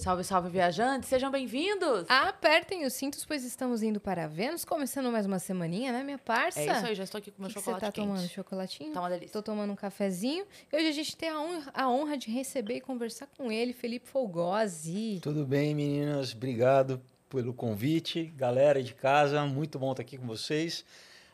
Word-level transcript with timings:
Salve, 0.00 0.24
salve, 0.24 0.48
viajantes! 0.48 1.10
Sejam 1.10 1.30
bem-vindos! 1.30 2.06
Apertem 2.08 2.86
os 2.86 2.94
cintos, 2.94 3.22
pois 3.26 3.44
estamos 3.44 3.82
indo 3.82 4.00
para 4.00 4.26
Vênus, 4.26 4.64
começando 4.64 5.12
mais 5.12 5.26
uma 5.26 5.38
semaninha, 5.38 5.92
né, 5.92 6.02
minha 6.02 6.16
parça? 6.16 6.58
É 6.58 6.64
isso 6.64 6.86
aí, 6.86 6.94
já 6.94 7.04
estou 7.04 7.18
aqui 7.18 7.30
com 7.30 7.42
meu 7.42 7.50
que 7.50 7.54
que 7.56 7.60
chocolate 7.60 7.84
Você 7.84 7.86
tá 7.86 7.92
quente. 7.92 8.06
tomando 8.08 8.26
chocolatinho? 8.26 8.92
Tá 8.94 9.00
uma 9.00 9.10
delícia. 9.10 9.30
Tô 9.30 9.42
tomando 9.42 9.70
um 9.74 9.76
cafezinho. 9.76 10.46
E 10.72 10.76
hoje 10.76 10.86
a 10.88 10.92
gente 10.92 11.14
tem 11.14 11.28
a 11.28 11.38
honra, 11.38 11.70
a 11.74 11.90
honra 11.90 12.16
de 12.16 12.30
receber 12.30 12.76
e 12.76 12.80
conversar 12.80 13.28
com 13.36 13.52
ele, 13.52 13.74
Felipe 13.74 14.08
Folgosi. 14.08 15.20
Tudo 15.20 15.44
bem, 15.44 15.74
meninas? 15.74 16.32
Obrigado 16.32 16.98
pelo 17.28 17.52
convite. 17.52 18.32
Galera 18.34 18.82
de 18.82 18.94
casa, 18.94 19.44
muito 19.44 19.78
bom 19.78 19.90
estar 19.90 20.00
aqui 20.00 20.16
com 20.16 20.26
vocês. 20.26 20.82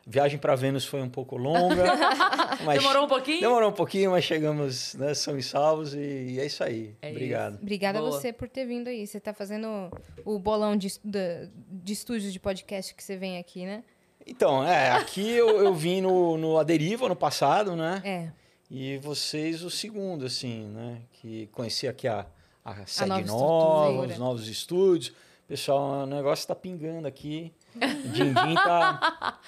Viagem 0.09 0.39
para 0.39 0.55
Vênus 0.55 0.85
foi 0.85 1.03
um 1.03 1.09
pouco 1.09 1.37
longa. 1.37 1.85
mas 2.65 2.79
Demorou 2.79 3.05
um 3.07 3.09
pouquinho? 3.09 3.41
Demorou 3.41 3.71
um 3.71 3.73
pouquinho, 3.73 4.13
mas 4.13 4.25
chegamos, 4.25 4.95
né? 4.95 5.13
São 5.15 5.37
e 5.37 5.43
salvos 5.43 5.95
e 5.95 6.39
é 6.39 6.47
isso 6.47 6.63
aí. 6.63 6.95
É 7.03 7.11
Obrigado. 7.11 7.59
Obrigada 7.61 7.99
Boa. 7.99 8.11
a 8.11 8.13
você 8.13 8.33
por 8.33 8.49
ter 8.49 8.65
vindo 8.67 8.87
aí. 8.87 9.05
Você 9.05 9.19
tá 9.19 9.35
fazendo 9.35 9.91
o 10.25 10.39
bolão 10.39 10.77
de, 10.77 10.93
da- 11.05 11.49
de 11.69 11.93
estúdios 11.93 12.33
de 12.33 12.39
podcast 12.39 12.95
que 12.95 13.03
você 13.03 13.17
vem 13.17 13.39
aqui, 13.39 13.67
né? 13.67 13.83
Então, 14.25 14.63
é, 14.65 14.93
aqui 14.93 15.29
eu, 15.29 15.49
eu 15.59 15.75
vim 15.75 16.01
no, 16.01 16.39
no 16.39 16.57
A 16.59 16.63
Deriva 16.63 17.09
no 17.09 17.17
passado, 17.17 17.75
né? 17.75 18.01
É. 18.05 18.29
E 18.71 18.99
vocês 18.99 19.65
o 19.65 19.71
segundo, 19.71 20.25
assim, 20.27 20.67
né? 20.67 20.99
Que 21.15 21.49
conheci 21.49 21.89
aqui 21.89 22.07
a, 22.07 22.27
a 22.65 22.87
sede 22.87 23.09
nova 23.09 23.23
nova, 23.25 24.07
os 24.07 24.19
novos 24.19 24.49
estúdios. 24.49 25.13
Pessoal, 25.49 26.05
o 26.05 26.07
negócio 26.07 26.47
tá 26.47 26.55
pingando 26.55 27.09
aqui. 27.09 27.53
O 27.77 28.09
Din-din 28.09 28.55
tá... 28.55 29.39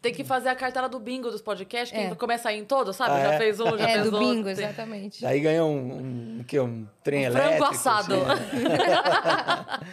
Tem 0.00 0.14
que 0.14 0.22
fazer 0.22 0.48
a 0.48 0.54
cartela 0.54 0.88
do 0.88 0.98
bingo 1.00 1.28
dos 1.30 1.42
podcasts, 1.42 1.90
que 1.90 2.04
É. 2.04 2.14
começa 2.14 2.48
a 2.48 2.52
ir 2.52 2.60
em 2.60 2.64
todos, 2.64 2.94
sabe? 2.94 3.16
Ah, 3.16 3.20
já 3.20 3.32
é? 3.34 3.38
fez 3.38 3.58
um, 3.58 3.76
já 3.76 3.84
É, 3.88 3.92
fez 3.94 4.10
do 4.10 4.16
outro. 4.16 4.28
bingo, 4.28 4.44
Tem- 4.44 4.52
exatamente. 4.52 5.20
Daí 5.22 5.40
ganhou 5.40 5.68
um, 5.68 5.76
um, 5.76 6.38
o 6.40 6.44
quê? 6.44 6.60
um 6.60 6.86
trem 7.02 7.28
Um 7.28 7.32
frango 7.32 7.46
elétrico. 7.48 7.72
assado. 7.74 8.14
assim, 8.14 8.56
né? 8.62 8.78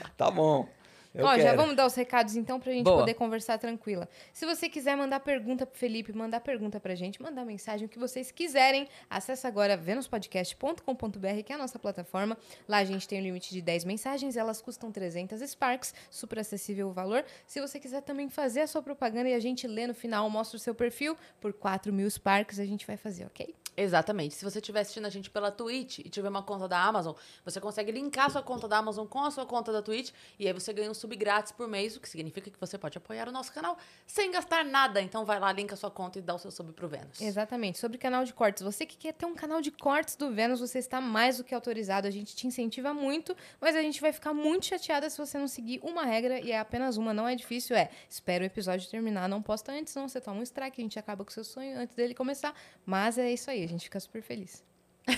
tá 0.16 0.30
bom. 0.30 0.68
Eu 1.16 1.26
Ó, 1.26 1.36
já 1.38 1.44
quero. 1.44 1.58
vamos 1.58 1.76
dar 1.76 1.86
os 1.86 1.96
recados 1.96 2.36
então 2.36 2.60
pra 2.60 2.72
gente 2.72 2.84
Boa. 2.84 3.00
poder 3.00 3.14
conversar 3.14 3.58
tranquila. 3.58 4.08
Se 4.34 4.46
você 4.46 4.68
quiser 4.68 4.96
mandar 4.98 5.20
pergunta 5.22 5.66
pro 5.66 5.78
Felipe, 5.78 6.12
mandar 6.14 6.42
pergunta 6.42 6.80
pra 6.80 6.94
gente, 6.94 7.22
mandar 7.22 7.46
mensagem, 7.46 7.86
o 7.86 7.90
que 7.90 7.98
vocês 7.98 8.32
quiserem, 8.32 8.88
acessa 9.10 9.48
agora 9.48 9.78
venuspodcast.com.br, 9.78 11.44
que 11.46 11.52
é 11.52 11.56
a 11.56 11.58
nossa 11.58 11.80
plataforma. 11.80 12.38
Lá 12.68 12.78
a 12.78 12.84
gente 12.86 13.08
tem 13.08 13.20
o 13.20 13.24
limite 13.24 13.52
de 13.52 13.62
10 13.62 13.86
mensagens, 13.86 14.36
elas 14.36 14.62
custam 14.62 14.92
300 14.92 15.42
Sparks, 15.50 15.94
super 16.10 16.40
acessível 16.40 16.90
o 16.90 16.92
valor. 16.92 17.24
Se 17.48 17.62
você 17.62 17.80
quiser 17.80 18.02
também 18.02 18.30
fazer 18.30 18.62
a 18.62 18.68
sua 18.68 18.82
propaganda 18.82 19.30
e 19.30 19.34
a 19.34 19.40
gente 19.40 19.68
lê 19.68 19.88
no 19.88 19.94
final, 19.94 20.30
mostra 20.30 20.58
o 20.58 20.60
seu 20.60 20.76
perfil, 20.76 21.16
por 21.40 21.54
4 21.54 21.94
mil 21.94 22.10
Sparks 22.10 22.60
a 22.60 22.66
gente 22.66 22.86
vai 22.86 22.98
fazer, 22.98 23.26
ok? 23.26 23.56
Exatamente. 23.78 24.36
Se 24.36 24.44
você 24.44 24.60
estiver 24.60 24.82
assistindo 24.82 25.06
a 25.06 25.10
gente 25.10 25.30
pela 25.30 25.52
Twitch 25.52 26.00
e 26.00 26.10
tiver 26.10 26.30
uma 26.30 26.44
conta 26.44 26.68
da 26.68 26.82
Amazon, 26.82 27.14
você 27.44 27.60
consegue 27.60 27.92
linkar 27.92 28.32
sua 28.32 28.42
conta 28.42 28.68
da 28.68 28.78
Amazon 28.78 29.06
com 29.06 29.24
a 29.24 29.32
sua 29.32 29.46
conta 29.46 29.72
da 29.72 29.82
Twitch 29.82 30.12
e 30.40 30.48
aí 30.48 30.54
você 30.54 30.72
ganha 30.74 30.90
um 30.90 30.94
sub 30.94 31.16
grátis 31.16 31.52
por 31.52 31.68
mês, 31.68 31.96
o 31.96 32.00
que 32.00 32.08
significa 32.08 32.50
que 32.50 32.60
você 32.60 32.78
pode 32.78 32.98
apoiar 32.98 33.28
o 33.28 33.32
nosso 33.32 33.52
canal 33.52 33.78
sem 34.06 34.32
gastar 34.32 34.64
nada. 34.64 35.02
Então 35.02 35.26
vai 35.26 35.40
lá, 35.40 35.52
linka 35.52 35.76
sua 35.76 35.92
conta 35.92 36.20
e 36.20 36.22
dá 36.22 36.36
o 36.36 36.40
seu 36.40 36.52
sub 36.52 36.72
pro 36.74 36.88
Vênus. 36.88 37.22
Exatamente. 37.22 37.78
Sobre 37.78 37.98
canal 37.98 38.24
de 38.24 38.34
cortes. 38.34 38.64
Você 38.64 38.86
que 38.86 38.98
quer 38.98 39.14
ter 39.14 39.26
um 39.26 39.36
canal 39.36 39.62
de 39.62 39.72
cortes 39.72 40.16
do 40.16 40.32
Vênus, 40.32 40.60
você 40.60 40.80
está 40.80 41.02
mais 41.02 41.38
do 41.38 41.44
que 41.44 41.54
autorizado. 41.54 42.08
A 42.08 42.12
gente 42.12 42.36
te 42.36 42.48
incentiva 42.48 42.94
muito, 42.94 43.36
mas 43.60 43.76
a 43.76 43.82
gente 43.82 44.00
vai 44.02 44.14
ficar 44.14 44.34
muito 44.34 44.66
chateada 44.66 45.10
se 45.10 45.18
você 45.18 45.38
não 45.38 45.48
seguir 45.48 45.80
uma 45.84 46.06
regra, 46.06 46.40
e 46.40 46.52
é 46.52 46.60
apenas 46.60 46.98
uma, 46.98 47.14
não 47.14 47.28
é 47.28 47.36
difícil. 47.36 47.76
É, 47.76 47.90
espera 48.10 48.44
o 48.44 48.46
episódio 48.46 48.90
terminar, 48.90 49.28
não 49.28 49.42
posta 49.42 49.72
antes, 49.72 49.94
senão 49.94 50.08
você 50.08 50.22
toma 50.22 50.40
um 50.40 50.44
strike, 50.44 50.82
a 50.82 50.84
gente 50.84 51.00
acaba 51.00 51.24
com 51.24 51.32
o 51.32 51.34
seu 51.34 51.44
sonho 51.44 51.78
antes 51.78 51.96
dele 51.96 52.14
começar. 52.14 52.54
Mas 52.86 53.18
é 53.18 53.32
isso 53.32 53.50
aí, 53.50 53.65
a 53.66 53.70
gente 53.70 53.84
fica 53.86 54.00
super 54.00 54.22
feliz. 54.22 54.64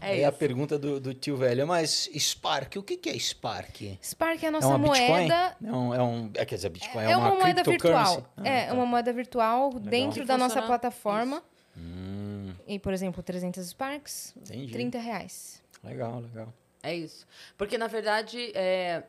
É 0.00 0.06
Aí 0.14 0.24
a 0.24 0.32
pergunta 0.32 0.76
do, 0.78 0.98
do 0.98 1.14
tio 1.14 1.36
velho, 1.36 1.64
mas 1.66 2.08
Spark, 2.18 2.76
o 2.76 2.82
que, 2.82 2.96
que 2.96 3.08
é 3.08 3.16
Spark? 3.18 3.82
Spark 4.02 4.42
é 4.42 4.46
a 4.46 4.48
é 4.48 4.50
nossa 4.50 4.66
uma 4.66 4.78
Bitcoin? 4.78 5.08
moeda. 5.08 5.56
É 5.64 5.72
um, 5.72 5.94
é 5.94 6.02
um, 6.02 6.30
é, 6.34 6.44
quer 6.44 6.56
dizer, 6.56 6.68
Bitcoin 6.70 7.04
é, 7.04 7.10
É, 7.12 7.16
uma, 7.16 7.30
moeda 7.36 7.62
cryptocurrency? 7.62 8.14
virtual. 8.16 8.32
Ah, 8.36 8.48
é, 8.48 8.66
tá. 8.66 8.74
uma 8.74 8.86
moeda 8.86 9.12
virtual 9.12 9.72
dentro 9.78 10.20
Que 10.22 10.26
da 10.26 10.36
nossa 10.36 10.60
plataforma. 10.62 11.40
Hum, 11.76 12.52
E, 12.66 12.78
por 12.80 12.92
exemplo, 12.92 13.22
300 13.22 13.64
Sparks, 13.68 14.34
entendi. 14.36 14.72
30 14.72 14.98
reais. 14.98 15.62
Legal, 15.84 16.20
legal. 16.20 16.52
É 16.82 16.94
isso. 16.94 17.24
Porque, 17.56 17.78
na 17.78 17.86
verdade, 17.86 18.50
é, 18.56 19.04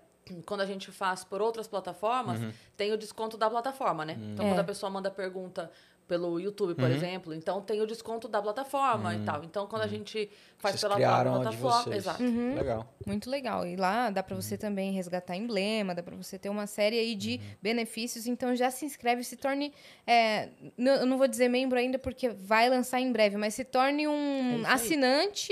quando 0.45 0.61
a 0.61 0.65
gente 0.65 0.91
faz 0.91 1.23
por 1.23 1.41
outras 1.41 1.67
plataformas, 1.67 2.39
tem 2.77 2.91
o 2.91 2.97
desconto 2.97 3.35
da 3.35 3.49
plataforma, 3.49 4.05
né? 4.05 4.15
Então, 4.31 4.45
É. 4.45 4.49
quando 4.49 4.59
a 4.59 4.63
pessoa 4.63 4.89
manda 4.91 5.09
pergunta 5.09 5.71
pelo 6.13 6.39
YouTube, 6.39 6.75
por 6.75 6.91
exemplo, 6.91 7.33
então 7.33 7.59
tem 7.59 7.81
o 7.81 7.87
desconto 7.87 8.27
da 8.27 8.39
plataforma 8.39 9.15
e 9.15 9.23
tal. 9.25 9.43
Então, 9.43 9.65
quando 9.65 9.81
a 9.81 9.87
gente 9.87 10.29
faz 10.59 10.73
Vocês 10.75 10.81
pela 10.83 10.93
criaram 10.95 11.31
própria 11.31 11.49
a 11.49 11.51
de 11.51 11.57
plataforma. 11.57 11.83
vocês. 11.91 11.97
Exato. 12.05 12.23
Uhum. 12.23 12.53
Legal. 12.55 12.93
Muito 13.07 13.29
legal. 13.31 13.65
E 13.65 13.75
lá 13.75 14.11
dá 14.11 14.21
pra 14.21 14.35
você 14.35 14.55
também 14.55 14.91
resgatar 14.91 15.35
emblema, 15.35 15.95
dá 15.95 16.03
pra 16.03 16.15
você 16.15 16.37
ter 16.37 16.49
uma 16.49 16.67
série 16.67 16.99
aí 16.99 17.15
de 17.15 17.41
benefícios. 17.61 18.27
Então 18.27 18.55
já 18.55 18.69
se 18.69 18.85
inscreve, 18.85 19.23
se 19.23 19.35
torne. 19.35 19.73
é, 20.05 20.49
eu 20.77 21.05
não 21.07 21.17
vou 21.17 21.27
dizer 21.27 21.49
membro 21.49 21.79
ainda 21.79 21.97
porque 21.97 22.29
vai 22.29 22.69
lançar 22.69 22.99
em 22.99 23.11
breve, 23.11 23.35
mas 23.35 23.55
se 23.55 23.63
torne 23.63 24.03
É 24.03 24.09
um 24.09 24.57
aí. 24.57 24.65
assinante 24.67 25.51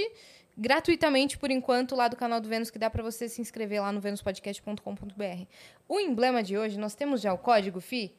gratuitamente 0.55 1.37
por 1.39 1.49
enquanto 1.49 1.95
lá 1.95 2.07
do 2.07 2.15
canal 2.15 2.39
do 2.39 2.47
Vênus 2.47 2.69
que 2.69 2.77
dá 2.77 2.87
pra 2.89 3.01
você 3.01 3.27
se 3.27 3.41
inscrever 3.41 3.81
lá 3.81 3.91
no 3.91 3.99
venuspodcast.com.br. 3.99 5.45
O 5.87 5.99
emblema 5.99 6.43
de 6.43 6.57
hoje, 6.57 6.77
nós 6.77 6.93
temos 6.93 7.19
já 7.21 7.33
o 7.33 7.37
código 7.37 7.79
FI, 7.81 8.13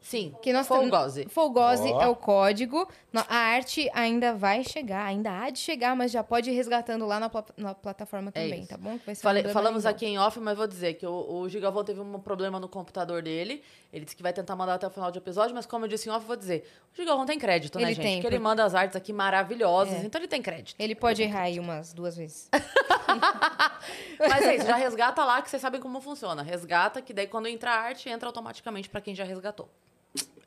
Sim. 0.00 0.34
que 0.40 0.52
nós 0.52 0.68
Folgose. 0.68 1.26
Folgose 1.28 1.90
Ó. 1.92 2.00
é 2.02 2.06
o 2.06 2.14
código. 2.14 2.88
A 3.28 3.34
arte 3.36 3.90
ainda 3.92 4.34
vai 4.34 4.62
chegar, 4.62 5.04
ainda 5.04 5.30
há 5.36 5.50
de 5.50 5.58
chegar, 5.58 5.96
mas 5.96 6.12
já 6.12 6.22
pode 6.22 6.48
ir 6.50 6.54
resgatando 6.54 7.04
lá 7.06 7.18
na, 7.18 7.28
pla- 7.28 7.44
na 7.56 7.74
plataforma 7.74 8.30
também, 8.30 8.62
É 8.62 8.66
tá 8.66 8.76
bom? 8.76 8.98
Que 8.98 9.06
vai 9.06 9.14
ser 9.14 9.20
um 9.20 9.22
Falei- 9.22 9.40
emblema 9.42 9.52
falamos 9.60 9.84
aqui 9.86 10.06
em 10.06 10.16
off, 10.18 10.38
mas 10.38 10.56
vou 10.56 10.66
dizer 10.66 10.94
que 10.94 11.06
o, 11.06 11.40
o 11.40 11.48
Gigavão 11.48 11.82
teve 11.82 11.98
um 12.00 12.20
problema 12.20 12.60
no 12.60 12.68
computador 12.68 13.20
dele. 13.22 13.62
Ele 13.92 14.04
disse 14.04 14.14
que 14.14 14.22
vai 14.22 14.32
tentar 14.32 14.54
mandar 14.54 14.74
até 14.74 14.86
o 14.86 14.90
final 14.90 15.10
do 15.10 15.18
episódio, 15.18 15.54
mas 15.54 15.66
como 15.66 15.86
eu 15.86 15.88
disse 15.88 16.08
em 16.08 16.12
off, 16.12 16.24
vou 16.26 16.36
dizer. 16.36 16.68
O 16.92 16.96
Gigavão 16.96 17.24
tem 17.26 17.38
crédito, 17.38 17.76
né, 17.78 17.84
Ele 17.86 17.94
gente? 17.94 18.04
tem, 18.04 18.14
Porque 18.20 18.26
ele 18.28 18.38
manda 18.38 18.62
as 18.64 18.74
artes 18.74 18.94
aqui 18.94 19.12
maravilhosas, 19.12 19.94
É. 19.94 20.04
então 20.06 20.20
ele 20.20 20.28
tem 20.28 20.40
crédito. 20.42 20.76
Ele 20.78 20.94
pode 20.94 21.20
errar 21.22 21.42
aí 21.42 21.58
umas 21.58 21.92
duas 21.92 22.16
vezes. 22.16 22.48
Mas 24.18 24.42
é 24.44 24.56
isso, 24.56 24.66
já 24.66 24.76
resgata 24.76 25.24
lá 25.24 25.40
que 25.42 25.48
vocês 25.50 25.60
sabem 25.62 25.80
como 25.80 26.00
funciona. 26.00 26.42
Resgata, 26.42 27.00
que 27.00 27.12
daí 27.12 27.26
quando 27.26 27.46
entra 27.46 27.70
a 27.72 27.80
arte, 27.80 28.08
entra 28.08 28.28
automaticamente 28.28 28.88
pra 28.88 29.00
quem 29.00 29.14
já 29.14 29.24
resgatou. 29.24 29.68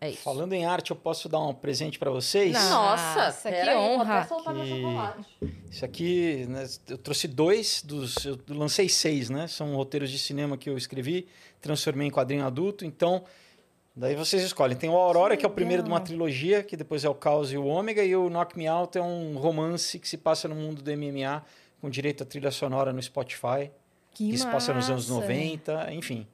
É 0.01 0.09
isso. 0.11 0.21
Falando 0.21 0.53
em 0.53 0.65
arte, 0.65 0.91
eu 0.91 0.95
posso 0.95 1.27
dar 1.27 1.39
um 1.39 1.53
presente 1.53 1.99
para 1.99 2.09
vocês? 2.09 2.53
Não. 2.53 2.69
Nossa, 2.69 3.25
Nossa, 3.25 3.49
que 3.49 3.55
aí, 3.55 3.75
vou 3.75 3.83
honra. 3.99 4.19
até 4.19 4.27
soltar 4.29 4.53
meu 4.53 4.63
Que- 4.63 4.69
chocolate. 4.81 5.25
Isso 5.69 5.85
aqui, 5.85 6.45
né, 6.47 6.65
eu 6.87 6.97
trouxe 6.97 7.27
dois 7.27 7.81
dos. 7.85 8.25
Eu 8.25 8.39
lancei 8.49 8.87
seis, 8.87 9.29
né? 9.29 9.47
São 9.47 9.75
roteiros 9.75 10.09
de 10.09 10.17
cinema 10.17 10.57
que 10.57 10.69
eu 10.69 10.77
escrevi, 10.77 11.27
transformei 11.59 12.07
em 12.07 12.11
quadrinho 12.11 12.45
adulto. 12.45 12.85
Então, 12.85 13.23
daí 13.93 14.15
vocês 14.15 14.41
escolhem. 14.41 14.77
Tem 14.77 14.89
o 14.89 14.95
Aurora, 14.95 15.35
que, 15.35 15.45
é 15.45 15.47
o 15.49 15.51
primeiro 15.51 15.83
de 15.83 15.89
uma 15.89 15.99
trilogia, 15.99 16.63
que 16.63 16.77
depois 16.77 17.03
é 17.03 17.09
o 17.09 17.13
Caos 17.15 17.51
e 17.51 17.57
o 17.57 17.65
Ômega, 17.65 18.01
e 18.03 18.15
o 18.15 18.29
Knock 18.29 18.57
Me 18.57 18.67
Out 18.67 18.97
é 18.97 19.01
um 19.01 19.37
romance 19.37 19.99
que 19.99 20.07
se 20.07 20.17
passa 20.17 20.47
no 20.47 20.55
mundo 20.55 20.81
do 20.81 20.89
MMA, 20.91 21.43
com 21.81 21.89
direito 21.89 22.23
à 22.23 22.25
trilha 22.25 22.51
sonora 22.51 22.93
no 22.93 23.01
Spotify, 23.03 23.69
Que, 24.13 24.31
que 24.31 24.37
se 24.37 24.45
passa 24.45 24.73
nos 24.73 24.89
anos 24.89 25.09
massa. 25.09 25.21
90, 25.21 25.93
enfim. 25.93 26.25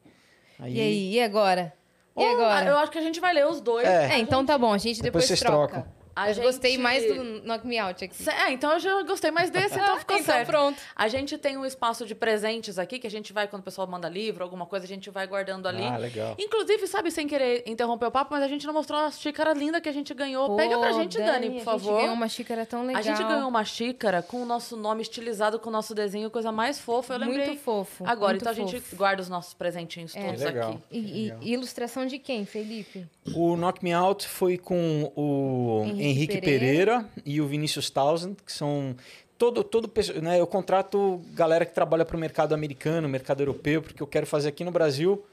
E 0.59 0.79
aí, 0.79 1.13
e 1.13 1.19
agora? 1.21 1.73
E 2.17 2.25
agora? 2.25 2.65
Eu 2.69 2.77
acho 2.77 2.91
que 2.91 2.97
a 2.97 3.01
gente 3.01 3.19
vai 3.19 3.33
ler 3.33 3.45
os 3.45 3.59
dois. 3.59 3.87
É. 3.87 4.13
É, 4.13 4.17
então 4.19 4.45
tá 4.45 4.57
bom, 4.57 4.71
a 4.73 4.77
gente 4.77 5.01
Depois 5.01 5.25
depois, 5.25 5.25
vocês 5.25 5.39
troca. 5.39 5.73
trocam. 5.81 5.94
A 6.15 6.31
Eu 6.31 6.43
gostei 6.43 6.71
gente- 6.71 6.81
mais 6.81 7.03
do 7.05 7.41
Knock 7.45 7.67
Me 7.67 7.77
Out 7.77 8.05
aqui. 8.05 8.29
É, 8.29 8.51
então 8.51 8.71
eu 8.71 8.79
já 8.79 9.03
gostei 9.03 9.31
mais 9.31 9.49
desse, 9.49 9.75
então 9.75 9.97
ficou 9.99 10.15
então 10.15 10.33
certo. 10.33 10.47
pronto. 10.47 10.79
A 10.95 11.07
gente 11.09 11.37
tem 11.37 11.57
um 11.57 11.65
espaço 11.65 12.05
de 12.05 12.15
presentes 12.15 12.79
aqui, 12.79 12.99
que 12.99 13.05
a 13.05 13.11
gente 13.11 13.33
vai, 13.33 13.47
quando 13.49 13.61
o 13.61 13.65
pessoal 13.65 13.85
manda 13.85 14.07
livro, 14.07 14.41
alguma 14.43 14.65
coisa, 14.65 14.85
a 14.85 14.87
gente 14.87 15.09
vai 15.09 15.27
guardando 15.27 15.67
ali. 15.67 15.83
Ah, 15.83 15.97
legal. 15.97 16.35
Inclusive, 16.39 16.87
sabe, 16.87 17.11
sem 17.11 17.27
querer 17.27 17.63
interromper 17.67 18.05
o 18.05 18.11
papo, 18.11 18.33
mas 18.33 18.43
a 18.43 18.47
gente 18.47 18.65
não 18.65 18.73
mostrou 18.73 18.97
a 18.99 19.11
xícara 19.11 19.51
linda 19.53 19.81
que 19.81 19.89
a 19.89 19.91
gente 19.91 20.13
ganhou. 20.13 20.55
Pega 20.55 20.77
pra 20.79 20.91
Pô, 20.91 21.01
gente, 21.01 21.17
Dani, 21.17 21.47
por 21.47 21.51
A 21.51 21.53
gente 21.55 21.63
favor. 21.65 21.97
ganhou 21.99 22.13
uma 22.13 22.29
xícara 22.29 22.65
tão 22.65 22.85
legal. 22.85 22.99
A 22.99 23.01
gente 23.03 23.21
ganhou 23.21 23.49
uma 23.49 23.65
xícara 23.65 24.21
com 24.21 24.41
o 24.41 24.45
nosso 24.45 24.77
nome 24.77 25.01
estilizado, 25.01 25.59
com 25.59 25.69
o 25.69 25.73
nosso 25.73 25.93
desenho, 25.93 26.29
coisa 26.31 26.49
mais 26.49 26.79
fofa. 26.79 27.13
Eu 27.15 27.19
lembrei 27.19 27.47
Muito 27.47 27.59
fofo. 27.61 28.05
agora. 28.07 28.31
muito 28.31 28.41
então 28.43 28.53
a 28.53 28.55
gente 28.55 28.79
fofo. 28.79 28.95
guarda 28.95 29.21
os 29.21 29.27
nossos 29.27 29.53
presentinhos 29.53 30.15
É. 30.15 30.23
todos 30.27 30.41
Legal. 30.41 30.69
aqui. 30.71 30.79
E, 30.91 30.97
e- 30.97 31.23
Legal. 31.25 31.39
e 31.41 31.53
ilustração 31.53 32.05
de 32.05 32.17
quem, 32.19 32.45
Felipe? 32.45 33.05
O 33.33 33.57
Knock 33.57 33.83
Me 33.83 33.91
Out 33.91 34.27
foi 34.27 34.57
com 34.57 35.11
o 35.15 35.83
Henrique 35.85 36.04
Henrique, 36.05 36.39
Pereira. 36.39 36.99
Pereira. 37.01 37.09
e 37.25 37.41
o 37.41 37.47
Vinícius 37.47 37.89
Townsend, 37.89 38.37
que 38.45 38.51
são 38.51 38.95
todo 39.37 39.63
todo 39.63 39.91
né, 40.21 40.39
eu 40.39 40.47
contrato 40.47 41.21
galera 41.33 41.65
que 41.65 41.73
trabalha 41.73 42.05
para 42.05 42.15
o 42.15 42.19
mercado 42.19 42.53
americano, 42.53 43.07
mercado 43.09 43.41
europeu, 43.41 43.81
porque 43.81 44.01
eu 44.01 44.07
quero 44.07 44.25
fazer 44.25 44.49
aqui 44.49 44.63
no 44.63 44.71
Brasil 44.71 45.23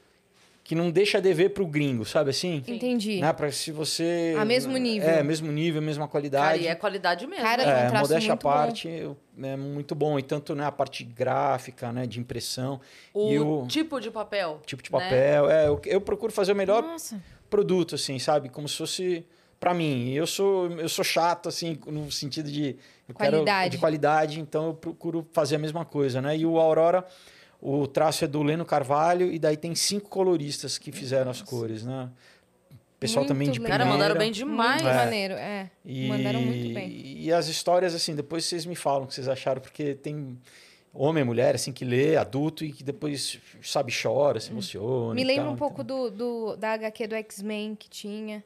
que 0.65 0.75
não 0.75 0.89
deixa 0.89 1.19
dever 1.19 1.49
pro 1.49 1.67
gringo, 1.67 2.05
sabe 2.05 2.29
assim? 2.29 2.63
Entendi. 2.65 3.19
Né? 3.19 3.33
Pra 3.33 3.51
se 3.51 3.69
você... 3.69 4.33
A 4.39 4.45
mesmo 4.45 4.77
nível. 4.77 5.09
É, 5.09 5.21
mesmo 5.21 5.51
nível, 5.51 5.81
mesma 5.81 6.03
Cara, 6.05 6.11
qualidade. 6.11 6.63
e 6.63 6.67
é 6.67 6.73
qualidade 6.75 7.27
mesmo. 7.27 7.43
Cara, 7.43 7.65
né? 7.65 7.73
um 7.91 7.95
É, 7.97 7.99
modéstia 7.99 8.31
à 8.31 8.35
muito 8.35 8.43
bom. 8.43 8.49
parte, 8.49 8.87
eu- 8.87 9.17
é 9.43 9.57
muito 9.57 9.93
bom. 9.93 10.17
E 10.17 10.23
tanto 10.23 10.55
né, 10.55 10.63
a 10.65 10.71
parte 10.71 11.03
gráfica, 11.03 11.91
né, 11.91 12.07
de 12.07 12.17
impressão, 12.17 12.79
o, 13.13 13.29
e 13.33 13.39
o 13.39 13.65
tipo 13.67 13.99
de 13.99 14.09
papel. 14.09 14.61
tipo 14.65 14.81
de 14.81 14.89
né? 14.89 14.99
papel. 14.99 15.49
É, 15.49 15.67
eu, 15.67 15.81
eu 15.85 15.99
procuro 15.99 16.31
fazer 16.31 16.53
o 16.53 16.55
melhor 16.55 16.81
Nossa. 16.81 17.21
produto, 17.49 17.95
assim, 17.95 18.17
sabe? 18.17 18.47
Como 18.47 18.65
se 18.65 18.77
fosse 18.77 19.25
para 19.63 19.73
mim. 19.73 20.11
Eu 20.11 20.27
sou 20.27 20.69
eu 20.79 20.89
sou 20.89 21.03
chato 21.05 21.47
assim 21.49 21.77
no 21.87 22.11
sentido 22.11 22.51
de 22.51 22.75
eu 23.07 23.15
quero- 23.15 23.31
Qualidade. 23.37 23.69
de 23.71 23.77
qualidade, 23.77 24.39
então 24.39 24.67
eu 24.67 24.73
procuro 24.73 25.27
fazer 25.31 25.55
a 25.55 25.59
mesma 25.59 25.85
coisa, 25.85 26.21
né? 26.21 26.37
E 26.37 26.45
o 26.45 26.57
Aurora, 26.59 27.05
o 27.61 27.87
traço 27.87 28.25
é 28.25 28.27
do 28.27 28.43
Leno 28.43 28.65
Carvalho 28.65 29.31
e 29.31 29.39
daí 29.39 29.55
tem 29.57 29.73
cinco 29.75 30.09
coloristas 30.09 30.77
que 30.77 30.91
fizeram 30.91 31.31
as 31.31 31.41
cores, 31.41 31.83
né? 31.83 32.09
Pessoal 32.99 33.23
Muito 33.25 33.33
também 33.33 33.51
de 33.51 33.59
legal. 33.59 33.77
Cara, 33.77 33.89
mandaram 33.89 34.15
bem 34.17 34.31
primeira. 34.31 34.51
demais. 34.51 34.81
Muito 34.81 34.93
É. 34.93 34.97
maneiro, 35.05 35.33
é. 35.33 35.69
E, 35.85 36.07
Mandaram 36.07 36.41
muito 36.41 36.73
bem. 36.73 36.89
E 37.17 37.33
as 37.33 37.47
histórias, 37.47 37.93
assim, 37.93 38.15
depois 38.15 38.45
vocês 38.45 38.65
me 38.65 38.75
falam 38.75 39.03
o 39.03 39.07
que 39.07 39.13
vocês 39.13 39.27
acharam, 39.27 39.61
porque 39.61 39.93
tem 39.93 40.37
homem, 40.93 41.21
mulher, 41.23 41.53
assim, 41.55 41.73
que 41.73 41.83
lê, 41.83 42.15
adulto, 42.15 42.63
e 42.63 42.71
que 42.71 42.81
depois, 42.81 43.39
sabe, 43.61 43.91
chora, 43.93 44.39
se 44.39 44.51
emociona. 44.51 45.11
Hum. 45.11 45.15
Me 45.15 45.21
e 45.21 45.25
lembra 45.25 45.43
tal, 45.45 45.53
um 45.53 45.57
pouco 45.57 45.81
então. 45.81 46.09
do, 46.09 46.11
do- 46.11 46.55
da 46.55 46.73
HQ 46.73 47.07
do 47.07 47.15
X-Men 47.15 47.75
que 47.75 47.89
tinha. 47.89 48.41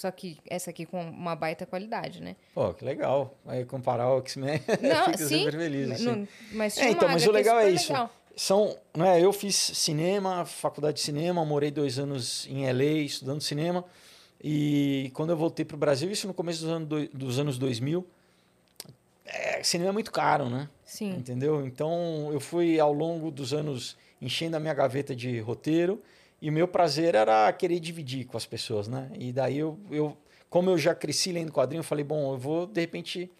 Só 0.00 0.10
que 0.10 0.38
essa 0.48 0.70
aqui 0.70 0.86
com 0.86 0.98
uma 0.98 1.36
baita 1.36 1.66
qualidade, 1.66 2.22
né? 2.22 2.34
Pô, 2.54 2.72
que 2.72 2.82
legal. 2.82 3.34
Aí 3.46 3.66
comparar 3.66 4.08
o 4.14 4.18
X-Men, 4.20 4.58
Não, 4.80 5.04
fica 5.12 5.18
sim. 5.18 5.40
super 5.40 5.52
feliz, 5.52 5.90
assim. 5.90 6.04
Não- 6.04 6.28
mas 6.52 6.78
É, 6.78 6.88
então, 6.88 7.06
mas 7.06 7.26
o 7.26 7.30
legal 7.30 7.58
é 7.58 7.64
super 7.64 7.74
isso. 7.74 7.92
legal. 7.92 8.10
São, 8.34 8.78
né, 8.96 9.22
eu 9.22 9.30
fiz 9.30 9.54
cinema, 9.54 10.46
faculdade 10.46 10.96
de 10.96 11.02
cinema, 11.02 11.44
morei 11.44 11.70
dois 11.70 11.98
anos 11.98 12.46
em 12.48 12.64
LA 12.66 13.02
estudando 13.04 13.42
cinema. 13.42 13.84
E 14.42 15.10
quando 15.12 15.30
eu 15.30 15.36
voltei 15.36 15.66
para 15.66 15.74
o 15.74 15.78
Brasil, 15.78 16.10
isso 16.10 16.26
no 16.26 16.32
começo 16.32 16.62
dos 16.62 16.70
anos, 16.70 17.08
dos 17.12 17.38
anos 17.38 17.58
2000, 17.58 18.06
é, 19.26 19.62
cinema 19.62 19.90
é 19.90 19.92
muito 19.92 20.10
caro, 20.10 20.48
né? 20.48 20.66
Sim. 20.82 21.10
Entendeu? 21.10 21.66
Então 21.66 22.30
eu 22.32 22.40
fui 22.40 22.80
ao 22.80 22.92
longo 22.94 23.30
dos 23.30 23.52
anos 23.52 23.98
enchendo 24.18 24.56
a 24.56 24.60
minha 24.60 24.72
gaveta 24.72 25.14
de 25.14 25.38
roteiro 25.40 26.02
e 26.40 26.48
o 26.48 26.52
meu 26.52 26.66
prazer 26.68 27.14
era 27.14 27.52
querer 27.52 27.80
dividir 27.80 28.24
com 28.26 28.36
as 28.36 28.46
pessoas, 28.46 28.88
né? 28.88 29.10
E 29.18 29.32
daí 29.32 29.58
eu, 29.58 29.78
eu 29.90 30.16
como 30.48 30.70
eu 30.70 30.78
já 30.78 30.94
cresci 30.94 31.32
lendo 31.32 31.52
quadrinho, 31.52 31.80
eu 31.80 31.84
falei, 31.84 32.04
bom, 32.04 32.32
eu 32.32 32.38
vou 32.38 32.66
de 32.66 32.80
repente 32.80 33.30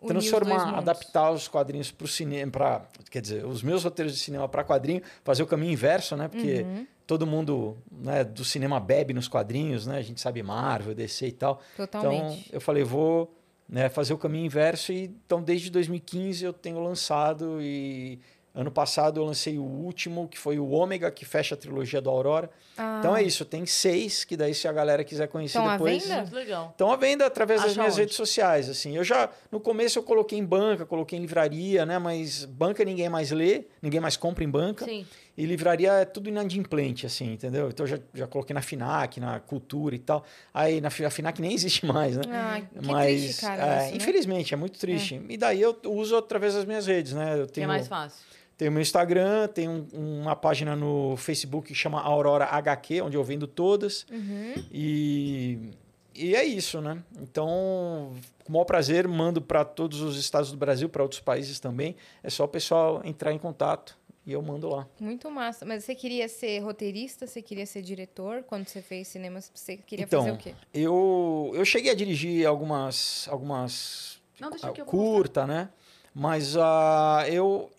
Unir 0.00 0.16
os 0.18 0.26
transformar, 0.28 0.64
mundos. 0.66 0.78
adaptar 0.78 1.30
os 1.32 1.48
quadrinhos 1.48 1.90
para 1.90 2.04
o 2.04 2.08
cinema, 2.08 2.50
para, 2.52 2.82
quer 3.10 3.20
dizer, 3.20 3.44
os 3.44 3.62
meus 3.62 3.82
roteiros 3.84 4.14
de 4.14 4.20
cinema 4.20 4.48
para 4.48 4.62
quadrinho, 4.64 5.02
fazer 5.24 5.42
o 5.42 5.46
caminho 5.46 5.72
inverso, 5.72 6.16
né? 6.16 6.28
Porque 6.28 6.62
Uhum. 6.62 6.86
todo 7.06 7.26
mundo, 7.26 7.76
né, 7.90 8.22
do 8.22 8.44
cinema 8.44 8.78
bebe 8.78 9.12
nos 9.12 9.26
quadrinhos, 9.26 9.86
né? 9.86 9.98
A 9.98 10.02
gente 10.02 10.20
sabe 10.20 10.42
Marvel, 10.42 10.94
DC 10.94 11.26
e 11.26 11.32
tal. 11.32 11.60
Totalmente. 11.76 12.40
Então, 12.40 12.44
eu 12.52 12.60
falei, 12.60 12.84
vou 12.84 13.34
né, 13.68 13.88
fazer 13.88 14.14
o 14.14 14.18
caminho 14.18 14.46
inverso. 14.46 14.92
E, 14.92 15.04
então, 15.24 15.42
desde 15.42 15.68
2015 15.70 16.44
eu 16.44 16.52
tenho 16.52 16.78
lançado 16.80 17.58
e 17.60 18.20
ano 18.60 18.70
passado 18.70 19.20
eu 19.20 19.24
lancei 19.24 19.58
o 19.58 19.62
último, 19.62 20.26
que 20.28 20.36
foi 20.38 20.58
o 20.58 20.68
Ômega, 20.70 21.10
que 21.10 21.24
fecha 21.24 21.54
a 21.54 21.58
trilogia 21.58 22.00
do 22.00 22.10
Aurora. 22.10 22.50
Ah, 22.76 22.96
Então 22.98 23.16
é 23.16 23.22
isso, 23.22 23.44
tem 23.44 23.64
seis, 23.66 24.24
que 24.24 24.36
daí 24.36 24.54
se 24.54 24.66
a 24.66 24.72
galera 24.72 25.04
quiser 25.04 25.28
conhecer 25.28 25.58
Estão 25.58 25.70
à 25.70 25.76
depois... 25.76 26.02
venda? 26.02 26.16
Muito 26.22 26.34
legal. 26.34 26.68
Estão 26.70 26.92
à 26.92 26.96
venda 26.96 27.26
através 27.26 27.60
das 27.60 27.70
Acha 27.70 27.80
minhas 27.80 27.94
onde? 27.94 28.02
redes 28.02 28.16
sociais, 28.16 28.68
assim. 28.68 28.96
Eu 28.96 29.04
já, 29.04 29.30
no 29.50 29.60
começo 29.60 29.98
eu 29.98 30.02
coloquei 30.02 30.38
em 30.38 30.44
banca, 30.44 30.84
coloquei 30.84 31.18
em 31.18 31.22
livraria, 31.22 31.86
né? 31.86 31.98
Mas 31.98 32.44
banca 32.44 32.84
ninguém 32.84 33.08
mais 33.08 33.30
lê, 33.30 33.64
ninguém 33.80 34.00
mais 34.00 34.16
compra 34.16 34.42
em 34.42 34.48
banca. 34.50 34.84
Sim. 34.84 35.06
E 35.36 35.46
livraria 35.46 35.92
é 35.92 36.04
tudo 36.04 36.28
inadimplente, 36.28 37.06
assim, 37.06 37.32
entendeu? 37.32 37.68
Então 37.68 37.84
eu 37.86 37.90
já, 37.90 37.98
já 38.12 38.26
coloquei 38.26 38.52
na 38.52 38.60
FINAC, 38.60 39.20
na 39.20 39.38
Cultura 39.38 39.94
e 39.94 39.98
tal. 40.00 40.24
Aí 40.52 40.80
na 40.80 40.88
a 40.88 41.10
FINAC 41.10 41.40
nem 41.40 41.52
existe 41.54 41.86
mais, 41.86 42.16
né? 42.16 42.24
Ah, 42.28 42.60
que 42.60 42.86
Mas, 42.88 43.20
triste, 43.22 43.40
cara. 43.42 43.62
é, 43.62 43.82
isso, 43.82 43.90
né? 43.92 43.96
infelizmente, 43.98 44.52
é 44.52 44.56
muito 44.56 44.78
triste. 44.80 45.20
E 45.28 45.36
daí 45.36 45.60
eu 45.62 45.78
uso 45.84 46.16
através 46.16 46.54
das 46.54 46.64
minhas 46.64 46.88
redes, 46.88 47.12
né? 47.12 47.34
Eu 47.40 47.46
Que 47.46 47.52
é 47.52 47.54
tenho, 47.54 47.68
mais 47.68 47.86
fácil. 47.86 48.26
Tenho 48.58 48.72
meu 48.72 48.82
Instagram, 48.82 49.48
tenho 49.48 49.86
um- 49.94 50.20
uma 50.22 50.36
página 50.36 50.74
no 50.76 51.16
Facebook 51.16 51.68
que 51.68 51.74
chama 51.74 52.02
Aurora 52.02 52.44
HQ, 52.44 53.00
onde 53.00 53.16
eu 53.16 53.24
vendo 53.24 53.46
todas. 53.46 54.04
Uhum. 54.10 54.54
E, 54.70 55.70
e 56.14 56.34
é 56.34 56.44
isso, 56.44 56.80
né? 56.80 57.02
Então, 57.22 58.12
com 58.44 58.48
o 58.50 58.52
maior 58.52 58.64
prazer, 58.64 59.06
mando 59.06 59.40
para 59.40 59.64
todos 59.64 60.00
os 60.00 60.18
estados 60.18 60.50
do 60.50 60.56
Brasil, 60.58 60.88
para 60.88 61.02
outros 61.02 61.20
países 61.20 61.60
também. 61.60 61.94
É 62.22 62.28
só 62.28 62.44
o 62.44 62.48
pessoal 62.48 63.00
entrar 63.04 63.32
em 63.32 63.38
contato 63.38 63.96
e 64.26 64.32
eu 64.32 64.42
mando 64.42 64.68
lá. 64.68 64.88
Muito 64.98 65.30
massa. 65.30 65.64
Mas 65.64 65.84
você 65.84 65.94
queria 65.94 66.28
ser 66.28 66.58
roteirista? 66.58 67.28
Você 67.28 67.40
queria 67.40 67.64
ser 67.64 67.80
diretor? 67.82 68.42
Quando 68.42 68.66
você 68.66 68.82
fez 68.82 69.06
cinema, 69.06 69.40
você 69.54 69.76
queria 69.76 70.04
Então, 70.04 70.20
fazer 70.22 70.32
o 70.34 70.36
quê? 70.36 70.54
Eu, 70.74 71.52
eu 71.54 71.64
cheguei 71.64 71.92
a 71.92 71.94
dirigir 71.94 72.44
algumas, 72.44 73.28
algumas 73.30 74.20
Não, 74.40 74.50
curta, 74.84 75.46
né? 75.46 75.68
Mas 76.12 76.56
ah, 76.56 77.24
eu, 77.28 77.70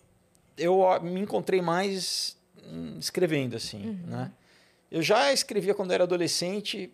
eu 0.59 0.83
me 1.01 1.21
encontrei 1.21 1.61
mais 1.61 2.38
hum, 2.65 2.97
escrevendo, 3.00 3.56
assim, 3.56 4.00
né? 4.06 4.31
Eu 4.91 5.01
já 5.01 5.31
escrevia 5.31 5.73
quando 5.73 5.91
era 5.91 6.03
adolescente, 6.03 6.91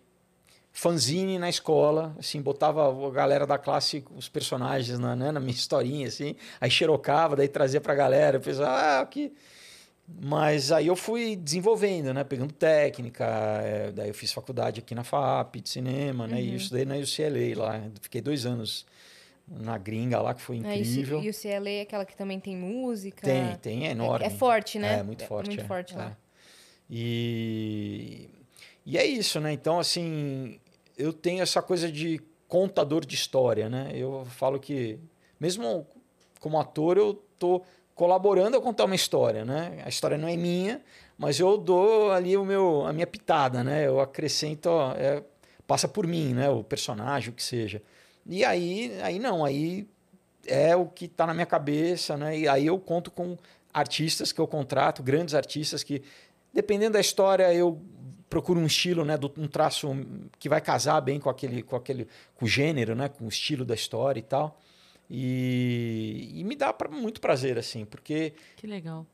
fanzine 0.72 1.38
na 1.38 1.48
escola, 1.48 2.14
assim, 2.18 2.42
botava 2.42 2.86
a 3.06 3.10
galera 3.10 3.46
da 3.46 3.56
classe, 3.56 4.04
os 4.14 4.28
personagens 4.28 4.98
na, 4.98 5.16
né, 5.16 5.32
na 5.32 5.40
minha 5.40 5.52
historinha, 5.52 6.06
assim, 6.06 6.36
aí 6.60 6.70
xerocava, 6.70 7.34
daí 7.34 7.48
trazia 7.48 7.80
pra 7.80 7.94
galera, 7.94 8.38
pensava, 8.38 9.00
ah, 9.00 9.06
que... 9.06 9.32
Mas 10.22 10.70
aí 10.70 10.86
eu 10.86 10.94
fui 10.94 11.34
desenvolvendo, 11.34 12.14
né? 12.14 12.22
Pegando 12.22 12.52
técnica, 12.52 13.24
é, 13.24 13.90
daí 13.90 14.08
eu 14.08 14.14
fiz 14.14 14.32
faculdade 14.32 14.78
aqui 14.78 14.94
na 14.94 15.02
FAP 15.02 15.56
de 15.56 15.68
cinema, 15.68 16.28
né? 16.28 16.40
E 16.40 16.50
eu 16.50 16.56
estudei 16.56 16.84
na 16.84 16.94
UCLA 16.94 17.58
lá, 17.58 17.82
fiquei 18.00 18.20
dois 18.20 18.46
anos 18.46 18.86
na 19.48 19.78
gringa 19.78 20.20
lá, 20.20 20.34
que 20.34 20.40
foi 20.40 20.56
incrível. 20.56 21.22
E 21.22 21.30
o 21.30 21.34
CLA 21.34 21.70
é 21.70 21.80
aquela 21.82 22.04
que 22.04 22.16
também 22.16 22.40
tem 22.40 22.56
música? 22.56 23.22
Tem, 23.22 23.56
tem, 23.56 23.86
é 23.86 23.90
enorme. 23.92 24.26
É, 24.26 24.30
forte, 24.30 24.78
né? 24.78 24.98
É, 24.98 25.02
muito 25.02 25.24
forte. 25.24 25.48
muito 25.48 25.62
é, 25.62 25.66
forte 25.66 25.94
é. 25.94 25.98
lá. 25.98 26.16
E, 26.90 28.28
e 28.84 28.98
é 28.98 29.04
isso, 29.04 29.40
né? 29.40 29.52
Então, 29.52 29.78
assim, 29.78 30.58
eu 30.96 31.12
tenho 31.12 31.42
essa 31.42 31.62
coisa 31.62 31.90
de 31.90 32.20
contador 32.48 33.04
de 33.04 33.14
história, 33.14 33.68
né? 33.68 33.90
Eu 33.94 34.24
falo 34.30 34.58
que, 34.58 34.98
mesmo 35.38 35.86
como 36.40 36.58
ator, 36.58 36.96
eu 36.96 37.14
tô 37.38 37.62
colaborando 37.94 38.56
a 38.56 38.60
contar 38.60 38.84
uma 38.84 38.94
história, 38.94 39.44
né? 39.44 39.82
A 39.84 39.88
história 39.88 40.18
não 40.18 40.28
é 40.28 40.36
minha, 40.36 40.82
mas 41.16 41.40
eu 41.40 41.56
dou 41.56 42.12
ali 42.12 42.36
o 42.36 42.44
meu, 42.44 42.84
a 42.86 42.92
minha 42.92 43.06
pitada, 43.06 43.64
né? 43.64 43.86
Eu 43.86 44.00
acrescento, 44.00 44.66
ó, 44.66 44.92
é, 44.92 45.22
passa 45.66 45.88
por 45.88 46.06
mim, 46.06 46.34
né? 46.34 46.48
O 46.50 46.62
personagem, 46.62 47.30
o 47.30 47.32
que 47.32 47.42
seja. 47.42 47.82
E 48.28 48.44
aí, 48.44 48.92
aí 49.02 49.18
não, 49.18 49.44
aí 49.44 49.86
é 50.46 50.74
o 50.76 50.86
que 50.86 51.04
está 51.06 51.26
na 51.26 51.34
minha 51.34 51.46
cabeça, 51.46 52.16
né? 52.16 52.38
E 52.38 52.48
aí 52.48 52.66
eu 52.66 52.78
conto 52.78 53.10
com 53.10 53.36
artistas 53.72 54.32
que 54.32 54.40
eu 54.40 54.46
contrato, 54.46 55.02
grandes 55.02 55.34
artistas 55.34 55.82
que, 55.82 56.02
dependendo 56.52 56.94
da 56.94 57.00
história, 57.00 57.52
eu 57.52 57.80
procuro 58.28 58.58
um 58.58 58.66
estilo, 58.66 59.04
né, 59.04 59.16
do- 59.16 59.32
um 59.36 59.46
traço 59.46 59.88
que 60.38 60.48
vai 60.48 60.60
casar 60.60 61.00
bem 61.00 61.20
com 61.20 61.30
aquele, 61.30 61.62
com 61.62 61.76
aquele, 61.76 62.08
com 62.34 62.44
o 62.44 62.48
gênero, 62.48 62.94
né, 62.96 63.08
com 63.08 63.24
o 63.24 63.28
estilo 63.28 63.64
da 63.64 63.74
história 63.74 64.18
e 64.18 64.22
tal. 64.22 64.58
E, 65.08 66.32
e 66.34 66.44
me 66.44 66.56
dá 66.56 66.72
pra, 66.72 66.88
muito 66.90 67.20
prazer, 67.20 67.58
assim, 67.58 67.84
porque 67.84 68.32
Que 68.56 68.66
legal. 68.66 69.06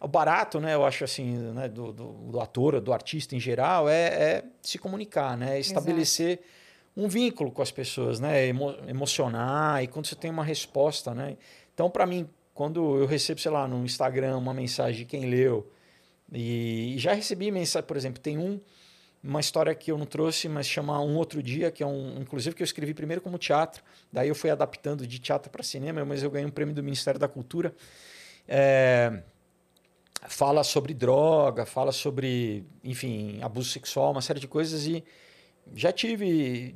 o 0.00 0.08
barato, 0.08 0.58
né, 0.60 0.74
eu 0.74 0.84
acho 0.84 1.04
assim, 1.04 1.36
né, 1.36 1.68
do, 1.68 1.92
do, 1.92 2.04
do 2.32 2.40
ator, 2.40 2.80
do 2.80 2.92
artista 2.92 3.36
em 3.36 3.40
geral, 3.40 3.88
é, 3.88 4.06
é 4.08 4.44
se 4.62 4.78
comunicar, 4.78 5.36
né, 5.36 5.56
é 5.56 5.60
estabelecer 5.60 6.40
um 6.96 7.08
vínculo 7.08 7.50
com 7.50 7.62
as 7.62 7.70
pessoas, 7.70 8.20
né, 8.20 8.46
emo- 8.46 8.76
emocionar 8.86 9.82
e 9.82 9.86
quando 9.88 10.06
você 10.06 10.14
tem 10.14 10.30
uma 10.30 10.44
resposta, 10.44 11.14
né. 11.14 11.36
Então, 11.72 11.90
para 11.90 12.06
mim, 12.06 12.28
quando 12.54 12.98
eu 12.98 13.06
recebo, 13.06 13.40
sei 13.40 13.50
lá, 13.50 13.66
no 13.66 13.84
Instagram 13.84 14.36
uma 14.36 14.54
mensagem 14.54 15.00
de 15.00 15.04
quem 15.04 15.26
leu 15.28 15.68
e, 16.32 16.94
já 16.98 17.12
recebi 17.12 17.50
mensagem, 17.50 17.86
por 17.86 17.96
exemplo, 17.96 18.20
tem 18.20 18.38
um 18.38 18.60
uma 19.22 19.40
história 19.40 19.74
que 19.74 19.90
eu 19.90 19.96
não 19.96 20.04
trouxe, 20.04 20.50
mas 20.50 20.66
chama 20.68 21.00
Um 21.00 21.16
Outro 21.16 21.42
Dia, 21.42 21.70
que 21.70 21.82
é 21.82 21.86
um, 21.86 22.20
inclusive 22.20 22.54
que 22.54 22.62
eu 22.62 22.64
escrevi 22.66 22.92
primeiro 22.92 23.22
como 23.22 23.38
teatro, 23.38 23.82
daí 24.12 24.28
eu 24.28 24.34
fui 24.34 24.50
adaptando 24.50 25.06
de 25.06 25.18
teatro 25.18 25.50
para 25.50 25.62
cinema, 25.62 26.04
mas 26.04 26.22
eu 26.22 26.30
ganhei 26.30 26.46
um 26.46 26.50
prêmio 26.50 26.74
do 26.74 26.82
Ministério 26.82 27.18
da 27.18 27.26
Cultura. 27.26 27.74
É, 28.46 29.22
fala 30.28 30.62
sobre 30.62 30.92
droga, 30.92 31.64
fala 31.64 31.90
sobre, 31.90 32.66
enfim, 32.82 33.38
abuso 33.40 33.70
sexual, 33.70 34.12
uma 34.12 34.20
série 34.20 34.40
de 34.40 34.46
coisas 34.46 34.86
e 34.86 35.02
já 35.74 35.92
tive, 35.92 36.74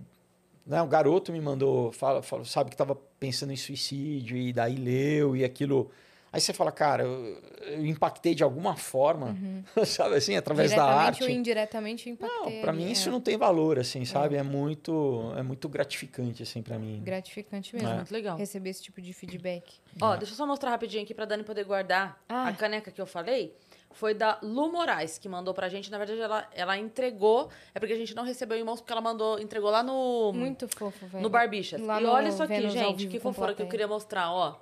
né, 0.66 0.80
um 0.82 0.88
garoto 0.88 1.32
me 1.32 1.40
mandou, 1.40 1.92
fala, 1.92 2.22
fala- 2.22 2.44
sabe 2.44 2.70
que 2.70 2.74
estava 2.74 2.94
pensando 3.18 3.52
em 3.52 3.56
suicídio 3.56 4.36
e 4.36 4.52
daí 4.52 4.76
leu 4.76 5.36
e 5.36 5.44
aquilo, 5.44 5.90
aí 6.32 6.40
você 6.40 6.52
fala, 6.52 6.70
cara, 6.70 7.02
eu, 7.04 7.42
eu 7.72 7.86
impactei 7.86 8.34
de 8.34 8.42
alguma 8.44 8.76
forma, 8.76 9.36
sabe 9.86 10.14
assim, 10.14 10.36
através 10.36 10.70
da 10.70 10.76
Diretamente 10.76 11.06
arte. 11.08 11.22
ou 11.24 11.28
indiretamente 11.30 12.08
eu 12.10 12.16
Não, 12.20 12.28
impactei. 12.28 12.60
para 12.60 12.72
mim 12.72 12.84
é. 12.88 12.92
isso 12.92 13.10
não 13.10 13.20
tem 13.20 13.36
valor, 13.36 13.78
assim, 13.78 14.04
sabe? 14.04 14.36
É 14.36 14.42
muito, 14.42 15.32
é 15.36 15.42
muito 15.42 15.68
gratificante, 15.68 16.42
assim, 16.42 16.62
para 16.62 16.78
mim. 16.78 17.00
Gratificante 17.04 17.74
mesmo. 17.74 17.88
É. 17.90 17.94
Muito 17.96 18.12
legal. 18.12 18.36
Receber 18.36 18.70
esse 18.70 18.82
tipo 18.82 19.00
de 19.02 19.12
feedback. 19.12 19.74
Ó, 20.00 20.16
deixa 20.16 20.32
eu 20.32 20.36
só 20.36 20.46
mostrar 20.46 20.70
rapidinho 20.70 21.02
aqui 21.02 21.12
pra 21.14 21.24
Dani 21.24 21.42
poder 21.44 21.64
guardar 21.64 22.22
Ah. 22.28 22.48
a 22.48 22.52
caneca 22.52 22.90
que 22.90 23.00
eu 23.00 23.06
falei. 23.06 23.54
Foi 23.92 24.14
da 24.14 24.38
Lu 24.42 24.70
Moraes, 24.70 25.18
que 25.18 25.28
mandou 25.28 25.52
pra 25.54 25.68
gente. 25.68 25.90
Na 25.90 25.98
verdade, 25.98 26.20
ela, 26.20 26.48
ela 26.52 26.76
entregou. 26.78 27.50
É 27.74 27.80
porque 27.80 27.92
a 27.92 27.96
gente 27.96 28.14
não 28.14 28.22
recebeu 28.22 28.56
em 28.56 28.62
mãos, 28.64 28.80
porque 28.80 28.92
ela 28.92 29.00
mandou, 29.00 29.38
entregou 29.40 29.70
lá 29.70 29.82
no. 29.82 30.32
Muito 30.32 30.68
fofo, 30.68 31.06
velho. 31.06 31.22
No 31.22 31.28
Barbichas. 31.28 31.80
Lá 31.80 32.00
e 32.00 32.04
no 32.04 32.10
olha 32.10 32.28
isso 32.28 32.42
aqui, 32.42 32.54
Vênus 32.54 32.72
gente. 32.72 32.96
vivo 32.96 33.10
Que 33.12 33.20
fofura 33.20 33.54
que 33.54 33.62
eu 33.62 33.68
queria 33.68 33.88
mostrar, 33.88 34.30
ó. 34.32 34.56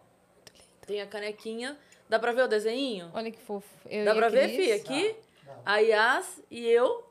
Tem 0.87 1.00
a 1.00 1.06
canequinha. 1.06 1.76
Dá 2.09 2.18
pra 2.18 2.33
ver 2.33 2.42
o 2.42 2.49
desenho? 2.49 3.11
Olha 3.12 3.30
que 3.30 3.38
fofo. 3.40 3.68
Eu 3.90 4.04
Dá 4.04 4.14
pra 4.14 4.28
ver. 4.28 4.49
Fih? 4.49 4.73
Aqui, 4.73 5.16
a 5.64 5.78
Yas 5.78 6.40
e 6.50 6.64
eu. 6.66 7.04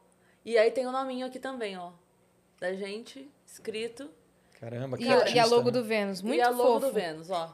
E 0.46 0.58
aí 0.58 0.72
tem 0.72 0.88
o 0.88 0.92
nominho 0.92 1.26
aqui 1.28 1.38
também, 1.40 1.78
ó. 1.78 1.92
Da 2.60 2.74
gente, 2.74 3.30
escrito. 3.46 4.10
Caramba, 4.60 4.98
que 4.98 5.04
E, 5.04 5.08
o- 5.08 5.10
e 5.10 5.14
a 5.14 5.18
artista, 5.18 5.46
logo 5.48 5.66
né? 5.66 5.72
do 5.72 5.84
Vênus. 5.84 6.22
Muito 6.22 6.38
e 6.38 6.42
a 6.42 6.50
logo 6.50 6.80
fofo. 6.80 6.88
do 6.88 6.94
Vênus, 6.94 7.30
ó. 7.30 7.54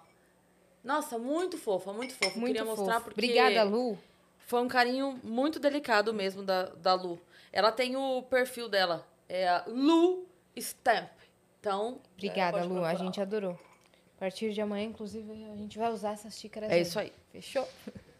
Nossa, 0.84 1.18
muito 1.18 1.58
fofa, 1.58 1.92
muito 1.92 2.14
fofa. 2.14 2.38
Muito 2.40 2.54
Queria 2.54 2.66
fofo. 2.66 2.82
mostrar 2.82 3.02
porque 3.02 3.20
Obrigada, 3.20 3.64
Lu. 3.64 3.98
Foi 4.52 4.62
um 4.62 4.68
carinho 4.68 5.18
muito 5.24 5.62
delicado 5.62 6.14
mesmo 6.14 6.44
da, 6.44 6.66
da 6.66 6.94
Lu. 6.94 7.18
Ela 7.54 7.72
tem 7.72 7.96
o 7.96 8.22
perfil 8.24 8.68
dela, 8.68 9.08
é 9.30 9.48
a 9.48 9.64
Lu 9.66 10.26
Stamp. 10.58 11.08
Então, 11.58 12.02
Obrigada, 12.18 12.58
é, 12.58 12.60
pode 12.60 12.74
Lu. 12.74 12.80
A 12.84 12.90
procurar. 12.90 13.06
gente 13.06 13.22
adorou. 13.22 13.58
A 14.18 14.20
partir 14.20 14.52
de 14.52 14.60
amanhã, 14.60 14.84
inclusive, 14.88 15.32
a 15.54 15.56
gente 15.56 15.78
vai 15.80 15.90
usar 15.90 16.12
essas 16.12 16.38
xícaras. 16.38 16.70
É 16.70 16.82
isso 16.82 17.00
aí. 17.00 17.14
Fechou? 17.32 17.66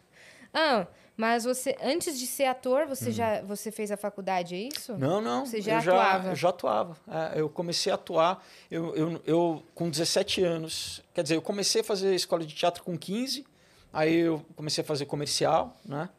Ah, 0.54 0.86
mas 1.16 1.44
você, 1.44 1.74
antes 1.82 2.18
de 2.18 2.26
ser 2.26 2.44
ator, 2.44 2.86
você 2.86 3.08
Hum. 3.08 3.12
já 3.12 3.40
você 3.40 3.72
fez 3.72 3.90
a 3.90 3.96
faculdade, 3.96 4.54
é 4.54 4.58
isso? 4.58 4.98
Não, 4.98 5.18
não. 5.18 5.46
Você 5.46 5.62
já 5.62 5.82
eu 5.82 5.94
atuava? 5.94 6.28
Eu 6.28 6.36
já 6.36 6.48
atuava. 6.50 6.96
É, 7.08 7.40
eu 7.40 7.48
comecei 7.48 7.90
a 7.90 7.94
atuar 7.94 8.46
eu, 8.70 8.94
eu, 8.94 9.22
eu, 9.24 9.62
com 9.74 9.88
17 9.88 10.42
anos. 10.44 11.02
Quer 11.14 11.22
dizer, 11.22 11.36
eu 11.36 11.40
comecei 11.42 11.80
a 11.80 11.84
fazer 11.84 12.14
escola 12.14 12.44
de 12.44 12.54
teatro 12.54 12.84
com 12.84 12.98
15, 12.98 13.46
aí 13.90 14.14
eu 14.14 14.44
comecei 14.54 14.84
a 14.84 14.86
fazer 14.86 15.06
comercial, 15.06 15.74
né? 15.86 16.10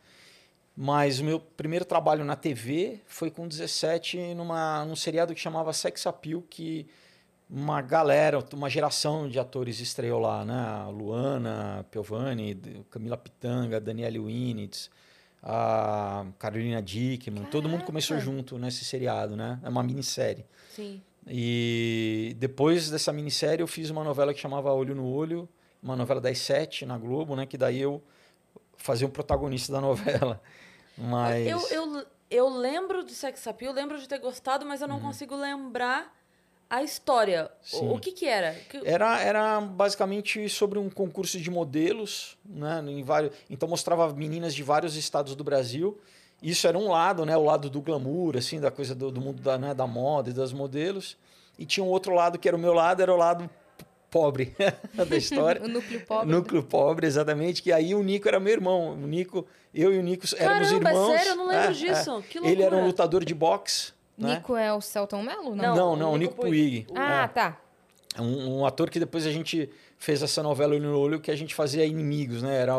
Mas 0.76 1.20
o 1.20 1.24
meu 1.24 1.40
primeiro 1.40 1.86
trabalho 1.86 2.26
na 2.26 2.36
TV 2.36 3.00
foi 3.06 3.30
com 3.30 3.48
17 3.48 4.34
numa, 4.34 4.84
num 4.86 4.96
seriado 4.96 5.34
que 5.34 5.40
chamava 5.40 5.72
Sex 5.72 6.08
Appeal, 6.08 6.42
que 6.50 6.88
uma 7.50 7.82
galera, 7.82 8.44
uma 8.54 8.70
geração 8.70 9.30
de 9.30 9.40
atores 9.40 9.80
estreou 9.80 10.20
lá, 10.20 10.44
né? 10.44 10.92
Luana 10.92 11.86
Piovani, 11.92 12.60
Camila 12.90 13.16
Pitanga, 13.16 13.80
Daniele 13.80 14.18
Winitz, 14.18 14.90
a 15.44 16.26
Carolina 16.40 16.82
Dickman, 16.82 17.44
todo 17.46 17.70
mundo 17.70 17.84
começou 17.84 18.18
Caraca! 18.18 18.32
junto 18.32 18.58
nesse 18.58 18.84
seriado, 18.84 19.36
né? 19.36 19.60
É 19.62 19.70
uma 19.70 19.84
minissérie. 19.84 20.46
Sim. 20.72 21.00
E 21.28 22.36
depois 22.40 22.90
dessa 22.90 23.14
minissérie 23.14 23.62
eu 23.62 23.68
fiz 23.68 23.92
uma 23.92 24.04
novela 24.04 24.34
que 24.34 24.40
chamava 24.40 24.74
Olho 24.74 24.96
no 24.96 25.06
Olho, 25.06 25.48
uma 25.82 25.96
novela 25.96 26.20
das 26.20 26.40
sete 26.40 26.86
na 26.86 26.98
Globo, 26.98 27.36
né? 27.36 27.46
Que 27.46 27.58
daí 27.58 27.80
eu 27.80 28.02
fazia 28.78 29.06
o 29.06 29.10
protagonista 29.10 29.72
da 29.72 29.80
novela. 29.82 30.42
Mas 30.98 31.48
Eu, 31.48 31.60
eu, 31.70 32.06
eu 32.30 32.50
lembro 32.50 33.04
de 33.04 33.14
Sex 33.14 33.46
Appeal, 33.48 33.74
lembro 33.74 33.98
de 34.00 34.08
ter 34.08 34.20
gostado, 34.20 34.66
mas 34.66 34.82
eu 34.82 34.88
não 34.88 35.00
consigo 35.00 35.36
lembrar 35.36 36.14
a 36.70 36.82
história. 36.82 37.52
Sim. 37.62 37.90
O, 37.90 38.00
que 38.00 38.12
que 38.12 38.26
era? 38.26 38.54
Que- 38.70 38.82
Era, 38.84 39.20
era 39.22 39.62
basicamente 39.62 40.48
sobre 40.50 40.80
um 40.80 40.90
concurso 40.90 41.40
de 41.40 41.52
modelos, 41.52 42.38
né? 42.46 42.84
Em 42.88 43.04
vários, 43.04 43.34
então 43.50 43.68
mostrava 43.70 44.12
meninas 44.14 44.54
de 44.56 44.64
vários 44.64 44.96
estados 44.96 45.36
do 45.36 45.44
Brasil. 45.44 46.00
Isso 46.42 46.68
era 46.68 46.78
um 46.78 46.90
lado, 46.90 47.26
né? 47.26 47.38
O 47.38 47.44
lado 47.44 47.70
do 47.70 47.80
glamour, 47.82 48.36
assim, 48.38 48.60
da 48.60 48.70
coisa 48.72 48.94
do, 48.96 49.12
do 49.12 49.22
mundo 49.22 49.42
da, 49.42 49.58
né? 49.58 49.74
da 49.74 49.86
moda 49.88 50.30
e 50.30 50.34
das 50.34 50.52
modelos. 50.52 51.16
E 51.58 51.66
tinha 51.66 51.84
um 51.84 51.88
outro 51.90 52.14
lado 52.14 52.38
que 52.40 52.48
era 52.48 52.58
o 52.58 52.60
meu 52.60 52.74
lado, 52.74 53.02
era 53.02 53.14
o 53.14 53.18
lado 53.18 53.50
pobre 54.14 54.56
da 55.10 55.18
história. 55.18 55.60
O 55.66 55.68
núcleo 55.68 56.00
pobre. 56.06 56.32
Núcleo 56.32 56.64
pobre, 56.64 57.08
exatamente. 57.08 57.62
Que 57.64 57.72
aí 57.72 57.96
o 57.96 58.04
Nico 58.04 58.28
era 58.28 58.40
meu 58.40 58.54
irmão. 58.54 58.92
O 58.94 59.08
Nico, 59.08 59.46
eu 59.74 59.92
e 59.94 59.98
o 59.98 60.04
Nico 60.04 60.26
éramos 60.38 60.68
Caramba, 60.70 60.90
é 60.90 60.94
irmãos. 60.94 61.12
sério? 61.18 61.32
Eu 61.32 61.36
não 61.36 61.48
lembro 61.48 61.66
É, 61.70 61.72
disso. 61.72 62.18
é. 62.18 62.22
Que 62.22 62.38
Ele 62.48 62.62
era 62.62 62.76
um 62.78 62.86
lutador 62.86 63.26
de 63.26 63.34
boxe. 63.34 63.92
né? 64.18 64.36
Nico 64.36 64.56
é 64.56 64.72
o 64.72 64.80
Celton 64.80 65.24
Mello? 65.24 65.56
Não. 65.56 65.76
Não, 65.76 65.96
não, 65.96 66.14
o 66.14 66.18
Nico 66.18 66.36
Puig. 66.36 66.84
Puig. 66.86 66.88
Ah, 66.96 67.24
É. 67.24 67.28
tá. 67.28 67.58
É 68.16 68.22
Um, 68.22 68.60
um 68.60 68.66
ator 68.66 68.90
que 68.92 69.00
depois 69.00 69.26
a 69.26 69.32
gente 69.32 69.68
fez 70.04 70.22
essa 70.22 70.44
novela 70.44 70.74
Olho 70.76 70.92
no 70.92 71.00
Olho 71.00 71.20
que 71.20 71.32
a 71.32 71.36
gente 71.36 71.56
fazia 71.56 71.86
inimigos, 71.86 72.44
né? 72.44 72.58
Era 72.58 72.74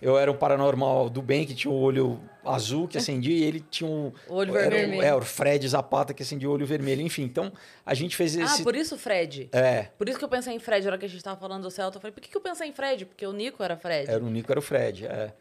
eu 0.00 0.18
era 0.18 0.32
um 0.32 0.36
paranormal 0.36 1.10
do 1.10 1.20
bem 1.20 1.44
que 1.44 1.54
tinha 1.54 1.70
o 1.70 1.78
olho 1.78 2.18
azul 2.42 2.88
que 2.88 2.96
acendia 2.96 3.36
e 3.36 3.42
ele 3.44 3.60
tinha 3.70 3.88
um 3.88 4.10
O 4.26 4.34
olho 4.36 4.56
era 4.56 4.70
vermelho. 4.74 5.02
É, 5.02 5.14
o 5.14 5.20
Fred 5.20 5.68
Zapata 5.68 6.14
que 6.14 6.22
acendia 6.22 6.48
o 6.48 6.52
olho 6.52 6.66
vermelho. 6.66 7.02
Enfim, 7.02 7.24
então 7.24 7.52
a 7.84 7.92
gente 7.92 8.16
fez 8.16 8.36
Ah, 8.38 8.44
esse. 8.44 8.62
por 8.64 8.74
isso 8.74 8.96
Fred. 8.96 9.50
É, 9.52 9.88
Por 9.98 10.08
isso 10.08 10.18
que 10.18 10.24
eu 10.24 10.28
pensei 10.30 10.54
em 10.54 10.58
Fred, 10.58 10.84
na 10.84 10.92
hora 10.92 10.98
que 10.98 11.04
a 11.04 11.08
gente 11.08 11.22
tava 11.22 11.38
falando 11.38 11.62
do 11.62 11.70
Celta. 11.70 11.98
Eu 11.98 12.00
falei, 12.00 12.12
por 12.14 12.22
que, 12.22 12.30
que 12.30 12.36
eu 12.36 12.40
pensei 12.40 12.68
em 12.68 12.72
Fred? 12.72 13.04
Porque 13.04 13.26
o 13.26 13.32
Nico 13.34 13.62
era 13.62 13.76
Fred. 13.76 14.10
era 14.10 14.24
o 14.24 14.30
Nico, 14.30 14.50
era 14.50 14.58
o 14.58 14.62
Fred. 14.62 15.06
É. 15.06 15.32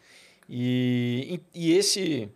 E, 0.49 1.39
e, 1.55 1.67
e 1.69 1.77
esse. 1.77 2.29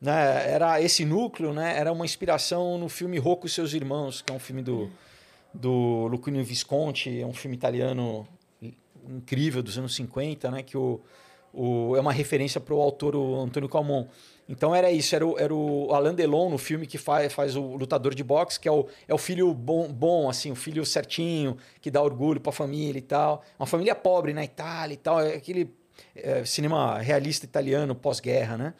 Né, 0.00 0.50
era 0.50 0.80
esse 0.80 1.04
núcleo, 1.04 1.52
né? 1.52 1.76
Era 1.76 1.92
uma 1.92 2.04
inspiração 2.06 2.78
no 2.78 2.88
filme 2.88 3.18
Rocco 3.18 3.46
e 3.46 3.50
seus 3.50 3.74
irmãos, 3.74 4.22
que 4.22 4.32
é 4.32 4.34
um 4.34 4.38
filme 4.38 4.62
do, 4.62 4.88
do 5.52 6.06
Luquinho 6.06 6.42
Visconti, 6.44 7.20
é 7.20 7.26
um 7.26 7.32
filme 7.34 7.56
italiano 7.56 8.26
incrível 9.08 9.62
dos 9.62 9.78
anos 9.78 9.94
50, 9.94 10.50
né? 10.50 10.62
Que 10.62 10.76
o, 10.76 11.00
o, 11.52 11.96
é 11.96 12.00
uma 12.00 12.12
referência 12.12 12.60
para 12.60 12.74
o 12.74 12.80
autor 12.80 13.16
Antônio 13.16 13.68
Calmon. 13.68 14.06
Então 14.48 14.74
era 14.74 14.90
isso, 14.90 15.14
era 15.14 15.26
o, 15.26 15.38
era 15.38 15.54
o 15.54 15.92
Alain 15.92 16.14
Delon 16.14 16.48
no 16.48 16.56
filme 16.56 16.86
que 16.86 16.96
faz, 16.96 17.32
faz 17.32 17.54
o 17.54 17.76
lutador 17.76 18.14
de 18.14 18.24
boxe, 18.24 18.58
que 18.58 18.66
é 18.66 18.72
o, 18.72 18.86
é 19.06 19.12
o 19.12 19.18
filho 19.18 19.52
bom, 19.52 19.92
bom, 19.92 20.28
assim, 20.30 20.50
o 20.50 20.54
filho 20.56 20.86
certinho, 20.86 21.56
que 21.82 21.90
dá 21.90 22.00
orgulho 22.02 22.40
para 22.40 22.50
a 22.50 22.52
família 22.52 22.98
e 22.98 23.02
tal. 23.02 23.42
Uma 23.58 23.66
família 23.66 23.94
pobre 23.94 24.32
na 24.32 24.42
Itália 24.42 24.94
e 24.94 24.96
tal, 24.96 25.20
é 25.20 25.34
aquele 25.34 25.70
é, 26.16 26.44
cinema 26.46 26.98
realista 26.98 27.44
italiano 27.44 27.94
pós-guerra, 27.94 28.56
né? 28.56 28.74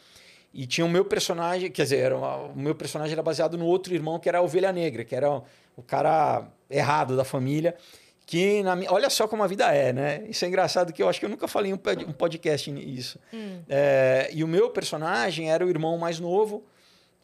E 0.55 0.67
tinha 0.67 0.87
o 0.87 0.89
meu 0.89 1.05
personagem, 1.05 1.71
quer 1.71 1.83
dizer, 1.83 2.13
uma- 2.15 2.37
o 2.37 2.57
meu 2.59 2.75
personagem 2.75 3.13
era 3.13 3.23
baseado 3.23 3.59
no 3.59 3.67
outro 3.67 3.95
irmão 3.95 4.19
que 4.19 4.29
era 4.29 4.39
a 4.39 4.43
Ovelha 4.43 4.73
Negra, 4.73 5.05
que 5.05 5.15
era 5.15 5.31
o, 5.31 5.45
o 5.77 5.83
cara 5.83 6.49
errado 6.71 7.15
da 7.15 7.25
família. 7.25 7.77
Que 8.31 8.63
na 8.63 8.77
minha, 8.77 8.93
olha 8.93 9.09
só 9.09 9.27
como 9.27 9.43
a 9.43 9.47
vida 9.47 9.73
é, 9.75 9.91
né? 9.91 10.23
Isso 10.29 10.45
é 10.45 10.49
engraçado 10.49 10.93
que 10.93 11.03
eu 11.03 11.09
acho 11.09 11.19
que 11.19 11.25
eu 11.25 11.31
nunca 11.31 11.49
falei 11.49 11.71
em 11.71 11.75
um 11.75 11.79
pod- 11.79 12.05
podcast 12.13 12.71
isso. 12.71 13.19
É, 13.67 14.29
e 14.35 14.45
o 14.45 14.47
meu 14.47 14.69
personagem 14.69 15.51
era 15.51 15.65
o 15.65 15.71
irmão 15.71 15.97
mais 15.97 16.21
novo 16.21 16.63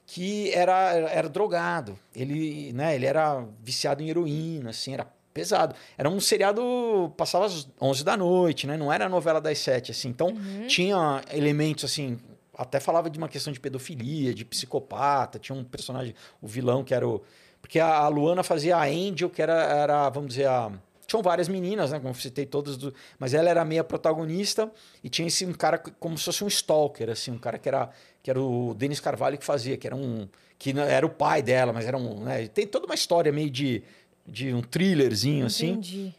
que 0.07 0.51
era, 0.55 0.93
era 1.11 1.29
drogado. 1.29 1.99
Ele, 2.17 2.73
né, 2.73 2.95
ele 2.95 3.05
era 3.05 3.45
viciado 3.63 4.03
em 4.03 4.09
heroína, 4.09 4.71
assim, 4.71 4.95
era 4.95 5.07
pesado. 5.35 5.75
Era 5.99 6.09
um 6.09 6.19
seriado 6.21 7.13
passava 7.19 7.45
às 7.45 7.69
11 7.79 8.03
da 8.03 8.17
noite, 8.17 8.67
né? 8.67 8.79
Não 8.79 8.91
era 8.91 9.05
a 9.05 9.09
novela 9.09 9.43
das 9.43 9.59
sete, 9.59 9.91
assim. 9.91 10.09
Então 10.09 10.35
tinha 10.69 11.21
elementos 11.31 11.85
assim, 11.85 12.19
até 12.57 12.81
falava 12.81 13.11
de 13.11 13.19
uma 13.19 13.29
questão 13.29 13.53
de 13.53 13.61
pedofilia, 13.61 14.33
de 14.33 14.43
psicopata. 14.43 15.39
Tinha 15.39 15.55
um 15.55 15.65
personagem, 15.65 16.15
o 16.41 16.47
vilão 16.49 16.83
que 16.83 16.95
era 16.95 17.07
o 17.07 17.21
porque 17.61 17.79
a 17.81 17.95
a 17.95 18.09
Luana 18.09 18.43
fazia 18.43 18.77
a 18.77 18.85
Angel, 18.85 19.29
que 19.29 19.43
era, 19.43 19.55
era 19.55 20.09
vamos 20.09 20.31
dizer, 20.31 20.47
a. 20.49 20.71
Tinham 21.07 21.23
várias 21.23 21.49
meninas, 21.49 21.93
né? 21.93 21.99
Como 21.99 22.11
eu 22.11 22.15
citei 22.15 22.47
todas, 22.47 22.77
do... 22.77 22.95
mas 23.19 23.35
ela 23.35 23.49
era 23.49 23.63
a 23.63 23.65
meia 23.65 23.85
protagonista 23.85 24.71
e 25.03 25.09
tinha 25.09 25.29
esse 25.29 25.45
um 25.45 25.53
cara 25.53 25.79
como 25.79 26.17
se 26.17 26.25
fosse 26.25 26.45
um 26.45 26.49
stalker, 26.49 27.11
assim, 27.11 27.31
um 27.31 27.39
cara 27.39 27.59
que 27.59 27.69
era, 27.69 27.91
que 28.23 28.31
era 28.31 28.41
o 28.41 28.75
Denis 28.75 29.01
Carvalho 29.01 29.37
que 29.39 29.45
fazia, 29.45 29.77
que 29.77 29.87
era 29.87 29.97
um. 29.97 30.29
que 30.59 30.73
não- 30.73 30.83
era 30.83 31.05
o 31.05 31.11
pai 31.11 31.43
dela, 31.43 31.73
mas 31.73 31.87
era 31.87 31.97
um. 31.97 32.25
Né? 32.25 32.47
Tem 32.49 32.67
toda 32.67 32.87
uma 32.87 32.95
história 32.95 33.31
meio 33.31 33.51
de, 33.51 33.83
de 34.27 34.53
um 34.55 34.63
thrillerzinho, 34.63 35.47
assim. 35.47 35.71
Entendi. 35.73 36.15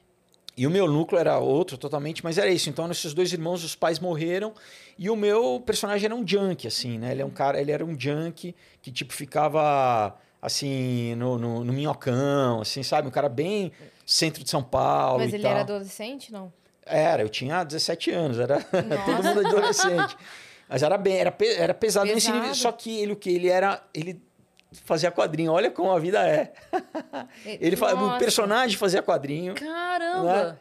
E 0.58 0.66
o 0.66 0.72
meu 0.72 0.88
núcleo 0.88 1.20
era 1.20 1.38
outro 1.38 1.78
totalmente, 1.78 2.24
mas 2.24 2.38
era 2.38 2.50
isso. 2.50 2.70
Então, 2.70 2.90
esses 2.90 3.14
dois 3.14 3.34
irmãos, 3.34 3.62
os 3.64 3.76
pais 3.76 4.00
morreram. 4.00 4.54
E 4.98 5.10
o 5.10 5.16
meu 5.16 5.62
personagem 5.66 6.06
era 6.06 6.16
um 6.16 6.26
junkie, 6.26 6.68
assim, 6.68 6.98
né? 6.98 7.12
Ele 7.12 7.22
é 7.22 7.26
um 7.26 7.30
cara, 7.30 7.60
ele 7.60 7.72
era 7.72 7.84
um 7.84 8.00
junkie 8.00 8.56
que, 8.82 8.90
tipo, 8.90 9.12
ficava 9.12 10.16
assim, 10.42 11.16
no, 11.16 11.38
no, 11.38 11.66
no 11.66 11.74
minhocão, 11.74 12.62
assim, 12.62 12.84
sabe? 12.84 13.08
Um 13.08 13.12
cara 13.12 13.28
bem 13.28 13.72
centro 14.06 14.44
de 14.44 14.50
São 14.50 14.64
Paulo. 14.64 15.20
Mas 15.24 15.34
ele 15.34 15.44
tal. 15.44 15.52
era 15.52 15.62
adolescente, 15.62 16.32
não? 16.32 16.52
Era, 16.86 17.24
eu 17.24 17.30
tinha 17.30 17.64
17 17.64 18.12
anos, 18.12 18.40
era 18.40 18.60
todo 19.06 19.24
mundo 19.24 19.48
adolescente. 19.48 20.16
Mas 20.70 20.84
era 20.84 20.98
bem, 20.98 21.18
era, 21.18 21.32
pe- 21.32 21.56
era 21.56 21.74
pesado, 21.74 22.06
nesse 22.06 22.28
Pesado. 22.28 22.40
nível. 22.40 22.56
Só 22.56 22.72
que 22.72 23.00
ele 23.00 23.14
o 23.14 23.16
que 23.16 23.30
ele 23.30 23.50
era, 23.50 23.84
ele 23.94 24.22
fazia 24.84 25.12
quadrinho. 25.12 25.52
Olha 25.52 25.70
como 25.72 25.92
a 25.92 26.00
vida 26.00 26.28
é. 26.28 26.54
Ele 27.46 27.76
fa- 27.76 27.94
o 27.94 28.18
personagem 28.18 28.78
fazia 28.78 29.02
quadrinho. 29.02 29.54
Caramba! 29.56 30.44
Né? 30.52 30.58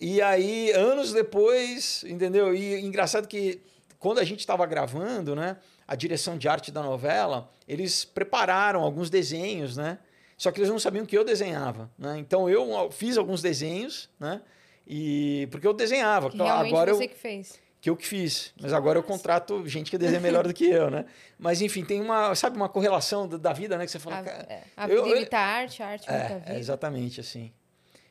E 0.00 0.20
aí, 0.20 0.70
anos 0.72 1.12
depois, 1.12 2.04
entendeu? 2.06 2.54
E 2.54 2.80
engraçado 2.80 3.26
que 3.28 3.60
quando 3.98 4.18
a 4.18 4.24
gente 4.24 4.40
estava 4.40 4.66
gravando, 4.66 5.34
né, 5.34 5.56
a 5.88 5.94
direção 5.94 6.36
de 6.36 6.46
arte 6.48 6.70
da 6.70 6.82
novela, 6.82 7.50
eles 7.66 8.04
prepararam 8.04 8.82
alguns 8.82 9.08
desenhos, 9.08 9.76
né? 9.76 9.98
Só 10.36 10.50
que 10.50 10.58
eles 10.60 10.68
não 10.70 10.78
sabiam 10.78 11.06
que 11.06 11.16
eu 11.16 11.24
desenhava, 11.24 11.90
né? 11.98 12.18
Então 12.18 12.48
eu 12.48 12.90
fiz 12.90 13.16
alguns 13.16 13.40
desenhos, 13.42 14.10
né? 14.18 14.40
E 14.86 15.46
porque 15.50 15.66
eu 15.66 15.72
desenhava, 15.72 16.28
Que 16.28 16.34
Então, 16.36 16.46
realmente 16.46 16.72
agora 16.72 16.94
você 16.94 17.04
eu 17.04 17.08
que 17.08 17.14
fez. 17.14 17.60
que 17.80 17.88
eu 17.90 17.96
que 17.96 18.06
fiz. 18.06 18.52
Mas 18.60 18.72
agora 18.72 18.98
eu 18.98 19.02
contrato 19.02 19.66
gente 19.66 19.90
que 19.90 19.96
desenha 19.98 20.20
melhor 20.20 20.46
do 20.46 20.52
que 20.52 20.66
eu, 20.66 20.90
né? 20.90 21.04
Mas 21.38 21.62
enfim, 21.62 21.84
tem 21.84 22.00
uma, 22.00 22.34
sabe, 22.34 22.56
uma 22.56 22.68
correlação 22.68 23.26
da, 23.28 23.36
da 23.36 23.52
vida, 23.52 23.78
né, 23.78 23.84
que 23.86 23.90
você 23.92 23.98
fala, 23.98 24.18
A, 24.18 24.22
cara, 24.22 24.46
é, 24.48 24.62
a 24.76 24.88
eu- 24.88 25.02
vida 25.04 25.08
eu- 25.08 25.16
imita 25.18 25.38
a 25.38 25.40
arte, 25.40 25.82
a 25.82 25.88
arte 25.88 26.10
é, 26.10 26.18
vida. 26.28 26.42
é, 26.46 26.58
exatamente 26.58 27.20
assim. 27.20 27.52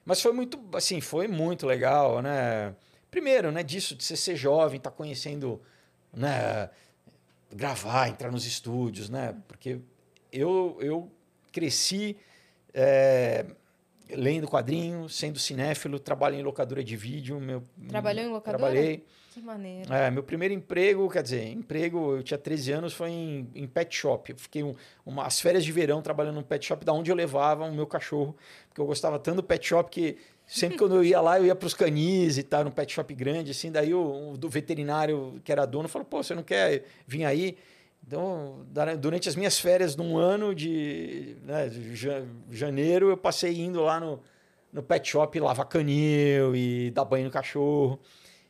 Mas 0.06 0.22
foi 0.22 0.32
muito, 0.34 0.60
assim, 0.74 1.00
foi 1.02 1.28
muito 1.28 1.66
legal, 1.68 2.22
né? 2.22 2.74
Primeiro, 3.12 3.52
né, 3.52 3.62
disso 3.64 3.96
de 3.96 4.04
você 4.04 4.16
ser 4.16 4.36
jovem, 4.36 4.78
estar 4.78 4.92
conhecendo, 4.92 5.62
né, 6.12 6.70
gravar, 7.52 8.10
entrar 8.10 8.32
nos 8.32 8.46
estúdios, 8.46 9.10
né? 9.10 9.36
Porque 9.48 9.80
eu, 10.32 10.78
eu 10.82 11.12
cresci 11.54 12.18
é, 12.74 13.46
lendo 14.10 14.48
quadrinhos, 14.48 15.16
sendo 15.16 15.40
cinéfilo, 15.40 16.00
trabalhei 16.00 16.40
em 16.40 16.44
locadora 16.44 16.84
de 16.84 16.98
vídeo. 16.98 17.40
Meu, 17.40 17.64
Trabalhou 17.88 18.26
em 18.26 18.30
locadora? 18.30 18.58
Trabalhei. 18.58 19.06
Que 19.34 19.42
maneiro. 19.42 19.92
É, 19.92 20.12
meu 20.12 20.22
primeiro 20.22 20.54
emprego, 20.54 21.10
quer 21.10 21.24
dizer, 21.24 21.48
emprego, 21.48 22.18
eu 22.18 22.24
tinha 22.24 22.38
13 22.38 22.72
anos, 22.72 22.94
foi 22.94 23.10
em, 23.10 23.50
em 23.56 23.68
pet 23.68 23.96
shop. 23.96 24.32
Eu 24.32 24.38
fiquei 24.38 24.62
um, 24.62 24.76
umas 25.04 25.42
férias 25.42 25.64
de 25.66 25.72
verão 25.72 26.04
trabalhando 26.04 26.36
no 26.36 26.44
pet 26.44 26.64
shop, 26.64 26.86
da 26.86 26.94
onde 26.94 27.10
eu 27.10 27.16
levava 27.16 27.66
o 27.66 27.74
meu 27.74 27.88
cachorro, 27.88 28.36
porque 28.68 28.80
eu 28.80 28.86
gostava 28.86 29.18
tanto 29.18 29.38
do 29.38 29.44
pet 29.44 29.66
shop 29.66 29.90
que 29.90 30.18
sempre 30.46 30.78
quando 30.78 30.96
eu 30.96 31.04
ia 31.04 31.20
lá, 31.20 31.40
eu 31.40 31.48
ia 31.48 31.56
para 31.56 31.66
os 31.66 31.74
canis 31.74 32.38
e 32.38 32.44
tal, 32.44 32.64
no 32.64 32.72
pet 32.72 32.94
shop 32.94 33.12
grande, 33.16 33.50
assim, 33.50 33.72
daí 33.72 33.92
o, 33.92 34.34
o 34.34 34.38
do 34.38 34.48
veterinário 34.48 35.42
que 35.44 35.52
era 35.52 35.66
dono 35.66 35.88
falou, 35.88 36.06
pô, 36.06 36.22
você 36.22 36.36
não 36.36 36.44
quer 36.44 36.84
vir 37.08 37.26
aí? 37.26 37.58
Então, 38.06 38.66
durante 39.00 39.30
as 39.30 39.36
minhas 39.36 39.58
férias 39.60 39.96
num 39.96 40.18
ano 40.18 40.54
de, 40.54 41.38
né, 41.44 41.70
janeiro, 42.52 43.10
eu 43.10 43.18
passei 43.18 43.60
indo 43.62 43.82
lá 43.82 44.00
no, 44.00 44.20
no 44.72 44.84
pet 44.84 45.10
shop 45.10 45.40
lavar 45.40 45.68
canil 45.68 46.56
e 46.56 46.92
dar 46.92 47.06
banho 47.06 47.26
no 47.26 47.32
cachorro. 47.32 48.00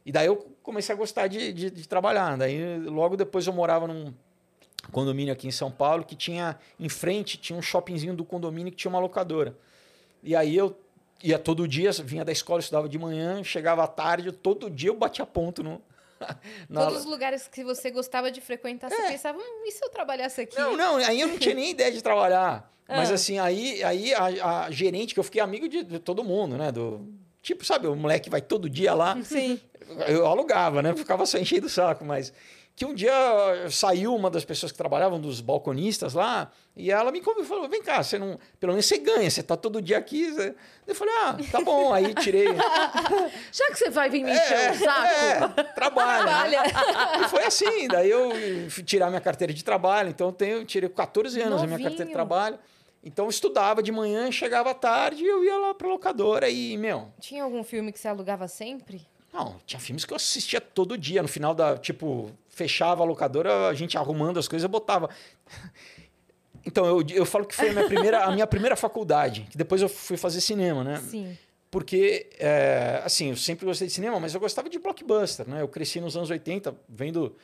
E 0.05 0.11
daí 0.11 0.25
eu 0.25 0.37
comecei 0.61 0.93
a 0.93 0.97
gostar 0.97 1.27
de, 1.27 1.53
de, 1.53 1.69
de, 1.69 1.87
trabalhar. 1.87 2.37
Daí 2.37 2.79
logo 2.79 3.15
depois 3.15 3.45
eu 3.45 3.53
morava 3.53 3.87
num 3.87 4.13
condomínio 4.91 5.31
aqui 5.31 5.47
em 5.47 5.51
São 5.51 5.71
Paulo 5.71 6.03
que 6.03 6.15
tinha 6.15 6.57
em 6.79 6.89
frente 6.89 7.37
tinha 7.37 7.57
um 7.57 7.61
shoppingzinho 7.61 8.13
do 8.13 8.25
condomínio 8.25 8.71
que 8.71 8.77
tinha 8.77 8.89
uma 8.89 8.99
locadora. 8.99 9.55
E 10.21 10.35
aí 10.35 10.57
eu 10.57 10.75
ia 11.21 11.37
todo 11.37 11.67
dia, 11.67 11.91
vinha 11.91 12.25
da 12.25 12.31
escola, 12.31 12.59
estudava 12.59 12.89
de 12.89 12.97
manhã, 12.97 13.43
chegava 13.43 13.83
à 13.83 13.87
tarde, 13.87 14.31
todo 14.31 14.69
dia 14.69 14.89
eu 14.89 14.95
batia 14.95 15.25
ponto 15.25 15.63
no. 15.63 15.81
Todos 16.73 16.99
os 16.99 17.05
lugares 17.05 17.47
que 17.47 17.63
você 17.63 17.91
gostava 17.91 18.31
de 18.31 18.41
frequentar, 18.41 18.89
você 18.89 19.01
é. 19.01 19.11
pensava, 19.11 19.37
hum, 19.37 19.63
e 19.65 19.71
se 19.71 19.83
eu 19.83 19.89
trabalhasse 19.89 20.41
aqui? 20.41 20.57
Não, 20.57 20.75
não, 20.75 20.95
aí 20.97 21.19
eu 21.19 21.27
não 21.27 21.37
tinha 21.37 21.55
nem 21.55 21.71
ideia 21.71 21.91
de 21.91 22.01
trabalhar. 22.01 22.71
Mas 22.87 23.11
ah. 23.11 23.13
assim, 23.13 23.39
aí, 23.39 23.83
aí 23.83 24.13
a, 24.13 24.65
a, 24.65 24.71
gerente, 24.71 25.13
que 25.13 25.19
eu 25.19 25.23
fiquei 25.23 25.41
amigo 25.41 25.69
de, 25.69 25.83
de 25.83 25.99
todo 25.99 26.23
mundo, 26.23 26.57
né? 26.57 26.71
Do, 26.71 27.07
Tipo, 27.43 27.65
sabe, 27.65 27.87
o 27.87 27.95
moleque 27.95 28.29
vai 28.29 28.41
todo 28.41 28.69
dia 28.69 28.93
lá. 28.93 29.21
Sim. 29.21 29.59
Eu 30.07 30.25
alugava, 30.25 30.81
né? 30.81 30.95
Ficava 30.95 31.25
só 31.25 31.37
enchendo 31.37 31.67
o 31.67 31.69
saco, 31.69 32.05
mas 32.05 32.31
que 32.75 32.85
um 32.85 32.93
dia 32.93 33.13
saiu 33.69 34.15
uma 34.15 34.31
das 34.31 34.43
pessoas 34.43 34.71
que 34.71 34.77
trabalhavam, 34.77 35.19
dos 35.19 35.41
balconistas 35.41 36.13
lá, 36.13 36.51
e 36.75 36.89
ela 36.89 37.11
me 37.11 37.21
convidou 37.21 37.45
falou: 37.45 37.69
vem 37.69 37.83
cá, 37.83 38.03
você 38.03 38.17
não. 38.17 38.39
Pelo 38.59 38.73
menos 38.73 38.85
você 38.87 38.97
ganha, 38.97 39.29
você 39.29 39.43
tá 39.43 39.55
todo 39.55 39.81
dia 39.81 39.97
aqui. 39.97 40.31
Você... 40.31 40.55
Eu 40.87 40.95
falei, 40.95 41.13
ah, 41.21 41.37
tá 41.51 41.61
bom, 41.61 41.93
aí 41.93 42.15
tirei. 42.15 42.47
Já 43.51 43.67
que 43.67 43.75
você 43.75 43.89
vai 43.91 44.09
vir 44.09 44.23
me 44.23 44.31
encher 44.31 44.53
é, 44.53 44.71
o 44.71 44.75
saco. 44.75 45.59
É, 45.59 45.63
trabalha. 45.63 46.63
Né? 46.63 46.69
E 47.21 47.29
foi 47.29 47.45
assim, 47.45 47.87
daí 47.87 48.09
eu 48.09 48.31
fui 48.69 48.83
tirar 48.83 49.09
minha 49.09 49.21
carteira 49.21 49.53
de 49.53 49.63
trabalho, 49.63 50.09
então 50.09 50.27
eu 50.27 50.33
tenho, 50.33 50.65
tirei 50.65 50.89
14 50.89 51.39
anos 51.39 51.61
Novinho. 51.61 51.75
a 51.75 51.77
minha 51.77 51.89
carteira 51.89 52.05
de 52.05 52.13
trabalho. 52.13 52.59
Então 53.03 53.25
eu 53.25 53.29
estudava 53.29 53.83
de 53.83 53.91
manhã, 53.91 54.31
chegava 54.31 54.71
à 54.71 54.73
tarde 54.73 55.23
e 55.23 55.27
eu 55.27 55.43
ia 55.43 55.57
lá 55.57 55.73
pra 55.73 55.87
locadora 55.87 56.49
e, 56.49 56.77
meu. 56.77 57.09
Tinha 57.19 57.43
algum 57.43 57.63
filme 57.63 57.91
que 57.91 57.99
você 57.99 58.07
alugava 58.07 58.47
sempre? 58.47 59.05
Não, 59.33 59.59
tinha 59.65 59.79
filmes 59.79 60.05
que 60.05 60.13
eu 60.13 60.15
assistia 60.15 60.61
todo 60.61 60.97
dia. 60.97 61.21
No 61.21 61.27
final 61.27 61.55
da. 61.55 61.77
Tipo, 61.77 62.29
fechava 62.49 63.01
a 63.01 63.05
locadora, 63.05 63.67
a 63.67 63.73
gente 63.73 63.97
arrumando 63.97 64.37
as 64.37 64.47
coisas, 64.47 64.63
eu 64.63 64.69
botava. 64.69 65.09
Então, 66.65 66.85
eu, 66.85 67.05
eu 67.09 67.25
falo 67.25 67.45
que 67.45 67.53
foi 67.53 67.69
a 67.69 67.73
minha 67.73 67.85
primeira, 67.85 68.23
a 68.23 68.31
minha 68.31 68.47
primeira 68.47 68.75
faculdade, 68.75 69.45
que 69.51 69.57
depois 69.57 69.81
eu 69.81 69.89
fui 69.89 70.15
fazer 70.15 70.39
cinema, 70.39 70.81
né? 70.81 71.01
Sim. 71.09 71.37
Porque, 71.69 72.29
é, 72.39 73.01
assim, 73.03 73.31
eu 73.31 73.35
sempre 73.35 73.65
gostei 73.65 73.87
de 73.87 73.93
cinema, 73.93 74.19
mas 74.19 74.33
eu 74.33 74.39
gostava 74.39 74.69
de 74.69 74.79
blockbuster, 74.79 75.49
né? 75.49 75.61
Eu 75.61 75.67
cresci 75.67 75.99
nos 75.99 76.15
anos 76.15 76.29
80 76.29 76.73
vendo 76.87 77.35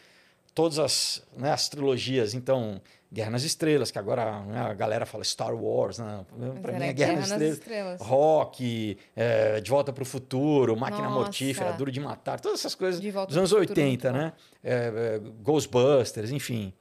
todas 0.54 0.80
as, 0.80 1.24
né, 1.36 1.52
as 1.52 1.68
trilogias. 1.68 2.34
Então, 2.34 2.80
Guerra 3.12 3.32
nas 3.32 3.44
Estrelas, 3.44 3.90
que 3.90 3.98
agora 3.98 4.42
né, 4.42 4.60
a 4.60 4.74
galera 4.74 5.04
fala 5.04 5.24
Star 5.24 5.56
Wars, 5.56 5.98
né? 5.98 6.24
Para 6.62 6.74
mim 6.74 6.86
é 6.86 6.94
Guerra, 6.94 6.94
Guerra 6.94 7.16
nas, 7.16 7.32
Estrelas. 7.32 7.58
Estrelas. 7.58 8.02
Rock, 8.02 8.98
é, 9.16 9.60
De 9.62 9.70
Volta 9.72 9.92
para 9.92 10.04
o 10.04 10.06
Futuro, 10.06 10.78
Máquina 10.78 11.10
Nossa. 11.10 11.16
Mortífera, 11.16 11.74
Duro 11.74 11.92
de 11.92 12.00
Matar, 12.00 12.40
todas 12.40 12.60
essas 12.60 12.76
coisas 12.76 13.02
dos 13.02 13.38
anos 13.38 13.52
80, 13.52 14.12
né? 14.12 14.34
É, 14.64 14.74
é, 14.74 15.22
Ghostbusters, 15.42 16.32
enfim. 16.32 16.72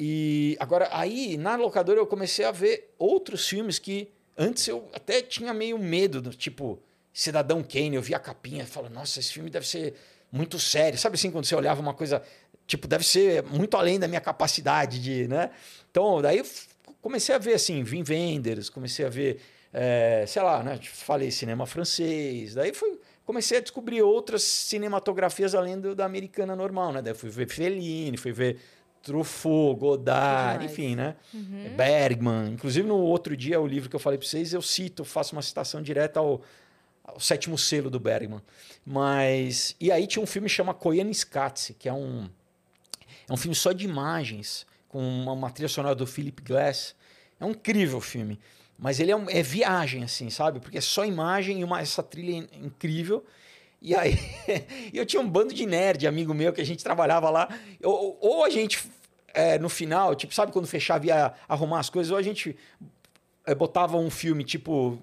E 0.00 0.56
agora, 0.58 0.88
aí, 0.90 1.36
na 1.36 1.56
locadora, 1.56 2.00
eu 2.00 2.06
comecei 2.06 2.44
a 2.44 2.50
ver 2.50 2.94
outros 2.98 3.46
filmes 3.46 3.78
que 3.78 4.10
antes 4.36 4.66
eu 4.66 4.88
até 4.94 5.20
tinha 5.20 5.52
meio 5.52 5.78
medo, 5.78 6.22
do, 6.22 6.30
tipo 6.30 6.82
Cidadão 7.12 7.62
Kane, 7.62 7.94
eu 7.94 8.02
via 8.02 8.16
a 8.16 8.20
capinha 8.20 8.64
e 8.64 8.66
falava, 8.66 8.92
nossa, 8.92 9.20
esse 9.20 9.32
filme 9.32 9.48
deve 9.48 9.66
ser 9.66 9.94
muito 10.32 10.58
sério. 10.58 10.98
Sabe 10.98 11.14
assim, 11.14 11.30
quando 11.30 11.44
você 11.44 11.54
olhava 11.54 11.80
uma 11.80 11.94
coisa 11.94 12.20
tipo, 12.66 12.88
deve 12.88 13.04
ser 13.04 13.42
muito 13.44 13.76
além 13.76 13.98
da 13.98 14.08
minha 14.08 14.20
capacidade 14.20 15.00
de, 15.00 15.28
né? 15.28 15.50
Então, 15.90 16.20
daí 16.22 16.38
eu 16.38 16.46
comecei 17.00 17.34
a 17.34 17.38
ver, 17.38 17.54
assim, 17.54 17.82
Vim 17.82 18.02
Vendors, 18.02 18.70
comecei 18.70 19.04
a 19.04 19.08
ver, 19.08 19.40
é, 19.72 20.24
sei 20.26 20.42
lá, 20.42 20.62
né? 20.62 20.78
Falei 20.82 21.30
cinema 21.30 21.66
francês, 21.66 22.54
daí 22.54 22.72
fui, 22.72 22.98
comecei 23.24 23.58
a 23.58 23.60
descobrir 23.60 24.02
outras 24.02 24.42
cinematografias 24.42 25.54
além 25.54 25.78
do, 25.78 25.94
da 25.94 26.04
americana 26.04 26.56
normal, 26.56 26.92
né? 26.92 27.02
Daí 27.02 27.14
fui 27.14 27.30
ver 27.30 27.48
Fellini, 27.48 28.16
fui 28.16 28.32
ver 28.32 28.58
Truffaut, 29.02 29.78
Godard, 29.78 30.64
enfim, 30.64 30.96
né? 30.96 31.14
Uhum. 31.32 31.74
Bergman. 31.76 32.52
Inclusive, 32.52 32.88
no 32.88 32.96
outro 32.96 33.36
dia, 33.36 33.60
o 33.60 33.66
livro 33.66 33.90
que 33.90 33.96
eu 33.96 34.00
falei 34.00 34.18
para 34.18 34.26
vocês, 34.26 34.54
eu 34.54 34.62
cito, 34.62 35.04
faço 35.04 35.36
uma 35.36 35.42
citação 35.42 35.82
direta 35.82 36.20
ao, 36.20 36.40
ao 37.04 37.20
sétimo 37.20 37.58
selo 37.58 37.90
do 37.90 38.00
Bergman. 38.00 38.40
Mas... 38.84 39.76
E 39.78 39.92
aí 39.92 40.06
tinha 40.06 40.22
um 40.22 40.26
filme 40.26 40.48
que 40.48 40.54
chama 40.54 40.72
Koyaanisqatsi, 40.72 41.74
que 41.74 41.86
é 41.86 41.92
um 41.92 42.30
é 43.28 43.32
um 43.32 43.36
filme 43.36 43.54
só 43.54 43.72
de 43.72 43.84
imagens, 43.84 44.66
com 44.88 45.00
uma, 45.00 45.32
uma 45.32 45.50
trilha 45.50 45.68
sonora 45.68 45.94
do 45.94 46.06
Philip 46.06 46.42
Glass. 46.42 46.94
É 47.40 47.44
um 47.44 47.50
incrível 47.50 48.00
filme. 48.00 48.38
Mas 48.78 49.00
ele 49.00 49.10
é, 49.10 49.16
um, 49.16 49.28
é 49.28 49.42
viagem, 49.42 50.02
assim, 50.02 50.30
sabe? 50.30 50.60
Porque 50.60 50.78
é 50.78 50.80
só 50.80 51.04
imagem 51.04 51.60
e 51.60 51.64
uma, 51.64 51.80
essa 51.80 52.02
trilha 52.02 52.48
incrível. 52.60 53.24
E 53.80 53.94
aí, 53.94 54.18
eu 54.92 55.04
tinha 55.06 55.20
um 55.20 55.28
bando 55.28 55.54
de 55.54 55.66
nerd, 55.66 56.06
amigo 56.06 56.34
meu, 56.34 56.52
que 56.52 56.60
a 56.60 56.64
gente 56.64 56.82
trabalhava 56.82 57.30
lá. 57.30 57.48
Ou, 57.82 58.18
ou 58.20 58.44
a 58.44 58.50
gente, 58.50 58.84
é, 59.32 59.58
no 59.58 59.68
final, 59.68 60.14
tipo, 60.14 60.34
sabe 60.34 60.52
quando 60.52 60.66
fechava 60.66 61.04
e 61.04 61.08
ia 61.08 61.34
arrumar 61.48 61.80
as 61.80 61.90
coisas, 61.90 62.10
ou 62.10 62.16
a 62.16 62.22
gente 62.22 62.56
é, 63.46 63.54
botava 63.54 63.96
um 63.96 64.10
filme, 64.10 64.42
tipo, 64.42 64.98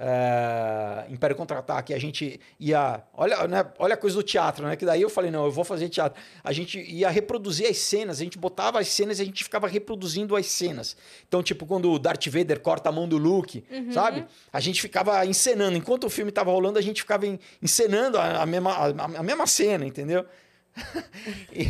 é, 0.00 1.06
Império 1.10 1.34
Contra-Ataque, 1.34 1.92
a 1.92 1.98
gente 1.98 2.40
ia. 2.60 3.02
Olha, 3.12 3.48
né, 3.48 3.66
olha 3.80 3.94
a 3.94 3.96
coisa 3.96 4.14
do 4.14 4.22
teatro, 4.22 4.64
né? 4.64 4.76
Que 4.76 4.86
daí 4.86 5.02
eu 5.02 5.10
falei, 5.10 5.28
não, 5.28 5.44
eu 5.44 5.50
vou 5.50 5.64
fazer 5.64 5.88
teatro. 5.88 6.22
A 6.44 6.52
gente 6.52 6.78
ia 6.78 7.10
reproduzir 7.10 7.68
as 7.68 7.78
cenas, 7.78 8.20
a 8.20 8.24
gente 8.24 8.38
botava 8.38 8.78
as 8.78 8.86
cenas 8.86 9.18
e 9.18 9.22
a 9.22 9.24
gente 9.24 9.42
ficava 9.42 9.66
reproduzindo 9.66 10.36
as 10.36 10.46
cenas. 10.46 10.96
Então, 11.26 11.42
tipo, 11.42 11.66
quando 11.66 11.90
o 11.90 11.98
Darth 11.98 12.28
Vader 12.28 12.60
corta 12.60 12.90
a 12.90 12.92
mão 12.92 13.08
do 13.08 13.18
Luke, 13.18 13.64
uhum. 13.68 13.90
sabe? 13.90 14.24
A 14.52 14.60
gente 14.60 14.80
ficava 14.80 15.26
encenando. 15.26 15.76
Enquanto 15.76 16.04
o 16.04 16.10
filme 16.10 16.28
estava 16.28 16.52
rolando, 16.52 16.78
a 16.78 16.82
gente 16.82 17.02
ficava 17.02 17.26
encenando 17.60 18.18
a, 18.18 18.42
a, 18.42 18.46
mesma, 18.46 18.72
a, 18.72 18.86
a 19.18 19.22
mesma 19.24 19.48
cena, 19.48 19.84
entendeu? 19.84 20.24
e, 21.52 21.68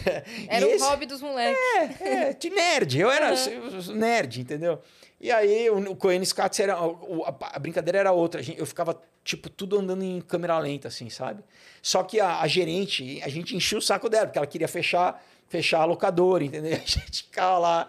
era 0.48 0.66
e 0.66 0.68
o 0.68 0.74
esse... 0.74 0.84
hobby 0.84 1.06
dos 1.06 1.22
moleques. 1.22 1.58
É, 2.00 2.28
é, 2.28 2.32
de 2.34 2.50
nerd. 2.50 3.00
Eu 3.00 3.10
era 3.10 3.32
uhum. 3.32 3.94
nerd, 3.94 4.42
entendeu? 4.42 4.82
E 5.20 5.30
aí 5.32 5.68
o, 5.68 5.92
o 5.92 5.96
Coen 5.96 6.24
Scats 6.24 6.60
era. 6.60 6.80
O, 6.80 7.24
a, 7.24 7.36
a, 7.54 7.58
brincadeira 7.58 7.98
era 7.98 8.12
outra. 8.12 8.40
eu 8.56 8.66
ficava, 8.66 9.00
tipo, 9.24 9.48
tudo 9.50 9.78
andando 9.78 10.04
em 10.04 10.20
câmera 10.20 10.58
lenta, 10.58 10.88
assim, 10.88 11.10
sabe? 11.10 11.42
Só 11.82 12.02
que 12.02 12.20
a, 12.20 12.40
a 12.40 12.46
gerente, 12.46 13.20
a 13.22 13.28
gente 13.28 13.56
enchia 13.56 13.78
o 13.78 13.82
saco 13.82 14.08
dela, 14.08 14.26
porque 14.26 14.38
ela 14.38 14.46
queria 14.46 14.68
fechar 14.68 15.22
fechar 15.48 15.80
a 15.80 15.84
locadora, 15.84 16.44
entendeu? 16.44 16.74
A 16.76 16.86
gente 16.86 17.22
ficava 17.24 17.58
lá, 17.58 17.86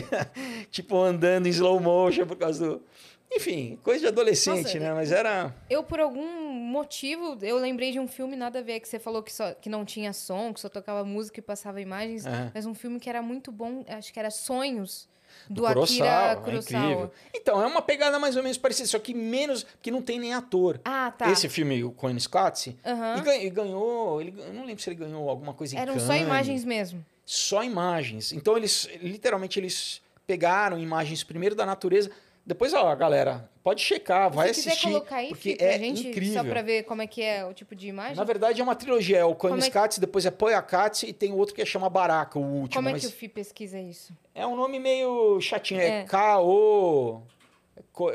tipo, 0.70 0.96
andando 0.96 1.46
em 1.46 1.50
slow 1.50 1.78
motion 1.78 2.26
por 2.26 2.36
causa 2.36 2.66
do. 2.66 2.82
Enfim, 3.30 3.78
coisa 3.82 4.00
de 4.00 4.06
adolescente, 4.06 4.64
Nossa, 4.64 4.78
né? 4.78 4.94
Mas 4.94 5.12
era. 5.12 5.54
Eu, 5.68 5.82
por 5.82 6.00
algum 6.00 6.52
motivo, 6.52 7.36
eu 7.42 7.58
lembrei 7.58 7.92
de 7.92 8.00
um 8.00 8.06
filme 8.08 8.36
nada 8.36 8.60
a 8.60 8.62
ver, 8.62 8.80
que 8.80 8.88
você 8.88 8.98
falou 8.98 9.22
que, 9.22 9.32
só, 9.32 9.52
que 9.52 9.68
não 9.68 9.84
tinha 9.84 10.12
som, 10.12 10.54
que 10.54 10.60
só 10.60 10.68
tocava 10.68 11.04
música 11.04 11.40
e 11.40 11.42
passava 11.42 11.80
imagens, 11.80 12.24
uhum. 12.24 12.50
mas 12.54 12.64
um 12.64 12.74
filme 12.74 12.98
que 12.98 13.10
era 13.10 13.20
muito 13.20 13.52
bom, 13.52 13.84
acho 13.88 14.12
que 14.12 14.18
era 14.18 14.30
Sonhos 14.30 15.08
do, 15.48 15.62
do 15.62 15.66
Akira 15.66 16.36
Kurosawa. 16.42 16.84
É 16.84 16.90
incrível. 16.90 17.10
Então, 17.34 17.62
é 17.62 17.66
uma 17.66 17.82
pegada 17.82 18.18
mais 18.18 18.36
ou 18.36 18.42
menos 18.42 18.58
parecida, 18.58 18.88
só 18.88 18.98
que 18.98 19.14
menos, 19.14 19.64
porque 19.64 19.90
não 19.90 20.02
tem 20.02 20.18
nem 20.18 20.34
ator. 20.34 20.80
Ah, 20.84 21.12
tá. 21.16 21.30
Esse 21.30 21.48
filme, 21.48 21.82
o 21.84 21.90
Coen 21.90 22.18
Scott, 22.18 22.76
uhum. 22.84 23.32
e, 23.32 23.50
ganhou, 23.50 24.20
ele, 24.20 24.34
eu 24.38 24.52
não 24.52 24.64
lembro 24.64 24.82
se 24.82 24.88
ele 24.90 24.96
ganhou 24.96 25.28
alguma 25.28 25.54
coisa 25.54 25.74
em 25.74 25.78
Eram 25.78 25.98
só 25.98 26.14
imagens 26.14 26.64
mesmo. 26.64 27.04
Só 27.24 27.62
imagens. 27.64 28.32
Então, 28.32 28.56
eles, 28.56 28.88
literalmente, 29.00 29.58
eles 29.58 30.00
pegaram 30.26 30.78
imagens 30.78 31.22
primeiro 31.22 31.54
da 31.54 31.64
natureza, 31.64 32.10
depois, 32.46 32.72
ó, 32.72 32.94
galera, 32.94 33.50
pode 33.60 33.82
checar, 33.82 34.30
vai 34.30 34.54
Se 34.54 34.68
assistir. 34.68 34.86
colocar 34.86 35.16
aí, 35.16 35.30
porque 35.30 35.56
é 35.58 35.76
gente, 35.76 36.06
incrível. 36.06 36.44
Só 36.44 36.48
pra 36.48 36.62
ver 36.62 36.84
como 36.84 37.02
é 37.02 37.06
que 37.08 37.20
é 37.20 37.44
o 37.44 37.52
tipo 37.52 37.74
de 37.74 37.88
imagem? 37.88 38.14
Na 38.14 38.22
verdade, 38.22 38.60
é 38.60 38.64
uma 38.64 38.76
trilogia. 38.76 39.18
É 39.18 39.24
o 39.24 39.34
Koenigskatz, 39.34 39.96
é 39.96 40.00
que... 40.00 40.06
depois 40.06 40.24
é 40.24 40.30
Poiakatz 40.30 41.02
e 41.02 41.12
tem 41.12 41.32
outro 41.32 41.52
que 41.52 41.66
chama 41.66 41.90
Baraka, 41.90 42.38
o 42.38 42.42
último. 42.42 42.74
Como 42.74 42.88
é 42.88 42.92
mas... 42.92 43.02
que 43.02 43.08
o 43.08 43.10
FI 43.10 43.28
pesquisa 43.28 43.80
isso? 43.80 44.16
É 44.32 44.46
um 44.46 44.54
nome 44.54 44.78
meio 44.78 45.40
chatinho. 45.40 45.80
É, 45.80 46.02
é 46.02 46.04
K-O... 46.04 47.22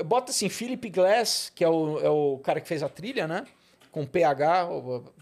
Bota 0.06 0.32
assim, 0.32 0.48
Philip 0.48 0.90
Glass, 0.90 1.52
que 1.54 1.64
é 1.64 1.68
o, 1.68 2.00
é 2.00 2.10
o 2.10 2.40
cara 2.40 2.62
que 2.62 2.68
fez 2.68 2.82
a 2.82 2.88
trilha, 2.88 3.28
né? 3.28 3.46
Com 3.92 4.06
PH, 4.06 4.70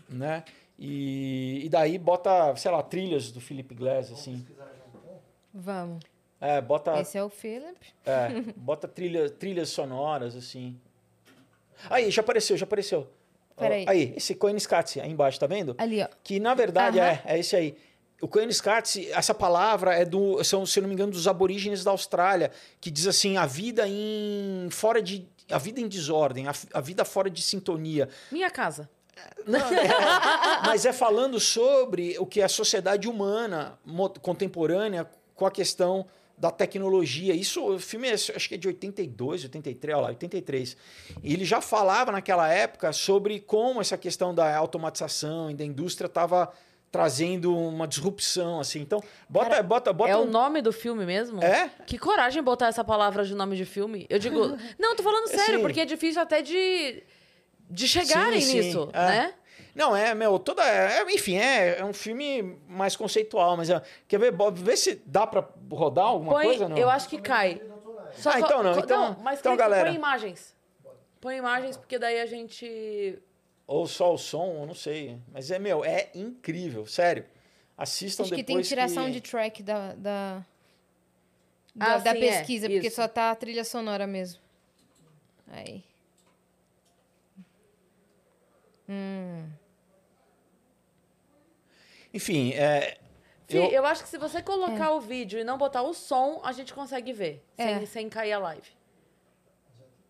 né? 0.07 0.43
E, 0.77 1.65
e 1.65 1.69
daí 1.69 1.97
bota, 1.97 2.55
sei 2.55 2.69
lá, 2.69 2.83
trilhas 2.83 3.31
do 3.31 3.41
Felipe 3.41 3.73
Glass, 3.73 4.11
assim. 4.11 4.45
Vamos. 5.53 6.03
É, 6.41 6.61
bota, 6.61 6.99
Esse 6.99 7.17
é 7.17 7.23
o 7.23 7.29
Philip. 7.29 7.77
é, 8.05 8.29
bota 8.55 8.87
trilha, 8.87 9.29
trilhas 9.29 9.69
sonoras, 9.69 10.35
assim. 10.35 10.79
Aí, 11.89 12.09
já 12.09 12.21
apareceu, 12.21 12.57
já 12.57 12.63
apareceu. 12.63 13.07
Peraí. 13.57 13.85
Aí, 13.87 14.13
esse 14.15 14.33
Koenigsegg 14.35 15.01
aí 15.01 15.11
embaixo, 15.11 15.39
tá 15.39 15.47
vendo? 15.47 15.75
Ali, 15.77 16.01
ó. 16.01 16.07
Que 16.23 16.39
na 16.39 16.53
verdade 16.53 16.99
Aham. 16.99 17.07
é, 17.09 17.21
é 17.25 17.39
esse 17.39 17.55
aí. 17.55 17.77
O 18.21 18.27
Koenigsegg, 18.27 19.11
essa 19.11 19.33
palavra 19.33 19.93
é 19.93 20.05
do, 20.05 20.41
são, 20.43 20.65
se 20.65 20.79
não 20.79 20.87
me 20.87 20.93
engano, 20.93 21.11
dos 21.11 21.27
aborígenes 21.27 21.83
da 21.83 21.91
Austrália, 21.91 22.51
que 22.79 22.89
diz 22.89 23.05
assim, 23.05 23.37
a 23.37 23.45
vida 23.45 23.85
em 23.87 24.69
fora 24.71 25.01
de 25.01 25.27
a 25.51 25.57
vida 25.57 25.81
em 25.81 25.87
desordem, 25.87 26.47
a, 26.47 26.53
a 26.73 26.79
vida 26.79 27.03
fora 27.03 27.29
de 27.29 27.41
sintonia. 27.41 28.07
Minha 28.31 28.51
casa. 28.51 28.89
Mas 30.65 30.85
é 30.85 30.93
falando 30.93 31.39
sobre 31.39 32.17
o 32.19 32.25
que 32.25 32.39
é 32.39 32.43
a 32.45 32.49
sociedade 32.49 33.07
humana 33.07 33.77
contemporânea 34.21 35.09
com 35.35 35.45
a 35.45 35.51
questão 35.51 36.05
da 36.39 36.49
tecnologia. 36.49 37.33
Isso, 37.35 37.63
o 37.63 37.79
filme 37.79 38.07
é, 38.07 38.13
acho 38.13 38.47
que 38.47 38.55
é 38.55 38.57
de 38.57 38.67
82, 38.67 39.43
83, 39.43 39.93
olha 39.95 40.03
lá, 40.03 40.09
83. 40.09 40.77
E 41.21 41.33
ele 41.33 41.43
já 41.43 41.59
falava 41.59 42.11
naquela 42.11 42.47
época 42.51 42.93
sobre 42.93 43.39
como 43.41 43.81
essa 43.81 43.97
questão 43.97 44.33
da 44.33 44.55
automatização 44.55 45.51
e 45.51 45.53
da 45.53 45.65
indústria 45.65 46.05
estava 46.07 46.51
trazendo 46.91 47.55
uma 47.55 47.87
disrupção, 47.87 48.59
assim. 48.59 48.79
Então, 48.81 49.03
bota, 49.27 49.49
Cara, 49.49 49.63
bota, 49.63 49.93
bota 49.93 50.11
é 50.11 50.15
o 50.15 50.21
um- 50.21 50.25
nome 50.25 50.61
do 50.61 50.71
filme 50.71 51.05
mesmo? 51.05 51.43
É? 51.43 51.69
Que 51.85 51.97
coragem 51.99 52.41
botar 52.41 52.67
essa 52.67 52.83
palavra 52.83 53.23
de 53.25 53.35
nome 53.35 53.55
de 53.55 53.65
filme. 53.65 54.07
Eu 54.09 54.17
digo. 54.17 54.57
Não, 54.79 54.95
tô 54.95 55.03
falando 55.03 55.27
sério, 55.27 55.61
porque 55.61 55.81
é 55.81 55.85
difícil 55.85 56.21
até 56.21 56.41
de. 56.41 57.03
de 57.69 57.87
chegarem 57.87 58.41
Sim, 58.41 58.47
sim, 58.61 58.67
nisso, 58.67 58.89
é. 58.93 59.07
né? 59.07 59.33
Não, 59.79 59.95
é, 59.95 60.13
meu, 60.13 60.37
toda. 60.37 60.61
é- 60.61 61.01
enfim, 61.13 61.37
é, 61.37 61.79
é 61.79 61.85
um 61.85 61.93
filme 61.93 62.59
mais 62.67 62.97
conceitual, 62.97 63.55
mas 63.55 63.69
é, 63.69 63.81
quer 64.09 64.19
ver, 64.19 64.29
Bob, 64.31 64.59
vê 64.61 64.75
se 64.75 65.01
dá 65.05 65.25
pra 65.25 65.47
rodar 65.71 66.05
alguma 66.07 66.33
Põe, 66.33 66.45
coisa? 66.47 66.67
Não? 66.67 66.77
eu 66.77 66.89
acho 66.89 67.07
que 67.07 67.17
cai. 67.21 67.61
Só 68.11 68.31
Ah, 68.31 68.39
então 68.41 68.61
não, 68.61 68.77
então- 68.77 69.15
mas 69.21 69.39
então, 69.39 69.55
galera. 69.55 69.85
põe 69.85 69.95
imagens. 69.95 70.53
Põe 71.21 71.37
imagens, 71.37 71.77
porque 71.77 71.97
daí 71.97 72.19
a 72.19 72.25
gente. 72.25 73.17
Ou 73.65 73.87
só 73.87 74.13
o 74.13 74.17
som, 74.17 74.57
eu 74.61 74.65
não 74.65 74.73
sei. 74.75 75.17
Mas 75.31 75.49
é, 75.49 75.57
meu, 75.57 75.85
é 75.85 76.09
incrível, 76.13 76.85
sério. 76.85 77.23
Assistam 77.77 78.23
Acho 78.23 78.31
que 78.35 78.43
depois 78.43 78.67
tem 78.67 78.75
tiração 78.77 79.05
que- 79.05 79.11
de 79.11 79.21
track 79.21 79.63
da, 79.63 79.93
da, 79.93 80.45
Ah, 81.79 81.97
da, 81.97 81.97
da 81.99 82.11
sim, 82.11 82.17
é, 82.25 82.37
pesquisa, 82.37 82.67
porque 82.69 82.87
isso. 82.87 82.95
só 82.97 83.07
tá 83.07 83.31
a 83.31 83.35
trilha 83.35 83.63
sonora 83.63 84.05
mesmo. 84.05 84.41
Aí. 85.49 85.83
Hum. 88.89 89.45
Enfim, 92.13 92.53
é... 92.53 92.97
Fih, 93.47 93.57
eu- 93.57 93.69
eu... 93.71 93.85
acho 93.85 94.03
que 94.03 94.09
se 94.09 94.17
você 94.17 94.41
colocar 94.41 94.91
o 94.91 94.99
vídeo 95.01 95.39
e 95.39 95.43
não 95.43 95.57
botar 95.57 95.81
o 95.81 95.93
som, 95.93 96.39
a 96.43 96.51
gente 96.51 96.73
consegue 96.73 97.11
ver. 97.13 97.43
É. 97.57 97.77
Sem, 97.77 97.85
sem 97.85 98.09
cair 98.09 98.33
a 98.33 98.39
live. 98.39 98.67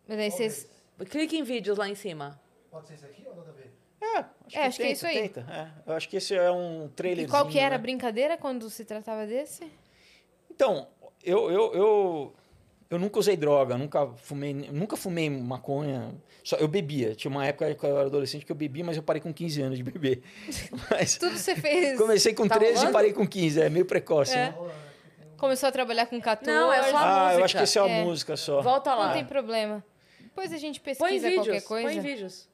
Mas 0.07 0.19
aí 0.19 0.31
vocês. 0.31 0.67
Clique 1.09 1.37
em 1.37 1.43
vídeos 1.43 1.77
lá 1.77 1.87
em 1.87 1.95
cima. 1.95 2.39
Pode 2.69 2.87
ser 2.87 2.95
esse 2.95 3.05
aqui 3.05 3.23
ou 3.25 3.35
nada 3.35 3.49
a 3.49 3.53
ver? 3.53 3.71
É, 4.01 4.17
acho, 4.17 4.57
É, 4.57 4.65
acho 4.65 4.77
que 4.77 4.83
é 4.83 4.85
tenta, 4.87 4.91
isso 4.93 5.07
aí. 5.07 5.29
tenta, 5.29 5.41
é. 5.51 5.89
Eu 5.89 5.93
acho 5.95 6.09
que 6.09 6.17
esse 6.17 6.35
é 6.35 6.51
um 6.51 6.89
trailer. 6.95 7.25
E 7.25 7.27
qual 7.29 7.47
que 7.47 7.57
era 7.59 7.75
a 7.75 7.79
brincadeira 7.79 8.37
quando 8.37 8.69
se 8.69 8.83
tratava 8.83 9.25
desse? 9.25 9.71
Então, 10.51 10.87
eu, 11.23 11.49
eu, 11.51 11.73
eu, 11.73 12.35
eu 12.89 12.97
nunca 12.99 13.19
usei 13.19 13.37
droga, 13.37 13.77
nunca 13.77 14.07
fumei, 14.17 14.53
nunca 14.53 14.97
fumei 14.97 15.29
maconha. 15.29 16.13
Só, 16.43 16.55
eu 16.57 16.67
bebia. 16.67 17.13
Tinha 17.15 17.29
uma 17.29 17.45
época 17.45 17.73
que 17.75 17.83
eu 17.85 17.97
era 17.97 18.07
adolescente 18.07 18.45
que 18.45 18.51
eu 18.51 18.55
bebia, 18.55 18.83
mas 18.83 18.97
eu 18.97 19.03
parei 19.03 19.21
com 19.21 19.31
15 19.33 19.61
anos 19.61 19.77
de 19.77 19.83
beber. 19.83 20.23
Mas 20.89 21.17
Tudo 21.17 21.37
você 21.37 21.55
fez. 21.55 21.97
comecei 21.97 22.33
com 22.33 22.47
Tá 22.47 22.55
13 22.57 22.71
e 22.71 22.75
rolando? 22.77 22.93
parei 22.93 23.13
com 23.13 23.27
15. 23.27 23.61
É 23.61 23.69
meio 23.69 23.85
precoce, 23.85 24.33
É. 24.33 24.45
né? 24.51 24.55
Começou 25.37 25.69
a 25.69 25.71
trabalhar 25.71 26.05
com 26.07 26.19
14. 26.19 26.51
Não, 26.59 26.73
é 26.73 26.83
só 26.89 26.97
a 26.97 27.01
Ah, 27.29 27.33
eu 27.33 27.39
música. 27.41 27.45
acho 27.61 27.73
que 27.73 27.79
é 27.79 27.81
a 27.81 27.87
É. 27.87 28.03
música 28.03 28.35
só. 28.37 28.61
Volta 28.61 28.93
lá. 28.95 29.07
Não 29.07 29.13
tem 29.13 29.25
problema. 29.25 29.83
Depois 30.19 30.51
a 30.51 30.57
gente 30.57 30.79
Põe 30.81 30.93
pesquisa 30.95 31.31
qualquer 31.31 31.51
vídeos. 31.51 31.63
coisa. 31.65 31.87
Põe 31.89 31.99
vídeos. 32.01 32.49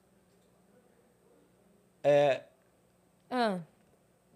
É, 2.04 2.42
Ah, 3.30 3.58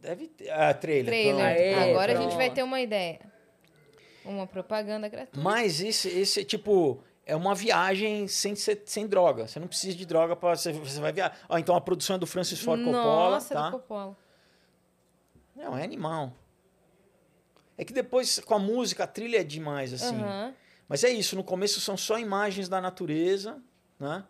deve 0.01 0.27
ter. 0.29 0.51
Ah, 0.51 0.75
trailer. 0.75 1.07
trailer. 1.07 1.45
Aê, 1.45 1.75
Agora 1.91 2.13
a 2.13 2.15
pronto. 2.17 2.31
gente 2.31 2.37
vai 2.37 2.51
ter 2.51 2.63
uma 2.65 2.81
ideia. 2.81 3.21
Uma 4.25 4.47
propaganda 4.47 5.09
gratuita. 5.09 5.41
Mas 5.41 5.81
esse, 5.81 6.09
esse, 6.09 6.45
tipo, 6.45 7.03
é 7.25 7.35
uma 7.35 7.55
viagem 7.55 8.29
sem, 8.29 8.55
sem 8.57 9.07
droga. 9.07 9.47
Você 9.47 9.59
não 9.59 9.67
precisa 9.67 9.97
de 9.97 10.05
droga 10.05 10.37
para 10.37 10.57
você, 10.57 10.73
você 10.73 11.01
vai 11.01 11.13
viajar. 11.13 11.37
Ó, 11.49 11.57
então 11.59 11.75
a 11.75 11.81
produção 11.81 12.17
é 12.17 12.19
do 12.19 12.27
Francis 12.27 12.61
Ford 12.61 12.83
Coppola, 12.83 13.31
Nossa, 13.31 13.55
tá? 13.55 13.71
do 13.71 13.79
Coppola. 13.79 14.17
Não, 15.57 15.77
é 15.77 15.83
animal. 15.85 16.33
É 17.77 17.85
que 17.85 17.93
depois, 17.93 18.39
com 18.41 18.55
a 18.55 18.59
música, 18.59 19.05
a 19.05 19.07
trilha 19.07 19.39
é 19.41 19.45
demais, 19.45 19.93
assim. 19.93 20.17
Aham. 20.21 20.55
Mas 20.89 21.05
é 21.05 21.09
isso, 21.11 21.37
no 21.37 21.45
começo 21.45 21.81
são 21.81 21.97
só 21.97 22.19
imagens 22.19 22.69
da 22.69 22.81
natureza, 22.81 23.63
né? 23.99 24.25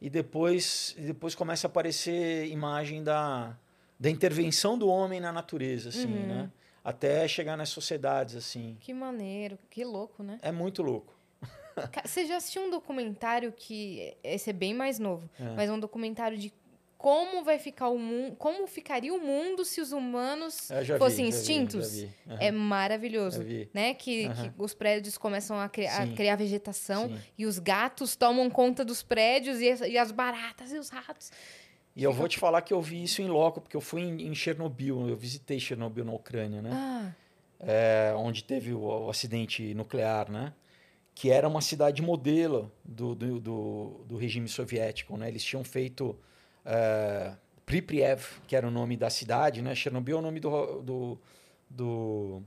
E 0.00 0.08
depois, 0.08 0.94
e 0.96 1.02
depois 1.02 1.34
começa 1.34 1.66
a 1.66 1.68
aparecer 1.68 2.46
imagem 2.48 3.04
da, 3.04 3.54
da 3.98 4.08
intervenção 4.08 4.78
do 4.78 4.88
homem 4.88 5.20
na 5.20 5.30
natureza, 5.30 5.90
assim, 5.90 6.06
Uhum. 6.06 6.26
né? 6.26 6.50
Até 6.84 7.26
chegar 7.28 7.56
nas 7.56 7.68
sociedades, 7.68 8.34
assim. 8.36 8.76
Que 8.80 8.92
maneiro, 8.94 9.58
que 9.70 9.84
louco, 9.84 10.22
né? 10.22 10.38
É 10.42 10.50
muito 10.50 10.82
louco. 10.82 11.14
Você 12.04 12.26
já 12.26 12.36
assistiu 12.36 12.62
um 12.62 12.70
documentário 12.70 13.52
que. 13.52 14.14
Esse 14.22 14.50
é 14.50 14.52
bem 14.52 14.74
mais 14.74 14.98
novo, 14.98 15.28
É. 15.38 15.44
mas 15.54 15.70
um 15.70 15.78
documentário 15.78 16.36
de 16.38 16.52
como 16.98 17.42
vai 17.42 17.58
ficar 17.58 17.88
o 17.88 17.98
mundo. 17.98 18.36
Como 18.36 18.66
ficaria 18.66 19.12
o 19.14 19.18
mundo 19.20 19.64
se 19.64 19.80
os 19.80 19.90
humanos 19.90 20.68
vi, 20.84 20.98
fossem 20.98 21.24
vi, 21.24 21.30
extintos? 21.30 21.96
já 21.98 22.06
vi. 22.06 22.12
Aham. 22.28 22.38
É 22.40 22.50
maravilhoso. 22.50 23.42
Né? 23.72 23.94
Que, 23.94 24.26
Aham. 24.26 24.50
que 24.50 24.62
os 24.62 24.74
prédios 24.74 25.16
começam 25.16 25.58
a, 25.58 25.66
cri- 25.68 25.86
a 25.86 26.06
criar 26.14 26.36
vegetação 26.36 27.08
Sim. 27.08 27.18
e 27.38 27.46
os 27.46 27.58
gatos 27.58 28.16
tomam 28.16 28.50
conta 28.50 28.84
dos 28.84 29.02
prédios 29.02 29.60
e 29.60 29.88
e 29.92 29.96
as 29.96 30.12
baratas 30.12 30.72
e 30.72 30.78
os 30.78 30.90
ratos. 30.90 31.30
E 31.94 32.02
eu 32.04 32.12
vou 32.12 32.28
te 32.28 32.38
falar 32.38 32.62
que 32.62 32.72
eu 32.72 32.80
vi 32.80 33.02
isso 33.02 33.20
em 33.20 33.28
loco, 33.28 33.60
porque 33.60 33.76
eu 33.76 33.80
fui 33.80 34.02
em, 34.02 34.34
Chernobyl, 34.34 35.08
eu 35.08 35.16
visitei 35.16 35.58
Chernobyl 35.58 36.04
na 36.04 36.12
Ucrânia, 36.12 36.62
né? 36.62 36.70
Ah, 36.72 37.12
É, 37.58 38.14
onde 38.16 38.42
teve 38.42 38.72
o, 38.72 38.80
o 38.80 39.10
acidente 39.10 39.74
nuclear, 39.74 40.30
né? 40.30 40.52
Que 41.14 41.30
era 41.30 41.46
uma 41.46 41.60
cidade 41.60 42.00
modelo 42.00 42.72
do, 42.84 43.14
do, 43.14 43.40
do, 43.40 44.04
do 44.06 44.16
regime 44.16 44.48
soviético, 44.48 45.16
né? 45.16 45.28
Eles 45.28 45.44
tinham 45.44 45.62
feito 45.64 46.16
é, 46.64 47.34
que 48.46 48.56
era 48.56 48.66
o 48.66 48.70
nome 48.70 48.96
da 48.96 49.10
cidade, 49.10 49.60
né? 49.60 49.74
Chernobyl 49.74 50.16
é 50.16 50.18
o 50.20 50.22
nome 50.22 50.40
do, 50.40 50.82
do, 50.82 51.18
do 51.68 52.42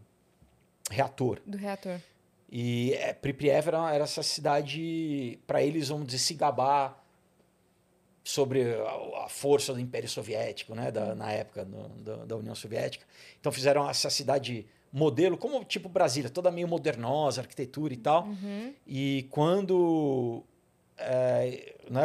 reator. 0.90 1.40
do 1.46 1.58
reator. 1.58 2.00
E 2.52 2.94
é, 2.94 3.18
era, 3.50 3.94
era 3.94 4.04
essa 4.04 4.22
cidade, 4.22 5.40
para 5.48 5.64
eles, 5.64 5.90
vamos 5.90 6.06
dizer, 6.08 6.20
se 6.20 6.34
gabar 6.34 7.03
sobre 8.24 8.64
a, 8.74 9.26
a 9.26 9.28
força 9.30 9.74
do 9.74 9.80
Império 9.80 10.08
Soviético, 10.08 10.74
né, 10.74 10.92
da, 10.92 11.14
na 11.14 11.32
época 11.32 11.66
do- 11.66 11.90
da- 12.04 12.26
da 12.26 12.38
União 12.38 12.56
Soviética. 12.56 13.06
Então 13.40 13.52
fizeram 13.52 13.90
essa 13.90 14.10
cidade 14.10 14.66
modelo, 14.92 15.38
como 15.38 15.64
tipo 15.66 15.90
Brasília, 15.90 16.30
toda 16.30 16.50
meio 16.52 16.68
modernosa, 16.68 17.42
arquitetura 17.42 17.94
e 17.94 17.98
tal. 17.98 18.26
Uhum. 18.26 18.74
E 18.88 19.28
quando 19.30 20.44
é, 20.98 21.76
né, 21.90 22.04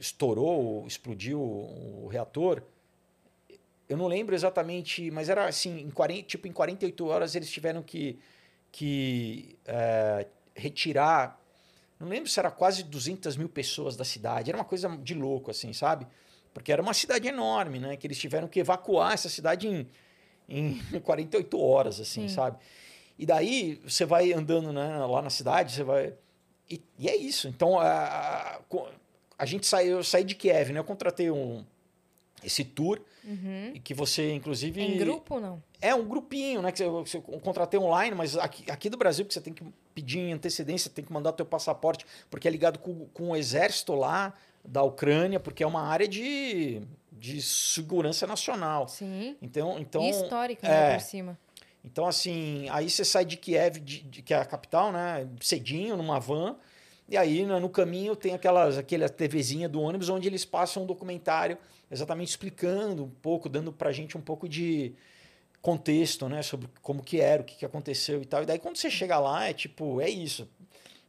estourou, 0.00 0.86
explodiu 0.86 1.38
o, 1.40 2.04
o 2.04 2.08
reator, 2.08 2.62
eu 3.88 3.96
não 3.96 4.06
lembro 4.06 4.34
exatamente, 4.34 5.10
mas 5.10 5.28
era 5.28 5.46
assim, 5.46 5.78
em 5.80 5.90
40, 5.90 6.22
tipo 6.26 6.48
em 6.48 6.52
48 6.52 7.06
horas 7.06 7.34
eles 7.34 7.50
tiveram 7.50 7.82
que, 7.82 8.18
que 8.72 9.56
é, 9.66 10.26
retirar, 10.54 11.38
não 11.98 12.08
lembro 12.08 12.28
se 12.28 12.38
era 12.38 12.50
quase 12.50 12.82
200 12.82 13.36
mil 13.36 13.48
pessoas 13.48 13.96
da 13.96 14.04
cidade, 14.04 14.50
era 14.50 14.58
uma 14.58 14.64
coisa 14.64 14.88
de 14.96 15.14
louco 15.14 15.50
assim, 15.50 15.72
sabe? 15.72 16.06
Porque 16.52 16.72
era 16.72 16.80
uma 16.80 16.94
cidade 16.94 17.26
enorme, 17.26 17.78
né? 17.78 17.96
Que 17.96 18.06
eles 18.06 18.18
tiveram 18.18 18.46
que 18.46 18.60
evacuar 18.60 19.12
essa 19.12 19.28
cidade 19.28 19.66
em, 19.68 19.88
em 20.48 20.80
48 21.00 21.60
horas, 21.60 22.00
assim, 22.00 22.28
Sim. 22.28 22.34
sabe? 22.34 22.58
E 23.18 23.26
daí 23.26 23.80
você 23.84 24.04
vai 24.04 24.32
andando 24.32 24.72
né, 24.72 24.98
lá 24.98 25.22
na 25.22 25.30
cidade, 25.30 25.72
você 25.72 25.84
vai. 25.84 26.14
E, 26.68 26.80
e 26.98 27.08
é 27.08 27.16
isso. 27.16 27.48
Então 27.48 27.78
a, 27.78 27.86
a, 27.86 28.60
a 29.38 29.46
gente 29.46 29.66
saiu, 29.66 29.98
eu 29.98 30.04
saí 30.04 30.24
de 30.24 30.34
Kiev, 30.34 30.72
né? 30.72 30.78
Eu 30.80 30.84
contratei 30.84 31.30
um, 31.30 31.64
esse 32.42 32.64
tour 32.64 33.00
Uhum. 33.26 33.70
e 33.74 33.80
que 33.80 33.94
você, 33.94 34.34
inclusive. 34.34 34.82
Em 34.82 34.98
grupo 34.98 35.40
não? 35.40 35.62
É 35.80 35.94
um 35.94 36.04
grupinho, 36.06 36.60
né? 36.60 36.70
Que 36.70 36.84
você, 36.86 37.16
eu 37.16 37.22
contratei 37.22 37.80
online, 37.80 38.14
mas 38.14 38.36
aqui, 38.36 38.70
aqui 38.70 38.90
do 38.90 38.98
Brasil, 38.98 39.24
que 39.24 39.32
você 39.32 39.40
tem 39.40 39.52
que 39.54 39.64
pedir 39.94 40.18
em 40.18 40.32
antecedência, 40.34 40.90
tem 40.90 41.02
que 41.02 41.10
mandar 41.10 41.32
teu 41.32 41.46
passaporte, 41.46 42.04
porque 42.28 42.46
é 42.46 42.50
ligado 42.50 42.78
com, 42.78 43.06
com 43.14 43.30
o 43.30 43.36
exército 43.36 43.94
lá 43.94 44.34
da 44.62 44.82
Ucrânia, 44.82 45.40
porque 45.40 45.62
é 45.62 45.66
uma 45.66 45.80
área 45.82 46.06
de, 46.06 46.82
de 47.10 47.40
segurança 47.40 48.26
nacional. 48.26 48.88
Sim. 48.88 49.36
Então, 49.40 49.78
então, 49.78 50.02
e 50.02 50.10
histórica, 50.10 50.66
é. 50.66 50.70
né, 50.90 50.94
por 50.98 51.00
cima. 51.02 51.38
então, 51.82 52.06
assim, 52.06 52.68
aí 52.70 52.90
você 52.90 53.06
sai 53.06 53.24
de 53.24 53.38
Kiev, 53.38 53.78
de, 53.80 54.00
de- 54.02 54.20
que 54.22 54.34
é 54.34 54.38
a 54.38 54.44
capital, 54.44 54.92
né? 54.92 55.26
Cedinho, 55.40 55.96
numa 55.96 56.20
van, 56.20 56.56
E 57.08 57.16
aí, 57.16 57.44
no, 57.46 57.58
no 57.58 57.68
caminho, 57.70 58.14
tem 58.16 58.34
aquelas, 58.34 58.76
aquela 58.76 59.08
TVzinha 59.08 59.66
do 59.68 59.80
ônibus 59.80 60.10
onde 60.10 60.28
eles 60.28 60.44
passam 60.44 60.82
um 60.82 60.86
documentário 60.86 61.56
exatamente 61.94 62.28
explicando 62.28 63.04
um 63.04 63.10
pouco, 63.10 63.48
dando 63.48 63.72
pra 63.72 63.92
gente 63.92 64.18
um 64.18 64.20
pouco 64.20 64.48
de 64.48 64.94
contexto, 65.62 66.28
né? 66.28 66.42
Sobre 66.42 66.68
como 66.82 67.02
que 67.02 67.20
era, 67.20 67.42
o 67.42 67.44
que, 67.44 67.56
que 67.56 67.64
aconteceu 67.64 68.20
e 68.20 68.26
tal. 68.26 68.42
E 68.42 68.46
daí, 68.46 68.58
quando 68.58 68.76
você 68.76 68.90
chega 68.90 69.18
lá, 69.18 69.48
é 69.48 69.54
tipo, 69.54 70.00
é 70.00 70.10
isso. 70.10 70.48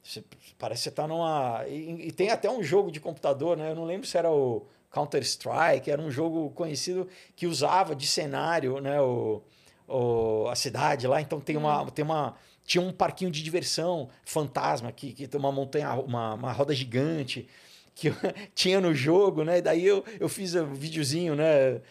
Você, 0.01 0.23
parece 0.57 0.83
que 0.83 0.89
você 0.89 0.95
tá 0.95 1.07
numa... 1.07 1.65
E, 1.67 2.07
e 2.07 2.11
tem 2.11 2.29
até 2.29 2.49
um 2.49 2.63
jogo 2.63 2.91
de 2.91 2.99
computador, 2.99 3.57
né? 3.57 3.71
Eu 3.71 3.75
não 3.75 3.83
lembro 3.83 4.07
se 4.07 4.17
era 4.17 4.31
o 4.31 4.65
Counter-Strike, 4.91 5.91
era 5.91 6.01
um 6.01 6.11
jogo 6.11 6.51
conhecido 6.51 7.09
que 7.35 7.47
usava 7.47 7.95
de 7.95 8.07
cenário, 8.07 8.79
né? 8.79 9.01
O, 9.01 9.41
o, 9.87 10.47
a 10.47 10.55
cidade 10.55 11.07
lá. 11.07 11.19
Então, 11.21 11.41
tem 11.41 11.57
uma... 11.57 11.89
Tem 11.91 12.05
uma 12.05 12.35
tinha 12.65 12.81
um 12.81 12.91
parquinho 12.91 13.29
de 13.29 13.43
diversão 13.43 14.09
fantasma 14.25 14.91
que, 14.91 15.13
que 15.13 15.27
tem 15.27 15.39
uma 15.39 15.51
montanha, 15.51 15.93
uma, 15.93 16.33
uma 16.33 16.51
roda 16.51 16.73
gigante 16.73 17.47
que 17.95 18.11
tinha 18.53 18.79
no 18.81 18.93
jogo, 18.93 19.43
né? 19.43 19.61
Daí 19.61 19.85
eu, 19.85 20.03
eu 20.19 20.27
fiz 20.29 20.53
um 20.53 20.73
videozinho, 20.73 21.33
né? 21.35 21.81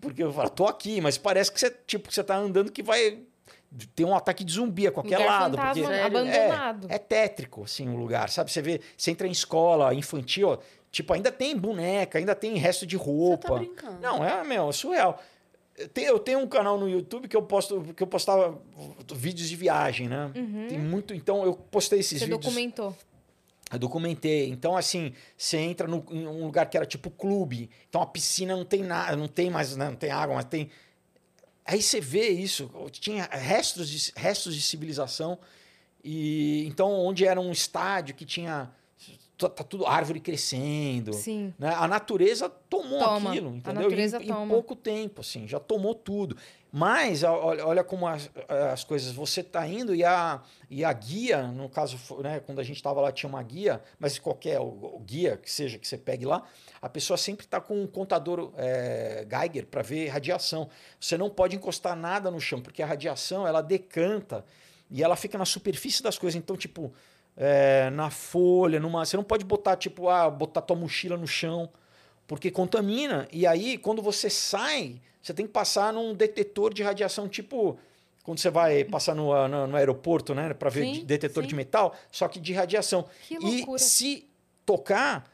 Porque 0.00 0.22
eu 0.22 0.32
falo, 0.32 0.48
tô 0.50 0.66
aqui, 0.66 1.00
mas 1.00 1.18
parece 1.18 1.50
que 1.50 1.58
você, 1.58 1.70
tipo, 1.86 2.12
você 2.12 2.22
tá 2.22 2.36
andando 2.36 2.70
que 2.70 2.82
vai 2.82 3.18
ter 3.94 4.04
um 4.04 4.14
ataque 4.14 4.44
de 4.44 4.52
zumbi 4.52 4.86
a 4.86 4.92
qualquer 4.92 5.18
Lugar 5.18 5.40
lado. 5.42 5.56
fantasma, 5.56 5.84
Porque 5.88 6.00
abandonado. 6.00 6.86
é, 6.90 6.94
é 6.94 6.98
tétrico, 6.98 7.64
assim, 7.64 7.88
o 7.88 7.96
lugar, 7.96 8.28
sabe? 8.28 8.50
Você 8.50 8.60
vê, 8.62 8.80
você 8.96 9.10
entra 9.10 9.26
em 9.26 9.30
escola 9.30 9.94
infantil, 9.94 10.48
ó, 10.48 10.58
tipo, 10.90 11.12
ainda 11.12 11.30
tem 11.32 11.56
boneca, 11.56 12.18
ainda 12.18 12.34
tem 12.34 12.56
resto 12.56 12.86
de 12.86 12.96
roupa. 12.96 13.56
brincando. 13.58 14.00
Não, 14.00 14.24
é, 14.24 14.44
meu, 14.44 14.68
é 14.68 14.72
surreal. 14.72 15.20
Eu 15.96 16.18
tenho, 16.18 16.40
um 16.40 16.46
canal 16.46 16.78
no 16.78 16.88
YouTube 16.90 17.26
que 17.26 17.34
eu 17.36 17.40
posto, 17.42 17.80
que 17.96 18.02
eu 18.02 18.06
postava 18.06 18.60
vídeos 19.14 19.48
de 19.48 19.56
viagem, 19.56 20.08
né? 20.08 20.30
Tem 20.68 20.78
muito, 20.78 21.14
então 21.14 21.42
eu 21.44 21.54
postei 21.54 22.00
esses 22.00 22.18
Você 22.18 22.26
vídeos. 22.26 22.44
documentou. 22.44 22.94
Eu 23.72 23.78
documentei. 23.78 24.48
Então, 24.48 24.76
assim, 24.76 25.12
você 25.36 25.58
entra 25.58 25.86
no, 25.86 26.04
em 26.10 26.26
um 26.26 26.44
lugar 26.44 26.68
que 26.68 26.76
era 26.76 26.84
tipo 26.84 27.08
clube. 27.10 27.70
Então 27.88 28.02
a 28.02 28.06
piscina 28.06 28.56
não 28.56 28.64
tem 28.64 28.82
nada, 28.82 29.16
não 29.16 29.28
tem 29.28 29.48
mais, 29.48 29.76
né, 29.76 29.88
não 29.88 29.96
tem 29.96 30.10
água, 30.10 30.34
mas 30.34 30.44
tem. 30.46 30.68
Aí 31.64 31.80
você 31.80 32.00
vê 32.00 32.28
isso, 32.30 32.68
tinha 32.90 33.28
restos 33.30 33.88
de, 33.88 34.12
restos 34.16 34.54
de 34.56 34.62
civilização. 34.62 35.38
E 36.02 36.64
então, 36.66 36.90
onde 36.92 37.24
era 37.26 37.40
um 37.40 37.52
estádio 37.52 38.14
que 38.14 38.24
tinha. 38.24 38.70
Tá 39.38 39.48
tá 39.48 39.64
tudo 39.64 39.86
árvore 39.86 40.20
crescendo. 40.20 41.14
Sim. 41.14 41.54
né? 41.58 41.72
A 41.74 41.88
natureza 41.88 42.46
tomou 42.50 42.98
Toma. 42.98 43.30
aquilo, 43.30 43.48
A 43.48 43.56
entendeu? 43.56 43.82
natureza 43.84 44.18
em, 44.18 44.24
em 44.24 44.28
toma. 44.28 44.46
pouco 44.52 44.76
tempo, 44.76 45.22
assim, 45.22 45.48
já 45.48 45.58
tomou 45.58 45.94
tudo. 45.94 46.36
Mas 46.72 47.24
olha, 47.24 47.66
olha 47.66 47.84
como 47.84 48.06
as, 48.06 48.30
as 48.48 48.84
coisas. 48.84 49.12
Você 49.12 49.40
está 49.40 49.66
indo 49.66 49.94
e 49.94 50.04
a, 50.04 50.40
e 50.68 50.84
a 50.84 50.92
guia, 50.92 51.42
no 51.42 51.68
caso, 51.68 51.98
né, 52.22 52.40
quando 52.40 52.60
a 52.60 52.62
gente 52.62 52.76
estava 52.76 53.00
lá, 53.00 53.10
tinha 53.10 53.28
uma 53.28 53.42
guia, 53.42 53.82
mas 53.98 54.18
qualquer 54.18 54.60
o, 54.60 54.66
o 54.66 55.00
guia 55.00 55.36
que 55.36 55.50
seja 55.50 55.78
que 55.78 55.88
você 55.88 55.98
pegue 55.98 56.24
lá, 56.24 56.44
a 56.80 56.88
pessoa 56.88 57.16
sempre 57.16 57.44
está 57.44 57.60
com 57.60 57.82
um 57.82 57.86
contador 57.86 58.52
é, 58.56 59.26
Geiger 59.28 59.66
para 59.66 59.82
ver 59.82 60.08
radiação. 60.08 60.68
Você 60.98 61.18
não 61.18 61.28
pode 61.28 61.56
encostar 61.56 61.96
nada 61.96 62.30
no 62.30 62.40
chão, 62.40 62.60
porque 62.60 62.82
a 62.82 62.86
radiação 62.86 63.46
ela 63.46 63.60
decanta 63.60 64.44
e 64.88 65.02
ela 65.02 65.16
fica 65.16 65.36
na 65.36 65.44
superfície 65.44 66.02
das 66.02 66.18
coisas. 66.18 66.38
Então, 66.38 66.56
tipo, 66.56 66.92
é, 67.36 67.90
na 67.90 68.10
folha, 68.10 68.78
numa. 68.78 69.04
Você 69.04 69.16
não 69.16 69.24
pode 69.24 69.44
botar, 69.44 69.76
tipo, 69.76 70.08
ah, 70.08 70.30
botar 70.30 70.60
tua 70.62 70.76
mochila 70.76 71.16
no 71.16 71.26
chão, 71.26 71.68
porque 72.28 72.50
contamina. 72.50 73.26
E 73.32 73.44
aí, 73.46 73.76
quando 73.76 74.00
você 74.00 74.30
sai, 74.30 75.00
você 75.22 75.34
tem 75.34 75.46
que 75.46 75.52
passar 75.52 75.92
num 75.92 76.14
detetor 76.14 76.72
de 76.72 76.82
radiação, 76.82 77.28
tipo. 77.28 77.78
Quando 78.22 78.38
você 78.38 78.50
vai 78.50 78.84
passar 78.84 79.14
no, 79.14 79.48
no, 79.48 79.66
no 79.66 79.76
aeroporto, 79.76 80.34
né, 80.34 80.52
para 80.52 80.68
ver 80.68 80.84
Sim, 80.84 80.92
de- 80.92 81.04
detetor 81.06 81.42
sim. 81.42 81.48
de 81.48 81.54
metal, 81.54 81.94
só 82.12 82.28
que 82.28 82.38
de 82.38 82.52
radiação. 82.52 83.06
Que 83.26 83.34
e 83.34 83.38
loucura. 83.38 83.78
se 83.78 84.28
tocar, 84.64 85.24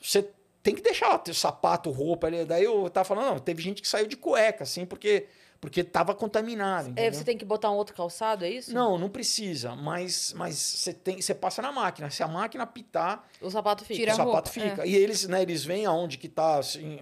você 0.00 0.28
tem 0.60 0.74
que 0.74 0.82
deixar 0.82 1.08
lá 1.08 1.18
teu 1.18 1.32
sapato, 1.34 1.88
roupa 1.90 2.26
ali. 2.26 2.44
Daí 2.44 2.64
eu 2.64 2.90
tava 2.90 3.04
falando, 3.04 3.26
não, 3.26 3.38
teve 3.38 3.62
gente 3.62 3.80
que 3.80 3.86
saiu 3.88 4.06
de 4.08 4.16
cueca, 4.16 4.64
assim, 4.64 4.84
porque 4.84 5.26
porque 5.60 5.84
tava 5.84 6.12
contaminado. 6.12 6.92
É, 6.96 7.08
você 7.08 7.22
tem 7.22 7.38
que 7.38 7.44
botar 7.44 7.70
um 7.70 7.76
outro 7.76 7.94
calçado, 7.94 8.44
é 8.44 8.50
isso? 8.50 8.74
Não, 8.74 8.98
não 8.98 9.08
precisa, 9.08 9.76
mas 9.76 10.32
mas 10.36 10.56
você 10.56 10.92
tem, 10.92 11.22
você 11.22 11.32
passa 11.32 11.62
na 11.62 11.70
máquina. 11.70 12.10
Se 12.10 12.20
a 12.24 12.26
máquina 12.28 12.64
apitar, 12.64 13.24
O 13.40 13.48
sapato 13.48 13.84
fica. 13.84 13.94
Tira 14.00 14.12
o 14.12 14.16
sapato 14.16 14.50
roupa, 14.50 14.60
é. 14.60 14.70
fica. 14.70 14.86
E 14.86 14.96
eles, 14.96 15.28
né, 15.28 15.40
eles 15.40 15.64
veem 15.64 15.86
aonde 15.86 16.18
que 16.18 16.28
tá 16.28 16.58
assim, 16.58 16.98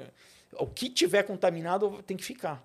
o 0.61 0.67
que 0.67 0.89
tiver 0.91 1.23
contaminado 1.25 2.03
tem 2.07 2.17
que 2.17 2.25
ficar. 2.25 2.63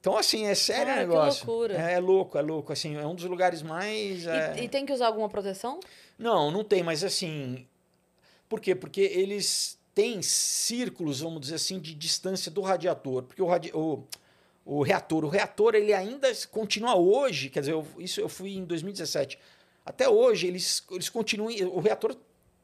Então 0.00 0.16
assim, 0.16 0.46
é 0.46 0.54
sério 0.54 0.86
Cara, 0.86 1.00
o 1.04 1.08
que 1.08 1.08
negócio. 1.14 1.46
loucura. 1.46 1.74
É, 1.74 1.94
é 1.94 1.98
louco, 1.98 2.38
é 2.38 2.42
louco, 2.42 2.72
assim, 2.72 2.96
é 2.96 3.06
um 3.06 3.14
dos 3.14 3.24
lugares 3.24 3.62
mais 3.62 4.26
é, 4.26 4.60
E, 4.60 4.64
e 4.64 4.68
tem 4.68 4.86
que 4.86 4.92
usar 4.92 5.06
alguma 5.08 5.28
proteção? 5.28 5.80
Não, 6.18 6.50
não 6.50 6.62
tem, 6.64 6.82
mas 6.82 7.02
assim, 7.02 7.66
por 8.48 8.60
quê? 8.60 8.74
Porque 8.74 9.00
eles 9.00 9.78
têm 9.94 10.22
círculos, 10.22 11.20
vamos 11.20 11.40
dizer 11.40 11.56
assim, 11.56 11.80
de 11.80 11.94
distância 11.94 12.50
do 12.50 12.60
radiador, 12.60 13.24
porque 13.24 13.42
o, 13.42 13.46
radi 13.46 13.72
o, 13.74 14.04
o 14.64 14.82
reator, 14.82 15.24
o 15.24 15.28
reator 15.28 15.74
ele 15.74 15.92
ainda 15.92 16.30
continua 16.50 16.94
hoje, 16.94 17.50
quer 17.50 17.60
dizer, 17.60 17.72
eu- 17.72 17.86
isso 17.98 18.20
eu 18.20 18.28
fui 18.28 18.52
em 18.56 18.64
2017. 18.64 19.36
Até 19.84 20.08
hoje 20.08 20.46
eles, 20.46 20.84
eles 20.92 21.08
continuam, 21.08 21.52
o 21.72 21.80
reator 21.80 22.14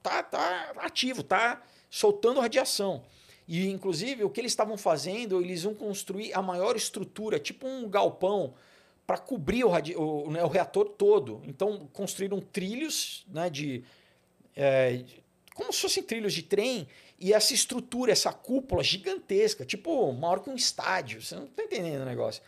tá, 0.03 0.23
tá 0.23 0.73
ativo, 0.77 1.23
tá 1.25 1.61
soltando 1.91 2.39
radiação. 2.41 3.03
E 3.47 3.69
inclusive 3.69 4.25
o 4.25 4.31
que 4.31 4.41
eles 4.41 4.53
estavam 4.53 4.77
fazendo, 4.77 5.41
eles 5.41 5.65
iam 5.65 5.75
construir 5.75 6.33
a 6.33 6.41
maior 6.41 6.77
estrutura, 6.77 7.39
tipo 7.39 7.67
um 7.67 7.89
galpão, 7.89 8.55
para 9.07 9.19
cobrir 9.19 9.65
o, 9.65 9.71
o, 9.71 10.31
né, 10.31 10.43
o 10.43 10.49
reator 10.49 10.89
todo. 10.89 11.43
Então 11.45 11.89
construíram 11.93 12.41
trilhos, 12.41 13.25
né, 13.29 13.51
de 13.51 13.85
é, 14.57 15.05
como 15.55 15.73
se 15.73 15.81
fossem 15.81 16.03
trilhos 16.03 16.33
de 16.33 16.43
trem, 16.43 16.89
e 17.19 17.33
essa 17.33 17.55
estrutura, 17.55 18.13
essa 18.13 18.33
cúpula 18.33 18.83
gigantesca, 18.83 19.65
tipo 19.65 20.13
maior 20.13 20.41
que 20.41 20.51
um 20.51 20.55
estádio. 20.55 21.23
Você 21.23 21.37
não 21.37 21.45
está 21.45 21.63
entendendo 21.63 22.03
o 22.03 22.07
negócio. 22.07 22.43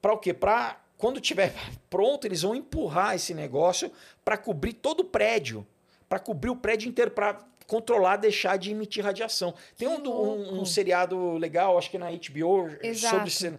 Para 0.00 0.12
o 0.12 0.18
quê? 0.18 0.32
Para 0.32 0.80
quando 0.96 1.20
tiver 1.20 1.52
pronto, 1.90 2.26
eles 2.26 2.42
vão 2.42 2.54
empurrar 2.54 3.14
esse 3.14 3.34
negócio 3.34 3.90
para 4.24 4.36
cobrir 4.36 4.74
todo 4.74 5.00
o 5.00 5.04
prédio, 5.04 5.66
para 6.08 6.18
cobrir 6.18 6.50
o 6.50 6.56
prédio 6.56 6.88
inteiro, 6.88 7.10
para 7.10 7.44
controlar, 7.66 8.16
deixar 8.16 8.56
de 8.56 8.70
emitir 8.70 9.04
radiação. 9.04 9.54
Tem 9.76 9.88
um, 9.88 9.98
um- 10.06 10.60
um 10.60 10.64
seriado 10.64 11.32
legal, 11.38 11.76
acho 11.78 11.90
que 11.90 11.98
na 11.98 12.08
HBO, 12.10 12.68
Exato. 12.82 13.30
sobre 13.30 13.58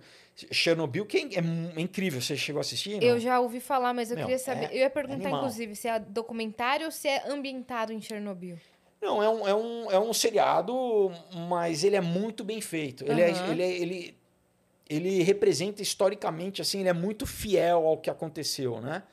Chernobyl, 0.51 1.05
que 1.05 1.17
é, 1.17 1.21
é 1.39 1.81
incrível. 1.81 2.21
Você 2.21 2.37
chegou 2.37 2.59
a 2.59 2.61
assistir? 2.61 3.01
Eu 3.03 3.13
não? 3.15 3.19
já 3.19 3.39
ouvi 3.39 3.59
falar, 3.59 3.93
mas 3.93 4.11
eu 4.11 4.15
Meu, 4.17 4.25
queria 4.25 4.37
saber. 4.39 4.65
é 4.65 4.73
eu 4.73 4.77
ia 4.79 4.89
perguntar, 4.89 5.15
animal. 5.23 5.41
inclusive, 5.41 5.75
se 5.75 5.87
é 5.87 5.99
documentário 5.99 6.85
ou 6.85 6.91
se 6.91 7.07
é 7.07 7.27
ambientado 7.29 7.91
em 7.91 7.99
Chernobyl. 7.99 8.57
Não, 9.01 9.21
é 9.21 9.29
um, 9.29 9.47
é 9.47 9.55
um, 9.55 9.91
é 9.91 9.99
um 9.99 10.13
seriado, 10.13 11.11
mas 11.49 11.83
ele 11.83 11.95
é 11.95 12.01
muito 12.01 12.43
bem 12.43 12.61
feito. 12.61 13.03
Ele, 13.03 13.21
é, 13.21 13.29
Aham. 13.31 13.51
ele, 13.51 13.63
é- 13.63 13.71
ele, 13.77 14.17
ele 14.89 15.23
representa 15.23 15.81
historicamente, 15.81 16.61
assim, 16.61 16.79
ele 16.79 16.89
é 16.89 16.93
muito 16.93 17.25
fiel 17.25 17.85
ao 17.85 17.97
que 17.97 18.09
aconteceu, 18.09 18.79
né? 18.81 19.03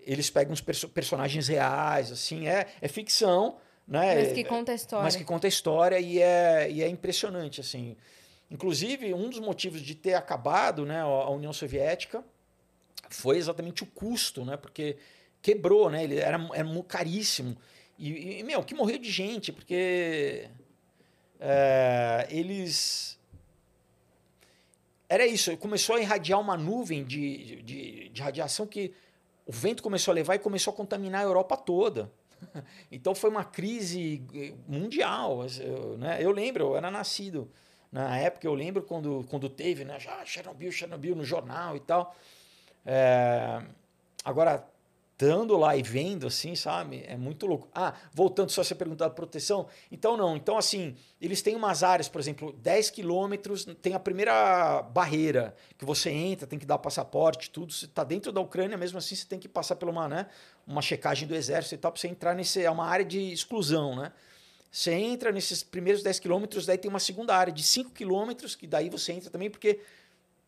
Eles 0.00 0.28
pegam 0.28 0.52
os 0.52 0.60
perso- 0.60 0.88
personagens 0.88 1.48
reais, 1.48 2.12
assim, 2.12 2.46
é, 2.46 2.66
é 2.80 2.88
ficção, 2.88 3.56
né? 3.86 4.14
Mas 4.14 4.32
que 4.32 4.44
conta 4.44 4.72
a 4.72 4.74
história. 4.74 5.04
Mas 5.04 5.16
que 5.16 5.24
conta 5.24 5.46
a 5.46 5.48
história 5.48 6.00
e 6.00 6.20
é, 6.20 6.70
e 6.70 6.82
é 6.82 6.88
impressionante, 6.88 7.60
assim. 7.60 7.96
Inclusive, 8.50 9.12
um 9.14 9.28
dos 9.28 9.40
motivos 9.40 9.80
de 9.80 9.94
ter 9.94 10.14
acabado 10.14 10.84
né, 10.86 11.00
a 11.00 11.30
União 11.30 11.52
Soviética 11.52 12.24
foi 13.08 13.36
exatamente 13.38 13.82
o 13.82 13.86
custo, 13.86 14.44
né? 14.44 14.56
Porque 14.56 14.96
quebrou, 15.42 15.90
né? 15.90 16.04
Ele 16.04 16.18
era, 16.18 16.38
era 16.54 16.64
mu- 16.64 16.84
caríssimo. 16.84 17.56
E, 17.98 18.40
e, 18.40 18.42
meu, 18.42 18.62
que 18.62 18.74
morreu 18.74 18.98
de 18.98 19.10
gente, 19.10 19.52
porque 19.52 20.48
é, 21.40 22.26
eles... 22.30 23.18
Era 25.08 25.26
isso, 25.26 25.56
começou 25.58 25.96
a 25.96 26.00
irradiar 26.00 26.40
uma 26.40 26.56
nuvem 26.56 27.04
de, 27.04 27.62
de, 27.62 28.08
de 28.08 28.22
radiação 28.22 28.66
que 28.66 28.92
o 29.46 29.52
vento 29.52 29.82
começou 29.82 30.12
a 30.12 30.14
levar 30.14 30.34
e 30.34 30.38
começou 30.38 30.72
a 30.72 30.76
contaminar 30.76 31.20
a 31.20 31.24
Europa 31.24 31.56
toda. 31.56 32.10
Então 32.90 33.14
foi 33.14 33.30
uma 33.30 33.44
crise 33.44 34.22
eh, 34.34 34.54
mundial. 34.66 35.44
Eu, 35.60 35.98
né? 35.98 36.18
eu 36.20 36.30
lembro, 36.30 36.64
eu 36.64 36.76
era 36.76 36.90
nascido 36.90 37.50
na 37.90 38.18
época, 38.18 38.46
eu 38.46 38.54
lembro 38.54 38.82
quando, 38.82 39.24
quando 39.30 39.48
teve, 39.48 39.84
né? 39.84 40.00
Já 40.00 40.24
Chernobyl, 40.24 40.72
Chernobyl 40.72 41.14
no 41.14 41.24
jornal 41.24 41.76
e 41.76 41.80
tal. 41.80 42.14
É, 42.84 43.62
agora, 44.24 44.66
estando 45.24 45.56
lá 45.56 45.74
e 45.74 45.82
vendo, 45.82 46.26
assim, 46.26 46.54
sabe? 46.54 47.02
É 47.06 47.16
muito 47.16 47.46
louco. 47.46 47.68
Ah, 47.74 47.94
voltando 48.12 48.50
só 48.50 48.60
a 48.60 48.64
você 48.64 48.74
perguntar 48.74 49.08
de 49.08 49.14
proteção. 49.14 49.66
Então, 49.90 50.16
não. 50.16 50.36
Então, 50.36 50.58
assim, 50.58 50.94
eles 51.20 51.40
têm 51.40 51.56
umas 51.56 51.82
áreas, 51.82 52.08
por 52.08 52.20
exemplo, 52.20 52.52
10 52.52 52.90
quilômetros, 52.90 53.64
tem 53.80 53.94
a 53.94 53.98
primeira 53.98 54.82
barreira 54.82 55.54
que 55.78 55.84
você 55.84 56.10
entra, 56.10 56.46
tem 56.46 56.58
que 56.58 56.66
dar 56.66 56.78
passaporte, 56.78 57.50
tudo. 57.50 57.72
Você 57.72 57.86
está 57.86 58.04
dentro 58.04 58.30
da 58.30 58.40
Ucrânia, 58.40 58.76
mesmo 58.76 58.98
assim, 58.98 59.14
você 59.14 59.26
tem 59.26 59.38
que 59.38 59.48
passar 59.48 59.76
por 59.76 59.88
uma, 59.88 60.08
né, 60.08 60.26
uma 60.66 60.82
checagem 60.82 61.26
do 61.26 61.34
exército 61.34 61.74
e 61.74 61.78
tal, 61.78 61.90
para 61.90 62.00
você 62.00 62.08
entrar 62.08 62.34
nesse. 62.34 62.62
É 62.62 62.70
uma 62.70 62.86
área 62.86 63.04
de 63.04 63.32
exclusão, 63.32 63.96
né? 63.96 64.12
Você 64.70 64.92
entra 64.92 65.30
nesses 65.30 65.62
primeiros 65.62 66.02
10 66.02 66.18
quilômetros, 66.18 66.66
daí 66.66 66.76
tem 66.76 66.90
uma 66.90 66.98
segunda 66.98 67.34
área 67.34 67.52
de 67.52 67.62
5 67.62 67.92
quilômetros, 67.92 68.56
que 68.56 68.66
daí 68.66 68.90
você 68.90 69.12
entra 69.12 69.30
também, 69.30 69.48
porque 69.48 69.80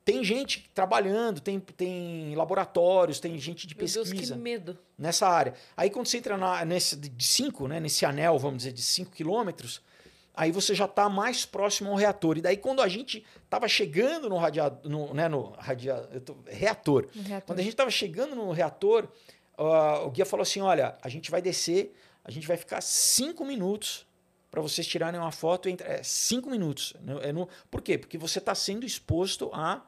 tem 0.07 0.23
gente 0.23 0.71
trabalhando, 0.73 1.41
tem, 1.41 1.59
tem 1.59 2.33
laboratórios, 2.37 3.19
tem 3.19 3.37
gente 3.39 3.67
de 3.67 3.75
Meu 3.77 3.85
Deus, 3.87 4.09
pesquisa 4.09 4.35
que 4.37 4.41
medo. 4.41 4.79
nessa 4.97 5.27
área. 5.29 5.53
Aí 5.77 5.91
quando 5.91 6.07
você 6.07 6.19
entra 6.19 6.37
na, 6.39 6.65
nesse 6.65 6.95
de 6.97 7.25
5, 7.25 7.67
né, 7.67 7.81
nesse 7.81 8.07
anel, 8.07 8.39
vamos 8.39 8.59
dizer, 8.59 8.73
de 8.73 8.83
5 8.83 9.11
quilômetros, 9.11 9.83
aí 10.33 10.53
você 10.53 10.77
já 10.77 10.85
está 10.85 11.09
mais 11.09 11.45
próximo 11.45 11.91
ao 11.91 11.97
reator. 11.97 12.39
E 12.39 12.41
daí 12.41 12.57
quando 12.57 12.81
a 12.83 12.89
gente 12.89 13.27
estava 13.45 13.67
chegando 13.67 14.29
no 14.29 14.37
radiador, 14.37 14.89
no, 14.89 15.13
né, 15.13 15.29
no 15.29 15.51
radia, 15.59 15.97
tô- 16.25 16.37
reator, 16.47 17.09
reator. 17.13 17.43
quando 17.45 17.59
a 17.59 17.63
gente 17.63 17.73
estava 17.73 17.91
chegando 17.91 18.37
no 18.37 18.53
reator, 18.53 19.09
ah, 19.59 20.03
o 20.05 20.11
guia 20.13 20.25
falou 20.25 20.43
assim, 20.43 20.61
olha, 20.61 20.97
a 21.03 21.09
gente 21.09 21.33
vai 21.33 21.43
descer, 21.43 21.97
a 22.25 22.31
gente 22.31 22.47
vai 22.47 22.57
ficar 22.57 22.81
5 22.81 23.45
minutos 23.45 24.07
para 24.53 24.63
vocês 24.63 24.87
tirarem 24.87 25.19
uma 25.19 25.33
foto. 25.33 25.69
Entre, 25.69 25.85
é, 25.87 26.01
cinco 26.05 26.49
minutos. 26.49 26.95
né, 27.01 27.19
É 27.23 27.33
no, 27.33 27.49
por 27.71 27.83
quê? 27.83 27.99
Porque 27.99 28.17
você 28.17 28.39
está 28.39 28.55
sendo 28.55 28.87
exposto 28.87 29.51
a 29.53 29.83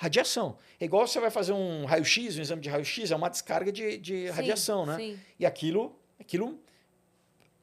radiação. 0.00 0.56
É 0.80 0.84
igual 0.86 1.06
você 1.06 1.20
vai 1.20 1.30
fazer 1.30 1.52
um 1.52 1.84
raio-x, 1.84 2.38
um 2.38 2.40
exame 2.40 2.62
de 2.62 2.68
raio-x, 2.70 3.10
é 3.10 3.16
uma 3.16 3.28
descarga 3.28 3.70
de, 3.70 3.98
de 3.98 4.26
Sim, 4.28 4.32
radiação, 4.32 4.86
né? 4.86 4.96
Sim. 4.96 5.18
E 5.38 5.44
aquilo, 5.44 5.94
aquilo 6.18 6.58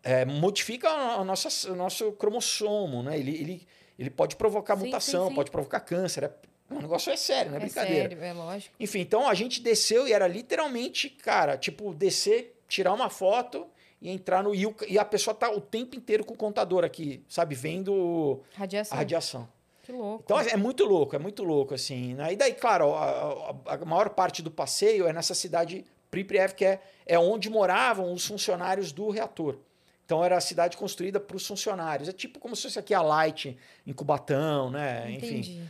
é, 0.03 0.23
modifica 0.23 0.87
a 0.87 1.23
nossa, 1.23 1.71
o 1.71 1.75
nosso 1.75 2.11
cromossomo, 2.13 3.01
né? 3.01 3.17
Ele, 3.19 3.31
ele, 3.35 3.67
ele 3.97 4.09
pode 4.11 4.35
provocar 4.35 4.77
Sim, 4.77 4.85
mutação, 4.85 5.33
pode 5.33 5.49
provocar 5.49 5.79
câncer. 5.79 6.23
É, 6.25 6.31
o 6.69 6.79
negócio 6.79 7.11
é 7.11 7.17
sério, 7.17 7.51
não 7.51 7.57
é, 7.57 7.61
É 7.61 7.65
brincadeira. 7.65 8.09
sério, 8.09 8.23
é 8.23 8.33
lógico. 8.33 8.75
Enfim, 8.79 8.99
então 8.99 9.27
a 9.27 9.33
gente 9.33 9.59
desceu 9.61 10.07
e 10.07 10.13
era 10.13 10.27
literalmente, 10.27 11.09
cara, 11.09 11.57
tipo, 11.57 11.93
descer, 11.93 12.55
tirar 12.67 12.93
uma 12.93 13.09
foto 13.09 13.65
e 13.99 14.09
entrar 14.11 14.43
no. 14.43 14.53
E, 14.53 14.65
o- 14.67 14.75
e 14.87 14.99
a 14.99 15.05
pessoa 15.05 15.33
tá 15.33 15.49
o 15.49 15.59
tempo 15.59 15.95
inteiro 15.95 16.23
com 16.23 16.35
o 16.35 16.37
contador 16.37 16.83
aqui, 16.83 17.23
sabe? 17.27 17.55
Vendo 17.55 18.43
a 18.91 18.97
Radiação. 18.97 19.49
Que 19.87 19.91
louco. 19.93 20.21
Então 20.25 20.37
é 20.39 20.57
muito 20.57 20.83
louco, 20.83 21.15
é 21.15 21.19
muito 21.19 21.43
louco, 21.43 21.73
assim. 21.73 22.13
Né? 22.13 22.33
E 22.33 22.35
daí, 22.35 22.53
claro, 22.53 22.93
a, 22.93 23.55
a- 23.65 23.73
a 23.75 23.85
maior 23.85 24.09
parte 24.09 24.41
do 24.41 24.51
passeio 24.51 25.07
é 25.07 25.13
nessa 25.13 25.33
cidade 25.33 25.85
Pripyat, 26.11 26.53
que 26.55 26.65
é, 26.65 26.81
é 27.05 27.17
onde 27.17 27.49
moravam 27.49 28.11
os 28.11 28.25
funcionários 28.27 28.91
do 28.91 29.09
reator. 29.09 29.57
Então 30.05 30.23
era 30.23 30.35
a 30.35 30.41
cidade 30.41 30.75
construída 30.75 31.21
para 31.21 31.37
os 31.37 31.47
funcionários. 31.47 32.09
É 32.09 32.11
tipo 32.11 32.37
como 32.37 32.53
se 32.53 32.63
fosse 32.63 32.77
aqui 32.77 32.93
a 32.93 33.01
Light 33.01 33.57
em 33.85 33.93
Cubatão, 33.93 34.69
né? 34.69 35.09
Enfim. 35.11 35.27
Entendi. 35.39 35.61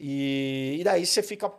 E, 0.00 0.76
e 0.80 0.84
daí 0.84 1.06
você 1.06 1.22
fica. 1.22 1.50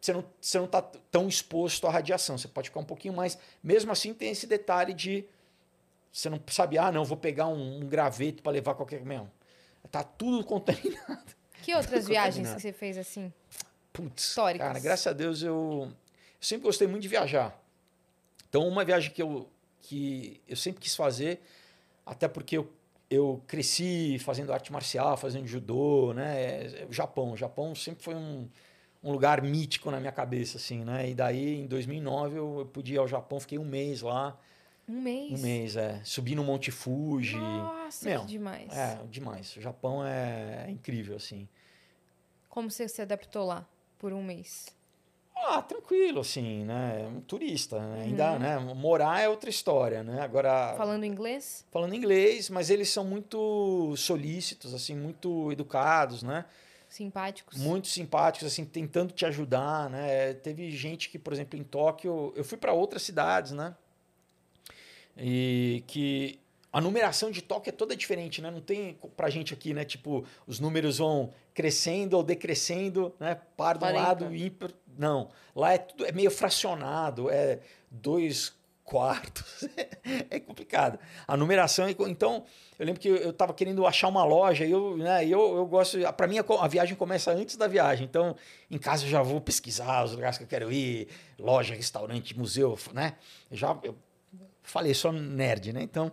Você 0.00 0.14
não, 0.14 0.24
você 0.40 0.58
não 0.58 0.66
tá 0.66 0.80
tão 1.10 1.28
exposto 1.28 1.86
à 1.86 1.90
radiação. 1.90 2.38
Você 2.38 2.48
pode 2.48 2.70
ficar 2.70 2.80
um 2.80 2.84
pouquinho 2.84 3.12
mais. 3.12 3.36
Mesmo 3.62 3.92
assim, 3.92 4.14
tem 4.14 4.30
esse 4.30 4.46
detalhe 4.46 4.94
de. 4.94 5.26
Você 6.10 6.30
não 6.30 6.40
sabe, 6.48 6.78
ah, 6.78 6.90
não, 6.90 7.04
vou 7.04 7.16
pegar 7.18 7.48
um, 7.48 7.76
um 7.78 7.86
graveto 7.86 8.42
para 8.42 8.52
levar 8.52 8.74
qualquer. 8.74 9.04
Meu, 9.04 9.28
tá 9.90 10.02
tudo 10.02 10.42
contaminado. 10.44 11.38
Que 11.62 11.74
outras 11.74 12.06
viagens 12.06 12.52
que 12.52 12.60
você 12.60 12.72
fez 12.72 12.98
assim? 12.98 13.32
Putz, 13.92 14.24
Históricas. 14.24 14.66
cara, 14.66 14.78
graças 14.78 15.06
a 15.06 15.12
Deus 15.12 15.42
eu, 15.42 15.88
eu 15.88 15.92
sempre 16.40 16.64
gostei 16.64 16.86
muito 16.86 17.02
de 17.02 17.08
viajar. 17.08 17.58
Então, 18.48 18.66
uma 18.66 18.84
viagem 18.84 19.12
que 19.12 19.22
eu, 19.22 19.48
que 19.80 20.40
eu 20.48 20.56
sempre 20.56 20.80
quis 20.80 20.94
fazer, 20.94 21.40
até 22.04 22.26
porque 22.26 22.58
eu, 22.58 22.70
eu 23.08 23.42
cresci 23.46 24.18
fazendo 24.18 24.52
arte 24.52 24.72
marcial, 24.72 25.16
fazendo 25.16 25.46
judô, 25.46 26.12
né? 26.12 26.64
é 26.82 26.86
O 26.88 26.92
Japão. 26.92 27.32
O 27.32 27.36
Japão 27.36 27.74
sempre 27.74 28.02
foi 28.02 28.14
um, 28.14 28.48
um 29.02 29.12
lugar 29.12 29.40
mítico 29.42 29.90
na 29.90 30.00
minha 30.00 30.12
cabeça, 30.12 30.58
assim, 30.58 30.84
né? 30.84 31.10
E 31.10 31.14
daí, 31.14 31.60
em 31.60 31.66
2009, 31.66 32.36
eu, 32.36 32.58
eu 32.60 32.66
pude 32.66 32.94
ir 32.94 32.98
ao 32.98 33.06
Japão, 33.06 33.38
fiquei 33.38 33.58
um 33.58 33.64
mês 33.64 34.02
lá. 34.02 34.36
Um 34.90 35.00
mês. 35.00 35.38
Um 35.38 35.42
mês, 35.42 35.76
é. 35.76 36.00
Subi 36.02 36.34
no 36.34 36.42
Monte 36.42 36.72
Fuji. 36.72 37.36
Nossa, 37.36 38.08
Meu, 38.08 38.22
que 38.22 38.26
demais. 38.26 38.76
É, 38.76 38.98
demais. 39.08 39.56
O 39.56 39.60
Japão 39.60 40.04
é 40.04 40.66
incrível, 40.68 41.14
assim. 41.14 41.48
Como 42.48 42.68
você 42.68 42.88
se 42.88 43.00
adaptou 43.00 43.46
lá 43.46 43.64
por 43.98 44.12
um 44.12 44.22
mês? 44.22 44.66
Ah, 45.36 45.62
tranquilo, 45.62 46.20
assim, 46.20 46.64
né? 46.64 47.08
Um 47.08 47.20
turista, 47.20 47.78
né? 47.78 47.96
Uhum. 47.98 48.02
ainda, 48.02 48.38
né? 48.38 48.58
Morar 48.58 49.20
é 49.20 49.28
outra 49.28 49.48
história, 49.48 50.02
né? 50.02 50.20
Agora, 50.20 50.74
Falando 50.76 51.04
inglês? 51.04 51.64
falando 51.70 51.94
inglês, 51.94 52.50
mas 52.50 52.68
eles 52.68 52.90
são 52.90 53.04
muito 53.04 53.94
solícitos, 53.96 54.74
assim, 54.74 54.96
muito 54.96 55.52
educados, 55.52 56.24
né? 56.24 56.44
Simpáticos? 56.88 57.58
Muito 57.60 57.86
simpáticos, 57.86 58.48
assim, 58.48 58.64
tentando 58.64 59.12
te 59.12 59.24
ajudar, 59.24 59.88
né? 59.88 60.34
Teve 60.34 60.68
gente 60.72 61.08
que, 61.08 61.18
por 61.18 61.32
exemplo, 61.32 61.56
em 61.56 61.62
Tóquio, 61.62 62.32
eu 62.34 62.42
fui 62.44 62.58
para 62.58 62.72
outras 62.72 63.02
cidades, 63.02 63.52
né? 63.52 63.76
E 65.16 65.84
que 65.86 66.38
a 66.72 66.80
numeração 66.80 67.30
de 67.30 67.42
Tóquio 67.42 67.70
é 67.70 67.72
toda 67.72 67.96
diferente, 67.96 68.40
né? 68.40 68.50
Não 68.50 68.60
tem 68.60 68.96
pra 69.16 69.28
gente 69.28 69.52
aqui, 69.52 69.74
né? 69.74 69.84
Tipo, 69.84 70.24
os 70.46 70.60
números 70.60 70.98
vão 70.98 71.32
crescendo 71.52 72.16
ou 72.16 72.22
decrescendo, 72.22 73.14
né? 73.18 73.38
Par 73.56 73.76
de 73.76 73.84
um 73.84 73.88
40. 73.88 74.08
lado, 74.08 74.34
ímpar. 74.34 74.70
Não. 74.96 75.30
Lá 75.54 75.72
é 75.74 75.78
tudo 75.78 76.06
é 76.06 76.12
meio 76.12 76.30
fracionado, 76.30 77.28
é 77.28 77.58
dois 77.90 78.52
quartos. 78.84 79.68
é 80.30 80.38
complicado. 80.38 80.98
A 81.26 81.36
numeração 81.36 81.86
é. 81.86 81.90
Então, 81.90 82.44
eu 82.78 82.86
lembro 82.86 83.00
que 83.00 83.08
eu- 83.08 83.32
tava 83.32 83.52
querendo 83.52 83.84
achar 83.84 84.06
uma 84.06 84.24
loja 84.24 84.64
e 84.64 84.70
eu, 84.70 84.96
né, 84.96 85.24
eu, 85.24 85.56
eu 85.56 85.66
gosto. 85.66 85.98
Para 86.16 86.28
mim, 86.28 86.36
a 86.38 86.68
viagem 86.68 86.94
começa 86.94 87.32
antes 87.32 87.56
da 87.56 87.66
viagem. 87.66 88.04
Então, 88.06 88.36
em 88.70 88.78
casa 88.78 89.04
eu 89.04 89.10
já 89.10 89.22
vou 89.22 89.40
pesquisar 89.40 90.04
os 90.04 90.12
lugares 90.12 90.38
que 90.38 90.44
eu 90.44 90.48
quero 90.48 90.72
ir, 90.72 91.08
loja, 91.36 91.74
restaurante, 91.74 92.38
museu, 92.38 92.78
né? 92.92 93.14
Eu 93.50 93.56
já 93.56 93.76
eu 93.82 93.96
falei, 94.62 94.94
sou 94.94 95.12
nerd, 95.12 95.72
né? 95.72 95.82
Então, 95.82 96.12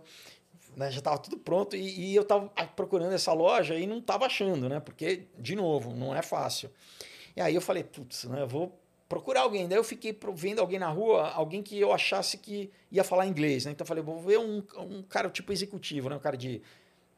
né, 0.76 0.90
já 0.90 0.98
estava 0.98 1.18
tudo 1.18 1.36
pronto 1.36 1.76
e, 1.76 2.10
e 2.10 2.14
eu 2.14 2.22
estava 2.22 2.48
procurando 2.76 3.12
essa 3.12 3.32
loja 3.32 3.74
e 3.74 3.86
não 3.86 3.98
estava 3.98 4.26
achando, 4.26 4.68
né? 4.68 4.80
Porque, 4.80 5.26
de 5.38 5.54
novo, 5.56 5.94
não 5.94 6.14
é 6.14 6.22
fácil. 6.22 6.70
E 7.36 7.40
aí 7.40 7.54
eu 7.54 7.60
falei, 7.60 7.84
putz, 7.84 8.24
né, 8.24 8.42
eu 8.42 8.48
vou 8.48 8.78
procurar 9.08 9.42
alguém. 9.42 9.66
Daí 9.66 9.78
eu 9.78 9.84
fiquei 9.84 10.16
vendo 10.34 10.60
alguém 10.60 10.78
na 10.78 10.88
rua, 10.88 11.30
alguém 11.30 11.62
que 11.62 11.78
eu 11.78 11.92
achasse 11.92 12.36
que 12.36 12.70
ia 12.92 13.02
falar 13.02 13.26
inglês, 13.26 13.64
né? 13.64 13.72
Então 13.72 13.84
eu 13.84 13.88
falei, 13.88 14.02
vou 14.02 14.20
ver 14.20 14.38
um, 14.38 14.62
um 14.76 15.02
cara 15.02 15.30
tipo 15.30 15.52
executivo, 15.52 16.08
né? 16.08 16.16
Um 16.16 16.20
cara 16.20 16.36
de 16.36 16.62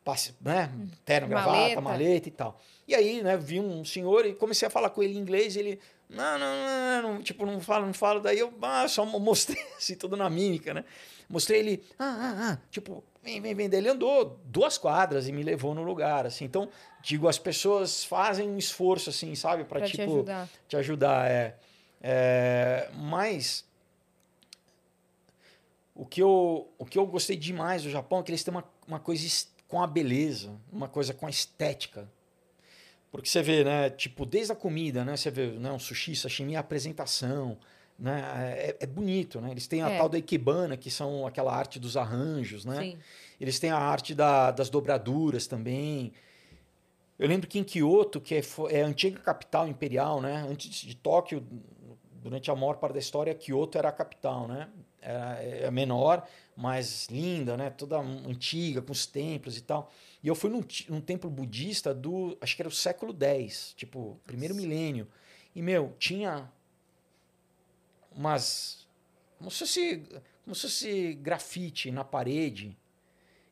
passe, 0.05 0.35
né? 0.41 0.73
terno, 1.05 1.29
gravata, 1.29 1.53
Maleta. 1.59 1.81
maleta. 1.81 2.29
e 2.29 2.33
tal. 2.33 2.61
E 2.87 2.95
aí, 2.95 3.23
né, 3.23 3.37
vi 3.37 3.61
um 3.61 3.85
senhor 3.85 4.25
e 4.25 4.35
comecei 4.35 4.67
a 4.67 4.71
falar 4.71 4.91
com 4.91 5.03
ele 5.03 5.15
em 5.15 5.19
inglês, 5.19 5.57
ele, 5.57 5.79
não, 6.09 6.39
não, 6.39 7.03
não, 7.03 7.15
não, 7.15 7.23
tipo, 7.23 7.45
não 7.45 7.61
falo, 7.61 7.87
não 7.87 7.95
falo. 7.95 8.21
Daí 8.21 8.39
eu 8.39 8.53
ah, 8.63 8.89
só 8.89 9.05
mostrei 9.19 9.63
assim, 9.77 9.95
tudo 9.95 10.17
na 10.17 10.31
mímica, 10.31 10.73
né? 10.73 10.85
Mostrei 11.31 11.61
ele, 11.61 11.85
ah, 11.97 12.05
ah, 12.05 12.51
ah, 12.51 12.59
tipo, 12.73 13.05
vem, 13.23 13.41
vem, 13.41 13.55
vem. 13.55 13.71
Daí 13.71 13.79
ele 13.79 13.89
andou 13.89 14.41
duas 14.45 14.77
quadras 14.77 15.29
e 15.29 15.33
me 15.33 15.45
levou 15.45 15.77
no 15.77 15.83
lugar, 15.85 16.27
assim. 16.27 16.45
Então, 16.45 16.69
digo, 17.01 17.29
as 17.29 17.39
pessoas 17.39 18.03
fazem 18.03 18.51
um 18.51 18.59
esforço, 18.59 19.11
assim, 19.11 19.37
sabe? 19.37 19.63
Pra, 19.63 19.79
Pra 19.79 19.87
te 19.87 19.93
tipo, 19.93 20.11
ajudar. 20.13 20.49
te 20.67 20.77
ajudar, 20.77 21.31
é. 21.31 21.57
É, 22.03 22.91
mas 22.95 23.65
o 25.95 26.05
que, 26.05 26.21
eu, 26.21 26.69
o 26.77 26.85
que 26.85 26.99
eu 26.99 27.07
gostei 27.07 27.37
demais 27.37 27.85
do 27.85 27.91
Japão 27.91 28.19
é 28.19 28.23
que 28.25 28.31
eles 28.33 28.43
têm 28.43 28.53
uma, 28.53 28.65
uma 28.89 28.99
coisa 28.99 29.25
com 29.69 29.81
a 29.81 29.87
beleza, 29.87 30.51
uma 30.73 30.89
coisa 30.89 31.15
com 31.15 31.29
a 31.29 31.31
estética. 31.31 32.11
Porque 33.13 33.29
você 33.29 33.41
vê, 33.41 33.63
né? 33.63 33.89
Tipo, 33.91 34.27
desde 34.27 34.53
a 34.53 34.57
comida, 34.57 35.05
né? 35.05 35.17
Você 35.17 35.31
vê 35.31 35.47
né, 35.47 35.71
um 35.71 35.79
sushi, 35.79 36.17
sashimi, 36.17 36.57
a 36.57 36.61
apresentação, 36.61 37.57
né? 38.01 38.23
É, 38.59 38.77
é 38.81 38.87
bonito, 38.87 39.41
né? 39.41 39.51
Eles 39.51 39.67
têm 39.67 39.83
a 39.83 39.91
É. 39.91 39.99
tal 39.99 40.09
da 40.09 40.17
ikebana, 40.19 40.77
que 40.77 40.91
são 40.91 41.27
aquela 41.27 41.55
arte 41.55 41.79
dos 41.79 41.97
arranjos, 41.97 42.65
né? 42.65 42.77
Sim. 42.81 42.99
Eles 43.41 43.59
têm 43.61 43.71
a 43.71 43.77
arte 43.79 44.15
da- 44.15 44.51
das 44.51 44.71
dobraduras 44.71 45.47
também. 45.47 46.13
Eu 47.19 47.29
lembro 47.29 47.47
que 47.47 47.59
em 47.59 47.65
Kyoto, 47.65 48.21
que 48.21 48.35
é, 48.35 48.41
é 48.71 48.83
a 48.83 48.87
antiga 48.87 49.21
capital 49.21 49.69
imperial, 49.69 50.21
né? 50.23 50.47
Antes 50.49 50.71
de 50.81 50.97
Tóquio, 50.97 51.47
durante 52.23 52.51
a 52.51 52.57
maior 52.57 52.77
parte 52.79 52.95
da 52.95 52.99
história, 52.99 53.35
Kyoto 53.35 53.77
era 53.77 53.91
a 53.91 53.93
capital, 53.93 54.49
né? 54.49 54.69
Era, 55.03 55.35
é 55.43 55.71
menor, 55.71 56.27
mas 56.57 57.09
linda, 57.11 57.57
né? 57.57 57.71
Toda 57.71 57.99
antiga, 57.99 58.81
com 58.83 58.93
os 58.93 59.05
templos 59.07 59.57
e 59.59 59.63
tal. 59.63 59.91
E 60.23 60.29
eu 60.29 60.35
fui 60.35 60.49
num, 60.51 60.63
num 60.89 61.01
templo 61.01 61.31
budista 61.31 61.95
do, 61.95 62.37
acho 62.41 62.57
que 62.57 62.63
era 62.63 62.69
o 62.69 62.73
século 62.73 63.15
X, 63.19 63.75
tipo, 63.77 64.19
primeiro 64.27 64.55
milênio. 64.55 65.07
E, 65.55 65.61
meu, 65.63 65.95
tinha 65.99 66.51
umas... 68.21 68.87
Como 69.39 69.51
se 69.51 69.59
fosse, 69.61 70.03
como 70.45 70.55
se 70.55 70.63
fosse 70.63 71.15
grafite 71.15 71.91
na 71.91 72.05
parede 72.05 72.77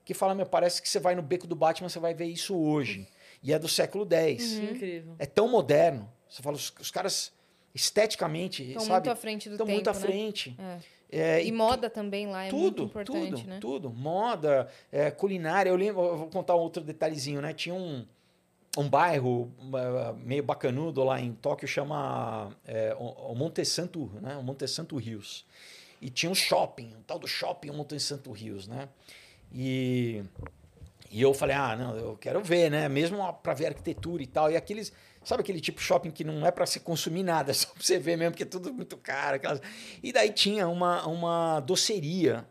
que 0.05 0.15
fala, 0.15 0.35
meu, 0.35 0.47
parece 0.47 0.81
que 0.81 0.89
você 0.89 0.99
vai 0.99 1.15
no 1.15 1.23
beco 1.23 1.47
do 1.47 1.55
Batman, 1.55 1.89
você 1.89 1.99
vai 1.99 2.15
ver 2.15 2.27
isso 2.27 2.57
hoje. 2.57 3.09
E 3.41 3.53
é 3.53 3.59
do 3.59 3.69
século 3.69 4.05
X. 4.11 4.55
Uhum. 4.55 4.65
Incrível. 4.65 5.15
É 5.17 5.25
tão 5.25 5.47
moderno. 5.49 6.13
Você 6.29 6.43
fala, 6.43 6.57
os, 6.57 6.75
os 6.81 6.91
caras 6.91 7.33
esteticamente, 7.73 8.65
Estão 8.65 8.81
sabe? 8.81 8.93
muito 8.95 9.11
à 9.11 9.15
frente 9.15 9.49
do 9.49 9.53
Estão 9.53 9.67
tempo, 9.67 9.77
muito 9.77 9.89
à 9.89 9.93
né? 9.93 10.01
frente. 10.01 10.57
É. 10.59 10.79
É, 11.11 11.45
E 11.45 11.53
moda 11.53 11.89
também 11.89 12.27
lá 12.27 12.45
é 12.47 12.51
muito 12.51 12.75
tudo, 12.75 12.85
importante, 12.87 13.31
tudo, 13.31 13.47
né? 13.49 13.59
tudo. 13.61 13.91
Moda, 13.91 14.69
é, 14.91 15.09
culinária. 15.11 15.71
Eu 15.71 15.77
lembro, 15.77 16.03
eu 16.03 16.17
vou 16.17 16.27
contar 16.29 16.57
um 16.57 16.59
outro 16.59 16.83
detalhezinho, 16.83 17.41
né? 17.41 17.55
Tinha 17.55 17.77
um, 17.77 18.05
um 18.79 18.89
bairro 18.89 19.53
meio 20.25 20.43
bacanudo 20.45 21.03
lá 21.03 21.21
em 21.21 21.33
Tóquio, 21.33 21.67
chama 21.67 22.57
é, 22.65 22.95
o 22.99 23.35
Monte 23.35 23.65
Santo, 23.65 24.09
né? 24.23 24.37
O 24.37 24.43
Monte 24.43 24.69
Santo 24.69 24.97
Rios. 24.97 25.45
E 26.01 26.09
tinha 26.09 26.31
um 26.31 26.35
shopping, 26.35 26.95
um 26.97 27.03
tal 27.03 27.19
do 27.19 27.27
shopping 27.27 27.73
Monte 27.73 27.99
Santo 27.99 28.31
Rios, 28.31 28.69
né? 28.69 28.89
E, 29.53 30.23
E 31.11 31.23
eu 31.23 31.33
falei, 31.35 31.57
ah, 31.57 31.75
não, 31.75 31.97
eu 31.97 32.17
quero 32.19 32.43
ver, 32.43 32.71
né? 32.71 32.89
Mesmo 32.89 33.33
para 33.43 33.55
ver 33.55 33.67
arquitetura 33.67 34.23
e 34.23 34.27
tal. 34.27 34.51
E 34.51 34.57
aqueles, 34.57 34.93
sabe 35.25 35.41
aquele 35.41 35.61
tipo 35.61 35.81
de 35.81 35.85
shopping 35.85 36.11
que 36.11 36.23
não 36.23 36.47
é 36.47 36.51
para 36.51 36.67
se 36.67 36.79
consumir 36.81 37.25
nada, 37.25 37.51
é 37.51 37.55
só 37.55 37.69
para 37.71 37.83
você 37.83 37.99
ver 37.99 38.17
mesmo, 38.17 38.33
porque 38.33 38.45
é 38.45 38.47
tudo 38.47 38.73
muito 38.73 38.97
caro. 38.97 39.37
Aquelas... 39.37 39.61
E 40.03 40.13
daí 40.13 40.31
tinha 40.31 40.69
uma, 40.69 41.07
uma 41.07 41.61
doceria, 41.61 42.47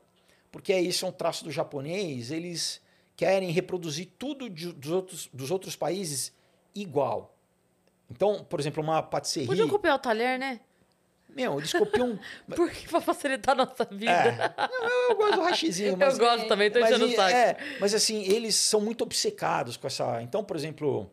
porque 0.52 0.78
isso, 0.78 1.06
é 1.06 1.10
um 1.10 1.12
traço 1.12 1.44
do 1.46 1.52
japonês, 1.52 2.32
eles 2.32 2.82
querem 3.18 3.50
reproduzir 3.50 4.10
tudo 4.18 4.48
de, 4.48 4.72
dos, 4.72 4.92
outros, 4.92 5.30
dos 5.34 5.52
outros 5.52 5.76
países 5.76 6.32
igual. 6.74 7.36
Então, 8.10 8.46
por 8.46 8.60
exemplo, 8.60 8.82
uma 8.82 9.02
patisserie... 9.02 9.48
Podia 9.48 9.68
copiar 9.68 9.96
o 9.96 10.00
talher, 10.00 10.38
né? 10.38 10.62
Meu, 11.28 11.58
eles 11.58 11.74
copiam... 11.74 12.18
Por 12.56 12.72
que 12.72 12.88
pra 12.88 13.02
facilitar 13.02 13.60
a 13.60 13.66
nossa 13.66 13.84
vida? 13.86 14.12
É. 14.12 14.54
Eu, 14.72 15.10
eu 15.10 15.16
gosto 15.18 15.36
do 15.36 15.42
rachizinho. 15.42 15.98
Mas, 15.98 16.18
eu 16.18 16.26
gosto 16.26 16.48
também, 16.48 16.72
tô 16.72 16.80
enchendo 16.80 17.06
o 17.06 17.12
saco. 17.12 17.36
É, 17.36 17.58
mas 17.82 17.94
assim, 17.96 18.22
eles 18.22 18.56
são 18.56 18.80
muito 18.80 19.02
obcecados 19.04 19.76
com 19.76 19.88
essa... 19.88 20.22
Então, 20.22 20.44
por 20.44 20.56
exemplo, 20.56 21.12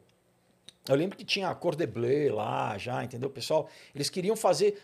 eu 0.87 0.95
lembro 0.95 1.17
que 1.17 1.25
tinha 1.25 1.49
a 1.49 1.55
cor 1.55 1.75
de 1.75 1.87
bleu 1.87 2.35
lá 2.35 2.77
já, 2.77 3.03
entendeu? 3.03 3.31
Pessoal, 3.31 3.69
eles 3.95 4.11
queriam 4.11 4.37
fazer... 4.37 4.81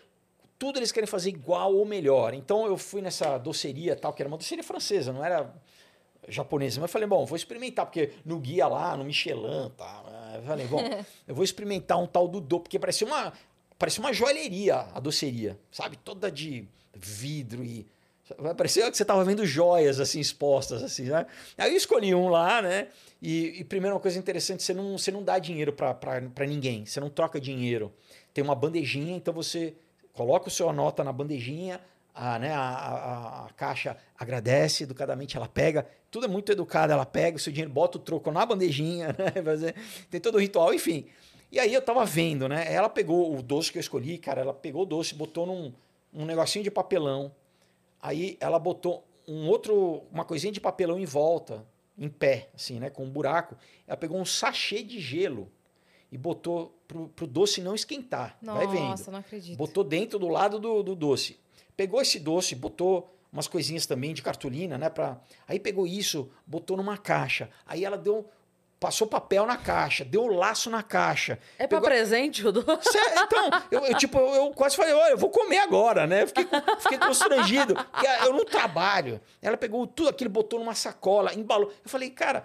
Tudo 0.58 0.78
eles 0.78 0.90
querem 0.90 1.06
fazer 1.06 1.28
igual 1.28 1.74
ou 1.74 1.84
melhor. 1.84 2.34
Então, 2.34 2.66
eu 2.66 2.76
fui 2.76 3.00
nessa 3.00 3.38
doceria 3.38 3.94
tal, 3.94 4.12
que 4.12 4.22
era 4.22 4.28
uma 4.28 4.36
doceria 4.36 4.64
francesa, 4.64 5.12
não 5.12 5.24
era 5.24 5.54
japonesa. 6.30 6.80
Mas 6.80 6.88
eu 6.88 6.92
falei, 6.92 7.08
bom, 7.08 7.24
vou 7.26 7.36
experimentar, 7.36 7.86
porque 7.86 8.12
no 8.24 8.38
guia 8.38 8.66
lá, 8.66 8.96
no 8.96 9.04
Michelin, 9.04 9.70
tá? 9.76 10.02
Eu 10.34 10.42
falei, 10.42 10.66
bom, 10.66 10.80
eu 11.26 11.34
vou 11.34 11.44
experimentar 11.44 11.98
um 11.98 12.06
tal 12.06 12.28
do 12.28 12.40
do, 12.40 12.60
porque 12.60 12.78
parecia 12.78 13.06
uma, 13.06 13.32
parecia 13.78 14.02
uma 14.02 14.12
joalheria, 14.12 14.86
a 14.94 15.00
doceria, 15.00 15.58
sabe? 15.70 15.96
Toda 15.96 16.30
de 16.30 16.66
vidro 16.94 17.64
e. 17.64 17.86
Parecia 18.56 18.88
que 18.88 18.96
você 18.96 19.02
estava 19.02 19.24
vendo 19.24 19.44
joias 19.44 19.98
assim 19.98 20.20
expostas, 20.20 20.84
assim, 20.84 21.04
né? 21.04 21.26
Aí 21.58 21.72
eu 21.72 21.76
escolhi 21.76 22.14
um 22.14 22.28
lá, 22.28 22.62
né? 22.62 22.86
E, 23.20 23.60
e 23.60 23.64
primeiro, 23.64 23.96
uma 23.96 24.00
coisa 24.00 24.18
interessante: 24.18 24.62
você 24.62 24.72
não, 24.72 24.96
você 24.96 25.10
não 25.10 25.22
dá 25.22 25.38
dinheiro 25.38 25.72
para 25.72 26.46
ninguém, 26.46 26.86
você 26.86 27.00
não 27.00 27.10
troca 27.10 27.40
dinheiro. 27.40 27.92
Tem 28.32 28.44
uma 28.44 28.54
bandejinha, 28.54 29.16
então 29.16 29.34
você 29.34 29.74
coloca 30.12 30.46
o 30.46 30.50
seu 30.50 30.72
nota 30.72 31.02
na 31.02 31.12
bandejinha, 31.12 31.80
a, 32.14 32.38
né, 32.38 32.52
a, 32.52 32.60
a, 32.60 33.46
a, 33.46 33.52
caixa 33.54 33.96
agradece 34.18 34.84
educadamente, 34.84 35.36
ela 35.36 35.48
pega, 35.48 35.86
tudo 36.10 36.26
é 36.26 36.28
muito 36.28 36.52
educado, 36.52 36.92
ela 36.92 37.06
pega 37.06 37.36
o 37.36 37.40
seu 37.40 37.52
dinheiro, 37.52 37.72
bota 37.72 37.98
o 37.98 38.00
troco 38.00 38.30
na 38.30 38.44
bandejinha, 38.44 39.08
né, 39.18 39.74
tem 40.10 40.20
todo 40.20 40.34
o 40.36 40.38
ritual, 40.38 40.74
enfim. 40.74 41.06
E 41.52 41.58
aí 41.58 41.74
eu 41.74 41.82
tava 41.82 42.04
vendo, 42.04 42.48
né? 42.48 42.72
Ela 42.72 42.88
pegou 42.88 43.36
o 43.36 43.42
doce 43.42 43.72
que 43.72 43.78
eu 43.78 43.80
escolhi, 43.80 44.18
cara, 44.18 44.40
ela 44.40 44.54
pegou 44.54 44.82
o 44.82 44.86
doce, 44.86 45.14
botou 45.14 45.46
num 45.46 45.72
um 46.12 46.24
negocinho 46.24 46.62
de 46.62 46.70
papelão. 46.70 47.32
Aí 48.00 48.36
ela 48.40 48.58
botou 48.58 49.04
um 49.26 49.48
outro, 49.48 50.04
uma 50.12 50.24
coisinha 50.24 50.52
de 50.52 50.60
papelão 50.60 50.98
em 50.98 51.04
volta, 51.04 51.64
em 51.98 52.08
pé, 52.08 52.48
assim, 52.54 52.78
né? 52.78 52.88
Com 52.88 53.04
um 53.04 53.10
buraco. 53.10 53.56
Ela 53.86 53.96
pegou 53.96 54.18
um 54.18 54.24
sachê 54.24 54.82
de 54.82 55.00
gelo 55.00 55.50
e 56.10 56.16
botou 56.16 56.78
pro, 56.86 57.08
pro 57.08 57.26
doce 57.26 57.60
não 57.60 57.74
esquentar. 57.74 58.36
Nossa, 58.40 58.58
Vai 58.58 58.66
vendo. 58.68 58.88
Nossa, 58.88 59.10
não 59.10 59.18
acredito. 59.18 59.56
Botou 59.56 59.82
dentro 59.82 60.18
do 60.18 60.28
lado 60.28 60.60
do, 60.60 60.82
do 60.84 60.94
doce. 60.94 61.38
Pegou 61.80 62.02
esse 62.02 62.18
doce, 62.20 62.54
botou 62.54 63.10
umas 63.32 63.48
coisinhas 63.48 63.86
também 63.86 64.12
de 64.12 64.20
cartolina, 64.20 64.76
né? 64.76 64.90
Pra... 64.90 65.18
Aí 65.48 65.58
pegou 65.58 65.86
isso, 65.86 66.30
botou 66.46 66.76
numa 66.76 66.98
caixa. 66.98 67.48
Aí 67.64 67.86
ela 67.86 67.96
deu 67.96 68.28
passou 68.78 69.06
papel 69.06 69.46
na 69.46 69.56
caixa, 69.56 70.04
deu 70.04 70.26
laço 70.26 70.68
na 70.68 70.82
caixa. 70.82 71.38
É 71.58 71.66
para 71.66 71.80
presente 71.80 72.46
o 72.46 72.52
doce? 72.52 72.98
Então, 73.16 73.50
eu, 73.70 73.86
eu, 73.86 73.96
tipo, 73.96 74.18
eu 74.18 74.50
quase 74.50 74.76
falei, 74.76 74.92
olha, 74.92 75.12
eu 75.12 75.18
vou 75.18 75.30
comer 75.30 75.60
agora, 75.60 76.06
né? 76.06 76.26
Fiquei, 76.26 76.46
fiquei 76.80 76.98
constrangido. 76.98 77.74
Eu 78.26 78.34
não 78.34 78.44
trabalho. 78.44 79.18
Ela 79.40 79.56
pegou 79.56 79.86
tudo 79.86 80.10
aquilo, 80.10 80.28
botou 80.28 80.58
numa 80.58 80.74
sacola, 80.74 81.32
embalou. 81.32 81.72
Eu 81.82 81.88
falei, 81.88 82.10
cara, 82.10 82.44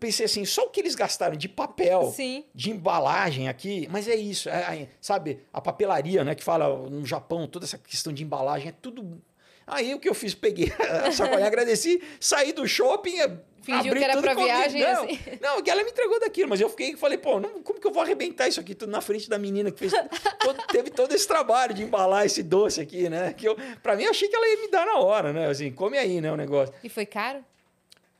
pensei 0.00 0.26
assim, 0.26 0.44
só 0.44 0.64
o 0.64 0.70
que 0.70 0.80
eles 0.80 0.94
gastaram 0.94 1.36
de 1.36 1.48
papel, 1.48 2.10
Sim. 2.16 2.44
de 2.54 2.70
embalagem 2.70 3.48
aqui, 3.48 3.86
mas 3.90 4.08
é 4.08 4.16
isso, 4.16 4.48
é, 4.48 4.82
é, 4.82 4.88
sabe? 5.00 5.40
A 5.52 5.60
papelaria, 5.60 6.24
né, 6.24 6.34
que 6.34 6.42
fala 6.42 6.88
no 6.88 7.04
Japão, 7.04 7.46
toda 7.46 7.66
essa 7.66 7.78
questão 7.78 8.12
de 8.12 8.24
embalagem, 8.24 8.68
é 8.68 8.72
tudo. 8.72 9.20
Aí 9.66 9.94
o 9.94 10.00
que 10.00 10.08
eu 10.08 10.14
fiz? 10.14 10.34
Peguei 10.34 10.72
a 11.04 11.12
sacolinha, 11.12 11.46
agradeci, 11.46 12.02
saí 12.18 12.52
do 12.52 12.66
shopping, 12.66 13.18
Fingiu 13.62 13.94
que 13.94 14.02
era 14.02 14.20
pra 14.20 14.32
viagem, 14.32 14.80
não, 14.80 15.04
assim. 15.04 15.18
Não, 15.40 15.62
que 15.62 15.70
ela 15.70 15.84
me 15.84 15.90
entregou 15.90 16.18
daquilo, 16.18 16.48
mas 16.48 16.60
eu 16.60 16.68
fiquei 16.70 16.96
falei, 16.96 17.18
pô, 17.18 17.38
não, 17.38 17.62
como 17.62 17.78
que 17.78 17.86
eu 17.86 17.92
vou 17.92 18.02
arrebentar 18.02 18.48
isso 18.48 18.58
aqui 18.58 18.74
tudo 18.74 18.90
na 18.90 19.02
frente 19.02 19.28
da 19.28 19.38
menina 19.38 19.70
que 19.70 19.78
fez 19.78 19.92
todo, 20.40 20.62
teve 20.68 20.90
todo 20.90 21.12
esse 21.14 21.28
trabalho 21.28 21.74
de 21.74 21.82
embalar 21.82 22.24
esse 22.24 22.42
doce 22.42 22.80
aqui, 22.80 23.08
né? 23.10 23.34
Que 23.34 23.46
eu, 23.46 23.56
pra 23.82 23.96
mim, 23.96 24.04
eu 24.04 24.10
achei 24.10 24.28
que 24.28 24.34
ela 24.34 24.48
ia 24.48 24.60
me 24.62 24.70
dar 24.70 24.86
na 24.86 24.98
hora, 24.98 25.32
né? 25.32 25.46
Assim, 25.46 25.70
come 25.70 25.98
aí, 25.98 26.20
né, 26.22 26.32
o 26.32 26.36
negócio. 26.36 26.74
E 26.82 26.88
foi 26.88 27.04
caro? 27.04 27.44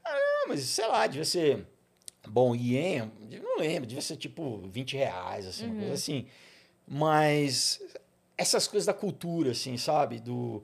Ah, 0.04 0.44
mas 0.48 0.60
sei 0.60 0.86
lá, 0.86 1.06
devia 1.06 1.24
ser. 1.24 1.66
Bom, 2.30 2.54
ien, 2.54 3.10
não 3.42 3.58
lembro, 3.58 3.86
devia 3.86 4.02
ser 4.02 4.16
tipo 4.16 4.58
20 4.68 4.96
reais, 4.96 5.46
assim, 5.46 5.66
uma 5.66 5.76
coisa 5.76 5.94
assim. 5.94 6.26
Mas 6.86 7.82
essas 8.38 8.66
coisas 8.68 8.86
da 8.86 8.94
cultura, 8.94 9.50
assim, 9.50 9.76
sabe? 9.76 10.20
Do, 10.20 10.62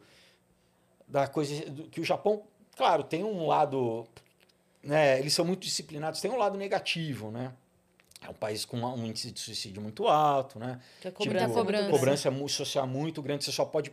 da 1.08 1.26
coisa 1.26 1.68
do, 1.70 1.84
que 1.84 2.00
o 2.00 2.04
Japão, 2.04 2.42
claro, 2.76 3.02
tem 3.02 3.24
um 3.24 3.46
lado 3.46 4.06
né, 4.86 5.18
eles 5.18 5.34
são 5.34 5.44
muito 5.44 5.62
disciplinados. 5.62 6.20
Tem 6.20 6.30
um 6.30 6.36
lado 6.36 6.56
negativo, 6.56 7.30
né? 7.30 7.52
É 8.22 8.30
um 8.30 8.34
país 8.34 8.64
com 8.64 8.78
um 8.78 9.04
índice 9.04 9.32
de 9.32 9.40
suicídio 9.40 9.82
muito 9.82 10.06
alto, 10.06 10.58
né? 10.58 10.80
Que 11.00 11.08
a 11.08 11.12
cobrança, 11.12 11.46
tipo, 11.46 11.58
é 11.58 11.82
muito 11.82 11.90
cobrança 11.90 12.30
social 12.48 12.86
muito 12.86 13.20
grande. 13.20 13.44
Você 13.44 13.52
só 13.52 13.64
pode 13.64 13.92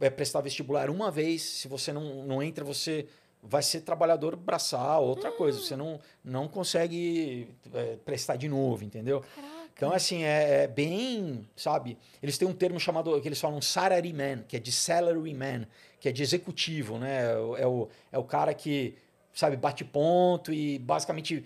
é, 0.00 0.10
prestar 0.10 0.40
vestibular 0.40 0.90
uma 0.90 1.10
vez. 1.10 1.42
Se 1.42 1.68
você 1.68 1.92
não, 1.92 2.24
não 2.24 2.42
entra, 2.42 2.64
você 2.64 3.06
vai 3.42 3.62
ser 3.62 3.82
trabalhador 3.82 4.36
braçal, 4.36 5.04
outra 5.04 5.30
hum. 5.30 5.36
coisa. 5.36 5.60
Você 5.60 5.76
não, 5.76 6.00
não 6.24 6.48
consegue 6.48 7.48
é, 7.72 7.96
prestar 8.04 8.36
de 8.36 8.48
novo, 8.48 8.84
entendeu? 8.84 9.22
Caraca. 9.34 9.58
Então, 9.74 9.92
assim, 9.92 10.24
é, 10.24 10.64
é, 10.64 10.66
bem, 10.66 11.48
sabe? 11.54 11.96
Eles 12.20 12.36
têm 12.36 12.48
um 12.48 12.52
termo 12.52 12.80
chamado, 12.80 13.20
que 13.20 13.28
eles 13.28 13.40
falam 13.40 13.62
salaryman, 13.62 14.44
que 14.48 14.56
é 14.56 14.60
de 14.60 14.72
salaryman, 14.72 15.68
que 16.00 16.08
é 16.08 16.12
de 16.12 16.20
executivo, 16.20 16.98
né? 16.98 17.26
É 17.58 17.66
o, 17.66 17.88
é 18.10 18.18
o 18.18 18.24
cara 18.24 18.52
que 18.52 18.96
sabe, 19.32 19.56
bate 19.56 19.84
ponto 19.84 20.52
e 20.52 20.80
basicamente 20.80 21.44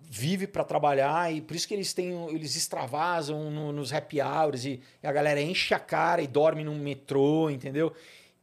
vive 0.00 0.46
para 0.46 0.64
trabalhar 0.64 1.32
e 1.32 1.40
por 1.40 1.56
isso 1.56 1.66
que 1.66 1.72
eles 1.72 1.94
têm 1.94 2.12
eles 2.28 2.54
extravasam 2.54 3.50
no, 3.50 3.72
nos 3.72 3.92
happy 3.92 4.20
hours 4.20 4.64
e, 4.66 4.80
e, 5.02 5.06
a 5.06 5.12
galera 5.12 5.40
enche 5.40 5.72
a 5.72 5.78
cara 5.78 6.20
e 6.20 6.26
dorme 6.26 6.64
no 6.64 6.74
metrô, 6.74 7.48
entendeu? 7.48 7.94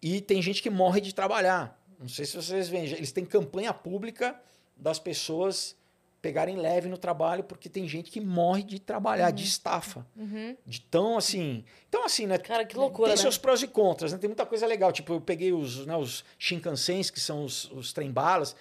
E 0.02 0.22
tem 0.22 0.42
gente 0.42 0.64
que 0.64 0.70
morre 0.70 1.02
de 1.02 1.14
trabalhar. 1.14 1.79
Não 2.00 2.08
sei 2.08 2.26
se 2.26 2.36
vocês 2.36 2.70
veem, 2.70 2.86
eles 2.86 3.12
têm 3.12 3.26
campanha 3.26 3.74
pública 3.74 4.40
das 4.76 4.98
pessoas 4.98 5.76
pegarem 6.22 6.58
leve 6.58 6.90
no 6.90 6.98
trabalho, 6.98 7.44
porque 7.44 7.70
tem 7.70 7.88
gente 7.88 8.12
que 8.12 8.20
morre 8.20 8.64
de 8.64 8.80
trabalhar, 8.80 9.30
uhum. 9.30 9.36
de 9.36 9.44
estafa. 9.46 10.06
Uhum. 10.16 10.56
De 10.66 10.82
tão 10.82 11.18
assim. 11.18 11.64
Então, 11.88 12.04
assim, 12.06 12.28
né? 12.28 12.38
Cara, 12.38 12.66
que 12.66 12.76
loucura. 12.76 13.10
Tem 13.10 13.18
né? 13.18 13.22
seus 13.22 13.38
prós 13.38 13.62
e 13.62 13.68
contras, 13.68 14.12
né? 14.12 14.18
Tem 14.18 14.28
muita 14.28 14.46
coisa 14.46 14.66
legal. 14.66 14.92
Tipo, 14.92 15.14
eu 15.14 15.22
peguei 15.22 15.54
os, 15.54 15.86
né, 15.86 15.96
os 15.96 16.26
Shinkansens, 16.38 17.10
que 17.10 17.20
são 17.20 17.44
os, 17.44 17.72
os 17.72 17.94
trem-balas. 17.94 18.56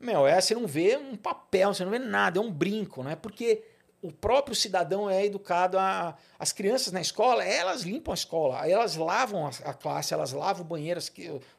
Meu, 0.00 0.26
é, 0.26 0.40
você 0.40 0.54
não 0.54 0.66
vê 0.66 0.96
um 0.96 1.16
papel, 1.16 1.72
você 1.72 1.84
não 1.84 1.90
vê 1.90 1.98
nada, 1.98 2.38
é 2.38 2.42
um 2.42 2.50
brinco, 2.50 3.02
né? 3.02 3.14
Porque 3.14 3.62
o 4.04 4.12
próprio 4.12 4.54
cidadão 4.54 5.08
é 5.08 5.24
educado 5.24 5.78
a. 5.78 6.14
As 6.38 6.52
crianças 6.52 6.92
na 6.92 7.00
escola, 7.00 7.42
elas 7.42 7.82
limpam 7.82 8.12
a 8.12 8.14
escola, 8.14 8.68
elas 8.68 8.96
lavam 8.96 9.46
a, 9.46 9.72
classe, 9.72 10.12
elas 10.12 10.32
lavam 10.32 10.62
o 10.62 10.68
banheiro, 10.68 11.00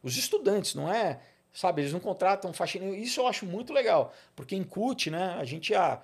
os 0.04 0.16
estudantes, 0.16 0.76
não 0.76 0.92
é? 0.92 1.20
Sabe, 1.52 1.82
eles 1.82 1.92
não 1.92 2.00
contratam 2.00 2.54
faxineiro. 2.54 2.94
Isso 2.94 3.20
eu 3.20 3.28
acho 3.28 3.48
muito 3.48 3.74
legal, 3.74 4.14
porque 4.36 4.56
incute, 4.56 5.10
né? 5.10 5.36
A 5.40 5.44
gente 5.44 5.74
a 5.74 6.00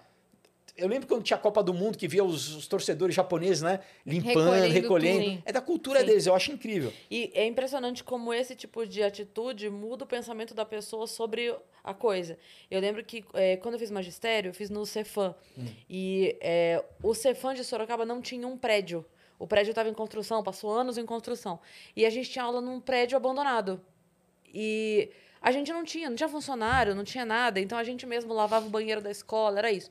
eu 0.81 0.87
lembro 0.87 1.07
quando 1.07 1.23
tinha 1.23 1.37
a 1.37 1.39
Copa 1.39 1.61
do 1.61 1.73
Mundo 1.73 1.97
que 1.97 2.07
via 2.07 2.23
os, 2.23 2.55
os 2.55 2.67
torcedores 2.67 3.15
japoneses, 3.15 3.61
né, 3.61 3.79
limpando, 4.05 4.51
recolhendo, 4.51 4.73
recolhendo. 4.73 5.43
é 5.45 5.51
da 5.51 5.61
cultura 5.61 5.99
Sim. 5.99 6.05
deles, 6.07 6.25
eu 6.25 6.35
acho 6.35 6.51
incrível. 6.51 6.91
E 7.09 7.31
é 7.33 7.45
impressionante 7.45 8.03
como 8.03 8.33
esse 8.33 8.55
tipo 8.55 8.85
de 8.85 9.03
atitude 9.03 9.69
muda 9.69 10.03
o 10.03 10.07
pensamento 10.07 10.53
da 10.53 10.65
pessoa 10.65 11.05
sobre 11.05 11.55
a 11.83 11.93
coisa. 11.93 12.37
Eu 12.69 12.81
lembro 12.81 13.03
que 13.03 13.23
é, 13.33 13.57
quando 13.57 13.75
eu 13.75 13.79
fiz 13.79 13.91
magistério, 13.91 14.49
eu 14.49 14.53
fiz 14.53 14.69
no 14.69 14.85
Cefam. 14.85 15.35
Hum. 15.57 15.65
E 15.89 16.35
é, 16.41 16.83
o 17.03 17.13
Cefam 17.13 17.53
de 17.53 17.63
Sorocaba 17.63 18.05
não 18.05 18.21
tinha 18.21 18.47
um 18.47 18.57
prédio. 18.57 19.05
O 19.37 19.47
prédio 19.47 19.71
estava 19.71 19.89
em 19.89 19.93
construção, 19.93 20.43
passou 20.43 20.71
anos 20.71 20.97
em 20.97 21.05
construção. 21.05 21.59
E 21.95 22.05
a 22.05 22.09
gente 22.09 22.29
tinha 22.29 22.43
aula 22.43 22.61
num 22.61 22.79
prédio 22.79 23.17
abandonado. 23.17 23.81
E 24.53 25.09
a 25.41 25.51
gente 25.51 25.73
não 25.73 25.83
tinha, 25.83 26.09
não 26.09 26.15
tinha 26.15 26.29
funcionário, 26.29 26.93
não 26.93 27.03
tinha 27.03 27.25
nada. 27.25 27.59
Então 27.59 27.77
a 27.77 27.83
gente 27.83 28.05
mesmo 28.05 28.33
lavava 28.33 28.67
o 28.67 28.69
banheiro 28.69 29.01
da 29.01 29.09
escola, 29.09 29.57
era 29.57 29.71
isso. 29.71 29.89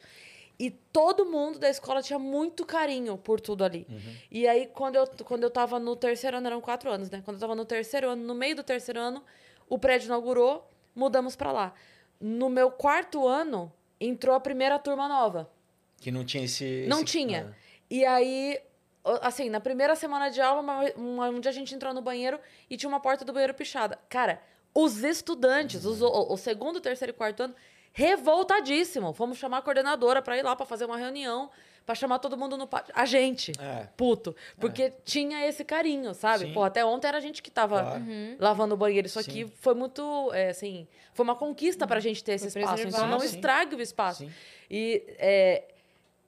E 0.60 0.68
todo 0.68 1.24
mundo 1.24 1.58
da 1.58 1.70
escola 1.70 2.02
tinha 2.02 2.18
muito 2.18 2.66
carinho 2.66 3.16
por 3.16 3.40
tudo 3.40 3.64
ali. 3.64 3.86
Uhum. 3.88 4.14
E 4.30 4.46
aí, 4.46 4.66
quando 4.66 4.96
eu, 4.96 5.06
quando 5.24 5.42
eu 5.42 5.50
tava 5.50 5.78
no 5.78 5.96
terceiro 5.96 6.36
ano, 6.36 6.48
eram 6.48 6.60
quatro 6.60 6.90
anos, 6.90 7.08
né? 7.08 7.22
Quando 7.24 7.38
eu 7.38 7.40
tava 7.40 7.54
no 7.54 7.64
terceiro 7.64 8.10
ano, 8.10 8.22
no 8.22 8.34
meio 8.34 8.54
do 8.54 8.62
terceiro 8.62 9.00
ano, 9.00 9.24
o 9.66 9.78
prédio 9.78 10.08
inaugurou, 10.08 10.70
mudamos 10.94 11.34
para 11.34 11.50
lá. 11.50 11.72
No 12.20 12.50
meu 12.50 12.70
quarto 12.70 13.26
ano, 13.26 13.72
entrou 13.98 14.34
a 14.34 14.40
primeira 14.40 14.78
turma 14.78 15.08
nova. 15.08 15.50
Que 15.96 16.10
não 16.10 16.26
tinha 16.26 16.44
esse. 16.44 16.84
Não 16.86 16.98
esse... 16.98 17.06
tinha. 17.06 17.46
Ah. 17.50 17.54
E 17.88 18.04
aí, 18.04 18.60
assim, 19.22 19.48
na 19.48 19.60
primeira 19.60 19.96
semana 19.96 20.28
de 20.28 20.42
aula, 20.42 20.62
um 20.98 21.40
dia 21.40 21.50
a 21.50 21.54
gente 21.54 21.74
entrou 21.74 21.94
no 21.94 22.02
banheiro 22.02 22.38
e 22.68 22.76
tinha 22.76 22.90
uma 22.90 23.00
porta 23.00 23.24
do 23.24 23.32
banheiro 23.32 23.54
pichada. 23.54 23.98
Cara, 24.10 24.42
os 24.74 25.02
estudantes, 25.02 25.86
os, 25.86 26.02
o, 26.02 26.34
o 26.34 26.36
segundo, 26.36 26.82
terceiro 26.82 27.12
e 27.12 27.16
quarto 27.16 27.44
ano, 27.44 27.54
revoltadíssimo. 27.92 29.12
Fomos 29.12 29.38
chamar 29.38 29.58
a 29.58 29.62
coordenadora 29.62 30.22
pra 30.22 30.36
ir 30.36 30.42
lá 30.42 30.54
pra 30.54 30.66
fazer 30.66 30.84
uma 30.84 30.96
reunião, 30.96 31.50
pra 31.84 31.94
chamar 31.94 32.18
todo 32.18 32.36
mundo 32.36 32.56
no 32.56 32.66
pátio. 32.66 32.92
A 32.96 33.04
gente, 33.04 33.52
É. 33.58 33.88
puto. 33.96 34.34
Porque 34.58 34.92
tinha 35.04 35.46
esse 35.46 35.64
carinho, 35.64 36.14
sabe? 36.14 36.46
Sim. 36.46 36.52
Pô, 36.52 36.62
até 36.62 36.84
ontem 36.84 37.08
era 37.08 37.18
a 37.18 37.20
gente 37.20 37.42
que 37.42 37.50
tava 37.50 37.80
Claro. 37.82 38.04
lavando 38.38 38.74
o 38.74 38.76
banheiro. 38.76 39.06
Isso 39.06 39.22
Sim. 39.22 39.30
aqui 39.30 39.52
foi 39.60 39.74
muito, 39.74 40.30
é, 40.32 40.50
assim, 40.50 40.86
foi 41.12 41.24
uma 41.24 41.34
conquista 41.34 41.86
pra 41.86 41.98
gente 42.00 42.22
ter 42.22 42.32
esse 42.32 42.50
Foi 42.50 42.62
espaço. 42.62 42.86
Então 42.86 43.06
não 43.08 43.20
Sim. 43.20 43.26
estrague 43.26 43.74
o 43.74 43.80
espaço. 43.80 44.24
Sim. 44.24 44.32
E 44.70 45.02
é, 45.18 45.64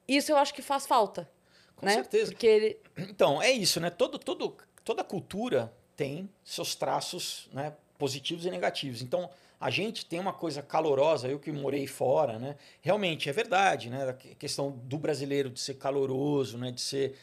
isso 0.09 0.33
eu 0.33 0.37
acho 0.37 0.53
que 0.55 0.63
faz 0.63 0.87
falta. 0.87 1.31
Com 1.77 1.87
né? 1.87 1.95
certeza. 1.95 2.33
Porque 2.33 2.47
ele. 2.47 2.81
Então, 2.97 3.41
é 3.43 3.51
isso, 3.51 3.79
né? 3.81 3.91
Todo, 3.91 4.19
todo, 4.19 4.57
toda 4.85 5.03
cultura 5.05 5.73
tem 5.97 6.29
seus 6.45 6.75
traços 6.75 7.49
né, 7.53 7.73
positivos 7.99 8.47
e 8.47 8.51
negativos. 8.51 9.03
Então, 9.03 9.29
a 9.63 9.71
gente 9.71 10.05
tem 10.05 10.19
uma 10.19 10.33
coisa 10.33 10.61
calorosa, 10.61 11.29
eu 11.29 11.39
que 11.39 11.53
morei 11.53 11.87
fora, 11.87 12.37
né? 12.37 12.57
Realmente, 12.81 13.31
é 13.31 13.33
verdade, 13.33 13.89
né? 13.89 14.09
A 14.11 14.13
questão 14.13 14.73
do 14.73 14.99
brasileiro 14.99 15.49
de 15.49 15.61
ser 15.61 15.75
caloroso, 15.75 16.59
né? 16.59 16.73
De 16.73 16.81
ser... 16.81 17.17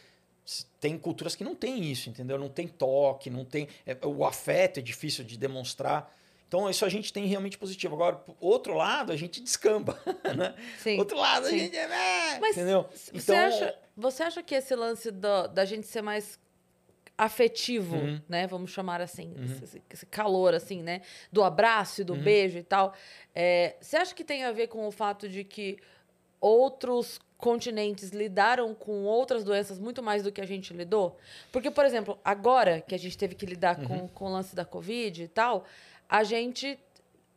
Tem 0.79 0.97
culturas 0.97 1.35
que 1.35 1.43
não 1.43 1.53
tem 1.53 1.83
isso, 1.83 2.09
entendeu? 2.09 2.39
Não 2.39 2.47
tem 2.47 2.65
toque, 2.65 3.29
não 3.29 3.43
tem... 3.43 3.67
é, 3.85 3.95
o 4.07 4.25
afeto 4.25 4.79
é 4.79 4.81
difícil 4.81 5.25
de 5.25 5.37
demonstrar. 5.37 6.15
Então, 6.47 6.67
isso 6.69 6.85
a 6.85 6.89
gente 6.89 7.11
tem 7.11 7.25
realmente 7.25 7.57
positivo. 7.57 7.93
Agora, 7.93 8.23
outro 8.39 8.73
lado, 8.73 9.11
a 9.11 9.17
gente 9.17 9.41
descamba, 9.41 9.99
né? 10.35 10.55
Sim. 10.81 10.97
Outro 10.97 11.17
lado, 11.17 11.45
a 11.45 11.49
sim. 11.49 11.59
gente... 11.59 11.75
É, 11.77 12.39
Mas 12.39 12.55
entendeu? 12.55 12.87
Você, 13.13 13.33
acha, 13.33 13.75
você 13.97 14.23
acha 14.23 14.41
que 14.41 14.55
esse 14.55 14.73
lance 14.75 15.11
do- 15.11 15.47
da 15.49 15.65
gente 15.65 15.85
ser 15.85 16.01
mais 16.01 16.39
afetivo, 17.19 17.97
Uhum. 17.97 18.21
né? 18.29 18.47
Vamos 18.47 18.71
chamar 18.71 19.01
assim, 19.01 19.33
esse, 19.61 19.81
esse 19.93 20.05
calor, 20.05 20.53
assim, 20.53 20.81
né? 20.81 21.01
Do 21.31 21.43
abraço 21.43 21.99
e 22.01 22.03
do 22.05 22.15
beijo 22.15 22.57
e 22.57 22.63
tal. 22.63 22.93
é, 23.35 23.75
você 23.81 23.97
acha 23.97 24.15
que 24.15 24.23
tem 24.23 24.45
a 24.45 24.51
ver 24.51 24.67
com 24.67 24.87
o 24.87 24.91
fato 24.91 25.27
de 25.27 25.43
que 25.43 25.77
outros 26.39 27.19
continentes 27.37 28.09
lidaram 28.11 28.73
com 28.73 29.03
outras 29.05 29.43
doenças 29.43 29.79
muito 29.79 30.01
mais 30.01 30.23
do 30.23 30.31
que 30.31 30.41
a 30.41 30.45
gente 30.45 30.73
lidou? 30.73 31.17
Porque, 31.51 31.69
por 31.69 31.85
exemplo, 31.85 32.17
agora 32.23 32.81
que 32.81 32.95
a 32.95 32.99
gente 32.99 33.17
teve 33.17 33.35
que 33.35 33.45
lidar 33.45 33.75
com, 33.85 34.07
com 34.07 34.25
o 34.25 34.29
lance 34.29 34.55
da 34.55 34.65
Covid 34.65 35.23
e 35.23 35.27
tal, 35.27 35.65
a 36.07 36.23
gente 36.23 36.79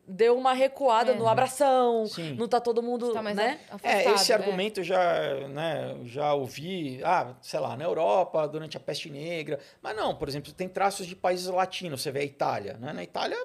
deu 0.07 0.37
uma 0.37 0.53
recuada 0.53 1.11
É. 1.11 1.15
no 1.15 1.27
abração, 1.27 2.05
Sim. 2.07 2.35
não 2.35 2.47
tá 2.47 2.59
todo 2.59 2.83
mundo, 2.83 3.13
Tá 3.13 3.21
mais 3.21 3.35
né? 3.35 3.59
É, 3.81 4.11
esse 4.11 4.29
né? 4.29 4.35
argumento 4.35 4.79
eu 4.81 4.83
já, 4.83 5.47
né, 5.47 5.97
já 6.05 6.33
ouvi, 6.33 7.01
ah, 7.03 7.35
sei 7.41 7.59
lá, 7.59 7.77
na 7.77 7.83
Europa, 7.85 8.45
durante 8.47 8.75
a 8.75 8.79
peste 8.79 9.09
negra. 9.09 9.59
Mas 9.81 9.95
não, 9.95 10.15
por 10.15 10.27
exemplo, 10.27 10.51
tem 10.51 10.67
traços 10.67 11.07
de 11.07 11.15
países 11.15 11.47
latinos, 11.47 12.01
você 12.01 12.11
vê 12.11 12.19
a 12.19 12.23
Itália. 12.25 12.73
Né? 12.77 12.91
Na 12.91 13.03
Itália, 13.03 13.37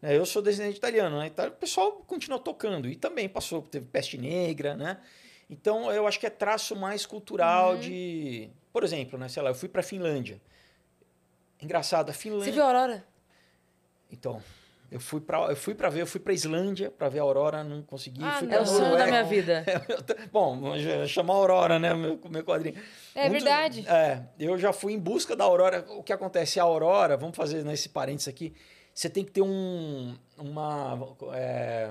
né, 0.00 0.16
eu 0.16 0.24
sou 0.24 0.40
descendente 0.40 0.78
italiano, 0.78 1.16
na 1.16 1.26
Itália 1.26 1.52
o 1.52 1.56
pessoal 1.56 1.92
continuou 2.06 2.40
tocando. 2.40 2.88
E 2.88 2.94
também 2.94 3.28
passou, 3.28 3.62
teve 3.62 3.86
peste 3.86 4.16
negra, 4.16 4.76
né? 4.76 4.98
Então 5.50 5.90
eu 5.92 6.06
acho 6.06 6.18
que 6.18 6.26
é 6.26 6.30
traço 6.30 6.74
mais 6.76 7.04
cultural 7.04 7.76
de. 7.76 8.48
Por 8.72 8.84
exemplo, 8.84 9.18
né, 9.18 9.28
sei 9.28 9.42
lá, 9.42 9.50
eu 9.50 9.54
fui 9.54 9.68
pra 9.68 9.82
Finlândia. 9.82 10.40
Engraçado, 11.60 12.10
a 12.10 12.12
Finlândia. 12.12 12.46
Você 12.46 12.52
viu 12.52 12.62
a 12.62 12.66
Aurora? 12.66 13.04
Então, 14.10 14.42
eu 14.92 15.00
fui 15.00 15.20
para 15.20 15.38
eu 15.50 15.56
fui 15.56 15.74
para 15.74 15.88
ver, 15.88 16.02
eu 16.02 16.06
fui 16.06 16.20
para 16.20 16.32
Islândia 16.32 16.90
para 16.90 17.08
ver 17.08 17.18
a 17.18 17.22
aurora, 17.22 17.64
não 17.64 17.82
consegui. 17.82 18.22
Ah, 18.22 18.38
fui 18.38 18.46
não. 18.48 18.56
É 18.56 18.60
o 18.60 18.66
sonho 18.66 18.96
da 18.96 19.06
minha 19.06 19.24
vida. 19.24 19.64
Bom, 20.30 20.60
chamar 21.08 21.34
a 21.34 21.36
Aurora, 21.36 21.78
né? 21.78 21.94
Meu, 21.94 22.20
meu 22.30 22.44
quadrinho. 22.44 22.80
É 23.14 23.26
Um 23.26 23.32
dos- 23.32 23.42
verdade. 23.42 23.84
é, 23.88 24.22
eu 24.38 24.56
já 24.58 24.72
fui 24.72 24.92
em 24.92 24.98
busca 24.98 25.34
da 25.34 25.44
Aurora. 25.44 25.84
O 25.90 26.02
que 26.02 26.12
acontece? 26.12 26.60
A 26.60 26.62
Aurora, 26.64 27.16
vamos 27.16 27.36
fazer 27.36 27.64
nesse 27.64 27.88
parênteses 27.88 28.28
aqui, 28.28 28.54
você 28.94 29.08
tem 29.10 29.24
que 29.24 29.30
ter 29.32 29.42
um. 29.42 30.16
Uma. 30.38 31.16
é, 31.34 31.90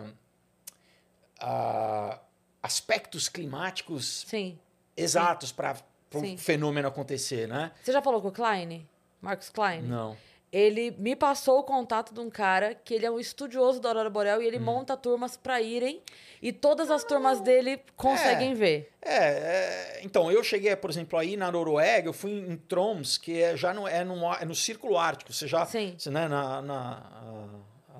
a- 1.39 2.19
aspectos 2.61 3.27
climáticos 3.27 4.23
Sim. 4.27 4.57
exatos 4.95 5.51
para 5.51 5.75
Sim. 6.11 6.37
fenômeno 6.37 6.87
acontecer, 6.87 7.47
né? 7.47 7.71
Você 7.83 7.91
já 7.91 8.01
falou 8.01 8.21
com 8.21 8.27
o 8.27 8.31
Klein? 8.31 8.87
Marcos 9.21 9.49
Klein? 9.49 9.81
Não. 9.83 10.15
Ele 10.51 10.91
me 10.97 11.15
passou 11.15 11.59
o 11.59 11.63
contato 11.63 12.13
de 12.13 12.19
um 12.19 12.29
cara 12.29 12.75
que 12.75 12.93
ele 12.93 13.05
é 13.05 13.11
um 13.11 13.19
estudioso 13.19 13.79
da 13.79 13.89
Aurora 13.89 14.09
Boreal 14.09 14.39
Hum. 14.39 14.41
e 14.41 14.47
ele 14.47 14.59
monta 14.59 14.97
turmas 14.97 15.37
pra 15.37 15.61
irem 15.61 16.01
e 16.41 16.51
todas 16.51 16.91
as 16.91 17.03
turmas 17.05 17.39
dele 17.39 17.79
conseguem 17.95 18.53
ver. 18.53 18.91
É, 19.01 19.15
é, 19.15 20.01
então, 20.03 20.29
eu 20.29 20.43
cheguei, 20.43 20.75
por 20.75 20.89
exemplo, 20.89 21.17
aí 21.17 21.37
na 21.37 21.49
Noruega, 21.51 22.09
eu 22.09 22.13
fui 22.13 22.31
em 22.31 22.57
Troms, 22.57 23.17
que 23.17 23.41
é, 23.41 23.55
já 23.55 23.73
no, 23.73 23.87
é, 23.87 24.03
no, 24.03 24.33
é 24.33 24.43
no 24.43 24.53
Círculo 24.53 24.97
Ártico. 24.97 25.31
Você 25.31 25.47
já. 25.47 25.65
Sim. 25.65 25.95
Você, 25.97 26.09
né, 26.09 26.27
na, 26.27 26.61
na 26.61 27.03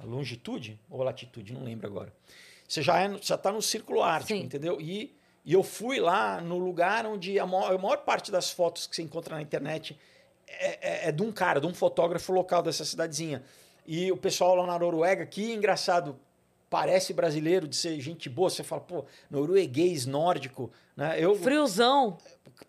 longitude 0.04 0.80
ou 0.90 1.04
latitude, 1.04 1.54
não 1.54 1.64
lembro 1.64 1.88
agora. 1.88 2.14
Você 2.68 2.82
já, 2.82 3.00
é, 3.00 3.08
no- 3.08 3.20
já 3.22 3.38
tá 3.38 3.52
no 3.52 3.62
Círculo 3.62 4.02
Ártico, 4.02 4.38
Sim. 4.40 4.46
entendeu? 4.46 4.80
E, 4.82 5.16
e 5.46 5.54
eu 5.54 5.64
fui 5.64 6.00
lá 6.00 6.42
no 6.42 6.58
lugar 6.58 7.06
onde 7.06 7.40
a 7.40 7.46
maior, 7.46 7.74
a 7.74 7.78
maior 7.78 7.98
parte 7.98 8.32
das 8.32 8.50
fotos 8.52 8.88
que 8.88 8.96
você 8.96 9.02
encontra 9.04 9.36
na 9.36 9.42
internet 9.42 9.98
é, 10.60 10.80
é- 10.82 11.10
é 11.10 11.12
de 11.12 11.22
um 11.24 11.32
cara, 11.32 11.60
de 11.60 11.68
um 11.68 11.74
fotógrafo 11.74 12.32
local 12.32 12.62
dessa 12.62 12.84
cidadezinha. 12.86 13.44
E 13.86 14.12
o 14.12 14.18
pessoal 14.18 14.56
lá 14.56 14.66
na 14.66 14.78
Noruega, 14.78 15.26
que 15.26 15.52
engraçado, 15.54 16.18
parece 16.70 17.14
brasileiro 17.14 17.68
de 17.68 17.76
ser 17.76 18.00
gente 18.00 18.30
boa. 18.30 18.50
Você 18.50 18.64
fala, 18.64 18.82
pô, 18.82 19.04
norueguês, 19.30 20.06
nórdico, 20.06 20.72
né? 20.96 21.16
Eu, 21.20 21.36
Friozão. 21.36 22.18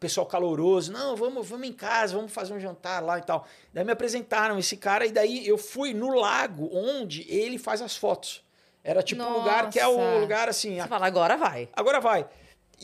pessoal 0.00 0.26
caloroso, 0.26 0.90
não, 0.90 1.14
vamos, 1.14 1.46
vamos 1.46 1.68
em 1.68 1.72
casa, 1.72 2.16
vamos 2.16 2.32
fazer 2.32 2.54
um 2.54 2.58
jantar 2.58 3.02
lá 3.02 3.18
e 3.18 3.22
tal. 3.22 3.46
Daí 3.74 3.84
me 3.84 3.92
apresentaram 3.92 4.58
esse 4.58 4.76
cara 4.76 5.04
e 5.06 5.12
daí 5.12 5.46
eu 5.46 5.58
fui 5.58 5.92
no 5.92 6.14
lago 6.14 6.70
onde 6.72 7.30
ele 7.30 7.58
faz 7.58 7.82
as 7.82 7.94
fotos. 7.94 8.42
Era 8.82 9.02
tipo 9.02 9.22
um 9.22 9.32
lugar 9.38 9.70
que 9.70 9.78
é 9.78 9.86
o 9.86 9.96
Nossa. 9.98 10.18
lugar 10.18 10.48
assim, 10.48 10.80
Você 10.80 10.88
fala, 10.88 11.06
agora 11.06 11.36
vai. 11.36 11.68
agora 11.74 12.00
vai. 12.00 12.26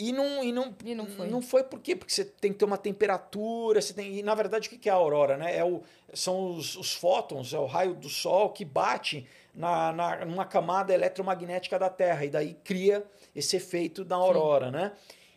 E 0.01 0.13
não, 0.13 0.45
e 0.45 0.53
não, 0.53 0.75
E 0.85 0.95
não 0.95 1.07
foi. 1.07 1.27
Não 1.29 1.43
foi 1.43 1.65
por 1.65 1.81
quê? 1.81 1.97
Porque 1.97 2.13
você 2.13 2.25
tem 2.25 2.53
que 2.53 2.59
ter 2.59 2.65
uma 2.65 2.79
temperatura, 2.79 3.83
você 3.83 3.93
tem. 3.93 4.17
E 4.19 4.23
na 4.23 4.35
verdade, 4.35 4.69
o 4.69 4.71
que 4.79 4.89
é 4.89 4.93
a 4.93 4.95
aurora? 4.95 5.37
Né? 5.37 5.57
É 5.57 5.65
o, 5.65 5.83
são 6.15 6.55
os, 6.55 6.77
os 6.77 6.95
fótons, 6.95 7.53
é 7.53 7.59
o 7.59 7.67
raio 7.67 7.95
do 7.95 8.09
sol 8.09 8.51
que 8.51 8.65
bate 8.65 9.27
na, 9.53 9.93
na, 9.93 10.25
numa 10.25 10.45
camada 10.45 10.95
eletromagnética 10.95 11.79
da 11.79 11.91
Terra. 11.91 12.25
E 12.25 12.31
daí 12.31 12.55
cria 12.63 13.05
esse 13.35 13.57
efeito 13.57 14.05
da 14.05 14.15
aurora, 14.17 14.71
né? 14.71 14.93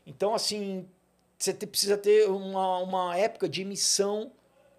Então, 0.05 0.35
assim, 0.35 0.87
você 1.39 1.53
te- 1.53 1.65
precisa 1.65 1.97
ter 1.97 2.29
uma, 2.29 2.77
uma 2.79 3.17
época 3.17 3.49
de 3.49 3.61
emissão 3.63 4.31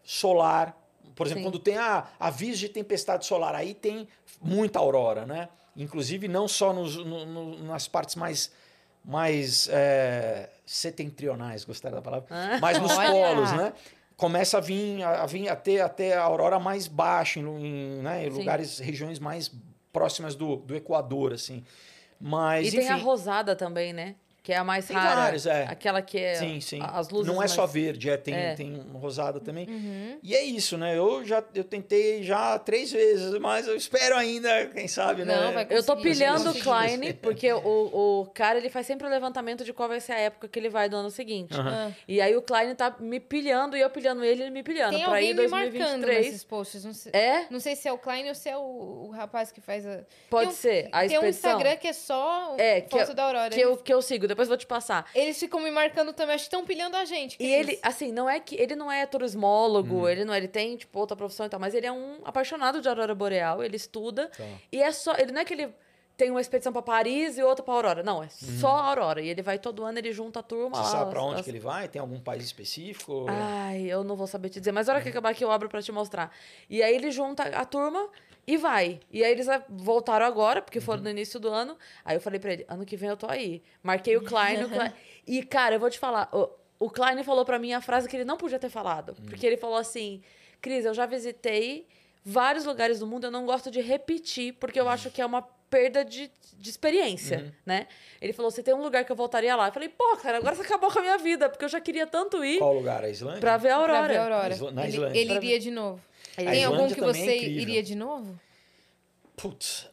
solar. 0.04 0.78
Por 1.14 1.26
exemplo, 1.26 1.42
Sim. 1.42 1.48
quando 1.50 1.58
tem 1.58 1.76
a 1.76 2.06
aviso 2.18 2.60
de 2.60 2.68
tempestade 2.68 3.26
solar, 3.26 3.54
aí 3.54 3.74
tem 3.74 4.08
muita 4.40 4.78
aurora, 4.78 5.26
né? 5.26 5.48
Inclusive, 5.76 6.28
não 6.28 6.46
só 6.46 6.72
nos, 6.72 6.96
no- 6.96 7.24
no- 7.26 7.58
nas 7.64 7.88
partes 7.88 8.14
mais, 8.14 8.50
mais 9.04 9.68
é, 9.70 10.48
setentrionais, 10.64 11.64
gostaram 11.64 11.96
da 11.96 12.02
palavra? 12.02 12.26
Ah. 12.30 12.58
Mas 12.60 12.78
nos 12.78 12.92
Olha! 12.92 13.10
polos, 13.10 13.52
né? 13.52 13.72
Começa 14.16 14.58
a 14.58 14.60
vir, 14.60 15.02
a, 15.02 15.22
a 15.22 15.26
vir 15.26 15.48
a 15.48 15.56
ter 15.56 15.80
até 15.80 16.16
a 16.16 16.22
aurora 16.22 16.58
mais 16.58 16.86
baixa, 16.86 17.40
em, 17.40 17.44
em, 17.44 18.02
né, 18.02 18.26
em 18.26 18.30
lugares, 18.30 18.78
regiões 18.78 19.18
mais 19.18 19.50
próximas 19.92 20.34
do, 20.34 20.56
do 20.56 20.76
Equador, 20.76 21.32
assim. 21.32 21.64
Mas, 22.20 22.66
e 22.66 22.68
enfim, 22.68 22.86
tem 22.86 22.88
a 22.88 22.96
rosada 22.96 23.56
também, 23.56 23.92
né? 23.92 24.14
Que 24.42 24.52
é 24.52 24.56
a 24.56 24.64
mais 24.64 24.86
Tem 24.88 24.96
rara. 24.96 25.14
várias, 25.20 25.46
é. 25.46 25.66
Aquela 25.68 26.02
que 26.02 26.18
é 26.18 26.34
Sim, 26.34 26.60
sim. 26.60 26.80
as 26.82 27.08
luzes 27.10 27.28
Não 27.28 27.34
é 27.36 27.38
mais... 27.46 27.52
só 27.52 27.64
verde, 27.64 28.10
é, 28.10 28.16
tem, 28.16 28.34
É. 28.34 28.54
tem 28.56 28.74
rosada 28.92 29.38
também. 29.38 29.68
Uhum. 29.68 30.18
E 30.20 30.34
é 30.34 30.42
isso, 30.42 30.76
né? 30.76 30.98
Eu 30.98 31.24
já 31.24 31.44
eu 31.54 31.62
tentei 31.62 32.24
já 32.24 32.58
três 32.58 32.90
vezes, 32.90 33.38
mas 33.38 33.68
eu 33.68 33.76
espero 33.76 34.16
ainda, 34.16 34.66
quem 34.66 34.88
sabe, 34.88 35.24
né? 35.24 35.36
Não, 35.36 35.52
vai 35.52 35.66
Eu 35.70 35.84
tô 35.84 35.96
pilhando 35.96 36.50
o. 36.50 36.54
Klein, 36.60 37.12
porque 37.22 37.52
o, 37.52 38.22
o 38.22 38.26
cara 38.34 38.58
ele 38.58 38.68
faz 38.68 38.84
sempre 38.84 39.06
o 39.06 39.10
levantamento 39.10 39.64
de 39.64 39.72
qual 39.72 39.88
vai 39.88 40.00
ser 40.00 40.12
a 40.12 40.18
época 40.18 40.48
que 40.48 40.58
ele 40.58 40.68
vai 40.68 40.88
do 40.88 40.96
ano 40.96 41.10
seguinte. 41.10 41.54
Ah. 41.56 41.92
E 42.08 42.20
aí 42.20 42.34
o 42.36 42.42
Klein 42.42 42.74
tá 42.74 42.96
me 42.98 43.20
pilhando 43.20 43.76
e 43.76 43.80
eu 43.80 43.90
pilhando 43.90 44.24
ele 44.24 44.40
e 44.40 44.44
ele 44.46 44.50
me 44.50 44.64
pilhando. 44.64 44.90
Tem 44.96 45.04
pra 45.04 45.14
alguém 45.14 45.30
ir 45.30 45.34
me 45.34 45.46
marcando 45.46 45.70
2023. 46.02 46.26
nesses 46.26 46.42
posts. 46.44 46.84
Não 46.84 46.92
sei, 46.94 47.12
É? 47.12 47.46
não 47.48 47.60
sei 47.60 47.76
se 47.76 47.86
é 47.86 47.92
o 47.92 47.98
Klein 47.98 48.28
ou 48.28 48.34
se 48.34 48.48
é 48.48 48.56
o, 48.56 48.60
o 49.06 49.10
rapaz 49.12 49.52
que 49.52 49.60
faz 49.60 49.86
a. 49.86 50.00
Pode 50.28 50.46
Tem 50.46 50.52
um- 50.52 50.56
ser. 50.56 50.88
A 50.90 50.98
Tem 51.06 51.10
um 51.10 51.12
expedição. 51.26 51.50
Instagram 51.52 51.76
que 51.76 51.86
é 51.86 51.92
só 51.92 52.56
É, 52.58 52.80
que 52.80 52.90
foto 52.90 53.10
eu- 53.10 53.14
da 53.14 53.22
Aurora. 53.24 53.50
que 53.54 53.60
eu, 53.60 53.76
que 53.76 53.94
eu 53.94 54.02
sigo, 54.02 54.31
depois 54.32 54.48
vou 54.48 54.56
te 54.56 54.66
passar. 54.66 55.08
Eles 55.14 55.38
ficam 55.38 55.60
me 55.60 55.70
marcando 55.70 56.12
também, 56.12 56.34
acho 56.34 56.44
que 56.44 56.48
estão 56.54 56.64
pilhando 56.64 56.96
a 56.96 57.04
gente. 57.04 57.36
E 57.38 57.52
é 57.52 57.60
ele, 57.60 57.72
isso? 57.72 57.80
assim, 57.84 58.12
não 58.12 58.28
é 58.28 58.40
que 58.40 58.54
ele 58.56 58.74
não 58.74 58.90
é 58.90 59.04
turismólogo, 59.06 59.94
Uhum. 59.96 60.08
ele 60.08 60.24
não, 60.24 60.34
ele 60.34 60.48
tem 60.48 60.76
tipo 60.76 60.98
outra 60.98 61.16
profissão 61.16 61.46
e 61.46 61.48
tal, 61.48 61.60
mas 61.60 61.74
ele 61.74 61.86
é 61.86 61.92
um 61.92 62.18
apaixonado 62.24 62.80
de 62.80 62.88
aurora 62.88 63.14
boreal, 63.14 63.62
ele 63.62 63.76
estuda 63.76 64.28
Tá. 64.28 64.44
e 64.70 64.82
é 64.82 64.90
só, 64.92 65.14
ele 65.16 65.32
não 65.32 65.40
é 65.40 65.44
que 65.44 65.52
ele 65.54 65.68
tem 66.16 66.30
uma 66.30 66.40
expedição 66.40 66.72
pra 66.72 66.82
Paris 66.82 67.38
e 67.38 67.42
outra 67.42 67.64
pra 67.64 67.74
Aurora, 67.74 68.02
não, 68.02 68.22
é 68.22 68.28
só 68.28 68.68
a 68.68 68.88
Aurora 68.90 69.20
e 69.22 69.28
ele 69.28 69.42
vai 69.42 69.58
todo 69.58 69.82
ano, 69.82 69.98
ele 69.98 70.12
junta 70.12 70.40
a 70.40 70.42
turma 70.42 70.76
Uhum. 70.76 70.84
Você 70.84 70.92
lá. 70.92 70.98
sabe 70.98 71.10
pra 71.10 71.20
as- 71.20 71.26
onde 71.26 71.34
as- 71.40 71.44
que 71.44 71.50
ele 71.50 71.58
vai? 71.58 71.88
Tem 71.88 72.00
algum 72.00 72.20
país 72.20 72.44
específico? 72.44 73.26
Ai, 73.28 73.82
eu 73.86 74.04
não 74.04 74.14
vou 74.14 74.26
saber 74.26 74.50
te 74.50 74.60
dizer, 74.60 74.72
mas 74.72 74.86
na 74.86 74.92
hora 74.92 75.02
que 75.02 75.08
Uhum. 75.08 75.12
acabar 75.12 75.30
aqui 75.30 75.42
eu 75.42 75.50
abro 75.50 75.68
pra 75.68 75.80
te 75.82 75.90
mostrar. 75.90 76.30
E 76.68 76.82
aí 76.82 76.94
ele 76.94 77.10
junta 77.10 77.42
a 77.44 77.64
turma 77.64 78.08
e 78.46 78.56
vai. 78.56 79.00
E 79.10 79.22
aí 79.24 79.30
eles 79.32 79.46
voltaram 79.68 80.26
agora, 80.26 80.60
porque 80.62 80.80
foram 80.80 80.98
Uhum. 80.98 81.04
no 81.04 81.10
início 81.10 81.38
do 81.38 81.48
ano. 81.48 81.76
Aí 82.04 82.16
eu 82.16 82.20
falei 82.20 82.40
pra 82.40 82.52
ele, 82.52 82.64
ano 82.68 82.84
que 82.84 82.96
vem 82.96 83.08
eu 83.08 83.16
tô 83.16 83.26
aí. 83.30 83.62
Marquei 83.82 84.16
o 84.16 84.22
Klein, 84.22 84.64
o 84.64 84.68
Klein. 84.68 84.92
E, 85.26 85.42
cara, 85.44 85.76
eu 85.76 85.80
vou 85.80 85.88
te 85.88 85.98
falar, 86.00 86.28
o, 86.32 86.48
o 86.80 86.90
Klein 86.90 87.22
falou 87.22 87.44
pra 87.44 87.56
mim 87.58 87.72
a 87.72 87.80
frase 87.80 88.08
que 88.08 88.16
ele 88.16 88.24
não 88.24 88.36
podia 88.36 88.58
ter 88.58 88.68
falado. 88.68 89.12
Hum. 89.20 89.26
Porque 89.26 89.46
ele 89.46 89.56
falou 89.56 89.76
assim, 89.76 90.20
Cris, 90.60 90.84
eu 90.84 90.92
já 90.92 91.06
visitei 91.06 91.86
vários 92.24 92.64
lugares 92.64 92.98
do 92.98 93.06
mundo, 93.06 93.24
eu 93.24 93.30
não 93.30 93.46
gosto 93.46 93.70
de 93.70 93.80
repetir, 93.80 94.54
porque 94.54 94.80
eu 94.80 94.88
acho 94.88 95.10
que 95.10 95.22
é 95.22 95.26
uma 95.26 95.42
perda 95.70 96.04
de, 96.04 96.30
de 96.58 96.68
experiência, 96.70 97.38
Uhum. 97.38 97.52
né? 97.64 97.86
Ele 98.20 98.32
falou: 98.34 98.50
você 98.50 98.62
tem 98.62 98.74
um 98.74 98.82
lugar 98.82 99.04
que 99.04 99.10
eu 99.12 99.16
voltaria 99.16 99.56
lá. 99.56 99.68
Eu 99.68 99.72
falei, 99.72 99.88
pô, 99.88 100.16
cara, 100.18 100.36
agora 100.38 100.54
você 100.54 100.62
acabou 100.62 100.90
com 100.90 100.98
a 100.98 101.02
minha 101.02 101.16
vida, 101.18 101.48
porque 101.48 101.64
eu 101.64 101.68
já 101.68 101.80
queria 101.80 102.06
tanto 102.06 102.44
ir 102.44 102.58
Qual 102.58 102.74
lugar? 102.74 103.02
A 103.04 103.08
Islândia? 103.08 103.40
pra 103.40 103.56
ver 103.56 103.70
a 103.70 103.80
Pra 103.80 103.94
aurora. 103.96 104.12
ver 104.12 104.18
a 104.18 104.22
Aurora. 104.24 104.54
Isla- 104.54 104.70
na 104.72 104.82
ele 104.82 104.92
Islândia. 104.92 105.18
ele 105.20 105.34
iria 105.34 105.58
de 105.60 105.70
novo. 105.70 106.00
Tem 106.36 106.64
algum 106.64 106.86
que 106.88 106.94
é 107.00 107.02
você 107.02 107.36
incrível. 107.36 107.62
iria 107.62 107.82
de 107.82 107.94
novo? 107.94 108.38
Putz, 109.36 109.88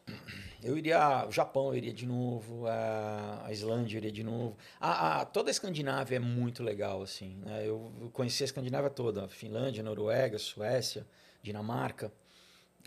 eu 0.62 0.78
iria. 0.78 1.26
O 1.28 1.32
Japão 1.32 1.68
eu 1.70 1.76
iria 1.76 1.94
de 1.94 2.06
novo, 2.06 2.66
a, 2.68 3.48
Islândia 3.52 3.96
eu 3.96 4.00
iria 4.00 4.12
de 4.12 4.24
novo. 4.24 4.58
A, 4.80 5.22
a- 5.22 5.26
toda 5.26 5.50
a 5.50 5.52
Escandinávia 5.52 6.18
é 6.18 6.20
muito 6.20 6.62
legal, 6.64 7.02
assim. 7.02 7.36
né? 7.46 7.62
Eu, 7.66 7.92
eu 8.02 8.10
conheci 8.12 8.44
a 8.44 8.46
Escandinávia 8.46 8.90
toda: 8.90 9.28
Finlândia, 9.28 9.82
Noruega, 9.82 10.38
Suécia, 10.38 11.06
Dinamarca. 11.42 12.12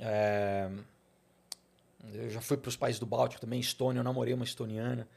É, 0.00 0.68
eu 2.14 2.30
já 2.30 2.40
fui 2.40 2.56
para 2.56 2.68
os 2.68 2.76
países 2.76 2.98
do 2.98 3.06
Báltico 3.06 3.40
também, 3.40 3.60
Estônia, 3.60 4.00
eu 4.00 4.04
namorei 4.04 4.34
uma 4.34 4.44
estoniana. 4.44 5.08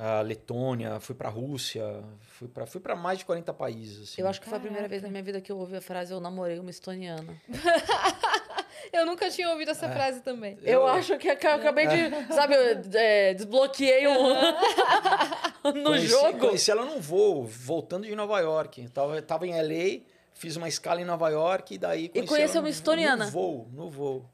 A 0.00 0.20
Letônia, 0.20 1.00
fui 1.00 1.12
para 1.12 1.28
a 1.28 1.30
Rússia, 1.30 2.04
fui 2.20 2.46
para 2.46 2.64
fui 2.66 2.80
para 2.80 2.94
mais 2.94 3.18
de 3.18 3.24
40 3.24 3.52
países. 3.52 4.12
Assim. 4.12 4.22
Eu 4.22 4.28
acho 4.28 4.40
que 4.40 4.48
foi 4.48 4.56
a 4.56 4.60
primeira 4.60 4.84
Caraca. 4.84 4.90
vez 4.90 5.02
na 5.02 5.08
minha 5.08 5.22
vida 5.24 5.40
que 5.40 5.50
eu 5.50 5.58
ouvi 5.58 5.76
a 5.76 5.80
frase 5.80 6.12
eu 6.12 6.20
namorei 6.20 6.56
uma 6.60 6.70
estoniana. 6.70 7.34
Eu 8.92 9.04
nunca 9.04 9.28
tinha 9.28 9.50
ouvido 9.50 9.70
essa 9.70 9.88
frase 9.88 10.20
também. 10.20 10.58
Eu, 10.62 10.86
acho 10.86 11.18
que 11.18 11.28
eu 11.28 11.32
acabei 11.32 11.86
de, 11.86 12.10
sabe, 12.32 12.54
eu, 12.54 12.80
é, 12.94 13.34
desbloqueei 13.34 14.06
um 14.08 14.28
no 15.74 15.84
conheci, 15.84 16.06
jogo. 16.06 16.38
Conheci 16.38 16.70
ela 16.70 16.84
num 16.84 17.00
voo, 17.00 17.44
voltando 17.44 18.06
de 18.06 18.14
Nova 18.14 18.40
York. 18.40 18.88
Tava, 18.88 19.20
tava 19.20 19.46
em 19.46 19.52
LA, 19.52 20.02
fiz 20.32 20.56
uma 20.56 20.68
escala 20.68 21.00
em 21.00 21.04
Nova 21.04 21.28
York 21.28 21.74
e 21.74 21.78
daí 21.78 22.08
conheci 22.08 22.28
conheceu 22.28 22.58
ela 22.58 22.64
uma 22.64 22.70
estoniana? 22.70 23.26
No 23.26 23.30
voo, 23.30 23.68
no 23.72 23.90
voo. 23.90 24.24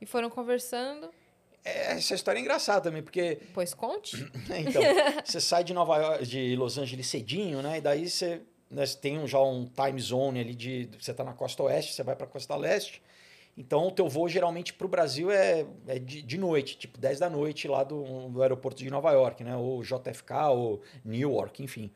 E 0.00 0.06
foram 0.06 0.30
conversando. 0.30 1.10
É, 1.64 1.92
Essa 1.92 2.14
história 2.14 2.38
é 2.38 2.42
engraçada 2.42 2.82
também, 2.82 3.02
porque 3.02 3.38
Pois 3.54 3.72
conte. 3.72 4.16
então, 4.66 4.82
você 5.24 5.40
sai 5.40 5.64
de 5.64 5.72
Nova 5.72 5.96
York, 5.96 6.26
de 6.26 6.54
Los 6.56 6.76
Angeles 6.78 7.06
cedinho, 7.06 7.62
né? 7.62 7.78
E 7.78 7.80
daí 7.80 8.08
você, 8.08 8.42
né, 8.70 8.84
você 8.84 8.96
tem 8.98 9.18
um- 9.18 9.26
já 9.26 9.40
um 9.40 9.64
time 9.66 10.00
zone 10.00 10.40
ali 10.40 10.54
de 10.54 10.88
você 11.00 11.14
tá 11.14 11.24
na 11.24 11.32
costa 11.32 11.62
oeste, 11.62 11.94
você 11.94 12.02
vai 12.02 12.14
para 12.14 12.26
costa 12.26 12.54
leste. 12.56 13.02
Então 13.56 13.86
o 13.86 13.90
teu 13.92 14.08
voo 14.08 14.28
geralmente 14.28 14.74
para 14.74 14.84
o 14.84 14.90
Brasil 14.90 15.30
é, 15.30 15.64
é 15.86 15.98
de, 15.98 16.20
de 16.22 16.36
noite, 16.36 16.76
tipo 16.76 16.98
10 16.98 17.20
da 17.20 17.30
noite 17.30 17.68
lá 17.68 17.84
do, 17.84 18.28
do 18.28 18.42
aeroporto 18.42 18.82
de 18.82 18.90
Nova 18.90 19.12
York, 19.12 19.42
né? 19.44 19.56
Ou 19.56 19.82
JFK 19.82 20.32
ou 20.50 20.82
Newark, 21.04 21.62
enfim. 21.62 21.90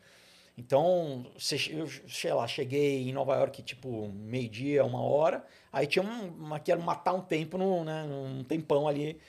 Então, 0.56 1.24
eu 1.70 1.88
sei 2.08 2.32
lá, 2.32 2.46
cheguei 2.48 3.08
em 3.08 3.12
Nova 3.12 3.34
York 3.36 3.62
tipo 3.62 4.08
meio-dia, 4.08 4.84
uma 4.84 5.00
hora. 5.02 5.44
Aí 5.72 5.86
tinha 5.86 6.04
um, 6.04 6.28
uma 6.28 6.58
que 6.58 6.72
era 6.72 6.80
matar 6.80 7.12
um 7.12 7.20
tempo, 7.20 7.56
no, 7.58 7.84
né, 7.84 8.02
um 8.04 8.42
tempão 8.42 8.88
ali 8.88 9.20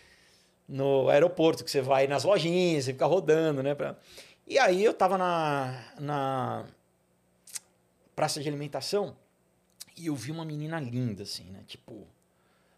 no 0.70 1.09
aeroporto, 1.09 1.63
que 1.63 1.72
você 1.72 1.82
vai 1.82 2.05
nas 2.07 2.24
lojinhas, 2.24 2.86
você 2.86 2.93
fica 2.93 3.05
rodando, 3.07 3.63
né? 3.63 3.74
pra- 3.74 3.95
E 4.47 4.57
aí 4.59 4.84
eu 4.84 4.93
tava 4.93 5.17
na, 5.17 5.84
na 5.99 6.65
praça 8.15 8.39
de 8.41 8.47
alimentação 8.47 9.15
e 9.97 10.07
eu 10.07 10.15
vi 10.15 10.32
uma 10.32 10.45
menina 10.45 10.80
linda, 10.80 11.24
assim, 11.24 11.45
né? 11.51 11.59
Tipo, 11.67 12.07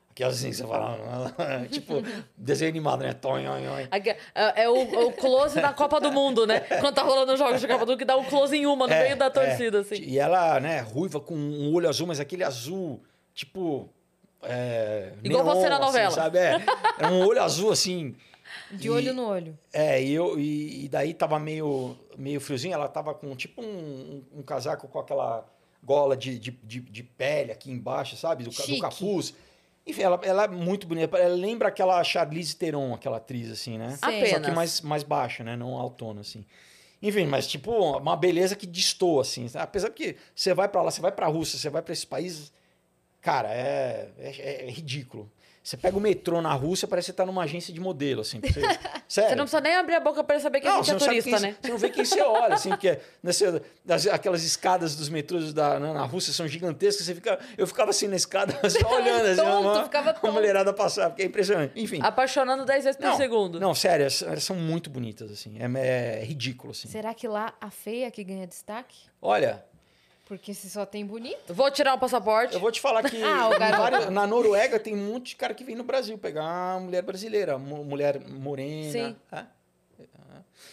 aquelas 0.10 0.38
assim 0.38 0.50
que 0.50 0.56
você 0.56 0.66
fala, 0.68 1.36
tipo, 1.70 1.96
desenho 2.38 2.70
animado, 2.72 3.02
né? 3.04 3.14
Tonho, 3.14 3.50
tonho. 3.52 3.88
Aqui, 3.92 4.10
É, 4.34 4.64
é 4.64 4.70
o, 4.70 5.08
o 5.08 5.12
close 5.14 5.60
da 5.62 5.74
Copa 5.74 6.00
do 6.00 6.12
Mundo, 6.12 6.48
né? 6.48 6.60
Quando 6.80 6.96
tá 6.96 7.04
rolando 7.04 7.34
os 7.34 7.40
jogos 7.40 7.60
de 7.62 7.68
Copa 7.68 7.86
do 7.86 7.90
Mundo, 7.90 8.00
que 8.00 8.06
dá 8.06 8.16
um 8.18 8.24
close 8.26 8.56
em 8.56 8.66
uma 8.66 8.88
no 8.88 8.94
É, 8.94 9.04
meio 9.04 9.16
da 9.18 9.26
é. 9.26 9.30
torcida, 9.30 9.80
assim. 9.82 9.96
E 9.96 10.18
ela, 10.18 10.60
né, 10.60 10.80
ruiva 10.80 11.20
com 11.20 11.36
um 11.36 11.74
olho 11.74 11.90
azul, 11.90 12.08
mas 12.08 12.20
aquele 12.20 12.44
azul, 12.44 13.02
tipo. 13.34 13.90
É, 14.44 15.14
Igual 15.24 15.44
neon, 15.46 15.56
você 15.56 15.70
na 15.70 15.76
assim, 15.76 15.86
novela. 15.86 16.12
sabe? 16.12 16.38
É, 16.40 16.58
é 17.00 17.08
um 17.08 17.26
olho 17.26 17.42
azul, 17.42 17.72
assim. 17.72 18.16
De 18.72 18.88
E- 18.88 18.90
olho 18.90 19.14
no 19.14 19.28
olho. 19.28 19.58
É, 19.72 20.02
e, 20.02 20.12
eu, 20.14 20.40
e, 20.40 20.86
e 20.86 20.90
daí 20.90 21.14
tava 21.14 21.38
meio, 21.40 21.96
meio 22.18 22.40
friozinho, 22.42 22.74
ela 22.74 22.88
tava 22.88 23.14
com 23.14 23.36
tipo 23.36 23.62
um, 23.62 23.66
um, 24.34 24.40
um 24.40 24.42
casaco 24.42 24.88
com 24.88 25.00
aquela 25.00 25.46
gola 25.84 26.16
de, 26.18 26.38
de, 26.40 26.52
de, 26.64 26.80
de 26.80 27.04
pele 27.04 27.52
aqui 27.52 27.72
embaixo, 27.72 28.16
sabe? 28.18 28.44
Do, 28.44 28.50
do 28.50 28.80
capuz. 28.80 29.34
Enfim, 29.86 30.02
ela, 30.04 30.20
ela 30.24 30.44
é 30.44 30.48
muito 30.48 30.86
bonita. 30.86 31.18
Ela 31.18 31.34
lembra 31.36 31.68
aquela 31.70 32.04
Charlize 32.04 32.56
Theron, 32.56 32.94
aquela 32.94 33.18
atriz, 33.18 33.50
assim, 33.52 33.78
né? 33.78 33.98
Sei. 34.04 34.26
Só 34.28 34.36
que 34.36 34.36
Apenas. 34.38 34.54
mais, 34.56 34.82
mais 34.82 35.04
baixa, 35.04 35.44
né? 35.44 35.56
Não 35.56 35.76
autona, 35.76 36.22
assim. 36.22 36.46
Enfim, 37.02 37.26
mas 37.26 37.48
tipo, 37.48 37.72
uma 37.98 38.16
beleza 38.16 38.56
que 38.56 38.68
destoa, 38.68 39.22
assim. 39.24 39.50
Apesar 39.56 39.90
que 39.90 40.16
você 40.36 40.54
vai 40.54 40.68
pra 40.68 40.84
lá, 40.84 40.92
você 40.92 41.02
vai 41.02 41.12
pra 41.12 41.26
Rússia, 41.28 41.58
você 41.58 41.68
vai 41.70 41.82
pra 41.82 41.94
esses 41.94 42.06
países, 42.06 42.52
cara, 43.22 43.50
é, 43.50 44.10
é, 44.20 44.66
é 44.68 44.70
ridículo. 44.70 45.32
Você 45.64 45.78
pega 45.78 45.96
o 45.96 46.02
metrô 46.02 46.42
na 46.42 46.52
Rússia, 46.56 46.88
parece 46.88 47.06
que 47.06 47.12
você 47.12 47.18
tá 47.18 47.24
numa 47.24 47.44
agência 47.44 47.72
de 47.72 47.80
modelo, 47.80 48.22
assim. 48.22 48.40
Você, 48.42 48.62
sério. 49.08 49.30
Você 49.30 49.36
não 49.36 49.44
precisa 49.44 49.62
nem 49.62 49.76
abrir 49.76 49.94
a 49.94 50.00
boca 50.00 50.24
pra 50.24 50.40
saber 50.40 50.60
que 50.60 50.68
a 50.68 50.78
gente 50.78 50.90
é 50.90 50.94
não 50.94 51.00
turista, 51.00 51.30
quem- 51.30 51.40
né? 51.40 51.56
Você 51.62 51.70
não 51.70 51.78
vê 51.78 51.90
quem 51.92 52.04
você 52.04 52.20
olha, 52.20 52.56
assim, 52.56 52.70
porque 52.70 52.98
nessa, 53.22 53.62
das- 53.86 54.08
aquelas 54.08 54.44
escadas 54.44 54.96
dos 54.96 55.08
metrôs 55.08 55.54
da, 55.54 55.80
na, 55.80 55.94
na 55.94 56.04
Rússia 56.04 56.34
são 56.34 56.48
gigantescas. 56.48 57.06
Você 57.06 57.14
fica, 57.14 57.38
eu 57.56 57.68
ficava 57.68 57.92
assim 57.92 58.08
na 58.08 58.16
escada, 58.16 58.54
só 58.68 58.96
olhando, 58.96 59.28
assim, 59.28 59.36
Tonto, 59.44 59.68
uma, 59.68 59.84
ficava 59.84 60.08
uma 60.10 60.14
tonto. 60.16 60.34
mulherada 60.34 60.74
passar, 60.74 61.10
porque 61.12 61.22
é 61.22 61.26
impressionante. 61.28 61.80
Enfim. 61.80 62.00
Apaixonando 62.02 62.66
10 62.66 62.84
vezes 62.84 62.98
por 63.00 63.06
não, 63.06 63.18
segundo. 63.18 63.60
Não, 63.60 63.76
sério, 63.76 64.02
elas, 64.06 64.24
elas 64.24 64.44
são 64.44 64.56
muito 64.56 64.90
bonitas, 64.90 65.30
assim. 65.32 65.58
É, 65.60 66.22
é 66.22 66.26
ridículo, 66.26 66.72
assim. 66.72 66.88
Será 66.88 67.14
que 67.14 67.28
lá 67.28 67.54
a 67.62 67.70
feia 67.70 68.10
que 68.10 68.24
ganha 68.24 68.48
destaque? 68.48 68.98
Olha, 69.22 69.64
Porque 70.32 70.54
se 70.54 70.70
só 70.70 70.86
tem 70.86 71.06
bonito. 71.06 71.54
Vou 71.54 71.70
tirar 71.70 71.94
o 71.94 71.98
passaporte. 72.00 72.54
eu 72.54 72.60
vou 72.62 72.72
te 72.72 72.80
falar 72.80 73.04
que 73.04 73.20
Ah, 73.22 73.50
o 73.50 73.60
vários- 73.60 74.10
na 74.10 74.26
Noruega 74.26 74.80
tem 74.80 74.94
um 74.96 75.12
monte 75.12 75.32
de 75.32 75.36
cara 75.36 75.54
que 75.54 75.62
vem 75.62 75.76
no 75.76 75.84
Brasil 75.84 76.18
pegar 76.18 76.80
mulher 76.80 77.02
brasileira, 77.02 77.58
mu- 77.58 77.84
mulher 77.84 78.18
morena. 78.30 78.92
Sim. 78.94 79.16
é. 79.30 79.44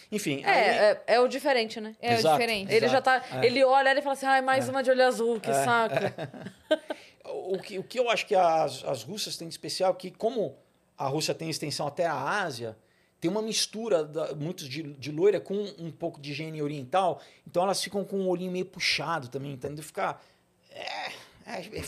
Enfim, 0.09 0.41
É, 0.45 0.49
aí- 0.49 0.69
é, 0.69 1.03
é 1.07 1.19
o 1.19 1.27
diferente, 1.27 1.81
né? 1.81 1.93
É 2.01 2.11
o 2.11 2.19
Exato. 2.19 2.37
diferente. 2.37 2.73
Ele 2.73 2.87
já 2.87 3.01
tá. 3.01 3.21
É. 3.33 3.45
Ele 3.45 3.61
olha 3.65 3.89
ele 3.91 4.01
fala 4.01 4.13
assim: 4.13 4.25
ai, 4.27 4.41
mais 4.41 4.69
uma 4.69 4.81
de 4.81 4.89
olho 4.91 5.05
azul, 5.05 5.41
que 5.41 5.53
saco. 5.53 5.95
O 7.25 7.59
que, 7.59 7.77
o 7.77 7.83
que 7.83 7.99
eu 7.99 8.09
acho 8.09 8.25
que 8.25 8.33
as, 8.33 8.83
as 8.85 9.03
russas 9.03 9.35
têm 9.37 9.47
de 9.49 9.53
especial 9.53 9.91
é 9.91 9.95
que, 9.95 10.09
como 10.09 10.55
a 10.97 11.05
Rússia 11.07 11.35
tem 11.35 11.47
extensão 11.49 11.85
até 11.85 12.05
a 12.07 12.13
Ásia, 12.15 12.75
tem 13.19 13.29
uma 13.29 13.41
mistura, 13.41 14.03
da, 14.03 14.33
muitos 14.35 14.67
de, 14.67 14.83
de 14.93 15.11
loira 15.11 15.39
com 15.39 15.55
um 15.77 15.91
pouco 15.91 16.19
de 16.21 16.31
higiene 16.31 16.61
oriental, 16.61 17.21
então 17.45 17.63
elas 17.63 17.83
ficam 17.83 18.03
com 18.05 18.17
o 18.21 18.27
olhinho 18.27 18.51
meio 18.51 18.65
puxado 18.65 19.27
também, 19.27 19.51
entendeu? 19.53 19.83
Ficar. 19.83 20.23
É, 20.71 21.11
é, 21.45 21.79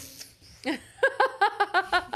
é- 0.66 0.80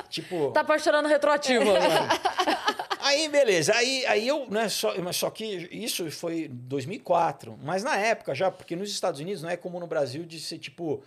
tipo. 0.10 0.52
Tá 0.52 0.62
apaixonando 0.62 1.08
retroativo. 1.08 1.66
Aí, 3.02 3.30
beleza. 3.30 3.74
Aí, 3.76 4.04
aí 4.08 4.28
eu, 4.28 4.50
né, 4.50 4.68
só, 4.68 5.00
mas 5.00 5.16
só 5.16 5.30
que 5.30 5.46
isso 5.72 6.10
foi 6.10 6.46
em 6.46 6.50
2004. 6.50 7.56
Mas 7.62 7.84
na 7.84 7.96
época 7.98 8.34
já, 8.34 8.50
porque 8.50 8.76
nos 8.76 8.90
Estados 8.90 9.20
Unidos 9.20 9.44
não 9.44 9.50
é 9.52 9.56
como 9.56 9.80
no 9.80 9.86
Brasil 9.86 10.26
de 10.26 10.40
ser, 10.40 10.58
tipo, 10.58 11.04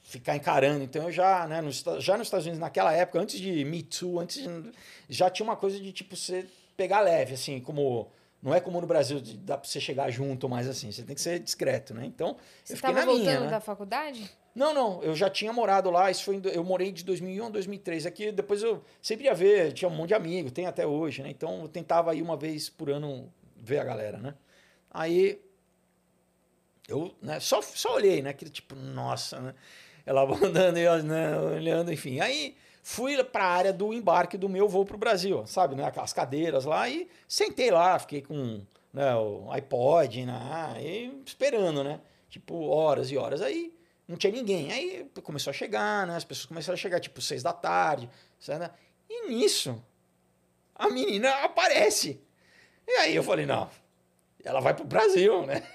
ficar 0.00 0.36
encarando. 0.36 0.84
Então 0.84 1.02
eu 1.02 1.10
já, 1.10 1.44
né, 1.48 1.60
nos, 1.60 1.82
já 1.98 2.16
nos 2.16 2.28
Estados 2.28 2.46
Unidos, 2.46 2.60
naquela 2.60 2.92
época, 2.92 3.18
antes 3.18 3.40
de 3.40 3.64
Me 3.64 3.82
Too, 3.82 4.20
antes 4.20 4.44
de- 4.44 4.70
já 5.08 5.28
tinha 5.28 5.42
uma 5.44 5.56
coisa 5.56 5.80
de, 5.80 5.90
tipo, 5.92 6.14
você 6.16 6.46
pegar 6.76 7.00
leve, 7.00 7.34
assim, 7.34 7.60
como... 7.60 8.10
Não 8.42 8.54
é 8.54 8.60
como 8.60 8.78
no 8.78 8.86
Brasil, 8.86 9.20
de, 9.20 9.38
dá 9.38 9.56
pra 9.56 9.66
você 9.66 9.80
chegar 9.80 10.10
junto, 10.10 10.46
mas 10.50 10.68
assim, 10.68 10.92
você 10.92 11.02
tem 11.02 11.14
que 11.14 11.20
ser 11.22 11.38
discreto, 11.38 11.94
né? 11.94 12.04
Então, 12.04 12.36
Você 12.62 12.74
eu 12.74 12.76
fiquei 12.76 12.90
estava 12.90 13.06
na 13.06 13.06
voltando 13.06 13.24
minha, 13.24 13.40
né? 13.40 13.48
da 13.48 13.58
faculdade? 13.58 14.30
Não, 14.54 14.72
não, 14.72 15.02
eu 15.02 15.16
já 15.16 15.28
tinha 15.28 15.52
morado 15.52 15.90
lá, 15.90 16.10
isso 16.10 16.22
foi 16.24 16.40
eu 16.52 16.62
morei 16.62 16.92
de 16.92 17.02
2001 17.04 17.46
a 17.46 17.48
2003. 17.48 18.06
Aqui 18.06 18.30
depois 18.30 18.62
eu 18.62 18.84
sempre 19.02 19.24
ia 19.24 19.34
ver, 19.34 19.72
tinha 19.72 19.88
um 19.88 19.94
monte 19.94 20.08
de 20.08 20.14
amigo, 20.14 20.50
tem 20.50 20.66
até 20.66 20.86
hoje, 20.86 21.22
né? 21.22 21.30
Então 21.30 21.62
eu 21.62 21.68
tentava 21.68 22.14
ir 22.14 22.22
uma 22.22 22.36
vez 22.36 22.68
por 22.68 22.88
ano 22.88 23.32
ver 23.56 23.78
a 23.78 23.84
galera, 23.84 24.18
né? 24.18 24.34
Aí 24.90 25.40
eu 26.86 27.14
né, 27.20 27.40
só, 27.40 27.60
só 27.62 27.94
olhei, 27.94 28.22
né? 28.22 28.30
Aquele 28.30 28.50
tipo, 28.50 28.76
nossa, 28.76 29.40
né? 29.40 29.54
Ela 30.06 30.22
andando 30.44 30.78
e 30.78 31.02
né, 31.02 31.36
olhando, 31.38 31.92
enfim. 31.92 32.20
Aí 32.20 32.56
fui 32.86 33.24
para 33.24 33.44
a 33.44 33.48
área 33.48 33.72
do 33.72 33.94
embarque 33.94 34.36
do 34.36 34.46
meu 34.46 34.68
voo 34.68 34.84
para 34.84 34.94
o 34.94 34.98
Brasil, 34.98 35.46
sabe? 35.46 35.74
Né? 35.74 35.86
Aquelas 35.86 36.12
cadeiras 36.12 36.66
lá 36.66 36.86
e 36.86 37.08
sentei 37.26 37.70
lá, 37.70 37.98
fiquei 37.98 38.20
com 38.20 38.60
né, 38.92 39.16
o 39.16 39.50
iPod, 39.50 40.26
né? 40.26 40.76
E 40.78 41.22
esperando, 41.24 41.82
né? 41.82 41.98
Tipo, 42.28 42.66
horas 42.66 43.10
e 43.10 43.16
horas. 43.16 43.40
Aí 43.40 43.74
não 44.06 44.18
tinha 44.18 44.30
ninguém. 44.30 44.70
Aí 44.70 45.10
começou 45.22 45.50
a 45.50 45.54
chegar, 45.54 46.06
né? 46.06 46.14
As 46.14 46.24
pessoas 46.24 46.44
começaram 46.44 46.74
a 46.74 46.76
chegar, 46.76 47.00
tipo, 47.00 47.22
seis 47.22 47.42
da 47.42 47.54
tarde. 47.54 48.10
sabe? 48.38 48.70
E 49.08 49.28
nisso, 49.28 49.82
a 50.74 50.90
menina 50.90 51.30
aparece. 51.42 52.20
E 52.86 52.92
aí 52.98 53.16
eu 53.16 53.22
falei, 53.22 53.46
não, 53.46 53.70
ela 54.44 54.60
vai 54.60 54.74
pro 54.74 54.84
Brasil, 54.84 55.44
né? 55.46 55.62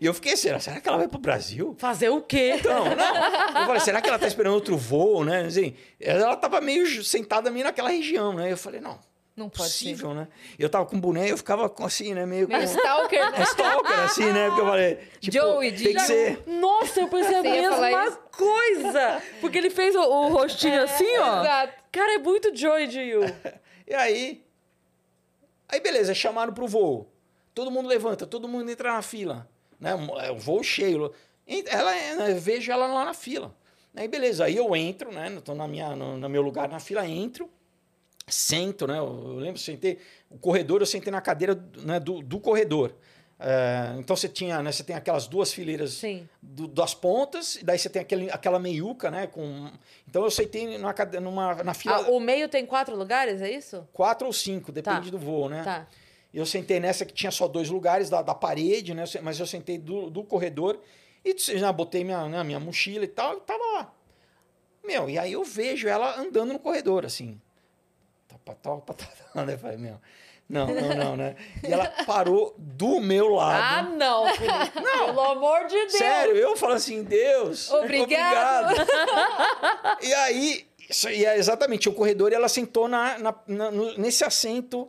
E 0.00 0.04
eu 0.04 0.12
fiquei 0.12 0.34
assim, 0.34 0.58
será 0.58 0.80
que 0.80 0.86
ela 0.88 0.98
vai 0.98 1.08
pro 1.08 1.18
Brasil? 1.18 1.74
Fazer 1.78 2.10
o 2.10 2.20
quê? 2.20 2.56
Então, 2.58 2.84
não. 2.94 3.60
Eu 3.60 3.66
falei, 3.66 3.80
será 3.80 4.02
que 4.02 4.08
ela 4.08 4.18
tá 4.18 4.26
esperando 4.26 4.52
outro 4.52 4.76
voo, 4.76 5.24
né? 5.24 5.46
Assim, 5.46 5.74
ela 5.98 6.36
tava 6.36 6.60
meio 6.60 7.02
sentada 7.02 7.50
meio 7.50 7.64
naquela 7.64 7.88
região, 7.88 8.34
né? 8.34 8.52
Eu 8.52 8.58
falei, 8.58 8.82
não, 8.82 8.98
Não 9.34 9.48
pode 9.48 9.70
ser. 9.70 9.78
possível, 9.84 10.12
né? 10.12 10.28
Eu 10.58 10.68
tava 10.68 10.84
com 10.84 11.00
boné, 11.00 11.30
eu 11.30 11.38
ficava 11.38 11.70
com, 11.70 11.86
assim, 11.86 12.12
né? 12.12 12.26
Meio 12.26 12.46
com... 12.46 12.52
Meio 12.52 12.64
stalker, 12.64 13.30
né? 13.30 13.38
É 13.38 13.42
stalker, 13.44 14.00
assim, 14.00 14.30
né? 14.30 14.48
Porque 14.48 14.60
eu 14.60 14.66
falei, 14.66 14.98
tipo, 15.20 15.32
Joey, 15.38 15.72
tem 15.72 15.94
que 15.94 16.00
ser... 16.00 16.42
Nossa, 16.46 17.00
eu 17.00 17.08
pensei 17.08 17.36
a 17.36 17.42
mesma 17.42 18.10
coisa. 18.30 19.22
Porque 19.40 19.56
ele 19.56 19.70
fez 19.70 19.94
o, 19.94 20.00
o 20.02 20.28
rostinho 20.28 20.82
assim, 20.82 21.16
ó. 21.16 21.40
Exato. 21.40 21.72
Cara, 21.90 22.14
é 22.14 22.18
muito 22.18 22.54
Joy 22.54 22.86
de 22.88 23.00
You. 23.00 23.22
E 23.88 23.94
aí, 23.94 24.44
Aí 25.66 25.80
beleza, 25.80 26.12
chamaram 26.14 26.52
pro 26.52 26.66
voo. 26.66 27.09
Todo 27.60 27.70
mundo 27.70 27.90
levanta, 27.90 28.26
todo 28.26 28.48
mundo 28.48 28.70
entra 28.70 28.94
na 28.94 29.02
fila. 29.02 29.46
Né? 29.78 29.90
É 30.22 30.30
o 30.30 30.38
voo 30.38 30.62
cheio. 30.62 31.12
Ela, 31.66 31.92
né, 32.16 32.30
eu 32.30 32.40
vejo 32.40 32.72
ela 32.72 32.86
lá 32.86 33.04
na 33.04 33.12
fila. 33.12 33.54
Aí 33.94 34.08
beleza, 34.08 34.46
aí 34.46 34.56
eu 34.56 34.74
entro, 34.74 35.12
né? 35.12 35.38
Tô 35.44 35.54
na 35.54 35.68
minha, 35.68 35.94
no, 35.94 36.16
no 36.16 36.28
meu 36.30 36.40
lugar 36.40 36.70
na 36.70 36.80
fila, 36.80 37.06
entro, 37.06 37.50
sento, 38.26 38.86
né? 38.86 38.96
Eu, 38.98 39.04
eu 39.04 39.34
lembro, 39.34 39.60
sentei. 39.60 39.98
O 40.30 40.38
corredor, 40.38 40.80
eu 40.80 40.86
sentei 40.86 41.12
na 41.12 41.20
cadeira 41.20 41.54
né, 41.84 42.00
do, 42.00 42.22
do 42.22 42.40
corredor. 42.40 42.94
É, 43.38 43.94
então 43.98 44.16
você 44.16 44.28
tinha, 44.28 44.62
né, 44.62 44.72
você 44.72 44.82
tem 44.82 44.96
aquelas 44.96 45.26
duas 45.26 45.52
fileiras 45.52 46.00
do, 46.40 46.66
das 46.66 46.94
pontas, 46.94 47.56
e 47.56 47.64
daí 47.64 47.78
você 47.78 47.90
tem 47.90 48.00
aquele, 48.00 48.30
aquela 48.30 48.58
meiuca, 48.58 49.10
né? 49.10 49.26
Com, 49.26 49.70
então 50.08 50.24
eu 50.24 50.30
sentei 50.30 50.78
numa, 50.78 50.94
numa, 51.20 51.54
na 51.62 51.74
fila. 51.74 51.96
Ah, 51.96 52.10
o 52.10 52.20
meio 52.20 52.48
tem 52.48 52.64
quatro 52.64 52.96
lugares, 52.96 53.42
é 53.42 53.50
isso? 53.50 53.86
Quatro 53.92 54.26
ou 54.26 54.32
cinco, 54.32 54.72
depende 54.72 55.10
tá. 55.10 55.10
do 55.10 55.18
voo, 55.18 55.50
né? 55.50 55.62
Tá. 55.62 55.86
Eu 56.32 56.46
sentei 56.46 56.78
nessa 56.78 57.04
que 57.04 57.12
tinha 57.12 57.30
só 57.30 57.48
dois 57.48 57.68
lugares 57.68 58.08
da, 58.08 58.22
da 58.22 58.34
parede, 58.34 58.94
né? 58.94 59.04
Mas 59.22 59.40
eu 59.40 59.46
sentei 59.46 59.78
do, 59.78 60.08
do 60.08 60.22
corredor 60.22 60.80
e 61.24 61.34
já 61.36 61.72
botei 61.72 62.04
minha, 62.04 62.28
né, 62.28 62.42
minha 62.44 62.60
mochila 62.60 63.04
e 63.04 63.08
tal, 63.08 63.36
e 63.36 63.40
tava 63.40 63.64
lá. 63.74 63.92
Meu, 64.84 65.10
e 65.10 65.18
aí 65.18 65.32
eu 65.32 65.44
vejo 65.44 65.88
ela 65.88 66.18
andando 66.18 66.52
no 66.52 66.58
corredor, 66.58 67.04
assim. 67.04 67.40
Tá, 68.28 68.54
tá, 68.54 68.76
tá, 68.76 68.94
tá, 68.94 69.44
né? 69.44 69.58
Falei, 69.58 69.76
meu. 69.76 70.00
Não, 70.48 70.66
não, 70.66 70.96
não, 70.96 71.16
né? 71.16 71.36
E 71.62 71.72
ela 71.72 71.86
parou 72.04 72.54
do 72.58 73.00
meu 73.00 73.28
lado. 73.28 73.62
Ah, 73.62 73.82
não, 73.88 74.26
Felipe. 74.34 74.80
Não. 74.82 75.06
Pelo 75.06 75.20
amor 75.20 75.66
de 75.66 75.76
Deus. 75.76 75.92
Sério, 75.92 76.34
eu 76.34 76.56
falo 76.56 76.72
assim, 76.72 77.04
Deus. 77.04 77.70
Obrigado. 77.70 78.72
obrigado. 78.72 80.02
e 80.02 80.12
aí, 80.12 80.66
isso, 80.88 81.08
e 81.08 81.24
é 81.24 81.38
exatamente, 81.38 81.88
o 81.88 81.94
corredor, 81.94 82.32
e 82.32 82.34
ela 82.34 82.48
sentou 82.48 82.88
na, 82.88 83.16
na, 83.18 83.34
na 83.46 83.70
nesse 83.96 84.24
assento 84.24 84.88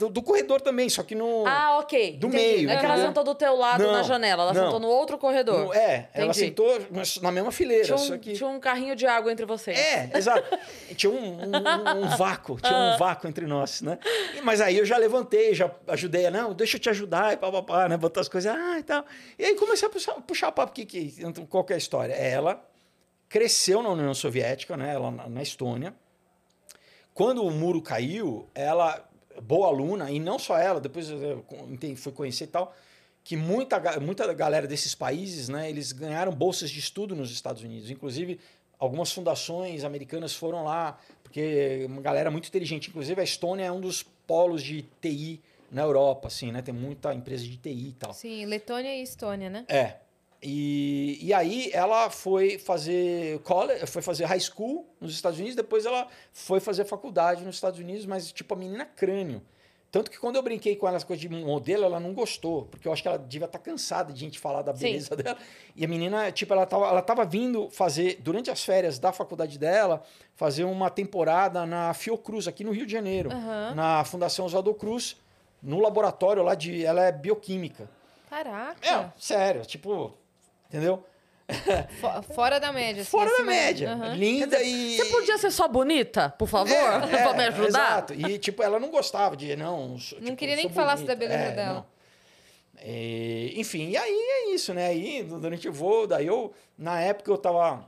do, 0.00 0.08
do, 0.08 0.22
corredor 0.22 0.62
também, 0.62 0.88
só 0.88 1.02
que 1.02 1.14
no. 1.14 1.46
Ah, 1.46 1.78
ok. 1.78 2.16
Do 2.16 2.28
Entendi. 2.28 2.42
meio. 2.42 2.68
Não 2.68 2.74
é 2.74 2.78
que 2.78 2.86
ela 2.86 2.96
sentou 2.96 3.22
do 3.22 3.34
teu 3.34 3.54
lado 3.54 3.84
não, 3.84 3.92
na 3.92 4.02
janela, 4.02 4.44
ela 4.44 4.54
não. 4.54 4.64
sentou 4.64 4.80
no 4.80 4.88
outro 4.88 5.18
corredor. 5.18 5.66
No, 5.66 5.74
é, 5.74 6.08
Entendi. 6.08 6.08
ela 6.14 6.32
sentou 6.32 6.80
na 7.20 7.30
mesma 7.30 7.52
fileira. 7.52 7.84
Tinha 7.84 8.16
um, 8.16 8.18
que... 8.18 8.32
tinha 8.32 8.48
um 8.48 8.58
carrinho 8.58 8.96
de 8.96 9.06
água 9.06 9.30
entre 9.30 9.44
vocês. 9.44 9.78
É, 9.78 10.10
exato. 10.14 10.58
tinha 10.96 11.12
um, 11.12 11.38
um, 11.38 12.04
um 12.04 12.16
vácuo, 12.16 12.58
tinha 12.58 12.72
um 12.72 12.92
ah. 12.92 12.96
vácuo 12.96 13.28
entre 13.28 13.46
nós, 13.46 13.82
né? 13.82 13.98
Mas 14.42 14.62
aí 14.62 14.78
eu 14.78 14.86
já 14.86 14.96
levantei, 14.96 15.54
já 15.54 15.70
ajudei 15.88 16.24
a, 16.26 16.30
não, 16.30 16.54
deixa 16.54 16.78
eu 16.78 16.80
te 16.80 16.88
ajudar, 16.88 17.34
e 17.34 17.36
papapá, 17.36 17.86
né? 17.86 17.98
Botar 17.98 18.22
as 18.22 18.28
coisas, 18.28 18.50
ah, 18.50 18.78
e 18.78 18.82
tal. 18.82 19.04
E 19.38 19.44
aí 19.44 19.54
comecei 19.54 19.86
a 19.86 19.90
puxar, 19.90 20.14
puxar 20.22 20.50
papo, 20.50 20.72
que, 20.72 20.86
que, 20.86 21.14
qual 21.46 21.62
que 21.62 21.74
é 21.74 21.76
a 21.76 21.78
história? 21.78 22.14
Ela 22.14 22.64
cresceu 23.28 23.82
na 23.82 23.90
União 23.90 24.14
Soviética, 24.14 24.78
né? 24.78 24.94
Ela 24.94 25.10
na, 25.10 25.28
na 25.28 25.42
Estônia. 25.42 25.94
Quando 27.12 27.44
o 27.44 27.50
muro 27.50 27.82
caiu, 27.82 28.48
ela 28.54 29.09
boa 29.40 29.68
aluna, 29.68 30.10
e 30.10 30.18
não 30.18 30.38
só 30.38 30.58
ela, 30.58 30.80
depois 30.80 31.08
eu 31.10 31.44
fui 31.96 32.12
conhecer 32.12 32.44
e 32.44 32.48
tal, 32.48 32.74
que 33.22 33.36
muita, 33.36 34.00
muita 34.00 34.32
galera 34.32 34.66
desses 34.66 34.94
países, 34.94 35.48
né, 35.48 35.68
eles 35.68 35.92
ganharam 35.92 36.32
bolsas 36.32 36.70
de 36.70 36.78
estudo 36.78 37.14
nos 37.14 37.30
Estados 37.30 37.62
Unidos. 37.62 37.90
Inclusive, 37.90 38.40
algumas 38.78 39.12
fundações 39.12 39.84
americanas 39.84 40.34
foram 40.34 40.64
lá, 40.64 40.98
porque 41.22 41.84
uma 41.86 42.00
galera 42.00 42.30
muito 42.30 42.48
inteligente. 42.48 42.88
Inclusive, 42.88 43.20
a 43.20 43.24
Estônia 43.24 43.64
é 43.64 43.72
um 43.72 43.80
dos 43.80 44.02
polos 44.02 44.62
de 44.62 44.82
TI 45.00 45.40
na 45.70 45.82
Europa, 45.82 46.28
assim, 46.28 46.50
né? 46.50 46.62
Tem 46.62 46.74
muita 46.74 47.14
empresa 47.14 47.44
de 47.44 47.56
TI 47.56 47.88
e 47.88 47.92
tal. 47.92 48.12
Sim, 48.12 48.44
Letônia 48.46 48.96
e 48.96 49.02
Estônia, 49.02 49.48
né? 49.48 49.64
É. 49.68 49.96
E, 50.42 51.18
e 51.20 51.34
aí 51.34 51.70
ela 51.72 52.08
foi 52.08 52.58
fazer 52.58 53.40
college, 53.40 53.86
foi 53.86 54.00
fazer 54.00 54.24
high 54.24 54.40
school 54.40 54.86
nos 54.98 55.12
Estados 55.12 55.38
Unidos, 55.38 55.54
depois 55.54 55.84
ela 55.84 56.08
foi 56.32 56.60
fazer 56.60 56.84
faculdade 56.84 57.44
nos 57.44 57.56
Estados 57.56 57.78
Unidos, 57.78 58.06
mas 58.06 58.32
tipo 58.32 58.54
a 58.54 58.56
menina 58.56 58.86
crânio. 58.86 59.42
Tanto 59.90 60.08
que 60.08 60.18
quando 60.18 60.36
eu 60.36 60.42
brinquei 60.42 60.76
com 60.76 60.86
ela 60.86 60.96
as 60.96 61.02
coisas 61.04 61.20
de 61.20 61.28
modelo, 61.28 61.84
ela 61.84 61.98
não 61.98 62.14
gostou, 62.14 62.66
porque 62.66 62.86
eu 62.86 62.92
acho 62.92 63.02
que 63.02 63.08
ela 63.08 63.18
devia 63.18 63.46
estar 63.46 63.58
tá 63.58 63.64
cansada 63.64 64.12
de 64.12 64.20
gente 64.20 64.38
falar 64.38 64.62
da 64.62 64.72
beleza 64.72 65.16
Sim. 65.16 65.22
dela. 65.22 65.36
E 65.74 65.84
a 65.84 65.88
menina, 65.88 66.30
tipo, 66.30 66.52
ela 66.52 66.62
estava 66.62 66.86
ela 66.86 67.02
tava 67.02 67.24
vindo 67.24 67.68
fazer, 67.70 68.20
durante 68.20 68.50
as 68.50 68.64
férias 68.64 69.00
da 69.00 69.12
faculdade 69.12 69.58
dela, 69.58 70.02
fazer 70.36 70.62
uma 70.62 70.90
temporada 70.90 71.66
na 71.66 71.92
Fiocruz, 71.92 72.46
aqui 72.46 72.62
no 72.62 72.70
Rio 72.70 72.86
de 72.86 72.92
Janeiro, 72.92 73.30
uhum. 73.30 73.74
na 73.74 74.04
Fundação 74.04 74.46
Oswaldo 74.46 74.72
Cruz, 74.74 75.16
no 75.60 75.80
laboratório 75.80 76.42
lá 76.44 76.54
de. 76.54 76.84
Ela 76.84 77.06
é 77.06 77.12
bioquímica. 77.12 77.90
Caraca! 78.30 78.88
É, 78.88 79.10
sério, 79.18 79.66
tipo, 79.66 80.14
Entendeu? 80.70 81.04
Fora 82.32 82.60
da 82.60 82.72
média. 82.72 83.02
Assim, 83.02 83.10
Fora 83.10 83.30
da 83.36 83.42
média. 83.42 83.94
Uhum. 83.96 84.14
Linda 84.14 84.56
dizer, 84.58 84.68
e. 84.68 84.96
Você 84.96 85.04
podia 85.06 85.36
ser 85.36 85.50
só 85.50 85.66
bonita, 85.66 86.30
por 86.30 86.46
favor? 86.46 86.72
É, 86.72 87.00
pra 87.22 87.34
me 87.34 87.44
ajudar? 87.46 87.68
Exato. 87.68 88.14
E, 88.14 88.38
tipo, 88.38 88.62
ela 88.62 88.78
não 88.78 88.88
gostava 88.88 89.36
de. 89.36 89.56
Não, 89.56 89.96
tipo, 89.96 90.22
não 90.22 90.36
queria 90.36 90.54
nem 90.54 90.68
que 90.68 90.74
falasse 90.74 91.02
da 91.02 91.14
beleza 91.16 91.42
é, 91.42 91.52
dela. 91.52 91.86
E, 92.84 93.54
enfim, 93.56 93.90
e 93.90 93.96
aí 93.96 94.12
é 94.12 94.54
isso, 94.54 94.72
né? 94.72 94.86
Aí, 94.86 95.24
durante 95.24 95.68
o 95.68 95.72
voo, 95.72 96.06
daí 96.06 96.26
eu. 96.26 96.54
Na 96.78 97.00
época 97.00 97.30
eu 97.30 97.36
tava 97.36 97.84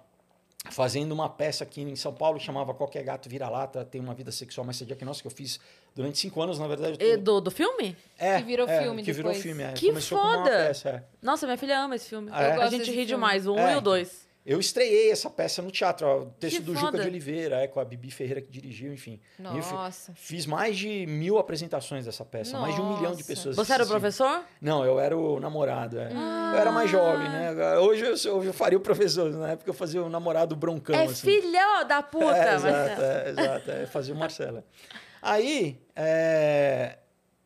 fazendo 0.71 1.13
uma 1.13 1.29
peça 1.29 1.65
aqui 1.65 1.83
em 1.83 1.97
São 1.97 2.13
Paulo, 2.13 2.39
chamava 2.39 2.75
Qualquer 2.75 3.03
Gato 3.03 3.29
Vira-Lata, 3.29 3.85
Tem 3.85 4.01
uma 4.01 4.15
Vida 4.15 4.31
Sexual 4.31 4.65
Mais 4.65 4.77
Sadia 4.77 4.95
que 4.95 5.05
Nossa, 5.05 5.21
que 5.21 5.27
eu 5.27 5.31
fiz 5.31 5.59
durante 5.95 6.19
cinco 6.19 6.41
anos, 6.41 6.59
na 6.59 6.67
verdade. 6.67 6.99
Tô... 6.99 7.17
do, 7.17 7.41
do 7.43 7.51
filme? 7.51 7.97
É. 8.19 8.39
Que 8.39 8.45
virou 8.45 8.69
é, 8.69 8.83
filme 8.83 9.03
que 9.03 9.13
depois. 9.13 9.37
virou 9.37 9.57
filme, 9.57 9.63
é. 9.63 9.73
Que 9.73 9.89
Começou 9.89 10.19
foda! 10.19 10.51
Peça, 10.51 10.89
é. 10.89 11.03
Nossa, 11.21 11.47
minha 11.47 11.59
filha 11.59 11.79
ama 11.81 11.97
esse 11.97 12.09
filme. 12.09 12.31
Ah, 12.33 12.43
é? 12.43 12.63
A 12.63 12.69
gente 12.69 12.91
ri 12.91 13.05
demais, 13.05 13.47
o 13.47 13.55
um 13.55 13.71
e 13.71 13.77
o 13.77 13.81
dois. 13.81 14.23
Eu 14.45 14.59
estreiei 14.59 15.13
essa 15.13 15.31
peça 15.31 15.63
no 15.63 15.71
teatro, 15.71 16.05
ó, 16.05 16.19
o 16.23 16.27
texto 16.27 16.57
que 16.57 16.63
do 16.63 16.75
foda. 16.75 16.87
Juca 16.87 16.99
de 16.99 17.09
Oliveira, 17.09 17.57
é, 17.63 17.69
com 17.69 17.79
a 17.79 17.85
Bibi 17.85 18.11
Ferreira 18.11 18.41
que 18.41 18.51
dirigiu, 18.51 18.93
enfim. 18.93 19.21
Nossa. 19.39 20.13
Fiz 20.17 20.47
mais 20.47 20.77
de 20.77 21.07
mil 21.07 21.39
apresentações 21.39 22.07
dessa 22.07 22.25
peça, 22.25 22.59
Nossa. 22.59 22.63
mais 22.63 22.75
de 22.75 22.81
um 22.81 22.97
milhão 22.97 23.15
de 23.15 23.23
pessoas. 23.23 23.55
Você 23.55 23.73
era 23.73 23.85
o 23.85 23.87
professor? 23.87 24.43
Não, 24.61 24.85
eu 24.85 24.99
era 24.99 25.17
o 25.17 25.39
namorado. 25.39 25.97
É. 25.97 26.11
Ah. 26.13 26.53
Eu 26.55 26.61
era 26.61 26.73
mais 26.73 26.91
jovem, 26.91 27.29
né? 27.29 27.79
Hoje 27.79 28.05
eu, 28.05 28.37
hoje 28.37 28.49
eu 28.49 28.53
faria 28.53 28.77
o 28.77 28.81
professor, 28.81 29.31
na 29.31 29.51
época 29.53 29.71
eu 29.71 29.75
fazia 29.75 30.03
o 30.03 30.09
namorado 30.09 30.57
broncão. 30.57 30.97
É 30.97 31.05
assim. 31.05 31.41
filhão 31.41 31.87
da 31.87 32.03
puta, 32.03 32.37
é, 32.37 32.55
exato, 32.55 33.01
é, 33.01 33.29
exato, 33.31 33.71
é, 33.71 33.87
fazia 33.87 34.13
o 34.13 34.19
Marcelo. 34.19 34.65
Aí, 35.23 35.81
é... 35.95 36.99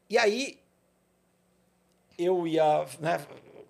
e 0.08 0.16
aí 0.16 0.58
eu 2.18 2.46
ia, 2.48 2.86
né? 2.98 3.24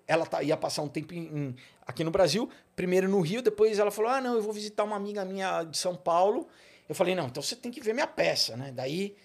Ela 0.07 0.25
tá, 0.25 0.41
ia 0.41 0.55
passar 0.55 0.81
um 0.81 0.87
tempo 0.87 1.13
em, 1.13 1.53
aqui 1.85 2.01
no 2.03 2.11
Brasil, 2.11 2.49
primeiro 2.73 3.09
no 3.09 3.19
Rio, 3.19 3.41
depois 3.41 3.77
ela 3.77 3.91
falou: 3.91 4.09
ah, 4.09 4.21
não, 4.21 4.35
eu 4.35 4.41
vou 4.41 4.53
visitar 4.53 4.85
uma 4.85 4.95
amiga 4.95 5.25
minha 5.25 5.63
de 5.63 5.77
São 5.77 5.95
Paulo. 5.95 6.47
Eu 6.87 6.95
falei: 6.95 7.13
não, 7.13 7.27
então 7.27 7.43
você 7.43 7.55
tem 7.55 7.69
que 7.69 7.81
ver 7.81 7.93
minha 7.93 8.07
peça, 8.07 8.55
né? 8.55 8.71
Daí. 8.73 9.15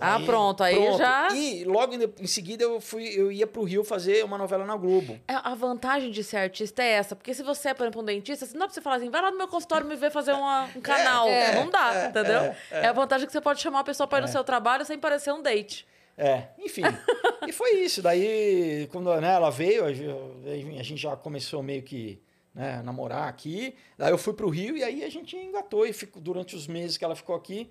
Ah, 0.00 0.20
pronto, 0.20 0.62
aí 0.62 0.74
pronto. 0.74 0.98
já. 0.98 1.28
E 1.34 1.64
logo 1.64 1.94
em, 1.94 2.26
seguida 2.26 2.62
eu 2.62 2.80
fui, 2.80 3.04
eu 3.08 3.32
ia 3.32 3.46
pro 3.46 3.64
Rio 3.64 3.82
fazer 3.82 4.24
uma 4.24 4.36
novela 4.36 4.64
na 4.64 4.76
Globo. 4.76 5.18
É, 5.26 5.34
a 5.34 5.54
vantagem 5.54 6.10
de 6.10 6.22
ser 6.22 6.36
artista 6.38 6.82
é 6.82 6.92
essa, 6.92 7.16
porque 7.16 7.32
se 7.32 7.42
você 7.42 7.70
é, 7.70 7.74
por 7.74 7.84
exemplo, 7.84 8.02
um 8.02 8.04
dentista, 8.04 8.46
não 8.52 8.60
dá 8.60 8.66
pra 8.66 8.74
você 8.74 8.80
falar 8.80 8.96
assim, 8.96 9.10
vai 9.10 9.22
lá 9.22 9.30
no 9.30 9.38
meu 9.38 9.48
consultório 9.48 9.86
me 9.86 9.96
ver 9.96 10.10
fazer 10.10 10.32
uma, 10.32 10.64
um 10.64 10.78
é, 10.78 10.80
canal. 10.80 11.28
É, 11.28 11.54
não 11.54 11.70
dá, 11.70 11.94
é, 11.94 12.06
entendeu? 12.08 12.40
É, 12.40 12.56
é, 12.70 12.78
é, 12.80 12.86
a 12.86 12.92
vantagem 12.92 13.26
que 13.26 13.32
você 13.32 13.40
pode 13.40 13.60
chamar 13.60 13.80
a 13.80 13.84
pessoa 13.84 14.06
para 14.06 14.18
ir 14.18 14.22
no 14.22 14.28
seu 14.28 14.44
trabalho 14.44 14.84
sem 14.84 14.98
parecer 14.98 15.32
um 15.32 15.42
date. 15.42 15.86
É, 16.18 16.48
enfim. 16.58 16.82
e 17.46 17.52
foi 17.52 17.80
isso. 17.80 18.02
Daí, 18.02 18.88
quando 18.90 19.14
né, 19.20 19.34
ela 19.34 19.50
veio, 19.50 19.84
a 19.84 19.92
gente 19.92 20.96
já 20.96 21.16
começou 21.16 21.62
meio 21.62 21.82
que 21.82 22.20
né, 22.54 22.82
namorar 22.82 23.28
aqui. 23.28 23.74
Daí 23.98 24.10
eu 24.10 24.18
fui 24.18 24.32
para 24.32 24.46
o 24.46 24.50
Rio 24.50 24.76
e 24.76 24.82
aí 24.82 25.04
a 25.04 25.10
gente 25.10 25.36
engatou 25.36 25.86
e 25.86 25.92
ficou 25.92 26.22
durante 26.22 26.56
os 26.56 26.66
meses 26.66 26.96
que 26.96 27.04
ela 27.04 27.14
ficou 27.14 27.36
aqui. 27.36 27.70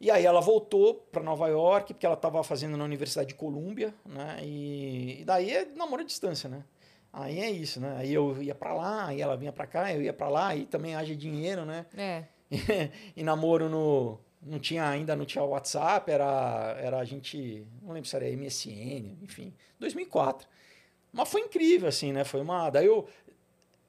E 0.00 0.10
aí 0.10 0.24
ela 0.24 0.40
voltou 0.40 0.94
para 0.94 1.22
Nova 1.22 1.48
York, 1.48 1.92
porque 1.92 2.06
ela 2.06 2.14
estava 2.14 2.42
fazendo 2.44 2.76
na 2.76 2.84
Universidade 2.84 3.30
de 3.30 3.34
Colômbia, 3.34 3.92
né? 4.06 4.38
E, 4.42 5.20
e, 5.20 5.24
daí 5.24 5.50
é 5.50 5.64
namoro 5.64 6.02
à 6.02 6.04
distância, 6.04 6.48
né? 6.48 6.64
Aí 7.12 7.40
é 7.40 7.50
isso, 7.50 7.80
né? 7.80 7.96
Aí 7.98 8.14
eu 8.14 8.40
ia 8.40 8.54
para 8.54 8.72
lá, 8.74 9.06
aí 9.06 9.20
ela 9.20 9.36
vinha 9.36 9.52
para 9.52 9.66
cá, 9.66 9.92
eu 9.92 10.00
ia 10.00 10.12
para 10.12 10.28
lá, 10.28 10.48
aí 10.48 10.66
também 10.66 10.94
haja 10.94 11.16
dinheiro, 11.16 11.64
né? 11.64 11.86
É. 11.96 12.24
E, 13.16 13.22
namoro 13.22 13.68
no 13.68 14.20
não 14.40 14.60
tinha 14.60 14.88
ainda 14.88 15.16
não 15.16 15.24
tinha 15.24 15.42
WhatsApp, 15.42 16.08
era 16.10 16.76
era 16.80 16.98
a 16.98 17.04
gente, 17.04 17.66
não 17.82 17.92
lembro 17.92 18.08
se 18.08 18.14
era 18.14 18.24
MSN, 18.30 19.18
enfim, 19.20 19.52
2004. 19.80 20.48
Mas 21.12 21.28
foi 21.28 21.40
incrível 21.40 21.88
assim, 21.88 22.12
né? 22.12 22.24
Foi 22.24 22.40
uma, 22.40 22.70
daí 22.70 22.86
eu 22.86 23.08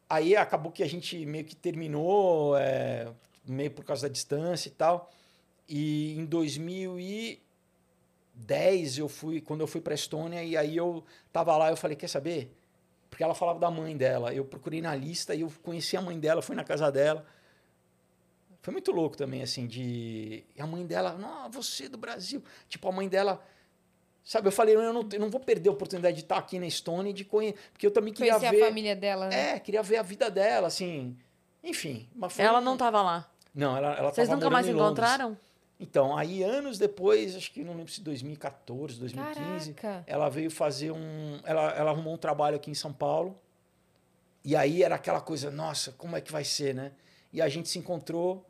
aí 0.09 0.35
acabou 0.35 0.71
que 0.71 0.81
a 0.81 0.87
gente 0.87 1.23
meio 1.25 1.45
que 1.45 1.55
terminou, 1.55 2.57
é, 2.57 3.07
meio 3.45 3.71
por 3.71 3.85
causa 3.85 4.07
da 4.07 4.11
distância 4.11 4.69
e 4.69 4.71
tal. 4.71 5.11
E 5.69 6.17
em 6.17 6.25
2010 6.25 8.97
eu 8.97 9.07
fui, 9.07 9.39
quando 9.39 9.61
eu 9.61 9.67
fui 9.67 9.79
para 9.79 9.93
Estônia 9.93 10.43
e 10.43 10.57
aí 10.57 10.75
eu 10.75 11.03
tava 11.31 11.55
lá, 11.55 11.69
eu 11.69 11.77
falei, 11.77 11.95
quer 11.95 12.07
saber? 12.07 12.51
Porque 13.07 13.23
ela 13.23 13.35
falava 13.35 13.59
da 13.59 13.69
mãe 13.69 13.95
dela. 13.95 14.33
Eu 14.33 14.45
procurei 14.45 14.81
na 14.81 14.95
lista 14.95 15.35
e 15.35 15.41
eu 15.41 15.53
conheci 15.61 15.95
a 15.95 16.01
mãe 16.01 16.19
dela, 16.19 16.41
fui 16.41 16.55
na 16.55 16.63
casa 16.63 16.91
dela. 16.91 17.23
Foi 18.61 18.71
muito 18.71 18.91
louco 18.91 19.15
também, 19.15 19.41
assim, 19.41 19.67
de. 19.67 20.43
E 20.55 20.61
a 20.61 20.67
mãe 20.67 20.85
dela, 20.85 21.13
não, 21.13 21.49
você 21.49 21.87
do 21.87 21.97
Brasil. 21.97 22.43
Tipo, 22.67 22.89
a 22.89 22.91
mãe 22.91 23.07
dela. 23.07 23.43
Sabe, 24.23 24.47
eu 24.47 24.51
falei, 24.51 24.75
eu 24.75 24.93
não, 24.93 25.07
eu 25.11 25.19
não 25.19 25.29
vou 25.29 25.39
perder 25.39 25.69
a 25.69 25.71
oportunidade 25.71 26.17
de 26.17 26.23
estar 26.23 26.37
aqui 26.37 26.59
na 26.59 26.67
Estônia, 26.67 27.13
de 27.13 27.23
conhecer. 27.23 27.57
Porque 27.71 27.87
eu 27.87 27.91
também 27.91 28.13
queria 28.13 28.33
Conhecer 28.33 28.55
ver. 28.55 28.63
a 28.63 28.67
família 28.67 28.95
dela, 28.95 29.27
né? 29.27 29.55
É, 29.55 29.59
queria 29.59 29.81
ver 29.81 29.97
a 29.97 30.03
vida 30.03 30.29
dela, 30.29 30.67
assim. 30.67 31.17
Enfim. 31.63 32.07
ela 32.37 32.59
não 32.59 32.73
estava 32.73 33.01
lá. 33.01 33.31
Não, 33.55 33.75
ela, 33.75 33.93
ela 33.93 34.11
Vocês 34.11 34.29
nunca 34.29 34.49
mais 34.49 34.67
encontraram? 34.67 35.37
Então, 35.79 36.17
aí 36.17 36.43
anos 36.43 36.77
depois, 36.77 37.35
acho 37.37 37.51
que 37.51 37.63
não 37.63 37.73
lembro 37.73 37.91
se 37.91 38.01
2014, 38.01 38.99
2015, 38.99 39.73
Caraca. 39.73 40.03
ela 40.05 40.27
veio 40.29 40.51
fazer 40.51 40.91
um. 40.91 41.39
Ela, 41.45 41.71
ela 41.71 41.91
arrumou 41.91 42.13
um 42.13 42.17
trabalho 42.17 42.57
aqui 42.57 42.69
em 42.69 42.73
São 42.75 42.91
Paulo. 42.91 43.39
E 44.43 44.55
aí 44.55 44.83
era 44.83 44.95
aquela 44.95 45.21
coisa, 45.21 45.49
nossa, 45.49 45.91
como 45.93 46.15
é 46.17 46.21
que 46.21 46.31
vai 46.31 46.43
ser, 46.43 46.73
né? 46.75 46.91
E 47.31 47.41
a 47.41 47.47
gente 47.47 47.69
se 47.69 47.79
encontrou 47.79 48.45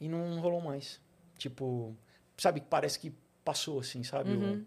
e 0.00 0.08
não 0.08 0.38
rolou 0.40 0.60
mais. 0.60 1.00
Tipo, 1.38 1.96
sabe, 2.38 2.60
parece 2.60 2.98
que 3.00 3.12
passou 3.44 3.80
assim, 3.80 4.02
sabe? 4.04 4.30
O- 4.30 4.34
Uhum. 4.40 4.64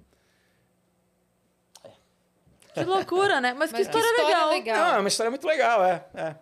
Que 2.73 2.83
loucura, 2.83 3.39
né? 3.39 3.53
Mas, 3.53 3.71
que 3.71 3.77
Mas 3.77 3.87
que 3.87 3.95
história, 3.97 4.05
história 4.05 4.27
legal. 4.35 4.49
legal. 4.49 4.77
Não, 4.89 4.95
é 4.95 4.99
uma 4.99 5.07
história 5.07 5.29
muito 5.29 5.45
legal, 5.45 5.85
é. 5.85 6.05
é. 6.15 6.35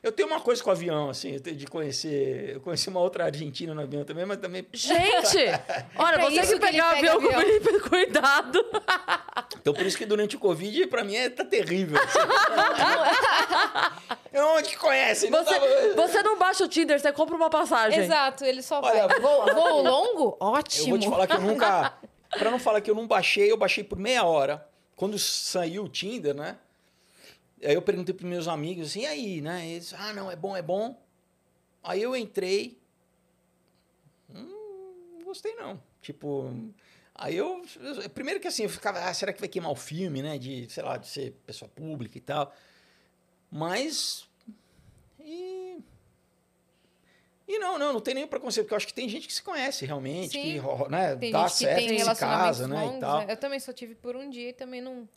Eu 0.00 0.12
tenho 0.12 0.28
uma 0.28 0.40
coisa 0.40 0.62
com 0.62 0.70
o 0.70 0.72
avião, 0.72 1.10
assim, 1.10 1.32
eu 1.34 1.40
tenho 1.40 1.56
de 1.56 1.66
conhecer. 1.66 2.52
Eu 2.54 2.60
conheci 2.60 2.88
uma 2.88 3.00
outra 3.00 3.24
argentina 3.24 3.74
no 3.74 3.80
avião 3.80 4.04
também, 4.04 4.24
mas 4.24 4.38
também. 4.38 4.64
Gente, 4.72 5.36
olha, 5.96 6.18
pra 6.18 6.30
você 6.30 6.54
que 6.54 6.60
pegar 6.60 6.92
o 6.92 6.94
pega 6.94 7.12
avião 7.12 7.20
com 7.20 7.26
o 7.26 7.36
avião. 7.36 7.60
Felipe, 7.60 7.80
cuidado. 7.88 8.64
Então, 9.60 9.74
por 9.74 9.84
isso 9.84 9.98
que 9.98 10.06
durante 10.06 10.36
o 10.36 10.38
Covid, 10.38 10.86
pra 10.86 11.02
mim, 11.02 11.16
é, 11.16 11.28
tá 11.28 11.44
terrível. 11.44 11.98
assim. 12.00 12.18
Onde 14.56 14.68
que 14.68 14.76
conhece? 14.76 15.30
Não 15.30 15.44
Você, 15.44 15.54
tava- 15.58 15.94
você 16.08 16.22
não 16.22 16.38
baixa 16.38 16.64
o 16.64 16.68
Tinder, 16.68 16.98
você 17.00 17.12
compra 17.12 17.34
uma 17.34 17.50
passagem. 17.50 17.98
Exato, 18.00 18.44
ele 18.44 18.62
só 18.62 18.80
Olha, 18.80 19.06
vai. 19.08 19.20
Voo, 19.20 19.46
voo 19.54 19.82
longo? 19.82 20.36
Eu 20.40 20.46
Ótimo. 20.46 20.88
vou 20.90 20.98
te 20.98 21.08
falar 21.08 21.26
que 21.26 21.34
eu 21.34 21.40
nunca. 21.40 21.94
Pra 22.30 22.50
não 22.50 22.58
falar 22.58 22.80
que 22.80 22.90
eu 22.90 22.94
não 22.94 23.06
baixei, 23.06 23.50
eu 23.50 23.56
baixei 23.56 23.82
por 23.82 23.98
meia 23.98 24.24
hora. 24.24 24.66
Quando 24.94 25.18
saiu 25.18 25.84
o 25.84 25.88
Tinder, 25.88 26.34
né? 26.34 26.56
Aí 27.62 27.74
eu 27.74 27.82
perguntei 27.82 28.14
pros 28.14 28.28
meus 28.28 28.46
amigos 28.48 28.88
assim, 28.88 29.00
e 29.02 29.06
aí, 29.06 29.40
né? 29.40 29.66
Eles, 29.68 29.92
ah, 29.94 30.12
não, 30.12 30.30
é 30.30 30.36
bom, 30.36 30.56
é 30.56 30.62
bom. 30.62 31.00
Aí 31.82 32.02
eu 32.02 32.14
entrei. 32.16 32.78
Hum, 34.34 34.94
não 35.18 35.24
gostei 35.24 35.54
não. 35.54 35.82
Tipo. 36.00 36.50
Aí 37.14 37.36
eu. 37.36 37.62
eu- 37.80 38.10
Primeiro 38.10 38.38
que 38.40 38.46
assim, 38.48 38.62
eu 38.64 38.68
ficava, 38.68 39.00
ah, 39.00 39.12
será 39.14 39.32
que 39.32 39.40
vai 39.40 39.48
queimar 39.48 39.70
o 39.72 39.76
filme, 39.76 40.22
né? 40.22 40.38
De, 40.38 40.68
sei 40.70 40.82
lá, 40.82 40.96
de 40.96 41.08
ser 41.08 41.32
pessoa 41.46 41.68
pública 41.68 42.16
e 42.18 42.20
tal. 42.20 42.52
Mas. 43.50 44.26
E. 45.20 45.78
E 47.50 47.58
não, 47.58 47.78
não, 47.78 47.94
não 47.94 48.00
tem 48.00 48.12
nenhum 48.14 48.28
preconceito, 48.28 48.66
porque 48.66 48.74
eu 48.74 48.76
acho 48.76 48.86
que 48.86 48.92
tem 48.94 49.08
gente 49.08 49.26
que 49.26 49.32
se 49.32 49.42
conhece 49.42 49.86
realmente, 49.86 50.32
Sim. 50.32 50.42
que 50.42 50.58
ro- 50.58 50.88
né, 50.90 51.16
Tem 51.16 51.32
dá 51.32 51.44
que 51.46 51.52
certo, 51.52 51.76
tem 51.78 51.96
que 51.96 52.04
se 52.04 52.14
casa, 52.16 52.68
né, 52.68 52.76
longos. 52.82 52.96
e 52.98 53.00
tal. 53.00 53.18
né? 53.26 53.32
Eu 53.32 53.36
também 53.38 53.58
só 53.58 53.72
tive 53.72 53.94
por 53.94 54.14
um 54.16 54.28
dia 54.28 54.50
e 54.50 54.52
também 54.52 54.82
não, 54.82 55.08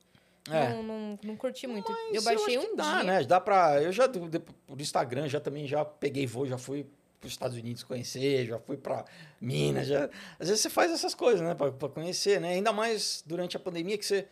É. 0.49 0.69
não, 0.69 0.83
não, 0.83 1.19
não 1.23 1.35
curti 1.35 1.67
muito. 1.67 1.91
Mas 1.91 2.15
eu 2.15 2.21
baixei 2.23 2.57
que 2.57 2.65
um 2.67 2.75
dá, 2.75 2.95
dia. 2.95 3.03
né? 3.03 3.23
Dá 3.23 3.39
pra. 3.39 3.81
Eu 3.81 3.91
já, 3.91 4.09
por 4.09 4.81
Instagram, 4.81 5.27
já 5.27 5.39
também 5.39 5.67
já 5.67 5.85
peguei 5.85 6.25
voo, 6.25 6.47
já 6.47 6.57
fui 6.57 6.85
para 7.19 7.27
os 7.27 7.33
Estados 7.33 7.55
Unidos 7.55 7.83
conhecer, 7.83 8.47
já 8.47 8.57
fui 8.59 8.75
para 8.77 9.05
Minas, 9.39 9.85
já. 9.87 10.09
Às 10.39 10.47
vezes 10.47 10.61
você 10.61 10.69
faz 10.69 10.91
essas 10.91 11.13
coisas, 11.13 11.41
né? 11.41 11.53
Para 11.53 11.71
conhecer, 11.89 12.41
né? 12.41 12.53
Ainda 12.53 12.73
mais 12.73 13.23
durante 13.25 13.55
a 13.55 13.59
pandemia 13.59 13.97
que 13.97 14.05
você. 14.05 14.27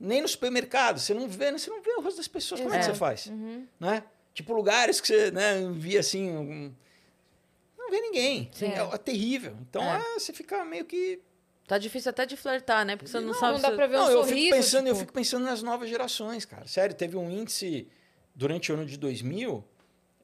Nem 0.00 0.20
no 0.22 0.26
supermercado, 0.26 0.98
você 0.98 1.14
não 1.14 1.28
vê, 1.28 1.52
né? 1.52 1.58
você 1.58 1.70
não 1.70 1.80
vê 1.82 1.90
o 1.92 2.00
rosto 2.00 2.16
das 2.16 2.26
pessoas. 2.26 2.60
Como 2.60 2.72
é 2.74 2.78
que 2.78 2.84
É. 2.86 2.88
você 2.88 2.94
faz? 2.98 3.26
Uhum. 3.26 3.66
Né? 3.78 4.02
Tipo, 4.34 4.52
lugares 4.54 5.00
que 5.00 5.06
você 5.06 5.30
né, 5.30 5.68
via 5.74 6.00
assim. 6.00 6.30
um- 6.36 6.74
Não 7.78 7.90
vê 7.90 8.00
ninguém. 8.00 8.50
É, 8.62 8.94
é 8.94 8.98
terrível. 8.98 9.54
Então, 9.60 9.82
É. 9.82 9.96
ah, 9.98 10.18
você 10.18 10.32
fica 10.32 10.64
meio 10.64 10.84
que. 10.86 11.20
Tá 11.66 11.78
difícil 11.78 12.10
até 12.10 12.26
de 12.26 12.36
flertar, 12.36 12.84
né? 12.84 12.96
Porque 12.96 13.10
você 13.10 13.20
não, 13.20 13.28
Não, 13.28 13.34
sabe 13.34 13.54
não 13.54 13.60
dá 13.62 13.70
se- 13.70 13.76
pra 13.76 13.86
ver 13.86 13.96
um 13.96 14.00
Não, 14.00 14.10
eu 14.10 14.18
sorriso. 14.24 14.36
fico 14.36 14.56
pensando, 14.56 14.86
eu 14.88 14.94
tipo, 14.94 15.00
fico 15.00 15.12
pensando 15.12 15.44
nas 15.44 15.62
novas 15.62 15.88
gerações, 15.88 16.44
cara. 16.44 16.66
Sério, 16.66 16.94
teve 16.94 17.16
um 17.16 17.30
índice 17.30 17.88
durante 18.34 18.70
o 18.70 18.74
ano 18.74 18.84
de 18.84 18.96
2000, 18.96 19.64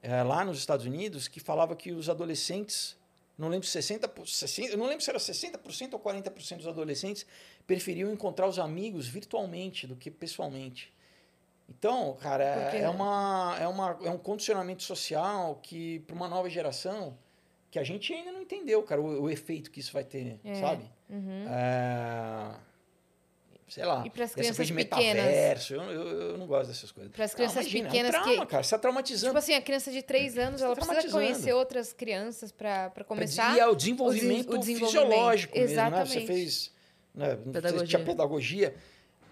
eh, 0.02 0.22
lá 0.22 0.44
nos 0.44 0.58
Estados 0.58 0.84
Unidos, 0.84 1.28
que 1.28 1.40
falava 1.40 1.74
que 1.76 1.92
os 1.92 2.08
adolescentes, 2.08 2.96
não 3.38 3.48
lembro 3.48 3.66
se 3.66 3.72
60, 3.72 4.08
por- 4.08 4.26
60 4.28 4.72
eu 4.72 4.78
não 4.78 4.86
lembro 4.86 5.02
se 5.02 5.08
era 5.10 5.18
60% 5.18 5.94
ou 5.94 6.00
40% 6.00 6.58
dos 6.58 6.66
adolescentes 6.66 7.24
preferiam 7.66 8.12
encontrar 8.12 8.46
os 8.48 8.58
amigos 8.58 9.06
virtualmente 9.06 9.86
do 9.86 9.94
que 9.94 10.10
pessoalmente. 10.10 10.92
Então, 11.68 12.16
cara, 12.20 12.42
é- 12.72 12.80
é, 12.82 12.88
uma, 12.88 13.56
é, 13.60 13.68
uma, 13.68 13.98
é 14.02 14.10
um 14.10 14.18
condicionamento 14.18 14.82
social 14.82 15.60
que, 15.62 16.00
para 16.00 16.16
uma 16.16 16.26
nova 16.28 16.48
geração, 16.50 17.16
que 17.70 17.78
a 17.78 17.84
gente 17.84 18.12
ainda 18.12 18.32
não 18.32 18.42
entendeu, 18.42 18.82
cara, 18.82 19.00
o, 19.00 19.22
o 19.24 19.30
efeito 19.30 19.70
que 19.70 19.78
isso 19.80 19.92
vai 19.92 20.02
ter, 20.04 20.40
É. 20.42 20.54
sabe? 20.54 20.84
Uhum. 21.10 21.46
É, 21.48 22.50
sei 23.68 23.84
lá. 23.84 24.02
E 24.06 24.10
pras 24.10 24.30
essa 24.30 24.38
crianças 24.38 24.70
pequenas? 24.70 25.24
metaverso, 25.24 25.74
eu, 25.74 25.82
eu, 25.82 26.08
eu 26.32 26.38
não 26.38 26.46
gosto 26.46 26.68
dessas 26.68 26.90
coisas. 26.92 27.12
Pras 27.12 27.34
crianças 27.34 27.62
imagina, 27.62 27.88
pequenas 27.88 28.14
é 28.14 28.18
um 28.18 28.22
trauma, 28.22 28.46
que- 28.46 28.50
cara, 28.50 28.62
você 28.62 28.70
tá 28.70 28.78
traumatizando. 28.78 29.30
Tipo 29.32 29.38
assim, 29.38 29.54
a 29.54 29.62
criança 29.62 29.90
de 29.90 30.02
3 30.02 30.36
anos, 30.38 30.60
Você 30.60 30.66
ela 30.66 30.76
tá 30.76 30.84
precisa 30.86 31.12
conhecer 31.12 31.52
outras 31.52 31.92
crianças 31.92 32.52
pra 32.52 32.90
começar. 33.06 33.56
E 33.56 33.60
é 33.60 33.66
o 33.66 33.74
desenvolvimento, 33.74 34.52
o 34.54 34.58
desenvolvimento, 34.58 35.02
fisiológico 35.06 35.54
mesmo, 35.58 35.66
né? 35.66 35.72
exatamente. 35.72 36.12
Você 36.20 36.26
fez... 36.26 36.72
Né, 37.14 37.36
Pedagogia. 37.36 37.78
Você 37.80 37.86
tinha 37.86 38.04
pedagogia. 38.04 38.74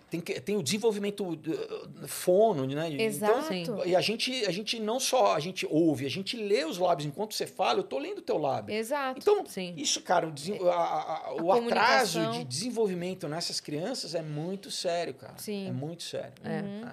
Tem, 0.09 0.21
que, 0.21 0.41
tem 0.41 0.57
o 0.57 0.63
desenvolvimento 0.63 1.25
uh, 1.29 2.07
fono, 2.07 2.65
né? 2.65 2.93
Exato. 2.93 3.53
Então, 3.53 3.85
e 3.85 3.97
a 3.97 4.01
gente, 4.01 4.47
a 4.47 4.53
gente 4.53 4.79
não 4.79 5.01
só 5.01 5.35
a 5.35 5.41
gente 5.41 5.67
ouve, 5.69 6.07
a 6.07 6.09
gente 6.11 6.37
lê 6.37 6.65
os 6.65 6.79
lábios. 6.79 7.07
Enquanto 7.09 7.35
você 7.35 7.45
fala, 7.45 7.81
eu 7.81 7.83
tô 7.83 7.99
lendo 7.99 8.19
o 8.19 8.23
teu 8.23 8.39
lábio. 8.39 8.73
Exato. 8.73 9.19
Então, 9.21 9.45
Sim. 9.47 9.75
isso, 9.77 10.01
cara, 10.03 10.29
o, 10.29 10.31
desen- 10.31 10.61
a- 10.63 10.73
a- 10.73 11.35
o 11.43 11.51
atraso 11.53 12.21
de 12.31 12.45
desenvolvimento 12.45 13.27
nessas 13.29 13.59
crianças 13.59 14.15
é 14.15 14.23
muito 14.23 14.71
sério, 14.71 15.13
cara. 15.13 15.35
Sim. 15.39 15.69
É 15.69 15.73
muito 15.73 16.05
sério. 16.05 16.33
É. 16.45 16.59
É. 16.59 16.93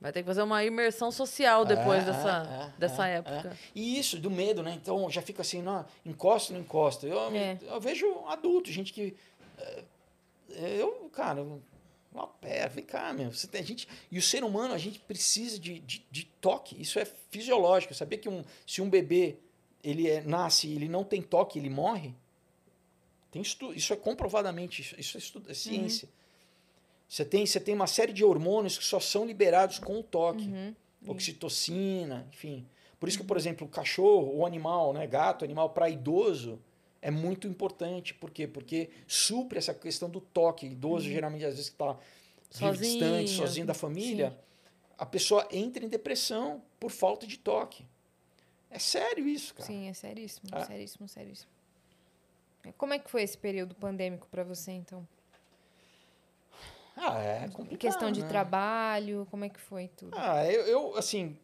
Vai 0.00 0.10
ter 0.12 0.20
que 0.22 0.26
fazer 0.26 0.42
uma 0.42 0.64
imersão 0.64 1.10
social 1.10 1.64
depois 1.66 2.02
É, 2.02 2.06
dessa, 2.06 2.72
é, 2.74 2.78
dessa 2.80 3.08
é, 3.08 3.16
época. 3.16 3.48
é. 3.48 3.56
E 3.74 3.98
isso, 3.98 4.18
do 4.18 4.30
medo, 4.30 4.62
né? 4.62 4.72
Então 4.80 5.08
já 5.10 5.20
fica 5.20 5.42
assim, 5.42 5.60
não, 5.60 5.84
encosta 6.04 6.52
ou 6.52 6.58
não 6.58 6.64
encosta. 6.64 7.06
Eu, 7.06 7.18
É. 7.34 7.58
eu 7.62 7.78
vejo 7.80 8.06
adulto, 8.26 8.70
gente 8.72 8.90
que. 8.92 9.14
é, 9.58 9.82
Eu, 10.80 11.10
cara, 11.12 11.44
uma 12.14 12.28
pera, 12.28 12.68
vem 12.68 12.84
cá, 12.84 13.12
meu. 13.12 13.32
Você 13.32 13.48
tem, 13.48 13.60
a 13.60 13.64
gente, 13.64 13.88
e 14.10 14.18
o 14.18 14.22
ser 14.22 14.44
humano, 14.44 14.72
a 14.72 14.78
gente 14.78 15.00
precisa 15.00 15.58
de, 15.58 15.80
de, 15.80 16.06
de 16.10 16.24
toque. 16.40 16.80
Isso 16.80 16.98
é 16.98 17.04
fisiológico. 17.04 17.92
Sabia 17.92 18.18
que 18.18 18.28
um, 18.28 18.44
se 18.64 18.80
um 18.80 18.88
bebê 18.88 19.36
ele 19.82 20.08
é, 20.08 20.22
nasce 20.22 20.68
e 20.68 20.76
ele 20.76 20.88
não 20.88 21.02
tem 21.02 21.20
toque, 21.20 21.58
ele 21.58 21.68
morre? 21.68 22.14
Tem 23.32 23.42
estu, 23.42 23.74
isso 23.74 23.92
é 23.92 23.96
comprovadamente, 23.96 24.80
isso, 24.80 24.94
isso 24.98 25.16
é, 25.16 25.18
estu, 25.18 25.42
é 25.48 25.54
ciência. 25.54 26.08
Você 27.08 27.24
tem, 27.24 27.44
você 27.44 27.58
tem 27.58 27.74
uma 27.74 27.88
série 27.88 28.12
de 28.12 28.24
hormônios 28.24 28.78
que 28.78 28.84
só 28.84 29.00
são 29.00 29.26
liberados 29.26 29.78
com 29.78 29.98
o 29.98 30.02
toque 30.02 30.46
Uhum. 30.46 30.74
oxitocina, 31.08 32.26
enfim. 32.32 32.66
Por 32.98 33.08
isso 33.08 33.18
que, 33.18 33.24
por 33.24 33.36
exemplo, 33.36 33.66
o 33.66 33.70
cachorro, 33.70 34.34
o 34.36 34.46
animal, 34.46 34.92
né, 34.92 35.06
gato, 35.06 35.44
animal 35.44 35.70
para 35.70 35.90
idoso, 35.90 36.60
é 37.04 37.10
muito 37.10 37.46
importante. 37.46 38.14
Por 38.14 38.30
quê? 38.30 38.46
Porque 38.48 38.88
supre 39.06 39.58
essa 39.58 39.74
questão 39.74 40.08
do 40.08 40.22
toque. 40.22 40.64
Idoso, 40.66 41.04
geralmente, 41.06 41.44
às 41.44 41.54
vezes, 41.56 41.68
que 41.68 41.74
está 41.74 42.70
distante, 42.72 43.30
sozinho 43.30 43.66
da 43.66 43.74
família, 43.74 44.34
a 44.96 45.04
pessoa 45.04 45.46
entra 45.52 45.84
em 45.84 45.88
depressão 45.88 46.62
por 46.80 46.90
falta 46.90 47.26
de 47.26 47.36
toque. 47.38 47.84
É 48.70 48.78
sério 48.78 49.28
isso, 49.28 49.52
cara. 49.54 49.66
Sim, 49.66 49.88
é 49.88 49.92
seríssimo, 49.92 50.48
É. 50.50 50.64
seríssimo, 50.64 51.06
seríssimo. 51.06 51.50
Como 52.78 52.94
é 52.94 52.98
que 52.98 53.10
foi 53.10 53.22
esse 53.22 53.36
período 53.36 53.74
pandêmico 53.74 54.26
pra 54.30 54.42
você, 54.42 54.72
então? 54.72 55.06
Ah, 56.96 57.20
é 57.22 57.44
Em 57.44 57.50
complicado, 57.50 57.80
questão 57.80 58.10
de 58.10 58.22
né? 58.22 58.28
trabalho, 58.28 59.26
como 59.30 59.44
é 59.44 59.50
que 59.50 59.60
foi 59.60 59.88
tudo? 59.88 60.16
Ah, 60.16 60.50
eu, 60.50 60.62
eu, 60.62 60.96
assim, 60.96 61.36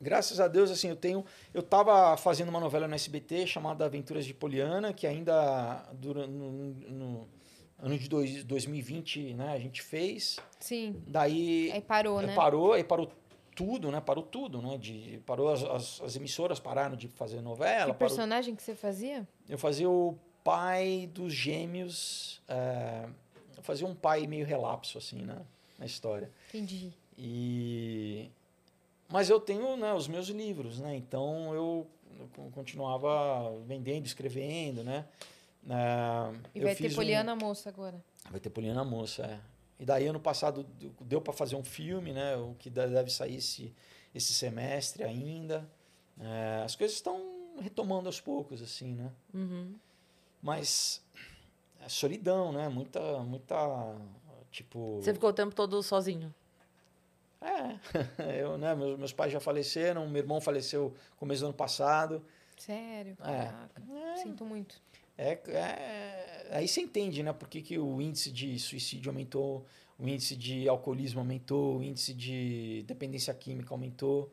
graças 0.00 0.40
a 0.40 0.48
Deus, 0.48 0.70
assim, 0.70 0.88
eu 0.88 0.96
tenho. 0.96 1.24
Eu 1.52 1.62
tava 1.62 2.16
fazendo 2.16 2.48
uma 2.48 2.60
novela 2.60 2.88
no 2.88 2.94
SBT 2.94 3.46
chamada 3.46 3.84
Aventuras 3.84 4.24
de 4.24 4.32
Poliana, 4.34 4.92
que 4.92 5.06
ainda 5.06 5.88
dura, 5.94 6.26
no, 6.26 6.50
no 6.72 7.28
ano 7.78 7.98
de 7.98 8.08
dois, 8.08 8.44
2020, 8.44 9.34
né, 9.34 9.52
a 9.52 9.58
gente 9.58 9.82
fez. 9.82 10.38
Sim, 10.58 11.02
Daí 11.06 11.70
aí 11.72 11.80
parou, 11.80 12.20
né? 12.20 12.34
parou, 12.34 12.72
aí 12.72 12.84
parou 12.84 13.10
tudo, 13.54 13.90
né? 13.90 14.00
Parou 14.00 14.22
tudo, 14.22 14.62
né? 14.62 14.78
De, 14.78 15.20
parou 15.26 15.52
as, 15.52 15.62
as, 15.64 16.00
as 16.02 16.16
emissoras 16.16 16.58
pararam 16.58 16.96
de 16.96 17.08
fazer 17.08 17.40
novela. 17.42 17.92
Que 17.92 17.98
parou- 17.98 17.98
personagem 17.98 18.54
que 18.54 18.62
você 18.62 18.74
fazia? 18.74 19.28
eu 19.48 19.58
fazia 19.58 19.88
o 19.90 20.18
pai 20.42 21.10
dos 21.12 21.32
gêmeos. 21.34 22.40
é, 22.48 23.06
eu 23.56 23.62
fazia 23.62 23.86
um 23.86 23.94
pai 23.94 24.26
meio 24.26 24.46
relapso, 24.46 24.96
assim, 24.96 25.22
né? 25.22 25.36
Na 25.78 25.84
história. 25.84 26.30
Entendi. 26.48 26.92
E 27.18 28.30
mas 29.10 29.28
eu 29.30 29.40
tenho 29.40 29.76
né, 29.76 29.92
os 29.94 30.06
meus 30.08 30.28
livros, 30.28 30.78
né? 30.80 30.96
Então 30.96 31.54
eu 31.54 31.86
co- 32.34 32.50
continuava 32.52 33.58
vendendo, 33.66 34.06
escrevendo, 34.06 34.82
né? 34.84 35.06
Ah, 35.68 36.32
E 36.54 36.58
eu 36.58 36.64
vai 36.64 36.74
ter 36.74 36.84
fiz 36.84 36.92
um- 36.92 36.96
Poliana 36.96 37.36
Moça 37.36 37.68
agora. 37.68 38.02
Vai 38.30 38.40
ter 38.40 38.50
Poliana 38.50 38.84
Moça, 38.84 39.22
é. 39.26 39.40
E 39.78 39.84
daí 39.84 40.06
ano 40.06 40.20
passado 40.20 40.64
deu- 41.00 41.20
para 41.20 41.32
fazer 41.32 41.56
um 41.56 41.64
filme, 41.64 42.12
né? 42.12 42.36
O 42.36 42.54
que 42.58 42.68
de- 42.70 42.86
deve 42.88 43.10
sair 43.10 43.36
esse, 43.36 43.74
esse 44.14 44.32
semestre 44.34 45.02
ainda. 45.04 45.68
É, 46.18 46.62
as 46.64 46.76
coisas 46.76 46.96
estão 46.96 47.56
retomando 47.60 48.08
aos 48.08 48.20
poucos, 48.20 48.60
assim, 48.62 48.94
né? 48.94 49.10
Uhum. 49.32 49.74
Mas 50.42 51.02
é 51.84 51.88
solidão, 51.88 52.52
né? 52.52 52.68
Muita, 52.68 53.00
muita, 53.20 53.56
tipo... 54.50 54.98
Você 55.02 55.12
ficou 55.14 55.30
o 55.30 55.32
tempo 55.32 55.54
todo 55.54 55.82
sozinho. 55.82 56.34
É, 57.40 57.78
eu, 58.42 58.58
né? 58.58 58.74
Meus, 58.74 58.98
meus 58.98 59.12
pais 59.12 59.32
já 59.32 59.40
faleceram, 59.40 60.06
meu 60.08 60.22
irmão 60.22 60.40
faleceu 60.40 60.94
no 61.12 61.16
começo 61.16 61.40
do 61.42 61.46
ano 61.46 61.54
passado. 61.54 62.22
Sério? 62.58 63.16
É. 63.20 63.44
Caraca. 63.46 63.82
Sinto 64.22 64.44
muito. 64.44 64.80
É, 65.16 65.32
é- 65.48 66.48
aí 66.52 66.68
você 66.68 66.80
entende, 66.82 67.22
né? 67.22 67.32
Por 67.32 67.48
que, 67.48 67.62
que 67.62 67.78
o 67.78 68.00
índice 68.00 68.30
de 68.30 68.58
suicídio 68.58 69.10
aumentou, 69.10 69.64
o 69.98 70.06
índice 70.08 70.36
de 70.36 70.68
alcoolismo 70.68 71.20
aumentou, 71.20 71.78
o 71.78 71.82
índice 71.82 72.12
de 72.14 72.82
dependência 72.86 73.32
química 73.34 73.72
aumentou 73.72 74.30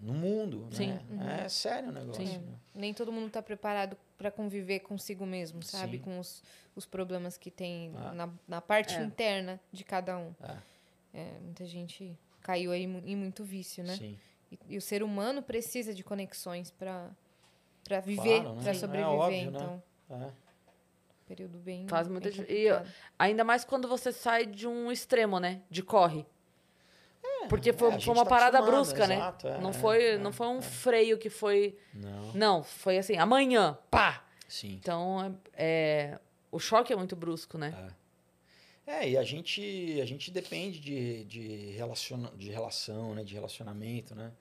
no 0.00 0.12
mundo, 0.12 0.68
Sim. 0.72 0.98
né? 1.08 1.42
É 1.44 1.48
sério 1.48 1.88
o 1.88 1.92
negócio. 1.92 2.26
Sim. 2.26 2.38
né? 2.38 2.54
Nem 2.74 2.92
todo 2.92 3.10
mundo 3.10 3.28
está 3.28 3.40
preparado 3.42 3.96
para 4.18 4.30
conviver 4.30 4.80
consigo 4.80 5.24
mesmo, 5.24 5.62
sabe? 5.62 5.96
Sim. 5.98 6.02
Com 6.04 6.18
os, 6.18 6.42
os 6.74 6.84
problemas 6.84 7.38
que 7.38 7.50
tem 7.50 7.92
Ah. 7.96 8.12
na, 8.12 8.30
na 8.46 8.60
parte 8.60 8.94
É. 8.94 9.02
interna 9.02 9.58
de 9.72 9.84
cada 9.84 10.18
um. 10.18 10.34
É. 10.42 10.56
É, 11.16 11.38
muita 11.40 11.64
gente 11.64 12.14
caiu 12.42 12.72
aí 12.72 12.82
em 12.84 13.16
muito 13.16 13.42
vício, 13.42 13.82
né? 13.82 13.96
Sim. 13.96 14.18
E, 14.52 14.58
e 14.68 14.76
o 14.76 14.82
ser 14.82 15.02
humano 15.02 15.42
precisa 15.42 15.94
de 15.94 16.04
conexões 16.04 16.70
para 16.70 17.10
para 17.82 18.00
viver, 18.00 18.40
Claro, 18.42 18.56
né? 18.56 18.62
para 18.62 18.70
É 18.72 18.74
sobreviver. 18.74 19.14
óbvio, 19.14 19.50
né? 19.50 19.58
então, 19.58 19.82
É. 20.10 20.30
período 21.26 21.58
bem. 21.58 21.86
Faz 21.88 22.06
bem 22.08 22.12
muita 22.12 22.30
dif- 22.30 22.50
e. 22.50 22.66
Ainda 23.18 23.44
mais 23.44 23.64
quando 23.64 23.86
você 23.88 24.12
sai 24.12 24.44
de 24.44 24.66
um 24.66 24.90
extremo, 24.92 25.38
né? 25.40 25.62
De 25.70 25.82
corre. 25.82 26.26
Porque 27.48 27.72
foi, 27.72 27.94
é, 27.94 28.00
foi 28.00 28.12
uma 28.12 28.24
tá 28.24 28.30
parada 28.30 28.60
brusca, 28.60 29.06
né? 29.06 29.14
exato, 29.16 29.46
é, 29.46 29.60
não 29.60 29.70
é, 29.70 29.72
foi, 29.72 30.04
é, 30.04 30.18
não 30.18 30.32
foi 30.32 30.48
um 30.48 30.58
é. 30.58 30.62
freio 30.62 31.16
que 31.16 31.30
foi. 31.30 31.78
Não. 31.94 32.32
Não, 32.34 32.62
foi 32.64 32.98
assim, 32.98 33.16
amanhã, 33.16 33.78
pá! 33.90 34.24
Sim. 34.48 34.74
Então, 34.74 35.38
é, 35.52 36.18
o 36.50 36.58
choque 36.58 36.92
é 36.92 36.96
muito 36.96 37.14
brusco, 37.14 37.56
né? 37.56 37.72
É, 37.88 37.94
e 38.86 39.16
a 39.16 39.24
gente, 39.24 39.98
a 40.00 40.04
gente 40.04 40.30
depende 40.30 40.78
de, 40.78 41.24
de, 41.24 41.70
relaciona, 41.72 42.30
de 42.36 42.50
relação, 42.50 43.14
né? 43.14 43.24
De 43.24 43.34
relacionamento, 43.34 44.14
né? 44.14 44.32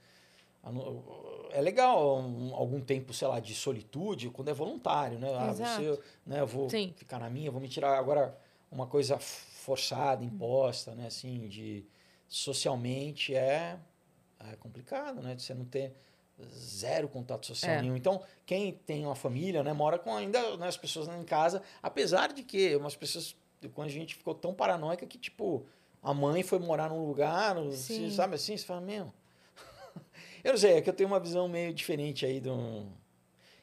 É 1.51 1.61
legal 1.61 2.19
um- 2.19 2.55
algum 2.55 2.81
tempo, 2.81 3.13
sei 3.13 3.27
lá, 3.27 3.39
de 3.39 3.53
solitude, 3.53 4.29
quando 4.29 4.49
é 4.49 4.53
voluntário, 4.53 5.19
né? 5.19 5.29
Ah, 5.35 5.49
Exato. 5.51 5.81
você, 5.83 6.01
né, 6.25 6.39
eu 6.41 6.47
vou 6.47 6.69
Sim. 6.69 6.93
ficar 6.95 7.19
na 7.19 7.29
minha, 7.29 7.51
vou 7.51 7.61
me 7.61 7.67
tirar 7.69 7.97
agora 7.97 8.35
uma 8.71 8.87
coisa 8.87 9.17
forçada, 9.19 10.23
imposta, 10.23 10.95
né? 10.95 11.07
Assim, 11.07 11.47
de 11.47 11.85
socialmente 12.27 13.33
é, 13.35 13.77
é 14.51 14.55
complicado, 14.57 15.21
né? 15.21 15.35
De 15.35 15.41
você 15.43 15.53
não 15.53 15.65
ter 15.65 15.93
zero 16.53 17.07
contato 17.07 17.45
social 17.45 17.75
É. 17.77 17.81
nenhum. 17.81 17.95
Então, 17.95 18.21
quem 18.45 18.73
tem 18.73 19.05
uma 19.05 19.15
família, 19.15 19.63
né, 19.63 19.71
mora 19.71 19.97
com 19.97 20.13
ainda 20.15 20.57
né, 20.57 20.67
as 20.67 20.75
pessoas 20.75 21.07
em 21.07 21.23
casa, 21.23 21.61
apesar 21.81 22.33
de 22.33 22.43
que 22.43 22.75
umas 22.75 22.95
pessoas, 22.95 23.35
quando 23.69 23.87
a 23.87 23.91
gente 23.91 24.15
ficou 24.15 24.33
tão 24.35 24.53
paranoica 24.53 25.05
que, 25.05 25.17
tipo, 25.17 25.65
a 26.01 26.13
mãe 26.13 26.43
foi 26.43 26.59
morar 26.59 26.89
num 26.89 27.05
lugar, 27.05 27.55
sabe 28.11 28.35
assim, 28.35 28.55
você 28.57 28.65
fala, 28.65 28.81
meu... 28.81 29.11
eu 30.43 30.51
não 30.53 30.57
sei, 30.57 30.73
é 30.73 30.81
que 30.81 30.89
eu 30.89 30.93
tenho 30.93 31.09
uma 31.09 31.19
visão 31.19 31.47
meio 31.47 31.73
diferente 31.73 32.25
aí 32.25 32.39
do... 32.39 32.85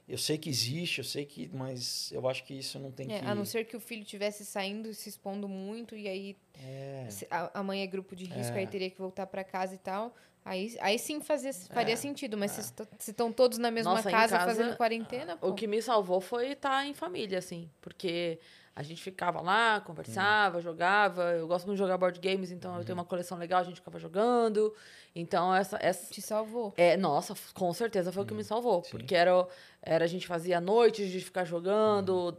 Eu 0.09 0.19
sei 0.19 0.37
que 0.37 0.51
existe, 0.51 0.99
eu 0.99 1.05
sei 1.05 1.25
que... 1.25 1.49
Mas 1.55 2.11
eu 2.13 2.29
acho 2.29 2.45
que 2.45 2.53
isso 2.55 2.79
não 2.79 2.91
tem 2.91 3.11
É, 3.11 3.21
que... 3.21 3.25
a 3.25 3.35
não 3.35 3.45
ser 3.45 3.65
que 3.65 3.77
o 3.77 3.81
filho 3.81 4.03
estivesse 4.03 4.45
saindo 4.45 4.89
e 4.91 4.95
se 4.95 5.09
expondo 5.09 5.49
muito, 5.49 5.97
e 5.97 6.09
aí 6.09 6.37
É, 6.55 7.07
se- 7.09 7.27
a, 7.31 7.61
a 7.61 7.63
mãe 7.63 7.83
é 7.83 7.87
grupo 7.87 8.15
de 8.17 8.25
risco, 8.25 8.57
É. 8.57 8.61
aí 8.61 8.67
teria 8.67 8.91
que 8.91 8.99
voltar 8.99 9.27
para 9.27 9.45
casa 9.45 9.75
e 9.75 9.79
tal. 9.79 10.15
Aí, 10.45 10.77
aí 10.81 10.99
sim 10.99 11.21
fazia, 11.21 11.53
faria 11.55 11.93
É. 11.95 11.97
sentido, 11.97 12.37
mas 12.37 12.51
se 12.51 12.61
est- 12.61 12.83
se 12.99 13.11
estão 13.13 13.33
todos 13.33 13.59
na 13.59 13.71
mesma 13.71 13.93
Nossa, 13.95 14.11
casa, 14.11 14.37
casa, 14.39 14.45
fazendo 14.51 14.77
quarentena, 14.77 15.37
pô. 15.37 15.51
O 15.51 15.55
que 15.55 15.69
me 15.69 15.81
salvou 15.81 16.21
foi 16.21 16.51
estar 16.51 16.85
em 16.85 16.93
família, 16.93 17.39
assim. 17.39 17.71
Porque 17.81 18.41
a 18.75 18.83
gente 18.83 19.03
ficava 19.03 19.41
lá, 19.41 19.81
conversava, 19.81 20.61
jogava. 20.61 21.33
Eu 21.33 21.47
gosto 21.47 21.67
muito 21.67 21.77
de 21.77 21.83
jogar 21.83 21.99
board 21.99 22.19
games, 22.21 22.51
então 22.51 22.79
eu 22.79 22.85
tenho 22.85 22.97
uma 22.97 23.05
coleção 23.05 23.37
legal, 23.37 23.61
a 23.61 23.65
gente 23.65 23.77
ficava 23.77 23.99
jogando. 23.99 24.75
Então, 25.15 25.55
essa, 25.55 25.79
essa, 25.81 26.13
te 26.13 26.23
salvou. 26.23 26.73
É, 26.77 26.97
nossa, 26.97 27.35
com 27.53 27.73
certeza 27.75 28.11
foi 28.11 28.23
o 28.23 28.27
que 28.27 28.33
me 28.33 28.43
salvou. 28.45 28.79
Hum, 28.81 28.85
sim. 28.85 28.91
Porque 28.91 29.15
era, 29.15 29.47
era 29.83 30.05
a 30.05 30.09
gente 30.09 30.27
fazia 30.27 30.61
noites 30.61 31.11
de 31.11 31.21
ficar 31.21 31.45
jogando. 31.45 32.37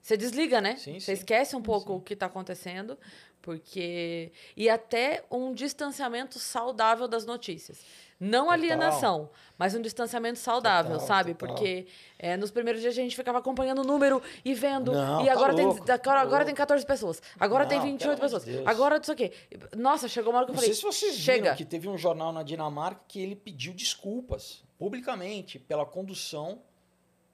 Você 0.00 0.16
desliga, 0.16 0.60
né? 0.60 0.70
Uhum. 0.70 0.76
Sim, 0.78 1.00
Você 1.00 1.06
sim. 1.06 1.12
esquece 1.12 1.54
um 1.54 1.60
pouco 1.60 1.92
o 1.94 2.00
que 2.00 2.14
está 2.14 2.26
acontecendo. 2.26 2.96
Porque. 3.42 4.32
E 4.56 4.68
até 4.68 5.24
um 5.30 5.52
distanciamento 5.54 6.38
saudável 6.38 7.06
das 7.08 7.24
notícias. 7.24 7.80
Não 8.20 8.46
Total. 8.46 8.52
alienação, 8.54 9.30
mas 9.56 9.76
um 9.76 9.80
distanciamento 9.80 10.40
saudável, 10.40 10.94
Total, 10.94 11.06
sabe? 11.06 11.34
total. 11.34 11.54
Porque 11.54 11.86
é, 12.18 12.36
nos 12.36 12.50
primeiros 12.50 12.82
dias 12.82 12.92
a 12.92 13.00
gente 13.00 13.14
ficava 13.14 13.38
acompanhando 13.38 13.82
o 13.82 13.84
número 13.84 14.20
e 14.44 14.54
vendo. 14.54 14.90
Não, 14.92 15.22
e 15.22 15.26
tá 15.26 15.32
agora, 15.32 15.52
louco, 15.52 15.74
tem, 15.76 15.84
tá 15.84 15.94
agora, 15.94 16.20
agora 16.20 16.34
louco. 16.38 16.46
tem 16.46 16.54
14 16.56 16.84
pessoas. 16.84 17.22
Agora 17.38 17.64
tem 17.64 17.78
Não, 17.78 17.84
28 17.86 18.00
pelo 18.00 18.12
amor 18.14 18.20
pessoas. 18.20 18.44
de 18.44 18.52
Deus. 18.54 18.66
Agora 18.66 18.98
isso 19.00 19.12
aqui. 19.12 19.30
Nossa, 19.76 20.08
chegou 20.08 20.32
uma 20.32 20.38
hora 20.38 20.46
que 20.46 20.50
eu 20.50 20.54
Não 20.54 20.60
falei. 20.60 20.74
sei 20.74 20.80
se 20.80 20.98
vocês 20.98 21.14
chega. 21.14 21.42
viram 21.44 21.56
que 21.56 21.64
teve 21.64 21.88
um 21.88 21.96
jornal 21.96 22.32
na 22.32 22.42
Dinamarca 22.42 23.00
que 23.06 23.20
ele 23.20 23.36
pediu 23.36 23.72
desculpas 23.72 24.64
publicamente 24.76 25.56
pela 25.60 25.86
condução, 25.86 26.60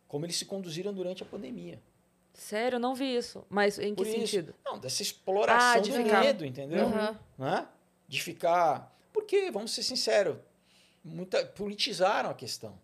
como 0.06 0.26
eles 0.26 0.36
se 0.36 0.44
conduziram 0.44 0.92
durante 0.92 1.22
a 1.22 1.26
pandemia. 1.26 1.80
Sério, 2.34 2.76
eu 2.76 2.80
não 2.80 2.94
vi 2.94 3.16
isso. 3.16 3.44
Mas 3.48 3.78
em 3.78 3.90
que 3.94 4.02
Por 4.02 4.06
isso- 4.06 4.18
sentido? 4.18 4.54
Não, 4.64 4.78
dessa 4.78 5.02
exploração 5.02 5.70
Ah, 5.72 5.78
de 5.78 5.90
do 5.90 5.96
ficar- 5.96 6.20
medo, 6.20 6.44
entendeu? 6.44 6.86
Aham. 6.86 7.18
Né? 7.38 7.68
De 8.08 8.20
ficar. 8.22 8.92
Porque, 9.12 9.50
vamos 9.50 9.72
ser 9.72 9.82
sinceros, 9.84 10.36
muita, 11.04 11.44
politizaram 11.46 12.28
a 12.30 12.34
questão, 12.34 12.76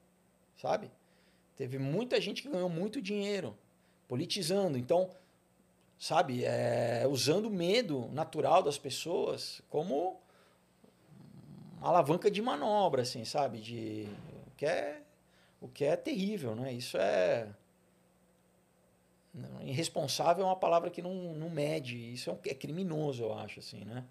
sabe? 0.56 0.90
Teve 1.56 1.78
muita 1.78 2.20
gente 2.20 2.42
que 2.42 2.48
ganhou 2.48 2.68
muito 2.68 3.02
dinheiro 3.02 3.56
politizando. 4.08 4.78
Então, 4.78 5.10
sabe, 5.98 6.44
é, 6.44 7.04
usando 7.10 7.46
o 7.46 7.50
medo 7.50 8.08
natural 8.12 8.62
das 8.62 8.78
pessoas 8.78 9.60
como 9.68 10.18
uma 11.80 11.88
alavanca 11.88 12.30
de 12.30 12.40
manobra, 12.40 13.02
assim, 13.02 13.24
sabe? 13.24 13.58
De, 13.58 14.08
o, 14.46 14.50
que 14.56 14.64
é, 14.66 15.00
o 15.60 15.68
que 15.68 15.84
é 15.84 15.96
terrível, 15.96 16.54
né? 16.54 16.72
Isso 16.72 16.96
é. 16.96 17.48
Irresponsável 19.62 20.44
é 20.44 20.46
uma 20.46 20.56
palavra 20.56 20.90
que 20.90 21.00
não, 21.00 21.14
não 21.34 21.48
mede. 21.50 21.96
Isso 22.12 22.30
é, 22.30 22.32
um- 22.32 22.38
é 22.46 22.54
criminoso, 22.54 23.22
eu 23.24 23.32
acho, 23.38 23.60
assim, 23.60 23.84
né? 23.84 24.04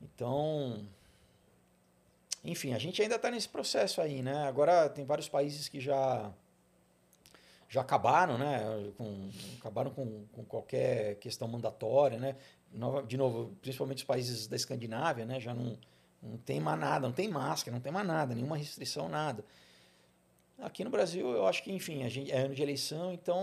Então. 0.00 0.84
Enfim, 2.44 2.72
a 2.74 2.78
gente 2.78 3.02
ainda 3.02 3.16
está 3.16 3.30
nesse 3.30 3.48
processo 3.48 4.00
aí, 4.00 4.22
né? 4.22 4.46
Agora 4.46 4.88
tem 4.88 5.04
vários 5.04 5.28
países 5.28 5.68
que 5.68 5.80
já 5.80 6.32
já 7.68 7.80
acabaram, 7.80 8.38
né? 8.38 8.92
Com, 8.96 9.28
acabaram 9.58 9.90
com, 9.90 10.24
com 10.32 10.44
qualquer 10.44 11.16
questão 11.16 11.48
mandatória, 11.48 12.18
né? 12.18 12.36
Nova- 12.72 13.02
De 13.02 13.16
novo, 13.16 13.54
principalmente 13.60 13.98
os 13.98 14.04
países 14.04 14.46
da 14.46 14.54
Escandinávia, 14.56 15.24
né? 15.26 15.40
Já 15.40 15.52
não, 15.52 15.76
não 16.22 16.38
tem 16.38 16.60
mais 16.60 16.78
nada, 16.78 17.06
não 17.08 17.12
tem 17.14 17.28
máscara, 17.28 17.74
não 17.74 17.82
tem 17.82 17.92
mais 17.92 18.06
nada, 18.06 18.34
nenhuma 18.34 18.56
restrição, 18.56 19.08
nada. 19.08 19.44
Aqui 20.58 20.82
no 20.84 20.90
Brasil, 20.90 21.28
eu 21.28 21.46
acho 21.46 21.62
que, 21.62 21.72
enfim, 21.72 22.02
a 22.04 22.08
gente, 22.08 22.32
é 22.32 22.38
ano 22.38 22.54
de 22.54 22.62
eleição, 22.62 23.12
então 23.12 23.38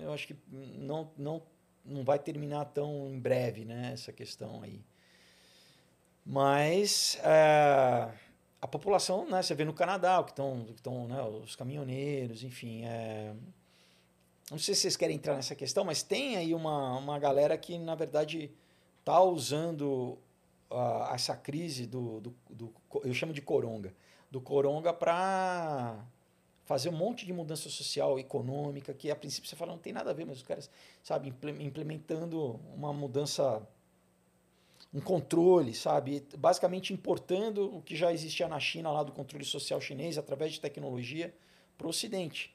eu 0.00 0.12
acho 0.12 0.28
que 0.28 0.36
não, 0.50 1.10
não, 1.16 1.42
não 1.84 2.04
vai 2.04 2.18
terminar 2.18 2.66
tão 2.66 3.10
em 3.10 3.18
breve, 3.18 3.64
né? 3.64 3.90
Essa 3.92 4.12
questão 4.12 4.62
aí. 4.62 4.80
Mas 6.24 7.18
é, 7.24 8.12
a 8.60 8.66
população, 8.68 9.28
né, 9.28 9.42
você 9.42 9.54
vê 9.54 9.64
no 9.64 9.72
Canadá, 9.72 10.22
que 10.22 10.30
estão, 10.30 11.08
né, 11.08 11.22
os 11.22 11.56
caminhoneiros, 11.56 12.44
enfim, 12.44 12.84
é, 12.84 13.34
não 14.50 14.58
sei 14.58 14.74
se 14.74 14.82
vocês 14.82 14.96
querem 14.96 15.16
entrar 15.16 15.34
nessa 15.34 15.54
questão, 15.54 15.84
mas 15.84 16.02
tem 16.02 16.36
aí 16.36 16.54
uma, 16.54 16.96
uma 16.98 17.18
galera 17.18 17.56
que, 17.58 17.78
na 17.78 17.94
verdade, 17.94 18.50
está 19.00 19.20
usando 19.20 20.18
ah, 20.70 21.12
essa 21.14 21.36
crise 21.36 21.86
do, 21.86 22.20
do, 22.20 22.34
do, 22.48 22.74
eu 23.04 23.12
chamo 23.12 23.32
de 23.32 23.42
coronga, 23.42 23.94
do 24.30 24.40
coronga 24.40 24.92
para 24.92 26.04
fazer 26.64 26.90
um 26.90 26.96
monte 26.96 27.24
de 27.24 27.32
mudança 27.32 27.70
social, 27.70 28.18
econômica, 28.18 28.92
que 28.92 29.10
a 29.10 29.16
princípio 29.16 29.48
você 29.48 29.56
fala 29.56 29.72
não 29.72 29.78
tem 29.78 29.92
nada 29.92 30.10
a 30.10 30.12
ver, 30.12 30.26
mas 30.26 30.38
os 30.38 30.42
caras, 30.42 30.70
sabe, 31.02 31.28
imple- 31.28 31.62
implementando 31.64 32.60
uma 32.74 32.92
mudança 32.92 33.66
um 34.92 35.00
controle, 35.00 35.74
sabe? 35.74 36.26
Basicamente 36.36 36.92
importando 36.92 37.76
o 37.76 37.82
que 37.82 37.94
já 37.94 38.12
existia 38.12 38.48
na 38.48 38.58
China 38.58 38.90
lá 38.90 39.02
do 39.02 39.12
controle 39.12 39.44
social 39.44 39.80
chinês 39.80 40.16
através 40.16 40.52
de 40.52 40.60
tecnologia 40.60 41.34
para 41.76 41.86
o 41.86 41.90
Ocidente, 41.90 42.54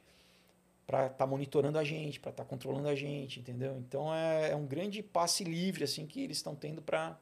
para 0.85 1.07
estar 1.07 1.27
monitorando 1.27 1.77
a 1.77 1.83
gente, 1.83 2.19
para 2.19 2.31
estar 2.31 2.45
controlando 2.45 2.87
a 2.87 2.95
gente, 2.95 3.39
entendeu? 3.39 3.77
Então 3.77 4.13
é, 4.13 4.51
é 4.51 4.55
um 4.55 4.65
grande 4.65 5.01
passe 5.01 5.43
livre 5.43 5.83
assim 5.83 6.05
que 6.05 6.21
eles 6.21 6.37
estão 6.37 6.55
tendo 6.55 6.81
para 6.81 7.17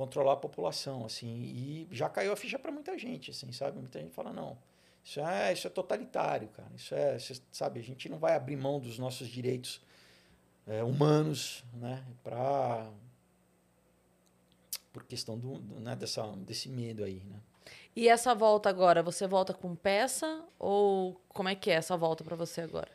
controlar 0.00 0.32
a 0.32 0.36
população, 0.36 1.04
assim. 1.04 1.28
E 1.28 1.88
já 1.90 2.08
caiu 2.08 2.32
a 2.32 2.36
ficha 2.36 2.58
para 2.58 2.72
muita 2.72 2.96
gente, 2.96 3.32
assim, 3.32 3.52
sabe? 3.52 3.78
Muita 3.78 4.00
gente 4.00 4.14
fala 4.14 4.32
não, 4.32 4.56
isso 5.04 5.20
é 5.20 5.52
isso 5.52 5.66
é 5.66 5.70
totalitário, 5.70 6.48
cara. 6.48 6.70
Isso 6.74 6.94
é, 6.94 7.18
sabe? 7.52 7.80
A 7.80 7.82
gente 7.82 8.08
não 8.08 8.18
vai 8.18 8.34
abrir 8.34 8.56
mão 8.56 8.80
dos 8.80 8.98
nossos 8.98 9.28
direitos 9.28 9.82
é, 10.66 10.82
humanos, 10.82 11.62
né? 11.74 12.02
Para 12.24 12.90
por 14.90 15.04
questão 15.04 15.38
do, 15.38 15.58
do, 15.58 15.80
né, 15.80 15.94
dessa, 15.94 16.26
desse 16.38 16.70
medo 16.70 17.04
aí, 17.04 17.22
né? 17.26 17.38
E 17.94 18.08
essa 18.08 18.34
volta 18.34 18.70
agora, 18.70 19.02
você 19.02 19.26
volta 19.26 19.52
com 19.52 19.76
peça 19.76 20.42
ou 20.58 21.20
como 21.28 21.50
é 21.50 21.54
que 21.54 21.70
é 21.70 21.74
essa 21.74 21.94
volta 21.94 22.24
pra 22.24 22.34
você 22.34 22.62
agora? 22.62 22.88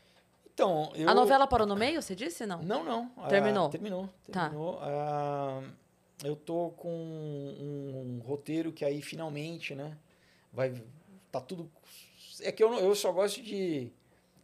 Então, 0.53 0.91
eu... 0.95 1.07
A 1.07 1.13
novela 1.13 1.45
parou 1.45 1.67
no 1.67 1.75
meio, 1.75 2.01
você 2.01 2.15
disse? 2.15 2.45
Não. 2.45 2.63
Não, 2.63 2.83
não. 2.83 3.09
Terminou? 3.27 3.67
Ah, 3.67 3.69
terminou. 3.69 4.09
Tá. 4.31 4.49
terminou. 4.49 4.79
Ah, 4.81 5.61
eu 6.23 6.35
tô 6.35 6.69
com 6.71 6.89
um, 6.91 8.17
um 8.17 8.19
roteiro 8.25 8.71
que 8.71 8.85
aí 8.85 9.01
finalmente, 9.01 9.75
né? 9.75 9.97
Vai. 10.51 10.73
Tá 11.31 11.41
tudo. 11.41 11.69
É 12.41 12.51
que 12.51 12.63
eu, 12.63 12.69
não- 12.69 12.79
eu 12.79 12.95
só 12.95 13.11
gosto 13.11 13.41
de 13.41 13.91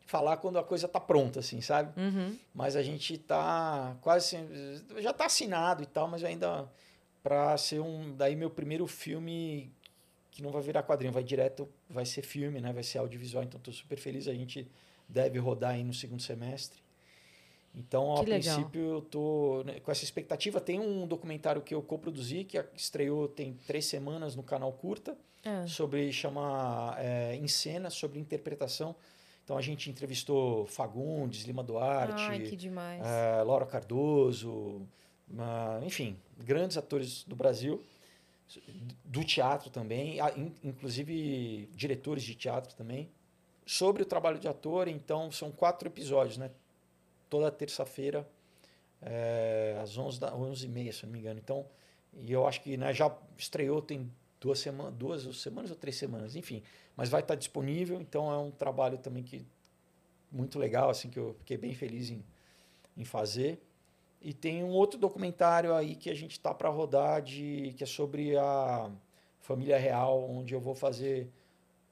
falar 0.06 0.38
quando 0.38 0.60
a 0.60 0.64
coisa 0.64 0.88
tá 0.88 1.00
pronta, 1.00 1.40
assim, 1.40 1.62
sabe? 1.62 2.00
Uhum. 2.00 2.38
Mas 2.54 2.76
a 2.76 2.84
gente 2.84 3.18
tá 3.18 3.96
quase 4.02 4.38
já 5.00 5.14
tá 5.14 5.26
assinado 5.26 5.82
e 5.84 5.86
tal, 5.86 6.08
mas 6.08 6.24
ainda 6.24 6.70
para 7.24 7.56
ser 7.58 7.80
um 7.80 8.16
daí 8.16 8.36
meu 8.36 8.50
primeiro 8.50 8.86
filme 8.88 9.72
que 10.32 10.42
não 10.42 10.52
vai 10.52 10.62
virar 10.62 10.84
quadrinho, 10.84 11.14
vai 11.14 11.24
direto, 11.24 11.68
vai 11.90 12.06
ser 12.06 12.22
filme, 12.24 12.60
né? 12.62 12.72
Vai 12.74 12.84
ser 12.84 12.98
audiovisual, 13.00 13.44
então 13.44 13.58
estou 13.58 13.74
super 13.74 13.98
feliz. 13.98 14.28
A 14.28 14.34
gente 14.34 14.68
deve 15.08 15.38
rodar 15.40 15.72
aí 15.72 15.84
no 15.84 15.94
segundo 15.94 16.22
semestre. 16.22 16.82
Então, 17.74 18.16
a 18.16 18.24
princípio, 18.24 18.82
eu 18.82 19.02
tô 19.02 19.64
né, 19.66 19.80
com 19.80 19.92
essa 19.92 20.04
expectativa. 20.04 20.60
Tem 20.60 20.80
um 20.80 21.08
documentário 21.08 21.62
que 21.62 21.74
eu 21.74 21.82
coproduzi, 21.82 22.44
que 22.44 22.62
estreou 22.76 23.28
tem 23.30 23.54
três 23.66 23.86
semanas 23.86 24.36
no 24.36 24.44
canal 24.44 24.72
Curta, 24.74 25.18
Ah. 25.46 25.66
sobre 25.68 26.12
chama 26.12 26.96
é, 27.00 27.36
em 27.36 27.48
cena 27.48 27.90
sobre 27.90 28.20
interpretação. 28.20 28.96
Então 29.44 29.58
a 29.58 29.62
gente 29.62 29.90
entrevistou 29.90 30.66
Fagundes, 30.68 31.44
Lima 31.46 31.64
Duarte, 31.64 32.22
Ai, 32.24 32.38
eh, 33.04 33.44
Laura 33.44 33.66
Cardoso, 33.66 34.82
enfim, 35.84 36.16
grandes 36.38 36.78
atores 36.78 37.24
do 37.24 37.36
Brasil, 37.36 37.82
do 39.04 39.24
teatro 39.24 39.70
também, 39.70 40.20
in- 40.38 40.54
inclusive 40.64 41.68
diretores 41.74 42.24
de 42.24 42.36
teatro 42.36 42.76
também, 42.76 43.10
sobre 43.66 44.04
o 44.04 44.06
trabalho 44.06 44.38
de 44.40 44.48
ator. 44.48 44.88
Então 44.88 45.32
são 45.32 45.52
quatro 45.52 45.88
episódios, 45.88 46.38
né? 46.38 46.52
Toda 47.32 47.50
terça-feira, 47.50 48.28
eh, 49.02 49.80
às 49.82 49.98
11 49.98 50.20
da 50.20 50.36
11h30, 50.36 50.92
se 50.92 51.04
eu 51.04 51.08
não 51.08 51.14
me 51.14 51.20
engano. 51.20 51.40
Então, 51.40 51.66
e 52.14 52.30
eu 52.30 52.46
acho 52.46 52.62
que 52.62 52.76
né, 52.76 52.94
já 52.94 53.10
estreou 53.38 53.82
tem 53.82 54.12
duas 54.38 54.60
semanas, 54.60 54.94
duas 54.96 55.38
semanas 55.38 55.72
ou 55.72 55.78
três 55.78 55.96
semanas, 55.96 56.36
enfim. 56.36 56.62
Mas 56.94 57.08
vai 57.08 57.22
estar 57.22 57.36
disponível, 57.36 58.02
então 58.02 58.30
é 58.30 58.38
um 58.38 58.52
trabalho 58.52 58.98
também 58.98 59.24
que 59.24 59.46
muito 60.30 60.60
legal, 60.60 60.90
assim, 60.90 61.10
que 61.10 61.18
eu 61.18 61.34
fiquei 61.40 61.56
bem 61.56 61.74
feliz 61.74 62.10
em, 62.10 62.22
em 62.98 63.06
fazer. 63.06 63.62
E 64.22 64.34
tem 64.34 64.62
um 64.62 64.72
outro 64.72 65.00
documentário 65.00 65.74
aí 65.74 65.96
que 65.96 66.10
a 66.10 66.14
gente 66.14 66.34
está 66.34 66.54
para 66.54 66.68
rodar, 66.68 67.22
de, 67.22 67.74
que 67.78 67.84
é 67.86 67.88
sobre 67.88 68.36
a 68.38 68.92
família 69.40 69.78
real, 69.78 70.30
onde 70.30 70.54
eu 70.54 70.60
vou 70.60 70.76
fazer 70.76 71.30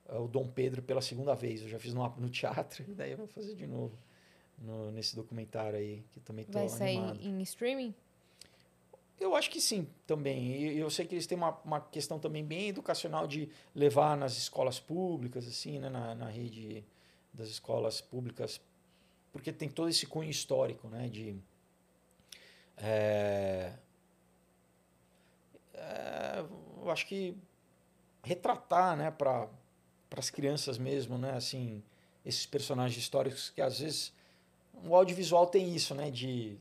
eh, 0.10 0.18
o 0.18 0.28
Dom 0.28 0.48
Pedro 0.50 0.82
pela 0.82 1.02
segunda 1.02 1.34
vez. 1.34 1.62
Eu 1.62 1.70
já 1.70 1.80
fiz 1.80 1.94
no, 1.94 2.08
no 2.18 2.30
teatro, 2.30 2.84
e 2.90 2.94
daí 2.94 3.12
eu 3.12 3.18
vou 3.18 3.28
fazer 3.28 3.56
de 3.56 3.66
novo 3.66 3.98
no- 4.62 4.92
nesse 4.92 5.16
documentário 5.16 5.78
aí, 5.78 6.04
que 6.12 6.20
também 6.20 6.44
estou 6.46 6.60
Vai 6.62 6.70
sair 6.70 6.98
animado. 6.98 7.20
em 7.22 7.42
streaming? 7.42 7.94
Eu 9.20 9.36
acho 9.36 9.50
que 9.50 9.60
sim, 9.60 9.88
também. 10.08 10.48
E 10.62 10.80
eu 10.80 10.90
sei 10.90 11.06
que 11.06 11.14
eles 11.14 11.28
têm 11.28 11.38
uma, 11.38 11.52
uma 11.66 11.82
questão 11.82 12.18
também 12.20 12.44
bem 12.44 12.70
educacional 12.70 13.28
de 13.28 13.50
levar 13.76 14.16
nas 14.16 14.38
escolas 14.38 14.80
públicas, 14.80 15.46
assim, 15.46 15.78
né, 15.78 15.90
na, 15.90 16.16
na 16.16 16.30
rede 16.30 16.86
das 17.34 17.50
escolas 17.50 18.00
públicas, 18.00 18.62
porque 19.32 19.52
tem 19.52 19.70
todo 19.70 19.90
esse 19.90 20.06
cunho 20.08 20.30
histórico, 20.30 20.88
né, 20.88 21.10
de 21.10 21.36
é, 22.78 23.74
é, 25.74 26.46
eu 26.82 26.90
acho 26.90 27.06
que 27.06 27.36
retratar, 28.24 28.96
né, 28.96 29.12
para 29.12 29.50
as 30.16 30.30
crianças 30.30 30.78
mesmo, 30.78 31.18
né, 31.18 31.32
assim, 31.32 31.84
esses 32.26 32.46
personagens 32.46 32.98
históricos 32.98 33.50
que 33.50 33.62
às 33.62 33.80
vezes 33.80 34.14
o 34.86 34.96
audiovisual 34.96 35.48
tem 35.48 35.74
isso, 35.76 35.94
né, 35.96 36.10
de, 36.12 36.58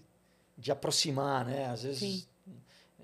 de 0.57 0.71
aproximar, 0.73 1.45
né, 1.45 1.67
às 1.67 1.83
vezes 1.83 2.29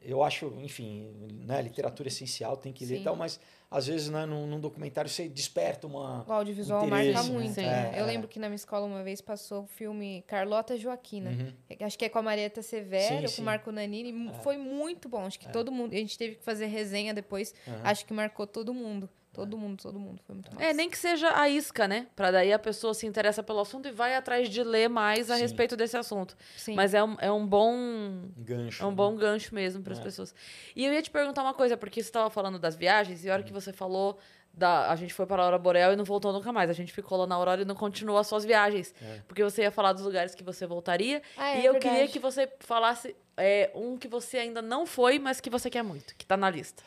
eu 0.02 0.22
acho, 0.22 0.52
enfim, 0.60 1.10
né, 1.46 1.62
literatura 1.62 2.08
essencial, 2.08 2.56
tem 2.56 2.72
que 2.72 2.84
ler 2.84 2.96
Sim. 2.96 3.00
e 3.00 3.04
tal, 3.04 3.16
mas 3.16 3.40
às 3.70 3.86
vezes 3.86 4.08
né, 4.10 4.26
num, 4.26 4.46
num 4.46 4.60
documentário 4.60 5.08
você 5.10 5.26
desperta 5.28 5.86
uma 5.86 6.24
O 6.28 6.32
audiovisual 6.32 6.86
marca 6.86 7.10
né? 7.10 7.22
muito. 7.22 7.54
Sim. 7.54 7.62
né? 7.62 7.92
É, 7.94 8.00
Eu 8.00 8.04
é. 8.04 8.06
lembro 8.06 8.28
que 8.28 8.38
na 8.38 8.48
minha 8.48 8.54
escola 8.56 8.86
uma 8.86 9.02
vez 9.02 9.20
passou 9.22 9.62
o 9.62 9.66
filme 9.66 10.22
Carlota 10.26 10.76
Joaquina. 10.76 11.30
Uhum. 11.30 11.52
Acho 11.86 11.98
que 11.98 12.04
é 12.04 12.08
com 12.10 12.18
a 12.18 12.22
Marieta 12.22 12.60
Severo, 12.62 13.16
Sim, 13.16 13.22
com 13.22 13.28
sim. 13.28 13.42
o 13.42 13.44
Marco 13.46 13.72
Nanini. 13.72 14.12
mu- 14.12 14.34
Foi 14.42 14.56
muito 14.58 15.08
bom. 15.08 15.24
Acho 15.24 15.40
que 15.40 15.50
todo 15.50 15.72
mundo. 15.72 15.92
A 15.92 15.96
gente 15.96 16.16
teve 16.18 16.36
que 16.36 16.44
fazer 16.44 16.66
resenha 16.66 17.12
depois. 17.14 17.52
Aham. 17.66 17.80
Acho 17.82 18.04
que 18.06 18.12
marcou 18.12 18.46
todo 18.46 18.72
mundo. 18.74 19.08
Todo 19.34 19.58
mundo, 19.58 19.82
todo 19.82 19.98
mundo. 19.98 20.20
Foi 20.26 20.34
muito 20.34 20.50
massa. 20.54 20.64
É, 20.64 20.72
nem 20.72 20.88
que 20.88 20.96
seja 20.96 21.36
a 21.38 21.48
isca, 21.48 21.86
né? 21.88 22.06
Pra 22.16 22.30
daí 22.30 22.52
a 22.52 22.58
pessoa 22.58 22.94
se 22.94 23.06
interessa 23.06 23.42
pelo 23.42 23.60
assunto 23.60 23.88
e 23.88 23.90
vai 23.92 24.14
atrás 24.14 24.48
de 24.48 24.62
ler 24.62 24.88
mais 24.88 25.30
a 25.30 25.34
Sim. 25.36 25.42
respeito 25.42 25.76
desse 25.76 25.96
assunto. 25.96 26.36
Sim. 26.56 26.74
Mas 26.74 26.94
é 26.94 27.02
um, 27.04 27.16
é 27.20 27.30
um 27.30 27.46
bom 27.46 28.28
gancho. 28.36 28.82
É 28.82 28.86
um 28.86 28.90
né? 28.90 28.96
bom 28.96 29.16
gancho 29.16 29.54
mesmo 29.54 29.82
para 29.82 29.92
as 29.92 29.98
É. 29.98 30.02
pessoas. 30.02 30.34
E 30.74 30.84
eu 30.84 30.92
ia 30.92 31.02
te 31.02 31.10
perguntar 31.10 31.42
uma 31.42 31.52
coisa, 31.54 31.76
porque 31.76 32.02
você 32.02 32.08
estava 32.08 32.30
falando 32.30 32.58
das 32.58 32.74
viagens, 32.76 33.24
e 33.24 33.30
a 33.30 33.34
hora 33.34 33.42
que 33.42 33.52
Uhum. 33.52 33.60
você 33.60 33.72
falou 33.72 34.18
da. 34.52 34.88
A 34.90 34.94
gente 34.94 35.12
foi 35.12 35.26
para 35.26 35.42
a 35.42 35.46
Aurora 35.46 35.58
Boreal 35.60 35.92
e 35.92 35.96
não 35.96 36.04
voltou 36.04 36.32
nunca 36.32 36.52
mais. 36.52 36.70
A 36.70 36.72
gente 36.72 36.92
ficou 36.92 37.18
lá 37.18 37.26
na 37.26 37.34
Aurora 37.34 37.62
e 37.62 37.64
não 37.64 37.74
continuou 37.74 38.18
as 38.18 38.28
suas 38.28 38.44
viagens. 38.44 38.94
É. 39.02 39.20
Porque 39.26 39.42
você 39.42 39.62
ia 39.62 39.70
falar 39.72 39.92
dos 39.92 40.04
lugares 40.04 40.32
que 40.32 40.44
você 40.44 40.64
voltaria. 40.64 41.20
Ah, 41.36 41.50
é 41.50 41.60
e 41.62 41.64
eu 41.66 41.72
verdade. 41.72 41.92
queria 41.96 42.08
que 42.08 42.20
você 42.20 42.48
falasse 42.60 43.16
é, 43.36 43.72
um 43.74 43.98
que 43.98 44.06
você 44.06 44.38
ainda 44.38 44.62
não 44.62 44.86
foi, 44.86 45.18
mas 45.18 45.40
que 45.40 45.50
você 45.50 45.68
quer 45.68 45.82
muito, 45.82 46.14
que 46.14 46.24
tá 46.24 46.36
na 46.36 46.48
lista. 46.48 46.84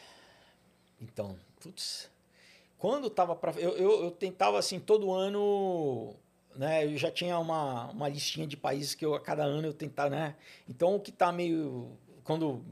Então, 1.01 1.35
putz. 1.59 2.09
Quando 2.77 3.09
tava 3.09 3.35
para 3.35 3.51
eu, 3.59 3.75
eu, 3.77 4.03
eu 4.03 4.11
tentava 4.11 4.59
assim 4.59 4.79
todo 4.79 5.11
ano, 5.11 6.15
né? 6.55 6.85
Eu 6.85 6.97
já 6.97 7.11
tinha 7.11 7.37
uma, 7.39 7.89
uma 7.91 8.07
listinha 8.07 8.45
de 8.45 8.55
países 8.55 8.93
que 8.93 9.05
eu 9.05 9.15
a 9.15 9.19
cada 9.19 9.43
ano 9.43 9.67
eu 9.67 9.73
tentava, 9.73 10.09
né? 10.09 10.35
Então 10.69 10.95
o 10.95 10.99
que 10.99 11.11
tá 11.11 11.31
meio 11.31 11.97
quando 12.23 12.63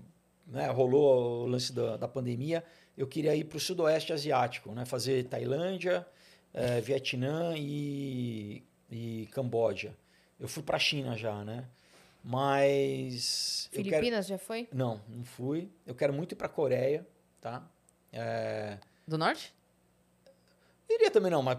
né, 0.45 0.67
rolou 0.69 1.45
o 1.45 1.47
lance 1.47 1.73
da, 1.73 1.97
da 1.97 2.07
pandemia, 2.07 2.63
eu 2.97 3.07
queria 3.07 3.35
ir 3.35 3.45
para 3.45 3.57
o 3.57 3.59
sudoeste 3.59 4.13
asiático, 4.13 4.71
né? 4.73 4.85
Fazer 4.85 5.23
Tailândia, 5.25 6.05
eh, 6.53 6.81
Vietnã 6.81 7.55
e, 7.57 8.63
e 8.91 9.27
Camboja. 9.31 9.95
Eu 10.39 10.47
fui 10.47 10.61
para 10.61 10.75
a 10.75 10.79
China 10.79 11.17
já, 11.17 11.43
né? 11.43 11.65
Mas 12.23 13.69
eu 13.71 13.83
quero, 13.83 13.95
Filipinas 13.95 14.27
já 14.27 14.37
foi? 14.37 14.67
não, 14.73 14.99
não 15.07 15.23
fui. 15.23 15.69
Eu 15.85 15.93
quero 15.93 16.11
muito 16.11 16.31
ir 16.31 16.35
para 16.35 16.49
Coreia, 16.49 17.07
tá? 17.39 17.63
É, 18.11 18.77
Do 19.07 19.17
norte? 19.17 19.53
Iria 20.89 21.11
também 21.11 21.31
não, 21.31 21.41
mas 21.41 21.57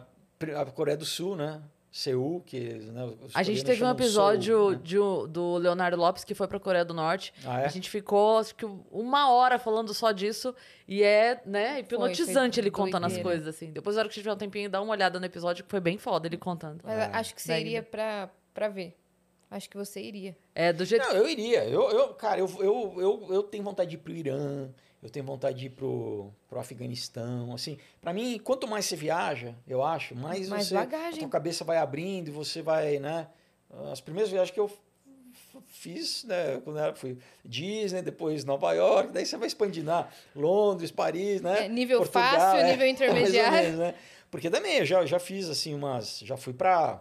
a 0.57 0.65
Coreia 0.67 0.97
do 0.97 1.05
Sul, 1.05 1.37
né? 1.37 1.63
Seul, 1.97 2.43
que 2.45 2.61
né, 2.61 3.07
os 3.23 3.35
A 3.35 3.43
gente 3.43 3.65
teve 3.65 3.83
um 3.83 3.91
episódio 3.91 4.55
Seul, 4.55 4.71
né? 4.73 4.81
de 4.83 4.97
do 5.33 5.57
Leonardo 5.57 5.97
Lopes 5.97 6.25
que 6.25 6.35
foi 6.35 6.47
pra 6.47 6.61
Coreia 6.61 6.85
do 6.85 6.93
Norte. 6.93 7.33
Ah, 7.43 7.63
é? 7.63 7.65
A 7.65 7.69
gente 7.69 7.89
ficou, 7.89 8.39
acho 8.39 8.55
que, 8.55 8.67
uma 8.91 9.31
hora 9.33 9.59
falando 9.59 9.95
só 9.95 10.13
disso. 10.13 10.55
E 10.87 11.03
é, 11.03 11.41
né, 11.47 11.81
hipnotizante 11.81 12.57
foi 12.57 12.65
ele 12.65 12.71
contando 12.71 13.07
as 13.07 13.17
coisas, 13.17 13.49
assim. 13.49 13.73
Depois, 13.73 13.97
na 13.97 14.01
hora 14.01 14.09
que 14.11 14.15
tiver 14.15 14.31
um 14.31 14.37
tempinho, 14.37 14.69
dá 14.69 14.81
uma 14.83 14.93
olhada 14.93 15.19
no 15.19 15.25
episódio, 15.25 15.65
que 15.65 15.71
foi 15.71 15.81
bem 15.81 15.97
foda 15.97 16.29
ele 16.29 16.37
contando. 16.37 16.87
É. 16.87 17.05
acho 17.15 17.35
que 17.35 17.41
você 17.41 17.49
Daí, 17.49 17.63
iria 17.63 17.83
pra, 17.83 18.29
pra 18.53 18.69
ver. 18.69 18.95
Acho 19.51 19.71
que 19.71 19.77
você 19.77 20.03
iria. 20.03 20.37
É, 20.55 20.73
do 20.73 20.85
jeito 20.85 21.07
Não, 21.07 21.15
eu 21.15 21.29
iria. 21.29 21.65
Eu, 21.65 21.89
eu, 21.91 22.15
cara, 22.15 22.41
eu, 22.41 22.51
eu, 22.59 22.95
eu, 22.99 23.27
eu 23.31 23.43
tenho 23.43 23.65
vontade 23.65 23.91
de 23.91 23.97
ir 23.97 24.01
pro 24.01 24.13
Irã, 24.13 24.69
eu 25.07 25.11
tenho 25.11 25.25
vontade 25.25 25.59
de 25.59 25.67
ir 25.67 25.71
pro, 25.71 26.33
pro 26.49 26.59
Afeganistão, 26.59 27.55
assim. 27.55 27.79
Pra 28.01 28.13
mim, 28.13 28.39
quanto 28.43 28.67
mais 28.67 28.87
você 28.87 28.97
viaja, 28.97 29.55
eu 29.67 29.83
acho, 29.83 30.15
mais, 30.15 30.49
Mais 30.49 30.67
você, 30.67 30.75
bagagem. 30.75 31.19
a 31.19 31.21
tua 31.21 31.29
cabeça 31.29 31.65
vai 31.65 31.79
abrindo 31.79 32.29
e 32.29 32.31
você 32.31 32.61
vai, 32.61 32.99
né? 32.99 33.29
As 33.93 34.01
primeiras 34.01 34.31
viagens 34.31 34.51
que 34.53 34.59
eu 34.59 34.71
fiz, 35.69 36.25
né, 36.25 36.61
quando 36.65 36.79
eu 36.79 36.97
fui 36.97 37.19
Disney, 37.45 38.03
depois 38.03 38.45
Nova 38.45 38.73
York, 38.73 39.13
daí 39.13 39.25
você 39.25 39.37
vai 39.37 39.47
expandindo, 39.47 39.91
ah, 39.91 40.09
Londres, 40.35 40.91
Paris, 40.91 41.41
né? 41.41 41.67
É, 41.67 41.69
nível 41.69 41.99
Portugal, 41.99 42.33
fácil, 42.33 42.61
é, 42.67 42.71
nível 42.73 42.87
intermediário. 42.87 43.59
menos, 43.59 43.79
né? 43.79 43.95
Porque 44.31 44.51
também 44.51 44.79
eu 44.79 44.85
já, 44.85 45.07
já 45.07 45.19
fiz 45.21 45.49
assim 45.49 45.73
umas, 45.73 46.19
já 46.19 46.37
fui 46.37 46.53
pra 46.53 47.01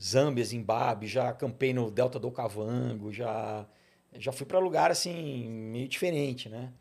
Zâmbia, 0.00 0.44
Zimbábue, 0.44 1.06
já 1.06 1.28
acampei 1.28 1.72
no 1.72 1.90
Delta 1.90 2.18
do 2.18 2.28
Okavango, 2.28 3.12
já 3.12 3.64
já 4.18 4.32
fui 4.32 4.46
pra 4.46 4.58
lugar 4.58 4.90
assim 4.90 5.48
meio 5.48 5.88
diferente, 5.88 6.48
né? 6.48 6.72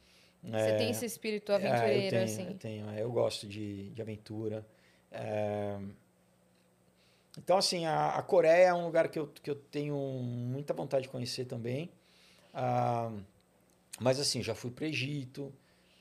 Você 0.44 0.74
tem 0.78 0.90
esse 0.90 1.06
espírito 1.06 1.52
É, 1.52 1.56
aventureiro, 1.56 2.06
eu 2.06 2.10
tenho, 2.10 2.24
assim. 2.24 2.48
Eu 2.48 2.54
tenho, 2.56 2.90
é, 2.90 3.04
eu 3.04 3.12
gosto 3.12 3.48
de, 3.48 3.90
de 3.92 4.02
aventura. 4.02 4.66
É, 5.12 5.78
Então, 7.38 7.58
assim, 7.58 7.86
a, 7.86 8.16
a 8.16 8.22
Coreia 8.22 8.68
é 8.68 8.74
um 8.74 8.86
lugar 8.86 9.08
que 9.08 9.18
eu, 9.20 9.28
que 9.28 9.50
eu 9.50 9.56
tenho 9.56 9.96
muita 9.96 10.74
vontade 10.74 11.04
de 11.04 11.10
conhecer 11.10 11.46
também. 11.46 11.90
Ah, 12.54 13.12
mas, 14.00 14.20
assim, 14.20 14.42
já 14.44 14.54
fui 14.56 14.72
para 14.72 14.84
o 14.84 14.88
Egito, 14.88 15.54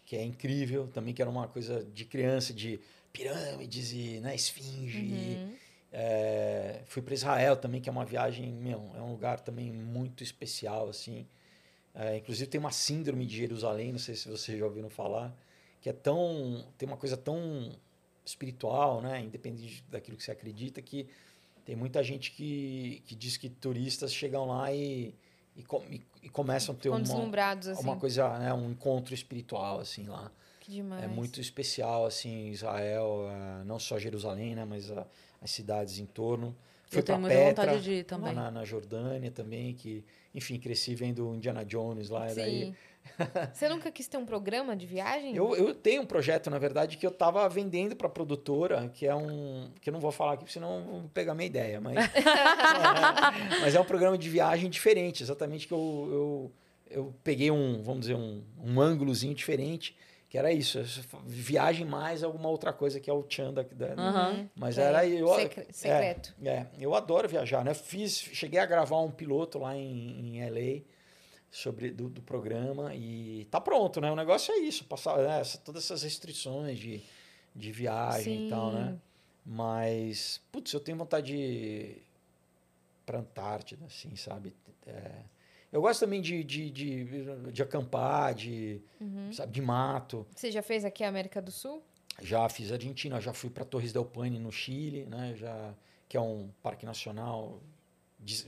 que 0.06 0.16
é 0.16 0.24
incrível, 0.24 0.88
também 0.88 1.14
que 1.14 1.22
era 1.22 1.30
uma 1.30 1.46
coisa 1.46 1.84
de 1.84 2.04
criança, 2.04 2.52
de 2.52 2.80
pirâmides 3.12 3.92
e 3.92 4.20
né, 4.20 4.34
esfinge. 4.34 4.98
Uhum. 4.98 5.54
É, 5.92 6.82
fui 6.86 7.02
para 7.02 7.14
Israel 7.14 7.56
também, 7.56 7.80
que 7.80 7.88
é 7.88 7.92
uma 7.92 8.04
viagem, 8.04 8.52
meu, 8.52 8.90
é 8.94 9.00
um 9.02 9.10
lugar 9.10 9.40
também 9.40 9.72
muito 9.72 10.22
especial, 10.22 10.88
assim. 10.88 11.26
É, 11.94 12.16
inclusive 12.16 12.48
tem 12.48 12.60
uma 12.60 12.70
síndrome 12.70 13.26
de 13.26 13.36
Jerusalém, 13.36 13.90
não 13.92 13.98
sei 13.98 14.14
se 14.14 14.28
vocês 14.28 14.58
já 14.58 14.64
ouviram 14.64 14.88
falar, 14.88 15.34
que 15.80 15.88
é 15.88 15.92
tão, 15.92 16.64
tem 16.78 16.86
uma 16.88 16.96
coisa 16.96 17.16
tão 17.16 17.72
espiritual, 18.24 19.00
né, 19.00 19.20
independente 19.20 19.84
daquilo 19.90 20.16
que 20.16 20.22
você 20.22 20.30
acredita, 20.30 20.80
que 20.80 21.08
tem 21.64 21.74
muita 21.74 22.02
gente 22.02 22.30
que, 22.30 23.02
que 23.06 23.14
diz 23.16 23.36
que 23.36 23.48
turistas 23.48 24.12
chegam 24.14 24.46
lá 24.46 24.72
e, 24.72 25.14
e, 25.56 25.64
e- 25.90 26.02
e 26.22 26.28
começam 26.28 26.74
a 26.74 26.78
ter 26.78 26.90
uma, 26.90 26.98
assim. 27.72 27.82
uma 27.82 27.96
coisa, 27.96 28.38
né, 28.38 28.54
um 28.54 28.70
encontro 28.70 29.12
espiritual, 29.12 29.80
assim, 29.80 30.06
lá. 30.06 30.30
Que 30.60 30.70
demais. 30.72 31.02
É 31.02 31.08
muito 31.08 31.40
especial, 31.40 32.06
assim, 32.06 32.50
Israel, 32.50 33.26
ah, 33.28 33.62
não 33.66 33.80
só 33.80 33.98
Jerusalém, 33.98 34.54
né, 34.54 34.64
mas 34.64 34.90
ah, 34.92 35.06
as 35.40 35.50
cidades 35.50 35.98
em 35.98 36.06
torno. 36.06 36.56
Fui 36.84 36.96
muita 36.96 37.28
Petra, 37.28 37.66
vontade 37.66 37.84
de 37.84 37.92
ir 37.92 37.98
lá 37.98 38.04
também. 38.04 38.34
na, 38.34 38.50
na 38.50 38.64
Jordânia 38.64 39.30
também, 39.30 39.74
que, 39.74 40.04
enfim, 40.34 40.58
cresci 40.58 40.94
vendo 40.94 41.32
Indiana 41.34 41.64
Jones 41.64 42.08
lá, 42.08 42.30
e 42.30 42.34
daí... 42.34 42.64
Sim. 42.66 42.74
Você 43.52 43.68
nunca 43.68 43.90
quis 43.90 44.06
ter 44.08 44.16
um 44.16 44.26
programa 44.26 44.76
de 44.76 44.86
viagem? 44.86 45.34
Eu, 45.34 45.54
eu 45.56 45.74
tenho 45.74 46.02
um 46.02 46.06
projeto, 46.06 46.50
na 46.50 46.58
verdade, 46.58 46.96
que 46.96 47.06
eu 47.06 47.10
tava 47.10 47.48
vendendo 47.48 47.96
para 47.96 48.08
produtora, 48.08 48.88
que 48.92 49.06
é 49.06 49.14
um. 49.14 49.70
que 49.80 49.88
eu 49.88 49.92
não 49.92 50.00
vou 50.00 50.12
falar 50.12 50.34
aqui, 50.34 50.50
senão 50.50 50.84
vão 50.84 51.08
pegar 51.08 51.34
minha 51.34 51.46
ideia, 51.46 51.80
mas. 51.80 51.96
É, 51.96 52.10
mas 53.60 53.74
é 53.74 53.80
um 53.80 53.84
programa 53.84 54.16
de 54.18 54.28
viagem 54.28 54.68
diferente, 54.68 55.22
exatamente 55.22 55.66
que 55.66 55.72
eu, 55.72 56.08
eu, 56.10 56.52
eu 56.90 57.14
peguei 57.24 57.50
um, 57.50 57.82
vamos 57.82 58.00
dizer, 58.00 58.16
um, 58.16 58.42
um 58.62 58.80
ângulozinho 58.80 59.34
diferente, 59.34 59.96
que 60.30 60.38
era 60.38 60.50
isso, 60.52 60.78
viagem 61.26 61.84
mais 61.84 62.22
alguma 62.22 62.48
outra 62.48 62.72
coisa 62.72 62.98
que 63.00 63.10
é 63.10 63.12
o 63.12 63.22
Tchan 63.24 63.52
da. 63.52 63.62
da- 63.64 63.94
Aham. 64.00 64.48
Mas 64.54 64.78
É, 64.78 64.82
era. 64.82 65.04
Eu, 65.06 65.28
secre- 65.34 65.66
secreto. 65.72 66.34
É, 66.42 66.48
é, 66.50 66.66
eu 66.78 66.94
adoro 66.94 67.28
viajar, 67.28 67.64
né? 67.64 67.74
Fiz, 67.74 68.16
cheguei 68.16 68.60
a 68.60 68.64
gravar 68.64 69.00
um 69.00 69.10
piloto 69.10 69.58
lá 69.58 69.76
em, 69.76 70.36
em 70.38 70.40
LA 70.48 70.82
sobre 71.50 71.90
do, 71.90 72.08
do 72.08 72.22
programa 72.22 72.94
e 72.94 73.44
tá 73.50 73.60
pronto, 73.60 74.00
né? 74.00 74.10
O 74.10 74.14
negócio 74.16 74.54
é 74.54 74.58
isso, 74.58 74.84
passar 74.84 75.18
né, 75.18 75.40
essa- 75.40 75.58
todas 75.58 75.82
essas 75.84 76.04
restrições 76.04 76.78
de, 76.78 77.02
de 77.54 77.72
viagem 77.72 78.46
e 78.46 78.48
tal, 78.48 78.70
né? 78.70 78.90
Sim. 78.92 79.00
Mas, 79.44 80.40
putz, 80.52 80.72
eu 80.72 80.78
tenho 80.78 80.96
vontade 80.96 81.26
de 81.26 81.36
ir 81.36 82.06
pra 83.04 83.18
Antártida, 83.18 83.84
assim, 83.86 84.14
sabe? 84.14 84.54
É, 84.86 85.10
eu 85.72 85.80
gosto 85.80 86.00
também 86.00 86.20
de, 86.20 86.42
de, 86.44 86.70
de, 86.70 87.04
de 87.52 87.62
acampar, 87.62 88.34
de, 88.34 88.80
Uhum. 89.00 89.32
sabe, 89.32 89.52
de 89.52 89.62
mato. 89.62 90.26
Você 90.34 90.50
já 90.50 90.62
fez 90.62 90.84
aqui 90.84 91.04
a 91.04 91.08
América 91.08 91.40
do 91.40 91.50
Sul? 91.50 91.82
Já 92.20 92.48
fiz 92.48 92.70
Argentina, 92.72 93.20
já 93.20 93.32
fui 93.32 93.48
para 93.50 93.64
Torres 93.64 93.92
del 93.92 94.04
Paine 94.04 94.38
no 94.38 94.50
Chile, 94.52 95.06
né? 95.06 95.34
Já 95.36 95.74
que 96.08 96.16
é 96.16 96.20
um 96.20 96.50
parque 96.62 96.84
nacional, 96.84 97.60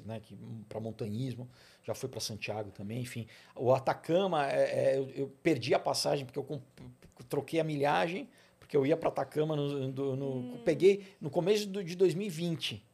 né? 0.05 0.21
Para 0.69 0.81
montanhismo. 0.81 1.49
Já 1.85 1.95
fui 1.95 2.09
para 2.09 2.21
Santiago 2.21 2.71
também, 2.71 3.01
enfim. 3.01 3.27
O 3.57 3.73
Atacama, 3.73 4.47
é- 4.51 4.95
é, 4.95 4.99
eu, 4.99 5.09
eu 5.11 5.29
perdi 5.43 5.75
a 5.75 5.79
passagem 5.79 6.27
porque 6.27 6.39
eu 6.39 6.45
comp- 6.45 6.63
troquei 7.29 7.61
a 7.61 7.65
milhagem 7.65 8.29
porque 8.59 8.77
eu 8.77 8.85
ia 8.87 8.97
para 8.97 9.09
Atacama 9.09 9.57
no, 9.57 9.89
no- 9.89 10.17
no- 10.17 10.59
peguei 10.65 11.05
no 11.21 11.31
começo 11.31 11.67
do- 11.69 11.83
de 11.85 11.95
2020 11.97 12.85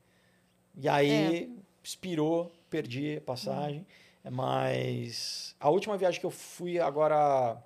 e 0.77 0.89
aí 0.89 1.57
expirou, 1.83 2.53
perdi 2.71 3.17
a 3.17 3.21
passagem. 3.21 3.87
Mas 4.31 5.55
a 5.59 5.69
última 5.71 5.97
viagem 5.97 6.21
que 6.21 6.27
eu 6.27 6.31
fui 6.31 6.79
agora 6.79 7.57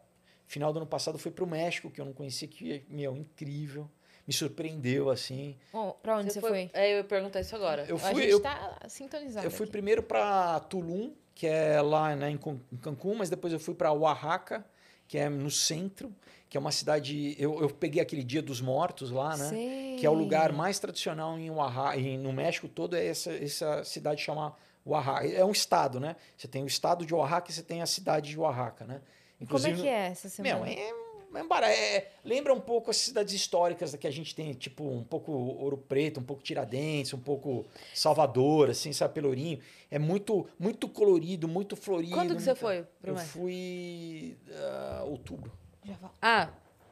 final 0.46 0.72
do 0.72 0.78
ano 0.78 0.86
passado 0.86 1.18
foi 1.18 1.32
para 1.32 1.44
o 1.44 1.46
México, 1.46 1.90
que 1.90 2.00
eu 2.00 2.04
não 2.04 2.12
conhecia, 2.12 2.46
que, 2.48 2.84
meu, 2.88 3.16
incrível. 3.16 3.88
Me 4.26 4.32
surpreendeu, 4.32 5.10
assim. 5.10 5.56
Oh, 5.72 5.92
pra 5.94 6.18
onde 6.18 6.32
você, 6.32 6.40
foi? 6.40 6.70
É, 6.72 6.92
eu 6.92 6.98
ia 6.98 7.04
perguntar 7.04 7.40
isso 7.40 7.56
agora. 7.56 7.84
Eu 7.88 7.96
a 7.96 7.98
fui, 7.98 8.22
gente 8.22 8.30
eu, 8.30 8.40
tá 8.40 8.78
sintonizado 8.86 9.44
eu 9.44 9.50
fui 9.50 9.64
aqui. 9.64 9.72
primeiro 9.72 10.00
para 10.02 10.60
Tulum, 10.60 11.12
que 11.34 11.44
é 11.46 11.80
lá 11.82 12.14
né, 12.14 12.30
em 12.30 12.36
Can- 12.38 12.60
em 12.72 12.76
Cancún, 12.76 13.16
mas 13.16 13.28
depois 13.28 13.52
eu 13.52 13.58
fui 13.58 13.74
para 13.74 13.92
Oaxaca, 13.92 14.64
que 15.08 15.18
é 15.18 15.28
no 15.28 15.50
centro, 15.50 16.14
que 16.48 16.56
é 16.56 16.60
uma 16.60 16.70
cidade... 16.70 17.34
Eu, 17.36 17.60
eu 17.60 17.68
peguei 17.68 18.00
aquele 18.00 18.22
Dia 18.22 18.40
dos 18.40 18.60
Mortos 18.60 19.10
lá, 19.10 19.36
né? 19.36 19.48
Sei. 19.48 19.96
Que 19.98 20.06
é 20.06 20.10
o 20.10 20.14
lugar 20.14 20.52
mais 20.52 20.78
tradicional 20.78 21.36
em 21.36 21.50
Oaxaca, 21.50 21.98
no 22.18 22.32
México 22.32 22.68
todo, 22.68 22.94
é 22.94 23.04
essa, 23.04 23.32
essa 23.32 23.82
cidade 23.82 24.22
chama 24.22 24.54
Oaxaca. 24.84 25.26
É 25.28 25.44
um 25.44 25.50
estado, 25.52 26.00
né? 26.00 26.16
Você 26.36 26.48
tem 26.48 26.62
o 26.62 26.66
estado 26.66 27.04
de 27.06 27.14
Oaxaca 27.14 27.50
e 27.50 27.54
você 27.54 27.62
tem 27.62 27.82
a 27.82 27.86
cidade 27.86 28.30
de 28.30 28.38
Oaxaca, 28.38 28.84
né? 28.84 29.00
E 29.40 29.46
Como 29.46 29.66
é 29.66 29.72
que 29.72 29.88
é 29.88 30.06
essa 30.08 30.28
semana? 30.28 30.56
Meu, 30.56 30.64
é, 30.66 30.92
é, 31.34 31.44
bara- 31.44 31.72
é- 31.72 32.10
lembra 32.24 32.52
um 32.54 32.60
pouco 32.60 32.90
as 32.90 32.96
cidades 32.96 33.32
históricas 33.34 33.94
que 33.96 34.06
a 34.06 34.10
gente 34.10 34.34
tem, 34.34 34.52
tipo, 34.54 34.84
um 34.84 35.02
pouco 35.02 35.32
Ouro 35.32 35.76
Preto, 35.78 36.20
um 36.20 36.22
pouco 36.22 36.42
Tiradentes, 36.42 37.12
um 37.14 37.18
pouco 37.18 37.64
Salvador, 37.94 38.70
assim, 38.70 38.92
sabe, 38.92 39.14
Pelourinho. 39.14 39.58
É 39.90 39.98
muito, 39.98 40.46
muito 40.58 40.88
colorido, 40.88 41.48
muito 41.48 41.74
florido. 41.76 42.14
Quando 42.14 42.36
que 42.36 42.42
você 42.42 42.50
muito- 42.50 42.60
foi 42.60 42.82
pro 43.00 43.10
Eu 43.10 43.14
México? 43.14 43.32
fui 43.38 44.36
ah, 44.52 45.04
outubro. 45.06 45.52
Já 45.84 45.94
volto. 45.94 46.14
Ah, 46.22 46.48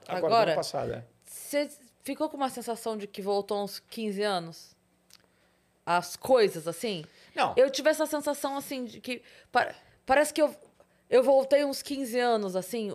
Agora, 0.08 0.26
agora, 0.26 0.54
passado, 0.56 0.92
é. 0.94 1.04
você 1.24 1.70
ficou 2.02 2.28
com 2.28 2.36
uma 2.36 2.48
sensação 2.50 2.96
de 2.96 3.06
que 3.06 3.22
voltou 3.22 3.62
uns 3.62 3.78
15 3.78 4.22
anos? 4.22 4.74
As 5.86 6.16
coisas, 6.16 6.66
assim? 6.68 7.04
Não, 7.34 7.54
Eu 7.56 7.70
tive 7.70 7.90
essa 7.90 8.06
sensação, 8.06 8.56
assim, 8.56 8.84
de 8.84 9.00
que... 9.00 9.22
pa- 9.52 9.74
parece 10.06 10.32
que 10.34 10.40
eu... 10.42 10.54
Eu 11.08 11.24
voltei 11.24 11.64
uns 11.64 11.82
15 11.82 12.18
anos, 12.20 12.54
assim. 12.54 12.88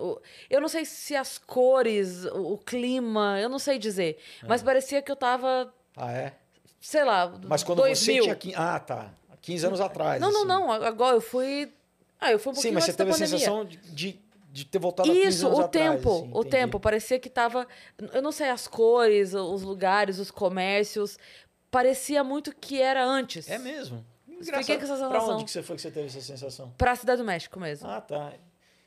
Eu 0.50 0.62
não 0.62 0.70
sei 0.70 0.86
se 0.86 1.14
as 1.18 1.38
cores, 1.38 2.24
o, 2.26 2.58
clima, 2.58 3.38
eu 3.42 3.50
não 3.50 3.60
sei 3.60 3.78
dizer. 3.78 4.18
Mas 4.48 4.64
parecia 4.64 5.02
que 5.02 5.12
eu 5.12 5.18
tava, 5.18 5.74
ah, 5.98 6.12
é? 6.14 6.34
sei 6.80 7.04
lá, 7.04 7.38
Mas 7.46 7.62
quando 7.62 7.80
2000. 7.80 8.24
você 8.24 8.36
tinha... 8.36 8.58
Ah, 8.58 8.80
tá. 8.80 9.12
15 9.42 9.68
anos 9.68 9.82
atrás. 9.82 10.22
Não, 10.22 10.32
não, 10.32 10.40
assim. 10.40 10.48
não. 10.48 10.72
Agora 10.72 11.18
eu 11.18 11.22
fui. 11.22 11.72
Ah, 12.18 12.32
eu 12.32 12.40
fui 12.40 12.52
um 12.52 12.56
Sim, 12.56 12.62
pouquinho 12.62 12.74
mas 12.76 12.84
você 12.86 12.94
teve 12.94 13.12
a 13.12 13.14
sensação 13.14 13.66
de, 13.66 13.78
de, 13.78 14.20
de 14.50 14.66
ter 14.66 14.80
voltado 14.80 15.12
há 15.12 15.14
15 15.14 15.28
Isso, 15.28 15.48
anos 15.48 15.60
o 15.60 15.62
atrás. 15.64 15.96
tempo, 15.96 16.10
assim, 16.10 16.22
o 16.34 16.40
entendi. 16.40 16.50
tempo. 16.50 16.80
Parecia 16.80 17.20
que 17.20 17.30
tava. 17.30 17.68
Eu 18.14 18.22
não 18.22 18.32
sei, 18.32 18.50
as 18.50 18.66
cores, 18.66 19.34
os 19.34 19.62
lugares, 19.62 20.20
os 20.20 20.32
comércios. 20.32 21.18
Parecia 21.70 22.24
muito 22.24 22.56
que 22.56 22.82
era 22.82 23.06
antes. 23.06 23.50
É 23.50 23.58
mesmo. 23.60 24.06
Fiquei 24.46 24.78
com 24.78 24.84
essa 24.84 24.96
Pra 24.98 25.10
sensação. 25.20 25.36
onde 25.36 25.46
que 25.46 25.52
você 25.52 25.64
foi 25.64 25.76
que 25.76 25.82
você 25.82 25.92
teve 25.92 26.08
essa 26.08 26.22
sensação? 26.22 26.74
Pra 26.78 26.96
Cidade 26.96 27.22
do 27.22 27.26
México 27.26 27.60
mesmo. 27.60 27.88
Ah, 27.90 28.02
tá. 28.02 28.34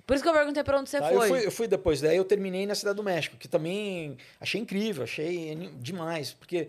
Por 0.07 0.15
isso 0.15 0.23
que 0.23 0.29
eu 0.29 0.33
perguntei 0.33 0.65
pra 0.65 0.79
onde 0.81 0.89
você 0.89 0.99
Tá, 0.99 1.13
eu, 1.13 1.19
foi. 1.19 1.29
fui, 1.29 1.47
eu 1.47 1.51
fui 1.51 1.67
depois, 1.69 2.01
daí 2.01 2.17
eu 2.17 2.25
terminei 2.25 2.67
na 2.67 2.75
Cidade 2.75 2.97
do 2.97 3.03
México, 3.03 3.37
que 3.37 3.47
também 3.47 4.17
achei 4.41 4.59
incrível, 4.61 5.05
achei 5.05 5.55
demais, 5.81 6.33
porque 6.33 6.69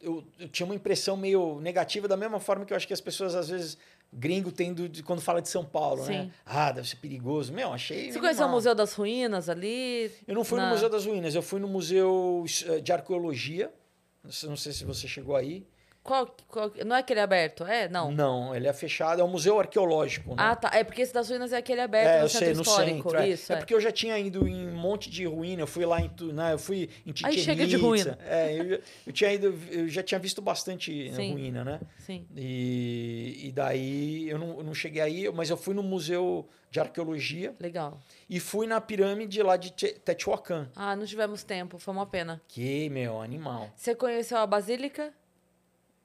eu, 0.00 0.24
eu 0.38 0.48
tinha 0.48 0.64
uma 0.64 0.74
impressão 0.74 1.14
meio 1.16 1.60
negativa, 1.60 2.08
da 2.08 2.16
mesma 2.16 2.40
forma 2.40 2.64
que 2.64 2.72
eu 2.72 2.76
acho 2.76 2.86
que 2.86 2.94
as 2.94 3.00
pessoas, 3.02 3.34
às 3.34 3.50
vezes, 3.50 3.76
gringo 4.10 4.50
tendo 4.50 4.88
de, 4.88 5.02
quando 5.02 5.20
fala 5.20 5.42
de 5.42 5.50
São 5.50 5.62
Paulo, 5.62 6.06
né? 6.06 6.22
Sim. 6.24 6.32
Ah, 6.46 6.72
deve 6.72 6.88
ser 6.88 6.96
perigoso. 6.96 7.52
Meu, 7.52 7.70
achei. 7.70 8.10
Você 8.10 8.18
conheceu 8.18 8.46
o. 8.46 8.50
Museu 8.50 8.74
das 8.74 8.94
Ruínas 8.94 9.50
ali? 9.50 10.10
Eu 10.26 10.34
não 10.34 10.42
fui 10.42 10.58
na- 10.58 10.68
no 10.68 10.72
Museu 10.72 10.88
das 10.88 11.04
Ruínas, 11.04 11.34
eu 11.34 11.42
fui 11.42 11.60
no 11.60 11.68
Museu 11.68 12.44
eh, 12.66 12.80
de 12.80 12.92
Arqueologia. 12.92 13.70
Não 14.24 14.56
sei 14.56 14.72
se 14.72 14.84
você 14.86 15.06
chegou 15.06 15.36
aí. 15.36 15.66
Qual, 16.02 16.34
qual- 16.48 16.72
Não 16.86 16.96
é 16.96 17.00
aquele 17.00 17.20
aberto? 17.20 17.62
É? 17.64 17.86
Não. 17.88 18.10
Não, 18.10 18.54
ele 18.56 18.66
é 18.66 18.72
fechado, 18.72 19.20
é 19.20 19.24
um 19.24 19.28
museu 19.28 19.60
arqueológico. 19.60 20.30
Né? 20.30 20.36
Ah, 20.38 20.56
tá. 20.56 20.70
É 20.72 20.82
porque 20.82 21.02
esse 21.02 21.12
das 21.12 21.28
ruínas 21.28 21.52
é 21.52 21.58
aquele 21.58 21.82
aberto 21.82 22.08
É, 22.08 22.18
no 22.20 22.24
eu 22.24 22.28
centro 22.28 22.46
sei, 22.46 22.54
no 22.54 22.62
histórico. 22.62 23.10
centro. 23.10 23.18
É. 23.24 23.28
Isso, 23.28 23.52
é 23.52 23.56
é. 23.56 23.58
porque 23.58 23.74
eu 23.74 23.80
já 23.80 23.92
tinha 23.92 24.18
ido 24.18 24.48
em 24.48 24.66
um 24.68 24.74
monte 24.76 25.10
de 25.10 25.26
ruína. 25.26 25.62
Eu 25.62 25.66
fui 25.66 25.84
lá 25.84 26.00
em, 26.00 26.10
né, 26.32 26.54
eu 26.54 26.58
fui 26.58 26.88
em 27.06 27.12
Aí 27.22 27.38
chega 27.38 27.64
de 27.66 27.72
Chichen 27.72 27.86
ruína. 27.86 28.18
É, 28.26 28.56
eu, 28.58 28.80
eu 29.06 29.12
tinha 29.12 29.30
ido, 29.32 29.54
eu 29.70 29.88
já 29.88 30.02
tinha 30.02 30.18
visto 30.18 30.40
bastante 30.40 31.12
Sim. 31.14 31.32
ruína, 31.32 31.64
né? 31.64 31.80
Sim. 31.98 32.26
E, 32.34 33.48
e 33.48 33.52
daí 33.52 34.28
eu 34.28 34.38
não, 34.38 34.58
eu 34.58 34.64
não 34.64 34.74
cheguei 34.74 35.02
aí, 35.02 35.30
mas 35.30 35.50
eu 35.50 35.56
fui 35.56 35.74
no 35.74 35.82
museu 35.82 36.48
de 36.70 36.80
arqueologia 36.80 37.54
Legal. 37.60 37.98
e 38.28 38.38
fui 38.40 38.66
na 38.66 38.80
pirâmide 38.80 39.42
lá 39.42 39.56
de 39.56 39.70
Te- 39.70 39.92
Teotihuacan. 40.04 40.70
Ah, 40.74 40.94
não 40.96 41.04
tivemos 41.04 41.42
tempo. 41.42 41.78
Foi 41.78 41.92
uma 41.92 42.06
pena. 42.06 42.40
Que, 42.48 42.88
meu, 42.88 43.20
animal. 43.20 43.68
Você 43.76 43.94
conheceu 43.94 44.38
a 44.38 44.46
Basílica? 44.46 45.12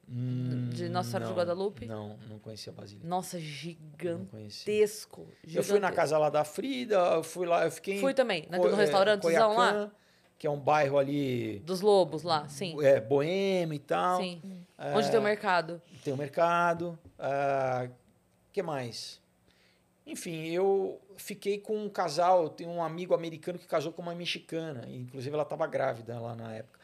Hum, 0.08 0.70
De 0.72 0.88
Nossa 0.90 1.10
Senhora 1.10 1.26
de 1.26 1.32
não, 1.32 1.38
Guadalupe? 1.38 1.86
Não, 1.86 2.16
não 2.30 2.38
conhecia 2.40 2.72
a 2.72 2.76
Basílica. 2.76 3.08
Nossa, 3.08 3.40
gigantesco. 3.40 4.28
conhecia. 4.32 5.60
Eu 5.60 5.64
fui 5.64 5.80
na 5.80 5.88
gigantesco. 5.88 5.96
casa 5.96 6.18
lá 6.18 6.30
da 6.30 6.44
Frida, 6.44 6.96
eu 6.96 7.24
fui 7.24 7.48
lá, 7.48 7.66
eu 7.66 7.72
fiquei 7.72 8.00
Fui 8.00 8.14
também, 8.14 8.44
Co- 8.44 8.52
naquele 8.52 8.74
é, 8.74 8.78
restaurantezão 8.78 9.50
lá. 9.56 9.72
Coiacã, 9.72 9.92
Que 10.38 10.46
é 10.48 10.50
um 10.52 10.60
bairro 10.60 10.98
ali 10.98 11.60
Dos 11.66 11.82
lobos 11.82 12.22
lá, 12.24 12.48
sim. 12.48 12.76
é, 12.84 13.00
boêmio 13.02 13.74
e 13.76 13.80
tal. 13.80 14.22
Sim. 14.22 14.42
Onde 14.96 15.10
tem 15.10 15.20
o 15.20 15.24
mercado. 15.24 15.82
Tem 16.04 16.14
o 16.14 16.18
mercado. 16.18 17.00
O 17.18 18.52
que 18.52 18.62
mais? 18.62 19.20
Enfim, 20.06 20.46
eu 20.50 21.02
fiquei 21.18 21.58
com 21.58 21.78
um 21.84 21.90
casal, 21.90 22.44
eu 22.44 22.50
tenho 22.50 22.70
um 22.70 22.84
amigo 22.84 23.16
americano 23.16 23.58
que 23.58 23.66
casou 23.66 23.92
com 23.92 24.04
uma 24.04 24.14
mexicana, 24.14 24.86
inclusive 24.88 25.34
ela 25.34 25.42
estava 25.44 25.66
grávida 25.66 26.20
lá 26.20 26.36
na 26.36 26.54
época. 26.54 26.75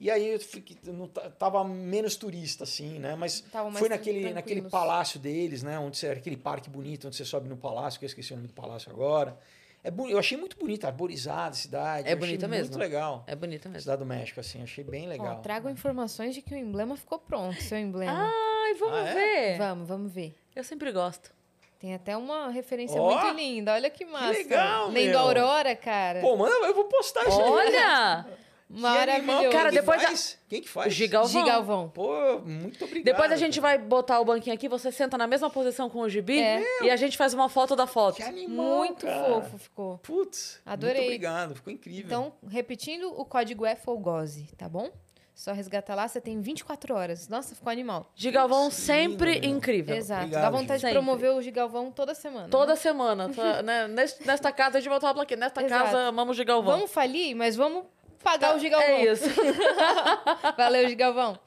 E 0.00 0.10
aí 0.10 0.28
eu 0.34 0.38
fiquei, 0.38 0.76
não 0.84 1.08
ta- 1.08 1.28
tava 1.30 1.64
menos 1.64 2.14
turista, 2.14 2.62
assim, 2.64 2.98
né? 3.00 3.16
Mas 3.16 3.42
fui 3.76 3.88
naquele, 3.88 4.32
naquele 4.32 4.62
palácio 4.62 5.18
deles, 5.18 5.62
né? 5.62 5.76
Onde 5.78 5.96
você, 5.98 6.08
aquele 6.08 6.36
parque 6.36 6.70
bonito, 6.70 7.08
onde 7.08 7.16
você 7.16 7.24
sobe 7.24 7.48
no 7.48 7.56
palácio, 7.56 7.98
que 7.98 8.04
eu 8.04 8.08
esqueci 8.08 8.32
o 8.32 8.36
nome 8.36 8.46
do 8.48 8.54
palácio 8.54 8.90
agora. 8.92 9.36
É 9.82 9.90
boni- 9.90 10.12
eu 10.12 10.18
achei 10.18 10.36
muito 10.38 10.56
bonita, 10.56 10.86
arborizada 10.86 11.50
a 11.50 11.52
cidade. 11.52 12.08
É 12.08 12.14
bonita 12.14 12.46
Muito 12.46 12.60
mesmo. 12.60 12.78
legal. 12.78 13.24
É 13.26 13.34
bonita 13.34 13.68
mesmo. 13.68 13.80
Cidade 13.82 13.98
do 14.00 14.06
México, 14.06 14.38
assim, 14.40 14.62
achei 14.62 14.84
bem 14.84 15.06
Ó, 15.06 15.08
legal. 15.10 15.40
trago 15.40 15.68
informações 15.68 16.34
de 16.34 16.42
que 16.42 16.54
o 16.54 16.56
emblema 16.56 16.96
ficou 16.96 17.18
pronto, 17.18 17.60
seu 17.62 17.78
emblema. 17.78 18.30
Ai, 18.32 18.74
vamos 18.74 18.98
Ah, 18.98 19.08
é? 19.08 19.14
ver. 19.14 19.58
Vamos, 19.58 19.88
vamos 19.88 20.12
ver. 20.12 20.34
Eu 20.54 20.62
sempre 20.64 20.92
gosto. 20.92 21.32
Tem 21.80 21.94
até 21.94 22.16
uma 22.16 22.50
referência 22.50 23.00
Ó, 23.00 23.12
muito 23.12 23.36
linda. 23.36 23.72
Olha 23.74 23.88
que 23.88 24.04
massa. 24.04 24.32
legal, 24.32 24.88
Lendo 24.90 25.10
meu. 25.10 25.18
Aurora, 25.20 25.74
cara. 25.76 26.20
Pô, 26.20 26.36
mano, 26.36 26.52
eu 26.66 26.74
vou 26.74 26.84
postar 26.86 27.26
isso. 27.28 27.40
Olha! 27.40 28.26
Maravilhoso. 28.68 29.50
Cara, 29.50 29.70
Quem 29.70 29.80
depois 29.80 30.02
a- 30.02 30.06
faz? 30.08 30.38
Quem 30.48 30.60
que 30.62 30.68
faz? 30.68 30.92
Gigalvão. 30.92 31.30
Gigalvão. 31.42 31.88
Pô, 31.88 32.38
muito 32.44 32.84
obrigado. 32.84 33.04
Depois 33.04 33.32
a 33.32 33.36
gente 33.36 33.60
cara. 33.60 33.78
vai 33.78 33.86
botar 33.86 34.20
o 34.20 34.24
banquinho 34.24 34.54
aqui, 34.54 34.68
você 34.68 34.92
senta 34.92 35.16
na 35.16 35.26
mesma 35.26 35.48
posição 35.48 35.88
com 35.88 36.00
o 36.00 36.08
gibi 36.08 36.38
É. 36.38 36.84
e 36.84 36.90
a 36.90 36.96
gente 36.96 37.16
faz 37.16 37.32
uma 37.32 37.48
foto 37.48 37.74
da 37.74 37.86
foto. 37.86 38.16
Que 38.16 38.22
animal, 38.22 38.78
Muito 38.78 39.06
cara. 39.06 39.34
fofo 39.40 39.58
ficou. 39.58 39.98
Putz, 39.98 40.60
Adorei. 40.66 40.94
muito 40.96 41.04
obrigado, 41.06 41.54
ficou 41.54 41.72
incrível. 41.72 42.04
Então, 42.04 42.32
repetindo, 42.48 43.08
o 43.18 43.24
código 43.24 43.64
é 43.64 43.74
Folgose, 43.74 44.48
tá 44.56 44.68
bom? 44.68 44.90
Só 45.34 45.52
resgata 45.52 45.94
lá, 45.94 46.08
você 46.08 46.20
tem 46.20 46.40
24 46.40 46.96
horas. 46.96 47.28
Nossa, 47.28 47.54
ficou 47.54 47.70
animal. 47.70 48.10
Gigalvão 48.16 48.64
Lindo, 48.64 48.74
sempre 48.74 49.38
meu. 49.40 49.50
incrível. 49.50 49.94
Exato. 49.94 50.22
Obrigado, 50.24 50.42
Dá 50.42 50.50
vontade 50.50 50.80
gente. 50.82 50.90
de 50.90 50.94
promover 50.96 51.30
o 51.32 51.40
Gigalvão 51.40 51.92
toda 51.92 52.12
semana. 52.12 52.48
Toda 52.48 52.72
né? 52.72 52.76
semana. 52.76 53.28
né? 53.62 53.86
Nesta 54.26 54.50
casa, 54.50 54.78
a 54.78 54.80
gente 54.80 54.90
uma 54.92 55.14
plaquinha. 55.14 55.38
Nesta 55.38 55.62
Exato. 55.64 55.84
casa, 55.84 55.98
amamos 56.08 56.36
Gigalvão. 56.36 56.72
Vamos 56.74 56.90
falir, 56.90 57.36
mas 57.36 57.54
vamos 57.54 57.84
pagar 58.30 58.56
o 58.56 58.58
Gigalvão. 58.58 58.88
É 58.88 59.12
isso. 59.12 59.24
Valeu, 60.56 60.88
Gigalvão. 60.88 61.38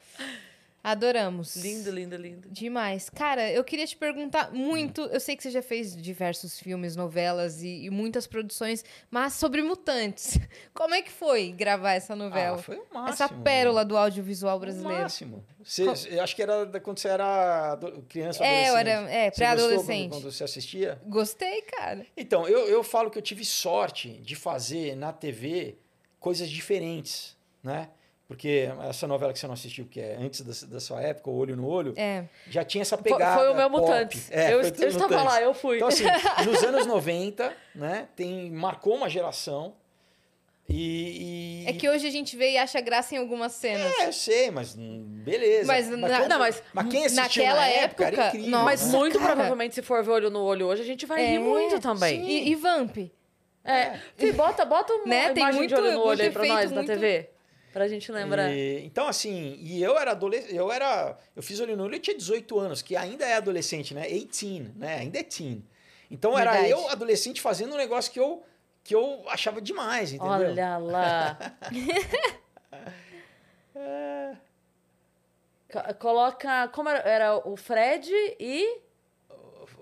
Adoramos. 0.84 1.54
lindo, 1.54 1.92
lindo, 1.92 2.16
lindo. 2.16 2.48
Demais. 2.50 3.08
Cara, 3.08 3.48
eu 3.52 3.62
queria 3.62 3.86
te 3.86 3.96
perguntar 3.96 4.52
muito. 4.52 5.02
Eu 5.12 5.20
sei 5.20 5.36
que 5.36 5.42
você 5.44 5.50
já 5.52 5.62
fez 5.62 5.94
diversos 5.96 6.58
filmes, 6.58 6.96
novelas 6.96 7.62
e, 7.62 7.84
e 7.84 7.90
muitas 7.90 8.26
produções, 8.26 8.84
mas 9.08 9.34
sobre 9.34 9.62
mutantes. 9.62 10.36
Como 10.74 10.92
é 10.92 11.00
que 11.00 11.12
foi 11.12 11.52
gravar 11.52 11.92
essa 11.92 12.16
novela? 12.16 12.56
Ah, 12.56 12.62
foi 12.62 12.78
o 12.78 12.84
máximo. 12.92 13.12
essa 13.12 13.28
pérola 13.28 13.84
do 13.84 13.96
audiovisual 13.96 14.56
O 14.56 14.60
brasileiro. 14.60 15.02
máximo. 15.02 15.44
Você, 15.62 15.84
eu 16.10 16.20
acho 16.20 16.34
que 16.34 16.42
era 16.42 16.66
quando 16.80 16.98
você 16.98 17.06
era 17.10 17.78
criança, 18.08 18.44
É, 18.44 18.68
eu 18.70 18.74
adolescente. 18.74 18.88
era- 18.88 19.10
é, 19.12 19.30
pré-adolescente. 19.30 20.08
Quando, 20.10 20.22
quando 20.22 20.32
você 20.32 20.42
assistia? 20.42 21.00
Gostei, 21.06 21.62
cara. 21.62 22.04
Então, 22.16 22.48
eu, 22.48 22.66
eu 22.68 22.82
falo 22.82 23.08
que 23.08 23.16
eu 23.18 23.22
tive 23.22 23.44
sorte 23.44 24.08
de 24.18 24.34
fazer 24.34 24.96
na 24.96 25.12
TV 25.12 25.76
coisas 26.22 26.48
diferentes, 26.48 27.36
né? 27.62 27.88
Porque 28.28 28.66
essa 28.88 29.06
novela 29.06 29.30
que 29.30 29.38
você 29.38 29.46
não 29.46 29.52
assistiu, 29.52 29.84
que 29.84 30.00
é 30.00 30.16
antes 30.18 30.40
da, 30.40 30.66
da 30.68 30.80
sua 30.80 31.02
época, 31.02 31.28
o 31.28 31.36
Olho 31.36 31.54
no 31.54 31.66
Olho, 31.68 31.92
É. 31.98 32.24
já 32.48 32.64
tinha 32.64 32.80
essa 32.80 32.96
Foi, 32.96 33.12
pegada 33.12 33.36
foi 33.36 33.50
o 33.50 33.54
meu 33.54 33.68
pop. 33.68 33.82
Mutantes. 33.82 34.30
É, 34.32 34.54
eu 34.54 34.60
foi 34.60 34.68
eu 34.68 34.72
tudo 34.72 34.86
estava 34.86 35.08
Mutantes. 35.08 35.32
lá, 35.34 35.42
eu 35.42 35.52
fui. 35.52 35.76
Então, 35.76 35.88
assim, 35.88 36.04
nos 36.48 36.62
anos 36.64 36.86
90, 36.86 37.54
né, 37.74 38.08
tem, 38.16 38.50
marcou 38.50 38.94
uma 38.96 39.10
geração 39.10 39.74
e... 40.68 41.64
e- 41.64 41.68
É 41.68 41.72
que 41.74 41.86
hoje 41.90 42.06
a 42.06 42.10
gente 42.10 42.34
vê 42.34 42.52
e 42.52 42.56
acha 42.58 42.80
graça 42.80 43.14
em 43.14 43.18
algumas 43.18 43.52
cenas. 43.52 43.92
É, 44.00 44.06
eu 44.06 44.12
sei, 44.14 44.50
mas 44.50 44.74
hum, 44.78 45.04
beleza. 45.22 45.66
Mas 45.66 45.88
na- 45.90 46.08
quando- 46.20 46.28
não, 46.30 46.38
mas 46.38 46.62
quem 46.90 47.04
assistiu 47.04 47.22
naquela 47.44 47.60
na 47.60 47.66
época, 47.68 48.04
era 48.06 48.16
época, 48.16 48.28
incrível. 48.38 48.58
Mas 48.64 48.86
né? 48.86 48.98
muito 48.98 49.18
cara. 49.18 49.32
provavelmente, 49.32 49.74
se 49.74 49.82
for 49.82 50.02
ver 50.02 50.10
olho 50.10 50.30
no 50.30 50.40
olho 50.42 50.66
hoje, 50.68 50.80
a 50.80 50.86
gente 50.86 51.04
vai 51.04 51.20
rir 51.20 51.34
É, 51.34 51.38
muito 51.38 51.78
também. 51.80 52.24
E, 52.26 52.48
e 52.50 52.54
Vamp? 52.54 52.96
É. 53.64 53.98
Fih, 54.16 54.32
bota, 54.32 54.64
bota 54.64 54.92
uma 54.92 55.06
Né, 55.06 55.32
tem 55.32 55.42
imagem 55.42 55.60
muito- 55.60 55.74
de 55.74 55.80
olho 55.80 55.92
no 55.92 56.00
olho 56.04 56.22
aí 56.22 56.30
pra 56.30 56.44
nós 56.46 56.72
muito- 56.72 56.86
TV. 56.86 57.30
Pra 57.72 57.88
gente 57.88 58.12
lembrar. 58.12 58.50
E- 58.50 58.84
então, 58.84 59.08
assim, 59.08 59.56
e 59.60 59.82
eu 59.82 59.98
era 59.98 60.10
adolescente, 60.10 60.54
eu 60.54 60.70
era. 60.70 61.16
Eu 61.34 61.42
fiz 61.42 61.58
olho 61.58 61.74
no 61.76 61.84
olho, 61.84 61.94
eu 61.94 62.00
tinha 62.00 62.14
18 62.16 62.58
anos, 62.58 62.82
que 62.82 62.94
ainda 62.96 63.24
é 63.24 63.34
adolescente, 63.34 63.94
né? 63.94 64.06
18, 64.10 64.72
né? 64.76 64.96
Ainda 64.98 65.18
é 65.18 65.22
teen. 65.22 65.64
Então 66.10 66.38
era 66.38 66.50
Verdade. 66.52 66.70
eu, 66.72 66.88
adolescente, 66.90 67.40
fazendo 67.40 67.72
um 67.72 67.78
negócio 67.78 68.12
que 68.12 68.20
eu, 68.20 68.42
que 68.84 68.94
eu 68.94 69.24
achava 69.28 69.58
demais, 69.62 70.12
entendeu? 70.12 70.32
Olha 70.50 70.76
lá. 70.76 71.38
Co- 75.72 75.94
Coloca. 75.98 76.68
Como 76.68 76.88
era? 76.88 76.98
Era 77.08 77.48
o 77.48 77.56
Fred 77.56 78.10
e. 78.38 78.80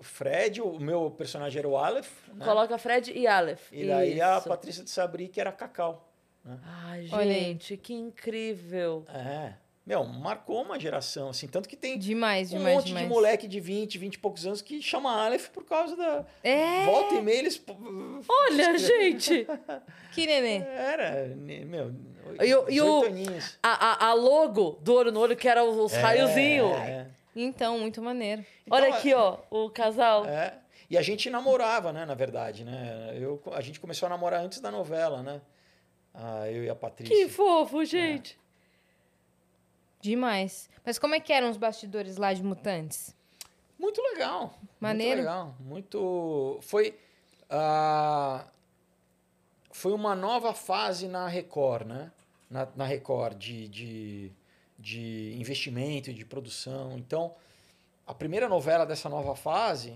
Fred, 0.03 0.61
o 0.61 0.79
meu 0.79 1.11
personagem 1.11 1.59
era 1.59 1.69
o 1.69 1.77
Aleph, 1.77 2.11
né? 2.35 2.45
Coloca 2.45 2.77
Fred 2.79 3.13
e 3.13 3.27
Aleph. 3.27 3.71
E 3.73 3.87
daí 3.87 4.21
a 4.21 4.39
Isso. 4.39 4.49
Patrícia 4.49 4.85
de 4.85 4.91
Sabri, 4.91 5.29
que 5.29 5.41
era 5.41 5.53
Cacau. 5.53 6.07
Ai, 6.87 7.09
Olha 7.13 7.33
aí. 7.35 7.41
gente, 7.45 7.77
que 7.77 7.93
incrível. 7.93 9.05
É. 9.09 9.53
Meu, 9.87 10.05
marcou 10.05 10.63
uma 10.63 10.79
geração, 10.79 11.31
assim. 11.31 11.49
Tanto 11.49 11.69
que 11.69 11.77
tem 11.77 11.99
Demais, 11.99 12.53
um 12.53 12.59
demais, 12.59 12.77
monte 12.77 12.87
demais. 12.89 13.07
de 13.07 13.13
moleque 13.13 13.49
de 13.49 13.59
20, 13.59 13.99
20 13.99 14.15
e 14.15 14.19
poucos 14.19 14.47
anos 14.47 14.63
que 14.63 14.81
chama 14.81 15.11
Aleph 15.25 15.49
por 15.49 15.65
causa 15.65 15.97
da. 15.97 16.25
É. 16.45 16.85
Volta 16.85 17.15
e 17.15 17.23
meia 17.23 17.39
eles. 17.39 17.61
Olha, 18.29 18.77
gente! 18.79 19.47
Que 20.13 20.27
nenê. 20.27 20.59
Era, 20.59 21.35
meu. 21.37 21.93
E 22.41 22.55
o- 22.55 22.71
e 22.71 22.81
o- 22.81 23.01
18 23.03 23.07
aninhos. 23.07 23.59
A, 23.63 24.07
a, 24.07 24.09
a 24.11 24.15
logo 24.15 24.79
do 24.83 24.95
olho 24.95 25.11
no 25.11 25.19
olho, 25.21 25.37
que 25.37 25.49
era 25.49 25.65
os 25.65 25.93
raiozinhos. 25.93 26.71
É, 26.79 27.07
Então, 27.35 27.79
muito 27.79 28.03
maneiro. 28.03 28.45
Então, 28.67 28.77
Olha 28.79 28.95
aqui, 28.95 29.15
ó, 29.15 29.39
o 29.51 29.71
casal. 29.71 30.27
é. 30.27 30.59
E 30.89 30.99
a 30.99 31.03
gente 31.03 31.31
namorava, 31.31 31.93
né, 31.93 32.05
na 32.05 32.15
verdade, 32.15 32.65
né? 32.65 33.17
Eu, 33.17 33.41
a 33.53 33.61
gente 33.61 33.79
começou 33.79 34.07
a 34.07 34.11
namorar 34.11 34.41
antes 34.41 34.59
da 34.61 34.73
novela, 34.73 35.23
né? 35.23 35.41
Ah, 36.13 36.51
eu 36.51 36.65
e 36.65 36.69
a 36.69 36.75
Patrícia. 36.75 37.15
Que 37.15 37.29
fofo, 37.29 37.85
gente. 37.85 38.37
Demais. 40.01 40.69
Mas 40.85 40.99
como 40.99 41.15
é 41.15 41.21
que 41.21 41.33
eram 41.33 41.49
os 41.49 41.57
bastidores 41.57 42.17
lá 42.17 42.33
de 42.33 42.43
Mutantes? 42.43 43.15
Muito 43.79 44.03
legal. 44.03 44.59
Maneiro. 44.81 45.19
Muito 45.19 45.29
legal. 45.29 45.55
Muito. 45.61 46.59
Foi. 46.63 46.99
ah, 47.49 48.45
foi 49.71 49.93
uma 49.93 50.17
nova 50.17 50.53
fase 50.53 51.07
na 51.07 51.29
Record, 51.29 51.87
né? 51.87 52.11
Na, 52.51 52.67
na 52.75 52.85
Record 52.85 53.39
de, 53.39 53.69
de, 53.69 54.33
de 54.81 55.35
investimento, 55.39 56.13
de 56.13 56.25
produção. 56.25 56.97
Então, 56.97 57.35
a 58.07 58.15
primeira 58.15 58.49
novela 58.49 58.87
dessa 58.87 59.09
nova 59.09 59.37
fase, 59.37 59.93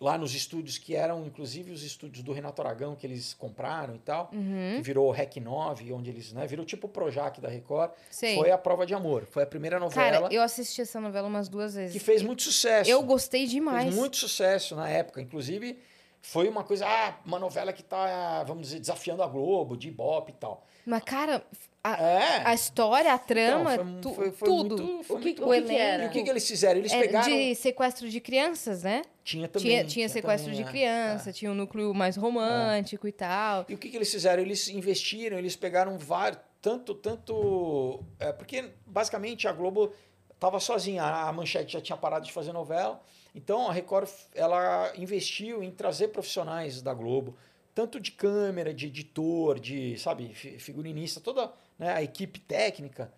lá 0.00 0.18
nos 0.18 0.34
estúdios 0.34 0.78
que 0.78 0.96
eram, 0.96 1.24
inclusive, 1.26 1.70
os 1.70 1.82
estúdios 1.84 2.24
do 2.24 2.32
Renato 2.32 2.60
Aragão, 2.60 2.96
que 2.96 3.06
eles 3.06 3.34
compraram 3.34 3.94
e 3.94 3.98
tal, 3.98 4.30
Uhum. 4.32 4.74
que 4.76 4.82
virou 4.82 5.06
o 5.08 5.10
REC 5.12 5.36
9, 5.38 5.92
onde 5.92 6.10
eles, 6.10 6.32
né? 6.32 6.44
Virou 6.46 6.64
tipo 6.64 6.86
o 6.88 6.90
Projac 6.90 7.40
da 7.40 7.48
Record. 7.48 7.92
Sei. 8.10 8.34
Foi 8.36 8.50
a 8.50 8.58
Prova 8.58 8.84
de 8.84 8.94
Amor. 8.94 9.26
Foi 9.30 9.42
a 9.44 9.46
primeira 9.46 9.78
novela 9.78 10.22
Cara, 10.22 10.34
eu 10.34 10.42
assisti 10.42 10.80
essa 10.80 11.00
novela 11.00 11.28
umas 11.28 11.48
duas 11.48 11.74
vezes. 11.74 11.92
que 11.92 12.00
fez 12.00 12.22
muito 12.22 12.42
sucesso. 12.42 12.90
Eu 12.90 13.02
gostei 13.02 13.46
demais. 13.46 13.84
Fez 13.84 13.94
muito 13.94 14.16
sucesso 14.16 14.74
na 14.74 14.88
época. 14.88 15.20
Inclusive, 15.20 15.78
foi 16.24 16.48
uma 16.48 16.62
coisa, 16.62 16.86
ah, 16.86 17.14
uma 17.26 17.38
novela 17.38 17.72
que 17.72 17.82
tá, 17.82 18.44
vamos 18.44 18.68
dizer, 18.68 18.78
desafiando 18.78 19.22
a 19.22 19.26
Globo, 19.26 19.76
de 19.76 19.88
Ibope 19.88 20.30
e 20.30 20.34
tal. 20.36 20.64
Mas, 20.86 21.02
cara, 21.02 21.44
a, 21.82 22.00
É. 22.00 22.42
a 22.46 22.54
história, 22.54 23.12
a 23.12 23.18
trama, 23.18 23.74
Então, 23.74 24.00
tu- 24.00 24.14
foi- 24.14 24.30
foi 24.30 24.48
tudo. 24.48 24.76
muito- 24.82 25.02
foi 25.04 25.16
O 25.16 25.18
que- 25.20 25.24
muito 25.26 25.42
o 25.44 25.48
o 25.48 25.52
que 25.52 25.62
que 25.62 25.74
era? 25.76 26.04
E 26.04 26.06
o 26.06 26.10
que, 26.10 26.22
que 26.22 26.30
eles 26.30 26.46
fizeram? 26.48 26.78
Eles 26.78 26.92
É, 26.92 27.00
pegaram. 27.00 27.26
de 27.28 27.54
sequestro 27.56 28.08
de 28.08 28.20
crianças, 28.20 28.84
né? 28.84 29.02
Tinha 29.24 29.48
também. 29.48 29.68
Tinha, 29.68 29.84
tinha 29.84 30.08
sequestro 30.08 30.50
também, 30.52 30.62
de 30.62 30.68
é. 30.68 30.70
criança, 30.70 31.32
tinha 31.32 31.50
um 31.50 31.54
núcleo 31.54 31.92
mais 31.92 32.16
romântico 32.16 33.06
e 33.08 33.12
tal. 33.12 33.64
E 33.68 33.74
o 33.74 33.78
que, 33.78 33.88
que 33.90 33.96
eles 33.96 34.10
fizeram? 34.10 34.40
Eles 34.42 34.68
investiram, 34.68 35.36
eles 35.38 35.56
pegaram 35.56 35.98
vários. 35.98 36.40
Tanto, 36.60 36.94
tanto. 36.94 38.00
É, 38.20 38.32
porque 38.32 38.70
basicamente 38.86 39.48
a 39.48 39.52
Globo 39.52 39.92
estava 40.32 40.60
sozinha, 40.60 41.02
a 41.02 41.32
Manchete 41.32 41.72
já 41.72 41.80
tinha 41.80 41.96
parado 41.96 42.24
de 42.24 42.32
fazer 42.32 42.52
novela. 42.52 43.00
Então 43.34 43.68
a 43.68 43.72
Record 43.72 44.08
ela 44.34 44.92
investiu 44.96 45.62
em 45.62 45.70
trazer 45.70 46.08
profissionais 46.08 46.82
da 46.82 46.92
Globo, 46.92 47.36
tanto 47.74 47.98
de 47.98 48.12
câmera, 48.12 48.74
de 48.74 48.86
editor, 48.86 49.58
de, 49.58 49.98
sabe, 49.98 50.34
fi- 50.34 50.58
figurinista, 50.58 51.20
toda 51.20 51.52
né, 51.78 51.94
a 51.94 52.02
equipe 52.02 52.38
técnica 52.40 53.12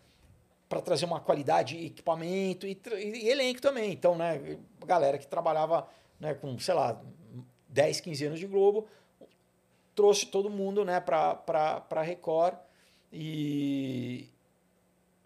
para 0.69 0.81
trazer 0.81 1.05
uma 1.05 1.21
qualidade 1.21 1.85
equipamento 1.85 2.67
e, 2.67 2.81
e 2.95 3.29
elenco 3.29 3.61
também. 3.61 3.93
Então, 3.93 4.17
né, 4.17 4.59
galera 4.87 5.19
que 5.19 5.27
trabalhava 5.27 5.89
né, 6.19 6.35
com, 6.35 6.59
sei 6.59 6.75
lá, 6.75 7.01
10, 7.69 8.01
15 8.01 8.25
anos 8.27 8.39
de 8.39 8.47
Globo, 8.47 8.87
trouxe 9.95 10.27
todo 10.27 10.49
mundo 10.49 10.85
né, 10.85 11.01
para 11.01 11.85
a 11.91 12.03
Record. 12.03 12.57
E 13.13 14.29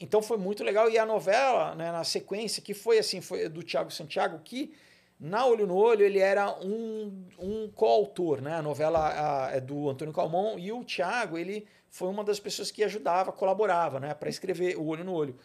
então 0.00 0.22
foi 0.22 0.36
muito 0.36 0.62
legal. 0.64 0.90
E 0.90 0.98
a 0.98 1.04
novela, 1.06 1.74
né, 1.74 1.90
na 1.92 2.04
sequência, 2.04 2.62
que 2.62 2.74
foi 2.74 2.98
assim, 2.98 3.20
foi 3.20 3.48
do 3.48 3.62
Tiago 3.62 3.90
Santiago, 3.90 4.40
que 4.44 4.72
na 5.18 5.44
Olho 5.46 5.66
no 5.66 5.76
Olho 5.76 6.04
ele 6.04 6.20
era 6.20 6.48
um, 6.60 7.26
um 7.38 7.68
coautor, 7.74 8.40
né? 8.40 8.54
A 8.54 8.62
novela 8.62 9.46
a- 9.46 9.50
é 9.56 9.60
do 9.60 9.88
Antônio 9.90 10.14
Calmon 10.14 10.58
e 10.58 10.70
o 10.70 10.84
Tiago, 10.84 11.36
ele 11.36 11.66
foi 11.90 12.08
uma 12.08 12.22
das 12.22 12.38
pessoas 12.38 12.70
que 12.70 12.84
ajudava, 12.84 13.32
colaborava, 13.32 13.98
né, 13.98 14.14
para 14.14 14.28
escrever 14.28 14.76
o 14.76 14.86
Olho 14.86 15.04
no 15.04 15.12
Olho. 15.12 15.36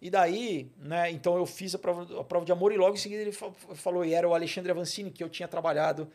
E 0.00 0.10
daí, 0.10 0.70
né, 0.76 1.10
então 1.12 1.36
eu 1.36 1.46
fiz 1.46 1.74
a 1.74 1.78
prova, 1.78 2.20
a 2.20 2.24
prova 2.24 2.44
de 2.44 2.50
amor 2.52 2.72
e 2.72 2.76
logo 2.76 2.94
em 2.94 2.98
seguida 2.98 3.22
ele 3.22 3.30
fa- 3.32 3.52
falou, 3.74 4.04
e 4.04 4.12
era 4.12 4.28
o 4.28 4.34
Alexandre 4.34 4.70
Avancini, 4.72 5.10
que 5.12 5.22
eu 5.22 5.28
tinha 5.28 5.46
trabalhado, 5.48 6.08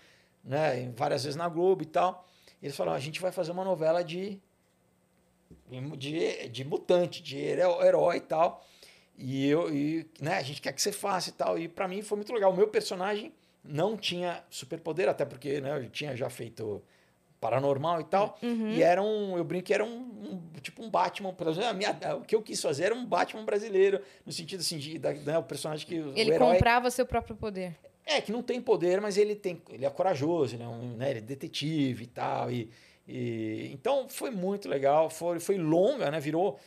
né, 0.43 0.91
várias 0.95 1.23
vezes 1.23 1.37
na 1.37 1.47
Globo 1.47 1.83
e 1.83 1.85
tal. 1.85 2.27
Eles 2.61 2.75
falaram, 2.75 2.97
a 2.97 2.99
gente 2.99 3.21
vai 3.21 3.31
fazer 3.31 3.51
uma 3.51 3.63
novela 3.63 4.03
de 4.03 4.39
de, 5.97 6.47
de 6.49 6.63
mutante, 6.63 7.21
de 7.21 7.37
heró- 7.37 7.83
herói 7.83 8.17
e 8.17 8.21
tal. 8.21 8.65
E 9.17 9.47
eu, 9.49 9.73
e, 9.73 10.05
né, 10.21 10.35
a 10.37 10.43
gente 10.43 10.61
quer 10.61 10.71
que 10.73 10.81
você 10.81 10.91
faça 10.91 11.29
e 11.29 11.33
tal. 11.33 11.57
E 11.57 11.67
para 11.67 11.87
mim 11.87 12.01
foi 12.01 12.17
muito 12.17 12.31
legal. 12.33 12.51
O 12.51 12.55
meu 12.55 12.67
personagem 12.67 13.33
não 13.63 13.97
tinha 13.97 14.43
superpoder, 14.49 15.09
até 15.09 15.25
porque 15.25 15.59
né, 15.59 15.77
eu 15.83 15.89
tinha 15.89 16.15
já 16.15 16.29
feito 16.29 16.81
paranormal 17.39 18.01
e 18.01 18.03
tal. 18.05 18.37
E 18.41 18.81
era 18.81 19.01
um, 19.01 19.37
eu 19.37 19.43
brinco 19.43 19.65
que 19.65 19.73
era 19.73 19.83
um, 19.83 19.89
um- 19.97 20.41
tipo 20.61 20.83
um 20.83 20.89
Batman. 20.89 21.35
A 21.69 21.73
minha, 21.73 21.91
o 22.15 22.21
que 22.21 22.35
eu 22.35 22.41
quis 22.41 22.61
fazer 22.61 22.85
era 22.85 22.95
um 22.95 23.05
Batman 23.05 23.43
brasileiro, 23.43 24.01
no 24.25 24.31
sentido 24.31 24.61
assim, 24.61 24.77
de, 24.77 24.97
da, 24.97 25.13
né, 25.13 25.37
o 25.37 25.43
personagem 25.43 25.85
que 25.87 25.99
o 25.99 26.13
Ele 26.17 26.31
herói 26.31 26.53
comprava 26.53 26.89
seu 26.89 27.05
próprio 27.05 27.35
poder. 27.35 27.75
é, 28.05 28.21
que 28.21 28.31
não 28.31 28.41
tem 28.41 28.61
poder, 28.61 29.01
mas 29.01 29.17
ele 29.17 29.35
tem. 29.35 29.61
Ele 29.69 29.85
é 29.85 29.89
corajoso, 29.89 30.55
ele 30.55 30.63
é, 30.63 30.67
um, 30.67 30.95
né, 30.95 31.09
ele 31.11 31.19
é 31.19 31.21
detetive 31.21 32.03
e 32.05 32.07
tal. 32.07 32.51
E, 32.51 32.69
E, 33.07 33.69
então 33.71 34.09
foi 34.09 34.29
muito 34.29 34.67
legal, 34.67 35.09
foi, 35.09 35.39
foi 35.39 35.57
longa, 35.57 36.11
né? 36.11 36.19
Virou. 36.19 36.59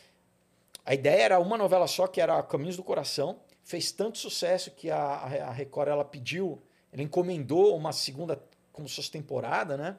A 0.85 0.95
ideia 0.95 1.23
era 1.23 1.39
uma 1.39 1.59
novela 1.59 1.87
só, 1.87 2.07
que 2.07 2.21
era 2.21 2.43
Caminhos 2.43 2.77
do 2.77 2.83
Coração. 2.83 3.39
Fez 3.62 3.93
tanto 3.93 4.19
sucesso 4.19 4.71
que 4.71 4.91
a, 4.91 4.99
a 4.99 5.53
Record 5.53 5.89
ela 5.89 6.05
pediu, 6.05 6.61
ela 6.93 7.03
encomendou 7.03 7.77
uma 7.77 7.93
segunda, 7.93 8.43
como 8.73 8.89
se 8.89 8.97
fosse 8.97 9.11
temporada, 9.11 9.77
né? 9.77 9.99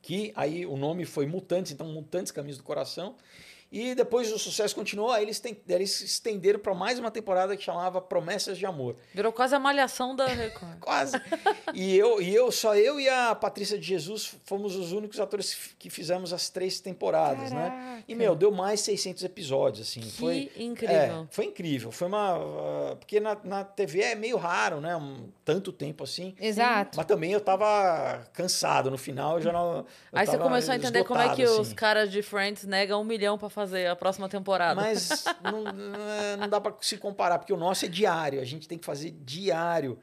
Que 0.00 0.32
aí 0.34 0.64
o 0.64 0.76
nome 0.76 1.04
foi 1.04 1.26
Mutantes, 1.26 1.72
então 1.72 1.86
Mutantes 1.88 2.32
Caminhos 2.32 2.56
do 2.56 2.64
Coração. 2.64 3.16
E 3.72 3.94
depois 3.94 4.32
o 4.32 4.38
sucesso 4.38 4.74
continuou, 4.74 5.12
aí 5.12 5.22
eles, 5.22 5.38
tem, 5.38 5.56
eles 5.68 6.00
estenderam 6.00 6.58
para 6.58 6.74
mais 6.74 6.98
uma 6.98 7.10
temporada 7.10 7.56
que 7.56 7.62
chamava 7.62 8.00
Promessas 8.00 8.58
de 8.58 8.66
Amor. 8.66 8.96
Virou 9.14 9.32
quase 9.32 9.54
a 9.54 9.60
malhação 9.60 10.16
da 10.16 10.26
Record. 10.26 10.78
quase. 10.80 11.16
E 11.72 11.96
eu, 11.96 12.20
e 12.20 12.34
eu, 12.34 12.50
só 12.50 12.74
eu 12.74 12.98
e 12.98 13.08
a 13.08 13.32
Patrícia 13.32 13.78
de 13.78 13.86
Jesus 13.86 14.34
fomos 14.44 14.74
os 14.74 14.90
únicos 14.90 15.20
atores 15.20 15.72
que 15.78 15.88
fizemos 15.88 16.32
as 16.32 16.48
três 16.48 16.80
temporadas, 16.80 17.52
né? 17.52 17.70
Caraca. 17.70 18.04
E, 18.08 18.14
meu, 18.16 18.34
deu 18.34 18.50
mais 18.50 18.80
600 18.80 19.22
episódios, 19.22 19.88
assim. 19.88 20.00
Que 20.00 20.10
foi, 20.10 20.50
incrível. 20.56 20.96
É, 20.96 21.26
foi 21.30 21.44
incrível. 21.44 21.92
Foi 21.92 22.08
uma... 22.08 22.38
uh, 22.38 22.96
porque 22.96 23.20
na, 23.20 23.38
na 23.44 23.62
TV 23.62 24.00
é 24.00 24.14
meio 24.16 24.36
raro, 24.36 24.80
né? 24.80 24.96
Um, 24.96 25.28
tanto 25.44 25.70
tempo 25.70 26.02
assim. 26.02 26.34
Exato. 26.40 26.96
Mas 26.96 27.06
também 27.06 27.32
eu 27.32 27.40
tava 27.40 28.26
cansado 28.32 28.90
no 28.90 28.98
final, 28.98 29.36
eu 29.36 29.42
já 29.42 29.52
não... 29.52 29.76
eu 29.76 29.86
Aí 30.12 30.26
você 30.26 30.38
começou 30.38 30.72
a 30.72 30.76
entender 30.76 31.04
como 31.04 31.20
é 31.20 31.34
que 31.34 31.42
esgotado, 31.42 31.60
os 31.60 31.68
assim. 31.68 31.76
caras 31.76 32.10
de 32.10 32.20
Friends 32.20 32.64
negam 32.64 33.00
um 33.00 33.04
milhão 33.04 33.38
fazer 33.38 33.59
a 33.90 33.96
próxima 33.96 34.28
temporada. 34.28 34.80
Mas 34.80 35.24
não, 35.42 35.62
não 35.72 36.10
é- 36.10 36.36
não 36.36 36.48
dá 36.48 36.60
para 36.60 36.74
se 36.80 36.96
comparar, 36.98 37.38
porque 37.38 37.52
o 37.52 37.56
nosso 37.56 37.84
é 37.84 37.88
diário, 37.88 38.40
a 38.40 38.44
gente 38.44 38.66
tem 38.68 38.78
que 38.78 38.86
fazer 38.86 39.10
diário. 39.10 39.98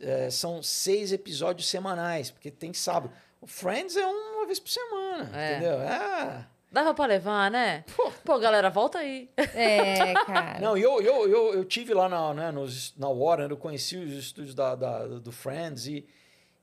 É, 0.00 0.30
são 0.30 0.62
seis 0.62 1.12
episódios 1.12 1.68
semanais, 1.68 2.30
porque 2.30 2.50
tem 2.50 2.72
sábado. 2.72 3.12
O 3.40 3.46
Friends 3.46 3.96
é 3.96 4.06
uma 4.06 4.46
vez 4.46 4.58
por 4.58 4.70
semana, 4.70 5.30
É. 5.38 5.50
entendeu? 5.56 5.80
É. 5.82 6.46
Dava 6.70 6.94
pra 6.94 7.04
levar, 7.04 7.50
né? 7.50 7.84
Pô, 8.24 8.38
galera, 8.38 8.70
volta 8.70 8.98
aí. 9.00 9.28
É, 9.36 10.14
cara. 10.24 10.58
Não, 10.58 10.78
e 10.78 10.80
eu, 10.82 11.02
eu, 11.02 11.28
eu, 11.28 11.54
eu 11.54 11.64
tive 11.66 11.92
lá 11.92 12.08
na, 12.08 12.32
né, 12.32 12.50
nos, 12.50 12.96
na 12.96 13.08
Warner, 13.10 13.50
eu 13.50 13.56
conheci 13.58 13.98
os 13.98 14.10
estúdios 14.12 14.54
da, 14.54 14.74
da- 14.74 15.06
do 15.06 15.30
Friends 15.30 15.86
e, 15.86 16.06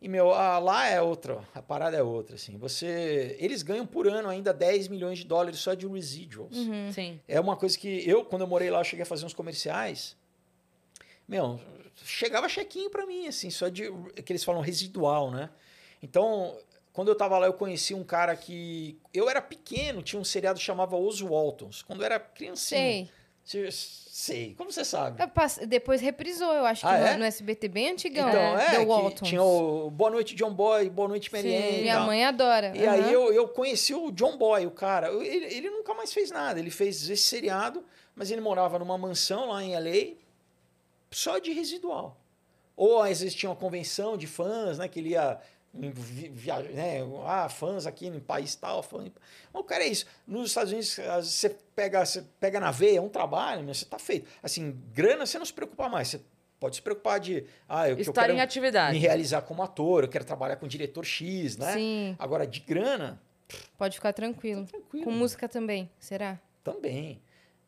e 0.02 0.08
meu, 0.08 0.34
ah, 0.34 0.60
lá 0.60 0.88
é 0.88 1.02
outra, 1.02 1.44
a 1.54 1.62
parada 1.62 1.98
é 1.98 2.02
outra, 2.02 2.36
assim. 2.36 2.58
Você, 2.58 3.36
eles 3.40 3.62
ganham 3.62 3.86
por 3.86 4.08
ano 4.08 4.30
ainda 4.30 4.54
10 4.54 4.88
milhões 4.88 5.20
de 5.20 5.26
dólares 5.26 5.60
só 5.60 5.74
de 5.74 5.86
residuals. 5.86 6.56
Sim. 6.94 7.20
É 7.28 7.40
uma 7.40 7.58
coisa 7.58 7.78
que 7.78 8.10
eu, 8.10 8.24
quando 8.24 8.44
eu 8.44 8.48
morei 8.48 8.70
lá, 8.70 8.80
eu 8.80 8.84
cheguei 8.86 9.04
a 9.04 9.06
fazer 9.06 9.26
uns 9.26 9.34
comerciais. 9.34 10.16
Meu, 11.28 11.60
chegava 11.96 12.48
chequinho 12.48 12.90
pra 12.90 13.06
mim, 13.06 13.28
assim, 13.28 13.50
só 13.50 13.68
de. 13.68 13.92
que 14.24 14.32
eles 14.32 14.44
falam 14.44 14.62
residual, 14.62 15.30
né? 15.32 15.50
Então, 16.02 16.58
quando 16.94 17.10
eu 17.10 17.16
tava 17.16 17.38
lá, 17.38 17.46
eu 17.46 17.54
conheci 17.54 17.94
um 17.94 18.04
cara 18.04 18.36
que. 18.38 18.98
Eu 19.14 19.30
era 19.30 19.42
pequeno, 19.42 20.02
tinha 20.02 20.20
um 20.20 20.24
seriado 20.24 20.60
que 20.60 20.66
chamava 20.66 20.96
Os 20.96 21.20
Waltons. 21.20 21.82
Quando 21.82 22.00
eu 22.00 22.06
era 22.06 22.20
criancinha. 22.20 22.80
Sei. 22.80 23.12
Sei. 23.72 24.54
Como 24.56 24.72
você 24.72 24.84
sabe? 24.84 25.18
Depois 25.66 26.02
reprisou, 26.02 26.52
eu 26.54 26.66
acho 26.66 26.82
que 26.82 26.88
Ah, 26.88 27.00
no, 27.00 27.06
é? 27.08 27.18
no 27.18 27.24
SBT 27.24 27.68
bem 27.70 27.90
antigão. 27.90 28.28
Então, 28.28 28.60
é, 28.60 28.70
The 28.72 28.80
que 28.80 28.86
Waltons. 28.86 29.30
tinha 29.30 29.42
o 29.42 29.90
Boa 29.90 30.10
Noite 30.12 30.36
John 30.36 30.54
Boy, 30.54 30.90
Boa 30.90 31.08
Noite 31.08 31.30
e 31.34 31.82
minha 31.82 32.02
mãe 32.02 32.26
adora. 32.26 32.74
E 32.76 32.86
aí 32.86 33.00
Aham. 33.00 33.10
eu, 33.12 33.34
eu 33.34 33.48
conheci 33.48 33.96
o 33.96 34.12
John 34.12 34.38
Boy, 34.38 34.66
o 34.66 34.72
cara. 34.72 35.10
Ele, 35.10 35.46
ele 35.46 35.70
nunca 35.70 35.94
mais 35.94 36.12
fez 36.12 36.32
nada. 36.32 36.60
Ele 36.60 36.70
fez 36.70 37.10
esse 37.10 37.24
seriado, 37.24 37.84
mas 38.14 38.30
ele 38.30 38.42
morava 38.42 38.78
numa 38.78 38.98
mansão 38.98 39.48
lá 39.48 39.64
em 39.64 39.74
LA, 39.74 40.16
só 41.10 41.40
de 41.40 41.54
residual. 41.54 42.18
Ou 42.76 43.02
às 43.02 43.22
vezes 43.22 43.34
tinha 43.34 43.50
uma 43.50 43.56
convenção 43.56 44.18
de 44.18 44.28
fãs, 44.28 44.78
né? 44.78 44.88
Que 44.88 45.00
ele 45.00 45.10
ia 45.10 45.40
em 45.82 45.92
vi- 45.92 46.30
viajar, 46.30 46.70
né? 46.70 47.00
Ah, 47.26 47.48
fãs 47.50 47.86
aqui 47.86 48.10
no 48.10 48.20
país 48.20 48.56
tal. 48.56 48.84
Fã... 48.84 49.00
Mas 49.54 49.62
o 49.62 49.64
cara 49.64 49.84
é 49.84 49.88
isso. 49.88 50.06
Nos 50.28 50.50
Estados 50.50 50.72
Unidos, 50.72 50.98
você 51.24 51.50
pega, 51.76 52.06
você 52.06 52.24
pega 52.40 52.60
na 52.60 52.72
veia, 52.72 52.98
é 52.98 53.02
um 53.02 53.10
trabalho, 53.10 53.64
mas 53.66 53.78
você 53.80 53.86
tá 53.86 53.98
feito. 54.00 54.28
Assim, 54.44 54.78
grana 54.94 55.26
você 55.26 55.38
não 55.38 55.46
se 55.46 55.54
preocupa 55.54 55.88
mais. 55.90 56.08
Você 56.10 56.22
pode 56.60 56.76
se 56.76 56.82
preocupar 56.82 57.20
de. 57.20 57.46
Ah, 57.68 57.88
eu, 57.88 57.96
eu 57.96 58.02
Estar 58.02 58.22
quero 58.24 58.34
em 58.34 58.42
atividade. 58.42 58.94
me 58.94 59.00
realizar 59.00 59.42
como 59.42 59.64
ator, 59.64 60.04
eu 60.04 60.10
quero 60.10 60.26
trabalhar 60.26 60.58
com 60.58 60.66
o 60.66 60.70
diretor 60.70 61.06
X, 61.06 61.58
né? 61.58 61.74
Sim, 61.74 62.16
Agora, 62.20 62.46
de 62.46 62.60
grana, 62.60 63.22
pode 63.78 63.96
ficar 63.96 64.12
tranquilo. 64.14 64.66
tranquilo. 64.66 65.06
Com 65.06 65.12
música 65.12 65.48
também, 65.48 65.90
será? 66.00 66.38
Também. 66.64 67.22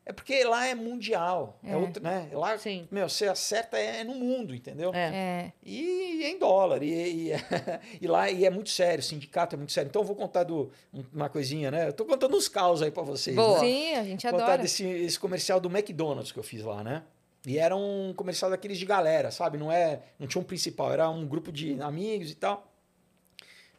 É 0.04 0.12
porque 0.12 0.44
lá 0.44 0.66
é 0.66 0.74
mundial. 0.74 1.60
É, 1.64 1.74
É. 1.74 1.78
outro, 1.78 2.02
né? 2.02 2.28
Lá, 2.34 2.58
Sim. 2.58 2.88
meu, 2.90 3.08
você 3.08 3.28
acerta 3.28 3.78
é 3.78 4.04
no 4.04 4.16
mundo, 4.16 4.56
entendeu? 4.56 4.92
É. 4.94 5.00
É. 5.14 5.54
E, 5.64 6.24
é 6.24 6.30
em 6.32 6.40
dólar. 6.40 6.82
E, 6.82 7.30
e, 7.30 7.32
e 8.02 8.08
lá 8.08 8.30
e 8.30 8.44
é 8.46 8.50
muito 8.50 8.70
sério, 8.72 9.00
o 9.00 9.04
sindicato 9.06 9.56
é 9.56 9.58
muito 9.58 9.72
sério. 9.72 9.90
Então 9.90 10.02
eu 10.02 10.06
vou 10.08 10.16
contar 10.16 10.44
do, 10.44 10.72
uma 11.14 11.30
coisinha, 11.30 11.70
né? 11.70 11.88
Eu 11.90 11.94
tô 11.94 12.04
contando 12.06 12.36
uns 12.36 12.48
caos 12.48 12.82
aí 12.82 12.90
pra 12.90 13.04
vocês. 13.04 13.36
Boa. 13.36 13.60
Né? 13.62 13.68
Sim, 13.68 13.94
a 13.94 14.04
gente 14.04 14.26
Contar 14.28 14.44
adora. 14.44 14.62
desse 14.64 14.84
esse 14.86 15.20
comercial 15.20 15.60
do 15.60 15.70
McDonald's 15.70 16.32
que 16.32 16.40
eu 16.40 16.44
fiz 16.44 16.64
lá, 16.64 16.84
né? 16.84 17.04
E 17.46 17.58
era 17.58 17.76
um 17.76 18.14
comercial 18.16 18.50
daqueles 18.52 18.78
de 18.78 18.86
galera, 18.86 19.32
sabe? 19.32 19.58
Não 19.58 19.72
é, 19.72 20.02
não 20.20 20.28
tinha 20.28 20.42
um 20.42 20.46
principal, 20.46 20.92
era 20.92 21.10
um 21.10 21.26
grupo 21.28 21.52
de 21.52 21.80
amigos 21.82 22.30
e 22.32 22.36
tal. 22.36 22.72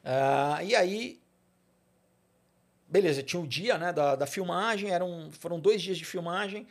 Ah, 0.04 0.58
e 0.64 0.74
aí, 0.74 1.20
beleza, 2.92 3.22
tinha 3.22 3.40
o 3.40 3.46
dia, 3.46 3.78
né, 3.78 3.90
da, 3.90 4.14
da 4.14 4.26
filmagem, 4.26 4.90
eram, 4.90 5.30
foram 5.32 5.58
dois 5.58 5.80
dias 5.80 5.96
de 5.96 6.04
filmagem, 6.04 6.66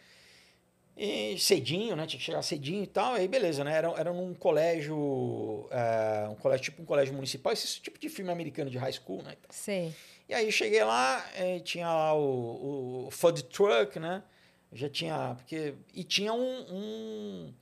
e 0.96 1.36
cedinho, 1.40 1.96
né, 1.96 2.06
tinha 2.06 2.20
que 2.20 2.26
chegar 2.26 2.44
cedinho 2.44 2.84
e 2.84 2.88
tal, 2.88 3.18
e 3.18 3.22
aí 3.22 3.28
beleza, 3.28 3.64
né, 3.64 3.76
era, 3.76 3.88
era 3.98 4.14
num 4.14 4.36
colégio, 4.36 5.68
eh, 5.72 6.28
um 6.30 6.36
colégio, 6.36 6.66
tipo 6.66 6.84
um 6.84 6.86
colégio 6.86 7.14
municipal, 7.16 7.52
esse 7.52 7.82
tipo 7.82 7.98
de 7.98 8.08
filme 8.08 8.32
americano 8.32 8.70
de 8.70 8.78
high 8.78 8.94
school, 8.94 9.24
né, 9.24 9.34
e. 9.34 9.56
Sei. 9.56 9.96
E 10.30 10.34
aí 10.34 10.52
cheguei 10.52 10.84
lá, 10.84 11.26
eh, 11.36 11.60
tinha 11.60 11.88
lá 11.88 12.14
o, 12.14 13.08
o 13.08 13.12
food 13.12 13.44
truck, 13.46 14.00
né? 14.00 14.24
Já 14.72 14.88
tinha. 14.88 15.36
Porque, 15.36 15.74
e 15.94 16.06
tinha 16.06 16.32
um, 16.32 16.62
um, 16.72 17.54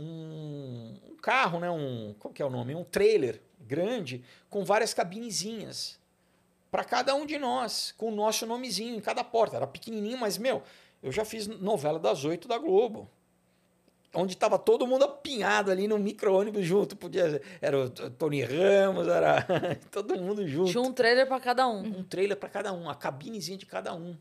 um, 0.00 1.00
um 1.10 1.16
carro, 1.22 1.60
né? 1.60 1.70
Um, 1.70 2.12
qual 2.18 2.34
que 2.34 2.42
é 2.42 2.44
o 2.44 2.50
nome? 2.50 2.74
Um 2.74 2.82
trailer 2.82 3.40
grande 3.60 4.24
com 4.50 4.64
várias 4.64 4.92
cabinezinhas 4.92 6.00
para 6.74 6.82
cada 6.82 7.14
um 7.14 7.24
de 7.24 7.38
nós, 7.38 7.94
com 7.96 8.08
o 8.08 8.10
nosso 8.10 8.44
nomezinho 8.44 8.96
em 8.96 9.00
cada 9.00 9.22
porta. 9.22 9.54
Era 9.54 9.64
pequenininho, 9.64 10.18
mas, 10.18 10.36
meu, 10.36 10.60
eu 11.00 11.12
já 11.12 11.24
fiz 11.24 11.46
novela 11.46 12.00
das 12.00 12.24
oito 12.24 12.48
da 12.48 12.58
Globo. 12.58 13.08
Onde 14.12 14.36
tava 14.36 14.58
todo 14.58 14.84
mundo 14.84 15.04
apinhado 15.04 15.70
ali 15.70 15.86
no 15.86 15.96
micro-ônibus 16.00 16.66
junto. 16.66 16.96
Podia, 16.96 17.40
era 17.62 17.78
o 17.78 17.88
Tony 17.88 18.42
Ramos, 18.42 19.06
era 19.06 19.46
todo 19.92 20.20
mundo 20.20 20.48
junto 20.48 20.72
Tinha 20.72 20.82
um 20.82 20.92
trailer 20.92 21.28
pra 21.28 21.38
cada 21.38 21.68
um. 21.68 21.78
um 21.78 22.02
trailer 22.02 22.36
para 22.36 22.48
cada 22.48 22.72
um, 22.72 22.90
a 22.90 22.94
cabinezinha 22.96 23.56
de 23.56 23.66
cada 23.66 23.94
um. 23.94 24.16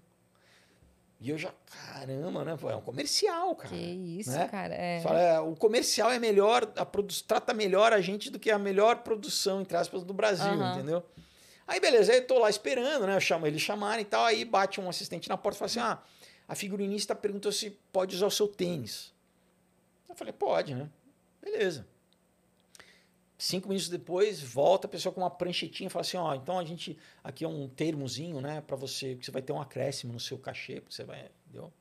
E 1.19 1.31
eu 1.31 1.39
já, 1.39 1.51
caramba, 1.65 2.45
né? 2.45 2.55
É 2.69 2.75
um 2.75 2.81
comercial, 2.81 3.55
cara. 3.55 3.69
Que 3.69 4.19
isso, 4.19 4.29
né? 4.29 4.47
cara. 4.47 4.75
É. 4.75 5.01
Fala, 5.01 5.19
é, 5.19 5.39
o 5.39 5.55
comercial 5.55 6.11
é 6.11 6.19
melhor, 6.19 6.71
a 6.75 6.85
produ 6.85 7.15
trata 7.27 7.51
melhor 7.51 7.93
a 7.93 7.99
gente 7.99 8.29
do 8.29 8.37
que 8.37 8.51
a 8.51 8.59
melhor 8.59 8.97
produção, 8.97 9.61
entre 9.61 9.75
aspas, 9.75 10.03
do 10.03 10.13
Brasil, 10.13 10.51
Aham. 10.51 10.73
entendeu? 10.75 11.03
Aí, 11.67 11.79
beleza, 11.79 12.11
aí 12.11 12.19
eu 12.19 12.27
tô 12.27 12.39
lá 12.39 12.49
esperando, 12.49 13.07
né? 13.07 13.15
Eu 13.15 13.21
chamo 13.21 13.47
eles 13.47 13.61
chamarem 13.61 14.03
e 14.03 14.05
tal, 14.05 14.25
aí 14.25 14.43
bate 14.43 14.81
um 14.81 14.89
assistente 14.89 15.29
na 15.29 15.37
porta 15.37 15.57
e 15.57 15.59
fala 15.59 15.67
assim: 15.67 15.79
ah, 15.79 16.03
a 16.47 16.55
figurinista 16.55 17.15
perguntou 17.15 17.51
se 17.51 17.71
pode 17.91 18.15
usar 18.15 18.27
o 18.27 18.31
seu 18.31 18.47
tênis. 18.47 19.13
Eu 20.07 20.15
falei, 20.15 20.33
pode, 20.33 20.75
né? 20.75 20.89
Beleza. 21.41 21.87
Cinco 23.37 23.67
minutos 23.67 23.89
depois, 23.89 24.41
volta 24.41 24.87
a 24.87 24.89
pessoa 24.89 25.11
com 25.11 25.21
uma 25.21 25.29
pranchetinha 25.29 25.87
e 25.87 25.89
fala 25.89 26.01
assim: 26.01 26.17
ó, 26.17 26.33
então 26.33 26.59
a 26.59 26.63
gente. 26.63 26.97
Aqui 27.23 27.43
é 27.43 27.47
um 27.47 27.67
termozinho, 27.67 28.39
né, 28.39 28.61
para 28.61 28.75
você, 28.75 29.15
que 29.15 29.25
você 29.25 29.31
vai 29.31 29.41
ter 29.41 29.51
um 29.51 29.59
acréscimo 29.59 30.13
no 30.13 30.19
seu 30.19 30.37
cachê, 30.37 30.79
porque 30.79 30.95
você 30.95 31.03
vai. 31.03 31.29
Entendeu? 31.47 31.71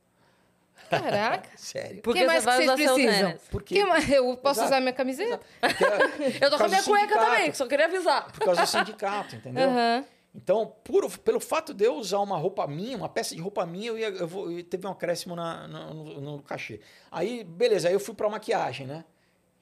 Caraca. 0.90 1.48
Sério. 1.56 2.02
Porque 2.02 2.20
que 2.20 2.26
mais 2.26 2.44
que 2.44 2.50
vocês 2.52 2.72
precisam? 2.72 3.34
Porque, 3.50 3.74
Que 3.74 3.84
mais? 3.84 4.10
Eu 4.10 4.36
posso 4.36 4.60
Exato. 4.60 4.66
usar 4.72 4.80
minha 4.80 4.92
camiseta? 4.92 5.40
é- 5.62 6.44
Eu 6.44 6.50
tô 6.50 6.56
por 6.56 6.58
com 6.58 6.64
a 6.64 6.68
minha 6.68 6.82
cueca 6.82 7.18
também, 7.18 7.50
que 7.50 7.56
só 7.56 7.66
queria 7.66 7.86
avisar. 7.86 8.30
Por 8.32 8.44
causa 8.44 8.62
do 8.62 8.66
sindicato, 8.68 9.36
entendeu? 9.36 9.68
Aham. 9.68 10.04
Então, 10.34 10.74
por, 10.82 11.10
pelo 11.18 11.38
fato 11.40 11.74
de 11.74 11.84
eu 11.84 11.94
usar 11.96 12.18
uma 12.20 12.38
roupa 12.38 12.66
minha, 12.66 12.96
uma 12.96 13.08
peça 13.08 13.34
de 13.34 13.40
roupa 13.42 13.66
minha, 13.66 13.88
eu, 13.88 13.98
ia, 13.98 14.08
eu, 14.08 14.26
vou, 14.26 14.50
eu 14.50 14.64
teve 14.64 14.86
um 14.86 14.90
acréscimo 14.90 15.36
na, 15.36 15.68
no, 15.68 15.92
no- 15.92 16.20
no 16.20 16.42
cachê. 16.42 16.80
Aí, 17.10 17.44
beleza, 17.44 17.88
aí 17.88 17.94
eu 17.94 18.00
fui 18.00 18.14
pra 18.14 18.28
maquiagem, 18.30 18.86
né? 18.86 19.04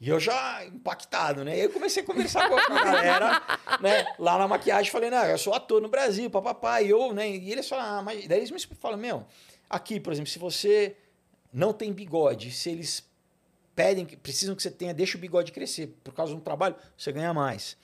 E 0.00 0.08
eu 0.08 0.18
já 0.20 0.64
impactado, 0.64 1.44
né? 1.44 1.50
E 1.50 1.54
aí 1.60 1.60
eu 1.66 1.70
comecei 1.72 2.02
a 2.04 2.06
conversar 2.06 2.48
com 2.48 2.56
a 2.56 2.64
com 2.64 2.72
a 2.72 2.84
galera, 2.84 3.42
né? 3.80 4.06
Lá 4.18 4.38
na 4.38 4.46
maquiagem, 4.46 4.90
falei, 4.92 5.10
não, 5.10 5.24
eu 5.24 5.36
sou 5.36 5.52
ator 5.52 5.82
no 5.82 5.88
Brasil, 5.88 6.30
papapá, 6.30 6.80
e 6.80 6.88
eu, 6.90 7.12
né? 7.12 7.28
E 7.28 7.50
eles 7.50 7.68
falam, 7.68 7.84
ah, 7.98 8.02
mas... 8.02 8.26
Daí 8.28 8.38
eles 8.38 8.50
me 8.52 8.60
falam, 8.76 8.96
meu, 8.96 9.26
aqui, 9.68 9.98
por 9.98 10.12
exemplo, 10.12 10.30
se 10.30 10.38
você 10.38 10.96
não 11.52 11.72
tem 11.72 11.92
bigode, 11.92 12.50
se 12.52 12.70
eles 12.70 13.08
pedem, 13.74 14.04
que 14.04 14.16
precisam 14.16 14.54
que 14.54 14.62
você 14.62 14.70
tenha, 14.70 14.92
deixa 14.92 15.16
o 15.16 15.20
bigode 15.20 15.52
crescer, 15.52 15.94
por 16.04 16.12
causa 16.12 16.34
do 16.34 16.40
trabalho, 16.40 16.74
você 16.96 17.10
ganha 17.12 17.32
mais. 17.32 17.76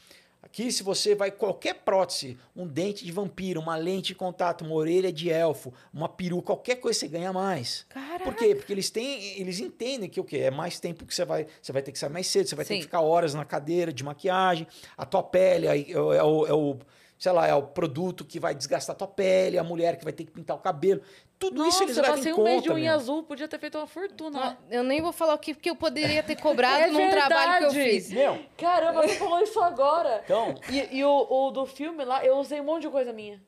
Aqui, 0.42 0.70
se 0.70 0.84
você 0.84 1.14
vai 1.14 1.30
qualquer 1.32 1.74
prótese, 1.74 2.38
um 2.54 2.68
dente 2.68 3.04
de 3.04 3.10
vampiro, 3.10 3.60
uma 3.60 3.74
lente 3.76 4.08
de 4.08 4.14
contato, 4.14 4.64
uma 4.64 4.74
orelha 4.76 5.12
de 5.12 5.28
elfo, 5.28 5.72
uma 5.92 6.08
peru, 6.08 6.40
qualquer 6.40 6.76
coisa 6.76 7.00
você 7.00 7.08
ganha 7.08 7.32
mais. 7.32 7.84
Caraca. 7.88 8.22
Por 8.24 8.34
quê? 8.36 8.54
Porque 8.54 8.72
eles 8.72 8.88
têm, 8.88 9.40
eles 9.40 9.58
entendem 9.58 10.08
que 10.08 10.20
o 10.20 10.24
quê? 10.24 10.38
É 10.38 10.50
mais 10.50 10.78
tempo 10.78 11.04
que 11.04 11.12
você 11.12 11.24
vai, 11.24 11.48
você 11.60 11.72
vai 11.72 11.82
ter 11.82 11.90
que 11.90 11.98
sair 11.98 12.10
mais 12.10 12.28
cedo, 12.28 12.48
você 12.48 12.54
vai 12.54 12.64
ter 12.64 12.74
Sim. 12.74 12.78
que 12.80 12.84
ficar 12.84 13.00
horas 13.00 13.34
na 13.34 13.44
cadeira 13.44 13.92
de 13.92 14.04
maquiagem, 14.04 14.68
a 14.96 15.04
tua 15.04 15.22
pele 15.22 15.66
aí, 15.66 15.90
é, 15.90 15.98
o- 16.00 16.12
é 16.12 16.22
o, 16.22 16.46
é 16.46 16.52
o- 16.54 16.78
sei 17.18 17.32
lá, 17.32 17.46
é 17.46 17.54
o 17.54 17.62
produto 17.62 18.24
que 18.24 18.38
vai 18.38 18.54
desgastar 18.54 18.94
tua 18.96 19.06
pele, 19.08 19.58
a 19.58 19.64
mulher 19.64 19.96
que 19.96 20.04
vai 20.04 20.12
ter 20.12 20.24
que 20.24 20.30
pintar 20.30 20.56
o 20.56 20.60
cabelo. 20.60 21.00
Tudo 21.38 21.66
isso 21.66 21.82
eles 21.82 21.96
eu 21.96 22.02
levam 22.02 22.16
passei 22.16 22.30
em 22.30 22.34
um 22.34 22.36
conta. 22.36 22.50
mês 22.50 22.62
de 22.62 22.70
unha 22.70 22.90
meu. 22.90 22.94
azul, 22.94 23.22
podia 23.22 23.46
ter 23.48 23.58
feito 23.58 23.76
uma 23.78 23.86
fortuna. 23.86 24.40
Né? 24.40 24.56
Eu 24.70 24.82
nem 24.82 25.02
vou 25.02 25.12
falar 25.12 25.34
o 25.34 25.38
que, 25.38 25.54
que 25.54 25.68
eu 25.68 25.76
poderia 25.76 26.22
ter 26.22 26.36
cobrado 26.40 26.80
É 26.84 26.86
num 26.86 27.10
trabalho 27.10 27.58
que 27.58 27.64
eu 27.64 27.70
verdade. 27.72 27.90
fiz. 28.00 28.10
Meu, 28.12 28.38
Caramba, 28.56 29.02
você 29.06 29.14
falou 29.16 29.40
isso 29.40 29.60
agora. 29.60 30.22
então, 30.24 30.54
E, 30.70 30.96
e 30.98 31.04
o, 31.04 31.26
o 31.30 31.50
do 31.50 31.66
filme 31.66 32.04
lá, 32.04 32.24
eu 32.24 32.36
usei 32.38 32.60
um 32.60 32.64
monte 32.64 32.82
de 32.82 32.88
coisa 32.88 33.12
minha. 33.12 33.42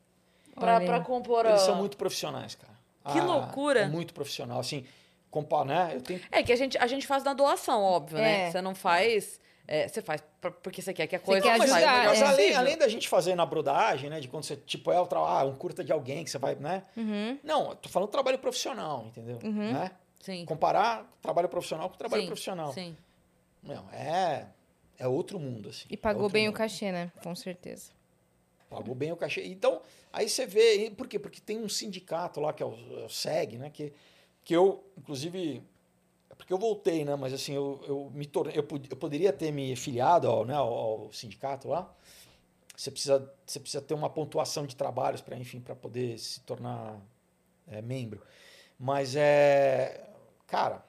Pra, 0.55 0.81
pra 0.81 1.01
compor 1.01 1.47
a... 1.47 1.51
eles 1.51 1.63
são 1.63 1.77
muito 1.77 1.97
profissionais, 1.97 2.55
cara. 2.57 2.73
Que 3.13 3.19
Ah, 3.21 3.25
loucura. 3.25 3.81
É 3.81 3.87
muito 3.89 4.13
profissional, 4.13 4.61
assim, 4.61 4.85
compar, 5.31 5.65
né? 5.65 5.93
Eu 5.95 6.01
tenho 6.03 6.21
É 6.31 6.43
que 6.43 6.53
a 6.53 6.57
gente, 6.57 6.77
a 6.77 6.87
gente 6.87 7.07
faz 7.07 7.23
na 7.25 7.33
doação, 7.33 7.83
óbvio, 7.83 8.19
né? 8.19 8.49
É. 8.49 8.51
Você 8.51 8.61
não 8.61 8.75
faz... 8.75 9.41
é, 9.71 9.87
você 9.87 10.01
faz 10.01 10.25
porque 10.63 10.81
você 10.81 10.95
quer 10.95 11.07
que 11.07 11.15
a 11.15 11.21
coisa 11.21 11.43
quer 11.43 11.59
saia 11.59 11.65
ajudar, 11.65 11.93
o 11.93 11.99
melhor 11.99 12.09
Mas 12.09 12.23
é. 12.23 12.25
além, 12.25 12.55
além 12.55 12.79
da 12.79 12.89
gente 12.89 13.07
fazer 13.07 13.35
na 13.35 13.45
brodagem, 13.45 14.09
né? 14.09 14.19
De 14.19 14.27
quando 14.27 14.45
você, 14.45 14.57
tipo, 14.57 14.91
é 14.91 14.99
o 14.99 15.07
ah, 15.15 15.45
um 15.45 15.55
curta 15.55 15.85
de 15.85 15.93
alguém 15.93 16.25
que 16.25 16.31
você 16.31 16.39
vai, 16.39 16.55
né? 16.55 16.85
Uhum. 16.97 17.39
Não, 17.45 17.71
eu 17.71 17.77
tô 17.77 17.91
falando 17.91 18.09
trabalho 18.09 18.39
profissional, 18.39 19.05
entendeu? 19.07 19.39
Né? 19.43 19.91
Sim. 20.21 20.47
Comparar 20.47 21.07
trabalho 21.21 21.51
profissional 21.51 21.91
com 21.91 21.99
trabalho 21.99 22.23
Sim, 22.23 22.29
profissional. 22.29 22.73
Sim. 22.73 22.97
Meu, 23.63 23.85
é, 23.93 24.47
é 24.99 25.07
outro 25.07 25.39
mundo, 25.39 25.69
assim. 25.69 25.87
E 25.91 25.95
É 25.95 25.97
pagou 25.99 26.23
outro 26.23 26.33
bem 26.33 26.49
o 26.49 26.51
mundo. 26.51 26.57
cachê, 26.57 26.91
né? 26.91 27.13
Com 27.23 27.35
certeza. 27.35 27.93
Pagou 28.71 28.95
bem 28.95 29.13
o 29.13 29.17
cachê. 29.17 29.47
Então, 29.47 29.83
aí 30.11 30.31
você 30.31 30.47
vê. 30.47 30.91
Por 30.97 31.07
quê? 31.07 31.19
Porque 31.19 31.41
tem 31.41 31.59
um 31.59 31.69
sindicato 31.69 32.41
lá, 32.41 32.55
que 32.55 32.63
é 32.63 32.67
o, 32.67 32.73
é 32.73 33.05
o 33.05 33.09
SEG, 33.09 33.59
né? 33.59 33.69
Que, 33.69 33.93
que 34.45 34.57
eu, 34.57 34.83
inclusive. 34.97 35.63
Porque 36.39 36.53
eu 36.53 36.59
voltei, 36.59 37.05
né? 37.05 37.17
Mas 37.17 37.35
assim, 37.35 37.53
eu, 37.53 37.85
eu 37.87 38.11
me 38.15 38.25
tornei. 38.25 38.57
Eu, 38.57 38.67
eu 38.89 38.97
poderia 38.97 39.33
ter 39.33 39.51
me 39.51 39.75
filiado 39.77 40.29
ao, 40.29 40.47
né, 40.47 40.55
ao, 40.55 40.73
ao 40.73 41.13
sindicato 41.13 41.69
lá. 41.69 41.93
Você 42.75 42.93
precisa, 42.93 43.35
você 43.45 43.59
precisa 43.59 43.83
ter 43.83 43.93
uma 43.93 44.09
pontuação 44.09 44.65
de 44.65 44.77
trabalhos 44.77 45.21
para, 45.21 45.37
enfim, 45.37 45.61
para 45.61 45.75
poder 45.75 46.17
se 46.17 46.41
tornar 46.41 46.97
é, 47.67 47.83
membro. 47.83 48.23
Mas 48.79 49.17
é. 49.17 50.09
Cara. 50.47 50.87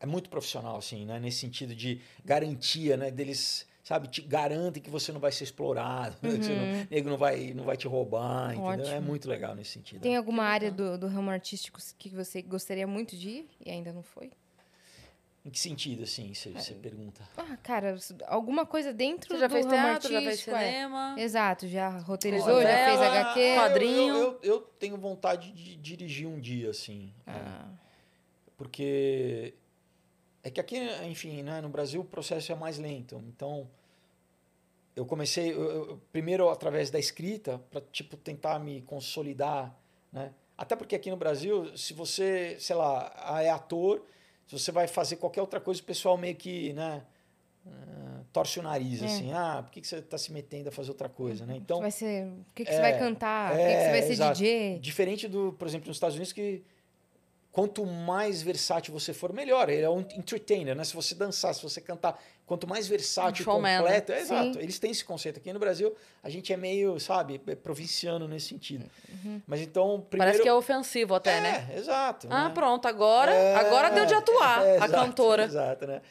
É 0.00 0.06
muito 0.06 0.28
profissional, 0.30 0.76
assim, 0.76 1.04
né? 1.04 1.20
Nesse 1.20 1.38
sentido 1.38 1.74
de 1.74 2.00
garantia, 2.24 2.96
né? 2.96 3.10
Deles, 3.10 3.66
sabe, 3.90 4.06
te 4.06 4.22
garantem 4.22 4.80
que 4.80 4.88
você 4.88 5.10
não 5.10 5.18
vai 5.18 5.32
ser 5.32 5.42
explorado, 5.42 6.16
que 6.22 6.28
você 6.28 6.54
não, 6.54 6.86
nego 6.88 7.10
não 7.10 7.16
vai, 7.16 7.52
não 7.52 7.64
vai 7.64 7.76
te 7.76 7.88
roubar, 7.88 8.54
entendeu? 8.54 8.86
É 8.86 8.94
Ótimo. 8.94 9.06
muito 9.08 9.28
legal 9.28 9.52
nesse 9.52 9.72
sentido. 9.72 10.00
Tem 10.00 10.16
alguma 10.16 10.44
área 10.44 10.70
do, 10.70 10.96
do 10.96 11.08
ramo 11.08 11.28
artístico 11.28 11.80
que 11.98 12.08
você 12.08 12.40
gostaria 12.40 12.86
muito 12.86 13.16
de 13.16 13.28
ir 13.30 13.48
e 13.66 13.68
ainda 13.68 13.92
não 13.92 14.04
foi? 14.04 14.30
Em 15.44 15.50
que 15.50 15.58
sentido, 15.58 16.04
assim, 16.04 16.32
você, 16.32 16.50
você 16.50 16.72
pergunta? 16.74 17.28
Ah, 17.36 17.56
cara, 17.64 17.96
alguma 18.28 18.64
coisa 18.64 18.92
dentro 18.92 19.34
Você 19.34 19.40
já 19.40 19.48
do 19.48 19.54
fez 19.54 19.66
ramo 19.66 19.76
teatro, 19.76 20.12
já 20.12 20.18
fez 20.18 20.26
artístico, 20.28 20.54
é. 20.56 20.66
cinema. 20.66 21.14
Exato, 21.18 21.66
já 21.66 21.88
roteirizou, 21.98 22.54
Olha, 22.54 22.68
já 22.68 22.84
fez 22.84 23.00
HQ. 23.00 23.40
Eu- 23.40 23.54
quadrinho. 23.56 24.14
Eu, 24.14 24.24
eu, 24.24 24.40
eu 24.42 24.60
tenho 24.78 24.96
vontade 24.98 25.50
de 25.50 25.74
dirigir 25.76 26.28
um 26.28 26.38
dia, 26.38 26.70
assim. 26.70 27.12
é. 27.26 27.32
Ah, 27.32 27.68
Porque 28.56 29.54
é 30.44 30.50
que 30.50 30.60
aqui, 30.60 30.76
enfim, 31.06 31.42
né, 31.42 31.60
no 31.60 31.68
Brasil 31.70 32.02
o 32.02 32.04
processo 32.04 32.52
é 32.52 32.54
mais 32.54 32.78
lento. 32.78 33.16
Então, 33.26 33.66
eu 34.96 35.04
comecei 35.06 35.52
eu- 35.52 35.70
eu- 35.88 36.00
primeiro 36.12 36.48
através 36.50 36.90
da 36.90 36.98
escrita 36.98 37.60
para 37.70 37.80
tipo 37.92 38.16
tentar 38.16 38.58
me 38.58 38.82
consolidar, 38.82 39.74
né? 40.12 40.32
Até 40.56 40.76
porque 40.76 40.94
aqui 40.94 41.10
no 41.10 41.16
Brasil, 41.16 41.74
se 41.76 41.94
você, 41.94 42.56
sei 42.58 42.76
lá, 42.76 43.10
ah, 43.16 43.42
é 43.42 43.48
ator, 43.48 44.04
se 44.46 44.58
você 44.58 44.70
vai 44.70 44.86
fazer 44.86 45.16
qualquer 45.16 45.40
outra 45.40 45.58
coisa, 45.60 45.80
o 45.80 45.84
pessoal 45.84 46.18
meio 46.18 46.34
que, 46.36 46.72
né, 46.74 47.02
ah, 47.66 48.20
torce 48.32 48.58
o 48.58 48.62
nariz 48.62 49.02
É. 49.02 49.06
assim, 49.06 49.32
ah, 49.32 49.62
por 49.64 49.70
que 49.72 49.80
que 49.80 49.86
você 49.86 49.96
está 49.96 50.18
se 50.18 50.30
metendo 50.32 50.68
a 50.68 50.72
fazer 50.72 50.90
outra 50.90 51.08
coisa, 51.08 51.46
né? 51.46 51.56
Então, 51.56 51.80
vai 51.80 51.90
ser, 51.90 52.26
o 52.26 52.44
que, 52.54 52.64
que 52.64 52.70
é, 52.70 52.74
você 52.74 52.80
vai 52.80 52.98
cantar? 52.98 53.52
o 53.52 53.56
que, 53.56 53.62
que 53.62 53.68
é, 53.70 53.84
você 53.84 53.90
vai 53.90 54.02
ser 54.02 54.12
exato. 54.12 54.38
DJ? 54.38 54.78
Diferente 54.80 55.28
do, 55.28 55.52
por 55.54 55.66
exemplo, 55.66 55.88
nos 55.88 55.96
Estados 55.96 56.16
Unidos, 56.16 56.32
que 56.32 56.62
quanto 57.52 57.84
mais 57.84 58.42
versátil 58.42 58.92
você 58.92 59.12
for, 59.12 59.32
melhor. 59.32 59.68
Ele 59.68 59.82
é 59.82 59.90
um 59.90 60.00
entertainer, 60.00 60.74
né? 60.74 60.84
Se 60.84 60.94
você 60.94 61.14
dançar, 61.14 61.54
se 61.54 61.62
você 61.62 61.80
cantar, 61.80 62.20
quanto 62.46 62.66
mais 62.66 62.86
versátil 62.86 63.44
Um 63.52 63.60
né? 63.60 63.78
completo. 63.78 64.12
É, 64.12 64.20
exato. 64.20 64.58
Eles 64.60 64.78
têm 64.78 64.90
esse 64.92 65.04
conceito. 65.04 65.38
Aqui 65.38 65.52
no 65.52 65.58
Brasil, 65.58 65.94
a 66.22 66.30
gente 66.30 66.52
é 66.52 66.56
meio, 66.56 66.98
sabe, 67.00 67.40
é 67.46 67.54
provinciano 67.54 68.28
nesse 68.28 68.48
sentido. 68.48 68.84
Mas 69.46 69.60
então, 69.60 70.00
primeiro. 70.08 70.30
Parece 70.32 70.42
que 70.42 70.48
é 70.48 70.54
ofensivo 70.54 71.14
até, 71.14 71.38
é, 71.38 71.40
né? 71.40 71.68
exato. 71.76 72.28
Ah, 72.30 72.48
né? 72.48 72.54
pronto, 72.54 72.86
agora, 72.86 73.32
É, 73.32 73.54
agora 73.56 73.90
deu 73.90 74.06
de 74.06 74.14
atuar, 74.14 74.64
é, 74.64 74.72
a 74.72 74.76
exato, 74.86 74.92
cantora. 74.92 75.44
Exato, 75.44 75.86
né? 75.86 76.02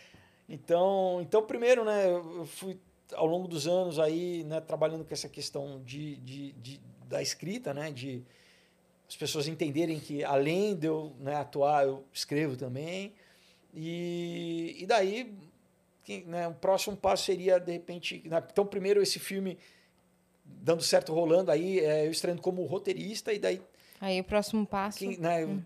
Então, 0.48 1.20
então 1.22 1.44
primeiro, 1.44 1.84
né, 1.86 2.06
eu 2.08 2.38
eu 2.40 2.46
fui 2.46 2.78
ao 3.14 3.26
longo 3.26 3.48
dos 3.48 3.68
anos 3.68 3.98
aí, 4.00 4.44
né, 4.46 4.60
trabalhando 4.62 5.04
com 5.06 5.14
essa 5.14 5.28
questão 5.30 5.82
de, 5.84 6.16
de, 6.18 6.52
de- 6.54 6.82
da 7.08 7.22
escrita, 7.22 7.74
né, 7.74 7.92
de 7.92 8.24
as 9.10 9.16
pessoas 9.18 9.48
entenderem 9.48 10.00
que 10.00 10.24
além 10.24 10.76
de 10.76 10.86
eu 10.88 11.14
né, 11.20 11.36
atuar, 11.36 11.84
eu 11.86 12.06
escrevo 12.14 12.56
também. 12.56 13.12
E, 13.74 14.78
e 14.80 14.86
daí, 14.86 15.34
né, 16.26 16.48
o 16.48 16.54
próximo 16.54 16.96
passo 16.96 17.26
seria, 17.26 17.60
de 17.60 17.72
repente, 17.72 18.22
né, 18.26 18.42
então 18.52 18.66
primeiro 18.66 19.02
esse 19.02 19.20
filme 19.20 19.58
dando 20.46 20.82
certo, 20.84 21.14
rolando, 21.14 21.52
aí 21.52 21.80
é, 21.80 22.06
eu 22.06 22.12
estreando 22.12 22.42
como 22.42 22.64
roteirista 22.66 23.34
e 23.34 23.40
daí 23.40 23.62
Aí 24.02 24.20
o 24.20 24.24
próximo 24.24 24.66
passo. 24.66 25.00
que, 25.00 25.18
né, 25.20 25.44
eu- 25.44 25.62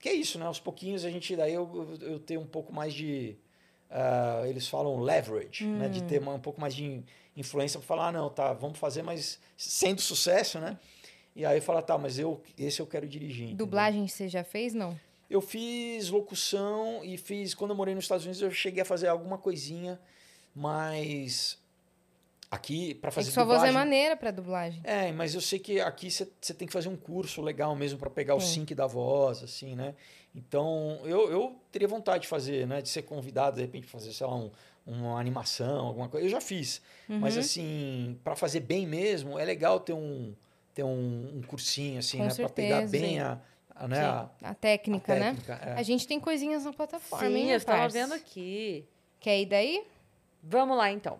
que 0.00 0.08
é 0.08 0.12
isso, 0.14 0.38
né? 0.38 0.44
Aos 0.46 0.60
pouquinhos 0.60 1.04
a 1.04 1.10
gente 1.10 1.34
daí 1.36 1.54
eu, 1.54 1.96
eu, 2.00 2.08
eu 2.12 2.18
tenho 2.18 2.40
um 2.40 2.46
pouco 2.46 2.72
mais 2.72 2.92
de 2.92 3.36
ah, 3.90 4.42
eles 4.46 4.66
falam 4.68 4.98
leverage, 5.00 5.64
né? 5.64 5.88
De 5.88 6.02
ter 6.02 6.18
uma- 6.20 6.34
um 6.34 6.40
pouco 6.40 6.60
mais 6.60 6.74
de 6.74 6.84
in- 6.84 7.04
influência 7.36 7.78
para 7.78 7.86
falar, 7.86 8.08
ah, 8.08 8.12
não, 8.12 8.28
tá, 8.28 8.52
vamos 8.52 8.78
fazer, 8.78 9.02
mas 9.02 9.38
sendo 9.56 10.00
sucesso, 10.00 10.58
né? 10.58 10.76
E 11.36 11.44
aí 11.44 11.60
fala, 11.60 11.82
tá, 11.82 11.96
mas 11.98 12.18
eu 12.18 12.40
esse 12.58 12.80
eu 12.80 12.86
quero 12.86 13.06
dirigir. 13.06 13.44
entendeu? 13.44 13.66
Dublagem 13.66 14.08
você 14.08 14.26
já 14.28 14.42
fez? 14.42 14.72
Não. 14.74 14.98
Eu 15.28 15.40
fiz 15.42 16.08
locução 16.08 17.04
e 17.04 17.16
fiz 17.18 17.54
quando 17.54 17.72
eu 17.72 17.76
morei 17.76 17.94
nos 17.94 18.04
Estados 18.04 18.24
Unidos 18.24 18.40
eu 18.40 18.50
cheguei 18.50 18.80
a 18.82 18.84
fazer 18.86 19.08
alguma 19.08 19.36
coisinha, 19.36 20.00
mas 20.54 21.58
aqui 22.50 22.94
para 22.94 23.08
É 23.08 23.12
fazer 23.12 23.28
que 23.28 23.34
sua 23.34 23.44
voz 23.44 23.56
é 23.58 23.66
dublagem- 23.66 23.74
maneira 23.78 24.16
pra 24.16 24.30
dublagem. 24.30 24.80
é, 24.84 25.12
mas 25.12 25.34
eu 25.34 25.40
sei 25.40 25.58
que 25.58 25.78
aqui 25.80 26.10
você 26.10 26.24
tem 26.54 26.66
que 26.66 26.72
fazer 26.72 26.88
um 26.88 26.96
curso 26.96 27.42
legal 27.42 27.76
mesmo 27.76 27.98
para 27.98 28.08
pegar 28.08 28.34
o 28.34 28.40
Sim. 28.40 28.60
sync 28.60 28.74
da 28.74 28.86
voz, 28.86 29.42
assim, 29.42 29.74
né? 29.74 29.94
Então, 30.34 31.00
eu, 31.04 31.30
eu 31.30 31.56
teria 31.72 31.88
vontade 31.88 32.22
de 32.22 32.28
fazer, 32.28 32.66
né? 32.66 32.80
De 32.82 32.88
ser 32.88 33.02
convidado, 33.02 33.56
de 33.56 33.62
repente, 33.62 33.86
fazer, 33.86 34.12
sei 34.12 34.26
lá, 34.26 34.34
um, 34.36 34.50
uma 34.86 35.18
animação, 35.18 35.86
alguma 35.86 36.08
coisa. 36.08 36.26
Eu 36.26 36.30
já 36.30 36.40
fiz. 36.42 36.80
Uhum. 37.08 37.18
Mas, 37.20 37.36
assim, 37.38 38.18
para 38.22 38.36
fazer 38.36 38.60
bem 38.60 38.86
mesmo, 38.86 39.38
é 39.38 39.44
legal 39.46 39.80
ter 39.80 39.94
um, 39.94 40.34
ter 40.76 40.84
um, 40.84 41.38
um 41.38 41.42
cursinho, 41.42 41.98
assim, 41.98 42.18
Com 42.18 42.24
né? 42.24 42.34
Para 42.34 42.48
pegar 42.50 42.86
bem 42.86 43.18
a, 43.18 43.40
a, 43.74 43.88
né? 43.88 44.04
A, 44.04 44.28
a 44.42 44.54
técnica, 44.54 45.14
a 45.14 45.16
né? 45.16 45.24
técnica, 45.30 45.60
é. 45.64 45.72
A 45.72 45.82
gente 45.82 46.06
tem 46.06 46.20
coisinhas 46.20 46.66
na 46.66 46.72
plataforma, 46.72 47.26
hein, 47.26 47.46
Sim, 47.46 47.50
eu 47.50 47.56
estava 47.56 47.88
vendo 47.88 48.12
aqui. 48.12 48.84
Quer 49.18 49.40
ir 49.40 49.46
daí? 49.46 49.84
Vamos 50.42 50.76
lá, 50.76 50.90
então. 50.90 51.18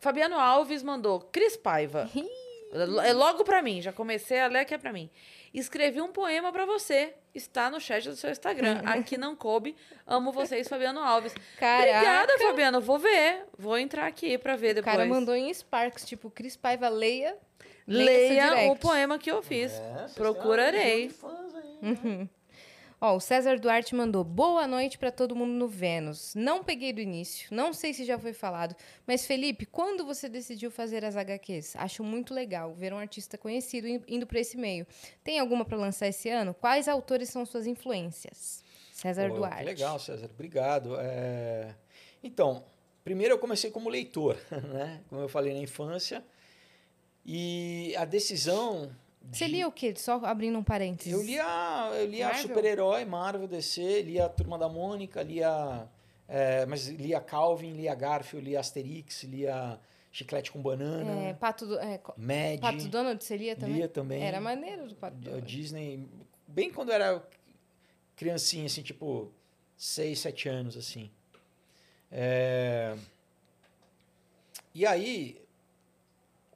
Fabiano 0.00 0.36
Alves 0.38 0.82
mandou, 0.82 1.20
Cris 1.20 1.54
Paiva. 1.54 2.10
É 3.04 3.12
logo 3.12 3.44
pra 3.44 3.62
mim, 3.62 3.80
já 3.82 3.92
comecei 3.92 4.40
a 4.40 4.48
ler 4.48 4.64
que 4.64 4.74
é 4.74 4.78
pra 4.78 4.92
mim. 4.92 5.08
Escrevi 5.52 6.00
um 6.00 6.10
poema 6.10 6.50
pra 6.50 6.64
você. 6.66 7.14
Está 7.32 7.70
no 7.70 7.80
chat 7.80 8.08
do 8.08 8.16
seu 8.16 8.30
Instagram. 8.30 8.80
Aqui 8.86 9.16
não 9.16 9.36
coube. 9.36 9.76
Amo 10.06 10.32
vocês, 10.32 10.66
Fabiano 10.66 10.98
Alves. 11.00 11.32
Caraca. 11.58 11.92
Obrigada, 11.98 12.38
Fabiano. 12.38 12.80
Vou 12.80 12.98
ver. 12.98 13.44
Vou 13.56 13.78
entrar 13.78 14.06
aqui 14.06 14.36
pra 14.38 14.56
ver 14.56 14.72
O 14.72 14.74
depois. 14.76 14.96
cara 14.96 15.06
mandou 15.06 15.34
em 15.36 15.52
Sparks, 15.52 16.04
tipo, 16.04 16.28
Cris 16.30 16.56
Paiva, 16.56 16.88
leia. 16.88 17.36
Leia 17.86 18.70
o 18.72 18.76
poema 18.76 19.18
que 19.18 19.30
eu 19.30 19.42
fiz. 19.42 19.72
É, 19.72 20.06
Procurarei. 20.14 21.08
fãs 21.10 21.54
aí, 21.54 21.78
né? 21.82 22.28
Ó, 23.00 23.16
o 23.16 23.20
César 23.20 23.58
Duarte 23.58 23.94
mandou 23.94 24.24
boa 24.24 24.66
noite 24.66 24.96
pra 24.96 25.10
todo 25.10 25.36
mundo 25.36 25.52
no 25.52 25.68
Vênus. 25.68 26.34
Não 26.34 26.64
peguei 26.64 26.90
do 26.90 27.02
início, 27.02 27.54
não 27.54 27.74
sei 27.74 27.92
se 27.92 28.02
já 28.04 28.18
foi 28.18 28.32
falado, 28.32 28.74
mas 29.06 29.26
Felipe, 29.26 29.66
quando 29.66 30.06
você 30.06 30.26
decidiu 30.26 30.70
fazer 30.70 31.04
as 31.04 31.14
HQs? 31.14 31.76
Acho 31.76 32.02
muito 32.02 32.32
legal 32.32 32.72
ver 32.72 32.94
um 32.94 32.98
artista 32.98 33.36
conhecido 33.36 33.86
in- 33.86 34.02
indo 34.08 34.26
pra 34.26 34.40
esse 34.40 34.56
meio. 34.56 34.86
Tem 35.22 35.38
alguma 35.38 35.66
pra 35.66 35.76
lançar 35.76 36.06
esse 36.08 36.30
ano? 36.30 36.54
Quais 36.54 36.88
autores 36.88 37.28
são 37.28 37.44
suas 37.44 37.66
influências? 37.66 38.64
César 38.94 39.28
Pô, 39.28 39.36
Duarte. 39.36 39.58
Que 39.58 39.64
legal, 39.64 39.98
César. 39.98 40.30
Obrigado. 40.32 40.96
É, 40.98 41.74
Então, 42.22 42.64
primeiro 43.02 43.34
eu 43.34 43.38
comecei 43.38 43.70
como 43.70 43.90
leitor, 43.90 44.38
né? 44.72 45.02
Como 45.10 45.20
eu 45.20 45.28
falei 45.28 45.52
na 45.52 45.60
infância. 45.60 46.24
E 47.24 47.94
a 47.96 48.04
decisão. 48.04 48.90
Você 49.32 49.46
de- 49.46 49.52
lia 49.52 49.66
o 49.68 49.72
quê? 49.72 49.94
Só 49.96 50.16
abrindo 50.24 50.58
um 50.58 50.62
parênteses. 50.64 51.12
Eu 51.12 51.22
lia, 51.22 51.90
eu 51.94 52.06
lia 52.06 52.26
Marvel? 52.28 52.42
super-herói, 52.48 53.04
Marvel, 53.06 53.48
DC, 53.48 54.02
lia 54.02 54.26
a 54.26 54.28
Turma 54.28 54.58
da 54.58 54.68
Mônica, 54.68 55.22
lia. 55.22 55.88
é, 56.28 56.66
mas 56.66 56.88
lia 56.88 57.20
Calvin, 57.20 57.72
lia 57.72 57.94
Garfield, 57.94 58.46
lia 58.48 58.60
Asterix, 58.60 59.22
lia 59.24 59.78
Chiclete 60.12 60.52
com 60.52 60.60
Banana, 60.60 61.10
É, 61.28 61.32
Pato, 61.34 61.66
do, 61.66 61.78
é, 61.78 62.00
Mad. 62.16 62.60
Pato 62.60 62.88
Donald, 62.88 63.22
você 63.24 63.36
lia 63.36 63.56
também? 63.56 63.76
Lia 63.76 63.88
também. 63.88 64.22
Era 64.22 64.40
maneiro 64.40 64.86
do 64.88 64.94
Pato 64.94 65.16
Donald. 65.16 65.46
Disney, 65.46 66.06
bem 66.46 66.70
quando 66.70 66.90
eu 66.90 66.94
era 66.94 67.26
criancinha, 68.16 68.66
assim, 68.66 68.82
tipo, 68.82 69.32
6, 69.76 70.18
7 70.20 70.48
anos, 70.48 70.76
assim. 70.76 71.10
É, 72.12 72.94
E 74.74 74.84
aí, 74.86 75.40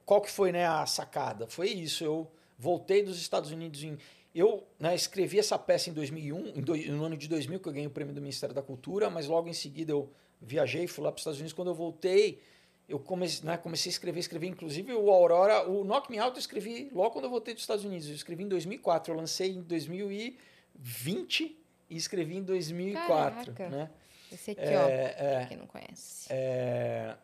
qual 0.09 0.21
que 0.21 0.31
foi 0.31 0.51
né, 0.51 0.65
a 0.65 0.87
sacada? 0.87 1.45
Foi 1.45 1.69
isso, 1.69 2.03
eu 2.03 2.27
voltei 2.57 3.03
dos 3.03 3.21
Estados 3.21 3.51
Unidos 3.51 3.83
em... 3.83 3.95
Eu 4.33 4.67
né, 4.79 4.95
escrevi 4.95 5.37
essa 5.37 5.55
peça 5.59 5.91
em 5.91 5.93
2001, 5.93 6.53
em 6.55 6.89
no 6.89 7.05
ano 7.05 7.15
de 7.15 7.27
2000, 7.27 7.59
que 7.59 7.69
eu 7.69 7.73
ganhei 7.73 7.85
o 7.85 7.91
prêmio 7.91 8.11
do 8.11 8.19
Ministério 8.19 8.55
da 8.55 8.63
Cultura, 8.63 9.07
mas 9.11 9.27
logo 9.27 9.47
em 9.47 9.53
seguida 9.53 9.91
eu 9.91 10.11
viajei, 10.41 10.87
fui 10.87 11.03
lá 11.03 11.11
para 11.11 11.17
os 11.17 11.21
Estados 11.21 11.37
Unidos. 11.37 11.53
Quando 11.53 11.67
eu 11.67 11.75
voltei, 11.75 12.41
eu 12.87 12.97
comecei, 12.97 13.45
né, 13.45 13.55
comecei 13.55 13.91
a 13.91 13.93
escrever, 13.93 14.19
escrevi 14.19 14.47
inclusive 14.47 14.91
o 14.93 15.11
Aurora, 15.11 15.69
o 15.69 15.83
Knock 15.83 16.09
Me 16.09 16.17
Out 16.17 16.35
eu 16.35 16.39
escrevi 16.39 16.89
logo 16.91 17.11
quando 17.11 17.25
eu 17.25 17.29
voltei 17.29 17.53
dos 17.53 17.61
Estados 17.61 17.85
Unidos. 17.85 18.09
Eu 18.09 18.15
escrevi 18.15 18.43
em 18.43 18.47
2004, 18.47 19.13
eu 19.13 19.17
lancei 19.17 19.51
em 19.51 19.61
2020 19.61 21.55
e 21.87 21.95
escrevi 21.95 22.37
em 22.37 22.43
2004. 22.43 23.53
Caraca. 23.53 23.69
Né? 23.69 23.91
Esse 24.31 24.51
aqui, 24.51 24.61
É, 24.61 24.79
ó. 24.79 24.87
é. 24.89 25.35
pra 25.37 25.45
Quem 25.45 25.57
não 25.57 25.67
conhece. 25.67 26.25
É, 26.31 27.15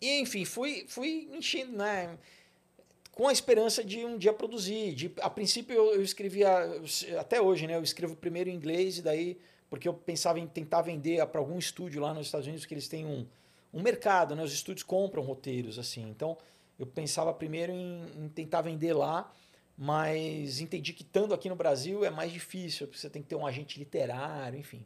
E, 0.00 0.20
enfim, 0.20 0.44
fui, 0.44 0.84
fui 0.88 1.28
enchendo, 1.32 1.76
né? 1.76 2.16
Com 3.12 3.26
a 3.26 3.32
esperança 3.32 3.82
de 3.82 4.04
um 4.04 4.16
dia 4.16 4.32
produzir. 4.32 4.94
De, 4.94 5.12
a 5.20 5.28
princípio, 5.28 5.74
eu, 5.74 5.94
eu 5.94 6.02
escrevia, 6.02 6.48
até 7.18 7.40
hoje, 7.40 7.66
né? 7.66 7.74
Eu 7.74 7.82
escrevo 7.82 8.14
primeiro 8.14 8.48
em 8.48 8.54
inglês 8.54 8.98
e 8.98 9.02
daí, 9.02 9.38
porque 9.68 9.88
eu 9.88 9.94
pensava 9.94 10.38
em 10.38 10.46
tentar 10.46 10.82
vender 10.82 11.24
para 11.26 11.40
algum 11.40 11.58
estúdio 11.58 12.00
lá 12.00 12.14
nos 12.14 12.26
Estados 12.26 12.46
Unidos, 12.46 12.64
que 12.64 12.74
eles 12.74 12.86
têm 12.86 13.04
um, 13.04 13.26
um 13.72 13.82
mercado, 13.82 14.36
né? 14.36 14.42
Os 14.42 14.52
estúdios 14.52 14.84
compram 14.84 15.22
roteiros, 15.22 15.78
assim. 15.78 16.08
Então, 16.08 16.36
eu 16.78 16.86
pensava 16.86 17.34
primeiro 17.34 17.72
em, 17.72 18.06
em 18.16 18.28
tentar 18.28 18.60
vender 18.60 18.92
lá, 18.92 19.32
mas 19.76 20.60
entendi 20.60 20.92
que 20.92 21.02
estando 21.02 21.34
aqui 21.34 21.48
no 21.48 21.56
Brasil 21.56 22.04
é 22.04 22.10
mais 22.10 22.32
difícil, 22.32 22.86
porque 22.86 23.00
você 23.00 23.10
tem 23.10 23.20
que 23.20 23.28
ter 23.28 23.36
um 23.36 23.46
agente 23.46 23.78
literário, 23.78 24.58
enfim. 24.58 24.84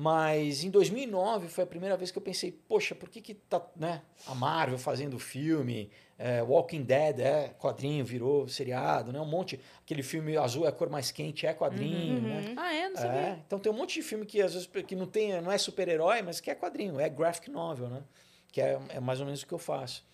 Mas 0.00 0.62
em 0.62 0.70
2009 0.70 1.48
foi 1.48 1.64
a 1.64 1.66
primeira 1.66 1.96
vez 1.96 2.12
que 2.12 2.18
eu 2.18 2.22
pensei, 2.22 2.52
poxa, 2.52 2.94
por 2.94 3.08
que 3.08 3.20
que 3.20 3.34
tá, 3.34 3.60
né, 3.74 4.00
a 4.28 4.32
Marvel 4.32 4.78
fazendo 4.78 5.18
filme, 5.18 5.90
é, 6.16 6.40
Walking 6.40 6.84
Dead 6.84 7.18
é 7.18 7.48
quadrinho, 7.58 8.04
virou 8.04 8.46
seriado, 8.46 9.12
né, 9.12 9.20
um 9.20 9.26
monte, 9.26 9.58
aquele 9.82 10.04
filme 10.04 10.36
azul 10.36 10.66
é 10.66 10.68
a 10.68 10.72
cor 10.72 10.88
mais 10.88 11.10
quente, 11.10 11.48
é 11.48 11.52
quadrinho, 11.52 12.22
né? 12.22 12.54
Ah, 12.56 12.72
é? 12.72 12.88
Não 12.88 12.96
sabia. 12.96 13.20
É, 13.20 13.42
então 13.44 13.58
tem 13.58 13.72
um 13.72 13.74
monte 13.74 13.94
de 13.94 14.02
filme 14.02 14.24
que 14.24 14.40
às 14.40 14.54
vezes 14.54 14.70
que 14.86 14.94
não 14.94 15.08
tem, 15.08 15.42
não 15.42 15.50
é 15.50 15.58
super-herói, 15.58 16.22
mas 16.22 16.40
que 16.40 16.48
é 16.48 16.54
quadrinho, 16.54 17.00
é 17.00 17.08
graphic 17.08 17.50
novel, 17.50 17.88
né? 17.88 18.04
Que 18.52 18.60
é, 18.60 18.78
é 18.90 19.00
mais 19.00 19.18
ou 19.18 19.26
menos 19.26 19.42
o 19.42 19.46
que 19.48 19.52
eu 19.52 19.58
faço. 19.58 20.06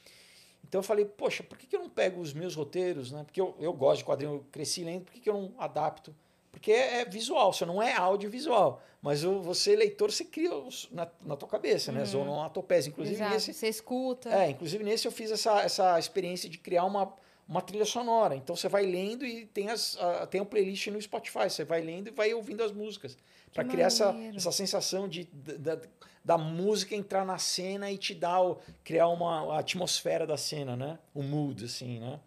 Então 0.67 0.79
eu 0.79 0.83
falei, 0.83 1.05
poxa, 1.05 1.43
por 1.43 1.59
que, 1.59 1.67
que 1.67 1.77
eu 1.77 1.81
não 1.81 1.91
pego 1.91 2.23
os 2.23 2.33
meus 2.33 2.55
roteiros, 2.55 3.13
né? 3.13 3.23
Porque 3.23 3.39
eu, 3.39 3.55
eu 3.61 3.75
gosto 3.75 3.99
de 3.99 4.07
quadrinho, 4.07 4.33
eu 4.33 4.47
cresci 4.51 4.83
lendo, 4.83 5.05
por 5.05 5.13
que, 5.13 5.21
que 5.21 5.29
eu 5.29 5.35
não 5.35 5.55
adapto? 5.59 6.17
Porque 6.55 6.73
é, 6.73 7.01
é 7.01 7.05
visual, 7.05 7.53
você 7.53 7.65
não 7.67 7.83
é 7.83 7.93
audiovisual. 7.95 8.83
Mas 9.03 9.23
você, 9.23 9.77
leitor, 9.77 10.11
você 10.11 10.25
cria 10.25 10.55
os- 10.55 10.89
na, 10.91 11.07
na 11.27 11.37
tua 11.37 11.47
cabeça, 11.49 11.93
né? 11.93 12.01
As 12.03 12.15
onomatopeias. 12.15 12.87
Inclusive, 12.87 13.17
Exato. 13.17 13.35
nesse, 13.35 13.53
Você 13.53 13.69
escuta. 13.69 14.31
é, 14.31 14.49
inclusive 14.51 14.83
nesse 14.83 15.07
eu 15.07 15.13
fiz 15.13 15.31
essa, 15.31 15.61
essa 15.61 15.99
experiência 15.99 16.49
de 16.49 16.57
criar 16.57 16.85
uma, 16.85 17.13
uma 17.47 17.61
trilha 17.61 17.85
sonora. 17.85 18.35
Então 18.35 18.57
você 18.57 18.67
vai 18.67 18.87
lendo 18.87 19.27
e 19.27 19.45
tem, 19.45 19.69
as, 19.69 19.99
a, 19.99 20.27
tem 20.27 20.41
um 20.41 20.45
playlist 20.47 20.87
no 20.87 21.01
Spotify. 21.03 21.51
Você 21.51 21.65
vai 21.65 21.83
lendo 21.83 22.09
e 22.09 22.11
vai 22.13 22.33
ouvindo 22.33 22.63
as 22.65 22.73
músicas. 22.73 23.19
Para 23.53 23.65
criar 23.65 23.87
essa, 23.89 24.15
essa 24.35 24.51
sensação 24.51 25.07
de, 25.07 25.25
da, 25.33 25.79
da 26.25 26.39
música 26.39 26.97
entrar 26.97 27.27
na 27.27 27.37
cena 27.37 27.91
e 27.91 27.99
te 27.99 28.15
dar 28.15 28.41
o, 28.43 28.59
criar 28.83 29.09
uma 29.09 29.55
a 29.55 29.59
atmosfera 29.59 30.27
da 30.27 30.39
cena, 30.39 30.75
né? 30.77 30.99
O 31.15 31.23
mood, 31.23 31.65
assim, 31.67 32.01
né? 32.01 32.19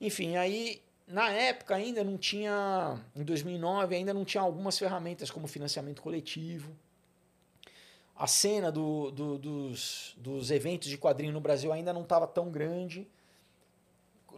Enfim, 0.00 0.36
aí 0.36 0.82
na 1.10 1.30
época 1.30 1.74
ainda 1.74 2.04
não 2.04 2.16
tinha, 2.16 2.98
em 3.14 3.24
2009 3.24 3.94
ainda 3.94 4.14
não 4.14 4.24
tinha 4.24 4.42
algumas 4.42 4.78
ferramentas 4.78 5.30
como 5.30 5.46
financiamento 5.48 6.00
coletivo. 6.02 6.72
A 8.16 8.26
cena 8.26 8.70
do, 8.70 9.10
do- 9.10 9.38
dos, 9.38 10.14
dos 10.18 10.50
eventos 10.50 10.88
de 10.88 10.98
quadrinho 10.98 11.32
no 11.32 11.40
Brasil 11.40 11.72
ainda 11.72 11.92
não 11.92 12.02
estava 12.02 12.26
tão 12.26 12.50
grande, 12.50 13.08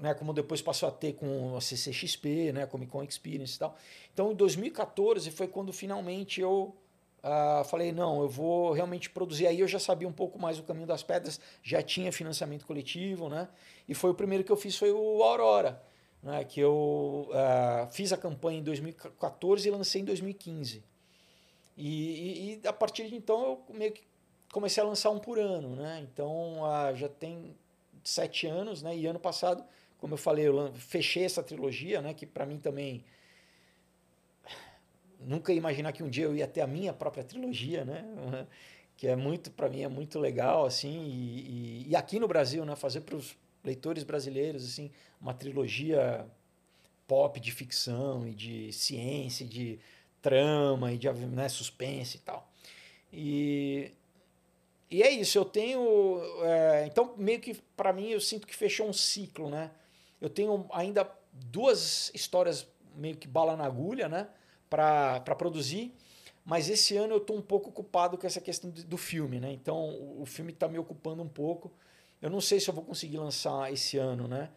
né, 0.00 0.14
como 0.14 0.32
depois 0.32 0.62
passou 0.62 0.88
a 0.88 0.92
ter 0.92 1.12
com 1.14 1.56
a 1.56 1.60
CCXP, 1.60 2.52
né, 2.52 2.66
Comic 2.66 2.90
Con 2.90 3.02
Experience 3.02 3.56
e 3.56 3.58
tal. 3.58 3.76
Então, 4.12 4.32
em 4.32 4.34
2014 4.34 5.30
foi 5.30 5.46
quando 5.48 5.72
finalmente 5.72 6.40
eu 6.40 6.74
ah, 7.22 7.62
falei, 7.68 7.92
não, 7.92 8.20
eu 8.22 8.28
vou 8.28 8.72
realmente 8.72 9.10
produzir. 9.10 9.46
Aí 9.46 9.60
eu 9.60 9.68
já 9.68 9.78
sabia 9.78 10.08
um 10.08 10.12
pouco 10.12 10.38
mais 10.38 10.58
o 10.58 10.62
caminho 10.62 10.86
das 10.86 11.02
pedras, 11.02 11.40
já 11.62 11.82
tinha 11.82 12.10
financiamento 12.12 12.66
coletivo, 12.66 13.28
né? 13.28 13.48
E 13.88 13.94
foi 13.94 14.10
o 14.10 14.14
primeiro 14.14 14.42
que 14.42 14.50
eu 14.50 14.56
fiz, 14.56 14.76
foi 14.76 14.90
o 14.90 15.22
Aurora, 15.22 15.80
né, 16.22 16.44
que 16.44 16.60
eu 16.60 17.28
ah, 17.32 17.88
fiz 17.92 18.12
a 18.12 18.16
campanha 18.16 18.58
em 18.60 18.62
2014 18.62 19.68
e 19.68 19.70
lancei 19.70 20.02
em 20.02 20.04
2015. 20.04 20.82
E, 21.76 22.54
e- 22.56 22.60
e 22.64 22.68
a 22.68 22.72
partir 22.72 23.08
de 23.08 23.16
então 23.16 23.42
eu 23.70 23.74
meio 23.76 23.92
que 23.92 24.02
comecei 24.52 24.82
a 24.82 24.86
lançar 24.86 25.10
um 25.10 25.18
por 25.18 25.38
ano, 25.38 25.76
né? 25.76 26.00
Então 26.12 26.64
ah, 26.66 26.92
já 26.94 27.08
tem 27.08 27.54
sete 28.04 28.46
anos, 28.46 28.82
né? 28.82 28.96
E 28.96 29.06
ano 29.06 29.20
passado, 29.20 29.64
como 29.98 30.14
eu 30.14 30.18
falei, 30.18 30.48
eu 30.48 30.72
fechei 30.74 31.24
essa 31.24 31.42
trilogia, 31.42 32.02
né? 32.02 32.14
Que 32.14 32.26
para 32.26 32.46
mim 32.46 32.58
também 32.58 33.04
nunca 35.20 35.52
ia 35.52 35.58
imaginar 35.58 35.92
que 35.92 36.02
um 36.02 36.08
dia 36.10 36.24
eu 36.24 36.34
ia 36.36 36.46
ter 36.46 36.60
a 36.60 36.66
minha 36.66 36.92
própria 36.92 37.24
trilogia, 37.24 37.84
né? 37.84 38.04
Que 38.94 39.08
é 39.08 39.16
muito 39.16 39.50
para 39.50 39.68
mim 39.68 39.80
é 39.82 39.88
muito 39.88 40.20
legal 40.20 40.64
assim 40.64 41.02
e, 41.06 41.84
e- 41.86 41.88
e 41.88 41.96
aqui 41.96 42.20
no 42.20 42.28
Brasil, 42.28 42.64
né? 42.64 42.76
Fazer 42.76 43.00
para 43.00 43.16
os 43.16 43.36
leitores 43.64 44.02
brasileiros 44.04 44.64
assim 44.64 44.90
uma 45.20 45.32
trilogia 45.32 46.26
pop 47.06 47.38
de 47.38 47.52
ficção 47.52 48.26
e 48.26 48.34
de 48.34 48.72
ciência, 48.72 49.46
de 49.46 49.78
trama 50.20 50.92
e 50.92 50.98
de 50.98 51.10
né, 51.10 51.48
suspense 51.48 52.16
e 52.16 52.20
tal. 52.20 52.50
E, 53.12 53.92
e 54.90 55.02
é 55.02 55.10
isso, 55.10 55.36
eu 55.36 55.44
tenho. 55.44 56.20
é, 56.42 56.86
então, 56.86 57.14
meio 57.16 57.40
que 57.40 57.54
para 57.76 57.92
mim, 57.92 58.08
eu 58.08 58.20
sinto 58.20 58.46
que 58.46 58.56
fechou 58.56 58.88
um 58.88 58.92
ciclo, 58.92 59.50
né? 59.50 59.70
Eu 60.20 60.30
tenho 60.30 60.66
ainda 60.72 61.10
duas 61.32 62.10
histórias 62.14 62.66
meio 62.94 63.16
que 63.16 63.26
bala 63.26 63.56
na 63.56 63.64
agulha, 63.64 64.08
né? 64.08 64.28
Para 64.70 65.20
produzir. 65.36 65.94
Mas 66.44 66.68
esse 66.68 66.96
ano 66.96 67.14
eu 67.14 67.18
estou 67.18 67.36
um 67.36 67.42
pouco 67.42 67.68
ocupado 67.70 68.18
com 68.18 68.26
essa 68.26 68.40
questão 68.40 68.70
do, 68.70 68.96
filme, 68.96 69.38
né? 69.38 69.52
Então 69.52 70.20
o 70.20 70.24
filme 70.26 70.52
está 70.52 70.66
me 70.66 70.78
ocupando 70.78 71.22
um 71.22 71.28
pouco. 71.28 71.72
Eu 72.22 72.30
não 72.30 72.40
sei 72.40 72.60
se 72.60 72.70
eu 72.70 72.74
vou 72.74 72.84
conseguir 72.84 73.18
lançar 73.18 73.72
esse 73.72 73.98
ano, 73.98 74.28
né? 74.28 74.48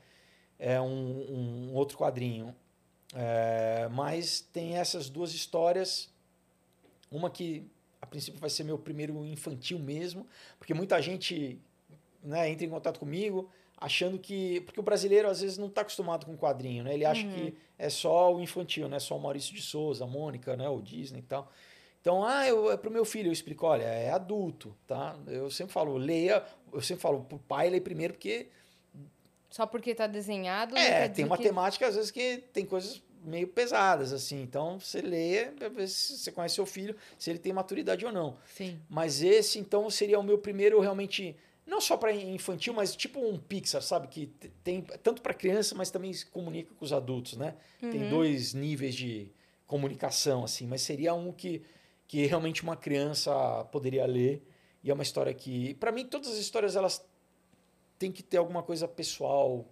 É 0.57 0.79
um, 0.79 1.67
um 1.67 1.73
outro 1.73 1.97
quadrinho. 1.97 2.55
É, 3.13 3.89
mas 3.91 4.39
tem 4.39 4.77
essas 4.77 5.09
duas 5.09 5.33
histórias. 5.33 6.09
Uma 7.11 7.29
que 7.29 7.67
a 7.99 8.05
princípio 8.05 8.39
vai 8.39 8.49
ser 8.49 8.63
meu 8.63 8.77
primeiro 8.77 9.25
infantil 9.25 9.79
mesmo, 9.79 10.27
porque 10.59 10.73
muita 10.73 11.01
gente 11.01 11.59
né, 12.23 12.49
entra 12.49 12.65
em 12.65 12.69
contato 12.69 12.99
comigo 12.99 13.49
achando 13.77 14.17
que. 14.19 14.61
Porque 14.61 14.79
o 14.79 14.83
brasileiro 14.83 15.27
às 15.27 15.41
vezes 15.41 15.57
não 15.57 15.67
está 15.67 15.81
acostumado 15.81 16.25
com 16.25 16.37
quadrinho, 16.37 16.83
né? 16.83 16.93
Ele 16.93 17.05
acha 17.05 17.23
que 17.23 17.55
é 17.77 17.89
só 17.89 18.33
o 18.33 18.41
infantil, 18.41 18.87
né? 18.87 18.99
Só 18.99 19.17
o 19.17 19.21
Maurício 19.21 19.53
de 19.53 19.61
Souza, 19.61 20.03
a 20.03 20.07
Mônica, 20.07 20.55
né? 20.55 20.69
o 20.69 20.81
Disney 20.81 21.19
e 21.19 21.23
tal. 21.23 21.51
Então, 22.01 22.23
ah, 22.23 22.47
eu, 22.47 22.71
é 22.71 22.77
pro 22.77 22.91
meu 22.91 23.03
filho, 23.03 23.29
eu 23.29 23.33
explico, 23.33 23.65
olha, 23.65 23.83
é 23.83 24.11
adulto, 24.11 24.75
tá? 24.85 25.17
Eu 25.25 25.49
sempre 25.49 25.73
falo, 25.73 25.97
leia, 25.97 26.45
eu 26.75 26.81
sempre 26.81 27.01
falo, 27.01 27.23
pro 27.23 27.39
pai 27.39 27.69
lê 27.69 27.81
primeiro, 27.81 28.13
porque 28.13 28.47
Só 29.49 29.65
porque 29.65 29.95
tá 29.95 30.05
desenhado. 30.07 30.75
não 30.75 30.81
é, 30.81 31.07
tem 31.09 31.25
uma 31.25 31.37
que... 31.37 31.43
temática, 31.43 31.87
às 31.87 31.95
vezes, 31.95 32.11
que 32.11 32.43
tem 32.53 32.65
coisas 32.65 33.01
meio 33.23 33.47
pesadas, 33.47 34.13
assim. 34.13 34.41
Então, 34.41 34.79
você 34.79 35.01
lê 35.01 35.45
pra 35.45 35.67
ver 35.69 35.87
se 35.87 36.17
você 36.17 36.31
conhece 36.31 36.55
seu 36.55 36.65
filho, 36.65 36.95
se 37.17 37.29
ele 37.29 37.39
tem 37.39 37.51
maturidade 37.51 38.05
ou 38.05 38.11
não. 38.11 38.37
Sim. 38.55 38.79
Mas 38.89 39.21
esse, 39.23 39.57
então, 39.59 39.89
seria 39.89 40.19
o 40.19 40.23
meu 40.23 40.37
primeiro 40.37 40.79
realmente. 40.79 41.35
Não 41.65 41.81
só 41.81 41.97
para 41.97 42.13
infantil, 42.13 42.75
mas 42.75 42.95
tipo 42.95 43.19
um 43.19 43.39
Pixar, 43.39 43.81
sabe? 43.81 44.07
Que 44.07 44.27
tem 44.63 44.83
tanto 45.01 45.23
para 45.23 45.33
criança, 45.33 45.73
mas 45.73 45.89
também 45.89 46.13
se 46.13 46.23
comunica 46.23 46.71
com 46.75 46.85
os 46.85 46.93
adultos, 46.93 47.35
né? 47.37 47.55
Tem 47.79 48.07
dois 48.07 48.53
níveis 48.53 48.93
de 48.93 49.31
comunicação, 49.65 50.43
assim. 50.43 50.67
Mas 50.67 50.83
seria 50.83 51.15
um 51.15 51.31
que, 51.31 51.63
que 52.07 52.27
realmente 52.27 52.61
uma 52.61 52.75
criança 52.75 53.33
poderia 53.71 54.05
ler. 54.05 54.45
E 54.85 54.91
é 54.91 54.93
uma 54.93 55.01
história 55.01 55.33
que. 55.33 55.73
para 55.73 55.91
mim, 55.91 56.05
todas 56.05 56.29
as 56.29 56.37
histórias, 56.37 56.75
elas 56.75 57.03
têm 57.97 58.11
que 58.11 58.21
ter 58.21 58.37
alguma 58.37 58.61
coisa 58.61 58.87
pessoal 58.87 59.65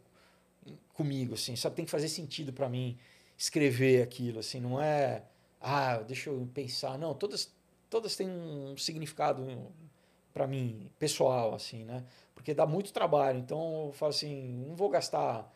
comigo, 0.95 1.35
assim, 1.35 1.55
sabe? 1.55 1.75
Tem 1.75 1.85
que 1.85 1.91
fazer 1.91 2.09
sentido 2.09 2.51
para 2.51 2.67
mim 2.67 2.97
escrever 3.37 4.01
aquilo, 4.01 4.39
assim, 4.39 4.59
não 4.59 4.81
é, 4.81 5.23
ah, 5.61 5.97
deixa 5.97 6.29
eu 6.29 6.49
pensar, 6.53 6.97
não, 6.97 7.13
todas 7.13 7.53
todas 7.89 8.15
têm 8.15 8.27
um 8.27 8.75
significado 8.75 9.45
para 10.33 10.47
mim 10.47 10.89
pessoal, 10.97 11.53
assim, 11.53 11.83
né? 11.83 12.03
Porque 12.33 12.53
dá 12.53 12.65
muito 12.65 12.91
trabalho, 12.91 13.37
então 13.37 13.87
eu 13.87 13.91
falo 13.93 14.09
assim, 14.09 14.65
não 14.67 14.75
vou 14.75 14.89
gastar 14.89 15.51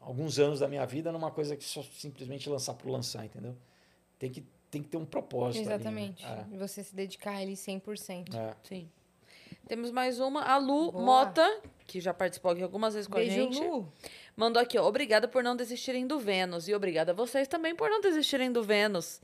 alguns 0.00 0.40
anos 0.40 0.58
da 0.60 0.66
minha 0.66 0.84
vida 0.86 1.12
numa 1.12 1.30
coisa 1.30 1.56
que 1.56 1.64
só 1.64 1.82
simplesmente 1.82 2.48
lançar 2.48 2.74
por 2.74 2.90
lançar, 2.90 3.24
entendeu? 3.24 3.56
Tem 4.18 4.30
que 4.30 4.44
tem 4.70 4.82
que 4.82 4.88
ter 4.88 4.96
um 4.96 5.04
propósito 5.04 5.60
ali, 5.60 5.68
né? 5.68 5.74
Exatamente. 5.74 6.26
E 6.52 6.56
você 6.56 6.82
se 6.82 6.94
dedicar 6.94 7.32
a 7.32 7.42
ele 7.42 7.54
100%. 7.54 8.34
É, 8.34 8.38
é. 8.38 8.56
Sim. 8.62 8.90
Temos 9.66 9.90
mais 9.90 10.20
uma. 10.20 10.42
A 10.42 10.56
Lu 10.58 10.92
Boa. 10.92 11.04
Mota, 11.04 11.60
que 11.86 12.00
já 12.00 12.14
participou 12.14 12.52
aqui 12.52 12.62
algumas 12.62 12.94
vezes 12.94 13.08
com 13.08 13.16
Beijo, 13.16 13.32
a 13.32 13.34
gente. 13.34 13.60
Lu. 13.60 13.92
Mandou 14.36 14.62
aqui, 14.62 14.78
ó. 14.78 14.86
Obrigada 14.86 15.26
por 15.26 15.42
não 15.42 15.56
desistirem 15.56 16.06
do 16.06 16.18
Vênus. 16.18 16.68
E 16.68 16.74
obrigada 16.74 17.12
a 17.12 17.14
vocês 17.14 17.48
também 17.48 17.74
por 17.74 17.90
não 17.90 18.00
desistirem 18.00 18.52
do 18.52 18.62
Vênus. 18.62 19.20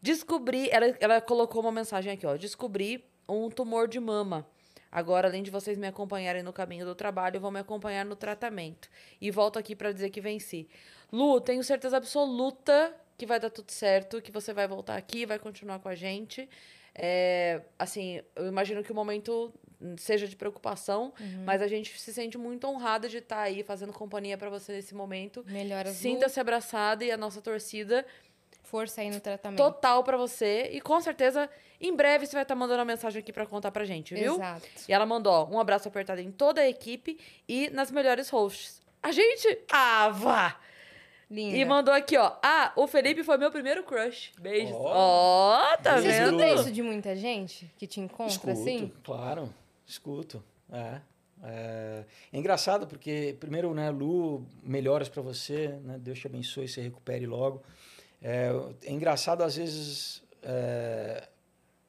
Descobri. 0.00 0.68
Ela, 0.70 0.96
ela 1.00 1.20
colocou 1.20 1.62
uma 1.62 1.72
mensagem 1.72 2.12
aqui, 2.12 2.26
ó. 2.26 2.36
Descobri 2.36 3.04
um 3.28 3.48
tumor 3.48 3.88
de 3.88 4.00
mama. 4.00 4.46
Agora, 4.90 5.26
além 5.26 5.42
de 5.42 5.50
vocês 5.50 5.78
me 5.78 5.86
acompanharem 5.86 6.42
no 6.42 6.52
caminho 6.52 6.84
do 6.84 6.94
trabalho, 6.94 7.40
vão 7.40 7.50
me 7.50 7.60
acompanhar 7.60 8.04
no 8.04 8.14
tratamento. 8.14 8.90
E 9.18 9.30
volto 9.30 9.58
aqui 9.58 9.74
pra 9.74 9.90
dizer 9.90 10.10
que 10.10 10.20
venci. 10.20 10.68
Lu, 11.10 11.40
tenho 11.40 11.64
certeza 11.64 11.96
absoluta 11.96 12.94
que 13.22 13.26
vai 13.26 13.38
dar 13.38 13.50
tudo 13.50 13.70
certo, 13.70 14.20
que 14.20 14.32
você 14.32 14.52
vai 14.52 14.66
voltar 14.66 14.96
aqui, 14.96 15.24
vai 15.24 15.38
continuar 15.38 15.78
com 15.78 15.88
a 15.88 15.94
gente. 15.94 16.48
É, 16.92 17.60
assim, 17.78 18.20
eu 18.34 18.48
imagino 18.48 18.82
que 18.82 18.90
o 18.90 18.94
momento 18.96 19.54
seja 19.96 20.26
de 20.26 20.34
preocupação, 20.34 21.12
mas 21.44 21.62
a 21.62 21.68
gente 21.68 21.96
se 22.00 22.12
sente 22.12 22.36
muito 22.36 22.66
honrada 22.66 23.08
de 23.08 23.18
estar 23.18 23.42
aí 23.42 23.62
fazendo 23.62 23.92
companhia 23.92 24.36
pra 24.36 24.50
você 24.50 24.72
nesse 24.72 24.92
momento. 24.92 25.44
Melhoras 25.46 25.94
Sinta-se 25.94 26.40
abraçada 26.40 27.04
e 27.04 27.12
a 27.12 27.16
nossa 27.16 27.40
torcida 27.40 28.04
força 28.64 29.02
aí 29.02 29.10
no 29.10 29.20
tratamento. 29.20 29.58
total 29.58 30.02
pra 30.02 30.16
você. 30.16 30.70
E 30.72 30.80
com 30.80 31.00
certeza, 31.00 31.48
em 31.80 31.94
breve 31.94 32.26
você 32.26 32.32
vai 32.32 32.42
estar 32.42 32.56
mandando 32.56 32.80
uma 32.80 32.86
mensagem 32.86 33.20
aqui 33.20 33.32
pra 33.32 33.46
contar 33.46 33.70
pra 33.70 33.84
gente, 33.84 34.14
viu? 34.16 34.34
Exato. 34.34 34.66
E 34.88 34.92
ela 34.92 35.06
mandou 35.06 35.32
ó, 35.32 35.46
um 35.48 35.60
abraço 35.60 35.86
apertado 35.86 36.20
em 36.20 36.32
toda 36.32 36.60
a 36.60 36.68
equipe 36.68 37.16
e 37.46 37.70
nas 37.70 37.92
melhores 37.92 38.28
hosts. 38.30 38.82
A 39.00 39.12
gente? 39.12 39.60
Ah, 39.70 40.08
vá! 40.08 40.58
Linda. 41.32 41.56
E 41.56 41.64
mandou 41.64 41.94
aqui, 41.94 42.14
ó. 42.18 42.32
Ah, 42.42 42.72
o 42.76 42.86
Felipe 42.86 43.24
foi 43.24 43.38
meu 43.38 43.50
primeiro 43.50 43.82
crush. 43.84 44.32
Beijos. 44.38 44.74
Ó. 44.74 44.92
Ó, 44.94 45.76
tá 45.78 45.96
Você 45.96 46.08
Beijo. 46.08 46.24
vendo? 46.24 46.42
escuta 46.42 46.60
isso 46.60 46.70
de 46.70 46.82
muita 46.82 47.16
gente 47.16 47.72
que 47.78 47.86
te 47.86 48.00
encontra 48.00 48.26
Escuto, 48.34 48.50
assim? 48.50 48.92
claro, 49.02 49.48
escuto. 49.86 50.44
É, 50.70 51.00
é. 51.42 52.04
É 52.32 52.38
engraçado 52.38 52.86
porque, 52.86 53.34
primeiro, 53.40 53.72
né, 53.72 53.88
Lu, 53.90 54.44
melhoras 54.62 55.08
para 55.08 55.22
você, 55.22 55.68
né, 55.84 55.96
Deus 55.98 56.18
te 56.18 56.26
abençoe, 56.26 56.68
se 56.68 56.80
recupere 56.82 57.24
logo. 57.26 57.62
É, 58.20 58.50
é 58.84 58.92
engraçado, 58.92 59.42
às 59.42 59.56
vezes, 59.56 60.22
é, 60.42 61.28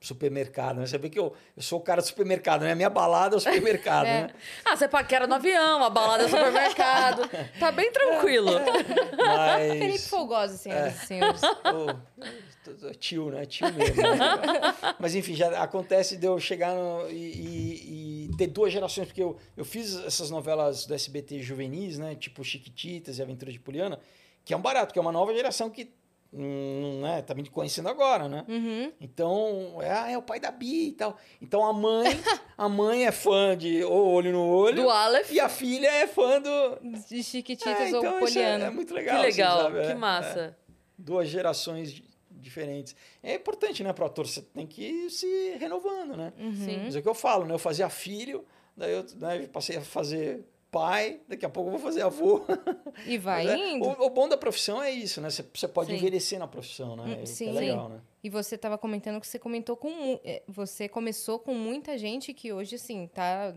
supermercado, 0.05 0.77
né? 0.79 0.85
Você 0.85 0.97
vê 0.97 1.09
que 1.09 1.17
eu, 1.17 1.33
eu 1.55 1.63
sou 1.63 1.79
o 1.79 1.81
cara 1.81 2.01
do 2.01 2.07
supermercado, 2.07 2.61
né? 2.63 2.75
Minha 2.75 2.89
balada 2.89 3.35
é 3.35 3.37
o 3.37 3.39
supermercado, 3.39 4.05
É. 4.07 4.21
né? 4.23 4.29
Ah, 4.65 4.75
você 4.75 4.87
paquera 4.87 5.25
no 5.25 5.35
avião, 5.35 5.81
a 5.83 5.89
balada 5.89 6.23
é 6.23 6.27
supermercado. 6.27 7.29
Tá 7.59 7.71
bem 7.71 7.91
tranquilo. 7.91 8.51
Felipe 8.51 9.87
Mas... 9.89 10.07
Folgoso, 10.07 10.57
senhoras 10.57 11.03
e 11.03 11.05
senhores. 11.05 11.41
Tio, 12.99 13.29
né? 13.29 13.45
Tio 13.45 13.71
mesmo. 13.73 14.01
né? 14.01 14.75
Mas 14.99 15.15
enfim, 15.15 15.35
já 15.35 15.61
acontece 15.61 16.15
de 16.17 16.25
eu 16.25 16.39
chegar 16.39 16.73
no- 16.73 17.09
e, 17.09 17.13
e- 17.15 18.29
e 18.33 18.37
ter 18.37 18.47
duas 18.47 18.71
gerações, 18.71 19.07
porque 19.07 19.21
eu, 19.21 19.37
eu 19.57 19.65
fiz 19.65 19.95
essas 20.05 20.29
novelas 20.29 20.85
do 20.85 20.93
SBT 20.93 21.41
juvenis, 21.41 21.97
né? 21.99 22.15
Tipo 22.15 22.43
Chiquititas 22.43 23.17
e 23.17 23.21
Aventura 23.21 23.51
de 23.51 23.59
Poliana, 23.59 23.99
que 24.45 24.53
é 24.53 24.57
um 24.57 24.61
barato, 24.61 24.93
que 24.93 24.99
é 24.99 25.01
uma 25.01 25.11
nova 25.11 25.33
geração 25.33 25.69
que 25.69 25.91
hum, 26.33 27.01
né, 27.01 27.21
tá 27.21 27.33
me 27.33 27.47
conhecendo 27.49 27.87
agora, 27.89 28.27
né? 28.27 28.43
Uhum. 28.47 28.91
Então, 28.99 29.77
é, 29.81 29.91
ah, 29.91 30.11
é 30.11 30.17
o 30.17 30.21
pai 30.21 30.39
da 30.39 30.51
Bi 30.51 30.87
e 30.87 30.91
tal. 30.93 31.17
Então 31.41 31.63
a 31.65 31.71
mãe, 31.73 32.05
a 32.57 32.67
mãe 32.67 33.05
é 33.05 33.11
fã 33.11 33.55
de 33.57 33.83
O 33.83 33.91
Olho 33.93 34.31
no 34.31 34.45
Olho. 34.47 34.83
Do 34.83 34.89
Aleph. 34.89 35.31
E 35.31 35.39
a 35.39 35.47
filha 35.49 35.87
é 35.87 36.07
fã 36.07 36.41
do. 36.41 36.79
De 37.07 37.23
Chiquititas 37.23 37.91
É, 37.91 37.95
ou 37.95 37.99
então 37.99 38.01
isso 38.25 38.39
é, 38.39 38.41
Poliana. 38.43 38.65
é 38.65 38.69
muito 38.69 38.87
Que 38.89 38.93
legal. 38.95 39.15
assim, 39.17 39.25
legal, 39.25 39.61
sabe? 39.63 39.79
que 39.81 39.85
É, 39.91 39.95
massa. 39.95 40.57
duas 40.97 41.27
gerações 41.29 41.91
di- 41.93 42.03
diferentes. 42.29 42.95
É 43.21 43.35
importante, 43.35 43.83
né, 43.83 43.93
pro 43.93 44.05
ator? 44.05 44.27
Você 44.27 44.41
tem 44.41 44.65
que 44.67 44.81
ir 44.83 45.09
se 45.09 45.55
renovando, 45.59 46.17
né? 46.17 46.33
Sim. 46.37 46.81
Mas 46.85 46.95
é 46.95 46.99
o 46.99 47.01
que 47.03 47.07
eu 47.09 47.13
falo, 47.15 47.45
né? 47.45 47.53
Eu 47.53 47.59
fazia 47.59 47.89
filho, 47.89 48.43
daí 48.75 48.91
eu 48.91 49.05
né, 49.15 49.47
passei 49.47 49.77
a 49.77 49.81
fazer 49.81 50.43
pai, 50.73 51.21
daqui 51.27 51.45
a 51.45 51.49
pouco 51.49 51.69
eu 51.69 51.73
vou 51.73 51.79
fazer 51.81 52.01
avô. 52.01 52.41
E 53.05 53.17
vai 53.17 53.45
Mas 53.45 53.53
é- 53.61 53.69
indo. 53.71 53.85
O, 53.87 54.05
o 54.07 54.09
bom 54.09 54.27
da 54.27 54.35
profissão 54.37 54.81
é 54.81 54.91
isso, 54.91 55.21
né? 55.21 55.29
Você, 55.29 55.45
você 55.53 55.67
pode 55.67 55.91
Sim. 55.91 55.97
envelhecer 55.97 56.39
na 56.39 56.47
profissão, 56.47 56.95
né? 56.95 57.03
Hum, 57.05 57.11
É, 57.13 57.15
que 57.17 57.25
sim. 57.27 57.49
é 57.49 57.51
legal, 57.51 57.89
né? 57.89 58.01
E 58.23 58.29
você 58.29 58.55
estava 58.55 58.77
comentando 58.77 59.19
que 59.21 59.27
você 59.27 59.37
comentou 59.39 59.77
com 59.77 60.19
eh, 60.23 60.41
você 60.47 60.89
começou 60.89 61.37
com 61.39 61.53
muita 61.53 61.97
gente 61.97 62.33
que 62.33 62.51
hoje 62.51 62.75
assim 62.75 63.07
tá 63.07 63.53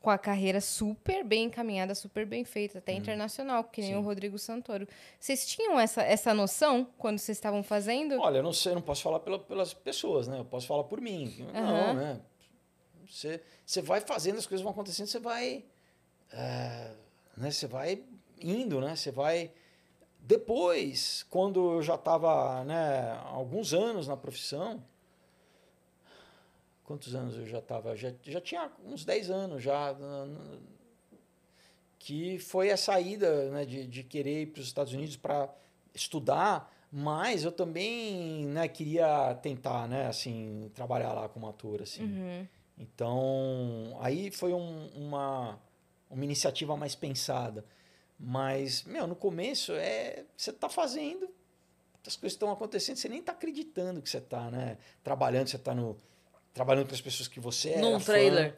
com 0.00 0.10
a 0.10 0.18
carreira 0.18 0.60
super 0.60 1.22
bem 1.24 1.44
encaminhada, 1.44 1.94
super 1.94 2.26
bem 2.26 2.44
feita, 2.44 2.78
até 2.78 2.92
internacional, 2.92 3.62
que 3.64 3.80
nem. 3.80 3.90
Sim. 3.92 3.96
o 3.96 4.00
Rodrigo 4.02 4.36
Santoro. 4.38 4.86
Vocês 5.20 5.46
tinham 5.46 5.78
essa, 5.78 6.02
essa 6.02 6.34
noção 6.34 6.86
quando 6.98 7.18
vocês 7.18 7.36
estavam 7.38 7.62
fazendo? 7.62 8.18
Olha, 8.20 8.38
eu 8.38 8.42
não 8.42 8.52
sei, 8.52 8.72
eu 8.72 8.76
não 8.76 8.82
posso 8.82 9.02
falar 9.02 9.20
pela- 9.20 9.38
pelas 9.38 9.72
pessoas, 9.72 10.26
né? 10.26 10.38
Eu 10.40 10.44
posso 10.44 10.66
falar 10.66 10.84
por 10.84 11.00
mim. 11.00 11.46
Não, 11.54 11.94
né? 11.94 12.20
Você, 13.08 13.40
você 13.64 13.80
vai 13.82 14.00
fazendo, 14.00 14.38
as 14.38 14.46
coisas 14.46 14.62
vão 14.62 14.72
acontecendo, 14.72 15.06
você 15.06 15.18
vai. 15.20 15.64
É, 16.32 16.92
né? 17.36 17.50
Você 17.50 17.66
vai 17.66 18.02
indo, 18.40 18.80
né? 18.80 18.94
Você 18.96 19.10
vai. 19.10 19.50
Depois, 20.20 21.24
quando 21.28 21.72
eu 21.74 21.82
já 21.82 21.96
estava 21.96 22.62
né, 22.64 23.18
alguns 23.24 23.72
anos 23.74 24.06
na 24.08 24.16
profissão. 24.16 24.82
Quantos 26.84 27.14
anos 27.14 27.36
eu 27.36 27.46
já 27.46 27.58
estava? 27.58 27.96
Já, 27.96 28.12
já 28.22 28.40
tinha 28.40 28.70
uns 28.84 29.04
10 29.04 29.30
anos 29.30 29.62
já. 29.62 29.94
Que 31.98 32.38
foi 32.38 32.70
a 32.70 32.76
saída 32.76 33.50
né, 33.50 33.64
de, 33.64 33.86
de 33.86 34.02
querer 34.02 34.42
ir 34.42 34.46
para 34.46 34.60
os 34.60 34.66
Estados 34.66 34.92
Unidos 34.92 35.16
para 35.16 35.48
estudar, 35.94 36.72
mas 36.90 37.44
eu 37.44 37.52
também 37.52 38.44
né, 38.46 38.66
queria 38.66 39.34
tentar, 39.36 39.86
né, 39.86 40.06
assim, 40.06 40.70
trabalhar 40.74 41.12
lá 41.12 41.28
como 41.28 41.46
ator, 41.48 41.80
assim. 41.80 42.02
Uhum. 42.02 42.48
Então, 42.76 43.96
aí 44.00 44.30
foi 44.32 44.52
um- 44.52 44.88
uma, 44.96 45.60
uma 46.12 46.24
iniciativa 46.24 46.76
mais 46.76 46.94
pensada. 46.94 47.64
Mas, 48.18 48.84
meu, 48.84 49.06
no 49.06 49.16
começo 49.16 49.72
é 49.72 50.24
você 50.36 50.52
tá 50.52 50.68
fazendo, 50.68 51.28
as 52.06 52.16
coisas 52.16 52.34
estão 52.34 52.50
acontecendo, 52.50 52.96
você 52.96 53.08
nem 53.08 53.22
tá 53.22 53.32
acreditando 53.32 54.00
que 54.00 54.08
você 54.08 54.20
tá, 54.20 54.50
né, 54.50 54.78
trabalhando, 55.02 55.48
você 55.48 55.58
tá 55.58 55.74
no 55.74 55.96
trabalhando 56.54 56.88
com 56.88 56.94
as 56.94 57.00
pessoas 57.00 57.28
que 57.28 57.40
você 57.40 57.70
é. 57.70 57.80
Num 57.80 57.98
trailer. 57.98 58.56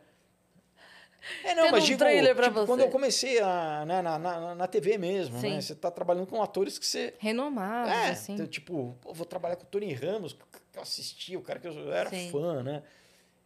É, 1.43 1.55
não, 1.55 1.65
Tendo 1.65 1.73
mas 1.73 1.85
um 1.85 1.87
digo, 1.87 1.99
trailer 1.99 2.35
pra 2.37 2.49
tipo, 2.49 2.61
você. 2.61 2.67
quando 2.67 2.81
eu 2.81 2.91
comecei 2.91 3.41
a, 3.41 3.85
né, 3.87 4.03
na, 4.03 4.19
na, 4.19 4.55
na 4.55 4.67
TV 4.67 4.99
mesmo, 4.99 5.41
Sim. 5.41 5.51
né? 5.55 5.61
Você 5.61 5.75
tá 5.75 5.91
trabalhando 5.91 6.27
com 6.27 6.43
atores 6.43 6.79
que 6.79 6.85
você 6.87 7.15
Renomados, 7.19 7.95
é, 7.95 8.11
assim. 8.11 8.35
então, 8.35 8.47
tipo, 8.47 8.95
vou 9.03 9.25
trabalhar 9.25 9.57
com 9.57 9.63
o 9.63 9.67
Tony 9.67 9.95
Ramos, 9.95 10.35
que 10.35 10.79
eu 10.79 10.83
assisti, 10.83 11.35
o 11.35 11.41
cara 11.41 11.59
que 11.59 11.67
eu 11.67 11.93
era 11.93 12.11
Sim. 12.11 12.31
fã, 12.31 12.63
né? 12.63 12.83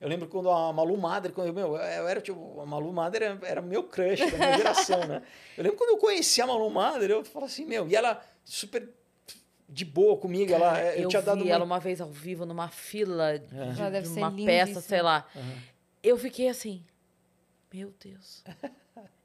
Eu 0.01 0.09
lembro 0.09 0.29
quando 0.29 0.49
a 0.49 0.73
Malu 0.73 0.97
Mader, 0.97 1.33
quando 1.33 1.49
eu, 1.49 1.53
meu, 1.53 1.77
eu 1.77 2.09
era 2.09 2.21
tipo, 2.21 2.61
a 2.61 2.67
Malu 2.67 2.93
Mader 2.93 3.23
era, 3.23 3.39
era 3.43 3.61
meu 3.61 3.83
crush 3.83 4.21
da 4.31 4.39
minha 4.39 4.57
geração, 4.57 5.05
né? 5.07 5.23
Eu 5.57 5.65
lembro 5.65 5.77
quando 5.77 5.91
eu 5.91 5.99
conheci 5.99 6.41
a 6.41 6.47
Malu 6.47 6.71
Mader, 6.71 7.11
eu 7.11 7.25
falei 7.25 7.49
assim, 7.49 7.65
meu, 7.65 7.89
e 7.89 7.97
ela 7.97 8.23
super 8.45 8.89
de 9.69 9.85
boa 9.85 10.17
comigo, 10.17 10.53
ela, 10.53 10.81
eu, 10.95 11.03
eu 11.03 11.09
tinha 11.09 11.21
vi 11.21 11.27
dado 11.27 11.43
uma... 11.43 11.51
ela 11.53 11.65
uma 11.65 11.79
vez 11.81 12.01
ao 12.01 12.09
vivo 12.09 12.47
numa 12.47 12.69
fila 12.69 13.39
de, 13.39 13.55
É. 13.55 14.01
de 14.01 14.09
ser 14.09 14.19
uma 14.21 14.33
peça, 14.33 14.81
sei 14.81 15.03
lá. 15.03 15.27
Aham. 15.37 15.55
Eu 16.03 16.17
fiquei 16.17 16.49
assim, 16.49 16.85
meu 17.73 17.93
Deus. 18.03 18.45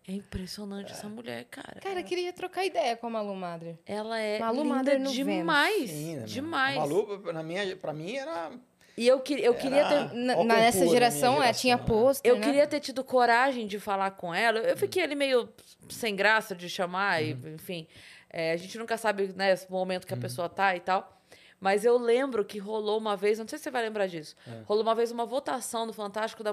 É 0.05 0.11
impressionante 0.11 0.91
essa 0.91 1.07
mulher, 1.07 1.45
cara. 1.45 1.79
Cara, 1.79 2.01
eu 2.01 2.03
queria 2.03 2.33
trocar 2.33 2.65
ideia 2.65 2.97
com 2.97 3.07
a 3.07 3.09
Malu 3.09 3.35
Madre. 3.35 3.79
Ela 3.85 4.19
é 4.19 4.37
Malu 4.39 4.63
linda 4.63 4.75
Mader 4.75 4.99
no 4.99 5.11
demais. 5.11 5.89
Sim, 5.89 6.15
né, 6.17 6.23
demais. 6.25 6.75
A 6.77 6.79
Malu, 6.81 7.31
na 7.31 7.41
minha, 7.41 7.77
pra 7.77 7.93
mim, 7.93 8.13
era... 8.17 8.51
E 8.95 9.07
eu, 9.07 9.19
queria 9.19 9.45
eu 9.45 9.55
queria 9.55 9.85
ter. 9.85 10.13
Na, 10.13 10.43
nessa 10.43 10.87
geração, 10.87 11.37
minha 11.37 11.49
é, 11.49 11.53
tinha 11.53 11.75
geração, 11.75 11.95
pôster, 11.97 12.31
Eu 12.31 12.37
né? 12.37 12.45
queria 12.45 12.67
ter 12.67 12.79
tido 12.79 13.03
coragem 13.03 13.65
de 13.65 13.79
falar 13.79 14.11
com 14.11 14.33
ela. 14.33 14.59
Eu 14.59 14.77
fiquei 14.77 15.01
ali 15.03 15.15
meio 15.15 15.49
sem 15.89 16.15
graça 16.15 16.55
de 16.55 16.69
chamar, 16.69 17.21
e, 17.23 17.33
Uhum. 17.33 17.55
enfim. 17.55 17.87
É, 18.29 18.51
a 18.51 18.57
gente 18.57 18.77
nunca 18.77 18.97
sabe, 18.97 19.31
né, 19.35 19.53
o 19.69 19.71
momento 19.73 20.07
que 20.07 20.13
a 20.13 20.17
pessoa 20.17 20.47
tá 20.49 20.75
e 20.75 20.79
tal. 20.79 21.12
Mas 21.63 21.85
eu 21.85 21.97
lembro 21.97 22.43
que 22.43 22.59
rolou 22.59 22.97
uma 22.97 23.15
vez, 23.15 23.39
não 23.39 23.47
sei 23.47 23.57
se 23.57 23.63
você 23.63 23.71
vai 23.71 23.83
lembrar 23.83 24.05
disso. 24.05 24.35
É. 24.45 24.63
Rolou 24.65 24.83
uma 24.83 24.93
vez 24.93 25.11
uma 25.11 25.25
votação 25.25 25.87
do 25.87 25.93
Fantástico 25.93 26.43
da 26.43 26.51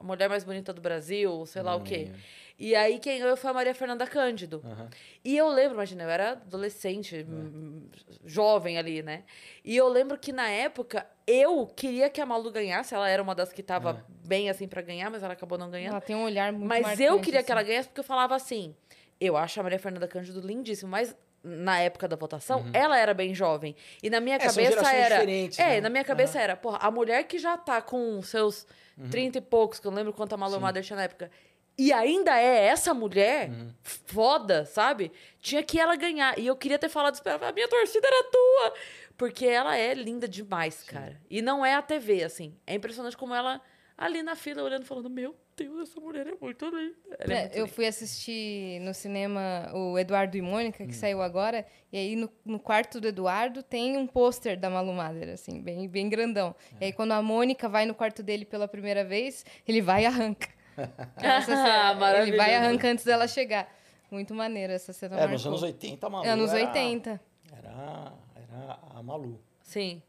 mulher 0.00 0.28
mais 0.28 0.44
bonita 0.44 0.72
do 0.72 0.80
Brasil, 0.80 1.44
sei 1.46 1.62
lá 1.62 1.72
Não 1.72 1.80
o 1.80 1.82
quê. 1.82 2.12
E 2.56 2.72
aí 2.76 3.00
quem 3.00 3.18
ganhou 3.18 3.36
foi 3.36 3.50
a 3.50 3.54
Maria 3.54 3.74
Fernanda 3.74 4.06
Cândido. 4.06 4.62
Aham. 4.64 4.88
E 5.24 5.36
eu 5.36 5.48
lembro, 5.48 5.74
imagina, 5.74 6.04
eu 6.04 6.10
era 6.10 6.30
adolescente, 6.32 7.26
hum, 7.28 7.88
jovem 8.24 8.78
ali, 8.78 9.02
né? 9.02 9.24
E 9.64 9.76
eu 9.76 9.88
lembro 9.88 10.16
que 10.16 10.30
na 10.32 10.48
época 10.48 11.04
eu 11.26 11.66
queria 11.66 12.08
que 12.08 12.20
a 12.20 12.26
Malu 12.26 12.52
ganhasse, 12.52 12.94
ela 12.94 13.08
era 13.08 13.20
uma 13.20 13.34
das 13.34 13.52
que 13.52 13.64
tava 13.64 14.06
bem 14.24 14.48
assim 14.48 14.68
pra 14.68 14.80
ganhar, 14.80 15.10
mas 15.10 15.24
ela 15.24 15.32
acabou 15.32 15.58
não 15.58 15.70
ganhando. 15.72 15.90
Ela 15.94 16.00
tem 16.00 16.14
um 16.14 16.22
olhar 16.22 16.52
muito 16.52 16.68
Mas 16.68 16.82
marcante, 16.82 17.02
eu 17.02 17.20
queria 17.20 17.40
assim. 17.40 17.46
que 17.46 17.52
ela 17.52 17.62
ganhasse 17.64 17.88
porque 17.88 18.00
eu 18.00 18.04
falava 18.04 18.36
assim: 18.36 18.76
eu 19.20 19.36
acho 19.36 19.58
a 19.58 19.62
Maria 19.64 19.80
Fernanda 19.80 20.06
Cândido 20.06 20.40
lindíssima, 20.40 20.88
mas 20.88 21.16
na 21.42 21.80
época 21.80 22.06
da 22.06 22.14
votação, 22.16 22.64
ela 22.72 22.96
era 22.98 23.12
bem 23.12 23.34
jovem. 23.34 23.74
E 24.02 24.08
na 24.08 24.20
minha 24.20 24.36
Uhum. 24.36 24.42
É, 24.42 24.46
cabeça 24.46 24.92
era. 24.92 25.22
É, 25.24 25.74
né? 25.74 25.80
na 25.80 25.88
minha 25.90 26.04
cabeça 26.04 26.40
era, 26.40 26.56
porra, 26.56 26.78
a 26.80 26.90
mulher 26.90 27.24
que 27.24 27.38
já 27.38 27.56
tá 27.56 27.80
com 27.82 28.20
seus 28.22 28.66
Uhum. 28.96 29.08
30 29.10 29.38
e 29.38 29.40
poucos, 29.40 29.80
que 29.80 29.86
eu 29.86 29.90
não 29.90 29.96
lembro 29.98 30.12
quanto 30.12 30.34
a 30.34 30.36
Malu 30.36 30.60
Mader 30.60 30.82
tinha 30.84 30.96
na 30.96 31.04
época. 31.04 31.30
E 31.78 31.90
ainda 31.92 32.38
é 32.38 32.66
essa 32.66 32.92
mulher 32.92 33.48
Uhum. 33.48 33.72
foda, 33.82 34.66
sabe? 34.66 35.10
Tinha 35.40 35.62
que 35.62 35.80
ela 35.80 35.96
ganhar. 35.96 36.38
E 36.38 36.46
eu 36.46 36.54
queria 36.54 36.78
ter 36.78 36.88
falado, 36.90 37.14
esperava, 37.14 37.48
a 37.48 37.52
minha 37.52 37.66
torcida 37.66 38.06
era 38.06 38.24
tua. 38.30 38.74
Porque 39.16 39.46
ela 39.46 39.76
é 39.76 39.94
linda 39.94 40.28
demais, 40.28 40.82
cara. 40.82 41.20
E 41.30 41.40
não 41.40 41.64
é 41.64 41.74
a 41.74 41.82
TV, 41.82 42.22
assim. 42.24 42.54
É 42.66 42.74
impressionante 42.74 43.16
como 43.16 43.34
ela, 43.34 43.60
ali 43.96 44.22
na 44.22 44.34
fila, 44.36 44.62
olhando, 44.62 44.84
falando, 44.84 45.08
meu, 45.08 45.34
Deus, 45.56 45.88
essa 45.90 46.00
mulher 46.00 46.26
é 46.26 46.34
muito 46.40 46.64
linda. 46.66 46.94
É 47.18 47.24
É, 47.32 47.40
muito 47.42 47.54
eu 47.56 47.64
linda. 47.64 47.74
fui 47.74 47.86
assistir 47.86 48.80
no 48.80 48.92
cinema 48.94 49.70
o 49.74 49.98
Eduardo 49.98 50.36
e 50.36 50.42
Mônica, 50.42 50.82
Hum. 50.82 50.86
que 50.86 50.94
saiu 50.94 51.20
agora, 51.22 51.66
e 51.92 51.96
aí 51.98 52.16
no, 52.16 52.30
no 52.44 52.58
quarto 52.58 53.00
do 53.00 53.08
Eduardo 53.08 53.62
tem 53.62 53.96
um 53.96 54.06
pôster 54.06 54.58
da 54.58 54.68
Malu 54.70 54.92
Mader, 54.92 55.28
assim, 55.30 55.60
bem, 55.60 55.88
bem 55.88 56.08
grandão. 56.08 56.54
E 56.80 56.84
É. 56.84 56.86
aí 56.86 56.92
quando 56.92 57.12
a 57.12 57.22
Mônica 57.22 57.68
vai 57.68 57.84
no 57.86 57.94
quarto 57.94 58.22
dele 58.22 58.44
pela 58.44 58.66
primeira 58.66 59.04
vez, 59.04 59.44
ele 59.68 59.80
vai 59.82 60.02
e 60.04 60.06
arranca. 60.06 60.48
Essa 61.16 61.54
cena, 61.54 62.22
ele 62.22 62.36
vai 62.36 62.52
e 62.52 62.54
arranca 62.54 62.88
antes 62.88 63.04
dela 63.04 63.28
chegar. 63.28 63.68
Muito 64.10 64.34
maneiro 64.34 64.72
essa 64.74 64.92
cena. 64.92 65.16
É, 65.16 65.20
marcou. 65.20 65.32
nos 65.34 65.46
anos 65.46 65.62
80, 65.62 66.06
a 66.06 66.10
Malu 66.10 66.28
Anos 66.28 66.52
era, 66.52 66.66
80. 66.66 67.20
Era, 67.56 68.12
era 68.36 68.78
a 68.94 69.02
Malu. 69.02 69.40
Sim. 69.62 70.02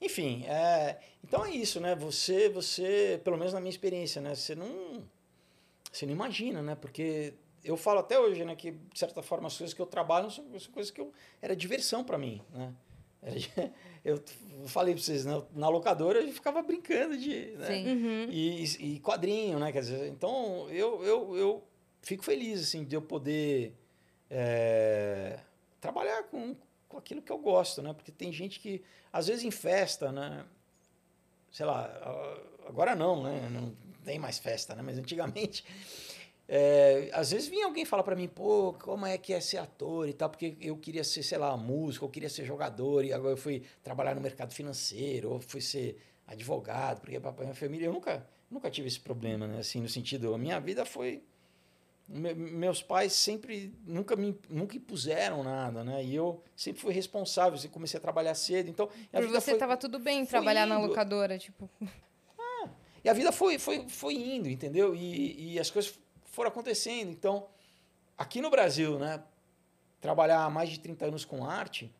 Enfim, 0.00 0.44
é, 0.46 0.98
então 1.24 1.44
é 1.44 1.50
isso, 1.50 1.80
né? 1.80 1.94
Você, 1.96 2.48
você, 2.48 3.20
pelo 3.24 3.36
menos 3.36 3.52
na 3.52 3.60
minha 3.60 3.70
experiência, 3.70 4.20
né? 4.20 4.34
Você 4.34 4.54
não, 4.54 5.02
você 5.92 6.06
não 6.06 6.12
imagina, 6.12 6.62
né? 6.62 6.76
Porque 6.76 7.34
eu 7.64 7.76
falo 7.76 8.00
até 8.00 8.18
hoje, 8.18 8.44
né? 8.44 8.54
Que 8.54 8.70
de 8.70 8.98
certa 8.98 9.22
forma 9.22 9.48
as 9.48 9.56
coisas 9.56 9.74
que 9.74 9.82
eu 9.82 9.86
trabalho 9.86 10.30
são, 10.30 10.44
são 10.58 10.72
coisas 10.72 10.90
que 10.90 11.00
eu, 11.00 11.12
era 11.42 11.56
diversão 11.56 12.04
para 12.04 12.16
mim, 12.16 12.40
né? 12.52 12.72
Eu 14.04 14.22
falei 14.68 14.94
para 14.94 15.02
vocês, 15.02 15.24
né? 15.24 15.42
Na 15.52 15.68
locadora 15.68 16.20
eu 16.20 16.32
ficava 16.32 16.62
brincando 16.62 17.18
de, 17.18 17.46
né? 17.58 17.66
Sim. 17.66 17.88
Uhum. 17.88 18.26
E, 18.30 18.94
e 18.94 19.00
quadrinho, 19.00 19.58
né? 19.58 19.72
Quer 19.72 19.80
dizer, 19.80 20.08
então 20.08 20.68
eu, 20.70 21.04
eu, 21.04 21.36
eu 21.36 21.64
fico 22.00 22.24
feliz 22.24 22.62
assim 22.62 22.84
de 22.84 22.94
eu 22.94 23.02
poder 23.02 23.74
é, 24.30 25.40
trabalhar 25.80 26.22
com, 26.24 26.56
com 26.88 26.96
aquilo 26.96 27.22
que 27.22 27.30
eu 27.30 27.38
gosto, 27.38 27.82
né? 27.82 27.92
Porque 27.92 28.10
tem 28.10 28.32
gente 28.32 28.58
que 28.60 28.82
às 29.12 29.26
vezes 29.26 29.44
em 29.44 29.50
festa, 29.50 30.10
né? 30.10 30.44
Sei 31.50 31.64
lá, 31.64 31.84
agora 32.66 32.94
não, 32.94 33.22
né? 33.22 33.48
Não 33.50 33.74
tem 34.04 34.18
mais 34.18 34.38
festa, 34.38 34.74
né? 34.74 34.82
Mas 34.82 34.98
antigamente 34.98 35.64
é, 36.48 37.10
às 37.12 37.30
vezes 37.30 37.46
vinha 37.46 37.66
alguém 37.66 37.84
falar 37.84 38.02
para 38.02 38.16
mim, 38.16 38.26
pô, 38.26 38.72
como 38.72 39.04
é 39.04 39.18
que 39.18 39.34
é 39.34 39.40
ser 39.40 39.58
ator 39.58 40.08
e 40.08 40.14
tal, 40.14 40.30
porque 40.30 40.56
eu 40.60 40.78
queria 40.78 41.04
ser, 41.04 41.22
sei 41.22 41.36
lá, 41.36 41.54
músico, 41.56 42.06
eu 42.06 42.08
queria 42.08 42.30
ser 42.30 42.46
jogador, 42.46 43.04
e 43.04 43.12
agora 43.12 43.34
eu 43.34 43.36
fui 43.36 43.62
trabalhar 43.82 44.14
no 44.14 44.20
mercado 44.20 44.54
financeiro, 44.54 45.30
ou 45.30 45.40
fui 45.40 45.60
ser 45.60 46.00
advogado, 46.26 47.00
porque 47.00 47.20
papai 47.20 47.44
minha 47.44 47.54
família, 47.54 47.86
eu 47.86 47.92
nunca, 47.92 48.26
nunca 48.50 48.70
tive 48.70 48.88
esse 48.88 48.98
problema, 48.98 49.46
né? 49.46 49.58
Assim, 49.58 49.80
no 49.80 49.88
sentido, 49.88 50.34
a 50.34 50.38
minha 50.38 50.58
vida 50.58 50.86
foi. 50.86 51.22
Me- 52.08 52.34
meus 52.34 52.82
pais 52.82 53.12
sempre 53.12 53.74
nunca 53.86 54.16
me 54.16 54.38
nunca 54.48 54.76
impuseram 54.76 55.42
nada, 55.44 55.84
né? 55.84 56.02
E 56.02 56.14
eu 56.14 56.42
sempre 56.56 56.80
fui 56.80 56.92
responsável, 56.92 57.58
eu 57.62 57.70
comecei 57.70 57.98
a 57.98 58.00
trabalhar 58.00 58.34
cedo, 58.34 58.70
então 58.70 58.86
a 59.12 59.18
Por 59.18 59.26
vida 59.26 59.40
você 59.40 59.50
foi- 59.52 59.58
tava 59.60 59.76
tudo 59.76 59.98
bem 59.98 60.24
trabalhar 60.24 60.66
na 60.66 60.78
indo. 60.78 60.86
locadora, 60.88 61.38
tipo. 61.38 61.68
E 63.04 63.08
a 63.08 63.12
vida 63.12 63.30
foi, 63.30 63.58
foi, 63.60 63.88
foi 63.88 64.14
indo, 64.14 64.48
entendeu? 64.48 64.92
E, 64.94 65.52
e 65.54 65.58
as 65.60 65.70
coisas 65.70 65.96
foram 66.24 66.48
acontecendo. 66.50 67.10
Então, 67.12 67.46
aqui 68.18 68.40
no 68.40 68.50
Brasil, 68.50 68.98
né, 68.98 69.22
trabalhar 70.00 70.42
há 70.44 70.50
mais 70.50 70.68
de 70.68 70.80
30 70.80 71.06
anos 71.06 71.24
com 71.24 71.44
arte, 71.46 71.94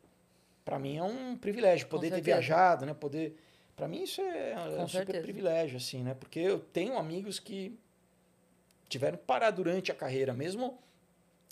para 0.65 0.77
mim 0.77 0.97
é 0.97 1.03
um 1.03 1.37
privilégio. 1.37 1.87
Poder 1.87 2.11
ter 2.11 2.21
viajado, 2.21 2.85
né? 2.85 2.93
Poder. 2.95 3.39
Para 3.77 3.87
mim 3.87 4.03
isso 4.03 4.21
é, 4.21 4.53
é 4.53 4.83
um 4.83 4.89
super 4.89 5.23
privilégio, 5.23 5.77
assim, 5.77 6.03
né? 6.03 6.15
Porque 6.15 6.41
eu 6.41 6.59
tenho 6.59 6.99
amigos 6.99 7.39
que 7.39 7.79
tiveram 8.89 9.19
que 9.19 9.25
parar 9.25 9.51
durante 9.51 9.91
a 9.93 9.95
carreira, 9.95 10.33
mesmo 10.33 10.79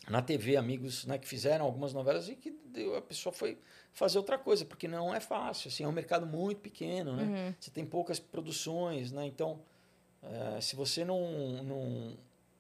na 0.08 0.22
TV, 0.22 0.56
amigos 0.56 1.04
né, 1.04 1.18
que 1.18 1.26
fizeram 1.26 1.64
algumas 1.64 1.92
novelas 1.92 2.28
e 2.28 2.36
que 2.36 2.50
deu- 2.66 2.94
a 2.96 3.02
pessoa 3.02 3.32
foi 3.32 3.58
fazer 3.92 4.18
outra 4.18 4.38
coisa, 4.38 4.64
porque 4.64 4.86
não 4.86 5.14
é 5.14 5.18
fácil, 5.20 5.68
assim, 5.68 5.82
é 5.84 5.88
um 5.88 5.92
mercado 5.92 6.26
muito 6.26 6.60
pequeno, 6.60 7.16
né? 7.16 7.24
Uhum. 7.24 7.54
Você 7.58 7.70
tem 7.70 7.84
poucas 7.84 8.20
produções, 8.20 9.10
né? 9.10 9.26
Então, 9.26 9.58
eh, 10.22 10.60
se 10.60 10.76
você 10.76 11.04
não, 11.04 11.62
não, 11.64 12.16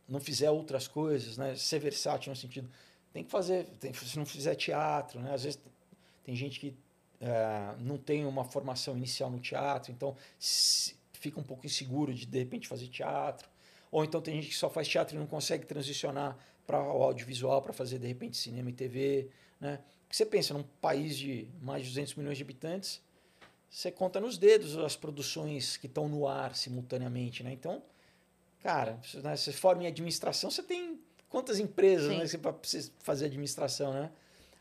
não 0.08 0.18
fizer 0.20 0.50
outras 0.50 0.88
coisas, 0.88 1.36
né? 1.36 1.54
Ser 1.54 1.78
versátil 1.78 2.30
no 2.30 2.36
sentido, 2.36 2.68
tem 3.12 3.22
que 3.22 3.30
fazer, 3.30 3.64
tem, 3.78 3.92
se 3.94 4.18
não 4.18 4.26
fizer 4.26 4.54
teatro, 4.56 5.20
né? 5.20 5.32
Às 5.34 5.44
vezes 5.44 5.60
tem 6.24 6.34
gente 6.34 6.58
que 6.58 6.74
eh, 7.20 7.74
não 7.78 7.96
tem 7.96 8.26
uma 8.26 8.44
formação 8.44 8.96
inicial 8.96 9.30
no 9.30 9.38
teatro, 9.38 9.92
então 9.92 10.16
se- 10.38 10.96
fica 11.12 11.38
um 11.38 11.44
pouco 11.44 11.64
inseguro 11.64 12.12
de 12.12 12.26
de 12.26 12.38
repente 12.38 12.66
fazer 12.66 12.88
teatro. 12.88 13.48
Ou 13.96 14.04
então 14.04 14.20
tem 14.20 14.34
gente 14.34 14.48
que 14.48 14.54
só 14.54 14.68
faz 14.68 14.86
teatro 14.86 15.16
e 15.16 15.18
não 15.18 15.26
consegue 15.26 15.64
transicionar 15.64 16.36
para 16.66 16.78
o 16.82 17.02
audiovisual, 17.02 17.62
para 17.62 17.72
fazer 17.72 17.98
de 17.98 18.06
repente 18.06 18.36
cinema 18.36 18.68
e 18.68 18.72
TV, 18.74 19.30
né? 19.58 19.80
Porque 20.02 20.14
você 20.14 20.26
pensa 20.26 20.52
num 20.52 20.64
país 20.82 21.16
de 21.16 21.48
mais 21.62 21.82
de 21.82 21.88
200 21.88 22.14
milhões 22.16 22.36
de 22.36 22.42
habitantes, 22.42 23.00
você 23.70 23.90
conta 23.90 24.20
nos 24.20 24.36
dedos 24.36 24.76
as 24.76 24.96
produções 24.96 25.78
que 25.78 25.86
estão 25.86 26.10
no 26.10 26.28
ar 26.28 26.54
simultaneamente, 26.54 27.42
né? 27.42 27.54
Então, 27.54 27.82
cara, 28.62 28.98
você, 29.02 29.16
né, 29.22 29.34
você 29.34 29.50
forma 29.50 29.84
em 29.84 29.86
administração, 29.86 30.50
você 30.50 30.62
tem 30.62 31.00
quantas 31.30 31.58
empresas, 31.58 32.12
Sim. 32.12 32.18
né, 32.18 32.26
você 32.26 32.36
precisa 32.36 32.92
fazer 32.98 33.24
administração, 33.24 33.94
né? 33.94 34.10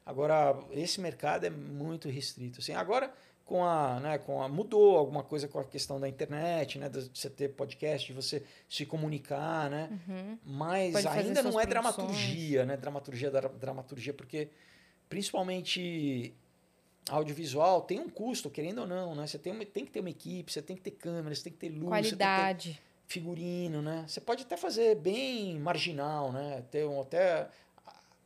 Agora, 0.05 0.57
esse 0.71 1.01
mercado 1.01 1.43
é 1.43 1.49
muito 1.49 2.07
restrito. 2.07 2.61
Assim, 2.61 2.71
agora, 2.71 3.13
com 3.45 3.63
a, 3.63 3.99
né, 3.99 4.17
com 4.17 4.41
a. 4.41 4.49
Mudou 4.49 4.97
alguma 4.97 5.23
coisa 5.23 5.47
com 5.47 5.59
a 5.59 5.63
questão 5.63 5.99
da 5.99 6.09
internet, 6.09 6.79
né? 6.79 6.89
De 6.89 7.09
você 7.13 7.29
ter 7.29 7.49
podcast, 7.49 8.07
de 8.07 8.13
você 8.13 8.43
se 8.67 8.85
comunicar, 8.85 9.69
né? 9.69 9.87
Uhum. 10.09 10.37
Mas 10.43 10.93
Pode 10.93 11.07
ainda 11.07 11.43
não 11.43 11.59
é 11.59 11.65
dramaturgia, 11.65 12.65
né? 12.65 12.75
Dramaturgia 12.75 13.29
da 13.29 13.41
dramaturgia, 13.41 14.13
porque 14.13 14.49
principalmente 15.07 16.33
audiovisual 17.09 17.81
tem 17.81 17.99
um 17.99 18.09
custo, 18.09 18.49
querendo 18.49 18.79
ou 18.81 18.87
não, 18.87 19.13
né? 19.15 19.27
Você 19.27 19.37
tem, 19.37 19.53
uma- 19.53 19.65
tem 19.65 19.85
que 19.85 19.91
ter 19.91 19.99
uma 19.99 20.09
equipe, 20.09 20.51
você 20.51 20.61
tem 20.61 20.75
que 20.75 20.81
ter 20.81 20.91
câmeras, 20.91 21.37
você 21.39 21.43
tem 21.45 21.53
que 21.53 21.59
ter 21.59 21.69
luz, 21.69 21.81
você 21.83 21.89
tem 21.91 22.03
que 22.03 22.09
ter 22.09 22.17
Qualidade. 22.17 22.81
figurino, 23.07 23.81
né? 23.81 24.05
Você 24.07 24.19
pode 24.19 24.43
até 24.43 24.57
fazer 24.57 24.95
bem 24.95 25.59
marginal, 25.59 26.31
né? 26.31 26.63
Ter 26.71 26.85
um, 26.87 27.01
até 27.01 27.47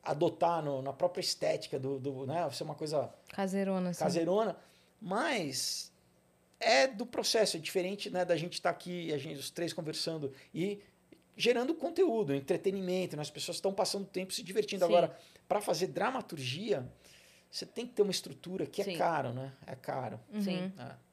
adotar 0.01 0.63
no- 0.63 0.81
na 0.81 0.93
própria 0.93 1.21
estética 1.21 1.77
do, 1.77 1.99
do 1.99 2.25
né? 2.25 2.49
Ser 2.51 2.63
uma 2.63 2.75
coisa 2.75 3.09
Caseirona, 3.33 3.89
assim. 3.89 3.99
Mas 5.01 5.91
é 6.59 6.87
do 6.87 7.05
processo, 7.05 7.57
é 7.57 7.59
diferente 7.59 8.09
né, 8.09 8.25
da 8.25 8.35
gente 8.35 8.53
estar 8.53 8.69
aqui, 8.69 9.13
a 9.13 9.17
gente, 9.17 9.39
os 9.39 9.49
três 9.49 9.71
conversando 9.71 10.33
e 10.53 10.81
gerando 11.37 11.73
conteúdo, 11.73 12.35
entretenimento, 12.35 13.15
né? 13.15 13.21
as 13.21 13.29
pessoas 13.29 13.57
estão 13.57 13.73
passando 13.73 14.05
tempo 14.05 14.33
se 14.33 14.43
divertindo. 14.43 14.85
Sim. 14.85 14.91
Agora, 14.91 15.17
para 15.47 15.61
fazer 15.61 15.87
dramaturgia, 15.87 16.85
você 17.49 17.65
tem 17.65 17.87
que 17.87 17.93
ter 17.93 18.01
uma 18.01 18.11
estrutura 18.11 18.65
que 18.65 18.83
Sim. 18.83 18.95
é 18.95 18.97
caro, 18.97 19.31
né? 19.31 19.53
É 19.65 19.75
caro. 19.75 20.19
Uhum. 20.33 20.41
Sim. 20.41 20.73
É. 20.77 21.09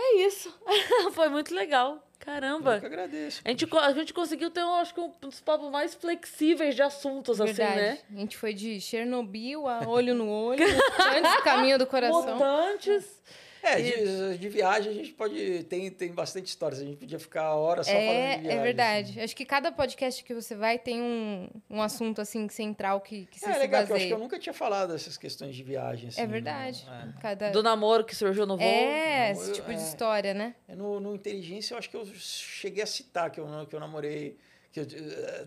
É 0.00 0.26
isso. 0.26 0.52
Foi 1.12 1.28
muito 1.28 1.54
legal. 1.54 2.07
Eu 2.20 2.32
Caramba. 2.34 2.80
que 2.80 2.86
agradeço. 2.86 3.40
A 3.44 3.48
gente, 3.50 3.68
a 3.74 3.92
gente 3.92 4.12
conseguiu 4.12 4.50
ter, 4.50 4.60
eu 4.60 4.74
acho 4.74 4.92
que, 4.92 5.00
um 5.00 5.12
dos 5.20 5.40
papos 5.40 5.70
mais 5.70 5.94
flexíveis 5.94 6.74
de 6.74 6.82
assuntos, 6.82 7.40
assim, 7.40 7.52
Verdade. 7.54 7.80
né? 7.80 7.98
A 8.14 8.18
gente 8.18 8.36
foi 8.36 8.52
de 8.52 8.80
Chernobyl 8.80 9.66
a 9.66 9.88
olho 9.88 10.14
no 10.14 10.28
olho, 10.28 10.62
antes 11.16 11.36
do 11.36 11.42
caminho 11.42 11.78
do 11.78 11.86
coração. 11.86 12.34
Mutantes. 12.34 13.22
É, 13.62 13.80
de, 13.80 14.38
de 14.38 14.48
viagem 14.48 14.92
a 14.92 14.94
gente 14.94 15.12
pode. 15.12 15.64
Tem, 15.64 15.90
tem 15.90 16.12
bastante 16.12 16.46
histórias. 16.46 16.80
A 16.80 16.84
gente 16.84 16.96
podia 16.96 17.18
ficar 17.18 17.54
horas 17.54 17.86
só 17.86 17.92
falando 17.92 18.06
de 18.06 18.12
É, 18.12 18.38
viagem. 18.38 18.58
é 18.58 18.62
verdade. 18.62 19.20
Acho 19.20 19.34
que 19.36 19.44
cada 19.44 19.72
podcast 19.72 20.22
que 20.24 20.32
você 20.34 20.54
vai 20.54 20.78
tem 20.78 21.02
um, 21.02 21.48
um 21.68 21.82
assunto 21.82 22.20
assim 22.20 22.48
central 22.48 23.00
que, 23.00 23.26
que 23.26 23.36
Assim. 23.36 23.46
você 23.46 23.50
É 23.50 23.54
se 23.54 23.58
legal, 23.60 23.80
porque 23.82 23.92
eu 23.92 23.96
acho 23.96 24.06
que 24.06 24.12
eu 24.14 24.18
nunca 24.18 24.38
tinha 24.38 24.52
falado 24.54 24.92
dessas 24.92 25.16
questões 25.16 25.54
de 25.56 25.62
viagem. 25.62 26.08
Assim, 26.08 26.20
É 26.20 26.26
verdade. 26.26 26.84
né? 26.86 27.14
Cada... 27.20 27.50
Do 27.50 27.62
namoro 27.62 28.04
que 28.04 28.14
surgiu 28.14 28.46
no 28.46 28.56
voo. 28.56 28.66
É, 28.66 29.32
Não, 29.34 29.40
esse 29.40 29.50
eu- 29.50 29.54
tipo 29.54 29.68
de 29.68 29.80
é. 29.80 29.82
história, 29.82 30.32
né? 30.34 30.54
É, 30.68 30.74
No, 30.74 31.00
no 31.00 31.14
Inteligência, 31.14 31.74
eu 31.74 31.78
acho 31.78 31.90
que 31.90 31.96
eu 31.96 32.06
cheguei 32.14 32.82
a 32.82 32.86
citar 32.86 33.30
que 33.30 33.40
eu, 33.40 33.46
que 33.68 33.74
eu 33.74 33.80
namorei. 33.80 34.36
Que 34.70 34.80
eu, 34.80 34.86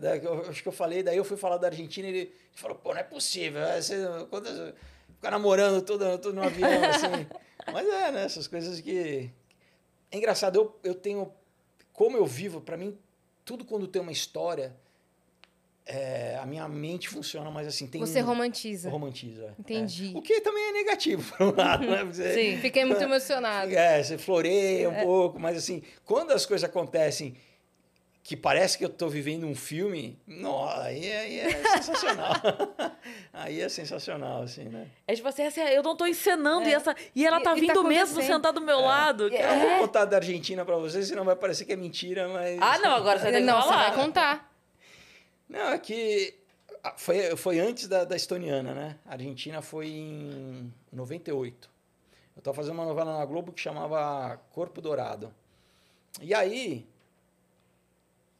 eh, 0.02 0.18
que 0.18 0.26
eu- 0.26 0.50
acho 0.50 0.62
que 0.62 0.68
eu 0.68 0.72
falei, 0.72 1.02
daí 1.02 1.16
eu 1.16 1.24
fui 1.24 1.36
falar 1.36 1.56
da 1.56 1.68
Argentina 1.68 2.06
e 2.08 2.10
ele, 2.10 2.18
ele 2.20 2.32
falou: 2.54 2.76
pô, 2.76 2.92
não 2.92 3.00
é 3.00 3.04
possível. 3.04 3.62
é, 3.62 3.80
Você, 3.80 3.96
quantas, 4.28 4.74
ficar 5.14 5.30
namorando 5.30 5.80
todo, 5.82 6.18
todo 6.18 6.34
no 6.34 6.42
avião, 6.42 6.68
assim. 6.84 7.26
Mas 7.70 7.86
é, 7.86 8.10
né? 8.12 8.24
Essas 8.24 8.46
coisas 8.48 8.80
que. 8.80 9.30
É 10.10 10.16
engraçado, 10.16 10.56
eu, 10.56 10.78
eu 10.82 10.94
tenho. 10.94 11.30
Como 11.92 12.16
eu 12.16 12.24
vivo, 12.26 12.60
para 12.60 12.76
mim, 12.76 12.96
tudo 13.44 13.64
quando 13.64 13.86
tem 13.86 14.00
uma 14.00 14.10
história, 14.12 14.74
é, 15.84 16.38
a 16.40 16.46
minha 16.46 16.66
mente 16.68 17.08
funciona 17.08 17.50
mais 17.50 17.66
assim. 17.66 17.86
Tem 17.86 18.00
Você 18.00 18.22
um- 18.22 18.26
romantiza. 18.26 18.88
romantiza. 18.88 19.44
é. 19.46 19.54
Entendi. 19.60 20.12
O 20.14 20.22
que 20.22 20.40
também 20.40 20.62
é 20.68 20.72
negativo, 20.72 21.22
por 21.36 21.46
um 21.48 21.56
lado, 21.56 21.86
né? 21.86 22.04
Você- 22.04 22.34
Sim. 22.34 22.60
Fiquei 22.60 22.84
muito 22.84 23.02
emocionada. 23.02 23.70
é, 23.72 24.02
você 24.02 24.16
floreia 24.16 24.88
um 24.88 25.02
pouco, 25.04 25.38
mas 25.40 25.56
assim, 25.56 25.82
quando 26.04 26.30
as 26.32 26.46
coisas 26.46 26.68
acontecem 26.68 27.34
que 28.22 28.36
parece 28.36 28.78
que 28.78 28.84
eu 28.84 28.88
tô 28.88 29.08
vivendo 29.08 29.44
um 29.46 29.54
filme, 29.54 30.16
nossa, 30.26 30.82
aí, 30.82 31.06
é- 31.06 31.20
aí 31.20 31.38
é 31.40 31.50
sensacional. 31.82 32.34
aí 33.32 33.60
é 33.60 33.68
sensacional, 33.68 34.42
assim, 34.42 34.64
né? 34.64 34.86
É 35.08 35.14
tipo 35.14 35.26
assim, 35.26 35.42
assim, 35.42 35.60
eu 35.60 35.82
não 35.82 35.96
tô 35.96 36.06
encenando 36.06 36.68
e, 36.68 36.72
essa, 36.72 36.94
e 37.16 37.26
ela 37.26 37.40
tá 37.40 37.56
e 37.56 37.60
vindo 37.60 37.82
tá 37.82 37.88
mesmo 37.88 38.22
sentar 38.22 38.52
do 38.52 38.60
meu 38.60 38.80
lado. 38.80 39.28
Eu 39.28 39.56
não 39.56 39.60
vou 39.60 39.78
contar 39.80 40.04
da 40.04 40.18
Argentina 40.18 40.64
pra 40.64 40.76
vocês, 40.76 41.08
senão 41.08 41.24
vai 41.24 41.34
parecer 41.34 41.64
que 41.64 41.72
é 41.72 41.76
mentira, 41.76 42.28
mas... 42.28 42.58
Ah, 42.60 42.78
não, 42.78 42.92
agora 42.92 43.18
você 43.18 43.32
tem 43.32 43.40
que 43.40 43.46
Não, 43.46 43.60
você 43.60 43.68
falar. 43.68 43.90
vai 43.90 44.04
contar. 44.04 44.52
Não, 45.48 45.72
é 45.72 45.78
que 45.78 46.34
ah, 46.84 46.94
foi, 46.96 47.36
foi 47.36 47.58
antes 47.58 47.88
da, 47.88 48.04
da 48.04 48.14
estoniana, 48.14 48.72
né? 48.72 48.98
A 49.04 49.12
Argentina 49.12 49.60
foi 49.60 49.88
em 49.88 50.72
98. 50.92 51.70
Eu 52.36 52.38
estava 52.38 52.54
fazendo 52.56 52.74
uma 52.74 52.84
novela 52.84 53.18
na 53.18 53.24
Globo 53.24 53.52
que 53.52 53.60
chamava 53.60 54.40
Corpo 54.52 54.80
Dourado. 54.80 55.34
E 56.20 56.32
aí, 56.32 56.86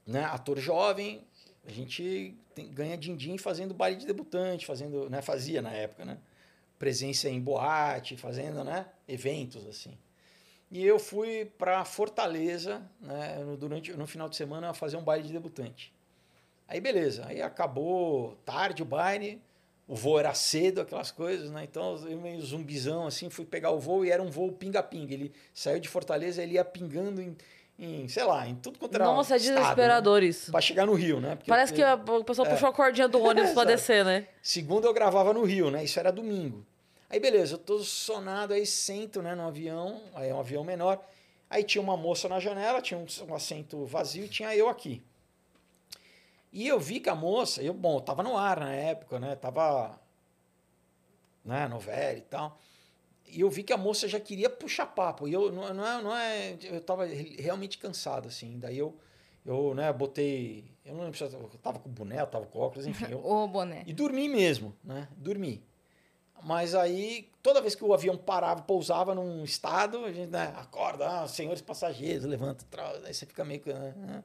né, 0.06 0.24
ator 0.24 0.58
jovem, 0.58 1.24
a 1.66 1.70
gente 1.70 2.36
tem, 2.54 2.70
ganha 2.70 2.96
din-din 2.96 3.38
fazendo 3.38 3.72
baile 3.72 3.96
de 3.96 4.06
debutante, 4.06 4.66
fazendo, 4.66 5.08
né, 5.08 5.22
fazia 5.22 5.62
na 5.62 5.70
época, 5.72 6.04
né? 6.04 6.18
Presença 6.78 7.28
em 7.28 7.40
boate, 7.40 8.16
fazendo, 8.16 8.64
né, 8.64 8.86
eventos 9.06 9.66
assim. 9.66 9.96
E 10.70 10.84
eu 10.84 10.98
fui 10.98 11.44
para 11.58 11.84
Fortaleza, 11.84 12.82
né, 13.00 13.38
no, 13.44 13.56
durante 13.56 13.92
no 13.92 14.06
final 14.06 14.28
de 14.28 14.36
semana 14.36 14.72
fazer 14.74 14.96
um 14.96 15.04
baile 15.04 15.26
de 15.26 15.32
debutante. 15.32 15.92
Aí 16.66 16.80
beleza, 16.80 17.26
aí 17.26 17.42
acabou 17.42 18.36
tarde 18.44 18.82
o 18.82 18.86
baile, 18.86 19.40
o 19.86 19.94
voo 19.94 20.18
era 20.18 20.32
cedo, 20.32 20.80
aquelas 20.80 21.10
coisas, 21.10 21.50
né? 21.50 21.64
Então 21.64 21.96
eu 22.08 22.18
meio 22.18 22.40
zumbizão 22.40 23.06
assim, 23.06 23.28
fui 23.28 23.44
pegar 23.44 23.70
o 23.70 23.78
voo 23.78 24.04
e 24.04 24.10
era 24.10 24.22
um 24.22 24.30
voo 24.30 24.50
pinga-pinga. 24.50 25.12
Ele 25.12 25.32
saiu 25.52 25.78
de 25.78 25.88
Fortaleza, 25.88 26.42
ele 26.42 26.54
ia 26.54 26.64
pingando 26.64 27.20
em, 27.20 27.36
em 27.78 28.06
sei 28.08 28.24
lá, 28.24 28.46
em 28.46 28.54
tudo 28.54 28.78
quanto 28.78 28.94
era 28.94 29.04
Nossa, 29.04 29.34
é 29.34 29.36
estado, 29.38 29.56
desesperador 29.58 30.20
né? 30.20 30.26
isso. 30.28 30.50
Pra 30.52 30.60
chegar 30.60 30.86
no 30.86 30.94
Rio, 30.94 31.20
né? 31.20 31.34
Porque 31.36 31.48
Parece 31.50 31.72
eu- 31.80 31.98
que 31.98 32.10
o 32.10 32.24
pessoal 32.24 32.46
É. 32.46 32.50
puxou 32.50 32.68
a 32.68 32.72
cordinha 32.72 33.08
do 33.08 33.18
ônibus 33.22 33.50
pra 33.52 33.62
Exato. 33.62 33.66
descer, 33.66 34.04
né? 34.04 34.28
Segunda 34.42 34.86
eu 34.86 34.92
gravava 34.94 35.32
no 35.32 35.42
Rio, 35.44 35.70
né? 35.70 35.82
Isso 35.84 35.98
era 35.98 36.12
domingo. 36.12 36.64
Aí 37.10 37.18
beleza, 37.20 37.54
eu 37.54 37.58
tô 37.58 37.78
sonado, 37.80 38.54
aí 38.54 38.64
sento, 38.64 39.20
né, 39.20 39.34
no 39.34 39.46
avião, 39.46 40.00
aí 40.14 40.30
é 40.30 40.34
um 40.34 40.40
avião 40.40 40.64
menor. 40.64 40.98
Aí 41.50 41.62
tinha 41.62 41.82
uma 41.82 41.96
moça 41.96 42.26
na 42.28 42.40
janela, 42.40 42.80
tinha 42.80 42.98
um, 42.98 43.06
um 43.28 43.34
assento 43.34 43.84
vazio 43.84 44.24
e 44.24 44.28
tinha 44.28 44.54
eu 44.56 44.68
aqui. 44.68 45.02
E 46.50 46.66
eu 46.66 46.78
vi 46.80 47.00
que 47.00 47.10
a 47.10 47.14
moça, 47.14 47.62
eu, 47.62 47.74
bom, 47.74 47.96
eu 47.96 48.00
tava 48.00 48.22
no 48.22 48.36
ar 48.38 48.60
na 48.60 48.72
época, 48.72 49.18
né? 49.18 49.34
Tava 49.36 49.98
né, 51.44 51.66
novela 51.68 52.16
e 52.16 52.22
tal. 52.22 52.58
E 53.32 53.40
eu 53.40 53.50
vi 53.50 53.62
que 53.62 53.72
a 53.72 53.76
moça 53.76 54.06
já 54.06 54.20
queria 54.20 54.50
puxar 54.50 54.86
papo. 54.86 55.26
E 55.26 55.32
eu 55.32 55.50
não, 55.50 55.72
não 55.74 55.86
é, 55.86 56.02
não 56.02 56.16
é, 56.16 56.56
eu 56.64 56.80
tava 56.80 57.04
re- 57.06 57.36
realmente 57.40 57.78
cansado 57.78 58.28
assim. 58.28 58.58
Daí 58.58 58.78
eu 58.78 58.96
eu, 59.44 59.74
né, 59.74 59.92
botei, 59.92 60.64
eu 60.84 60.94
não 60.94 61.02
lembro 61.02 61.18
se 61.18 61.24
eu 61.24 61.50
tava 61.60 61.80
com 61.80 61.90
boné, 61.90 62.20
eu 62.20 62.26
tava 62.28 62.46
com 62.46 62.60
óculos, 62.60 62.86
enfim, 62.86 63.06
eu, 63.10 63.18
Ô, 63.26 63.48
boné. 63.48 63.82
e 63.88 63.92
dormi 63.92 64.28
mesmo, 64.28 64.72
né? 64.84 65.08
Dormi. 65.16 65.64
Mas 66.44 66.74
aí, 66.76 67.28
toda 67.42 67.60
vez 67.60 67.74
que 67.74 67.84
o 67.84 67.92
avião 67.92 68.16
parava, 68.16 68.62
pousava 68.62 69.14
num 69.16 69.42
estado, 69.42 70.04
a 70.04 70.12
gente 70.12 70.30
né, 70.30 70.52
acorda, 70.56 71.08
ah, 71.22 71.26
senhores 71.28 71.60
passageiros, 71.60 72.24
levanta, 72.24 72.64
trau, 72.70 72.94
aí 73.04 73.12
você 73.14 73.26
fica 73.26 73.44
meio. 73.44 73.62
ah, 73.68 74.18
ah. 74.18 74.22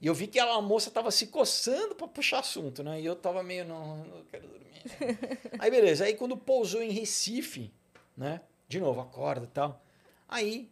E 0.00 0.06
eu 0.06 0.14
vi 0.14 0.26
que 0.28 0.38
a 0.38 0.60
moça 0.60 0.90
tava 0.92 1.10
se 1.10 1.26
coçando 1.28 1.94
para 1.96 2.06
puxar 2.06 2.40
assunto, 2.40 2.82
né? 2.84 3.00
E 3.00 3.04
eu 3.06 3.16
tava 3.16 3.42
meio, 3.42 3.64
não, 3.64 3.96
não 4.04 4.24
quero 4.30 4.46
dormir. 4.46 4.82
aí 5.58 5.70
beleza, 5.70 6.04
aí 6.04 6.14
quando 6.14 6.36
pousou 6.36 6.82
em 6.82 6.90
Recife, 6.90 7.72
né? 8.16 8.40
De 8.68 8.80
novo, 8.80 9.00
acorda 9.00 9.44
e 9.44 9.48
tal. 9.48 9.82
Aí, 10.28 10.68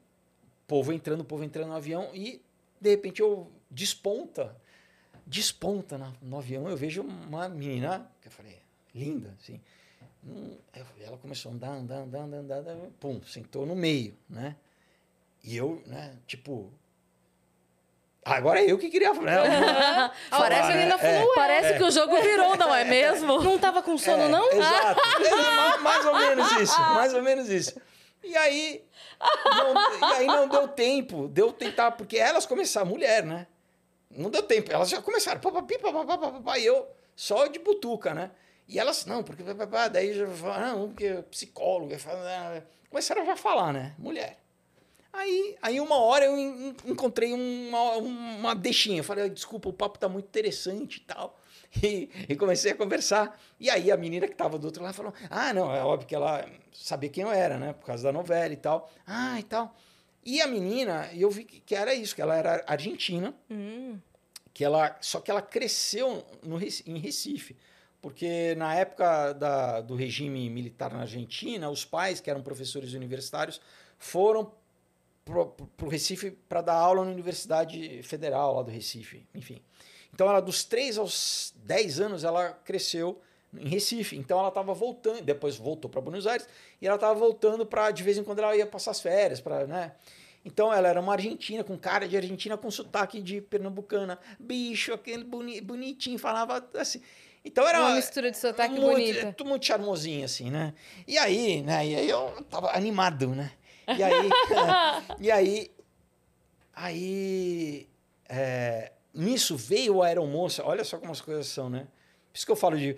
povo 0.67 0.93
entrando, 0.93 1.25
povo 1.25 1.45
entrando 1.45 1.69
no 1.69 1.75
avião 1.77 2.11
e 2.15 2.41
de 2.81 2.91
repente 2.91 3.21
eu 3.21 3.51
desponta, 3.71 4.57
desponta 5.27 5.97
na- 5.99 6.13
no 6.21 6.39
avião, 6.39 6.69
eu 6.69 6.77
vejo 6.77 7.03
uma 7.03 7.49
menina, 7.49 8.11
que 8.21 8.29
eu 8.29 8.33
falei, 8.33 8.59
linda, 8.95 9.35
assim. 9.41 9.61
Hum, 10.27 10.57
ela 11.01 11.19
começou 11.19 11.53
a 11.53 11.55
andar, 11.55 11.71
andar, 11.73 11.99
andar, 11.99 12.19
andar, 12.39 12.57
andar, 12.59 12.77
pum, 12.99 13.23
sentou 13.25 13.67
no 13.67 13.77
meio, 13.77 14.17
né? 14.29 14.57
E 15.43 15.57
eu, 15.57 15.83
né, 15.87 16.17
tipo. 16.27 16.73
Ah, 18.25 18.35
Agora 18.37 18.61
é 18.61 18.71
eu 18.71 18.79
que 18.79 18.89
queria 18.89 19.15
falar. 19.15 20.13
Parece 20.31 20.69
né? 20.69 20.83
ainda 20.85 20.95
É. 20.95 20.99
falou, 21.19 21.35
Parece 21.35 21.77
que 21.79 21.83
o 21.85 21.91
jogo 21.91 22.21
virou, 22.23 22.57
não 22.57 22.75
é 22.75 22.85
mesmo? 22.85 23.43
Não 23.43 23.59
tava 23.59 23.83
com 23.83 23.97
sono, 23.99 24.23
É, 24.25 24.29
não? 24.29 24.51
Exato. 24.53 25.01
É, 25.25 25.31
ma- 25.57 25.79
mais 25.79 26.05
ou 26.07 26.15
menos 26.19 26.53
isso. 26.53 26.81
Mais 26.81 27.15
ou 27.15 27.23
menos 27.23 27.49
isso. 27.49 27.81
E 28.23 28.37
aí, 28.37 28.83
não, 29.45 30.09
e 30.11 30.15
aí 30.15 30.27
não 30.27 30.49
deu 30.49 30.67
tempo. 30.69 31.29
Deu 31.29 31.53
tentar, 31.53 31.93
porque 31.93 32.17
elas 32.17 32.47
começaram, 32.47 32.87
mulher, 32.87 33.23
né? 33.25 33.47
Não 34.11 34.31
deu 34.31 34.43
tempo. 34.43 34.73
Elas 34.73 34.89
já 34.89 35.03
começaram. 35.03 35.41
Papapi, 35.41 35.79
papapá, 35.79 36.17
papapá, 36.17 36.59
e 36.59 36.65
eu 36.65 36.87
só 37.15 37.47
de 37.47 37.59
butuca, 37.59 38.15
né? 38.15 38.31
E 38.67 38.79
elas, 38.79 39.05
não, 39.05 39.23
porque 39.23 39.43
papapá, 39.43 39.89
daí 39.89 40.15
já 40.15 40.27
falaram, 40.27 40.79
não, 40.79 40.89
porque 40.89 41.23
psicóloga. 41.31 41.99
fala, 41.99 42.21
ah, 42.27 42.63
Começaram 42.89 43.23
a 43.23 43.25
já 43.27 43.37
falar, 43.37 43.73
né? 43.73 43.93
Mulher. 43.99 44.39
Aí, 45.17 45.57
aí 45.63 45.81
uma 45.81 45.97
hora 45.97 46.25
eu 46.25 46.37
en- 46.37 46.69
en- 46.71 46.91
encontrei 46.91 47.33
uma, 47.33 47.93
uma 47.97 48.55
deixinha. 48.55 48.99
Eu 48.99 49.05
falei, 49.05 49.31
desculpa, 49.31 49.69
o 49.69 49.73
papo 49.73 49.99
tá 49.99 50.09
muito 50.09 50.27
interessante 50.27 50.97
e 50.97 51.01
tal. 51.01 51.39
E, 51.83 52.09
e 52.29 52.37
comecei 52.37 52.73
a 52.73 52.75
conversar. 52.77 53.41
E 53.59 53.71
aí 53.71 53.91
a 53.91 53.97
menina 53.97 54.27
que 54.29 54.35
tava 54.35 54.59
do 54.59 54.67
outro 54.67 54.83
lado 54.83 54.95
falou: 54.95 55.13
Ah, 55.31 55.53
não, 55.53 55.75
é 55.75 55.83
óbvio 55.83 56.07
que 56.07 56.15
ela 56.15 56.45
sabia 56.73 57.09
quem 57.11 57.23
eu 57.25 57.31
era, 57.33 57.59
né? 57.59 57.73
Por 57.73 57.87
causa 57.87 58.03
da 58.05 58.13
novela 58.13 58.53
e 58.53 58.57
tal. 58.57 58.91
Ah, 59.07 59.39
e 59.39 59.43
tal. 59.43 59.75
E 60.25 60.41
a 60.41 60.47
menina, 60.47 61.09
eu 61.15 61.31
vi 61.31 61.45
que, 61.45 61.61
que 61.61 61.75
era 61.75 61.95
isso, 61.95 62.15
que 62.15 62.23
ela 62.23 62.37
era 62.37 62.65
argentina, 62.67 63.35
Hum. 63.51 63.99
que 64.53 64.65
ela 64.65 64.97
só 65.01 65.21
que 65.21 65.31
ela 65.31 65.43
cresceu 65.43 66.25
no, 66.43 66.59
em 66.87 66.99
Recife. 66.99 67.57
Porque 68.01 68.55
na 68.57 68.75
época 68.75 69.33
da, 69.33 69.81
do 69.81 69.95
regime 69.97 70.49
militar 70.51 70.93
na 70.93 71.01
Argentina, 71.01 71.69
os 71.71 71.85
pais, 71.85 72.21
que 72.21 72.29
eram 72.31 72.43
professores 72.43 72.93
universitários, 72.95 73.61
foram 73.99 74.53
para 75.25 75.87
o 75.87 75.89
Recife 75.89 76.31
para 76.49 76.61
dar 76.61 76.75
aula 76.75 77.05
na 77.05 77.11
Universidade 77.11 78.03
Federal 78.03 78.57
lá 78.57 78.63
do 78.63 78.71
Recife, 78.71 79.27
enfim. 79.35 79.63
Então, 80.13 80.29
ela 80.29 80.41
dos 80.41 80.65
3 80.65 80.99
aos 80.99 81.55
10 81.65 82.01
anos, 82.01 82.25
ela 82.25 82.53
cresceu 82.65 83.21
em 83.53 83.69
Recife. 83.69 84.17
Então, 84.17 84.39
ela 84.39 84.49
estava 84.49 84.73
voltando, 84.75 85.23
depois 85.23 85.57
voltou 85.57 85.91
para 85.91 86.01
Buenos 86.01 86.27
Aires, 86.27 86.47
e 86.81 86.87
ela 86.87 86.97
estava 86.97 87.15
voltando 87.15 87.65
para, 87.67 87.91
de 87.91 88.03
vez 88.03 88.19
em 88.19 88.23
quando, 88.23 88.39
ela 88.39 88.57
ia 88.57 88.67
passar 88.67 88.93
as 88.93 89.01
férias, 89.01 89.41
para, 89.41 89.67
né? 89.67 89.93
Então, 90.45 90.73
ela 90.73 90.89
era 90.89 91.01
uma 91.01 91.13
argentina, 91.13 91.65
com 91.65 91.77
cara 91.77 92.07
de 92.07 92.17
argentina, 92.17 92.57
com 92.57 92.71
sotaque 92.71 93.21
de 93.21 93.41
pernambucana. 93.41 94.19
Bicho, 94.39 94.93
aquele 94.93 95.25
boni, 95.25 95.61
bonitinho, 95.61 96.19
falava 96.19 96.65
assim. 96.75 97.01
Então, 97.43 97.67
era 97.67 97.81
Uma 97.81 97.95
mistura 97.97 98.31
de 98.31 98.37
sotaque 98.37 98.75
muito, 98.75 98.91
bonita. 98.91 99.33
Tudo 99.33 99.49
muito 99.49 99.65
charmosinho, 99.65 100.25
assim, 100.25 100.51
né? 100.51 100.75
E 101.07 101.17
aí, 101.17 101.63
né? 101.63 101.87
E 101.87 101.97
aí 101.97 102.09
eu 102.09 102.31
tava 102.51 102.77
animado, 102.77 103.29
né? 103.29 103.53
E 103.87 104.03
aí, 104.03 104.31
e 105.21 105.31
aí, 105.31 105.71
aí, 106.75 107.89
é, 108.29 108.93
nisso 109.13 109.57
veio 109.57 110.03
a 110.03 110.07
aeromoça. 110.07 110.65
Olha 110.65 110.85
só 110.85 110.99
como 110.99 111.13
as 111.13 111.21
coisas 111.21 111.47
são, 111.47 111.69
né? 111.69 111.87
Por 112.33 112.37
isso 112.37 112.47
que 112.47 112.53
eu 112.53 112.57
falo 112.57 112.77
de, 112.77 112.97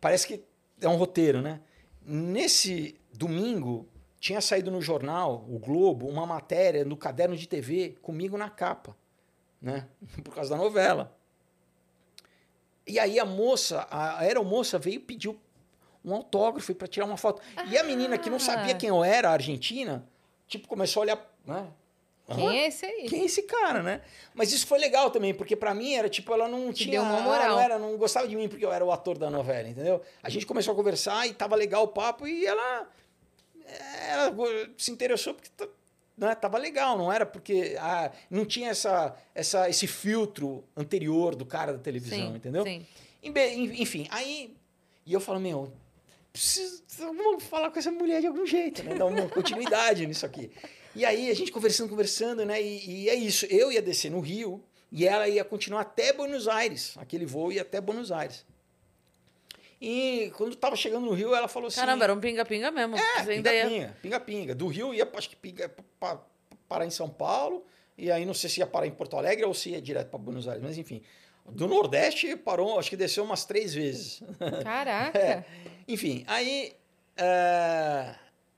parece 0.00 0.26
que 0.26 0.42
é 0.80 0.88
um 0.88 0.96
roteiro, 0.96 1.42
né? 1.42 1.60
Nesse 2.02 2.98
domingo 3.12 3.88
tinha 4.18 4.40
saído 4.40 4.70
no 4.70 4.80
jornal, 4.80 5.44
o 5.48 5.58
Globo, 5.58 6.06
uma 6.06 6.26
matéria 6.26 6.84
no 6.84 6.96
caderno 6.96 7.36
de 7.36 7.48
TV 7.48 7.96
comigo 8.02 8.36
na 8.36 8.50
capa, 8.50 8.96
né? 9.60 9.88
Por 10.22 10.34
causa 10.34 10.50
da 10.50 10.56
novela. 10.56 11.16
E 12.86 12.98
aí 12.98 13.18
a 13.18 13.24
moça, 13.24 13.86
a 13.90 14.20
aeromoça 14.20 14.78
veio 14.78 14.96
e 14.96 14.98
pediu 14.98 15.40
um 16.04 16.14
autógrafo 16.14 16.74
para 16.74 16.88
tirar 16.88 17.06
uma 17.06 17.16
foto. 17.16 17.42
E 17.68 17.78
a 17.78 17.84
menina 17.84 18.18
que 18.18 18.30
não 18.30 18.38
sabia 18.38 18.74
quem 18.74 18.88
eu 18.88 19.04
era, 19.04 19.30
a 19.30 19.32
argentina, 19.32 20.06
tipo, 20.50 20.68
começou 20.68 21.00
a 21.00 21.04
olhar, 21.04 21.34
né? 21.46 21.66
Quem 22.34 22.60
é 22.60 22.68
esse 22.68 22.86
aí? 22.86 23.08
Quem 23.08 23.22
é 23.22 23.24
esse 23.24 23.42
cara, 23.42 23.82
né? 23.82 24.02
Mas 24.34 24.52
isso 24.52 24.66
foi 24.66 24.78
legal 24.78 25.10
também, 25.10 25.34
porque 25.34 25.56
pra 25.56 25.74
mim 25.74 25.94
era 25.94 26.08
tipo, 26.08 26.32
ela 26.32 26.46
não 26.48 26.72
tinha. 26.72 26.92
deu 26.92 27.02
uma 27.02 27.14
ela 27.16 27.22
moral. 27.22 27.48
Não, 27.56 27.60
era, 27.60 27.78
não 27.78 27.96
gostava 27.96 28.28
de 28.28 28.36
mim 28.36 28.48
porque 28.48 28.64
eu 28.64 28.72
era 28.72 28.84
o 28.84 28.92
ator 28.92 29.18
da 29.18 29.28
novela, 29.30 29.68
entendeu? 29.68 30.00
A 30.22 30.30
gente 30.30 30.46
começou 30.46 30.72
a 30.72 30.76
conversar 30.76 31.26
e 31.26 31.34
tava 31.34 31.56
legal 31.56 31.82
o 31.84 31.88
papo 31.88 32.26
e 32.26 32.46
ela. 32.46 32.88
Ela 34.08 34.34
se 34.76 34.90
interessou 34.90 35.34
porque 35.34 35.48
tá- 35.56 35.68
né, 36.16 36.34
tava 36.34 36.58
legal, 36.58 36.98
não 36.98 37.10
era 37.10 37.24
porque 37.24 37.76
ah, 37.80 38.12
não 38.28 38.44
tinha 38.44 38.70
essa, 38.70 39.16
essa, 39.34 39.68
esse 39.70 39.86
filtro 39.86 40.62
anterior 40.76 41.34
do 41.34 41.46
cara 41.46 41.72
da 41.72 41.78
televisão, 41.78 42.18
Sim, 42.18 42.36
entendeu? 42.36 42.62
Sim. 42.62 42.86
Enfim, 43.22 44.06
aí. 44.10 44.54
E 45.06 45.12
eu 45.12 45.20
falo, 45.20 45.40
meu, 45.40 45.72
preciso 46.32 46.82
falar 47.40 47.70
com 47.70 47.78
essa 47.78 47.90
mulher 47.90 48.20
de 48.20 48.26
algum 48.26 48.46
jeito, 48.46 48.82
né? 48.82 48.94
Dar 48.94 49.06
uma 49.06 49.26
continuidade 49.30 50.06
nisso 50.06 50.24
aqui. 50.26 50.50
E 50.94 51.04
aí 51.04 51.30
a 51.30 51.34
gente 51.34 51.52
conversando, 51.52 51.88
conversando, 51.88 52.44
né? 52.44 52.60
E, 52.60 53.04
e 53.04 53.08
é 53.08 53.14
isso. 53.14 53.46
Eu 53.46 53.70
ia 53.72 53.80
descer 53.82 54.10
no 54.10 54.20
Rio 54.20 54.62
e 54.90 55.06
ela 55.06 55.28
ia 55.28 55.44
continuar 55.44 55.82
até 55.82 56.12
Buenos 56.12 56.48
Aires. 56.48 56.94
Aquele 56.98 57.24
voo 57.26 57.52
ia 57.52 57.62
até 57.62 57.80
Buenos 57.80 58.10
Aires. 58.10 58.44
E 59.80 60.30
quando 60.36 60.54
tava 60.56 60.76
chegando 60.76 61.06
no 61.06 61.12
Rio, 61.12 61.34
ela 61.34 61.48
falou 61.48 61.68
assim. 61.68 61.80
Caramba, 61.80 62.04
era 62.04 62.12
um 62.12 62.20
pinga-pinga 62.20 62.70
mesmo. 62.70 62.96
É, 62.96 63.22
pinga-pinga, 63.24 63.96
pinga-pinga. 64.02 64.54
Do 64.54 64.66
Rio 64.66 64.92
ia, 64.92 65.08
acho 65.14 65.30
que 65.30 65.36
pinga, 65.36 65.68
pa- 65.70 65.84
pa- 65.98 66.26
parar 66.68 66.84
em 66.84 66.90
São 66.90 67.08
Paulo, 67.08 67.64
e 67.96 68.10
aí 68.10 68.26
não 68.26 68.34
sei 68.34 68.50
se 68.50 68.60
ia 68.60 68.66
parar 68.66 68.86
em 68.86 68.90
Porto 68.90 69.16
Alegre 69.16 69.44
ou 69.46 69.54
se 69.54 69.70
ia 69.70 69.80
direto 69.80 70.08
para 70.08 70.18
Buenos 70.18 70.46
Aires, 70.46 70.62
mas 70.62 70.76
enfim. 70.76 71.02
Do 71.52 71.68
Nordeste 71.68 72.36
parou, 72.36 72.78
acho 72.78 72.90
que 72.90 72.96
desceu 72.96 73.24
umas 73.24 73.44
três 73.44 73.74
vezes. 73.74 74.22
Caraca. 74.62 75.18
É. 75.18 75.44
Enfim, 75.88 76.24
aí. 76.26 76.72
É, 77.16 78.14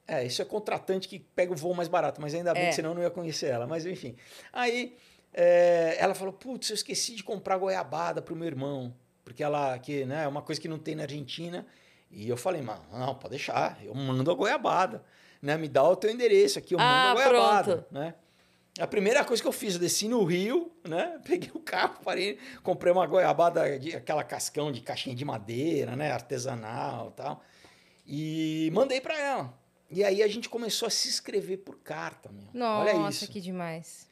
é, 0.07 0.25
isso 0.25 0.41
é 0.43 0.45
contratante 0.45 1.09
que 1.09 1.19
pega 1.19 1.53
o 1.53 1.57
voo 1.57 1.75
mais 1.75 1.89
barato, 1.89 2.21
mas 2.21 2.35
ainda 2.35 2.53
bem 2.55 2.65
É. 2.65 2.69
que 2.69 2.75
senão 2.75 2.91
eu 2.91 2.95
não 2.97 3.03
ia 3.03 3.11
conhecer 3.11 3.47
ela. 3.51 3.67
Mas 3.67 3.87
enfim. 3.87 4.17
Aí 4.53 4.97
é, 5.33 5.97
ela 5.99 6.15
falou: 6.15 6.33
Putz, 6.33 6.71
eu 6.71 6.75
esqueci 6.75 7.15
de 7.15 7.23
comprar 7.25 7.57
goiabada 7.59 8.21
pro 8.23 8.37
meu 8.37 8.47
irmão. 8.47 8.95
Porque 9.25 9.43
ela, 9.43 9.79
que, 9.79 10.05
né, 10.05 10.25
é 10.25 10.29
uma 10.29 10.43
coisa 10.43 10.61
que 10.61 10.69
não 10.69 10.79
tem 10.79 10.95
na 10.95 11.05
Argentina. 11.05 11.65
E 12.11 12.29
eu 12.29 12.37
falei, 12.37 12.61
mano, 12.61 12.83
não, 12.93 13.15
pode 13.15 13.31
deixar, 13.31 13.79
eu 13.83 13.95
mando 13.95 14.31
a 14.31 14.35
goiabada. 14.35 15.03
Né? 15.41 15.57
Me 15.57 15.67
dá 15.69 15.83
o 15.83 15.97
teu 15.97 16.11
endereço 16.11 16.59
aqui, 16.59 16.75
eu 16.75 16.79
Ah, 16.81 16.83
mando 17.15 17.21
a 17.21 17.25
goiabada. 17.29 17.73
pronto. 17.77 17.87
Né? 17.95 18.15
A 18.79 18.87
primeira 18.87 19.23
coisa 19.25 19.43
que 19.43 19.49
eu 19.49 19.53
fiz, 19.53 19.75
eu 19.75 19.81
desci 19.81 20.09
no 20.09 20.25
Rio, 20.25 20.73
né? 20.83 21.21
Peguei 21.27 21.51
o 21.53 21.61
carro, 21.61 22.01
parei, 22.03 22.39
comprei 22.63 22.93
uma 22.93 23.07
goiabada, 23.07 23.79
de, 23.79 23.95
aquela 23.95 24.25
cascão 24.25 24.73
de 24.73 24.81
caixinha 24.81 25.15
de 25.15 25.25
madeira, 25.25 25.95
né? 25.95 26.11
Artesanal 26.11 27.11
e 27.11 27.17
tal. 27.17 27.43
E 28.07 28.71
mandei 28.73 29.01
para 29.01 29.19
ela. 29.19 29.59
E 29.91 30.03
aí 30.03 30.23
a 30.23 30.29
gente 30.29 30.49
começou 30.49 30.87
a 30.87 30.91
se 30.91 31.07
inscrever 31.09 31.59
por 31.59 31.77
carta, 31.81 32.31
meu. 32.33 32.47
Olha 32.81 32.95
Nossa, 32.95 33.25
isso. 33.25 33.33
que 33.33 33.41
demais. 33.43 34.09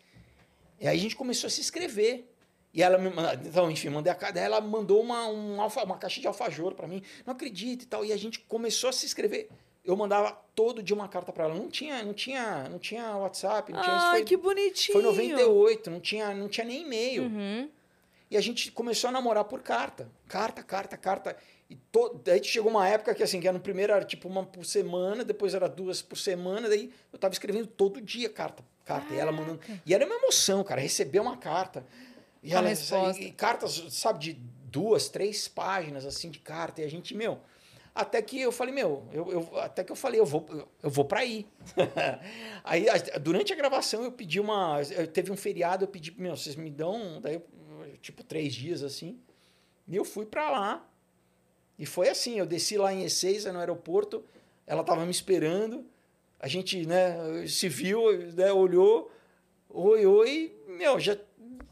E 0.79 0.87
aí 0.87 0.99
a 0.99 1.01
gente 1.01 1.17
começou 1.17 1.49
a 1.49 1.51
se 1.51 1.61
inscrever. 1.61 2.27
E 2.73 2.83
ela 2.83 2.99
me 2.99 3.11
manda- 3.11 3.35
então, 3.35 3.69
enfim, 3.71 3.89
mandei 3.89 4.13
a 4.13 4.15
carta, 4.15 4.39
ela 4.39 4.61
mandou 4.61 5.03
uma, 5.03 5.27
um 5.27 5.61
alfa, 5.61 5.83
uma 5.83 5.97
caixa 5.97 6.21
de 6.21 6.27
alfajor 6.27 6.75
para 6.75 6.87
mim. 6.87 7.03
Não 7.27 7.33
acredito 7.33 7.83
e 7.83 7.87
tal. 7.87 8.05
E 8.05 8.13
a 8.13 8.17
gente 8.17 8.41
começou 8.41 8.91
a 8.91 8.93
se 8.93 9.07
inscrever. 9.07 9.49
Eu 9.91 9.97
mandava 9.97 10.31
todo 10.55 10.83
dia 10.83 10.95
uma 10.95 11.09
carta 11.09 11.33
para 11.33 11.45
ela. 11.45 11.55
Não 11.55 11.69
tinha, 11.69 12.03
não 12.05 12.15
tinha, 12.15 12.69
não 12.69 12.79
tinha 12.79 13.17
WhatsApp, 13.17 13.73
não 13.73 13.83
tinha. 13.83 13.95
Ai, 13.97 14.11
Foi, 14.19 14.25
que 14.25 14.37
bonitinho. 14.37 14.93
foi 14.93 15.03
98, 15.03 15.91
não 15.91 16.01
tinha, 16.01 16.33
não 16.33 16.49
tinha 16.49 16.65
nem 16.65 16.83
e-mail. 16.83 17.25
Uhum. 17.25 17.69
E 18.31 18.37
a 18.37 18.41
gente 18.41 18.71
começou 18.71 19.09
a 19.09 19.13
namorar 19.13 19.45
por 19.45 19.61
carta. 19.61 20.09
Carta, 20.29 20.63
carta, 20.63 20.97
carta. 20.97 21.37
E 21.69 21.75
to... 21.75 22.21
daí 22.25 22.43
chegou 22.45 22.71
uma 22.71 22.87
época 22.87 23.13
que, 23.17 23.23
assim, 23.23 23.41
que 23.41 23.49
era 23.49 23.57
no 23.57 23.63
primeiro 23.63 23.93
era 23.93 24.05
tipo 24.05 24.29
uma 24.29 24.45
por 24.45 24.65
semana, 24.65 25.25
depois 25.25 25.55
era 25.55 25.69
duas 25.69 26.01
por 26.01 26.17
semana, 26.17 26.69
daí 26.69 26.93
eu 27.13 27.19
tava 27.19 27.35
escrevendo 27.35 27.67
todo 27.67 28.01
dia 28.01 28.29
carta. 28.29 28.63
Carta. 28.85 29.13
E 29.13 29.19
ela 29.19 29.33
mandando. 29.33 29.61
E 29.85 29.93
era 29.93 30.07
uma 30.07 30.15
emoção, 30.15 30.63
cara, 30.63 30.81
receber 30.81 31.19
uma 31.19 31.37
carta. 31.37 31.85
E 32.43 32.55
a 32.55 32.59
ela, 32.59 32.69
resposta. 32.69 33.21
e 33.21 33.33
cartas, 33.33 33.83
sabe, 33.91 34.21
de 34.21 34.33
duas, 34.71 35.09
três 35.09 35.49
páginas, 35.49 36.07
assim, 36.07 36.31
de 36.31 36.39
carta. 36.39 36.81
E 36.81 36.85
a 36.85 36.89
gente, 36.89 37.13
meu. 37.15 37.41
Até 38.01 38.23
que 38.23 38.41
eu 38.41 38.51
falei, 38.53 38.75
meu, 38.75 39.05
eu, 39.13 39.31
eu- 39.33 39.59
até 39.59 39.85
que 39.85 39.93
eu 39.93 39.97
falei, 39.97 40.19
eu 40.21 40.27
vou, 40.27 40.47
eu, 40.51 40.69
eu 40.85 40.91
vou 40.91 41.05
pra 41.05 41.21
aí. 41.21 41.47
aí, 42.65 42.87
durante 43.21 43.53
a 43.53 43.57
gravação, 43.57 44.03
eu 44.05 44.13
pedi 44.13 44.41
uma. 44.41 44.81
eu- 44.91 45.07
Teve 45.07 45.31
um 45.33 45.37
feriado, 45.37 45.85
eu 45.85 45.89
pedi, 45.89 46.13
meu, 46.21 46.37
vocês 46.37 46.57
me 46.57 46.71
dão, 46.71 47.21
daí, 47.21 47.41
tipo, 48.01 48.23
três 48.25 48.55
dias 48.55 48.83
assim. 48.83 49.19
E 49.87 49.97
eu 49.97 50.05
fui 50.05 50.25
pra 50.27 50.51
lá. 50.51 50.87
E 51.79 51.87
foi 51.87 52.09
assim, 52.09 52.39
eu 52.39 52.47
desci 52.47 52.77
lá 52.77 52.93
em 52.93 53.03
Ezeiza, 53.05 53.53
no 53.53 53.59
aeroporto, 53.59 54.25
ela 54.67 54.85
tava 54.85 55.05
me 55.05 55.11
esperando. 55.11 55.85
A 56.39 56.47
gente, 56.49 56.87
né, 56.87 57.47
se 57.47 57.69
viu, 57.69 58.01
né, 58.35 58.53
olhou, 58.53 59.11
oi, 59.69 60.07
oi, 60.07 60.55
meu, 60.69 60.99
já 61.01 61.17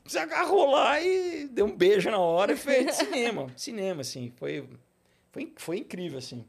se 0.07 0.19
agarrou 0.19 0.71
lá 0.71 1.01
e 1.01 1.47
deu 1.49 1.67
um 1.67 1.77
beijo 1.77 2.11
na 2.11 2.19
hora 2.19 2.53
e 2.53 2.57
fez 2.57 2.97
cinema, 2.97 3.47
cinema, 3.57 4.01
assim, 4.01 4.33
foi, 4.37 4.67
foi, 5.31 5.53
foi 5.57 5.79
incrível, 5.79 6.19
assim. 6.19 6.45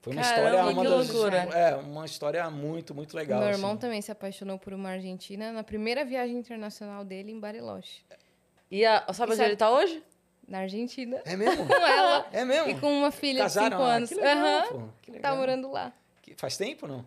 Foi 0.00 0.12
uma 0.12 0.22
Caramba, 0.22 0.46
história, 0.48 0.72
uma 0.72 0.82
que 0.84 0.88
das, 0.90 1.08
loucura. 1.10 1.36
é, 1.38 1.74
uma 1.76 2.06
história 2.06 2.50
muito, 2.50 2.94
muito 2.94 3.16
legal. 3.16 3.40
Meu 3.40 3.48
irmão 3.50 3.72
assim. 3.72 3.80
também 3.80 4.00
se 4.00 4.12
apaixonou 4.12 4.58
por 4.58 4.72
uma 4.72 4.90
argentina 4.90 5.50
na 5.52 5.64
primeira 5.64 6.04
viagem 6.04 6.36
internacional 6.36 7.04
dele 7.04 7.32
em 7.32 7.40
Bariloche. 7.40 8.02
E 8.70 8.84
a, 8.86 9.00
sabe 9.12 9.32
E 9.32 9.32
onde 9.32 9.36
sabe- 9.36 9.48
ele 9.50 9.56
tá 9.56 9.70
hoje? 9.70 10.02
Na 10.46 10.60
Argentina. 10.60 11.20
É 11.26 11.36
mesmo? 11.36 11.66
Com 11.66 11.74
ela. 11.74 12.26
É 12.32 12.44
mesmo? 12.44 12.70
E 12.70 12.80
com 12.80 12.90
uma 12.90 13.10
filha 13.10 13.42
Casaram? 13.42 13.68
de 13.70 13.74
5 13.74 13.82
Ah, 13.82 13.94
anos. 13.96 14.08
que 14.08 14.14
legal, 14.14 14.36
Aham. 14.46 14.68
pô, 14.68 14.88
que 15.02 15.10
Tá 15.10 15.16
legal. 15.16 15.36
morando 15.36 15.70
lá. 15.70 15.92
Que- 16.22 16.34
Faz 16.36 16.56
tempo, 16.56 16.86
não? 16.86 17.04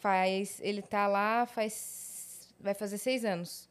Faz. 0.00 0.58
Ele 0.62 0.80
tá 0.82 1.06
lá 1.06 1.46
faz. 1.46 2.48
Vai 2.58 2.74
fazer 2.74 2.98
seis 2.98 3.24
anos. 3.24 3.68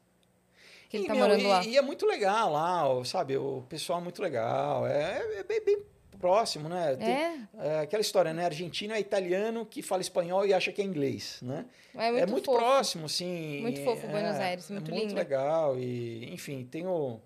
Que 0.88 0.96
ele 0.96 1.04
E, 1.04 1.06
tá 1.08 1.14
meu, 1.14 1.22
morando 1.24 1.42
e, 1.42 1.46
lá. 1.46 1.64
E 1.64 1.76
é 1.76 1.82
muito 1.82 2.06
legal 2.06 2.50
lá, 2.52 3.04
sabe? 3.04 3.36
O 3.36 3.62
pessoal 3.68 3.98
é 4.00 4.02
muito 4.02 4.22
legal. 4.22 4.86
É, 4.86 5.38
é 5.40 5.42
bem, 5.44 5.62
bem 5.64 5.82
próximo, 6.20 6.68
né? 6.68 6.94
Tem- 6.96 7.08
É? 7.08 7.38
é 7.58 7.78
aquela 7.80 8.00
história, 8.00 8.32
né? 8.32 8.44
Argentino 8.44 8.92
é 8.94 9.00
italiano 9.00 9.64
que 9.66 9.82
fala 9.82 10.02
espanhol 10.02 10.46
e 10.46 10.52
acha 10.54 10.70
que 10.70 10.80
é 10.80 10.84
inglês, 10.84 11.38
né? 11.42 11.64
É 11.94 12.10
muito, 12.10 12.22
é 12.22 12.26
muito 12.26 12.44
fofo. 12.44 12.58
próximo, 12.58 13.06
assim. 13.06 13.60
Muito 13.62 13.80
fofo, 13.82 14.06
é, 14.06 14.10
Buenos 14.10 14.36
Aires, 14.36 14.70
é 14.70 14.74
muito 14.74 14.90
muito 14.90 15.02
lindo. 15.08 15.14
legal 15.14 15.78
e, 15.78 16.32
enfim, 16.32 16.64
tenho 16.70 17.20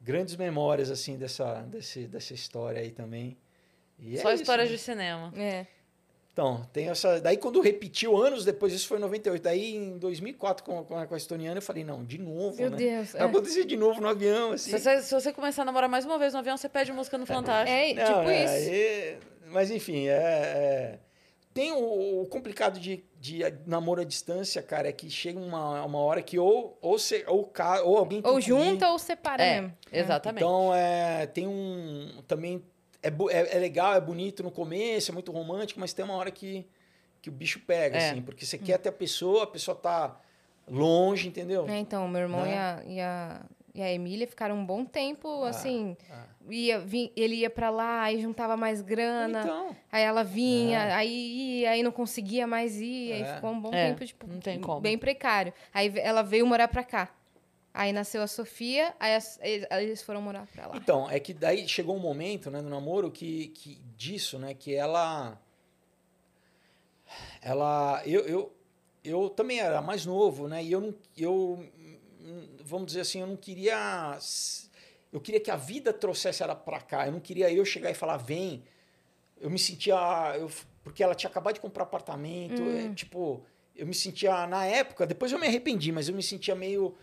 grandes 0.00 0.36
memórias, 0.36 0.90
assim, 0.90 1.16
dessa, 1.18 1.62
desse, 1.62 2.06
dessa 2.06 2.32
história 2.32 2.80
aí 2.80 2.90
também. 2.90 3.36
E 3.98 4.16
é 4.16 4.20
Só 4.22 4.32
isso, 4.32 4.42
histórias 4.42 4.70
né? 4.70 4.76
de 4.76 4.80
cinema. 4.80 5.32
É. 5.36 5.66
Então, 6.38 6.64
tem 6.72 6.88
essa. 6.88 7.20
Daí, 7.20 7.36
quando 7.36 7.60
repetiu 7.60 8.16
anos 8.16 8.44
depois, 8.44 8.72
isso 8.72 8.86
foi 8.86 8.98
em 8.98 9.00
98. 9.00 9.42
Daí, 9.42 9.74
em 9.74 9.98
2004, 9.98 10.64
com, 10.64 10.84
com 10.84 10.96
a, 10.96 11.04
com 11.04 11.14
a 11.14 11.16
estoniana, 11.16 11.58
eu 11.58 11.62
falei: 11.62 11.82
não, 11.82 12.04
de 12.04 12.16
novo, 12.16 12.56
Meu 12.56 12.70
né? 12.70 12.76
Deus. 12.76 13.10
Vai 13.12 13.22
É, 13.22 13.24
acontecer 13.24 13.64
de 13.64 13.76
novo 13.76 14.00
no 14.00 14.06
avião, 14.06 14.52
assim. 14.52 14.70
Se 14.70 14.78
você, 14.78 15.02
se 15.02 15.12
você 15.12 15.32
começar 15.32 15.62
a 15.62 15.64
namorar 15.64 15.88
mais 15.88 16.04
uma 16.04 16.16
vez 16.16 16.32
no 16.32 16.38
avião, 16.38 16.56
você 16.56 16.68
pede 16.68 16.92
música 16.92 17.18
no 17.18 17.26
Fantástico. 17.26 17.76
é 17.76 17.92
Não, 17.92 18.04
tipo 18.04 18.30
é, 18.30 18.44
isso. 18.44 18.70
é- 18.70 19.16
mas, 19.50 19.70
enfim, 19.72 20.06
é. 20.06 20.12
é- 20.12 20.98
Tem 21.52 21.72
o, 21.72 22.22
o 22.22 22.26
complicado 22.26 22.78
de, 22.78 23.02
de 23.18 23.40
namoro 23.66 24.02
à 24.02 24.04
distância, 24.04 24.62
cara, 24.62 24.88
é 24.88 24.92
que 24.92 25.10
chega 25.10 25.40
uma, 25.40 25.84
uma 25.84 25.98
hora 25.98 26.22
que 26.22 26.38
ou, 26.38 26.78
ou, 26.80 26.96
você, 27.00 27.24
ou, 27.26 27.50
ou 27.84 27.96
alguém 27.98 28.22
tem 28.22 28.30
Ou 28.30 28.38
que 28.38 28.44
junta 28.46 28.88
ou 28.92 28.98
separa 28.98 29.42
É, 29.42 29.60
mesmo. 29.62 29.76
exatamente. 29.90 30.44
Então, 30.44 30.72
é, 30.72 31.26
tem 31.26 31.48
um. 31.48 32.22
Também. 32.28 32.62
É, 33.02 33.08
é, 33.08 33.56
é 33.56 33.58
legal, 33.60 33.94
é 33.94 34.00
bonito 34.00 34.42
no 34.42 34.50
começo, 34.50 35.10
é 35.10 35.14
muito 35.14 35.30
romântico, 35.32 35.78
mas 35.80 35.92
tem 35.92 36.04
uma 36.04 36.14
hora 36.14 36.30
que, 36.30 36.66
que 37.22 37.28
o 37.28 37.32
bicho 37.32 37.60
pega, 37.60 37.96
É. 37.98 38.10
assim, 38.10 38.22
porque 38.22 38.44
você 38.44 38.58
quer 38.58 38.78
ter 38.78 38.88
a 38.88 38.92
pessoa, 38.92 39.44
a 39.44 39.46
pessoa 39.46 39.74
tá 39.76 40.16
longe, 40.68 41.28
entendeu? 41.28 41.66
É, 41.68 41.78
então, 41.78 42.06
meu 42.08 42.22
irmão 42.22 42.42
Né? 42.42 42.50
e, 42.52 42.56
a, 42.56 42.82
e, 42.86 43.00
a, 43.00 43.40
e 43.74 43.82
a 43.82 43.92
Emília 43.92 44.26
ficaram 44.26 44.56
um 44.56 44.64
bom 44.66 44.84
tempo, 44.84 45.44
assim. 45.44 45.96
ah. 46.10 46.24
Ia, 46.50 46.78
vim- 46.78 47.12
ele 47.14 47.34
ia 47.36 47.50
pra 47.50 47.68
lá, 47.68 48.02
aí 48.04 48.20
juntava 48.22 48.56
mais 48.56 48.80
grana. 48.80 49.40
Então. 49.42 49.76
Aí 49.92 50.02
ela 50.02 50.24
vinha, 50.24 50.78
É. 50.78 50.92
aí 50.94 51.60
ia, 51.60 51.70
aí 51.72 51.82
não 51.82 51.92
conseguia 51.92 52.46
mais 52.46 52.80
ir, 52.80 53.12
aí 53.12 53.22
É. 53.22 53.34
ficou 53.34 53.50
um 53.50 53.60
bom 53.60 53.72
É, 53.72 53.88
tempo, 53.90 54.04
tipo, 54.06 54.26
não 54.26 54.40
tem 54.40 54.58
como. 54.58 54.80
bem 54.80 54.96
precário. 54.96 55.52
Aí 55.74 55.92
ela 55.98 56.22
veio 56.22 56.46
morar 56.46 56.66
pra 56.68 56.82
cá. 56.82 57.10
Aí 57.72 57.92
nasceu 57.92 58.22
a 58.22 58.26
Sofia, 58.26 58.94
aí 58.98 59.14
as- 59.14 59.38
eles- 59.42 60.02
foram 60.02 60.20
morar 60.20 60.46
pra 60.52 60.66
lá. 60.66 60.76
Então, 60.76 61.08
é 61.08 61.20
que 61.20 61.32
daí 61.32 61.68
chegou 61.68 61.94
um 61.96 62.00
momento, 62.00 62.50
né, 62.50 62.60
no 62.60 62.68
namoro 62.68 63.10
que, 63.10 63.48
que 63.48 63.76
disso, 63.96 64.38
né, 64.38 64.54
que 64.54 64.74
ela 64.74 65.40
ela 67.40 68.02
eu, 68.06 68.20
eu 68.26 68.52
eu 69.04 69.30
também 69.30 69.60
era 69.60 69.80
mais 69.80 70.04
novo, 70.04 70.48
né, 70.48 70.62
e 70.62 70.72
eu 70.72 70.80
não 70.80 70.94
eu 71.16 71.64
hum, 72.20 72.48
vamos 72.64 72.88
dizer 72.88 73.00
assim, 73.02 73.20
eu 73.20 73.26
não 73.26 73.36
queria 73.36 74.18
eu 75.12 75.20
queria 75.20 75.40
que 75.40 75.50
a 75.50 75.56
vida 75.56 75.90
trouxesse 75.92 76.42
ela 76.42 76.54
pra 76.54 76.80
cá. 76.82 77.06
Eu 77.06 77.12
não 77.12 77.20
queria 77.20 77.50
eu 77.50 77.64
chegar 77.64 77.90
e 77.90 77.94
falar 77.94 78.18
vem. 78.18 78.62
Eu 79.40 79.48
me 79.48 79.58
sentia 79.58 79.96
eu, 80.36 80.50
porque 80.84 81.02
ela 81.02 81.14
tinha 81.14 81.30
acabado 81.30 81.54
de 81.54 81.60
comprar 81.60 81.84
apartamento, 81.84 82.62
é, 82.68 82.92
tipo, 82.94 83.42
eu 83.74 83.86
me 83.86 83.94
sentia 83.94 84.46
na 84.46 84.66
época, 84.66 85.06
depois 85.06 85.32
eu 85.32 85.38
me 85.38 85.46
arrependi, 85.46 85.90
mas 85.92 86.08
eu 86.10 86.14
me 86.14 86.22
sentia 86.22 86.54
meio 86.54 86.94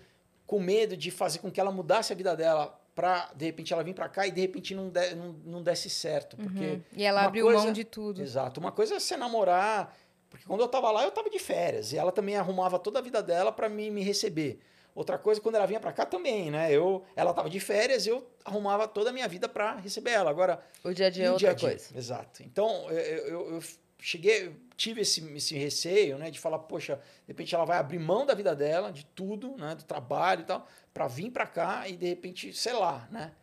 com 0.45 0.59
medo 0.59 0.95
de 0.95 1.09
fazer 1.11 1.39
com 1.39 1.49
que 1.51 1.59
ela 1.59 1.71
mudasse 1.71 2.13
a 2.13 2.15
vida 2.15 2.35
dela 2.35 2.79
pra, 2.93 3.31
de 3.35 3.45
repente, 3.45 3.73
ela 3.73 3.83
vir 3.83 3.93
pra 3.93 4.07
cá 4.07 4.25
e 4.27 4.31
de 4.31 4.39
repente 4.41 4.73
não, 4.73 4.89
de, 4.89 5.15
não, 5.15 5.33
não 5.43 5.63
desse 5.63 5.89
certo. 5.89 6.37
Porque 6.37 6.59
Uhum. 6.65 6.81
E 6.95 7.03
ela 7.03 7.23
abriu 7.23 7.45
coisa- 7.45 7.63
mão 7.63 7.73
de 7.73 7.83
tudo. 7.83 8.21
Exato. 8.21 8.59
Uma 8.59 8.71
coisa 8.71 8.95
é 8.95 8.99
você 8.99 9.17
namorar, 9.17 9.95
porque 10.29 10.45
quando 10.45 10.61
eu 10.61 10.67
tava 10.67 10.89
lá, 10.91 11.03
eu 11.03 11.11
tava 11.11 11.29
de 11.29 11.39
férias. 11.39 11.91
E 11.91 11.97
ela 11.97 12.11
também 12.11 12.35
arrumava 12.37 12.79
toda 12.79 12.99
a 12.99 13.01
vida 13.01 13.21
dela 13.21 13.51
pra 13.51 13.67
me, 13.67 13.89
me 13.91 14.01
receber. 14.01 14.59
Outra 14.93 15.17
coisa, 15.17 15.41
quando 15.41 15.55
ela 15.55 15.65
vinha 15.65 15.79
pra 15.79 15.91
cá 15.91 16.05
também, 16.05 16.49
né? 16.49 16.71
Eu, 16.71 17.03
ela 17.17 17.33
tava 17.33 17.49
de 17.49 17.59
férias, 17.59 18.07
eu 18.07 18.25
arrumava 18.45 18.87
toda 18.87 19.09
a 19.09 19.13
minha 19.13 19.27
vida 19.27 19.49
pra 19.49 19.75
receber 19.75 20.11
ela. 20.11 20.29
Agora, 20.29 20.61
O 20.85 20.93
dia 20.93 21.07
a 21.07 21.09
dia 21.09 21.25
é 21.25 21.31
outra 21.31 21.47
dia 21.49 21.55
dia. 21.55 21.69
coisa. 21.69 21.97
Exato. 21.97 22.41
Então, 22.43 22.89
eu, 22.89 22.97
eu- 23.27 23.53
eu 23.55 23.63
cheguei, 23.99 24.55
tive 24.75 25.01
esse, 25.01 25.25
esse 25.33 25.55
receio, 25.57 26.17
né, 26.17 26.29
de 26.29 26.39
falar, 26.39 26.59
poxa, 26.59 26.95
de 26.95 27.27
repente 27.27 27.53
ela 27.55 27.65
vai 27.65 27.77
abrir 27.77 27.99
mão 27.99 28.25
da 28.25 28.33
vida 28.33 28.55
dela, 28.55 28.91
de 28.91 29.05
tudo, 29.05 29.55
né, 29.57 29.75
do 29.75 29.83
trabalho 29.83 30.41
e 30.41 30.45
tal, 30.45 30.67
para 30.93 31.07
vir 31.07 31.31
para 31.31 31.47
cá 31.47 31.87
e 31.87 31.95
de 31.95 32.07
repente, 32.07 32.53
sei 32.53 32.73
lá, 32.73 33.07
né? 33.11 33.33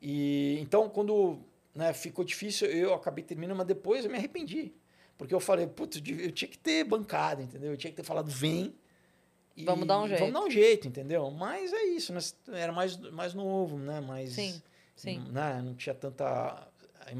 E 0.00 0.58
então, 0.60 0.88
quando 0.88 1.40
né, 1.74 1.92
ficou 1.92 2.24
difícil, 2.24 2.68
eu 2.68 2.92
acabei 2.92 3.22
terminando, 3.22 3.58
mas 3.58 3.66
depois 3.66 4.04
eu 4.04 4.10
me 4.10 4.18
arrependi. 4.18 4.72
Porque 5.16 5.32
eu 5.32 5.40
falei, 5.40 5.66
putz, 5.66 6.02
eu 6.04 6.32
tinha 6.32 6.48
que 6.48 6.58
ter 6.58 6.84
bancado, 6.84 7.42
entendeu? 7.42 7.70
Eu 7.70 7.76
tinha 7.76 7.90
que 7.90 7.96
ter 7.96 8.02
falado, 8.02 8.28
vem. 8.28 8.74
e 9.56 9.64
Vamos 9.64 9.86
dar 9.86 10.00
um 10.00 10.08
jeito. 10.08 10.18
Vamos 10.18 10.34
dar 10.34 10.44
um 10.44 10.50
jeito, 10.50 10.88
entendeu? 10.88 11.30
Mas 11.30 11.72
é 11.72 11.84
isso, 11.84 12.12
né? 12.12 12.20
Era 12.58 12.72
mais, 12.72 12.96
mais 12.96 13.32
novo, 13.32 13.78
né? 13.78 14.00
Mais, 14.00 14.32
Sim, 14.32 14.60
sim. 14.96 15.20
né? 15.30 15.62
Não 15.62 15.74
tinha 15.74 15.94
tanta 15.94 16.66
eh, 17.06 17.14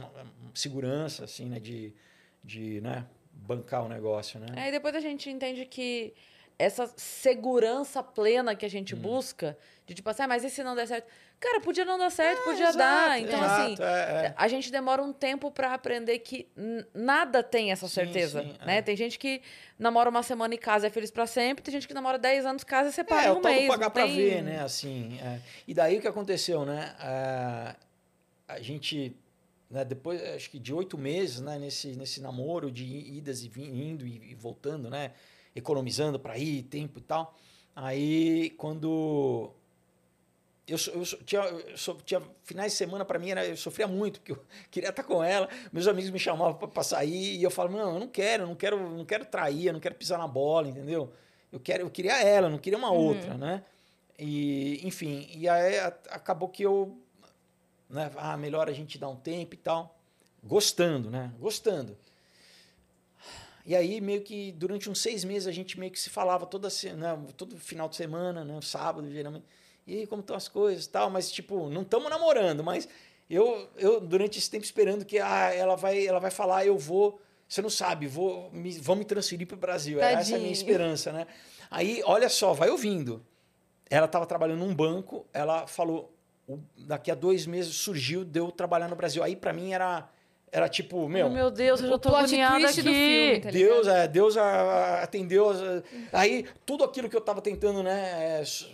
segurança, 0.53 1.24
assim, 1.24 1.47
né? 1.47 1.61
De, 1.61 1.95
de 2.43 2.81
né? 2.81 3.07
Bancar 3.47 3.85
o 3.85 3.89
negócio, 3.89 4.39
né? 4.40 4.47
Aí 4.56 4.70
depois 4.70 4.94
a 4.94 5.01
gente 5.01 5.28
entende 5.31 5.66
que 5.66 6.14
essa 6.59 6.86
segurança 6.97 8.02
plena 8.02 8.55
que 8.55 8.64
a 8.64 8.69
Hum. 8.69 8.70
gente 8.70 8.94
busca, 8.94 9.56
de 9.86 9.94
tipo 9.94 10.09
assim, 10.09 10.23
ah, 10.23 10.28
mas 10.28 10.44
e 10.44 10.51
se 10.51 10.62
não 10.62 10.77
der 10.77 10.86
certo? 10.86 11.06
Cara, 11.40 11.60
podia 11.60 11.85
não 11.85 11.98
dar 11.98 12.09
certo, 12.10 12.39
É, 12.39 12.44
podia 12.44 12.69
exato, 12.69 12.78
dar. 12.78 13.19
Então, 13.20 13.43
assim, 13.43 13.73
exato, 13.73 13.82
é, 13.82 14.27
é. 14.27 14.35
a 14.36 14.47
gente 14.47 14.70
demora 14.70 15.02
um 15.02 15.12
tempo 15.12 15.51
pra 15.51 15.74
aprender 15.74 16.20
que 16.20 16.48
nada 16.94 17.43
tem 17.43 17.73
essa 17.73 17.89
Sim, 17.89 17.94
certeza, 17.94 18.43
sim, 18.43 18.55
né? 18.64 18.78
é. 18.78 18.82
Tem 18.82 18.97
gente 18.97 19.19
que 19.19 19.43
namora 19.77 20.09
uma 20.09 20.23
semana 20.23 20.55
e 20.55 20.59
casa 20.59 20.86
e 20.86 20.89
é 20.89 20.90
feliz 20.90 21.10
pra 21.10 21.27
sempre, 21.27 21.64
tem 21.64 21.73
gente 21.73 21.89
que 21.89 21.94
namora 21.94 22.16
10 22.16 22.47
anos, 22.47 22.62
casa 22.62 22.90
e 22.90 22.93
separa 22.93 23.27
É, 23.27 23.32
um 23.32 23.40
do 23.40 23.48
mês. 23.48 23.66
pagar 23.66 23.86
não 23.86 23.90
pra 23.90 24.05
tem- 24.05 24.14
ver, 24.16 24.43
né? 24.43 24.62
Assim, 24.62 25.19
é. 25.20 25.40
E 25.66 25.74
daí 25.74 25.98
o 25.98 26.01
que 26.01 26.06
aconteceu, 26.06 26.64
né? 26.64 26.94
É, 27.01 27.74
a 28.47 28.60
gente, 28.60 29.16
né, 29.73 29.85
depois, 29.85 30.23
acho 30.23 30.51
que 30.51 30.59
de 30.59 30.73
oito 30.73 30.97
meses, 30.99 31.40
né, 31.40 31.59
nesse, 31.59 31.89
nesse 31.97 32.20
namoro 32.20 32.70
de 32.70 32.85
idas 32.85 33.43
e 33.43 33.49
vin- 33.49 33.89
indo 33.90 34.07
e, 34.07 34.31
e 34.31 34.35
voltando, 34.35 34.90
né? 34.90 35.12
Economizando 35.57 36.19
para 36.20 36.36
ir, 36.39 36.62
tempo 36.65 36.99
e 36.99 37.03
tal. 37.03 37.35
Aí, 37.74 38.51
quando. 38.59 39.51
Eu, 40.69 40.77
eu 40.94 41.05
tinha, 41.24 41.40
eu 41.43 41.97
tinha 42.05 42.23
finais 42.44 42.70
de 42.73 42.78
semana 42.78 43.05
para 43.05 43.19
mim 43.19 43.31
era 43.31 43.44
eu 43.44 43.57
sofria 43.57 43.89
muito 43.89 44.20
porque 44.20 44.31
eu 44.32 44.44
queria 44.70 44.90
estar 44.90 45.03
com 45.03 45.23
ela 45.23 45.49
meus 45.73 45.89
amigos 45.89 46.11
me 46.11 46.20
chamavam 46.20 46.55
para 46.55 46.82
sair 46.85 47.36
e 47.36 47.43
eu 47.43 47.51
falava 47.51 47.77
não 47.77 47.94
eu 47.94 47.99
não 48.01 48.07
quero 48.09 48.44
eu 48.44 48.47
não 48.47 48.55
quero 48.55 48.90
não 48.97 49.05
quero 49.05 49.24
trair 49.24 49.66
eu 49.66 49.73
não 49.73 49.81
quero 49.81 49.97
pisar 49.97 50.19
na 50.19 50.28
bola 50.28 50.69
entendeu 50.69 51.12
eu 51.51 51.59
quero 51.59 51.82
eu 51.82 51.90
queria 51.90 52.23
ela 52.23 52.47
eu 52.47 52.51
não 52.51 52.59
queria 52.59 52.78
uma 52.78 52.93
outra 52.93 53.35
né 53.36 53.65
e 54.16 54.81
enfim 54.86 55.28
e 55.35 55.49
aí 55.49 55.81
acabou 56.11 56.49
que 56.49 56.62
eu 56.62 56.97
né 57.93 58.10
ah 58.16 58.36
melhor 58.36 58.69
a 58.69 58.73
gente 58.73 58.98
dar 58.98 59.09
um 59.09 59.16
tempo 59.16 59.55
e 59.55 59.59
tal 59.59 59.97
gostando 60.43 61.10
né 61.10 61.32
gostando 61.39 61.97
e 63.64 63.77
aí, 63.77 64.01
meio 64.01 64.23
que 64.23 64.52
durante 64.52 64.90
uns 64.90 65.01
seis 65.01 65.23
meses, 65.23 65.47
a 65.47 65.52
gente 65.52 65.78
meio 65.78 65.93
que 65.93 66.01
se 66.01 66.10
falava 66.10 66.47
toda, 66.47 66.69
né, 66.97 67.19
todo 67.36 67.56
final 67.56 67.89
de 67.89 67.94
semana, 67.94 68.44
né, 68.44 68.59
sábado, 68.60 69.09
geralmente. 69.10 69.44
E 69.86 69.98
aí, 69.98 70.06
como 70.06 70.20
estão 70.20 70.36
as 70.36 70.48
coisas 70.48 70.86
e 70.86 70.89
tal? 70.89 71.10
Mas, 71.10 71.31
tipo, 71.31 71.69
não 71.69 71.82
estamos 71.82 72.10
namorando, 72.10 72.62
mas 72.62 72.89
eu, 73.31 73.69
eu, 73.77 74.01
durante 74.01 74.39
esse 74.39 74.51
tempo, 74.51 74.64
esperando 74.64 75.05
que 75.05 75.19
ah, 75.19 75.52
ela, 75.55 75.77
vai, 75.77 76.06
ela 76.06 76.19
vai 76.19 76.31
falar, 76.31 76.66
eu 76.66 76.77
vou. 76.77 77.20
Você 77.48 77.60
não 77.60 77.70
sabe, 77.70 78.06
vou 78.06 78.51
me, 78.51 78.78
vão 78.78 78.97
me 78.97 79.05
transferir 79.05 79.47
para 79.47 79.56
o 79.56 79.59
Brasil. 79.59 80.01
Era 80.01 80.20
essa 80.20 80.20
a 80.20 80.39
minha 80.39 80.39
Tadinho. 80.39 80.52
esperança, 80.52 81.12
né? 81.12 81.27
Aí, 81.70 82.02
olha 82.05 82.28
só, 82.28 82.52
vai 82.52 82.70
ouvindo. 82.70 83.24
Ela 83.90 84.06
estava 84.06 84.24
trabalhando 84.27 84.60
num 84.60 84.74
banco, 84.74 85.27
ela 85.32 85.66
falou, 85.66 86.12
daqui 86.77 87.11
a 87.11 87.15
dois 87.15 87.47
meses 87.47 87.74
surgiu, 87.74 88.24
deu 88.24 88.51
trabalhar 88.51 88.89
no 88.89 88.97
Brasil. 88.97 89.23
Aí, 89.23 89.35
para 89.37 89.53
mim, 89.53 89.73
era, 89.73 90.09
era 90.51 90.69
tipo, 90.69 91.09
meu, 91.09 91.29
Meu 91.31 91.51
Deus, 91.51 91.81
eu 91.81 91.89
já 91.89 91.99
tô 91.99 92.15
agoniada 92.15 92.69
aqui. 92.69 92.83
do 92.83 92.91
filme, 92.91 93.41
tá? 93.41 93.51
Deus, 93.51 93.87
é, 93.87 94.09
Deus 94.09 94.37
a- 94.37 94.43
a- 94.43 95.03
atendeu. 95.03 95.47
Aí 96.12 96.47
tudo 96.66 96.85
aquilo 96.85 97.09
que 97.09 97.16
eu 97.16 97.20
estava 97.20 97.41
tentando, 97.41 97.83
né, 97.83 98.41
é, 98.41 98.45
su- 98.45 98.69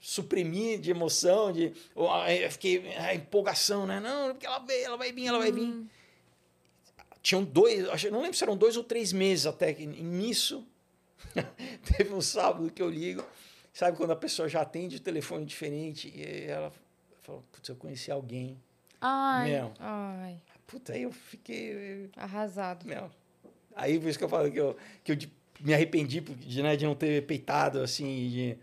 suprimir 0.00 0.80
de 0.80 0.90
emoção, 0.90 1.52
de, 1.52 1.72
eu, 1.94 2.50
fiquei 2.50 2.92
a 2.96 3.14
empolgação, 3.14 3.86
né? 3.86 4.00
Não, 4.00 4.30
porque 4.32 4.46
ela 4.46 4.58
veio, 4.58 4.84
ela 4.86 4.96
vai 4.96 5.12
vir, 5.12 5.26
ela 5.28 5.38
vai 5.38 5.52
vir. 5.52 5.84
Tinham 7.22 7.44
dois, 7.44 7.86
não 8.10 8.20
lembro 8.20 8.36
se 8.36 8.42
eram 8.42 8.56
dois 8.56 8.76
ou 8.76 8.82
três 8.82 9.12
meses 9.12 9.46
até 9.46 9.72
que 9.72 9.86
nisso 9.86 10.66
teve 11.96 12.12
um 12.12 12.20
sábado 12.20 12.68
que 12.70 12.82
eu 12.82 12.90
ligo, 12.90 13.24
sabe 13.72 13.96
quando 13.96 14.10
a 14.10 14.16
pessoa 14.16 14.48
já 14.48 14.62
atende 14.62 14.96
o 14.96 15.00
telefone 15.00 15.44
diferente 15.46 16.12
e 16.14 16.46
ela 16.50 16.72
falou, 17.22 17.44
putz, 17.52 17.68
eu 17.68 17.76
conheci 17.76 18.10
alguém, 18.10 18.60
Ai. 19.00 19.50
meu, 19.50 19.72
Ai, 19.78 20.36
puta, 20.66 20.92
aí 20.92 21.02
eu 21.02 21.12
fiquei 21.12 22.10
arrasado. 22.16 22.86
Meu, 22.86 23.10
aí 23.74 23.98
por 23.98 24.08
isso 24.08 24.18
que 24.18 24.24
eu 24.24 24.28
falo 24.28 24.50
que 24.50 24.58
eu, 24.60 24.76
que 25.04 25.12
eu 25.12 25.18
me 25.60 25.72
arrependi 25.74 26.20
de, 26.20 26.62
né, 26.62 26.76
de 26.76 26.84
não 26.84 26.94
ter 26.94 27.24
peitado, 27.26 27.80
assim, 27.80 28.28
de... 28.28 28.58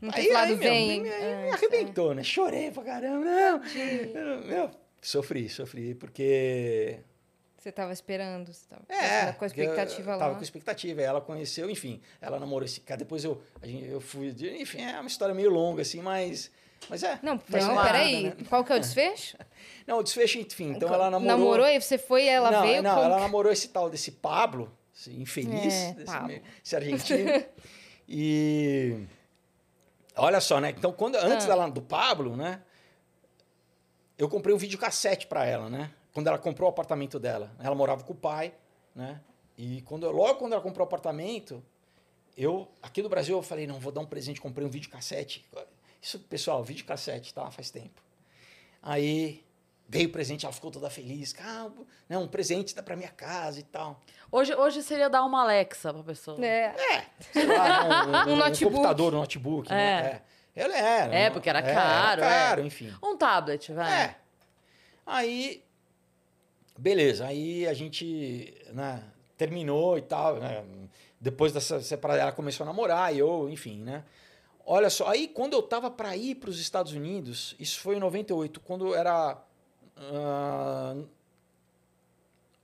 Não 0.00 0.10
ter 0.10 0.24
falado 0.32 0.56
meu. 0.56 0.74
Me, 0.74 1.00
me- 1.00 1.00
me 1.02 1.08
antes, 1.10 1.54
arrebentou, 1.62 2.12
né? 2.12 2.24
Chorei 2.24 2.72
pra 2.72 2.82
caramba, 2.82 3.24
não. 3.24 3.62
Eu- 3.64 4.44
Meu, 4.46 4.70
sofri, 5.00 5.48
sofri, 5.48 5.94
porque... 5.94 6.98
é. 6.98 7.12
Você 7.56 7.70
tava 7.70 7.92
esperando, 7.92 8.52
você 8.52 8.66
tava 8.68 8.82
É, 8.88 9.32
com 9.34 9.44
a 9.44 9.48
porque 9.48 9.60
eu 9.60 9.64
expectativa 9.66 10.18
Tava 10.18 10.32
lá. 10.32 10.34
com 10.36 10.42
expectativa, 10.42 11.00
ela 11.00 11.20
conheceu, 11.20 11.70
enfim, 11.70 12.00
ela 12.20 12.40
namorou 12.40 12.64
esse 12.66 12.80
cara, 12.80 12.98
depois 12.98 13.22
eu, 13.22 13.40
a 13.60 13.66
gente, 13.68 13.86
eu 13.88 14.00
fui, 14.00 14.34
enfim, 14.60 14.80
é 14.82 14.98
uma 14.98 15.06
história 15.06 15.32
meio 15.32 15.50
longa, 15.50 15.82
assim, 15.82 16.00
mas... 16.02 16.50
Mas 16.88 17.02
é. 17.02 17.18
Não, 17.22 17.34
não, 17.34 17.40
parte, 17.74 17.86
peraí. 17.86 18.22
né? 18.24 18.36
Qual 18.48 18.64
que 18.64 18.72
é 18.72 18.76
o 18.76 18.80
desfecho? 18.80 19.36
Não, 19.86 19.98
o 19.98 20.02
desfecho, 20.02 20.38
enfim, 20.38 20.70
então 20.76 20.92
ela 20.94 21.10
namorou... 21.10 21.38
Namorou 21.38 21.66
e 21.66 21.80
você 21.80 21.98
foi 21.98 22.24
e 22.24 22.28
ela 22.28 22.52
não, 22.52 22.62
veio? 22.62 22.82
Não, 22.82 22.94
como 22.94 23.04
ela 23.06 23.18
namorou 23.18 23.50
esse 23.52 23.66
tal 23.68 23.90
desse 23.90 24.12
Pablo, 24.12 24.72
esse 24.94 25.10
infeliz, 25.10 25.74
É, 25.74 25.92
desse, 25.94 26.04
Pablo. 26.06 26.28
me- 26.28 26.42
esse 26.64 26.76
argentino. 26.76 27.44
e 28.08 29.04
olha 30.16 30.40
só, 30.40 30.60
né? 30.60 30.70
Então, 30.70 30.92
quando, 30.92 31.16
antes 31.16 31.46
Ah. 31.46 31.48
dela, 31.48 31.68
do 31.68 31.82
Pablo, 31.82 32.36
né? 32.36 32.62
Eu 34.16 34.28
comprei 34.28 34.54
um 34.54 34.58
videocassete 34.58 35.26
para 35.26 35.44
ela, 35.44 35.68
né? 35.68 35.90
Quando 36.14 36.28
ela 36.28 36.38
comprou 36.38 36.68
o 36.68 36.72
apartamento 36.72 37.18
dela. 37.18 37.50
Ela 37.58 37.74
morava 37.74 38.04
com 38.04 38.12
o 38.12 38.16
pai, 38.16 38.54
né? 38.94 39.20
E 39.58 39.82
quando, 39.82 40.08
logo 40.12 40.36
quando 40.36 40.52
ela 40.52 40.62
comprou 40.62 40.84
o 40.84 40.86
apartamento, 40.86 41.60
eu, 42.36 42.68
aqui 42.80 43.02
no 43.02 43.08
Brasil, 43.08 43.36
eu 43.36 43.42
falei, 43.42 43.66
não, 43.66 43.80
vou 43.80 43.90
dar 43.90 44.00
um 44.00 44.06
presente, 44.06 44.40
comprei 44.40 44.64
um 44.66 44.70
videocassete. 44.70 45.44
Isso, 46.02 46.18
pessoal, 46.18 46.64
videocassete, 46.64 47.32
tá? 47.32 47.48
Faz 47.50 47.70
tempo. 47.70 48.02
Aí 48.82 49.44
veio 49.88 50.08
o 50.08 50.12
presente, 50.12 50.44
ela 50.44 50.52
ficou 50.52 50.70
toda 50.70 50.90
feliz. 50.90 51.32
Ah, 51.40 51.70
né, 52.08 52.18
um 52.18 52.26
presente 52.26 52.74
dá 52.74 52.82
pra 52.82 52.96
minha 52.96 53.10
casa 53.10 53.60
e 53.60 53.62
tal. 53.62 54.00
Hoje, 54.30 54.52
hoje 54.54 54.82
seria 54.82 55.08
dar 55.08 55.24
uma 55.24 55.42
Alexa 55.42 55.94
pra 55.94 56.02
pessoa. 56.02 56.44
É. 56.44 56.74
Sei 57.32 57.46
lá, 57.46 58.06
né, 58.06 58.18
um, 58.26 58.30
Um 58.30 58.32
um 58.32 58.36
notebook. 58.36 58.74
computador, 58.74 59.14
um 59.14 59.18
notebook. 59.18 59.70
É. 59.70 59.74
Né? 59.74 60.22
É. 60.56 60.62
Ela 60.62 60.76
era. 60.76 61.14
É, 61.14 61.30
um- 61.30 61.32
porque 61.32 61.48
era 61.48 61.60
é, 61.60 61.74
caro, 61.74 62.22
Era 62.22 62.34
é. 62.34 62.38
caro, 62.48 62.66
enfim. 62.66 62.92
Um 63.02 63.16
tablet, 63.16 63.72
vai. 63.72 63.92
É. 64.02 64.16
Aí, 65.06 65.62
beleza. 66.76 67.26
Aí 67.26 67.66
a 67.66 67.72
gente 67.74 68.54
né, 68.72 69.02
terminou 69.36 69.96
e 69.96 70.02
tal. 70.02 70.36
Né? 70.36 70.64
Depois 71.20 71.52
dessa 71.52 71.80
separação, 71.80 72.22
ela 72.22 72.32
começou 72.32 72.64
a 72.64 72.66
namorar 72.66 73.14
e 73.14 73.18
eu, 73.20 73.48
enfim, 73.48 73.78
né? 73.82 74.04
Olha 74.64 74.88
só, 74.90 75.08
aí 75.08 75.26
quando 75.28 75.54
eu 75.54 75.62
tava 75.62 75.90
para 75.90 76.16
ir 76.16 76.36
para 76.36 76.48
os 76.50 76.60
Estados 76.60 76.92
Unidos, 76.92 77.54
isso 77.58 77.80
foi 77.80 77.96
em 77.96 78.00
98, 78.00 78.60
quando 78.60 78.94
era. 78.94 79.36
ah, 79.96 80.96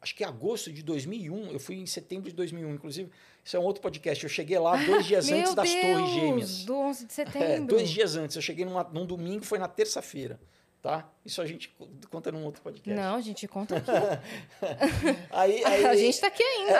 acho 0.01 0.15
que 0.15 0.23
agosto 0.25 0.73
de 0.73 0.83
2001, 0.83 1.51
eu 1.53 1.59
fui 1.59 1.77
em 1.77 1.87
setembro 1.87 2.29
de 2.31 2.37
2001, 2.37 2.75
inclusive. 2.75 3.11
Isso 3.45 3.57
é 3.57 3.61
um 3.61 3.65
outro 3.65 3.81
podcast. 3.83 4.23
Eu 4.23 4.31
cheguei 4.31 4.59
lá 4.59 4.77
dois 4.85 5.07
dias 5.07 5.29
antes 5.33 5.55
das 5.55 5.71
Deus, 5.71 5.83
Torres 5.87 6.11
Gêmeas. 6.11 6.65
do 6.65 6.75
11 6.77 7.07
de 7.07 7.13
É, 7.13 7.15
setembro. 7.15 7.67
dois 7.67 7.89
dias 7.89 8.15
antes. 8.17 8.37
Eu 8.37 8.43
cheguei 8.43 8.65
numa, 8.65 8.85
num 8.85 9.07
domingo, 9.07 9.45
foi 9.45 9.59
na 9.59 9.67
terça-feira. 9.69 10.39
Tá? 10.81 11.11
Isso 11.25 11.43
a 11.43 11.47
gente 11.47 11.69
co- 11.71 11.89
conta 12.09 12.31
num 12.31 12.45
outro 12.45 12.63
podcast. 12.63 12.99
Não, 12.99 13.17
a 13.17 13.21
gente 13.21 13.49
conta 13.49 13.77
aqui. 13.79 13.91
Aí, 15.31 15.63
aí, 15.67 15.85
a 15.87 15.97
gente 15.97 16.21
tá 16.21 16.29
aqui 16.29 16.43
ainda. 16.43 16.73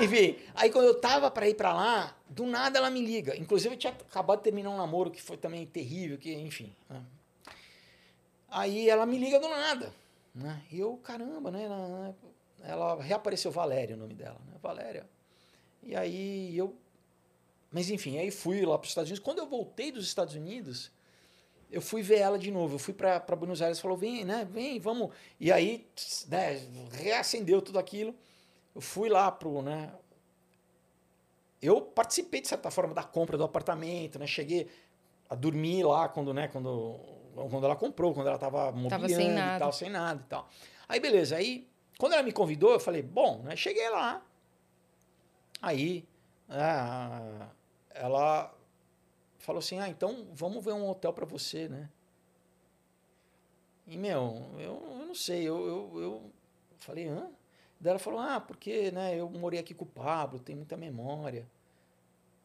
é, 0.00 0.04
enfim, 0.04 0.36
aí 0.54 0.68
quando 0.70 0.86
eu 0.86 1.00
tava 1.00 1.30
pra 1.30 1.48
ir 1.48 1.54
pra 1.54 1.72
lá, 1.72 2.16
do 2.28 2.44
nada 2.44 2.78
ela 2.78 2.90
me 2.90 3.00
liga. 3.00 3.36
Inclusive 3.36 3.74
eu 3.74 3.78
tinha 3.78 3.92
acabado 3.92 4.38
de 4.38 4.44
terminar 4.44 4.70
um 4.70 4.76
namoro 4.76 5.10
que 5.12 5.22
foi 5.22 5.36
também 5.36 5.64
terrível, 5.64 6.18
que 6.18 6.32
enfim. 6.34 6.74
né? 6.90 7.00
Aí 8.50 8.88
ela 8.88 9.06
me 9.06 9.18
liga 9.18 9.38
do 9.38 9.48
nada. 9.48 9.92
Né? 10.34 10.62
E 10.70 10.78
eu, 10.80 10.96
caramba, 10.98 11.50
né? 11.50 11.64
Ela, 11.64 12.14
ela 12.62 13.02
reapareceu 13.02 13.50
Valéria, 13.50 13.96
o 13.96 13.98
nome 13.98 14.14
dela, 14.14 14.38
né? 14.46 14.54
Valéria. 14.62 15.06
E 15.82 15.94
aí 15.96 16.56
eu. 16.56 16.76
Mas 17.70 17.90
enfim, 17.90 18.18
aí 18.18 18.30
fui 18.30 18.64
lá 18.66 18.76
para 18.78 18.84
os 18.84 18.90
Estados 18.90 19.10
Unidos. 19.10 19.24
Quando 19.24 19.38
eu 19.38 19.46
voltei 19.46 19.90
dos 19.92 20.04
Estados 20.06 20.34
Unidos, 20.34 20.90
eu 21.70 21.80
fui 21.80 22.02
ver 22.02 22.18
ela 22.18 22.38
de 22.38 22.50
novo. 22.50 22.76
Eu 22.76 22.78
fui 22.78 22.94
para 22.94 23.20
Buenos 23.36 23.60
Aires, 23.60 23.80
falou: 23.80 23.96
vem, 23.96 24.24
né? 24.24 24.46
Vem, 24.50 24.78
vamos. 24.78 25.10
E 25.38 25.50
aí, 25.50 25.86
né? 26.28 26.60
Reacendeu 26.92 27.60
tudo 27.60 27.78
aquilo. 27.78 28.14
Eu 28.74 28.80
fui 28.80 29.08
lá 29.08 29.30
pro, 29.30 29.62
né? 29.62 29.92
Eu 31.60 31.80
participei 31.80 32.40
de 32.40 32.48
certa 32.48 32.70
forma 32.70 32.94
da 32.94 33.02
compra 33.02 33.36
do 33.36 33.44
apartamento, 33.44 34.18
né? 34.18 34.26
Cheguei 34.26 34.68
a 35.28 35.34
dormir 35.34 35.82
lá 35.82 36.08
quando, 36.08 36.32
né? 36.32 36.48
Quando, 36.48 37.00
quando 37.34 37.64
ela 37.64 37.76
comprou, 37.76 38.14
quando 38.14 38.26
ela 38.26 38.36
estava 38.36 38.70
mobiliando 38.70 39.08
sem 39.08 39.32
e 39.32 39.58
tal, 39.58 39.72
sem 39.72 39.90
nada 39.90 40.22
e 40.24 40.28
tal. 40.28 40.48
Aí 40.88 41.00
beleza. 41.00 41.36
Aí 41.36 41.68
quando 41.98 42.12
ela 42.12 42.22
me 42.22 42.32
convidou, 42.32 42.72
eu 42.72 42.80
falei: 42.80 43.02
bom, 43.02 43.42
né? 43.42 43.56
Cheguei 43.56 43.88
lá. 43.90 44.22
Aí 45.60 46.06
ah, 46.48 47.48
ela 47.90 48.55
falou 49.46 49.60
assim: 49.60 49.78
ah, 49.80 49.88
então 49.88 50.26
vamos 50.34 50.64
ver 50.64 50.72
um 50.74 50.88
hotel 50.88 51.12
para 51.12 51.26
você, 51.26 51.68
né? 51.68 51.88
E, 53.86 53.96
meu, 53.96 54.50
eu, 54.58 54.82
eu 55.00 55.06
não 55.06 55.14
sei, 55.14 55.42
eu, 55.48 55.56
eu, 55.66 56.00
eu 56.02 56.32
falei, 56.78 57.06
hã? 57.08 57.30
Daí 57.80 57.90
ela 57.90 57.98
falou, 57.98 58.18
ah, 58.20 58.40
porque 58.40 58.90
né, 58.90 59.18
eu 59.18 59.28
morei 59.30 59.60
aqui 59.60 59.74
com 59.74 59.84
o 59.84 59.88
Pablo, 59.88 60.40
tenho 60.40 60.58
muita 60.58 60.76
memória. 60.76 61.46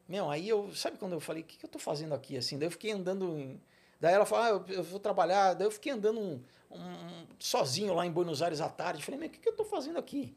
Meu, 0.07 0.29
aí 0.29 0.49
eu, 0.49 0.73
sabe 0.75 0.97
quando 0.97 1.13
eu 1.13 1.19
falei, 1.21 1.41
o 1.43 1.45
que, 1.45 1.57
que 1.57 1.65
eu 1.65 1.69
tô 1.69 1.79
fazendo 1.79 2.13
aqui, 2.13 2.37
assim? 2.37 2.57
Daí 2.57 2.67
eu 2.67 2.71
fiquei 2.71 2.91
andando, 2.91 3.37
em... 3.39 3.61
daí 3.99 4.13
ela 4.13 4.25
falou, 4.25 4.43
ah, 4.45 4.49
eu, 4.49 4.75
eu 4.75 4.83
vou 4.83 4.99
trabalhar, 4.99 5.53
daí 5.53 5.65
eu 5.67 5.71
fiquei 5.71 5.91
andando 5.93 6.19
um, 6.19 6.41
um- 6.71 7.27
sozinho 7.39 7.93
lá 7.93 8.05
em 8.05 8.11
Buenos 8.11 8.41
Aires 8.41 8.59
à 8.61 8.69
tarde, 8.69 9.03
falei, 9.03 9.19
meu, 9.19 9.29
o 9.29 9.31
que, 9.31 9.39
que 9.39 9.47
eu 9.49 9.55
tô 9.55 9.63
fazendo 9.63 9.97
aqui? 9.97 10.35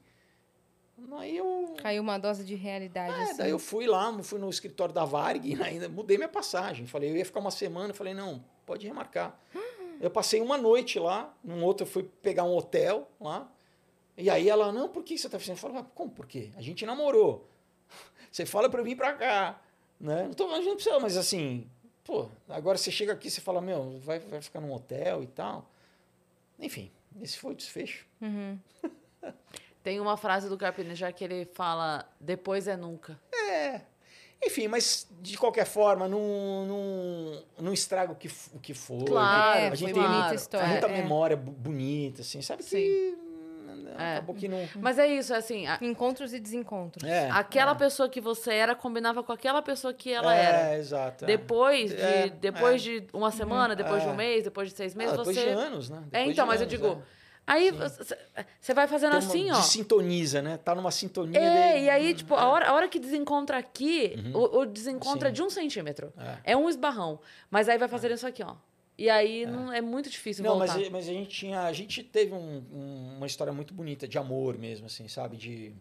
Aí 1.19 1.37
eu, 1.37 1.75
Caiu 1.79 2.03
uma 2.03 2.19
dose 2.19 2.45
de 2.45 2.55
realidade. 2.55 3.13
é, 3.13 3.23
assim. 3.25 3.37
daí 3.37 3.51
eu 3.51 3.59
fui 3.59 3.87
lá, 3.87 4.13
fui 4.23 4.39
no 4.39 4.49
escritório 4.49 4.95
da 4.95 5.05
Varg, 5.05 5.45
ainda 5.63 5.89
mudei 5.89 6.17
minha 6.17 6.29
passagem. 6.29 6.87
Falei, 6.87 7.11
eu 7.11 7.17
ia 7.17 7.25
ficar 7.25 7.41
uma 7.41 7.51
semana, 7.51 7.93
falei, 7.95 8.15
não, 8.15 8.45
pode 8.67 8.87
remarcar. 8.87 9.39
Eu 10.01 10.11
passei 10.11 10.41
uma 10.41 10.59
noite 10.59 10.99
lá, 10.99 11.33
num 11.43 11.63
outro 11.65 11.87
eu 11.87 11.91
fui 11.91 12.03
pegar 12.03 12.45
um 12.45 12.57
hotel 12.57 13.09
lá. 13.21 13.51
E 14.17 14.29
aí 14.31 14.49
ela, 14.49 14.71
não, 14.73 14.89
por 14.89 15.03
que 15.03 15.17
você 15.19 15.29
tá 15.29 15.39
fazendo? 15.39 15.57
Eu 15.57 15.61
falei, 15.61 15.79
"Ah, 15.79 15.85
como 15.95 16.11
por 16.11 16.27
quê? 16.27 16.51
A 16.57 16.61
gente 16.63 16.85
namorou. 16.87 17.49
Você 18.31 18.45
fala 18.47 18.69
pra 18.69 18.81
eu 18.81 18.85
vir 18.85 18.97
pra 18.97 19.13
cá. 19.13 19.61
Né? 20.01 20.25
Não 20.25 20.35
tô 20.35 20.49
a 20.51 20.57
gente 20.57 20.67
não 20.67 20.75
precisa, 20.75 20.99
mas 21.01 21.17
assim, 21.17 21.69
pô, 22.05 22.29
agora 22.49 22.77
você 22.77 22.91
chega 22.91 23.13
aqui 23.13 23.29
e 23.29 23.31
você 23.31 23.41
fala, 23.41 23.61
meu, 23.61 23.99
vai, 24.01 24.19
vai 24.19 24.41
ficar 24.41 24.61
num 24.61 24.73
hotel 24.73 25.23
e 25.23 25.27
tal. 25.29 25.71
Enfim, 26.59 26.91
esse 27.23 27.39
foi 27.39 27.53
o 27.53 27.57
desfecho. 27.57 28.05
Uhum. 28.21 28.59
Tem 29.85 30.01
uma 30.01 30.17
frase 30.17 30.49
do 30.49 30.57
Carpinejar 30.57 31.13
que 31.15 31.23
ele 31.23 31.45
fala: 31.53 32.09
depois 32.19 32.67
é 32.67 32.77
nunca. 32.77 33.21
É. 33.33 33.83
Enfim, 34.43 34.67
mas 34.67 35.07
de 35.21 35.37
qualquer 35.39 35.65
forma, 35.67 36.09
não, 36.09 36.67
não, 36.67 37.43
não 37.61 37.73
estraga 37.73 38.13
o 38.13 38.15
que, 38.17 38.29
o 38.55 38.59
que 38.59 38.73
foi. 38.75 39.05
Claro, 39.05 39.59
É, 39.59 39.69
a 39.69 39.75
gente 39.75 39.93
foi 39.93 39.93
tem 39.93 40.03
bonita 40.03 40.17
a 40.17 40.21
claro. 40.23 40.35
história. 40.35 40.69
muita 40.69 40.87
é. 40.89 40.91
memória 41.03 41.37
bonita, 41.37 42.21
assim, 42.23 42.43
sabe 42.43 42.63
que 42.63 43.15
hum, 43.17 43.87
É. 43.99 44.17
acabou 44.17 44.35
que 44.35 44.47
não... 44.49 44.59
Mas 44.81 44.99
é 44.99 45.07
isso, 45.07 45.33
assim, 45.35 45.67
a- 45.67 45.79
Encontros 45.81 46.35
e 46.35 46.41
desencontros. 46.41 47.09
É, 47.09 47.31
aquela 47.31 47.73
é. 47.73 47.75
pessoa 47.75 48.07
que 48.09 48.21
você 48.21 48.53
era 48.53 48.75
combinava 48.75 49.23
com 49.23 49.33
aquela 49.33 49.63
pessoa 49.63 49.95
que 49.95 50.13
ela 50.13 50.35
é, 50.37 50.43
era. 50.45 50.77
exato. 50.79 51.25
é. 51.25 51.27
Depois, 51.27 51.91
de, 51.91 52.01
É, 52.03 52.29
depois 52.29 52.83
é. 52.83 52.85
de 52.85 53.07
uma 53.15 53.31
semana, 53.31 53.75
depois 53.75 54.03
de 54.03 54.09
um 54.09 54.13
É. 54.13 54.17
mês, 54.17 54.45
depois 54.45 54.69
de 54.71 54.77
seis 54.77 54.95
Ah, 54.95 54.99
meses, 54.99 55.17
depois 55.17 55.37
você. 55.37 55.43
de 55.45 55.49
anos, 55.51 55.89
né? 55.89 55.99
É, 56.13 56.19
Depois 56.19 56.29
então, 56.33 56.45
de 56.45 56.49
mas 56.51 56.61
eu 56.61 56.67
anos, 56.67 56.79
digo. 56.79 57.03
É. 57.47 57.53
Aí 57.53 57.71
você 58.61 58.73
vai 58.75 58.87
fazendo 58.89 59.13
uma- 59.13 59.19
assim, 59.19 59.51
ó. 59.51 59.55
Desintoniza, 59.61 60.41
né? 60.43 60.57
Tá 60.59 60.75
numa 60.75 60.91
sintonia. 60.91 61.39
É, 61.39 61.73
daí- 61.73 61.85
e 61.85 61.91
aí, 61.91 62.15
tipo, 62.15 62.35
a 62.35 62.49
hora, 62.49 62.69
a 62.69 62.73
hora 62.75 62.89
que 62.89 62.99
desencontra 62.99 63.59
aqui, 63.59 64.15
o, 64.35 64.61
o 64.61 64.65
desencontro 64.67 65.27
é 65.27 65.31
Sim. 65.31 65.35
de 65.35 65.43
um 65.43 65.51
centímetro. 65.51 66.13
É. 66.45 66.53
É 66.53 66.57
um 66.57 66.69
esbarrão. 66.69 67.21
Mas 67.51 67.69
aí 67.69 67.77
vai 67.79 67.89
fazer 67.89 68.11
isso 68.11 68.27
aqui, 68.27 68.43
ó. 68.43 68.55
E 68.97 69.11
aí 69.11 69.45
não, 69.45 69.73
é 69.73 69.81
muito 69.81 70.09
difícil 70.09 70.45
Não, 70.45 70.57
mas, 70.57 70.73
voltar. 70.73 70.91
mas 70.91 71.09
a 71.09 71.13
gente 71.13 71.29
tinha. 71.31 71.63
A 71.63 71.73
gente 71.73 72.03
teve 72.03 72.33
um- 72.33 72.65
um- 72.73 73.15
uma 73.17 73.27
história 73.27 73.53
muito 73.53 73.75
bonita 73.75 74.07
de 74.07 74.17
amor 74.17 74.57
mesmo, 74.57 74.87
assim, 74.87 75.09
sabe? 75.09 75.37
De. 75.37 75.75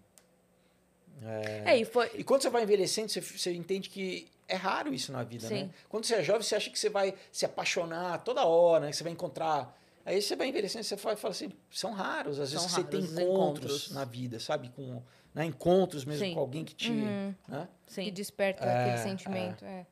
É, 1.66 1.78
e 1.78 1.86
foi. 1.86 2.10
E 2.16 2.24
quando 2.24 2.42
você 2.42 2.50
vai 2.50 2.64
envelhecendo, 2.64 3.10
você, 3.10 3.22
você 3.22 3.54
entende 3.54 3.90
que 3.90 4.28
é 4.48 4.56
raro 4.56 4.94
isso 4.94 5.12
na 5.12 5.24
vida, 5.24 5.48
Sim. 5.48 5.54
né? 5.66 5.70
Quando 5.88 6.06
você 6.06 6.16
é 6.16 6.24
jovem, 6.24 6.42
você 6.42 6.56
acha 6.56 6.70
que 6.70 6.78
você 6.78 6.90
vai 6.90 7.14
se 7.32 7.46
apaixonar 7.46 8.18
toda 8.24 8.44
hora, 8.46 8.86
né? 8.86 8.90
Que 8.92 8.98
você 8.98 9.04
vai 9.04 9.14
encontrar. 9.14 9.80
Aí 10.06 10.22
você 10.22 10.36
vai 10.36 10.48
envelhecendo, 10.48 10.84
você 10.84 10.98
fala, 10.98 11.16
fala 11.16 11.32
assim, 11.32 11.52
são 11.72 11.94
raros. 11.94 12.40
Às 12.40 12.52
vezes 12.52 12.70
você 12.70 12.84
tem 12.84 13.00
encontros, 13.02 13.22
encontros. 13.22 13.92
na 13.92 14.04
vida, 14.04 14.40
sabe? 14.40 14.70
Com, 14.70 15.02
né? 15.34 15.46
Encontros 15.46 16.04
mesmo 16.04 16.26
Sim. 16.26 16.34
com 16.34 16.40
alguém 16.42 16.66
que 16.66 16.76
te. 16.76 16.92
Uhum. 16.92 17.34
Né? 17.48 17.68
Que 17.88 18.12
desperta 18.12 18.66
É, 18.66 18.82
aquele 18.82 18.98
sentimento. 19.10 19.64
É. 19.64 19.86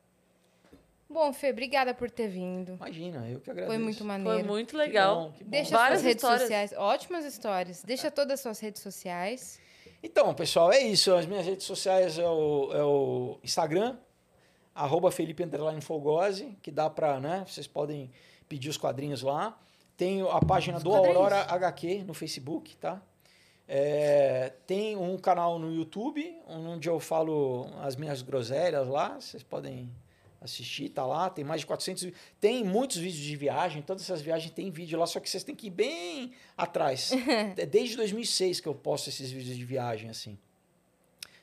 Bom, 1.08 1.30
Fê, 1.32 1.50
obrigada 1.50 1.92
por 1.92 2.10
ter 2.10 2.28
vindo. 2.28 2.72
Imagina, 2.74 3.28
eu 3.28 3.38
que 3.40 3.50
agradeço. 3.50 3.74
Foi 3.74 3.82
muito 3.82 3.98
Foi 3.98 4.06
maneiro. 4.06 4.48
muito 4.48 4.70
Que 4.70 4.76
legal. 4.76 5.16
bom, 5.26 5.32
que 5.32 5.44
bom. 5.44 5.50
Deixa 5.50 5.70
Várias 5.76 6.00
suas 6.00 6.06
redes 6.08 6.22
histórias. 6.22 6.40
sociais. 6.42 6.72
Ótimas 6.74 7.24
histórias. 7.26 7.82
Deixa 7.82 8.10
todas 8.10 8.34
as 8.34 8.40
suas 8.40 8.58
redes 8.60 8.80
sociais. 8.80 9.60
Então, 10.02 10.34
pessoal, 10.34 10.72
é 10.72 10.80
isso. 10.80 11.14
As 11.14 11.26
minhas 11.26 11.44
redes 11.44 11.66
sociais 11.66 12.18
é 12.18 12.26
o, 12.26 12.70
é 12.72 12.82
o 12.82 13.38
Instagram, 13.44 13.96
arroba 14.74 15.10
Felipe 15.10 15.44
Fogose, 15.82 16.56
que 16.62 16.70
dá 16.70 16.88
pra, 16.88 17.20
né? 17.20 17.44
Vocês 17.46 17.66
podem 17.66 18.10
pedir 18.48 18.70
os 18.70 18.78
quadrinhos 18.78 19.22
lá. 19.22 19.58
Tem 19.96 20.22
a 20.22 20.40
página 20.40 20.78
do? 20.80 20.92
Aurora 20.94 21.42
HQ 21.42 22.04
no 22.04 22.14
Facebook, 22.14 22.76
tá? 22.76 23.00
É, 23.68 24.52
tem 24.66 24.96
um 24.96 25.16
canal 25.16 25.58
no 25.58 25.72
YouTube, 25.72 26.36
onde 26.46 26.88
eu 26.88 26.98
falo 27.00 27.66
as 27.80 27.96
minhas 27.96 28.20
groselhas 28.22 28.88
lá. 28.88 29.20
Vocês 29.20 29.42
podem 29.42 29.90
assistir, 30.40 30.88
tá 30.88 31.06
lá. 31.06 31.30
Tem 31.30 31.44
mais 31.44 31.60
de 31.60 31.66
400... 31.66 32.02
vi- 32.02 32.14
Tem 32.40 32.64
muitos 32.64 32.96
vídeos 32.96 33.22
de 33.22 33.36
viagem. 33.36 33.80
Todas 33.80 34.02
essas 34.02 34.20
viagens 34.20 34.50
tem 34.52 34.70
vídeo 34.70 34.98
lá, 34.98 35.06
só 35.06 35.20
que 35.20 35.30
vocês 35.30 35.44
têm 35.44 35.54
que 35.54 35.68
ir 35.68 35.70
bem 35.70 36.32
atrás. 36.56 37.12
É 37.56 37.64
desde 37.64 37.96
2006 37.96 38.60
que 38.60 38.68
eu 38.68 38.74
posto 38.74 39.08
esses 39.08 39.30
vídeos 39.30 39.56
de 39.56 39.64
viagem, 39.64 40.10
assim. 40.10 40.36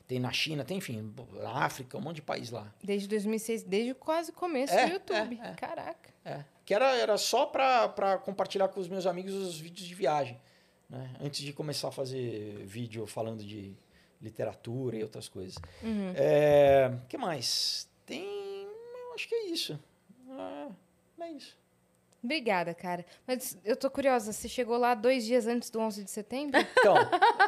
Tem 0.06 0.20
na 0.20 0.32
China, 0.32 0.66
tem, 0.66 0.78
enfim, 0.78 1.14
na 1.40 1.64
África, 1.64 1.96
um 1.98 2.02
monte 2.02 2.16
de 2.18 2.22
país 2.24 2.50
lá. 2.50 2.72
Desde 2.84 3.08
2006, 3.08 3.62
desde 3.64 3.94
quase 3.94 4.32
o 4.32 4.34
começo 4.34 4.74
É, 4.74 4.88
do 4.88 4.94
YouTube. 4.94 5.40
é, 5.42 5.48
é. 5.50 5.54
Caraca. 5.54 6.10
É. 6.26 6.44
Que 6.70 6.74
era, 6.76 6.96
era 6.96 7.18
só 7.18 7.48
para 7.48 8.20
compartilhar 8.20 8.68
com 8.68 8.80
os 8.80 8.88
meus 8.88 9.08
amigos 9.08 9.34
os 9.34 9.60
vídeos 9.60 9.88
de 9.88 9.96
viagem. 9.96 10.40
Né? 10.88 11.16
Antes 11.20 11.42
de 11.42 11.52
começar 11.52 11.88
a 11.88 11.92
fazer 11.92 12.64
vídeo 12.64 13.08
falando 13.08 13.44
de 13.44 13.76
literatura 14.22 14.96
e 14.96 15.02
outras 15.02 15.28
coisas. 15.28 15.56
Uhum. 15.82 16.14
É, 16.16 16.96
que 17.10 17.18
mais? 17.18 17.90
Tem. 18.06 18.24
Eu 18.24 19.14
acho 19.16 19.28
que 19.28 19.34
é 19.34 19.46
isso. 19.48 19.80
É, 21.18 21.24
é 21.24 21.32
isso. 21.32 21.58
Obrigada, 22.22 22.74
cara. 22.74 23.06
Mas 23.26 23.58
eu 23.64 23.78
tô 23.78 23.90
curiosa, 23.90 24.34
você 24.34 24.50
chegou 24.50 24.78
lá 24.78 24.94
dois 24.94 25.26
dias 25.26 25.48
antes 25.48 25.70
do 25.70 25.80
11 25.80 26.04
de 26.04 26.12
setembro? 26.12 26.60
Então, 26.60 26.96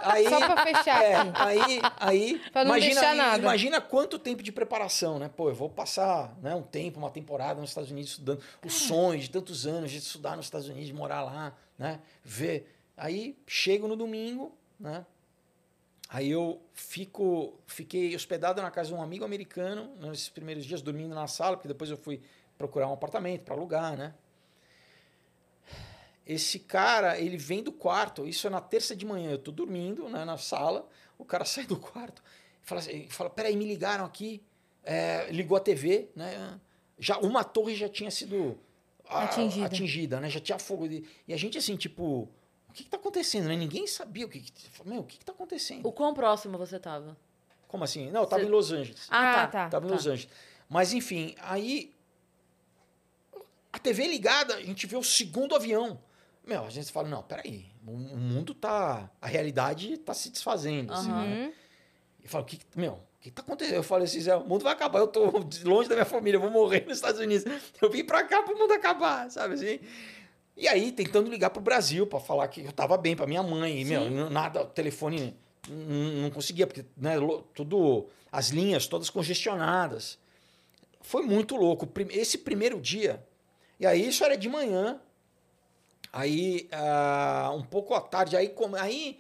aí. 0.01 0.29
Só 0.29 0.39
pra 0.39 0.63
fechar 0.63 1.03
É, 1.03 1.15
aqui. 1.15 1.31
aí, 1.35 1.81
aí 1.99 2.39
Pra 2.51 2.63
não 2.63 2.71
imagina, 2.77 3.01
deixar 3.01 3.15
nada. 3.15 3.37
imagina 3.37 3.81
quanto 3.81 4.17
tempo 4.17 4.41
de 4.41 4.51
preparação, 4.51 5.19
né? 5.19 5.29
Pô, 5.35 5.49
eu 5.49 5.55
vou 5.55 5.69
passar 5.69 6.37
né, 6.41 6.55
um 6.55 6.61
tempo, 6.63 6.99
uma 6.99 7.11
temporada 7.11 7.59
nos 7.59 7.71
Estados 7.71 7.91
Unidos 7.91 8.11
estudando. 8.11 8.41
O 8.65 8.69
sonho 8.69 9.19
de 9.19 9.29
tantos 9.29 9.67
anos 9.67 9.91
de 9.91 9.97
estudar 9.97 10.37
nos 10.37 10.45
Estados 10.45 10.67
Unidos, 10.69 10.87
de 10.87 10.93
morar 10.93 11.21
lá, 11.23 11.53
né? 11.77 11.99
Ver. 12.23 12.73
Aí 12.95 13.37
chego 13.45 13.87
no 13.89 13.95
domingo, 13.97 14.55
né? 14.79 15.05
Aí 16.07 16.29
eu 16.29 16.61
fico, 16.73 17.53
fiquei 17.65 18.13
hospedado 18.15 18.61
na 18.61 18.69
casa 18.69 18.89
de 18.89 18.95
um 18.95 19.01
amigo 19.01 19.23
americano 19.23 19.91
nesses 19.99 20.27
primeiros 20.29 20.65
dias, 20.65 20.81
dormindo 20.81 21.15
na 21.15 21.25
sala, 21.27 21.55
porque 21.55 21.67
depois 21.69 21.89
eu 21.89 21.95
fui 21.97 22.21
procurar 22.57 22.87
um 22.89 22.93
apartamento 22.93 23.43
para 23.43 23.53
alugar, 23.55 23.97
né? 23.97 24.13
Esse 26.25 26.59
cara, 26.59 27.19
ele 27.19 27.35
vem 27.37 27.63
do 27.63 27.71
quarto, 27.71 28.27
isso 28.27 28.45
é 28.47 28.49
na 28.49 28.61
terça 28.61 28.95
de 28.95 29.05
manhã, 29.05 29.31
eu 29.31 29.37
tô 29.39 29.51
dormindo 29.51 30.07
né, 30.07 30.23
na 30.23 30.37
sala, 30.37 30.87
o 31.17 31.25
cara 31.25 31.43
sai 31.45 31.65
do 31.65 31.77
quarto 31.77 32.21
e 32.63 32.65
fala, 32.67 32.79
assim, 32.81 33.07
fala 33.09 33.29
peraí, 33.29 33.55
me 33.55 33.65
ligaram 33.65 34.05
aqui, 34.05 34.41
é, 34.83 35.27
ligou 35.31 35.57
a 35.57 35.59
TV, 35.59 36.09
né? 36.15 36.59
Já, 36.99 37.17
uma 37.17 37.43
torre 37.43 37.75
já 37.75 37.89
tinha 37.89 38.11
sido 38.11 38.57
a- 39.09 39.23
Atingida. 39.23 39.65
atingida, 39.65 40.19
né? 40.19 40.29
Já 40.29 40.39
tinha 40.39 40.59
fogo. 40.59 40.85
E 40.85 41.03
e 41.27 41.33
a 41.33 41.37
gente 41.37 41.57
assim, 41.57 41.75
tipo, 41.75 42.29
o 42.69 42.73
que, 42.73 42.83
que 42.83 42.89
tá 42.89 42.97
acontecendo? 42.97 43.47
Né? 43.47 43.55
Ninguém 43.55 43.87
sabia 43.87 44.25
o 44.25 44.29
que, 44.29 44.39
que 44.39 44.69
Meu, 44.87 44.99
o 45.01 45.03
que, 45.03 45.17
que 45.17 45.25
tá 45.25 45.31
acontecendo? 45.31 45.85
O 45.87 45.91
quão 45.91 46.13
próximo 46.13 46.57
você 46.59 46.79
tava? 46.79 47.17
Como 47.67 47.83
assim? 47.83 48.11
Não, 48.11 48.21
eu 48.21 48.27
tava 48.27 48.43
Cê- 48.43 48.47
em 48.47 48.51
Los 48.51 48.71
Angeles. 48.71 49.07
Ah, 49.09 49.31
Ah, 49.31 49.47
tá. 49.47 49.47
tá. 49.47 49.69
Tava 49.69 49.87
em 49.87 49.91
Los 49.91 50.05
Angeles. 50.05 50.27
Mas 50.69 50.93
enfim, 50.93 51.35
aí 51.39 51.91
a 53.73 53.79
TV 53.79 54.07
ligada, 54.07 54.55
a 54.55 54.61
gente 54.61 54.85
vê 54.85 54.95
o 54.97 55.03
segundo 55.03 55.55
avião. 55.55 55.99
Meu, 56.51 56.65
a 56.65 56.69
gente 56.69 56.91
fala, 56.91 57.07
não, 57.07 57.23
peraí, 57.23 57.67
o, 57.87 57.93
mundo 57.93 58.53
tá. 58.53 59.09
A 59.21 59.27
realidade 59.27 59.97
tá 59.99 60.13
se 60.13 60.29
desfazendo. 60.29 60.91
assim, 60.91 61.09
Aham. 61.09 61.25
né? 61.25 61.45
Uhum. 61.45 61.53
E 62.25 62.27
fala, 62.27 62.43
o 62.43 62.45
que, 62.45 62.59
meu, 62.75 62.91
o 62.91 63.21
que, 63.21 63.31
tá 63.31 63.41
acontecendo? 63.41 63.75
Eu 63.75 63.83
falei 63.83 64.03
assim, 64.03 64.19
Zé, 64.19 64.35
o 64.35 64.45
mundo 64.45 64.61
vai 64.61 64.73
acabar, 64.73 64.99
eu 64.99 65.07
tô 65.07 65.31
longe 65.63 65.87
da 65.87 65.95
minha 65.95 66.05
família, 66.05 66.35
eu 66.35 66.41
vou 66.41 66.51
morrer 66.51 66.83
nos 66.85 66.97
Estados 66.97 67.21
Unidos. 67.21 67.45
Eu 67.81 67.89
vim 67.89 68.03
pra 68.03 68.25
cá 68.25 68.43
pro 68.43 68.57
mundo 68.57 68.73
acabar, 68.73 69.31
sabe 69.31 69.53
assim? 69.53 69.79
E 70.57 70.67
aí, 70.67 70.91
tentando 70.91 71.29
ligar 71.29 71.51
pro 71.51 71.61
Brasil 71.61 72.05
pra 72.05 72.19
falar 72.19 72.49
que 72.49 72.65
eu 72.65 72.71
tava 72.73 72.97
bem 72.97 73.15
pra 73.15 73.25
minha 73.25 73.41
mãe, 73.41 73.79
e, 73.79 73.85
meu, 73.85 74.29
nada, 74.29 74.63
o 74.63 74.65
telefone 74.65 75.33
não 75.69 76.29
conseguia, 76.31 76.67
porque, 76.67 76.83
né, 76.97 77.15
tudo, 77.55 78.07
as 78.29 78.49
linhas 78.49 78.87
todas 78.87 79.09
congestionadas. 79.09 80.19
Foi 80.99 81.23
muito 81.23 81.55
louco. 81.55 81.87
Esse 82.09 82.39
primeiro 82.39 82.81
dia, 82.81 83.25
e 83.79 83.85
aí 83.85 84.05
isso 84.05 84.21
era 84.25 84.35
de 84.35 84.49
manhã, 84.49 84.99
aí 86.11 86.67
ah, 86.71 87.51
um 87.55 87.63
pouco 87.63 87.93
à 87.93 88.01
tarde, 88.01 88.35
aí, 88.35 88.49
come- 88.49 88.79
aí 88.79 89.19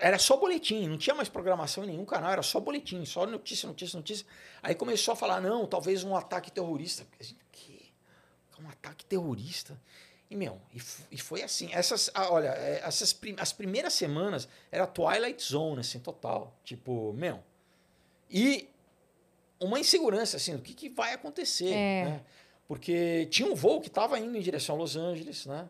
era 0.00 0.18
só 0.18 0.36
boletim, 0.36 0.86
não 0.86 0.98
tinha 0.98 1.14
mais 1.14 1.28
programação 1.28 1.84
em 1.84 1.88
nenhum 1.88 2.04
canal, 2.04 2.30
era 2.30 2.42
só 2.42 2.60
boletim, 2.60 3.04
só 3.04 3.26
notícia, 3.26 3.66
notícia, 3.66 3.96
notícia. 3.96 4.26
Aí 4.62 4.74
começou 4.74 5.12
a 5.12 5.16
falar, 5.16 5.40
não, 5.40 5.66
talvez 5.66 6.04
um 6.04 6.14
ataque 6.16 6.50
terrorista. 6.52 7.04
A 7.18 7.22
gente, 7.22 7.38
que? 7.50 7.92
Um 8.62 8.68
ataque 8.68 9.04
terrorista? 9.04 9.78
E, 10.30 10.36
meu, 10.36 10.60
e, 10.72 10.80
e 11.12 11.18
foi 11.18 11.42
assim. 11.42 11.70
Essas, 11.72 12.10
ah, 12.14 12.30
olha, 12.32 12.48
é, 12.48 12.82
essas 12.84 13.12
prim- 13.12 13.36
as 13.38 13.52
primeiras 13.52 13.92
semanas 13.94 14.48
era 14.70 14.86
Twilight 14.86 15.42
Zone, 15.42 15.80
assim, 15.80 15.98
total. 15.98 16.56
Tipo, 16.64 17.12
meu. 17.12 17.42
E 18.30 18.68
uma 19.60 19.78
insegurança, 19.78 20.36
assim, 20.36 20.56
do 20.56 20.62
que, 20.62 20.72
que 20.74 20.88
vai 20.88 21.12
acontecer, 21.14 21.70
É. 21.72 22.04
né? 22.04 22.20
Porque 22.66 23.26
tinha 23.26 23.46
um 23.50 23.54
voo 23.54 23.80
que 23.80 23.88
estava 23.88 24.18
indo 24.18 24.36
em 24.36 24.40
direção 24.40 24.76
a 24.76 24.78
Los 24.78 24.96
Angeles, 24.96 25.46
né? 25.46 25.68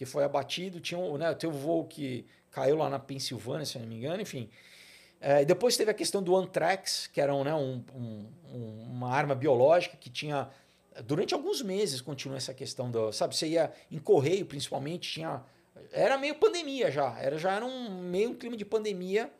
Que 0.00 0.06
foi 0.06 0.24
abatido. 0.24 0.80
Tinha 0.80 0.98
um, 0.98 1.18
né, 1.18 1.34
teve 1.34 1.54
um 1.54 1.58
voo 1.58 1.84
que 1.84 2.24
caiu 2.50 2.74
lá 2.74 2.88
na 2.88 2.98
Pensilvânia, 2.98 3.66
se 3.66 3.78
não 3.78 3.86
me 3.86 3.96
engano, 3.96 4.22
enfim. 4.22 4.48
É, 5.20 5.44
depois 5.44 5.76
teve 5.76 5.90
a 5.90 5.94
questão 5.94 6.22
do 6.22 6.34
anthrax, 6.34 7.06
que 7.06 7.20
era 7.20 7.34
um, 7.34 7.44
né, 7.44 7.54
um- 7.54 7.84
um- 7.94 8.26
um- 8.50 8.82
uma 8.92 9.10
arma 9.10 9.34
biológica 9.34 9.98
que 10.00 10.08
tinha. 10.08 10.48
Durante 11.04 11.34
alguns 11.34 11.60
meses 11.60 12.00
continua 12.00 12.38
essa 12.38 12.54
questão 12.54 12.90
do. 12.90 13.12
Sabe, 13.12 13.36
você 13.36 13.46
ia 13.48 13.70
em 13.92 13.98
correio, 13.98 14.46
principalmente, 14.46 15.12
tinha. 15.12 15.42
Era 15.92 16.16
meio 16.16 16.34
pandemia 16.36 16.90
já. 16.90 17.18
Era, 17.20 17.36
já 17.36 17.52
era 17.52 17.66
um 17.66 18.00
meio 18.00 18.30
um 18.30 18.34
clima 18.34 18.56
de 18.56 18.64
pandemia 18.64 19.30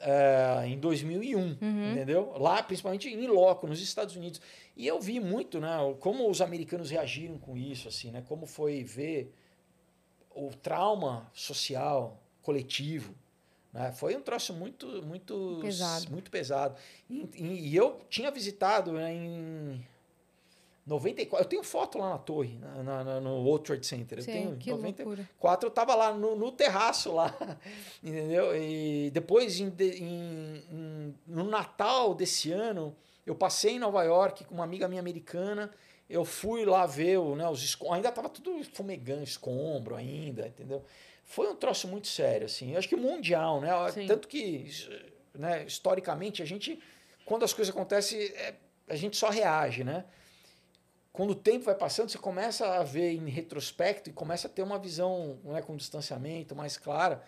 é, 0.00 0.64
em 0.66 0.80
2001, 0.80 1.58
entendeu? 1.92 2.32
Lá, 2.38 2.60
principalmente 2.60 3.08
em 3.08 3.26
loco, 3.28 3.68
nos 3.68 3.80
Estados 3.80 4.16
Unidos. 4.16 4.40
E 4.76 4.84
eu 4.84 5.00
vi 5.00 5.20
muito, 5.20 5.60
né, 5.60 5.68
como 6.00 6.28
os 6.28 6.40
americanos 6.40 6.90
reagiram 6.90 7.38
com 7.38 7.56
isso, 7.56 7.86
assim, 7.86 8.10
né? 8.10 8.24
Como 8.28 8.46
foi 8.46 8.82
ver 8.82 9.32
o 10.36 10.50
trauma 10.62 11.30
social, 11.32 12.20
coletivo, 12.42 13.14
né? 13.72 13.90
Foi 13.92 14.14
um 14.16 14.20
troço 14.22 14.52
muito, 14.52 14.86
muito 15.02 15.58
Pesado. 15.62 16.10
muito 16.10 16.30
pesado. 16.30 16.76
E, 17.10 17.28
e- 17.36 17.74
eu 17.76 18.00
tinha 18.08 18.30
visitado 18.30 18.92
né, 18.92 19.12
em 19.12 19.84
94. 20.86 21.44
Eu 21.44 21.48
tenho 21.48 21.62
foto 21.64 21.98
lá 21.98 22.10
na 22.10 22.18
torre, 22.18 22.56
na- 22.82 23.02
na- 23.04 23.20
no 23.20 23.42
World 23.42 23.64
Trade 23.64 23.86
Center. 23.86 24.18
Eu 24.18 24.22
Sim, 24.24 24.32
tenho 24.32 24.56
que 24.56 24.70
90, 24.70 25.02
loucura. 25.02 25.28
eu 25.66 25.70
tava 25.70 25.94
lá 25.96 26.14
no, 26.14 26.36
no 26.36 26.52
terraço 26.52 27.12
lá, 27.12 27.34
entendeu? 28.02 28.54
E 28.56 29.10
depois, 29.10 29.58
em 29.58 29.68
de- 29.68 29.98
em- 30.02 30.62
em- 30.70 31.14
no 31.26 31.44
Natal 31.44 32.14
desse 32.14 32.52
ano, 32.52 32.94
Eu 33.28 33.34
passei 33.34 33.72
em 33.72 33.78
Nova 33.80 34.04
York 34.04 34.44
com 34.44 34.54
uma 34.54 34.62
amiga 34.62 34.86
minha 34.86 35.00
americana. 35.00 35.68
Eu 36.08 36.24
fui 36.24 36.64
lá 36.64 36.86
ver 36.86 37.18
o, 37.18 37.34
né, 37.34 37.48
os 37.48 37.62
escombros. 37.62 37.96
Ainda 37.96 38.12
tava 38.12 38.28
tudo 38.28 38.62
fumegando, 38.72 39.24
escombro 39.24 39.96
ainda, 39.96 40.46
entendeu? 40.46 40.84
Foi 41.24 41.48
um 41.48 41.56
troço 41.56 41.88
muito 41.88 42.06
sério, 42.06 42.46
assim. 42.46 42.72
Eu 42.72 42.78
acho 42.78 42.88
que 42.88 42.94
mundial, 42.94 43.60
né? 43.60 43.70
Sim. 43.92 44.06
Tanto 44.06 44.28
que, 44.28 44.70
né, 45.34 45.64
historicamente, 45.64 46.42
a 46.42 46.46
gente, 46.46 46.80
quando 47.24 47.44
as 47.44 47.52
coisas 47.52 47.74
acontecem, 47.74 48.20
é, 48.20 48.54
a 48.88 48.94
gente 48.94 49.16
só 49.16 49.28
reage, 49.28 49.82
né? 49.82 50.04
Quando 51.12 51.30
o 51.30 51.34
tempo 51.34 51.64
vai 51.64 51.74
passando, 51.74 52.10
você 52.10 52.18
começa 52.18 52.78
a 52.78 52.84
ver 52.84 53.12
em 53.12 53.28
retrospecto 53.28 54.10
e 54.10 54.12
começa 54.12 54.46
a 54.46 54.50
ter 54.50 54.62
uma 54.62 54.78
visão 54.78 55.40
né, 55.42 55.62
com 55.62 55.74
distanciamento 55.74 56.54
mais 56.54 56.76
clara. 56.76 57.24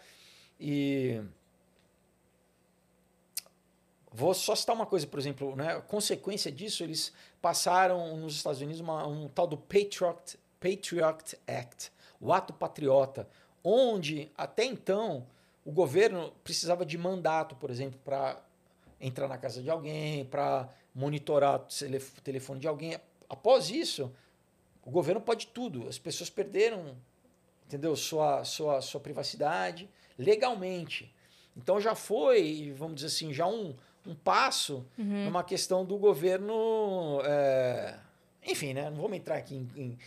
E 0.60 1.20
Vou 4.12 4.32
só 4.32 4.54
citar 4.54 4.74
uma 4.74 4.86
coisa, 4.86 5.06
por 5.06 5.18
exemplo, 5.18 5.54
né? 5.54 5.80
consequência 5.86 6.50
disso, 6.50 6.82
eles 6.82 7.12
passaram 7.40 8.16
nos 8.16 8.36
Estados 8.36 8.60
Unidos 8.60 8.80
uma, 8.80 9.06
um 9.06 9.28
tal 9.28 9.46
do 9.46 9.56
Patriot, 9.56 10.38
Patriot 10.60 11.38
Act, 11.46 11.92
o 12.20 12.32
ato 12.32 12.52
patriota, 12.52 13.28
onde 13.62 14.30
até 14.36 14.64
então 14.64 15.26
o 15.64 15.70
governo 15.70 16.32
precisava 16.42 16.84
de 16.84 16.96
mandato, 16.96 17.54
por 17.56 17.70
exemplo, 17.70 17.98
para 18.04 18.40
entrar 19.00 19.28
na 19.28 19.38
casa 19.38 19.62
de 19.62 19.70
alguém, 19.70 20.24
para 20.24 20.68
monitorar 20.94 21.60
o 21.60 22.20
telefone 22.22 22.60
de 22.60 22.66
alguém. 22.66 22.98
Após 23.28 23.70
isso, 23.70 24.12
o 24.84 24.90
governo 24.90 25.20
pode 25.20 25.48
tudo. 25.48 25.86
As 25.86 25.98
pessoas 25.98 26.30
perderam, 26.30 26.96
entendeu, 27.66 27.94
sua, 27.94 28.44
sua, 28.44 28.80
sua 28.80 29.00
privacidade 29.00 29.88
legalmente. 30.18 31.14
Então 31.56 31.80
já 31.80 31.94
foi, 31.94 32.74
vamos 32.76 32.96
dizer 32.96 33.08
assim, 33.08 33.32
já 33.32 33.46
um, 33.46 33.76
um 34.08 34.14
passo 34.14 34.84
Uhum. 34.98 35.24
numa 35.26 35.44
questão 35.44 35.84
do 35.84 35.96
governo. 35.98 37.20
é, 37.24 37.94
enfim, 38.46 38.72
né? 38.72 38.88
Não 38.90 38.96
vamos 39.02 39.16
entrar 39.16 39.36
aqui 39.36 39.54
em, 39.54 39.68
em- 39.76 39.98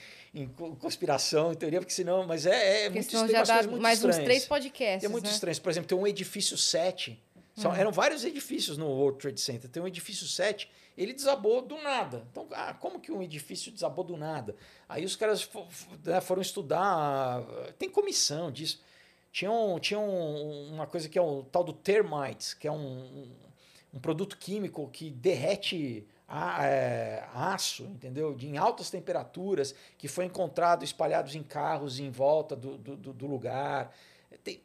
em 0.43 0.47
co- 0.47 0.75
conspiração, 0.75 1.51
em 1.51 1.55
teoria, 1.55 1.79
porque 1.79 1.93
senão. 1.93 2.25
Mas 2.25 2.45
é, 2.45 2.85
é 2.85 2.89
Porque 2.89 2.99
muito 2.99 3.27
tem 3.27 3.29
já 3.29 3.43
dá 3.43 3.63
muito 3.67 3.81
mais 3.81 3.99
uns 3.99 4.09
estranhas. 4.09 4.25
três 4.25 4.45
podcasts, 4.45 5.03
É 5.03 5.07
muito 5.07 5.25
né? 5.25 5.31
Estranho. 5.31 5.61
Por 5.61 5.69
exemplo, 5.69 5.87
tem 5.87 5.97
um 5.97 6.07
edifício 6.07 6.57
7. 6.57 7.21
São, 7.55 7.75
Eram 7.75 7.91
vários 7.91 8.23
edifícios 8.23 8.77
no 8.77 8.87
World 8.87 9.19
Trade 9.19 9.39
Center. 9.41 9.69
Tem 9.69 9.83
um 9.83 9.87
edifício 9.87 10.25
7, 10.25 10.71
ele 10.97 11.11
desabou 11.13 11.61
do 11.61 11.77
nada. 11.81 12.23
Então, 12.31 12.47
ah, 12.51 12.73
como 12.73 12.99
que 12.99 13.11
um 13.11 13.21
edifício 13.21 13.71
desabou 13.71 14.03
do 14.05 14.15
nada? 14.17 14.55
Aí 14.87 15.03
os 15.05 15.15
caras 15.17 15.41
fo- 15.43 15.67
fo- 15.69 15.89
né, 16.03 16.21
foram 16.21 16.41
estudar. 16.41 17.43
Tem 17.77 17.89
comissão 17.89 18.49
disso. 18.51 18.81
Tinha, 19.33 19.51
um, 19.51 19.77
tinha 19.79 19.99
um- 19.99 20.73
uma 20.73 20.87
coisa 20.87 21.07
que 21.09 21.19
é 21.19 21.21
o 21.21 21.43
tal 21.43 21.63
do 21.63 21.73
termites, 21.73 22.53
que 22.53 22.67
é 22.67 22.71
um, 22.71 23.29
um, 23.93 23.99
produto 23.99 24.38
químico 24.38 24.88
que 24.89 25.09
derrete 25.09 26.05
a- 26.27 26.65
é, 26.65 27.27
aço, 27.34 27.84
entendeu? 27.84 28.34
De, 28.34 28.47
em 28.47 28.57
altas 28.57 28.89
temperaturas, 28.89 29.76
que 29.97 30.07
foi 30.07 30.26
encontrado 30.26 30.84
espalhados 30.84 31.35
em 31.35 31.43
carros 31.43 31.99
em 31.99 32.09
volta 32.09 32.55
do, 32.55 32.77
do, 32.77 32.95
do- 32.95 33.27
lugar. 33.27 33.93
Tem, 34.43 34.61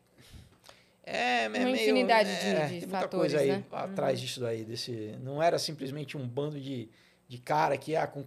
é, 1.05 1.44
é 1.44 1.48
meio, 1.48 1.69
infinidade 1.74 2.28
de- 2.28 2.47
é, 2.47 2.62
de 2.66 2.70
tem 2.70 2.81
muita 2.81 3.01
fatores, 3.01 3.32
coisa 3.32 3.40
aí 3.40 3.51
né? 3.59 3.65
atrás 3.73 4.20
disso 4.20 4.40
daí. 4.40 4.65
Desse, 4.65 5.16
não 5.23 5.43
era 5.43 5.59
simplesmente 5.59 6.16
um 6.16 6.27
bando 6.27 6.61
de, 6.61 6.89
de 7.28 7.39
cara 7.39 7.77
que 7.77 7.94
ah, 7.97 8.07
com 8.07 8.24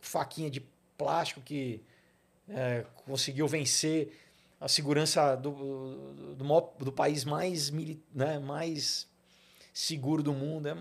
faquinha 0.00 0.50
de 0.50 0.60
plástico 0.98 1.40
que 1.40 1.80
é, 2.48 2.84
conseguiu 3.06 3.46
vencer 3.48 4.12
a 4.60 4.68
segurança 4.68 5.36
do, 5.36 5.50
do, 6.14 6.34
do, 6.36 6.84
do 6.84 6.92
país 6.92 7.24
mais, 7.24 7.70
mili- 7.70 8.00
né, 8.14 8.38
mais 8.38 9.08
seguro 9.72 10.22
do 10.22 10.32
mundo. 10.32 10.68
É, 10.68 10.76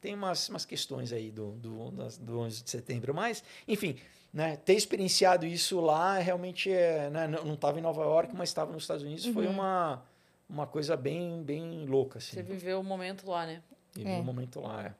tem 0.00 0.14
umas, 0.14 0.48
umas 0.48 0.64
questões 0.64 1.12
aí 1.12 1.30
do, 1.30 1.52
do, 1.52 1.90
das- 1.90 2.16
do 2.18 2.38
11 2.40 2.62
de 2.64 2.70
setembro. 2.70 3.12
Mas, 3.14 3.42
enfim, 3.68 3.96
né, 4.32 4.56
ter 4.56 4.74
experienciado 4.74 5.44
isso 5.46 5.80
lá 5.80 6.18
realmente 6.18 6.72
é, 6.72 7.10
né, 7.10 7.26
não 7.28 7.54
estava 7.54 7.78
em 7.78 7.82
Nova 7.82 8.02
York, 8.02 8.34
mas 8.34 8.48
estava 8.48 8.72
nos 8.72 8.84
Estados 8.84 9.02
Unidos. 9.02 9.26
Foi 9.26 9.46
uma, 9.46 10.02
uma 10.48 10.66
coisa 10.66 10.96
bem, 10.96 11.42
bem 11.42 11.84
louca. 11.86 12.18
Assim. 12.18 12.34
Você 12.34 12.42
viveu 12.42 12.80
o 12.80 12.84
momento 12.84 13.28
lá, 13.28 13.44
né? 13.46 13.62
E 13.96 14.06
É. 14.06 14.18
um 14.18 14.22
momento 14.22 14.60
lá. 14.60 14.86
É. 14.86 14.94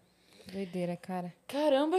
Doideira, 0.52 0.96
cara. 0.96 1.32
Caramba. 1.46 1.98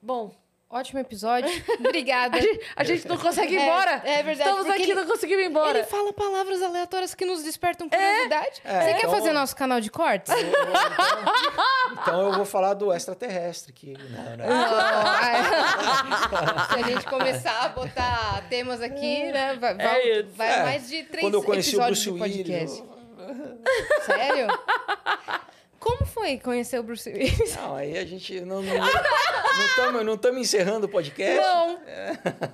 Bom, 0.00 0.34
Ótimo 0.68 0.98
episódio. 0.98 1.48
Obrigada. 1.78 2.36
a 2.36 2.40
gente, 2.40 2.60
a 2.74 2.82
gente 2.84 3.06
não 3.06 3.16
consegue 3.16 3.54
ir 3.54 3.58
É, 3.58 3.62
embora. 3.66 4.02
é 4.04 4.20
verdade, 4.22 4.50
Estamos 4.50 4.68
aqui 4.68 4.80
e 4.80 4.84
ele- 4.90 4.94
não 4.96 5.06
conseguimos 5.06 5.44
ir 5.44 5.48
embora. 5.48 5.78
Ele 5.78 5.86
fala 5.86 6.12
palavras 6.12 6.60
aleatórias 6.60 7.14
que 7.14 7.24
nos 7.24 7.44
despertam 7.44 7.88
curiosidade. 7.88 8.60
É, 8.64 8.80
Você 8.80 8.92
quer 8.94 8.98
então- 8.98 9.10
fazer 9.12 9.32
nosso 9.32 9.54
canal 9.54 9.80
de 9.80 9.88
cortes? 9.90 10.32
Então 12.02 12.20
eu 12.26 12.32
vou 12.32 12.44
falar 12.44 12.74
do 12.74 12.92
extraterrestre. 12.92 13.72
Que, 13.72 13.92
não, 13.92 14.36
não. 14.38 14.46
Se 16.74 16.80
a 16.80 16.82
gente 16.88 17.06
começar 17.06 17.60
a 17.64 17.68
botar 17.68 18.44
temas 18.50 18.82
aqui, 18.82 19.30
né? 19.32 19.56
Vai, 19.60 19.74
vai- 19.76 20.10
É 20.10 20.22
vai 20.24 20.52
É. 20.52 20.62
mais 20.64 20.88
de 20.88 21.04
três 21.04 21.20
Quando 21.24 21.34
eu 21.34 21.42
conheci 21.44 21.76
o 21.76 21.78
episódios 21.80 22.04
Bruce 22.04 22.18
do 22.18 22.24
Willis. 22.24 22.70
podcast. 22.80 22.82
eu- 22.82 24.02
Sério? 24.04 24.46
Como 25.86 26.04
foi 26.04 26.36
conhecer 26.38 26.80
o 26.80 26.82
Bruce 26.82 27.08
Willis? 27.08 27.54
Não, 27.54 27.76
aí 27.76 27.96
a 27.96 28.04
gente 28.04 28.40
não 28.40 28.60
estamos 28.60 30.04
não 30.04 30.14
estamos 30.14 30.40
encerrando 30.40 30.86
o 30.86 30.88
podcast. 30.88 31.40
Não. 31.40 31.78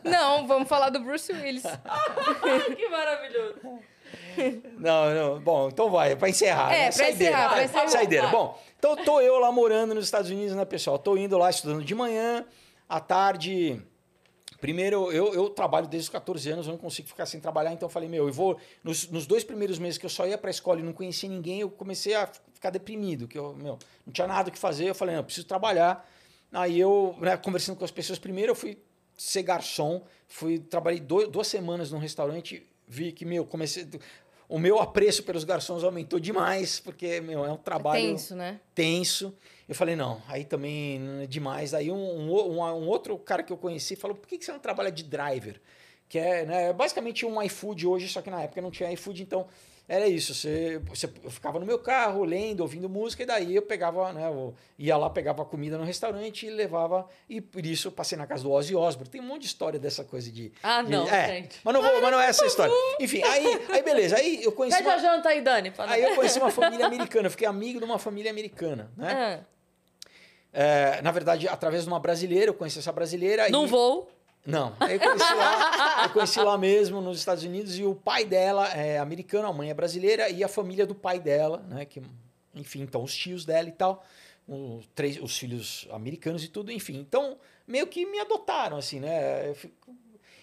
Não, 0.04 0.46
vamos 0.46 0.68
falar 0.68 0.90
do 0.90 1.00
Bruce 1.00 1.32
Willis. 1.32 1.62
que 2.76 2.88
maravilhoso. 2.90 3.54
Não, 4.78 5.14
não. 5.14 5.40
Bom, 5.40 5.68
então 5.68 5.90
vai, 5.90 6.14
para 6.14 6.28
encerrar. 6.28 6.74
É, 6.74 6.78
né? 6.78 6.84
pra 6.84 6.92
Saideira, 6.92 7.32
encerrar, 7.32 7.48
pra 7.48 7.64
encerrar. 7.64 7.88
Saideira. 7.88 8.26
Bom, 8.28 8.62
então 8.78 8.96
tô 8.96 9.18
eu 9.22 9.38
lá 9.38 9.50
morando 9.50 9.94
nos 9.94 10.04
Estados 10.04 10.30
Unidos, 10.30 10.54
né, 10.54 10.66
pessoal? 10.66 10.98
Tô 10.98 11.16
indo 11.16 11.38
lá 11.38 11.48
estudando 11.48 11.82
de 11.82 11.94
manhã, 11.94 12.44
à 12.86 13.00
tarde. 13.00 13.82
Primeiro, 14.62 15.10
eu, 15.10 15.34
eu 15.34 15.50
trabalho 15.50 15.88
desde 15.88 16.06
os 16.06 16.08
14 16.12 16.48
anos, 16.50 16.66
eu 16.68 16.70
não 16.70 16.78
consigo 16.78 17.08
ficar 17.08 17.26
sem 17.26 17.40
trabalhar, 17.40 17.72
então 17.72 17.86
eu 17.88 17.90
falei, 17.90 18.08
meu, 18.08 18.28
eu 18.28 18.32
vou. 18.32 18.56
Nos, 18.84 19.08
nos 19.08 19.26
dois 19.26 19.42
primeiros 19.42 19.76
meses 19.76 19.98
que 19.98 20.06
eu 20.06 20.10
só 20.10 20.24
ia 20.24 20.38
pra 20.38 20.52
escola 20.52 20.78
e 20.78 20.84
não 20.84 20.92
conhecia 20.92 21.28
ninguém, 21.28 21.62
eu 21.62 21.68
comecei 21.68 22.14
a 22.14 22.28
ficar 22.54 22.70
deprimido, 22.70 23.26
que 23.26 23.36
eu, 23.36 23.54
meu, 23.54 23.76
não 24.06 24.12
tinha 24.12 24.28
nada 24.28 24.50
o 24.50 24.52
que 24.52 24.58
fazer. 24.60 24.84
Eu 24.88 24.94
falei, 24.94 25.16
não, 25.16 25.20
eu 25.20 25.24
preciso 25.24 25.48
trabalhar. 25.48 26.08
Aí 26.52 26.78
eu, 26.78 27.16
né, 27.20 27.36
conversando 27.36 27.76
com 27.76 27.84
as 27.84 27.90
pessoas, 27.90 28.20
primeiro 28.20 28.52
eu 28.52 28.54
fui 28.54 28.78
ser 29.18 29.42
garçom, 29.42 30.00
fui, 30.28 30.60
trabalhei 30.60 31.00
do- 31.00 31.26
duas 31.26 31.48
semanas 31.48 31.90
num 31.90 31.98
restaurante, 31.98 32.64
vi 32.86 33.10
que, 33.10 33.24
meu, 33.24 33.44
comecei. 33.44 33.84
O 34.48 34.60
meu 34.60 34.78
apreço 34.78 35.24
pelos 35.24 35.42
garçons 35.42 35.82
aumentou 35.82 36.20
demais, 36.20 36.78
porque, 36.78 37.20
meu, 37.20 37.44
é 37.44 37.50
um 37.50 37.56
trabalho 37.56 38.00
Tenso, 38.10 38.36
né? 38.36 38.60
tenso. 38.76 39.34
Eu 39.68 39.74
falei, 39.74 39.94
não, 39.96 40.20
aí 40.28 40.44
também 40.44 41.00
é 41.22 41.26
demais. 41.26 41.72
Aí 41.74 41.90
um, 41.90 41.94
um, 41.96 42.30
um- 42.60 42.88
outro 42.88 43.16
cara 43.18 43.42
que 43.42 43.52
eu 43.52 43.56
conheci 43.56 43.96
falou, 43.96 44.16
por 44.16 44.28
que, 44.28 44.38
que 44.38 44.44
você 44.44 44.52
não 44.52 44.58
trabalha 44.58 44.90
de 44.90 45.02
driver? 45.04 45.60
Que 46.08 46.18
é 46.18 46.44
né, 46.44 46.72
basicamente 46.72 47.24
um 47.24 47.40
iFood 47.42 47.86
hoje, 47.86 48.08
só 48.08 48.20
que 48.20 48.30
na 48.30 48.42
época 48.42 48.60
não 48.60 48.70
tinha 48.70 48.92
iFood, 48.92 49.22
então 49.22 49.46
era 49.92 50.08
isso. 50.08 50.34
Você, 50.34 50.80
você 50.88 51.06
ficava 51.28 51.60
no 51.60 51.66
meu 51.66 51.78
carro, 51.78 52.24
lendo, 52.24 52.60
ouvindo 52.60 52.88
música, 52.88 53.22
e 53.22 53.26
daí 53.26 53.54
eu 53.54 53.60
pegava, 53.60 54.10
né, 54.10 54.26
eu 54.26 54.54
ia 54.78 54.96
lá, 54.96 55.10
pegava 55.10 55.44
comida 55.44 55.76
no 55.76 55.84
restaurante 55.84 56.46
e 56.46 56.50
levava. 56.50 57.06
E 57.28 57.42
por 57.42 57.64
isso 57.66 57.88
eu 57.88 57.92
passei 57.92 58.16
na 58.16 58.26
casa 58.26 58.42
do 58.42 58.50
Ozzy 58.50 58.74
Osbourne. 58.74 59.10
Tem 59.10 59.20
um 59.20 59.24
monte 59.24 59.42
de 59.42 59.48
história 59.48 59.78
dessa 59.78 60.02
coisa 60.02 60.32
de. 60.32 60.50
Ah, 60.62 60.82
de- 60.82 60.90
não, 60.90 61.06
é, 61.06 61.26
gente. 61.26 61.60
Mas 61.62 61.74
não, 61.74 61.82
vou, 61.82 62.00
mas 62.00 62.10
não 62.10 62.18
é 62.18 62.26
essa 62.26 62.42
a 62.42 62.46
história. 62.46 62.72
Enfim, 62.98 63.22
aí, 63.22 63.60
aí 63.68 63.82
beleza. 63.82 64.16
Aí 64.16 64.42
eu 64.42 64.52
conheci. 64.52 64.78
Pede 64.78 64.88
a 64.88 64.92
Uma, 64.94 64.98
janta 65.02 65.28
aí, 65.28 65.42
Dani. 65.42 65.72
Aí 65.76 66.02
eu 66.02 66.14
conheci 66.14 66.38
uma 66.38 66.50
família 66.50 66.86
americana, 66.86 67.26
eu 67.26 67.30
fiquei 67.30 67.46
amigo 67.46 67.78
de 67.78 67.84
uma 67.84 67.98
família 67.98 68.30
americana, 68.30 68.90
né? 68.96 69.44
Ah, 69.44 69.52
É, 70.54 71.02
na 71.02 71.10
verdade, 71.10 71.46
através 71.48 71.82
de 71.82 71.88
uma 71.88 72.00
brasileira, 72.00 72.46
eu 72.46 72.54
conheci 72.54 72.78
essa 72.78 72.92
brasileira. 72.92 73.50
Não 73.50 73.64
e... 73.64 73.68
vou. 73.68 74.10
Não, 74.44 74.74
eu 74.90 74.98
conheci 74.98 75.34
lá, 75.34 76.02
eu 76.04 76.10
conheci 76.10 76.40
lá 76.40 76.58
mesmo, 76.58 77.00
nos 77.00 77.18
Estados 77.18 77.44
Unidos, 77.44 77.78
e 77.78 77.84
o 77.84 77.94
pai 77.94 78.24
dela 78.24 78.66
é 78.72 78.98
americano, 78.98 79.46
a 79.46 79.52
mãe 79.52 79.70
é 79.70 79.74
brasileira, 79.74 80.28
e 80.28 80.42
a 80.42 80.48
família 80.48 80.84
do 80.84 80.94
pai 80.96 81.20
dela, 81.20 81.64
né? 81.68 81.84
Que, 81.84 82.02
enfim, 82.54 82.80
então 82.82 83.04
os 83.04 83.14
tios 83.14 83.44
dela 83.44 83.68
e 83.68 83.72
tal, 83.72 84.04
os, 84.48 84.84
três, 84.96 85.16
os 85.22 85.38
filhos 85.38 85.86
americanos 85.92 86.42
e 86.44 86.48
tudo, 86.48 86.72
enfim. 86.72 86.98
Então, 86.98 87.38
meio 87.68 87.86
que 87.86 88.04
me 88.04 88.18
adotaram, 88.18 88.76
assim, 88.78 88.98
né? 88.98 89.54
Fico- 89.54 89.94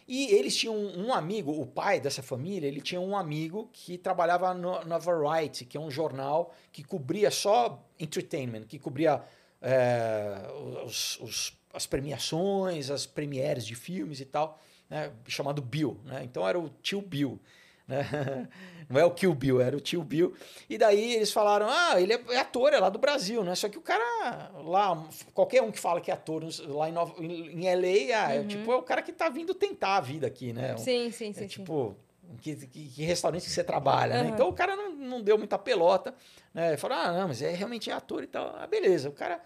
E 0.08 0.34
eles 0.34 0.56
tinham 0.56 0.74
um 0.76 1.14
amigo, 1.14 1.52
o 1.52 1.68
pai 1.68 2.00
dessa 2.00 2.24
família, 2.24 2.68
ele 2.68 2.82
tinha 2.82 3.00
um 3.02 3.16
amigo 3.18 3.70
que 3.74 3.98
trabalhava 3.98 4.54
no- 4.54 4.84
na 4.86 4.98
Variety, 4.98 5.66
que 5.66 5.78
é 5.78 5.80
um 5.80 5.92
jornal 5.92 6.52
que 6.72 6.84
cobria 6.84 7.30
só 7.30 7.80
entertainment, 8.00 8.64
que 8.64 8.80
cobria 8.80 9.22
é, 9.62 10.38
os- 10.86 11.20
os- 11.20 11.59
as 11.74 11.86
premiações, 11.86 12.90
as 12.90 13.06
premieres 13.06 13.66
de 13.66 13.76
filmes 13.76 14.20
e 14.20 14.26
tal, 14.26 14.60
né, 14.90 15.12
chamado 15.28 15.62
Bill. 15.62 16.00
Né? 16.06 16.22
Então 16.24 16.48
era 16.48 16.60
o 16.60 16.70
tio 16.82 17.02
Bill. 17.02 17.40
Né? 17.88 18.06
Não 18.88 19.00
é 19.00 19.06
o 19.06 19.12
Kill 19.12 19.36
Bill, 19.36 19.62
era 19.62 19.78
o 19.78 19.80
tio 19.80 20.04
Bill. 20.04 20.34
E 20.68 20.78
daí 20.78 21.14
eles 21.16 21.32
falaram: 21.32 21.68
ah, 21.70 22.02
ele 22.02 22.14
é, 22.14 22.22
é 22.30 22.38
ator, 22.38 22.74
é 22.74 22.80
lá 22.80 22.90
do 22.90 22.98
Brasil, 22.98 23.44
né? 23.44 23.54
Só 23.54 23.70
que 23.70 23.78
o 23.78 23.82
cara 23.82 24.52
lá, 24.64 25.08
qualquer 25.34 25.62
um 25.62 25.72
que 25.72 25.80
fala 25.80 26.02
que 26.02 26.10
é 26.10 26.14
ator 26.14 26.44
lá 26.68 26.90
em, 26.90 26.92
Nova, 26.92 27.14
em, 27.24 27.66
LA, 27.66 28.16
ah, 28.16 28.34
é, 28.34 28.44
tipo, 28.44 28.72
é 28.72 28.76
o 28.76 28.82
cara 28.82 29.04
que 29.04 29.12
tá 29.12 29.30
vindo 29.30 29.54
tentar 29.54 29.98
a 29.98 30.02
vida 30.02 30.26
aqui, 30.26 30.54
né? 30.54 30.76
Sim, 30.78 31.12
sim, 31.12 31.34
sim. 31.34 31.44
é 31.44 31.48
tipo, 31.48 31.96
que, 32.42 32.56
que, 32.56 32.90
que 32.90 33.04
restaurante 33.04 33.44
que 33.44 33.52
você 33.52 33.64
trabalha, 33.64 34.16
né? 34.16 34.22
Aham. 34.22 34.30
Então 34.30 34.50
o 34.50 34.54
cara 34.54 34.76
não, 34.76 34.92
não 34.92 35.22
deu 35.22 35.38
muita 35.38 35.58
pelota, 35.58 36.14
né? 36.54 36.76
Falou, 36.78 36.98
ah, 36.98 37.12
não, 37.12 37.28
mas 37.28 37.44
é 37.44 37.52
realmente 37.52 37.92
é 37.92 37.94
ator 37.94 38.24
e 38.24 38.28
tal. 38.28 38.56
Ah, 38.58 38.66
beleza, 38.66 39.10
o 39.10 39.14
cara. 39.14 39.40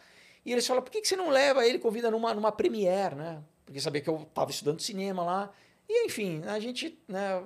E 0.45 0.51
eles 0.51 0.65
falam, 0.67 0.83
por 0.83 0.91
que, 0.91 1.01
que 1.01 1.07
você 1.07 1.15
não 1.15 1.29
leva 1.29 1.65
ele, 1.65 1.79
convida 1.79 2.11
numa, 2.11 2.33
numa 2.33 2.51
premiere, 2.51 3.15
né? 3.15 3.41
Porque 3.65 3.79
sabia 3.79 4.01
que 4.01 4.09
eu 4.09 4.23
estava 4.23 4.51
estudando 4.51 4.81
cinema 4.81 5.23
lá. 5.23 5.51
E, 5.87 6.05
enfim, 6.05 6.43
a 6.45 6.59
gente, 6.59 6.99
né, 7.07 7.41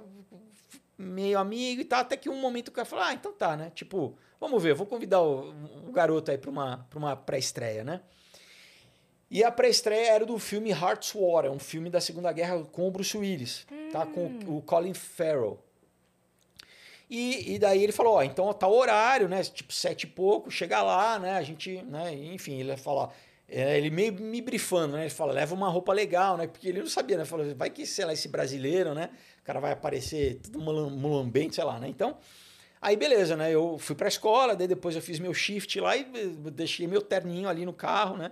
meio 0.97 1.37
amigo 1.37 1.81
e 1.81 1.85
tal, 1.85 2.01
até 2.01 2.17
que 2.17 2.29
um 2.29 2.39
momento 2.39 2.69
o 2.69 2.71
cara 2.71 2.85
falou, 2.85 3.05
ah, 3.05 3.13
então 3.13 3.31
tá, 3.31 3.55
né? 3.55 3.71
Tipo, 3.73 4.17
vamos 4.39 4.61
ver, 4.61 4.73
vou 4.73 4.87
convidar 4.87 5.21
o, 5.21 5.53
o 5.87 5.91
garoto 5.91 6.31
aí 6.31 6.37
para 6.37 6.49
uma, 6.49 6.85
pra 6.89 6.97
uma 6.97 7.15
pré-estreia, 7.15 7.83
né? 7.83 8.01
E 9.29 9.43
a 9.43 9.51
pré-estreia 9.51 10.11
era 10.11 10.25
do 10.25 10.39
filme 10.39 10.71
Hearts 10.71 11.13
War, 11.13 11.45
é 11.45 11.49
um 11.49 11.59
filme 11.59 11.89
da 11.89 11.99
Segunda 11.99 12.31
Guerra 12.31 12.63
com 12.63 12.87
o 12.87 12.91
Bruce 12.91 13.17
Willis, 13.17 13.67
hum. 13.71 13.89
tá? 13.91 14.05
Com 14.05 14.39
o 14.47 14.61
Colin 14.61 14.93
Farrell. 14.93 15.59
E, 17.09 17.55
e 17.55 17.59
daí 17.59 17.83
ele 17.83 17.93
falou, 17.93 18.15
ó, 18.15 18.23
então 18.23 18.51
tá 18.53 18.67
o 18.67 18.75
horário, 18.75 19.29
né? 19.29 19.41
Tipo, 19.43 19.71
sete 19.71 20.03
e 20.03 20.07
pouco, 20.07 20.51
chega 20.51 20.81
lá, 20.81 21.17
né? 21.17 21.37
A 21.37 21.41
gente, 21.41 21.81
né? 21.83 22.13
Enfim, 22.13 22.59
ele 22.59 22.75
fala, 22.75 23.11
é, 23.47 23.77
ele 23.77 23.89
meio 23.89 24.13
me 24.13 24.41
brifando, 24.41 24.97
né? 24.97 25.03
Ele 25.03 25.09
fala, 25.09 25.31
leva 25.31 25.55
uma 25.55 25.69
roupa 25.69 25.93
legal, 25.93 26.35
né? 26.35 26.47
Porque 26.47 26.67
ele 26.67 26.79
não 26.79 26.87
sabia, 26.87 27.17
né? 27.17 27.23
Falou, 27.23 27.55
vai 27.55 27.69
que, 27.69 27.85
sei 27.85 28.03
lá, 28.03 28.11
esse 28.11 28.27
brasileiro, 28.27 28.93
né? 28.93 29.09
O 29.41 29.43
cara 29.45 29.59
vai 29.61 29.71
aparecer 29.71 30.39
tudo 30.43 30.59
mulambente, 30.59 31.55
sei 31.55 31.63
lá, 31.63 31.79
né? 31.79 31.87
Então, 31.87 32.17
aí 32.81 32.97
beleza, 32.97 33.37
né? 33.37 33.53
Eu 33.53 33.77
fui 33.77 33.95
pra 33.95 34.09
escola, 34.09 34.53
daí 34.53 34.67
depois 34.67 34.93
eu 34.95 35.01
fiz 35.01 35.17
meu 35.17 35.33
shift 35.33 35.79
lá 35.79 35.95
e 35.95 36.03
deixei 36.51 36.87
meu 36.87 37.01
terninho 37.01 37.47
ali 37.47 37.65
no 37.65 37.73
carro, 37.73 38.17
né? 38.17 38.31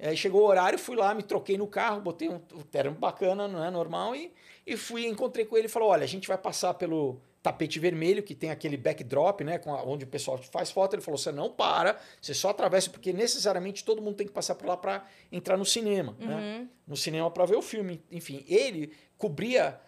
Aí 0.00 0.16
chegou 0.16 0.42
o 0.42 0.46
horário, 0.46 0.78
fui 0.78 0.96
lá, 0.96 1.14
me 1.14 1.22
troquei 1.22 1.56
no 1.56 1.66
carro, 1.66 2.00
botei 2.00 2.28
um, 2.28 2.40
um 2.54 2.62
terno 2.62 2.92
bacana, 2.92 3.48
não 3.48 3.64
é 3.64 3.70
normal, 3.70 4.14
e, 4.14 4.32
e 4.66 4.76
fui, 4.76 5.06
encontrei 5.06 5.44
com 5.44 5.56
ele 5.56 5.66
e 5.66 5.70
falou: 5.70 5.88
olha, 5.90 6.04
a 6.04 6.08
gente 6.08 6.26
vai 6.26 6.38
passar 6.38 6.74
pelo 6.74 7.20
tapete 7.42 7.78
vermelho, 7.78 8.22
que 8.22 8.34
tem 8.34 8.50
aquele 8.50 8.76
backdrop, 8.76 9.42
né? 9.42 9.58
Com 9.58 9.74
a, 9.74 9.82
onde 9.82 10.04
o 10.04 10.08
pessoal 10.08 10.38
faz 10.38 10.70
foto. 10.70 10.94
Ele 10.94 11.02
falou: 11.02 11.18
você 11.18 11.32
não 11.32 11.50
para, 11.50 11.98
você 12.20 12.34
só 12.34 12.50
atravessa, 12.50 12.90
porque 12.90 13.12
necessariamente 13.12 13.84
todo 13.84 14.02
mundo 14.02 14.16
tem 14.16 14.26
que 14.26 14.32
passar 14.32 14.54
por 14.54 14.66
lá 14.66 14.76
para 14.76 15.04
entrar 15.30 15.56
no 15.56 15.64
cinema, 15.64 16.16
né? 16.18 16.26
uhum. 16.26 16.40
né? 16.40 16.68
No 16.86 16.96
cinema 16.96 17.30
para 17.30 17.46
ver 17.46 17.56
o 17.56 17.62
filme. 17.62 18.02
Enfim, 18.10 18.44
ele 18.48 18.92
cobria 19.16 19.80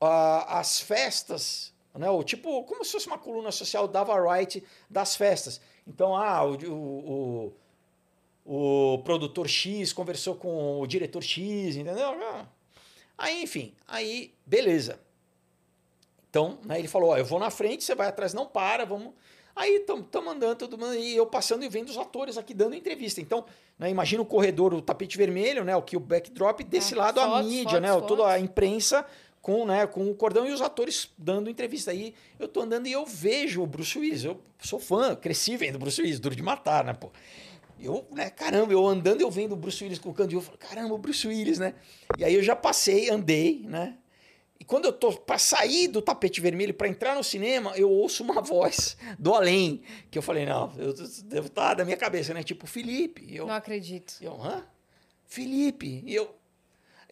uh, 0.00 0.44
as 0.48 0.80
festas, 0.80 1.72
né? 1.94 2.08
O, 2.08 2.22
tipo, 2.22 2.64
como 2.64 2.84
se 2.84 2.92
fosse 2.92 3.06
uma 3.06 3.18
coluna 3.18 3.52
social 3.52 3.86
da 3.86 4.02
Variety 4.02 4.64
das 4.88 5.16
festas. 5.16 5.60
Então, 5.86 6.16
ah, 6.16 6.42
o, 6.44 6.56
o, 6.70 7.52
o, 8.44 8.94
o 8.94 8.98
produtor 9.04 9.46
X 9.46 9.92
conversou 9.92 10.34
com 10.36 10.80
o 10.80 10.86
diretor 10.86 11.22
X, 11.22 11.76
entendeu? 11.76 12.10
Ah. 12.22 12.46
Aí, 13.16 13.42
enfim, 13.42 13.74
aí, 13.86 14.34
beleza. 14.44 15.00
Então, 16.34 16.58
né, 16.64 16.80
ele 16.80 16.88
falou: 16.88 17.10
ó, 17.10 17.16
eu 17.16 17.24
vou 17.24 17.38
na 17.38 17.48
frente, 17.48 17.84
você 17.84 17.94
vai 17.94 18.08
atrás, 18.08 18.34
não 18.34 18.44
para, 18.44 18.84
vamos. 18.84 19.12
Aí 19.54 19.76
estamos 19.76 20.26
andando, 20.26 20.56
todo 20.56 20.76
mundo, 20.76 20.96
e 20.96 21.14
eu 21.14 21.24
passando 21.24 21.64
e 21.64 21.68
vendo 21.68 21.90
os 21.90 21.96
atores 21.96 22.36
aqui 22.36 22.52
dando 22.52 22.74
entrevista. 22.74 23.20
Então, 23.20 23.44
né, 23.78 23.88
imagina 23.88 24.20
o 24.20 24.26
corredor, 24.26 24.74
o 24.74 24.82
tapete 24.82 25.16
vermelho, 25.16 25.62
né, 25.62 25.76
o 25.76 25.82
que 25.82 25.96
o 25.96 26.00
backdrop, 26.00 26.64
desse 26.64 26.92
é, 26.92 26.96
lado 26.96 27.20
fotos, 27.20 27.38
a 27.38 27.42
mídia, 27.44 27.62
fotos, 27.62 27.80
né, 27.80 27.92
fotos. 27.92 28.08
toda 28.08 28.26
a 28.28 28.40
imprensa 28.40 29.06
com, 29.40 29.64
né, 29.64 29.86
com 29.86 30.10
o 30.10 30.14
cordão 30.16 30.44
e 30.44 30.50
os 30.50 30.60
atores 30.60 31.08
dando 31.16 31.48
entrevista. 31.48 31.92
Aí 31.92 32.12
eu 32.36 32.48
tô 32.48 32.62
andando 32.62 32.88
e 32.88 32.92
eu 32.92 33.06
vejo 33.06 33.62
o 33.62 33.66
Bruce 33.66 33.96
Willis. 33.96 34.24
Eu 34.24 34.40
sou 34.60 34.80
fã, 34.80 35.14
cresci 35.14 35.56
vendo 35.56 35.76
o 35.76 35.78
Bruce 35.78 36.02
Willis, 36.02 36.18
duro 36.18 36.34
de 36.34 36.42
matar, 36.42 36.82
né, 36.82 36.94
pô. 36.94 37.12
Eu, 37.80 38.04
né, 38.10 38.28
caramba, 38.28 38.72
eu 38.72 38.84
andando 38.84 39.20
eu 39.20 39.30
vendo 39.30 39.52
o 39.52 39.56
Bruce 39.56 39.84
Willis 39.84 40.00
com 40.00 40.10
o 40.10 40.14
candido, 40.14 40.38
eu 40.38 40.42
falo, 40.42 40.58
caramba, 40.58 40.94
o 40.94 40.98
Bruce 40.98 41.28
Willis, 41.28 41.60
né? 41.60 41.74
E 42.18 42.24
aí 42.24 42.34
eu 42.34 42.42
já 42.42 42.56
passei, 42.56 43.08
andei, 43.08 43.64
né? 43.68 43.98
E 44.58 44.64
quando 44.64 44.86
eu 44.86 44.92
tô 44.92 45.12
para 45.12 45.38
sair 45.38 45.88
do 45.88 46.00
tapete 46.00 46.40
vermelho 46.40 46.72
para 46.72 46.88
entrar 46.88 47.14
no 47.14 47.24
cinema, 47.24 47.72
eu 47.76 47.90
ouço 47.90 48.22
uma 48.22 48.40
voz 48.42 48.96
do 49.18 49.34
além, 49.34 49.82
que 50.10 50.18
eu 50.18 50.22
falei, 50.22 50.46
não, 50.46 50.72
eu 50.78 50.92
devo 51.24 51.48
estar 51.48 51.68
tá 51.68 51.74
da 51.74 51.84
minha 51.84 51.96
cabeça, 51.96 52.32
né? 52.32 52.42
Tipo, 52.42 52.66
Felipe. 52.66 53.26
Eu, 53.34 53.46
não 53.46 53.54
acredito. 53.54 54.14
Eu, 54.20 54.40
hã? 54.42 54.64
Felipe. 55.26 56.02
E 56.06 56.14
eu, 56.14 56.34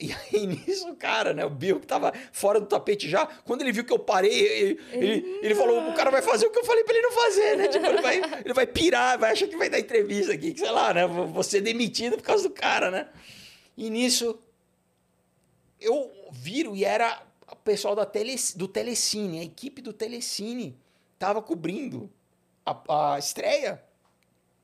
e 0.00 0.12
aí, 0.12 0.46
nisso, 0.48 0.90
o 0.90 0.96
cara, 0.96 1.32
né? 1.32 1.44
O 1.44 1.50
Bill, 1.50 1.78
que 1.78 1.86
tava 1.86 2.12
fora 2.32 2.58
do 2.58 2.66
tapete 2.66 3.08
já, 3.08 3.26
quando 3.44 3.62
ele 3.62 3.72
viu 3.72 3.84
que 3.84 3.92
eu 3.92 3.98
parei, 3.98 4.32
ele, 4.32 4.80
ele, 4.92 5.38
ele 5.42 5.54
falou: 5.54 5.88
o 5.88 5.94
cara 5.94 6.10
vai 6.10 6.22
fazer 6.22 6.46
o 6.46 6.50
que 6.50 6.58
eu 6.58 6.64
falei 6.64 6.82
pra 6.84 6.94
ele 6.94 7.02
não 7.02 7.12
fazer, 7.12 7.56
né? 7.56 7.68
Tipo, 7.68 7.86
ele 7.86 8.02
vai, 8.02 8.16
ele 8.44 8.54
vai 8.54 8.66
pirar, 8.66 9.18
vai 9.18 9.32
achar 9.32 9.46
que 9.46 9.56
vai 9.56 9.70
dar 9.70 9.78
entrevista 9.78 10.32
aqui, 10.32 10.52
que 10.52 10.60
sei 10.60 10.70
lá, 10.70 10.92
né? 10.92 11.06
Vou 11.06 11.42
ser 11.42 11.60
demitido 11.60 12.16
por 12.16 12.24
causa 12.24 12.48
do 12.48 12.54
cara, 12.54 12.90
né? 12.90 13.08
E 13.76 13.88
nisso, 13.88 14.38
eu 15.80 16.10
viro 16.32 16.74
e 16.74 16.84
era 16.84 17.22
o 17.52 17.56
pessoal 17.56 17.94
da 17.94 18.06
tele, 18.06 18.34
do 18.56 18.66
Telecine, 18.66 19.40
a 19.40 19.44
equipe 19.44 19.82
do 19.82 19.92
Telecine 19.92 20.78
tava 21.18 21.42
cobrindo 21.42 22.10
a, 22.64 23.14
a 23.14 23.18
estreia. 23.18 23.82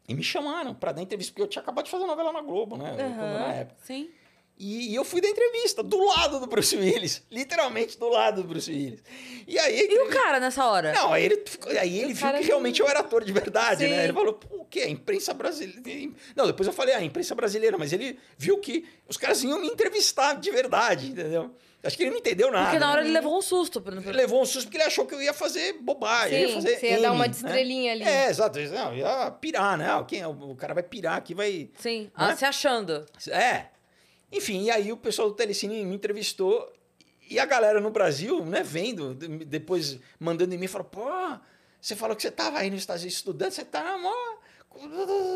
E 0.09 0.15
me 0.15 0.23
chamaram 0.23 0.75
para 0.75 0.93
dar 0.93 1.03
entrevista, 1.03 1.33
porque 1.33 1.43
eu 1.43 1.49
tinha 1.49 1.63
acabado 1.63 1.85
de 1.85 1.91
fazer 1.91 2.07
novela 2.07 2.33
na 2.33 2.41
Globo, 2.41 2.79
né? 2.79 2.93
Uhum, 2.93 3.17
na 3.17 3.53
época. 3.53 3.79
Sim. 3.85 4.09
E, 4.59 4.91
e, 4.91 4.95
eu 4.95 5.05
fui 5.05 5.21
da 5.21 5.29
entrevista, 5.29 5.85
do 5.85 6.05
lado 6.05 6.41
do 6.41 6.47
Bruce 6.47 6.77
Willis. 6.77 7.23
Literalmente 7.31 7.97
do 7.97 8.09
lado 8.09 8.43
do 8.43 8.49
Bruce 8.49 8.71
Willis. 8.71 9.01
E 9.47 9.57
aí. 9.57 9.87
E 9.89 9.99
o 10.01 10.09
cara 10.09 10.41
nessa 10.41 10.67
hora? 10.67 10.93
Não, 10.93 11.13
aí 11.13 11.27
ele, 11.27 11.45
aí 11.79 12.01
ele 12.01 12.15
viu 12.15 12.33
que 12.33 12.43
realmente 12.43 12.81
eu 12.81 12.89
era 12.89 13.01
ator 13.01 13.23
de 13.23 13.31
verdade, 13.31 13.85
Sim. 13.85 13.91
né? 13.91 14.05
Ele 14.05 14.13
falou, 14.13 14.41
o 14.51 14.65
quê? 14.65 14.81
A 14.81 14.91
imprensa 14.91 15.33
brasileira. 15.33 16.13
Não, 16.35 16.47
depois 16.47 16.67
eu 16.67 16.73
falei, 16.73 16.95
ah, 16.95 16.99
a 16.99 17.05
imprensa 17.05 17.37
brasileira, 17.37 17.79
mas 17.79 17.93
ele 17.93 18.19
viu 18.37 18.59
que 18.59 18.85
os 19.07 19.17
caras 19.17 19.45
iam 19.45 19.61
me 19.61 19.69
entrevistar 19.69 20.35
de 20.35 20.51
verdade, 20.51 21.11
entendeu? 21.11 21.55
Acho 21.83 21.97
que 21.97 22.03
ele 22.03 22.11
não 22.11 22.19
entendeu 22.19 22.51
nada. 22.51 22.67
Porque 22.67 22.79
na 22.79 22.91
hora 22.91 23.03
né? 23.03 23.07
ele 23.07 23.15
levou 23.15 23.39
um 23.39 23.43
susto. 23.43 23.83
Ele 23.87 24.13
levou 24.13 24.43
um 24.43 24.45
susto 24.45 24.65
porque 24.65 24.79
ele 24.79 24.85
achou 24.85 25.07
que 25.07 25.15
eu 25.15 25.23
ia 25.23 25.33
fazer 25.33 25.75
bobagem. 25.75 26.39
Sim, 26.39 26.49
ia 26.49 26.55
fazer 26.55 26.77
você 26.77 26.87
ia 26.87 26.93
M, 26.95 27.03
dar 27.03 27.13
uma 27.13 27.29
de 27.29 27.43
né? 27.43 27.49
estrelinha 27.49 27.93
ali. 27.93 28.03
É, 28.05 28.29
exato. 28.29 28.59
Não, 28.59 28.95
ia 28.95 29.31
pirar, 29.31 29.79
né? 29.79 29.87
Quem, 30.09 30.25
o 30.27 30.57
cara 30.57 30.75
vai 30.75 30.83
pirar 30.83 31.17
aqui, 31.17 31.35
vai... 31.35 31.71
Sim, 31.79 32.05
né? 32.05 32.11
ah, 32.17 32.37
se 32.37 32.45
achando. 32.45 33.07
É. 33.29 33.67
Enfim, 34.33 34.65
e 34.65 34.71
aí 34.71 34.93
o 34.93 34.97
pessoal 34.97 35.29
do 35.29 35.35
Telecine 35.35 35.85
me 35.85 35.95
entrevistou 35.95 36.73
e 37.31 37.39
a 37.39 37.45
galera 37.45 37.81
no 37.81 37.91
Brasil, 37.91 38.45
né, 38.45 38.63
vendo, 38.63 39.15
depois 39.15 39.99
mandando 40.19 40.55
em 40.55 40.59
mim, 40.59 40.67
falou, 40.67 40.87
pô, 40.87 41.11
você 41.81 41.95
falou 41.95 42.17
que 42.17 42.23
você 42.23 42.29
estava 42.29 42.59
aí 42.59 42.71
nos 42.71 42.81
Estados 42.81 43.03
Unidos 43.03 43.19
estudando, 43.19 43.51
você 43.51 43.65
tá 43.65 43.99
mó 43.99 44.13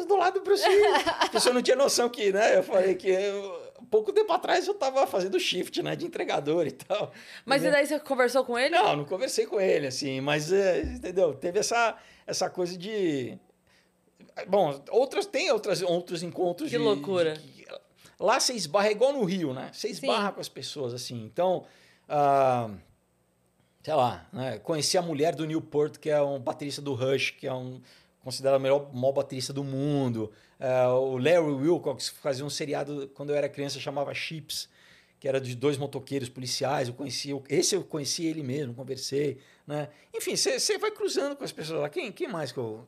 do 0.06 0.16
lado 0.16 0.40
do 0.40 0.50
Willis. 0.50 0.64
A 1.20 1.28
pessoa 1.28 1.54
não 1.54 1.62
tinha 1.62 1.76
noção 1.76 2.08
que, 2.08 2.32
né, 2.32 2.56
eu 2.56 2.62
falei 2.62 2.94
que 2.94 3.08
eu, 3.08 3.61
pouco 3.90 4.12
tempo 4.12 4.32
atrás 4.32 4.66
eu 4.66 4.74
estava 4.74 5.06
fazendo 5.06 5.38
shift, 5.38 5.82
né, 5.82 5.94
de 5.96 6.06
entregador 6.06 6.66
e 6.66 6.72
tal. 6.72 7.12
Mas 7.44 7.62
entendeu? 7.62 7.80
e 7.80 7.82
daí 7.82 7.86
você 7.86 8.00
conversou 8.00 8.44
com 8.44 8.58
ele? 8.58 8.70
Não, 8.74 8.96
não 8.96 9.04
conversei 9.04 9.46
com 9.46 9.60
ele, 9.60 9.86
assim, 9.86 10.20
mas, 10.20 10.52
é, 10.52 10.82
entendeu, 10.82 11.34
teve 11.34 11.58
essa, 11.58 11.96
essa 12.26 12.48
coisa 12.48 12.76
de... 12.76 13.38
Bom, 14.48 14.82
outras, 14.90 15.26
tem 15.26 15.50
outras, 15.50 15.82
outros 15.82 16.22
encontros 16.22 16.70
que 16.70 16.78
de... 16.78 16.82
loucura. 16.82 17.34
De, 17.34 17.66
Lá 18.22 18.38
você 18.38 18.54
esbarra, 18.54 18.88
é 18.88 18.92
igual 18.92 19.12
no 19.12 19.24
Rio, 19.24 19.52
né? 19.52 19.70
Você 19.72 19.88
esbarra 19.88 20.28
Sim. 20.28 20.34
com 20.34 20.40
as 20.40 20.48
pessoas, 20.48 20.94
assim. 20.94 21.24
Então, 21.24 21.64
uh, 22.08 22.72
sei 23.82 23.94
lá, 23.94 24.26
né? 24.32 24.58
conheci 24.60 24.96
a 24.96 25.02
mulher 25.02 25.34
do 25.34 25.44
Newport, 25.44 25.98
que 25.98 26.08
é 26.08 26.22
um 26.22 26.38
baterista 26.38 26.80
do 26.80 26.94
Rush, 26.94 27.30
que 27.32 27.48
é 27.48 27.52
um 27.52 27.80
considerado 28.22 28.60
o 28.60 28.62
melhor, 28.62 28.94
maior 28.94 29.12
baterista 29.12 29.52
do 29.52 29.64
mundo. 29.64 30.32
Uh, 30.62 30.94
o 30.94 31.18
Larry 31.18 31.54
Wilcox 31.54 32.08
fazia 32.08 32.44
um 32.44 32.50
seriado, 32.50 33.10
quando 33.14 33.30
eu 33.30 33.36
era 33.36 33.48
criança, 33.48 33.80
chamava 33.80 34.14
Chips, 34.14 34.68
que 35.18 35.26
era 35.26 35.40
de 35.40 35.56
dois 35.56 35.76
motoqueiros 35.76 36.28
policiais. 36.28 36.86
Eu 36.86 36.94
conheci, 36.94 37.30
esse 37.48 37.74
eu 37.74 37.82
conheci 37.82 38.26
ele 38.26 38.44
mesmo, 38.44 38.72
conversei, 38.72 39.38
né? 39.66 39.88
Enfim, 40.14 40.36
você 40.36 40.78
vai 40.78 40.92
cruzando 40.92 41.34
com 41.34 41.42
as 41.42 41.50
pessoas 41.50 41.80
lá. 41.80 41.88
Quem, 41.88 42.12
quem 42.12 42.28
mais 42.28 42.52
que 42.52 42.58
eu 42.58 42.86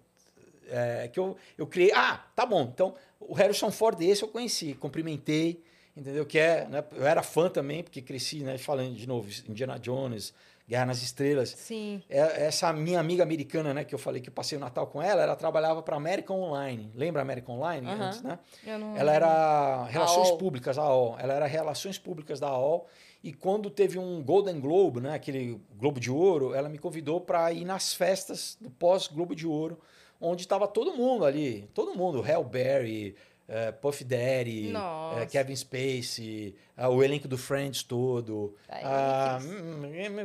é, 0.69 1.09
que 1.09 1.19
eu, 1.19 1.37
eu 1.59 1.67
criei. 1.67 1.93
Ah, 1.93 2.25
tá 2.35 2.47
bom. 2.47 2.71
Então, 2.73 2.95
o 3.21 3.35
Harrison 3.35 3.71
Ford, 3.71 4.01
esse 4.01 4.23
eu 4.23 4.29
conheci, 4.29 4.75
cumprimentei, 4.75 5.63
entendeu? 5.97 6.25
Que 6.25 6.39
é, 6.39 6.67
né, 6.69 6.85
eu 6.93 7.07
era 7.07 7.23
fã 7.23 7.49
também, 7.49 7.83
porque 7.83 8.01
cresci, 8.01 8.41
né? 8.41 8.57
Falando 8.59 8.95
de 8.95 9.07
novo, 9.07 9.29
Indiana 9.49 9.79
Jones, 9.79 10.33
Guerra 10.67 10.87
nas 10.87 11.03
Estrelas. 11.03 11.51
Sim. 11.51 12.03
É, 12.09 12.47
essa 12.47 12.73
minha 12.73 12.99
amiga 12.99 13.23
americana, 13.23 13.75
né, 13.75 13.85
que 13.85 13.95
eu 13.95 13.99
falei 13.99 14.23
que 14.23 14.31
eu 14.31 14.33
passei 14.33 14.57
o 14.57 14.61
Natal 14.61 14.87
com 14.87 15.03
ela, 15.03 15.23
ela 15.23 15.37
trabalhava 15.37 15.83
para 15.83 15.97
American 15.97 16.41
Online. 16.41 16.91
Lembra 16.95 17.21
American 17.21 17.57
Online? 17.57 17.87
Uhum. 17.87 18.03
Antes, 18.03 18.23
né? 18.23 18.39
Não... 18.67 18.97
Ela 18.97 19.13
era 19.13 19.85
Relações 19.85 20.29
AOL. 20.29 20.39
Públicas, 20.39 20.79
a 20.79 20.83
AOL. 20.83 21.17
Ela 21.19 21.35
era 21.35 21.47
Relações 21.47 21.99
Públicas 21.99 22.41
da 22.41 22.49
AOL. 22.49 22.87
E 23.23 23.33
quando 23.33 23.71
teve 23.71 23.99
um 23.99 24.23
Golden 24.23 24.61
Globe, 24.61 25.01
né, 25.01 25.15
aquele 25.15 25.61
Globo 25.77 26.01
de 26.01 26.11
Ouro, 26.11 26.55
ela 26.55 26.69
me 26.69 26.79
convidou 26.79 27.21
para 27.21 27.53
ir 27.53 27.65
nas 27.65 27.95
festas 27.95 28.57
do 28.61 28.71
pós-Globo 28.71 29.35
de 29.35 29.47
Ouro 29.47 29.79
onde 30.21 30.43
estava 30.43 30.67
todo 30.67 30.95
mundo 30.95 31.25
ali, 31.25 31.69
todo 31.75 31.95
mundo, 31.95 32.25
Hell 32.27 32.45
Uh, 33.47 33.73
Puff 33.79 34.03
Daddy, 34.03 34.73
uh, 34.75 35.27
Kevin 35.31 35.55
Spacey, 35.55 36.55
uh, 36.79 36.89
o 36.89 37.03
elenco 37.03 37.29
do 37.29 37.37
Friends 37.37 37.83
todo, 37.83 38.55
uh, 38.71 39.39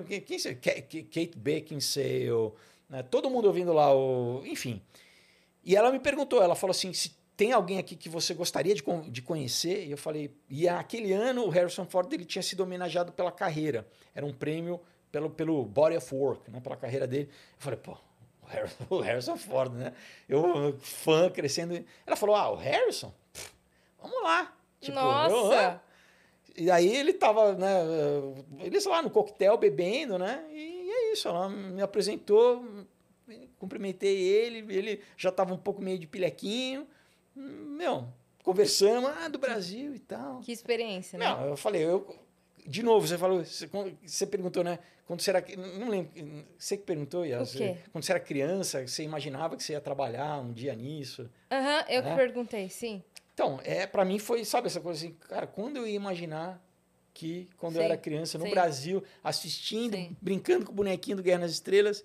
quem, 0.07 1.03
Kate 1.03 1.37
Beckinsale, 1.37 2.53
né, 2.89 3.03
todo 3.03 3.29
mundo 3.29 3.45
ouvindo 3.45 3.73
lá, 3.73 3.93
o, 3.93 4.41
enfim. 4.45 4.81
E 5.65 5.75
ela 5.75 5.91
me 5.91 5.99
perguntou, 5.99 6.41
ela 6.41 6.55
falou 6.55 6.71
assim, 6.71 6.93
se 6.93 7.11
tem 7.35 7.51
alguém 7.51 7.77
aqui 7.77 7.97
que 7.97 8.07
você 8.07 8.33
gostaria 8.33 8.73
de, 8.73 8.81
de 9.09 9.21
conhecer? 9.21 9.85
E 9.85 9.91
eu 9.91 9.97
falei, 9.97 10.33
e 10.49 10.69
aquele 10.69 11.11
ano 11.11 11.43
o 11.43 11.49
Harrison 11.49 11.85
Ford 11.85 12.11
ele 12.13 12.23
tinha 12.23 12.41
sido 12.41 12.61
homenageado 12.61 13.11
pela 13.11 13.33
carreira, 13.33 13.85
era 14.15 14.25
um 14.25 14.31
prêmio 14.31 14.79
pelo, 15.11 15.29
pelo 15.29 15.65
body 15.65 15.97
of 15.97 16.15
work, 16.15 16.49
né, 16.49 16.61
pela 16.61 16.77
carreira 16.77 17.05
dele. 17.05 17.27
Eu 17.29 17.61
falei, 17.61 17.79
pô, 17.79 17.97
Harrison, 18.49 18.85
o 18.89 18.99
Harrison 18.99 19.37
Ford, 19.37 19.73
né? 19.73 19.93
Eu, 20.27 20.77
fã, 20.79 21.29
crescendo. 21.29 21.83
Ela 22.05 22.15
falou, 22.15 22.35
ah, 22.35 22.51
o 22.51 22.55
Harrison? 22.55 23.13
Pff, 23.31 23.51
vamos 24.01 24.23
lá. 24.23 24.53
Tipo, 24.81 24.95
Nossa! 24.95 25.81
eu, 26.57 26.63
e 26.63 26.69
aí 26.69 26.93
ele 26.93 27.13
tava, 27.13 27.53
né, 27.53 27.69
eles 28.59 28.85
lá 28.85 29.01
no 29.01 29.09
coquetel 29.09 29.57
bebendo, 29.57 30.17
né? 30.17 30.45
E 30.51 30.89
é 30.91 31.13
isso, 31.13 31.27
ela 31.27 31.47
me 31.47 31.81
apresentou, 31.81 32.65
cumprimentei 33.57 34.17
ele, 34.17 34.73
ele 34.73 35.01
já 35.15 35.31
tava 35.31 35.53
um 35.53 35.57
pouco 35.57 35.81
meio 35.81 35.97
de 35.97 36.07
pilequinho. 36.07 36.85
Meu, 37.35 38.07
conversamos, 38.43 39.09
ah, 39.09 39.29
do 39.29 39.37
Brasil 39.37 39.95
e 39.95 39.99
tal. 39.99 40.39
Que 40.41 40.51
experiência, 40.51 41.17
né? 41.17 41.29
Não, 41.29 41.45
eu 41.45 41.57
falei, 41.57 41.83
eu, 41.83 42.13
de 42.67 42.83
novo, 42.83 43.07
você 43.07 43.17
falou, 43.17 43.43
você, 43.43 44.25
perguntou, 44.25 44.63
né? 44.63 44.79
Quando 45.05 45.21
você 45.21 45.31
era. 45.31 45.43
Não 45.77 45.89
lembro. 45.89 46.11
Você 46.57 46.77
que 46.77 46.83
perguntou, 46.83 47.25
Yas? 47.25 47.55
O? 47.55 47.77
Quando 47.91 48.03
você 48.03 48.11
era 48.11 48.19
criança, 48.19 48.87
você 48.87 49.03
imaginava 49.03 49.55
que 49.57 49.63
você 49.63 49.73
ia 49.73 49.81
trabalhar 49.81 50.39
um 50.39 50.51
dia 50.53 50.75
nisso? 50.75 51.29
Aham, 51.51 51.85
eu 51.89 52.03
que 52.03 52.09
É? 52.09 52.15
perguntei, 52.15 52.69
sim. 52.69 53.03
Então, 53.33 53.59
é, 53.63 53.87
para 53.87 54.03
mim 54.03 54.19
foi, 54.19 54.43
sabe, 54.43 54.67
essa 54.67 54.81
coisa 54.81 54.99
assim, 54.99 55.13
cara, 55.27 55.47
quando 55.47 55.77
eu 55.77 55.87
ia 55.87 55.95
imaginar 55.95 56.61
que 57.13 57.49
quando 57.57 57.75
eu 57.75 57.81
Sim, 57.81 57.85
era 57.85 57.97
criança 57.97 58.37
no 58.37 58.45
sim. 58.45 58.51
Brasil, 58.51 59.03
assistindo, 59.23 59.95
Sim. 59.95 60.15
brincando 60.21 60.65
com 60.65 60.71
o 60.71 60.75
bonequinho 60.75 61.17
do 61.17 61.23
Guerra 61.23 61.39
nas 61.39 61.51
Estrelas, 61.51 62.03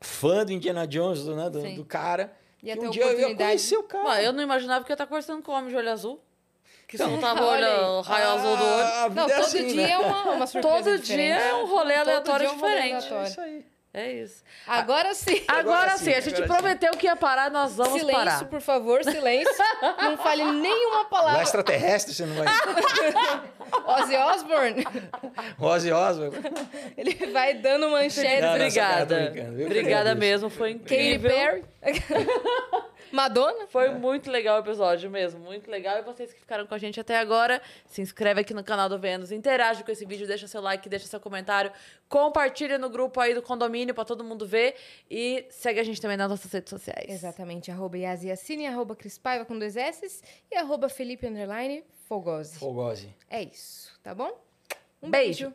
fã 0.00 0.44
do 0.44 0.52
Indiana 0.52 0.86
Jones, 0.86 1.24
do, 1.24 1.34
né, 1.34 1.48
do, 1.48 1.74
do 1.74 1.84
cara, 1.84 2.36
que 2.58 2.66
ter 2.66 2.78
um 2.78 2.90
dia 2.90 3.04
eu 3.06 3.18
ia 3.30 3.34
conhecer 3.36 3.76
o 3.76 3.82
cara. 3.82 4.04
Mano, 4.04 4.20
eu 4.22 4.32
não 4.32 4.42
imaginava 4.42 4.84
que 4.84 4.90
eu 4.90 4.94
ia 4.94 4.96
estar 4.96 5.06
conversando 5.06 5.42
com 5.42 5.52
um 5.52 5.54
homem 5.54 5.70
de 5.70 5.76
olho 5.76 5.90
azul. 5.90 6.20
Que 6.86 6.96
Então, 6.96 7.10
soltava 7.10 7.42
o 7.42 7.46
olha 7.46 7.66
aí. 7.66 7.72
olho, 7.78 7.86
o 7.92 8.00
raio 8.02 8.28
azul 8.30 8.56
do 8.56 8.64
olho. 8.64 8.84
Ah, 8.84 9.04
a 9.04 9.08
Não, 9.10 9.24
é 9.24 9.34
todo 9.34 9.44
assim, 9.44 9.66
dia 9.66 9.86
né? 9.86 9.90
é 9.92 9.98
uma, 9.98 10.22
uma 10.32 10.46
surpresa 10.46 10.76
Todo 10.76 10.98
diferente. 10.98 11.34
dia 11.34 11.34
é 11.48 11.54
um 11.54 11.66
rolê 11.66 11.94
aleatório 11.94 12.46
dia 12.46 12.48
é 12.48 12.56
um 12.56 12.60
rolê 12.60 12.74
diferente. 12.74 12.94
aleatório. 13.12 13.24
É 13.26 13.30
isso 13.30 13.40
aí. 13.40 13.64
É 13.96 14.10
isso. 14.12 14.42
Agora 14.66 15.14
sim. 15.14 15.40
Agora, 15.46 15.60
Agora 15.82 15.98
sim, 15.98 16.04
sim, 16.06 16.14
a 16.14 16.20
gente 16.20 16.34
agora 16.42 16.48
sim. 16.48 16.52
prometeu 16.62 16.90
que 16.96 17.06
ia 17.06 17.14
parar, 17.14 17.48
nós 17.48 17.76
vamos 17.76 17.92
silêncio, 18.00 18.12
parar. 18.24 18.44
por 18.46 18.60
favor, 18.60 19.04
silêncio. 19.04 19.54
Não 20.02 20.16
fale 20.18 20.44
nenhuma 20.44 21.02
O 21.02 21.04
palavra. 21.04 21.42
extraterrestre, 21.42 22.12
você 22.12 22.26
não 22.26 22.34
vai. 22.34 22.46
Ozzy 23.86 24.16
Osbourne, 24.16 24.84
Ozzy 25.60 25.92
Osbourne. 25.92 26.36
ele 26.96 27.14
vai 27.32 27.54
dando. 27.54 27.82
Não, 27.82 27.90
não, 27.90 27.96
Obrigada. 28.54 29.30
brincando, 29.30 29.62
Obrigada 29.64 30.14
mesmo, 30.16 30.50
foi 30.50 30.74
Katy 30.74 30.82
incrível. 30.84 31.30
Perry. 31.30 31.64
Madonna. 33.12 33.66
Foi 33.68 33.90
muito 33.90 34.30
legal 34.30 34.56
o 34.58 34.60
episódio 34.60 35.10
mesmo, 35.10 35.40
muito 35.40 35.70
legal. 35.70 35.98
E 35.98 36.02
vocês 36.02 36.32
que 36.32 36.40
ficaram 36.40 36.66
com 36.66 36.74
a 36.74 36.78
gente 36.78 37.00
até 37.00 37.18
agora, 37.18 37.60
se 37.86 38.02
inscreve 38.02 38.40
aqui 38.40 38.54
no 38.54 38.64
canal 38.64 38.88
do 38.88 38.98
Vênus, 38.98 39.30
interage 39.30 39.84
com 39.84 39.90
esse 39.90 40.04
vídeo, 40.04 40.26
deixa 40.26 40.46
seu 40.46 40.60
like, 40.60 40.88
deixa 40.88 41.06
seu 41.06 41.20
comentário, 41.20 41.70
compartilha 42.08 42.78
no 42.78 42.88
grupo 42.88 43.20
aí 43.20 43.34
do 43.34 43.42
condomínio 43.42 43.94
pra 43.94 44.04
todo 44.04 44.22
mundo 44.24 44.46
ver 44.46 44.74
e 45.10 45.46
segue 45.50 45.80
a 45.80 45.84
gente 45.84 46.00
também 46.00 46.16
nas 46.16 46.28
nossas 46.28 46.50
redes 46.52 46.70
sociais. 46.70 47.08
Exatamente, 47.08 47.70
arroba 47.70 47.98
Yasiacine, 47.98 48.66
arroba 48.66 48.94
Crispaiva 48.96 49.44
com 49.44 49.58
dois 49.58 49.76
S 49.76 50.22
e 50.50 50.56
arroba 50.56 50.88
Felipe 50.88 51.26
Underline 51.26 51.84
Fogosi. 52.08 52.58
Fogose. 52.58 53.14
É 53.30 53.42
isso, 53.42 53.92
tá 54.02 54.14
bom? 54.14 54.30
Um 55.02 55.10
Beijo. 55.10 55.44
beijo. 55.50 55.54